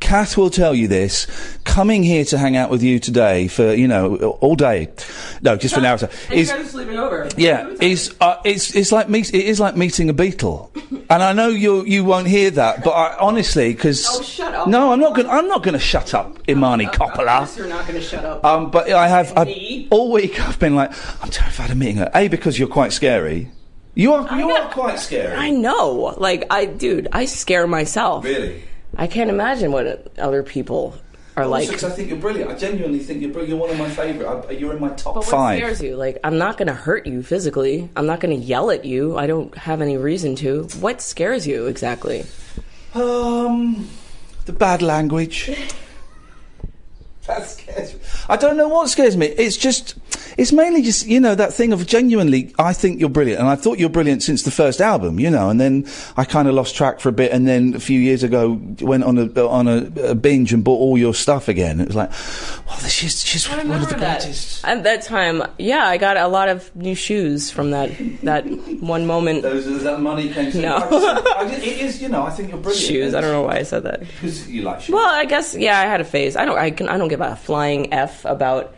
Kath 0.00 0.36
will 0.36 0.50
tell 0.50 0.74
you 0.74 0.88
this. 0.88 1.26
Coming 1.64 2.02
here 2.02 2.24
to 2.26 2.38
hang 2.38 2.56
out 2.56 2.68
with 2.70 2.82
you 2.82 2.98
today 2.98 3.46
for 3.48 3.72
you 3.74 3.86
know 3.86 4.16
all 4.40 4.56
day, 4.56 4.88
no, 5.42 5.56
just 5.56 5.74
for 5.74 5.80
an 5.80 5.86
hour. 5.86 5.94
or 5.94 5.98
so, 5.98 6.06
And 6.28 6.34
you 6.34 6.40
Is 6.40 6.50
guys 6.50 6.60
are 6.66 6.68
sleeping 6.68 6.98
over. 6.98 7.28
yeah, 7.36 7.68
is 7.80 8.14
uh, 8.20 8.36
it's 8.44 8.74
it's 8.74 8.90
like 8.92 9.08
meet, 9.08 9.32
it 9.32 9.44
is 9.46 9.60
like 9.60 9.76
meeting 9.76 10.08
a 10.10 10.12
beetle, 10.12 10.72
and 11.10 11.22
I 11.22 11.32
know 11.32 11.48
you 11.48 11.84
you 11.84 12.02
won't 12.04 12.26
hear 12.26 12.50
that, 12.52 12.82
but 12.82 12.90
I, 12.90 13.16
honestly, 13.20 13.72
because 13.72 14.04
Oh, 14.08 14.22
shut 14.22 14.52
up. 14.54 14.66
no, 14.66 14.90
I'm 14.92 14.98
not 15.00 15.14
going 15.14 15.28
I'm 15.28 15.46
not 15.46 15.62
going 15.62 15.74
to 15.74 15.78
shut 15.80 16.12
up, 16.14 16.38
Imani 16.48 16.86
Coppola. 16.86 17.42
Of 17.42 17.56
you're 17.56 17.68
not 17.68 17.86
going 17.86 18.00
to 18.00 18.04
shut 18.06 18.24
up. 18.24 18.44
Um, 18.44 18.70
but 18.70 18.90
I 18.90 19.06
have 19.06 19.32
I, 19.36 19.86
all 19.90 20.10
week. 20.10 20.40
I've 20.40 20.58
been 20.58 20.74
like, 20.74 20.90
I'm 21.22 21.30
terrified 21.30 21.70
of 21.70 21.76
meeting 21.76 21.96
her. 21.98 22.10
A 22.14 22.26
because 22.28 22.58
you're 22.58 22.68
quite 22.68 22.92
scary. 22.92 23.50
You 23.94 24.12
are 24.14 24.38
you 24.38 24.48
are 24.50 24.70
quite 24.70 24.98
scary. 24.98 25.36
I 25.36 25.50
know. 25.50 26.14
Like 26.16 26.46
I, 26.50 26.64
dude, 26.64 27.08
I 27.12 27.26
scare 27.26 27.66
myself. 27.66 28.24
Really? 28.24 28.62
I 28.96 29.06
can't 29.06 29.30
imagine 29.30 29.72
what 29.72 30.08
other 30.18 30.42
people 30.42 30.94
are 31.36 31.44
Also, 31.44 31.50
like. 31.52 31.68
'cause 31.70 31.84
I 31.84 31.90
think 31.90 32.08
you're 32.08 32.18
brilliant. 32.18 32.50
I 32.50 32.54
genuinely 32.54 32.98
think 32.98 33.20
you're 33.22 33.30
brilliant. 33.30 33.50
You're 33.50 33.60
one 33.60 33.70
of 33.70 33.78
my 33.78 33.88
favourite. 33.88 34.46
I- 34.48 34.52
You're 34.52 34.74
in 34.74 34.80
my 34.80 34.88
top 34.90 35.14
But 35.14 35.20
what 35.20 35.26
five. 35.30 35.58
scares 35.58 35.80
you? 35.80 35.96
Like, 35.96 36.18
I'm 36.24 36.38
not 36.38 36.58
going 36.58 36.66
to 36.68 36.74
hurt 36.74 37.06
you 37.06 37.22
physically. 37.22 37.88
I'm 37.96 38.06
not 38.06 38.20
going 38.20 38.38
to 38.38 38.44
yell 38.44 38.70
at 38.70 38.84
you. 38.84 39.16
I 39.16 39.26
don't 39.26 39.56
have 39.58 39.80
any 39.80 39.96
reason 39.96 40.34
to. 40.36 40.64
What 40.80 41.00
scares 41.00 41.46
you 41.46 41.66
exactly? 41.66 42.24
Um, 42.94 43.88
the 44.46 44.52
bad 44.52 44.82
language. 44.82 45.50
that 47.26 47.46
scares 47.48 47.94
me. 47.94 48.00
I 48.28 48.36
don't 48.36 48.56
know 48.56 48.68
what 48.68 48.88
scares 48.88 49.16
me. 49.16 49.26
It's 49.26 49.56
just, 49.56 49.94
it's 50.36 50.52
mainly 50.52 50.82
just, 50.82 51.06
you 51.06 51.20
know, 51.20 51.34
that 51.34 51.52
thing 51.52 51.72
of 51.72 51.86
genuinely, 51.86 52.52
I 52.58 52.72
think 52.72 53.00
you're 53.00 53.08
brilliant. 53.08 53.40
And 53.40 53.48
I 53.48 53.56
thought 53.56 53.78
you're 53.78 53.88
brilliant 53.88 54.22
since 54.22 54.42
the 54.42 54.50
first 54.50 54.80
album, 54.80 55.18
you 55.20 55.30
know, 55.30 55.48
and 55.50 55.60
then 55.60 55.86
I 56.16 56.24
kind 56.24 56.48
of 56.48 56.54
lost 56.54 56.74
track 56.74 57.00
for 57.00 57.08
a 57.08 57.12
bit. 57.12 57.32
And 57.32 57.46
then 57.46 57.74
a 57.74 57.80
few 57.80 57.98
years 57.98 58.22
ago, 58.22 58.60
went 58.80 59.04
on 59.04 59.18
a, 59.18 59.46
on 59.46 59.68
a, 59.68 59.86
a 60.10 60.14
binge 60.14 60.52
and 60.52 60.62
bought 60.64 60.78
all 60.78 60.96
your 60.98 61.14
stuff 61.14 61.48
again. 61.48 61.80
It 61.80 61.86
was 61.88 61.96
like, 61.96 62.10
well, 62.66 62.78
she's, 62.88 63.24
she's 63.24 63.48
I 63.48 63.64
one 63.64 63.82
of 63.82 63.88
the 63.88 63.94
that. 63.96 64.20
greatest. 64.20 64.64
At 64.64 64.82
that 64.84 65.02
time, 65.02 65.42
yeah, 65.58 65.84
I 65.86 65.96
got 65.96 66.16
a 66.16 66.28
lot 66.28 66.48
of 66.48 66.74
new 66.74 66.94
shoes 66.94 67.50
from 67.50 67.70
that 67.72 67.90
that 68.22 68.46
one 68.80 69.06
moment. 69.06 69.42
Those, 69.50 69.82
that 69.82 70.00
money 70.00 70.28
came 70.30 70.50
to 70.52 70.60
No. 70.60 70.76
I 70.76 70.90
just, 70.90 71.26
I 71.36 71.48
just, 71.48 71.66
it 71.66 71.78
is, 71.78 72.02
you 72.02 72.08
know, 72.08 72.22
I 72.22 72.30
think 72.30 72.50
you're 72.50 72.58
brilliant. 72.58 72.86
Shoes. 72.86 73.14
I 73.14 73.20
don't 73.20 73.32
know 73.32 73.42
why 73.42 73.56
I 73.56 73.62
said 73.62 73.82
that. 73.84 74.00
Because 74.00 74.48
you 74.48 74.62
like 74.62 74.80
shoes. 74.82 74.94
Well, 74.94 75.08
I 75.08 75.24
guess 75.24 75.54
yeah, 75.56 75.78
I 75.78 75.84
had 75.84 76.00
a 76.00 76.04
phase. 76.04 76.36
I 76.36 76.44
don't. 76.44 76.58
I 76.58 76.70
can. 76.70 76.88
I 76.88 76.98
don't 76.98 77.08
give 77.08 77.20
a 77.20 77.36
flying 77.36 77.92
f 77.92 78.24
about 78.24 78.74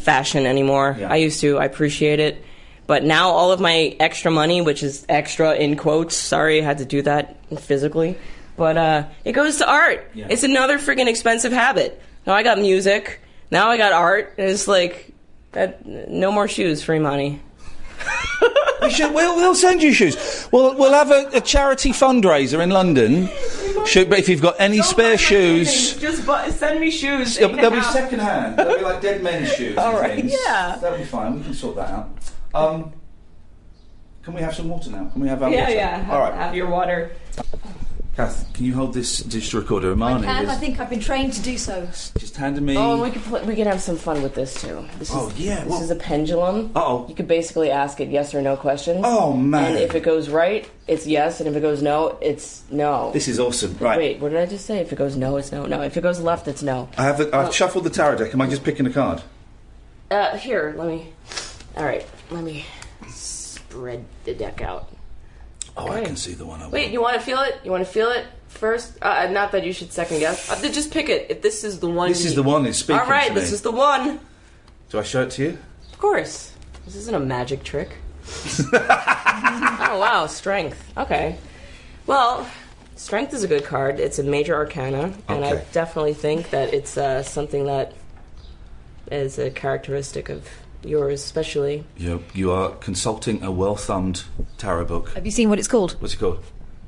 fashion 0.00 0.46
anymore. 0.46 0.96
I 1.06 1.16
used 1.16 1.40
to. 1.40 1.58
I 1.58 1.64
appreciate 1.64 2.20
it, 2.20 2.44
but 2.86 3.04
now 3.04 3.30
all 3.30 3.52
of 3.52 3.60
my 3.60 3.96
extra 4.00 4.30
money, 4.30 4.60
which 4.60 4.82
is 4.82 5.04
extra 5.08 5.54
in 5.54 5.76
quotes. 5.76 6.16
Sorry, 6.16 6.60
I 6.60 6.64
had 6.64 6.78
to 6.78 6.84
do 6.84 7.02
that 7.02 7.36
physically, 7.60 8.18
but 8.56 8.76
uh, 8.76 9.04
it 9.24 9.32
goes 9.32 9.58
to 9.58 9.70
art. 9.70 10.10
Yeah. 10.14 10.26
It's 10.30 10.42
another 10.42 10.78
freaking 10.78 11.06
expensive 11.08 11.52
habit. 11.52 12.00
Now 12.26 12.34
I 12.34 12.42
got 12.42 12.58
music. 12.58 13.20
Now 13.50 13.70
I 13.70 13.76
got 13.76 13.92
art. 13.92 14.34
And 14.38 14.50
it's 14.50 14.68
like 14.68 15.12
that. 15.52 15.86
No 15.86 16.30
more 16.32 16.48
shoes, 16.48 16.82
free 16.82 16.98
money. 16.98 17.40
We 18.82 18.90
should, 18.90 19.12
we'll, 19.14 19.36
we'll 19.36 19.54
send 19.54 19.82
you 19.82 19.92
shoes. 19.92 20.48
We'll, 20.52 20.74
we'll 20.76 20.92
have 20.92 21.10
a, 21.10 21.28
a 21.36 21.40
charity 21.40 21.90
fundraiser 21.90 22.62
in 22.62 22.70
London. 22.70 23.28
Should, 23.86 24.10
but 24.10 24.18
if 24.18 24.28
you've 24.28 24.42
got 24.42 24.56
any 24.58 24.82
spare 24.82 25.16
shoes, 25.18 25.96
Just 25.96 26.26
bu- 26.26 26.50
send 26.50 26.80
me 26.80 26.90
shoes. 26.90 27.36
they'll, 27.36 27.54
they'll 27.54 27.70
be 27.70 27.80
second 27.82 28.20
hand. 28.20 28.58
They'll 28.58 28.76
be 28.78 28.84
like 28.84 29.00
dead 29.00 29.22
men's 29.22 29.52
shoes. 29.52 29.76
All 29.78 29.90
and 29.92 29.98
right, 30.00 30.14
things. 30.16 30.32
yeah. 30.46 30.76
That'll 30.80 30.98
be 30.98 31.04
fine. 31.04 31.36
We 31.36 31.42
can 31.42 31.54
sort 31.54 31.76
that 31.76 31.90
out. 31.90 32.10
Um, 32.54 32.92
can 34.22 34.34
we 34.34 34.42
have 34.42 34.54
some 34.54 34.68
water 34.68 34.90
now? 34.90 35.06
Can 35.06 35.22
we 35.22 35.28
have 35.28 35.42
our 35.42 35.50
Yeah, 35.50 35.60
water? 35.62 35.74
yeah. 35.74 35.98
Have, 35.98 36.10
All 36.14 36.20
right. 36.20 36.34
have 36.34 36.54
your 36.54 36.68
water. 36.68 37.12
Kath, 38.16 38.52
can 38.54 38.64
you 38.64 38.74
hold 38.74 38.92
this 38.92 39.18
digital 39.20 39.60
recorder? 39.60 39.90
I 39.90 39.92
Imani 39.92 40.26
can. 40.26 40.46
I 40.50 40.56
think 40.56 40.80
I've 40.80 40.90
been 40.90 41.00
trained 41.00 41.32
to 41.34 41.42
do 41.42 41.56
so. 41.56 41.86
just 42.18 42.36
handed 42.36 42.62
me. 42.62 42.76
Oh, 42.76 43.00
we 43.02 43.10
could 43.10 43.22
pl- 43.22 43.44
we 43.44 43.54
could 43.54 43.68
have 43.68 43.80
some 43.80 43.96
fun 43.96 44.20
with 44.20 44.34
this 44.34 44.60
too. 44.60 44.84
This 44.98 45.10
Oh, 45.14 45.28
is, 45.28 45.38
yeah, 45.38 45.60
This 45.60 45.70
well- 45.70 45.82
is 45.82 45.90
a 45.90 45.94
pendulum. 45.94 46.72
Uh-oh. 46.74 47.06
You 47.08 47.14
could 47.14 47.28
basically 47.28 47.70
ask 47.70 48.00
it 48.00 48.08
yes 48.08 48.34
or 48.34 48.42
no 48.42 48.56
questions. 48.56 49.02
Oh, 49.04 49.32
man. 49.32 49.64
And 49.72 49.78
if 49.78 49.94
it 49.94 50.02
goes 50.02 50.28
right, 50.28 50.68
it's 50.88 51.06
yes, 51.06 51.38
and 51.40 51.48
if 51.48 51.54
it 51.54 51.60
goes 51.60 51.82
no, 51.82 52.18
it's 52.20 52.64
no. 52.70 53.12
This 53.12 53.28
is 53.28 53.38
awesome. 53.38 53.76
Right. 53.80 53.96
Wait, 53.96 54.20
what 54.20 54.30
did 54.30 54.40
I 54.40 54.46
just 54.46 54.66
say? 54.66 54.78
If 54.80 54.92
it 54.92 54.96
goes 54.96 55.16
no, 55.16 55.36
it's 55.36 55.52
no. 55.52 55.66
No, 55.66 55.80
if 55.82 55.96
it 55.96 56.00
goes 56.02 56.20
left, 56.20 56.48
it's 56.48 56.62
no. 56.62 56.88
I 56.98 57.04
have. 57.04 57.18
The, 57.18 57.34
I've 57.34 57.48
Oh. 57.48 57.52
shuffled 57.52 57.84
the 57.84 57.90
tarot 57.90 58.16
deck. 58.18 58.34
Am 58.34 58.40
I 58.40 58.48
just 58.48 58.64
picking 58.64 58.86
a 58.86 58.90
card? 58.90 59.22
Uh, 60.10 60.36
here, 60.36 60.74
let 60.76 60.88
me. 60.88 61.12
All 61.76 61.84
right, 61.84 62.04
let 62.32 62.42
me 62.42 62.66
spread 63.08 64.04
the 64.24 64.34
deck 64.34 64.60
out. 64.60 64.90
Oh, 65.88 65.92
I 65.92 66.02
can 66.04 66.16
see 66.16 66.34
the 66.34 66.44
one 66.46 66.60
I 66.60 66.64
want. 66.64 66.72
Wait, 66.72 66.90
you 66.92 67.00
want 67.00 67.14
to 67.14 67.20
feel 67.20 67.40
it? 67.40 67.60
You 67.64 67.70
want 67.70 67.84
to 67.84 67.90
feel 67.90 68.10
it 68.10 68.26
first? 68.48 68.98
Uh, 69.02 69.28
not 69.30 69.52
that 69.52 69.64
you 69.64 69.72
should 69.72 69.92
second 69.92 70.18
guess. 70.20 70.50
Uh, 70.50 70.68
just 70.70 70.90
pick 70.92 71.08
it. 71.08 71.30
If 71.30 71.42
this 71.42 71.64
is 71.64 71.80
the 71.80 71.88
one. 71.88 72.08
This 72.08 72.24
is 72.24 72.34
the 72.34 72.42
one 72.42 72.64
that's 72.64 72.78
speaking 72.78 73.00
All 73.00 73.06
right, 73.08 73.28
to 73.28 73.34
this 73.34 73.50
me. 73.50 73.54
is 73.54 73.62
the 73.62 73.70
one. 73.72 74.20
Do 74.90 74.98
I 74.98 75.02
show 75.02 75.22
it 75.22 75.30
to 75.32 75.42
you? 75.42 75.58
Of 75.92 75.98
course. 75.98 76.52
This 76.84 76.96
isn't 76.96 77.14
a 77.14 77.20
magic 77.20 77.62
trick. 77.62 77.90
oh 78.72 79.98
wow, 80.00 80.26
strength. 80.26 80.82
Okay. 80.96 81.36
Well, 82.06 82.48
strength 82.96 83.32
is 83.34 83.44
a 83.44 83.48
good 83.48 83.64
card. 83.64 84.00
It's 84.00 84.18
a 84.18 84.22
major 84.22 84.54
arcana, 84.54 85.12
and 85.28 85.44
I 85.44 85.52
Okay. 85.52 85.64
definitely 85.72 86.14
think 86.14 86.50
that 86.50 86.74
it's 86.74 86.96
uh, 86.96 87.22
something 87.22 87.66
that 87.66 87.92
is 89.10 89.38
a 89.38 89.50
characteristic 89.50 90.28
of 90.28 90.48
yours, 90.84 91.22
especially. 91.22 91.84
You 91.96 92.22
you 92.34 92.50
are 92.52 92.70
consulting 92.76 93.42
a 93.42 93.50
well 93.50 93.76
thumbed 93.76 94.24
tarot 94.58 94.84
book. 94.86 95.10
Have 95.10 95.26
you 95.26 95.32
seen 95.32 95.48
what 95.50 95.58
it's 95.58 95.68
called? 95.68 95.92
What's 96.00 96.14
it 96.14 96.18
called? 96.18 96.42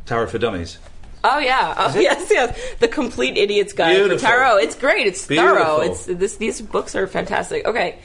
Tarot 0.07 0.29
for 0.29 0.39
Dummies. 0.39 0.79
Oh 1.25 1.39
yeah. 1.39 1.75
Oh 1.77 1.99
yes, 1.99 2.29
yes. 2.31 2.59
The 2.81 2.89
complete 2.89 3.37
idiot's 3.37 3.73
guide 3.73 3.95
Beautiful. 3.95 4.19
for 4.19 4.25
tarot. 4.25 4.57
It's 4.59 4.75
great. 4.75 5.07
It's 5.07 5.27
Beautiful. 5.27 5.57
thorough. 5.57 5.81
It's 5.81 6.07
this. 6.07 6.37
These 6.37 6.61
books 6.63 6.97
are 6.97 7.07
fantastic. 7.07 7.65
Okay. 7.65 7.99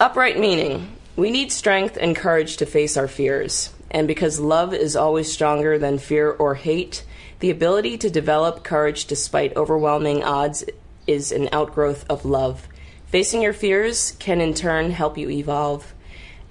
Upright 0.00 0.38
meaning. 0.38 0.96
We 1.16 1.30
need 1.30 1.52
strength 1.52 1.96
and 2.00 2.16
courage 2.16 2.56
to 2.58 2.66
face 2.66 2.96
our 2.96 3.08
fears. 3.08 3.72
And 3.90 4.08
because 4.08 4.40
love 4.40 4.74
is 4.74 4.96
always 4.96 5.32
stronger 5.32 5.78
than 5.78 5.98
fear 5.98 6.30
or 6.32 6.56
hate, 6.56 7.04
the 7.38 7.50
ability 7.50 7.98
to 7.98 8.10
develop 8.10 8.64
courage 8.64 9.06
despite 9.06 9.56
overwhelming 9.56 10.24
odds 10.24 10.64
is 11.06 11.30
an 11.30 11.48
outgrowth 11.52 12.04
of 12.10 12.24
love. 12.24 12.66
Facing 13.14 13.42
your 13.42 13.52
fears 13.52 14.16
can 14.18 14.40
in 14.40 14.54
turn 14.54 14.90
help 14.90 15.16
you 15.16 15.30
evolve. 15.30 15.94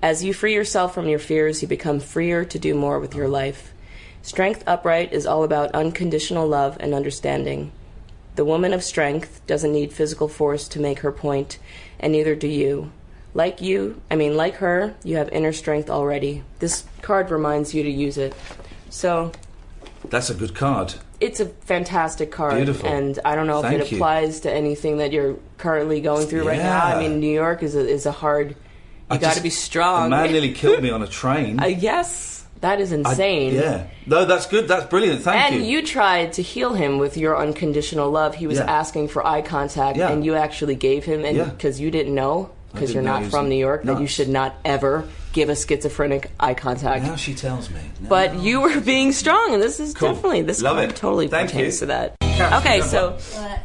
As 0.01 0.23
you 0.23 0.33
free 0.33 0.53
yourself 0.53 0.93
from 0.93 1.09
your 1.09 1.19
fears, 1.19 1.61
you 1.61 1.67
become 1.67 1.99
freer 1.99 2.45
to 2.45 2.57
do 2.57 2.73
more 2.73 3.01
with 3.01 3.13
your 3.13 3.27
life. 3.27 3.73
Strength 4.21 4.63
Upright 4.65 5.11
is 5.11 5.25
all 5.25 5.43
about 5.43 5.75
unconditional 5.75 6.47
love 6.47 6.77
and 6.79 6.93
understanding. 6.93 7.73
The 8.35 8.45
woman 8.45 8.71
of 8.71 8.81
strength 8.81 9.45
doesn't 9.45 9.73
need 9.73 9.91
physical 9.91 10.29
force 10.29 10.69
to 10.69 10.79
make 10.79 10.99
her 10.99 11.11
point, 11.11 11.59
and 11.99 12.13
neither 12.13 12.33
do 12.33 12.47
you. 12.47 12.93
Like 13.33 13.59
you, 13.59 14.01
I 14.09 14.15
mean, 14.15 14.37
like 14.37 14.55
her, 14.55 14.95
you 15.03 15.17
have 15.17 15.27
inner 15.33 15.51
strength 15.51 15.89
already. 15.89 16.43
This 16.59 16.85
card 17.01 17.29
reminds 17.29 17.73
you 17.73 17.83
to 17.83 17.91
use 17.91 18.17
it. 18.17 18.33
So, 18.89 19.33
That's 20.13 20.29
a 20.29 20.35
good 20.35 20.53
card. 20.53 20.93
it's 21.19 21.39
a 21.39 21.47
fantastic 21.71 22.29
card. 22.31 22.55
Beautiful. 22.55 22.87
And 22.87 23.17
I 23.25 23.33
don't 23.35 23.47
know 23.47 23.63
if 23.65 23.71
it 23.71 23.91
you. 23.91 23.97
applies 23.97 24.41
to 24.41 24.53
anything 24.53 24.97
that 24.97 25.11
you're 25.11 25.35
currently 25.57 26.01
going 26.01 26.27
through 26.27 26.47
right 26.47 26.59
now. 26.59 26.85
I 26.85 26.99
mean, 27.01 27.19
New 27.19 27.33
York 27.33 27.63
is 27.63 27.73
a, 27.75 27.79
is 27.97 28.05
a 28.05 28.11
hard. 28.11 28.55
You 29.11 29.17
got 29.19 29.35
to 29.37 29.41
be 29.43 29.49
strong. 29.49 30.07
A 30.07 30.09
man 30.09 30.31
nearly 30.31 30.53
killed 30.61 30.83
me 30.83 30.91
on 30.91 31.01
a 31.01 31.07
train. 31.07 31.59
Uh, 31.59 31.65
yes, 31.65 32.45
that 32.61 32.79
is 32.79 32.93
I- 32.93 32.97
insane. 32.97 33.55
yeah. 33.55 33.87
No, 34.05 34.25
that's 34.25 34.45
good. 34.47 34.67
That's 34.67 34.85
brilliant. 34.85 35.21
Thank 35.23 35.53
you. 35.53 35.57
and 35.61 35.67
you. 35.67 35.81
tried 35.85 36.33
to 36.33 36.41
heal 36.43 36.73
him 36.73 36.99
with 36.99 37.17
your 37.17 37.35
unconditional 37.37 38.11
love. 38.11 38.35
He 38.35 38.45
was 38.47 38.59
Yeah. 38.59 38.65
asking 38.79 39.07
for 39.09 39.25
eye 39.25 39.41
contact, 39.41 39.97
Yeah. 39.97 40.09
and 40.11 40.23
you 40.25 40.35
actually 40.35 40.75
gave 40.75 41.05
him, 41.05 41.25
and 41.25 41.37
Yeah. 41.37 41.45
because 41.45 41.79
you 41.79 41.89
didn't 41.89 42.13
know, 42.13 42.49
because 42.71 42.93
you're 42.93 43.03
not 43.03 43.23
from 43.25 43.49
New 43.49 43.55
York, 43.69 43.83
that 43.83 43.99
you 43.99 44.07
should 44.07 44.29
not 44.29 44.55
ever 44.63 45.05
give 45.33 45.49
a 45.49 45.55
schizophrenic 45.55 46.31
eye 46.39 46.53
contact. 46.53 47.03
Now 47.03 47.17
she 47.17 47.33
tells 47.33 47.69
me. 47.69 47.81
But 48.07 48.39
you 48.39 48.61
were 48.61 48.79
being 48.79 49.11
strong, 49.11 49.53
and 49.53 49.61
this 49.61 49.79
is 49.81 49.93
Cool. 49.93 50.13
definitely 50.13 50.43
this 50.43 50.61
Love 50.61 50.77
it. 50.77 50.95
totally 50.95 51.27
Thank 51.27 51.49
pertains 51.51 51.75
you. 51.75 51.79
to 51.81 51.85
that. 51.87 52.15
Yeah, 52.21 52.59
okay, 52.59 52.81
so 52.81 53.17
one. 53.33 53.59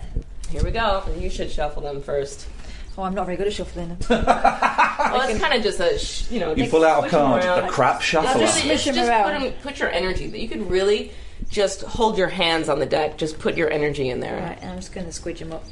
here 0.51 0.65
we 0.65 0.71
go. 0.73 1.05
You 1.19 1.31
should 1.31 1.51
shuffle 1.53 1.83
them 1.83 2.03
first. 2.03 2.49
Oh, 2.97 3.03
I'm 3.05 3.15
not 3.15 3.27
very 3.27 3.37
good 3.37 3.47
at 3.47 3.53
shuffling 3.53 3.97
them. 3.97 3.99
Well, 4.99 5.29
it's 5.31 5.41
kind 5.41 5.55
of 5.55 5.63
just 5.63 5.79
a 5.79 5.97
sh- 5.99 6.29
you 6.31 6.41
know. 6.41 6.55
You 6.55 6.69
pull 6.69 6.85
out 6.85 7.07
a 7.07 7.09
card, 7.09 7.45
around. 7.45 7.65
a 7.65 7.69
crap 7.69 8.03
shuffler. 8.03 8.43
It's 8.43 8.55
just, 8.55 8.57
it's 8.67 8.83
Smush 8.83 8.87
'em 8.89 8.95
just 8.97 9.09
around. 9.09 9.25
put, 9.41 9.47
'em- 9.47 9.53
put 9.63 9.79
your 9.79 9.91
energy. 9.91 10.25
You 10.27 10.49
could 10.49 10.69
really 10.69 11.13
just 11.49 11.83
hold 11.83 12.19
your 12.19 12.27
hands 12.29 12.69
on 12.69 12.79
the 12.81 12.85
deck. 12.85 13.17
Just 13.17 13.39
put 13.39 13.57
your 13.57 13.71
energy 13.71 14.11
in 14.11 14.19
there. 14.21 14.37
Right, 14.43 14.59
and 14.61 14.71
I'm 14.73 14.77
just 14.77 14.93
going 14.93 15.07
to 15.11 15.13
squidge 15.13 15.39
them 15.39 15.53
up. 15.53 15.65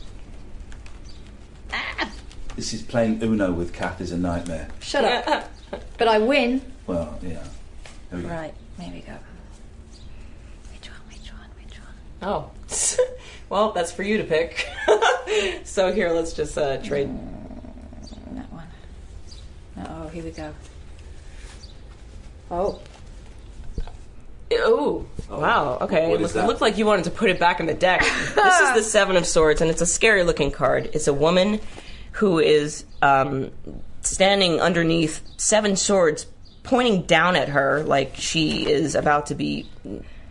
Ah! 1.72 2.08
This 2.54 2.72
is 2.72 2.82
playing 2.82 3.20
Uno 3.22 3.52
with 3.52 3.72
Kath 3.74 4.00
is 4.00 4.12
a 4.12 4.16
nightmare. 4.16 4.68
Shut 4.80 5.04
up. 5.04 5.50
But 5.98 6.08
I 6.08 6.18
win. 6.18 6.60
Well, 6.86 7.18
yeah. 7.22 7.42
There 8.10 8.20
we 8.20 8.22
go. 8.22 8.28
Right, 8.28 8.54
there 8.78 8.90
we 8.92 9.00
go. 9.00 9.16
Oh. 12.22 12.50
well, 13.48 13.72
that's 13.72 13.92
for 13.92 14.02
you 14.02 14.18
to 14.18 14.24
pick. 14.24 14.68
so 15.64 15.92
here, 15.92 16.10
let's 16.10 16.32
just 16.32 16.56
uh, 16.56 16.78
trade. 16.78 17.08
That 18.32 18.52
one. 18.52 18.66
Oh, 19.86 20.08
here 20.08 20.24
we 20.24 20.30
go. 20.30 20.52
Oh. 22.50 22.80
Oh, 24.52 25.06
wow. 25.28 25.78
Okay. 25.82 26.08
What 26.08 26.14
It 26.14 26.14
is 26.14 26.20
looked, 26.22 26.34
that? 26.34 26.46
looked 26.46 26.60
like 26.60 26.78
you 26.78 26.86
wanted 26.86 27.04
to 27.04 27.10
put 27.10 27.30
it 27.30 27.38
back 27.38 27.60
in 27.60 27.66
the 27.66 27.74
deck. 27.74 28.00
this 28.34 28.60
is 28.60 28.74
the 28.74 28.82
Seven 28.82 29.16
of 29.16 29.26
Swords, 29.26 29.60
and 29.60 29.70
it's 29.70 29.80
a 29.80 29.86
scary 29.86 30.22
looking 30.22 30.50
card. 30.50 30.90
It's 30.92 31.08
a 31.08 31.14
woman 31.14 31.60
who 32.12 32.38
is 32.38 32.84
um, 33.02 33.50
standing 34.06 34.60
underneath 34.60 35.22
seven 35.36 35.76
swords, 35.76 36.26
pointing 36.62 37.02
down 37.02 37.36
at 37.36 37.48
her 37.48 37.82
like 37.84 38.16
she 38.16 38.70
is 38.70 38.94
about 38.94 39.26
to 39.26 39.34
be 39.34 39.68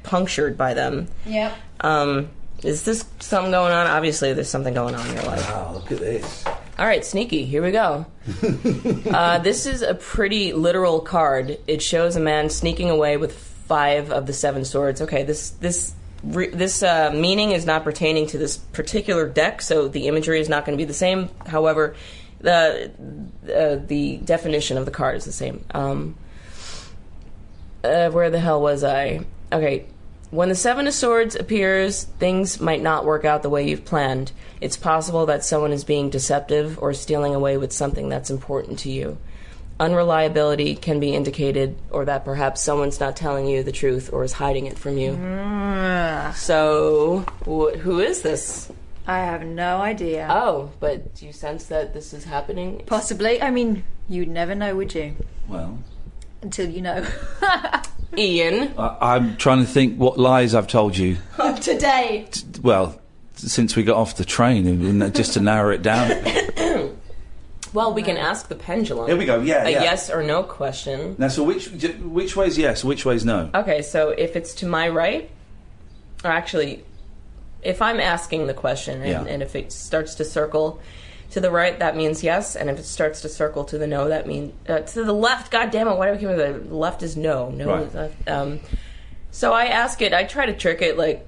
punctured 0.04 0.58
by 0.58 0.74
them. 0.74 1.08
Yep. 1.26 1.54
Um, 1.82 2.30
is 2.64 2.84
this 2.84 3.06
something 3.20 3.52
going 3.52 3.72
on? 3.72 3.88
Obviously, 3.88 4.34
there's 4.34 4.50
something 4.50 4.74
going 4.74 4.96
on 4.96 5.08
in 5.08 5.14
your 5.16 5.24
life. 5.24 5.50
Wow, 5.50 5.74
look 5.74 5.92
at 5.92 6.00
this. 6.00 6.46
All 6.78 6.86
right, 6.86 7.06
sneaky. 7.06 7.46
Here 7.46 7.64
we 7.64 7.72
go. 7.72 8.06
uh, 9.12 9.40
this 9.40 9.66
is 9.66 9.82
a 9.82 9.94
pretty 9.94 10.54
literal 10.54 11.00
card. 11.00 11.58
It 11.68 11.82
shows 11.82 12.16
a 12.16 12.20
man 12.20 12.50
sneaking 12.50 12.90
away 12.90 13.18
with 13.18 13.38
five 13.38 14.12
of 14.12 14.26
the 14.26 14.34
seven 14.34 14.66
swords. 14.66 15.02
Okay, 15.02 15.24
this 15.24 15.52
this 15.52 15.94
re- 16.24 16.50
this 16.50 16.84
uh, 16.84 17.12
meaning 17.14 17.52
is 17.52 17.66
not 17.66 17.84
pertaining 17.84 18.28
to 18.28 18.38
this 18.38 18.58
particular 18.58 19.28
deck, 19.28 19.62
so 19.62 19.88
the 19.88 20.08
imagery 20.08 20.40
is 20.40 20.50
not 20.50 20.66
going 20.66 20.78
to 20.78 20.82
be 20.82 20.88
the 20.88 20.94
same. 20.94 21.30
However, 21.46 21.96
the 22.46 22.92
uh, 23.54 23.86
the 23.86 24.18
definition 24.18 24.78
of 24.78 24.86
the 24.86 24.92
card 24.92 25.18
is 25.18 25.26
the 25.26 25.32
same. 25.32 25.66
Um, 25.72 26.16
uh, 27.84 28.10
where 28.12 28.30
the 28.30 28.40
hell 28.40 28.62
was 28.62 28.84
I? 28.84 29.26
Okay. 29.52 29.86
When 30.32 30.50
the 30.50 30.56
Seven 30.56 30.88
of 30.88 30.94
Swords 30.94 31.36
appears, 31.36 32.04
things 32.04 32.60
might 32.60 32.82
not 32.82 33.06
work 33.06 33.26
out 33.26 33.42
the 33.42 33.50
way 33.50 33.70
you've 33.70 33.86
planned. 33.86 34.32
It's 34.60 34.76
possible 34.76 35.28
that 35.28 35.46
someone 35.46 35.72
is 35.72 35.84
being 35.84 36.10
deceptive 36.10 36.80
or 36.82 36.94
stealing 36.94 37.36
away 37.36 37.58
with 37.58 37.72
something 37.72 38.10
that's 38.10 38.30
important 38.30 38.80
to 38.80 38.92
you. 38.92 39.18
Unreliability 39.80 40.76
can 40.76 41.00
be 41.00 41.14
indicated, 41.14 41.78
or 41.92 42.06
that 42.06 42.26
perhaps 42.26 42.62
someone's 42.62 43.00
not 43.00 43.16
telling 43.16 43.46
you 43.48 43.62
the 43.64 43.72
truth 43.72 44.10
or 44.12 44.24
is 44.24 44.34
hiding 44.34 44.66
it 44.66 44.80
from 44.80 44.98
you. 44.98 45.12
So, 46.34 47.26
wh- 47.42 47.78
who 47.78 48.00
is 48.00 48.22
this? 48.22 48.72
I 49.08 49.20
have 49.20 49.44
no 49.44 49.78
idea. 49.82 50.28
Oh, 50.30 50.72
but 50.80 51.14
do 51.16 51.26
you 51.26 51.32
sense 51.34 51.66
that 51.66 51.94
this 51.94 52.14
is 52.14 52.24
happening? 52.24 52.82
Possibly. 52.86 53.42
I 53.42 53.52
mean, 53.52 53.84
you'd 54.10 54.30
never 54.30 54.56
know, 54.56 54.76
would 54.76 54.94
you? 54.96 55.16
Well, 55.48 55.78
Until 56.42 56.70
you 56.70 56.82
know. 56.82 57.06
Iain. 58.18 58.74
I, 58.78 58.98
I'm 59.16 59.38
trying 59.38 59.60
to 59.60 59.70
think 59.70 59.98
what 59.98 60.18
lies 60.18 60.56
I've 60.56 60.68
told 60.68 60.98
you. 60.98 61.18
Today. 61.62 62.28
Well, 62.62 63.00
since 63.36 63.76
we 63.76 63.84
got 63.84 63.98
off 63.98 64.16
the 64.16 64.26
train, 64.26 64.66
and 64.68 65.14
just 65.16 65.34
to 65.34 65.42
narrow 65.42 65.72
it 65.72 65.82
down. 65.82 66.12
Well, 67.74 67.94
we 67.94 68.04
can 68.04 68.16
ask 68.16 68.48
the 68.48 68.56
pendulum. 68.56 69.08
Here 69.08 69.18
we 69.18 69.26
go, 69.26 69.42
yeah, 69.42 69.66
A 69.66 69.70
yeah. 69.70 69.84
yes 69.84 70.10
or 70.10 70.24
no 70.24 70.44
question. 70.44 71.18
Now, 71.18 71.28
so 71.28 71.44
which 71.44 71.68
which 71.68 72.34
way's 72.34 72.58
yes, 72.58 72.86
which 72.86 73.04
way's 73.04 73.26
no? 73.26 73.50
Okay, 73.54 73.82
so 73.82 74.12
if 74.12 74.38
it's 74.38 74.56
to 74.56 74.66
my 74.66 74.88
right, 74.88 75.30
or 76.24 76.32
actually, 76.32 76.86
if 77.66 77.82
I'm 77.82 78.00
asking 78.00 78.48
the 78.48 78.54
question 78.54 79.02
and, 79.02 79.10
Yeah. 79.10 79.26
and 79.34 79.42
if 79.44 79.56
it 79.56 79.72
starts 79.74 80.16
to 80.16 80.24
circle 80.26 80.80
to 81.32 81.40
the 81.42 81.50
right, 81.52 81.78
that 81.80 81.98
means 81.98 82.24
yes, 82.24 82.56
and 82.56 82.70
if 82.70 82.78
it 82.80 82.86
starts 82.86 83.22
to 83.22 83.30
circle 83.30 83.66
to 83.66 83.78
the 83.78 83.88
no, 83.88 84.08
that 84.08 84.28
means 84.28 84.54
uh, 84.70 84.80
to 84.80 85.04
the 85.04 85.12
left. 85.14 85.52
God 85.52 85.72
damn 85.72 85.88
it! 85.88 85.96
Why 85.98 86.06
do 86.08 86.14
I 86.14 86.18
keep 86.18 86.28
the 86.30 86.74
left 86.74 87.02
is 87.04 87.18
no, 87.18 87.50
no 87.50 87.68
Right. 87.68 87.94
left. 87.94 88.30
Um, 88.30 88.60
so 89.32 89.52
I 89.52 89.66
ask 89.66 90.02
it. 90.02 90.14
I 90.14 90.24
try 90.24 90.46
to 90.46 90.54
trick 90.54 90.82
it, 90.82 90.98
like, 90.98 91.26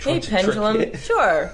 hey 0.00 0.20
pendulum, 0.20 0.94
sure. 0.98 1.52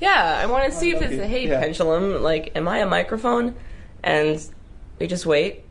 Yeah, 0.00 0.38
I 0.42 0.46
want 0.46 0.70
to 0.70 0.78
see 0.78 0.90
if 0.90 1.00
it's 1.00 1.14
a 1.22 1.26
hey 1.26 1.48
Yeah. 1.48 1.60
pendulum. 1.60 2.22
Like, 2.22 2.52
am 2.56 2.66
I 2.68 2.78
a 2.78 2.86
microphone? 2.86 3.54
And 4.02 4.44
we 4.98 5.06
just 5.06 5.24
wait. 5.24 5.62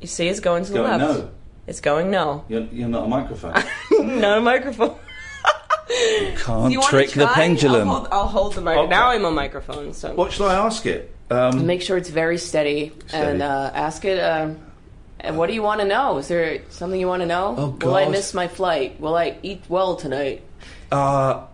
You 0.00 0.06
see, 0.06 0.28
it's 0.28 0.40
going 0.40 0.62
to 0.62 0.68
It's 0.68 0.70
the 0.70 0.76
going 0.78 0.98
left. 1.00 1.18
no. 1.18 1.30
It's 1.66 1.80
going 1.82 2.10
no. 2.10 2.44
You're, 2.48 2.62
you're 2.72 2.88
not 2.88 3.04
a 3.04 3.08
microphone. 3.08 3.52
Not 4.20 4.38
a 4.38 4.40
microphone. 4.40 4.96
Can't 6.36 6.72
you 6.72 6.80
wanna 6.80 6.90
trick 6.90 7.10
the 7.10 7.26
pendulum. 7.26 7.88
I'll 7.88 7.94
hold, 7.96 8.08
I'll 8.12 8.26
hold 8.26 8.54
the 8.54 8.60
microphone. 8.60 8.86
Okay. 8.86 8.90
Now 8.96 9.08
I'm 9.10 9.24
a 9.24 9.30
microphone. 9.30 9.92
So 9.92 10.14
What 10.14 10.32
should 10.32 10.46
I 10.46 10.54
ask 10.54 10.86
it? 10.86 11.14
Um, 11.30 11.66
make 11.66 11.82
sure 11.82 11.96
it's 11.96 12.08
very 12.10 12.38
steady, 12.38 12.92
Steady. 13.06 13.30
and 13.32 13.42
uh, 13.42 13.70
ask 13.74 14.04
it. 14.04 14.18
Uh, 14.18 14.54
and 15.20 15.36
what 15.36 15.48
do 15.48 15.52
you 15.54 15.62
want 15.62 15.80
to 15.80 15.86
know? 15.86 16.18
Is 16.18 16.28
there 16.28 16.62
something 16.70 16.98
you 16.98 17.08
want 17.08 17.22
to 17.22 17.26
know? 17.26 17.54
Oh, 17.58 17.68
Will 17.86 17.94
I 17.96 18.04
God. 18.04 18.12
miss 18.12 18.32
my 18.34 18.48
flight? 18.48 18.98
Will 19.00 19.16
I 19.16 19.36
eat 19.42 19.62
well 19.68 19.96
tonight? 19.96 20.42
uh, 20.92 21.44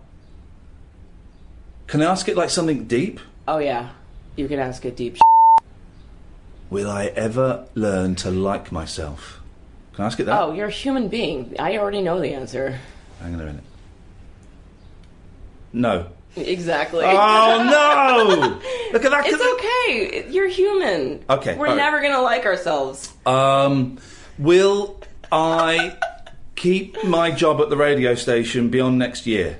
can 1.87 2.01
I 2.01 2.05
ask 2.05 2.27
it 2.27 2.35
like 2.37 2.49
something 2.49 2.85
deep? 2.85 3.19
Oh 3.47 3.57
yeah, 3.59 3.89
you 4.35 4.47
can 4.47 4.59
ask 4.59 4.85
it 4.85 4.95
deep. 4.95 5.17
Will 6.69 6.89
I 6.89 7.05
ever 7.07 7.67
learn 7.75 8.15
to 8.15 8.31
like 8.31 8.71
myself? 8.71 9.39
Can 9.93 10.03
I 10.03 10.07
ask 10.07 10.19
it 10.19 10.25
that? 10.25 10.41
Oh, 10.41 10.51
you're 10.53 10.67
a 10.67 10.71
human 10.71 11.09
being. 11.09 11.55
I 11.59 11.77
already 11.77 12.01
know 12.01 12.19
the 12.19 12.33
answer. 12.33 12.79
Hang 13.21 13.35
on 13.35 13.41
a 13.41 13.45
minute. 13.45 13.63
No. 15.75 16.07
Exactly. 16.37 17.05
Oh 17.05 17.63
no! 17.63 18.59
Look 18.93 19.05
at 19.05 19.11
that. 19.11 19.23
It's 19.25 19.41
okay. 19.41 20.29
You're 20.29 20.47
human. 20.49 21.23
Okay, 21.29 21.55
We're 21.55 21.67
right. 21.67 21.77
never 21.77 22.01
gonna 22.01 22.21
like 22.21 22.45
ourselves. 22.45 23.13
Um, 23.25 23.99
will 24.37 24.99
I 25.31 25.95
keep 26.55 27.01
my 27.05 27.31
job 27.31 27.61
at 27.61 27.69
the 27.69 27.77
radio 27.77 28.15
station 28.15 28.69
beyond 28.69 28.97
next 28.99 29.25
year? 29.25 29.59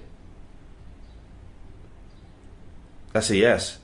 That's 3.13 3.29
a 3.29 3.37
yes. 3.37 3.77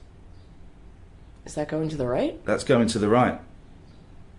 Is 1.46 1.56
that 1.56 1.70
going 1.70 1.90
to 1.90 1.98
the 1.98 2.06
right? 2.08 2.44
That's 2.46 2.64
going 2.66 2.88
to 2.90 3.00
the 3.00 3.08
right, 3.10 3.40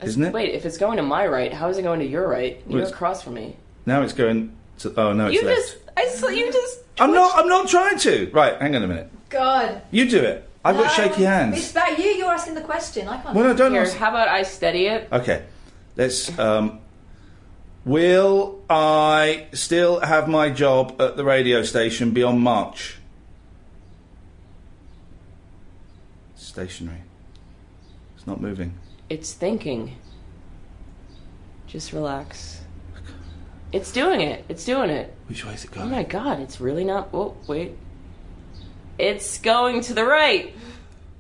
isn't 0.02 0.22
it? 0.22 0.32
Wait, 0.32 0.54
if 0.54 0.66
it's 0.66 0.76
going 0.78 0.98
to 0.98 1.02
my 1.02 1.26
right, 1.26 1.52
how 1.52 1.68
is 1.68 1.78
it 1.78 1.82
going 1.82 2.00
to 2.00 2.06
your 2.06 2.28
right? 2.28 2.62
You're 2.68 2.80
it's- 2.80 2.92
across 2.92 3.22
from 3.22 3.34
me. 3.34 3.56
Now 3.86 4.02
it's 4.02 4.12
going 4.12 4.54
to. 4.80 4.92
Oh 5.00 5.12
no, 5.14 5.26
it's 5.26 5.34
You 5.40 5.46
left. 5.46 5.58
just, 5.60 5.76
I 5.96 6.06
saw 6.08 6.28
you 6.28 6.52
just. 6.52 6.61
I'm 6.98 7.12
not. 7.12 7.36
I'm 7.38 7.48
not 7.48 7.68
trying 7.68 7.98
to. 8.00 8.30
Right, 8.32 8.60
hang 8.60 8.76
on 8.76 8.82
a 8.82 8.86
minute. 8.86 9.10
God. 9.30 9.82
You 9.90 10.08
do 10.08 10.18
it. 10.20 10.48
I've 10.64 10.76
got 10.76 10.84
No, 10.96 11.04
shaky 11.08 11.24
hands. 11.24 11.58
It's 11.58 11.70
about 11.72 11.98
you. 11.98 12.04
You're 12.04 12.30
asking 12.30 12.54
the 12.54 12.60
question. 12.60 13.08
I 13.08 13.20
can't. 13.20 13.34
Well, 13.34 13.44
no, 13.44 13.54
don't 13.56 13.72
Here, 13.72 13.82
ask- 13.82 13.96
how 13.96 14.10
about 14.10 14.28
I 14.28 14.42
steady 14.44 14.86
it? 14.86 15.08
Okay, 15.10 15.44
let's. 15.96 16.38
Um, 16.38 16.80
will 17.84 18.60
I 18.70 19.46
still 19.52 20.00
have 20.00 20.28
my 20.28 20.50
job 20.50 21.00
at 21.00 21.16
the 21.16 21.24
radio 21.24 21.62
station 21.62 22.12
beyond 22.12 22.40
March? 22.40 22.98
Stationary. 26.36 26.98
It's 28.16 28.26
not 28.26 28.40
moving. 28.40 28.74
It's 29.08 29.32
thinking. 29.32 29.96
Just 31.66 31.92
relax. 31.92 32.60
It's 33.72 33.90
doing 33.92 34.20
it. 34.20 34.44
It's 34.48 34.64
doing 34.64 34.90
it. 34.90 35.14
Which 35.28 35.44
way 35.46 35.54
is 35.54 35.64
it 35.64 35.70
going? 35.70 35.86
Oh 35.86 35.90
my 35.90 36.02
god, 36.02 36.40
it's 36.40 36.60
really 36.60 36.84
not. 36.84 37.08
Oh, 37.14 37.34
wait. 37.46 37.72
It's 38.98 39.38
going 39.38 39.80
to 39.82 39.94
the 39.94 40.04
right. 40.04 40.54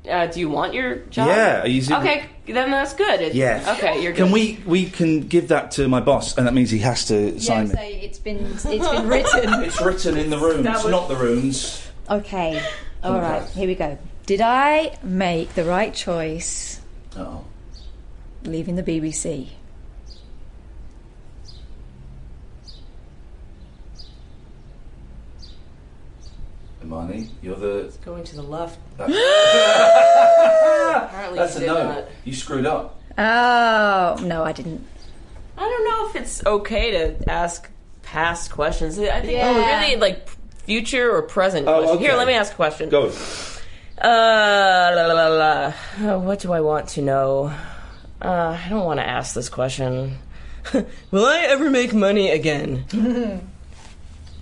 Uh, 0.08 0.26
do 0.26 0.40
you 0.40 0.50
want 0.50 0.74
your 0.74 0.96
job? 0.96 1.28
Yeah, 1.28 1.62
are 1.62 1.66
you 1.68 1.80
zoom- 1.80 1.98
Okay, 2.00 2.24
then 2.46 2.70
that's 2.72 2.92
good. 2.92 3.20
It- 3.20 3.34
Yeah. 3.34 3.74
Okay, 3.78 4.02
you're 4.02 4.12
good. 4.12 4.24
Can 4.24 4.32
we 4.32 4.58
we 4.66 4.86
can 4.90 5.20
give 5.28 5.48
that 5.48 5.70
to 5.72 5.88
my 5.88 6.00
boss, 6.00 6.36
and 6.36 6.46
that 6.46 6.54
means 6.54 6.70
he 6.70 6.78
has 6.80 7.06
to 7.06 7.30
Yeah, 7.32 7.38
sign 7.38 7.66
it. 7.66 7.70
say 7.72 8.00
it's 8.02 8.18
been 8.18 8.44
it's 8.44 8.64
been 8.64 9.08
written. 9.08 9.54
It's 9.62 9.80
written 9.80 10.16
in 10.18 10.28
the 10.30 10.38
runes, 10.38 10.64
That 10.64 10.82
was- 10.82 10.90
not 10.90 11.08
the 11.08 11.16
runes. 11.16 11.88
Okay. 12.10 12.60
All 13.04 13.14
Okay. 13.14 13.22
right. 13.22 13.48
Here 13.50 13.66
we 13.68 13.74
go. 13.76 13.96
Did 14.26 14.40
I 14.40 14.96
make 15.02 15.54
the 15.54 15.64
right 15.64 15.94
choice 15.94 16.80
Oh. 17.16 17.44
leaving 18.44 18.74
the 18.76 18.82
BBC? 18.82 19.48
Imani, 26.92 27.28
you're 27.40 27.56
the. 27.56 27.78
It's 27.86 27.96
going 27.98 28.22
to 28.24 28.36
the 28.36 28.42
left. 28.42 28.78
Apparently 28.98 29.18
Apparently 30.94 31.38
That's 31.38 31.54
you 31.54 31.56
a 31.56 31.60
did 31.60 31.66
no. 31.74 31.84
not. 31.92 32.04
You 32.24 32.34
screwed 32.34 32.66
up. 32.66 33.00
Oh 33.16 34.16
no, 34.22 34.42
I 34.44 34.52
didn't. 34.52 34.86
I 35.56 35.60
don't 35.60 35.84
know 35.84 36.08
if 36.10 36.16
it's 36.16 36.44
okay 36.44 36.90
to 36.92 37.30
ask 37.30 37.68
past 38.02 38.50
questions. 38.50 38.98
I 38.98 39.20
think 39.20 39.32
Yeah. 39.32 39.80
really 39.82 39.96
like 39.96 40.28
future 40.64 41.10
or 41.10 41.22
present 41.22 41.66
Oh, 41.66 41.78
questions. 41.78 42.00
Here, 42.00 42.10
okay. 42.10 42.18
let 42.18 42.26
me 42.26 42.34
ask 42.34 42.52
a 42.52 42.56
question. 42.56 42.88
Go. 42.90 43.08
Uh, 44.02 44.92
la, 44.96 45.06
la, 45.06 45.14
la, 45.14 45.28
la. 45.28 45.72
Uh, 46.14 46.18
what 46.18 46.40
do 46.40 46.52
I 46.52 46.60
want 46.60 46.88
to 46.90 47.02
know? 47.02 47.52
Uh, 48.20 48.58
I 48.64 48.68
don't 48.68 48.84
want 48.84 49.00
to 49.00 49.06
ask 49.08 49.34
this 49.34 49.48
question. 49.48 50.18
Will 51.10 51.24
I 51.24 51.40
ever 51.48 51.70
make 51.70 51.92
money 51.94 52.30
again? 52.30 52.84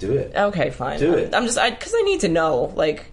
Do 0.00 0.12
it. 0.14 0.32
Okay, 0.34 0.70
fine. 0.70 0.98
Do 0.98 1.12
I'm, 1.12 1.18
it. 1.20 1.34
I'm 1.34 1.44
just 1.46 1.58
I 1.58 1.70
because 1.70 1.94
I 1.94 2.02
need 2.02 2.20
to 2.20 2.28
know. 2.28 2.72
Like, 2.74 3.06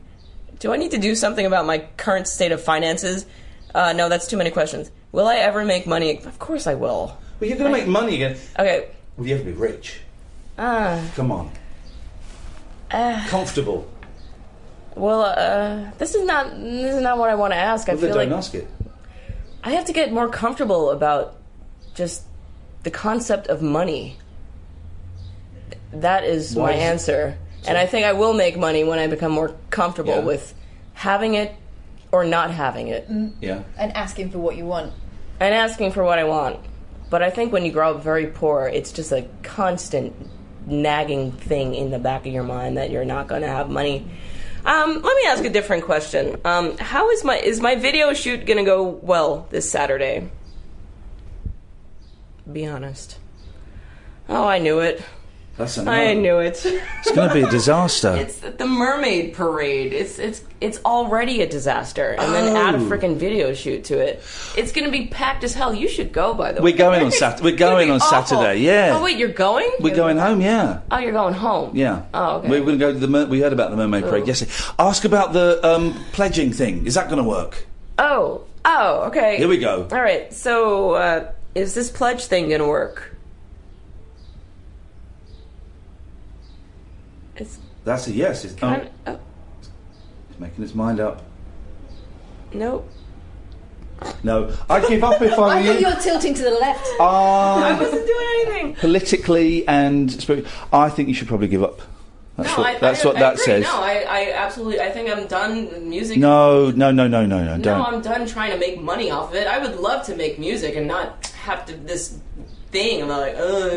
do 0.59 0.74
I 0.74 0.77
need 0.77 0.91
to 0.91 0.98
do 0.98 1.14
something 1.16 1.45
about 1.45 1.66
my 1.67 1.80
current 1.98 2.27
state 2.27 2.51
of 2.51 2.61
finances? 2.64 3.25
Uh, 3.75 3.93
no, 3.93 4.09
that's 4.09 4.25
too 4.27 4.38
many 4.38 4.49
questions. 4.49 4.90
Will 5.11 5.27
I 5.27 5.35
ever 5.35 5.64
make 5.64 5.85
money? 5.85 6.17
Of 6.25 6.40
course 6.40 6.66
I 6.66 6.74
will. 6.74 7.16
Well, 7.40 7.48
you're 7.49 7.57
going 7.59 7.72
to 7.72 7.77
make 7.77 7.88
money 7.88 8.16
again. 8.16 8.38
Okay. 8.57 8.90
Well, 9.16 9.27
you 9.27 9.35
have 9.35 9.45
to 9.45 9.51
be 9.51 9.57
rich. 9.57 9.99
Uh, 10.57 11.06
Come 11.16 11.32
on. 11.32 11.51
uh, 12.90 13.24
Comfortable. 13.27 13.88
well, 14.95 15.22
uh, 15.22 15.91
this 15.99 16.16
is 16.16 16.24
not 16.25 16.49
this 16.51 16.95
is 16.95 17.01
not 17.01 17.17
what 17.19 17.30
I 17.30 17.35
want 17.35 17.51
to 17.53 17.57
ask. 17.57 17.88
I 17.90 17.91
Well, 17.93 18.01
then 18.01 18.09
feel 18.11 18.17
don't 18.22 18.30
like 18.30 18.38
ask 18.38 18.56
it. 18.56 18.67
I 19.64 19.72
have 19.72 19.85
to 19.85 19.93
get 19.93 20.11
more 20.11 20.30
comfortable 20.30 20.90
about 20.91 21.35
just 21.93 22.24
the 22.83 22.91
concept 22.91 23.48
of 23.48 23.61
money. 23.61 24.17
That 25.93 26.24
is 26.24 26.56
Why 26.56 26.72
my 26.72 26.74
is 26.74 26.80
it- 26.80 26.83
answer. 26.85 27.38
And 27.67 27.77
I 27.77 27.85
think 27.85 28.06
I 28.06 28.14
will 28.14 28.33
make 28.33 28.57
money 28.57 28.83
when 28.83 28.99
I 28.99 29.07
become 29.07 29.32
more 29.32 29.56
comfortable 29.72 30.16
Yeah. 30.16 30.19
with 30.22 30.53
having 30.93 31.33
it 31.33 31.53
or 32.11 32.24
not 32.24 32.51
having 32.51 32.88
it. 32.88 33.07
Yeah. 33.41 33.61
And 33.77 33.91
asking 33.95 34.30
for 34.32 34.38
what 34.40 34.56
you 34.56 34.66
want. 34.66 34.93
And 35.40 35.53
asking 35.53 35.91
for 35.91 36.03
what 36.03 36.17
I 36.19 36.24
want. 36.24 36.59
But 37.09 37.22
I 37.24 37.30
think 37.30 37.51
when 37.51 37.66
you 37.66 37.72
grow 37.72 37.95
up 37.95 38.03
very 38.03 38.27
poor, 38.27 38.67
it's 38.67 38.91
just 38.91 39.11
a 39.11 39.25
constant 39.43 40.14
nagging 40.66 41.32
thing 41.32 41.75
in 41.75 41.91
the 41.91 41.99
back 41.99 42.25
of 42.25 42.32
your 42.33 42.43
mind 42.43 42.77
that 42.77 42.90
you're 42.91 43.06
not 43.06 43.27
going 43.27 43.41
to 43.41 43.48
have 43.48 43.69
money. 43.69 44.06
Um, 44.66 44.93
let 45.01 45.16
me 45.16 45.24
ask 45.27 45.43
a 45.45 45.49
different 45.49 45.83
question. 45.85 46.38
Um, 46.43 46.77
how 46.77 47.09
is 47.11 47.24
my 47.24 47.38
is 47.38 47.61
my 47.61 47.75
video 47.75 48.14
shoot 48.14 48.45
going 48.45 48.57
to 48.57 48.66
go 48.66 48.83
well 48.83 49.48
this 49.49 49.69
Saturday? 49.69 50.30
Be 52.51 52.66
honest. 52.66 53.17
Oh, 54.30 54.45
I 54.45 54.59
knew 54.59 54.80
it. 54.80 55.01
That's 55.57 55.77
a. 55.79 55.89
I 55.89 56.13
knew 56.13 56.37
it. 56.37 56.63
It's 56.63 57.11
going 57.11 57.27
to 57.29 57.33
be 57.33 57.41
a 57.41 57.49
disaster. 57.49 58.15
It's 58.17 58.37
the 58.39 58.65
mermaid 58.67 59.33
parade. 59.33 59.91
It's 59.91 60.19
it's 60.19 60.43
it's 60.61 60.79
already 60.85 61.41
a 61.41 61.47
disaster, 61.49 62.11
and 62.11 62.31
then 62.33 62.55
add 62.55 62.75
a 62.75 62.77
Oh. 62.77 62.81
freaking 62.81 63.15
video 63.17 63.53
shoot 63.55 63.85
to 63.85 63.97
it. 63.97 64.21
It's 64.55 64.71
going 64.71 64.85
to 64.85 64.91
be 64.91 65.07
packed 65.07 65.43
as 65.43 65.53
hell. 65.55 65.73
You 65.73 65.87
should 65.89 66.13
go, 66.13 66.35
by 66.35 66.51
the 66.51 66.61
way. 66.61 66.71
We're 66.71 66.77
going 66.77 67.03
on 67.03 67.11
Sat. 67.21 67.41
We're 67.41 67.55
going 67.55 67.89
on 67.89 68.01
awful. 68.01 68.37
Saturday. 68.37 68.59
Yeah. 68.61 68.93
Oh 68.99 69.03
wait, 69.03 69.17
you're 69.17 69.29
going? 69.29 69.69
We're 69.79 69.95
going 69.95 70.17
home. 70.17 70.41
Yeah. 70.41 70.81
Oh, 70.91 70.99
you're 70.99 71.11
going 71.11 71.33
home. 71.33 71.75
Yeah. 71.75 72.03
Oh, 72.13 72.37
okay. 72.37 72.49
We're 72.49 72.61
going 72.61 72.77
to 72.79 72.85
go 72.85 72.93
to 72.93 72.99
the. 72.99 73.07
Mer- 73.07 73.25
we 73.25 73.41
heard 73.41 73.53
about 73.53 73.71
the 73.71 73.77
mermaid 73.77 74.03
parade 74.03 74.23
Oh. 74.23 74.27
yesterday. 74.27 74.51
Ask 74.77 75.05
about 75.05 75.33
the 75.33 75.59
um, 75.67 75.93
pledging 76.11 76.51
thing. 76.51 76.85
Is 76.85 76.93
that 76.93 77.07
going 77.09 77.21
to 77.23 77.27
work? 77.27 77.65
Oh, 77.97 78.43
oh, 78.63 79.05
okay. 79.07 79.37
Here 79.37 79.47
we 79.47 79.57
go. 79.57 79.87
All 79.91 80.01
right. 80.01 80.31
So, 80.31 80.91
uh, 80.93 81.31
is 81.55 81.73
this 81.73 81.89
pledge 81.89 82.25
thing 82.25 82.49
going 82.49 82.61
to 82.61 82.67
work? 82.67 83.15
It's 87.39 87.59
That's 87.88 88.07
a 88.07 88.11
yes. 88.11 88.43
It's, 88.45 88.53
oh, 88.56 88.57
kind. 88.57 88.90
Oh, 89.07 89.19
he's 90.30 90.40
making 90.40 90.61
his 90.61 90.75
mind 90.75 90.99
up. 90.99 91.24
nope. 92.53 92.88
No, 94.24 94.56
I'd 94.69 94.88
give 94.88 95.03
up 95.03 95.19
if 95.24 95.40
I 95.40 95.59
I 95.59 95.64
think 95.64 95.80
you. 95.82 95.88
you're 95.88 95.99
tilting 95.99 96.33
to 96.35 96.43
the 96.43 96.51
left. 96.51 96.85
I 96.99 97.72
Um, 97.72 97.80
wasn't 97.80 98.06
doing 98.06 98.27
anything. 98.45 98.75
politically 98.75 99.67
and 99.67 100.45
I 100.72 100.90
think 100.90 101.07
you 101.07 101.16
should 101.16 101.27
probably 101.27 101.48
give 101.48 101.64
up. 101.64 101.80
That's 102.35 102.49
no, 102.56 102.57
what, 102.64 102.75
I, 102.75 102.80
that's 102.80 103.03
I, 103.03 103.07
what 103.07 103.16
I 103.16 103.19
that 103.22 103.33
agree. 103.33 103.45
says. 103.45 103.64
No, 103.64 103.82
I, 103.82 104.06
I 104.07 104.32
absolutely. 104.35 104.82
I 104.82 104.91
think 104.91 105.09
I'm 105.09 105.25
done 105.25 105.90
music. 105.90 106.19
No, 106.19 106.69
no, 106.69 106.91
no, 106.91 107.07
no, 107.07 107.25
no, 107.25 107.43
no, 107.43 107.56
No, 107.57 107.64
don't. 107.64 107.82
I'm 107.82 108.01
done 108.01 108.27
trying 108.27 108.51
to 108.51 108.59
make 108.59 108.80
money 108.80 109.09
off 109.09 109.30
of 109.30 109.35
it. 109.35 109.48
I 109.48 109.57
would 109.57 109.77
love 109.80 110.06
to 110.06 110.16
make 110.16 110.38
music 110.38 110.75
and 110.75 110.88
not 110.88 111.25
have 111.45 111.66
to 111.66 111.74
this 111.75 112.19
thing 112.69 113.01
about 113.01 113.22
like, 113.22 113.35
oh 113.38 113.69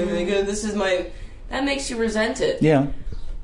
this 0.42 0.64
is 0.64 0.74
my. 0.74 1.06
That 1.48 1.64
makes 1.64 1.88
you 1.88 1.96
resent 1.96 2.40
it. 2.42 2.60
Yeah. 2.60 2.88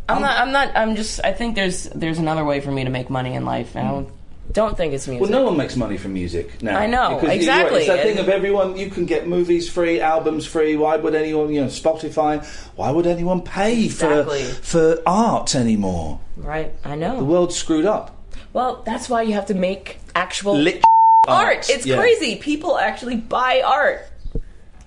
I'm 0.09 0.23
not. 0.23 0.39
I'm 0.39 0.53
not. 0.53 0.77
I'm 0.77 0.97
just. 0.97 1.21
I 1.25 1.33
think 1.33 1.55
there's 1.57 1.85
there's 1.85 2.19
another 2.19 2.45
way 2.45 2.61
for 2.61 2.71
me 2.71 2.85
to 2.85 2.91
make 2.91 3.11
money 3.11 3.35
in 3.35 3.45
life, 3.45 3.75
and 3.75 3.87
I 3.89 3.91
don't, 3.91 4.09
don't 4.53 4.77
think 4.77 4.95
it's 4.95 5.09
music. 5.09 5.23
Well, 5.23 5.31
no 5.31 5.45
one 5.45 5.57
makes 5.57 5.75
money 5.77 5.97
from 5.97 6.13
music 6.15 6.63
now. 6.63 6.79
I 6.79 6.87
know, 6.87 7.17
Because 7.17 7.23
you're 7.23 7.29
right, 7.31 7.37
exactly, 7.37 7.79
It's 7.81 7.89
that 7.89 8.03
thing 8.05 8.19
of 8.19 8.29
everyone. 8.29 8.77
You 8.77 8.89
can 8.89 9.05
get 9.07 9.27
movies 9.27 9.69
free, 9.69 10.01
albums 10.01 10.47
free. 10.47 10.77
Why 10.77 10.97
would 10.97 11.15
anyone, 11.17 11.53
you 11.53 11.61
know, 11.63 11.67
Spotify? 11.67 12.45
Why 12.77 12.91
would 12.93 13.07
anyone 13.09 13.41
pay 13.43 13.85
Exactly. 13.85 14.45
for 14.45 14.63
for 14.97 15.03
art 15.07 15.55
anymore? 15.57 16.21
Right. 16.37 16.73
I 16.85 16.95
know. 16.95 17.17
The 17.17 17.25
world's 17.25 17.57
screwed 17.57 17.85
up. 17.87 18.15
Well, 18.53 18.83
that's 18.87 19.09
why 19.09 19.23
you 19.23 19.33
have 19.35 19.47
to 19.47 19.55
make 19.55 19.99
actual 20.15 20.57
Lit 20.57 20.85
art. 21.27 21.47
art, 21.57 21.69
It's 21.71 21.85
yeah. 21.85 21.97
crazy. 21.97 22.37
People 22.37 22.79
actually 22.79 23.17
buy 23.17 23.63
art, 23.67 24.07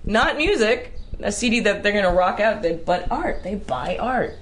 not 0.04 0.36
music. 0.38 0.94
A 1.22 1.30
CD 1.30 1.60
that 1.60 1.82
they're 1.82 1.92
gonna 1.92 2.14
rock 2.14 2.40
out, 2.40 2.62
they, 2.62 2.72
but 2.72 3.10
art. 3.12 3.42
They 3.42 3.54
buy 3.56 3.98
art. 4.00 4.38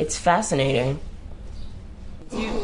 It's 0.00 0.16
fascinating. 0.16 0.98
yes. 2.32 2.56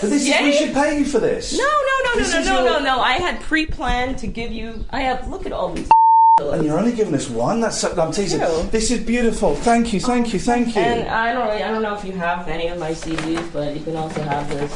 So 0.00 0.06
this 0.06 0.28
is, 0.28 0.40
we 0.42 0.52
should 0.52 0.72
pay 0.72 0.98
you 1.00 1.04
for 1.04 1.18
this. 1.18 1.58
No, 1.58 1.64
no, 1.64 1.70
no, 2.04 2.14
This 2.20 2.32
no, 2.32 2.38
is 2.38 2.46
no, 2.46 2.54
no, 2.54 2.64
your- 2.64 2.80
no, 2.80 2.84
no. 2.96 3.00
I 3.00 3.14
had 3.14 3.40
pre-planned 3.40 4.18
to 4.18 4.28
give 4.28 4.52
you. 4.52 4.84
I 4.90 5.00
have. 5.00 5.26
Look 5.28 5.44
at 5.44 5.52
all 5.52 5.72
these. 5.72 5.90
And 6.40 6.64
you're 6.64 6.78
only 6.78 6.92
giving 6.92 7.14
us 7.14 7.28
one. 7.30 7.60
That's 7.60 7.78
so- 7.78 8.00
I'm 8.00 8.12
teasing. 8.12 8.40
Ew. 8.40 8.62
This 8.70 8.90
is 8.92 9.00
beautiful. 9.04 9.56
Thank 9.56 9.92
you, 9.92 9.98
thank 10.00 10.32
you, 10.32 10.38
thank 10.38 10.76
you. 10.76 10.82
And 10.82 11.08
I 11.08 11.32
don't. 11.32 11.48
Really. 11.48 11.62
I 11.64 11.70
don't 11.72 11.82
know 11.82 11.94
if 11.96 12.04
you 12.04 12.12
have 12.12 12.46
any 12.48 12.68
of 12.68 12.78
my 12.78 12.92
CDs, 12.92 13.52
but 13.52 13.74
you 13.76 13.82
can 13.82 13.96
also 13.96 14.22
have 14.22 14.48
this. 14.48 14.72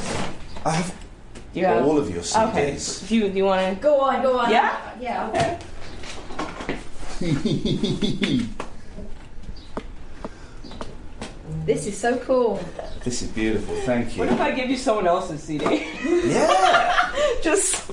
I 0.64 0.72
have 0.72 0.92
Do 1.54 1.60
you 1.60 1.66
have 1.66 1.84
all 1.84 1.98
of 1.98 2.10
your 2.10 2.20
Okay. 2.20 2.72
CDs. 2.74 3.02
If 3.04 3.10
you, 3.12 3.28
do 3.28 3.36
you 3.36 3.44
want 3.44 3.76
to 3.76 3.80
Go 3.82 4.00
on, 4.00 4.22
go 4.22 4.38
on. 4.38 4.50
Yeah? 4.50 4.76
Yeah, 5.00 5.58
okay. 7.20 8.44
This 11.68 11.86
is 11.86 11.98
so 11.98 12.16
cool. 12.20 12.58
This 13.04 13.20
is 13.20 13.28
beautiful. 13.28 13.74
Thank 13.82 14.16
you. 14.16 14.20
What 14.20 14.32
if 14.32 14.40
I 14.40 14.52
give 14.52 14.70
you 14.70 14.76
someone 14.78 15.06
else's 15.06 15.42
CD? 15.42 15.64
yeah. 16.24 17.12
Just 17.42 17.92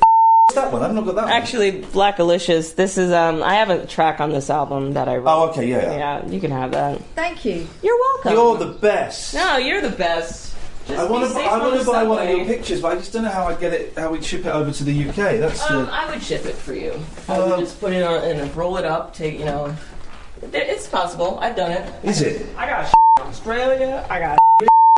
that 0.53 0.71
one? 0.71 0.81
I've 0.81 0.95
not 0.95 1.03
got 1.03 1.15
that. 1.15 1.27
Actually, 1.27 1.81
one. 1.81 1.91
Blackalicious. 1.91 2.75
This 2.75 2.97
is 2.97 3.11
um. 3.11 3.43
I 3.43 3.55
have 3.55 3.69
a 3.69 3.85
track 3.85 4.21
on 4.21 4.31
this 4.31 4.49
album 4.49 4.93
that 4.93 5.09
I 5.09 5.17
wrote. 5.17 5.27
Oh, 5.27 5.49
okay, 5.49 5.67
yeah, 5.67 5.97
yeah. 5.97 6.25
you 6.25 6.39
can 6.39 6.51
have 6.51 6.71
that. 6.71 7.01
Thank 7.15 7.43
you. 7.43 7.67
You're 7.83 7.99
welcome. 7.99 8.31
You're 8.31 8.57
the 8.59 8.79
best. 8.79 9.33
No, 9.33 9.57
you're 9.57 9.81
the 9.81 9.89
best. 9.89 10.55
Just 10.87 10.97
I 10.97 11.03
want 11.11 11.29
to. 11.29 11.37
I 11.37 11.57
want 11.57 11.77
to 11.77 11.85
buy 11.85 12.03
one 12.03 12.25
of 12.25 12.29
your 12.29 12.45
pictures, 12.45 12.79
but 12.79 12.93
I 12.93 12.95
just 12.95 13.11
don't 13.11 13.23
know 13.23 13.29
how 13.29 13.43
I 13.43 13.55
get 13.55 13.73
it. 13.73 13.97
How 13.97 14.09
we 14.09 14.21
ship 14.21 14.45
it 14.45 14.55
over 14.55 14.71
to 14.71 14.83
the 14.85 15.09
UK? 15.09 15.15
That's. 15.15 15.69
Um, 15.69 15.89
I 15.91 16.09
would 16.09 16.23
ship 16.23 16.45
it 16.45 16.55
for 16.55 16.73
you. 16.73 16.97
I 17.27 17.39
would 17.39 17.51
um, 17.51 17.59
just 17.59 17.81
put 17.81 17.91
it 17.91 18.03
on 18.03 18.23
and 18.23 18.55
roll 18.55 18.77
it 18.77 18.85
up. 18.85 19.13
Take 19.13 19.37
you 19.37 19.43
know. 19.43 19.75
It's 20.53 20.87
possible. 20.87 21.39
I've 21.41 21.57
done 21.57 21.71
it. 21.71 21.93
Is 22.05 22.21
it? 22.21 22.47
I 22.55 22.67
got 22.67 22.85
a 22.85 22.94
Australia. 23.25 24.05
I 24.09 24.19
got. 24.19 24.39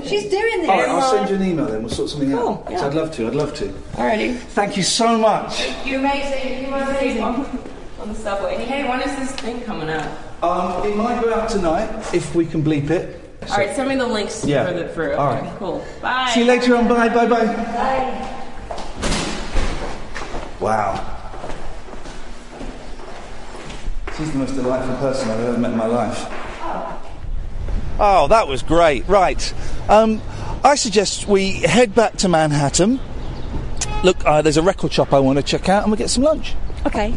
She's 0.03 0.29
doing 0.29 0.61
this. 0.61 0.69
All 0.69 0.77
right, 0.79 0.89
I'll 0.89 1.11
send 1.11 1.29
you 1.29 1.35
an 1.35 1.43
email 1.43 1.65
then. 1.65 1.81
We'll 1.81 1.89
sort 1.89 2.09
something 2.09 2.31
Cool, 2.31 2.49
out. 2.49 2.63
'Cause 2.65 2.73
yeah. 2.81 2.87
I'd 2.87 2.93
love 2.93 3.11
to. 3.15 3.27
I'd 3.27 3.35
love 3.35 3.53
to. 3.55 3.67
Alrighty. 3.93 4.35
Thank 4.37 4.77
you 4.77 4.83
so 4.83 5.17
much. 5.17 5.67
You're 5.85 5.99
amazing. 5.99 6.65
You're 6.65 6.75
amazing. 6.77 7.21
On, 7.23 8.09
the 8.09 8.15
subway. 8.15 8.57
Hey, 8.63 8.87
when 8.87 9.01
is 9.01 9.15
this 9.17 9.31
thing 9.41 9.61
coming 9.61 9.89
out? 9.89 10.07
Um, 10.41 10.85
it 10.87 10.95
might 10.95 11.21
go 11.21 11.33
out 11.33 11.49
tonight 11.49 11.89
if 12.13 12.33
we 12.35 12.45
can 12.45 12.63
bleep 12.63 12.89
it. 12.89 13.21
So- 13.47 13.53
All 13.53 13.57
right, 13.59 13.75
send 13.75 13.89
me 13.89 13.95
the 13.95 14.07
links 14.07 14.45
Yeah. 14.45 14.65
for 14.67 14.73
the 14.73 14.87
through. 14.89 15.15
All 15.15 15.27
right. 15.33 15.51
Cool. 15.59 15.83
Bye. 16.01 16.29
See 16.33 16.41
you 16.41 16.45
later 16.45 16.75
on. 16.77 16.87
Bye. 16.87 17.09
Bye. 17.09 17.25
Bye. 17.27 17.45
Bye. 17.45 18.33
Wow. 20.59 21.03
She's 24.17 24.31
the 24.31 24.37
most 24.39 24.55
delightful 24.55 24.95
person 24.97 25.29
I've 25.29 25.39
ever 25.41 25.57
met 25.57 25.71
in 25.71 25.77
my 25.77 25.85
life. 25.85 26.25
Oh, 26.63 26.97
Oh, 27.99 28.27
that 28.27 28.47
was 28.47 28.61
great. 28.63 29.07
Right. 29.07 29.53
Um, 29.89 30.21
I 30.63 30.75
suggest 30.75 31.27
we 31.27 31.53
head 31.53 31.95
back 31.95 32.17
to 32.17 32.29
Manhattan. 32.29 32.99
Look, 34.03 34.23
uh, 34.25 34.41
there's 34.41 34.57
a 34.57 34.61
record 34.61 34.93
shop 34.93 35.13
I 35.13 35.19
want 35.19 35.37
to 35.37 35.43
check 35.43 35.69
out, 35.69 35.83
and 35.83 35.91
we 35.91 35.97
get 35.97 36.09
some 36.09 36.23
lunch. 36.23 36.55
Okay. 36.85 37.13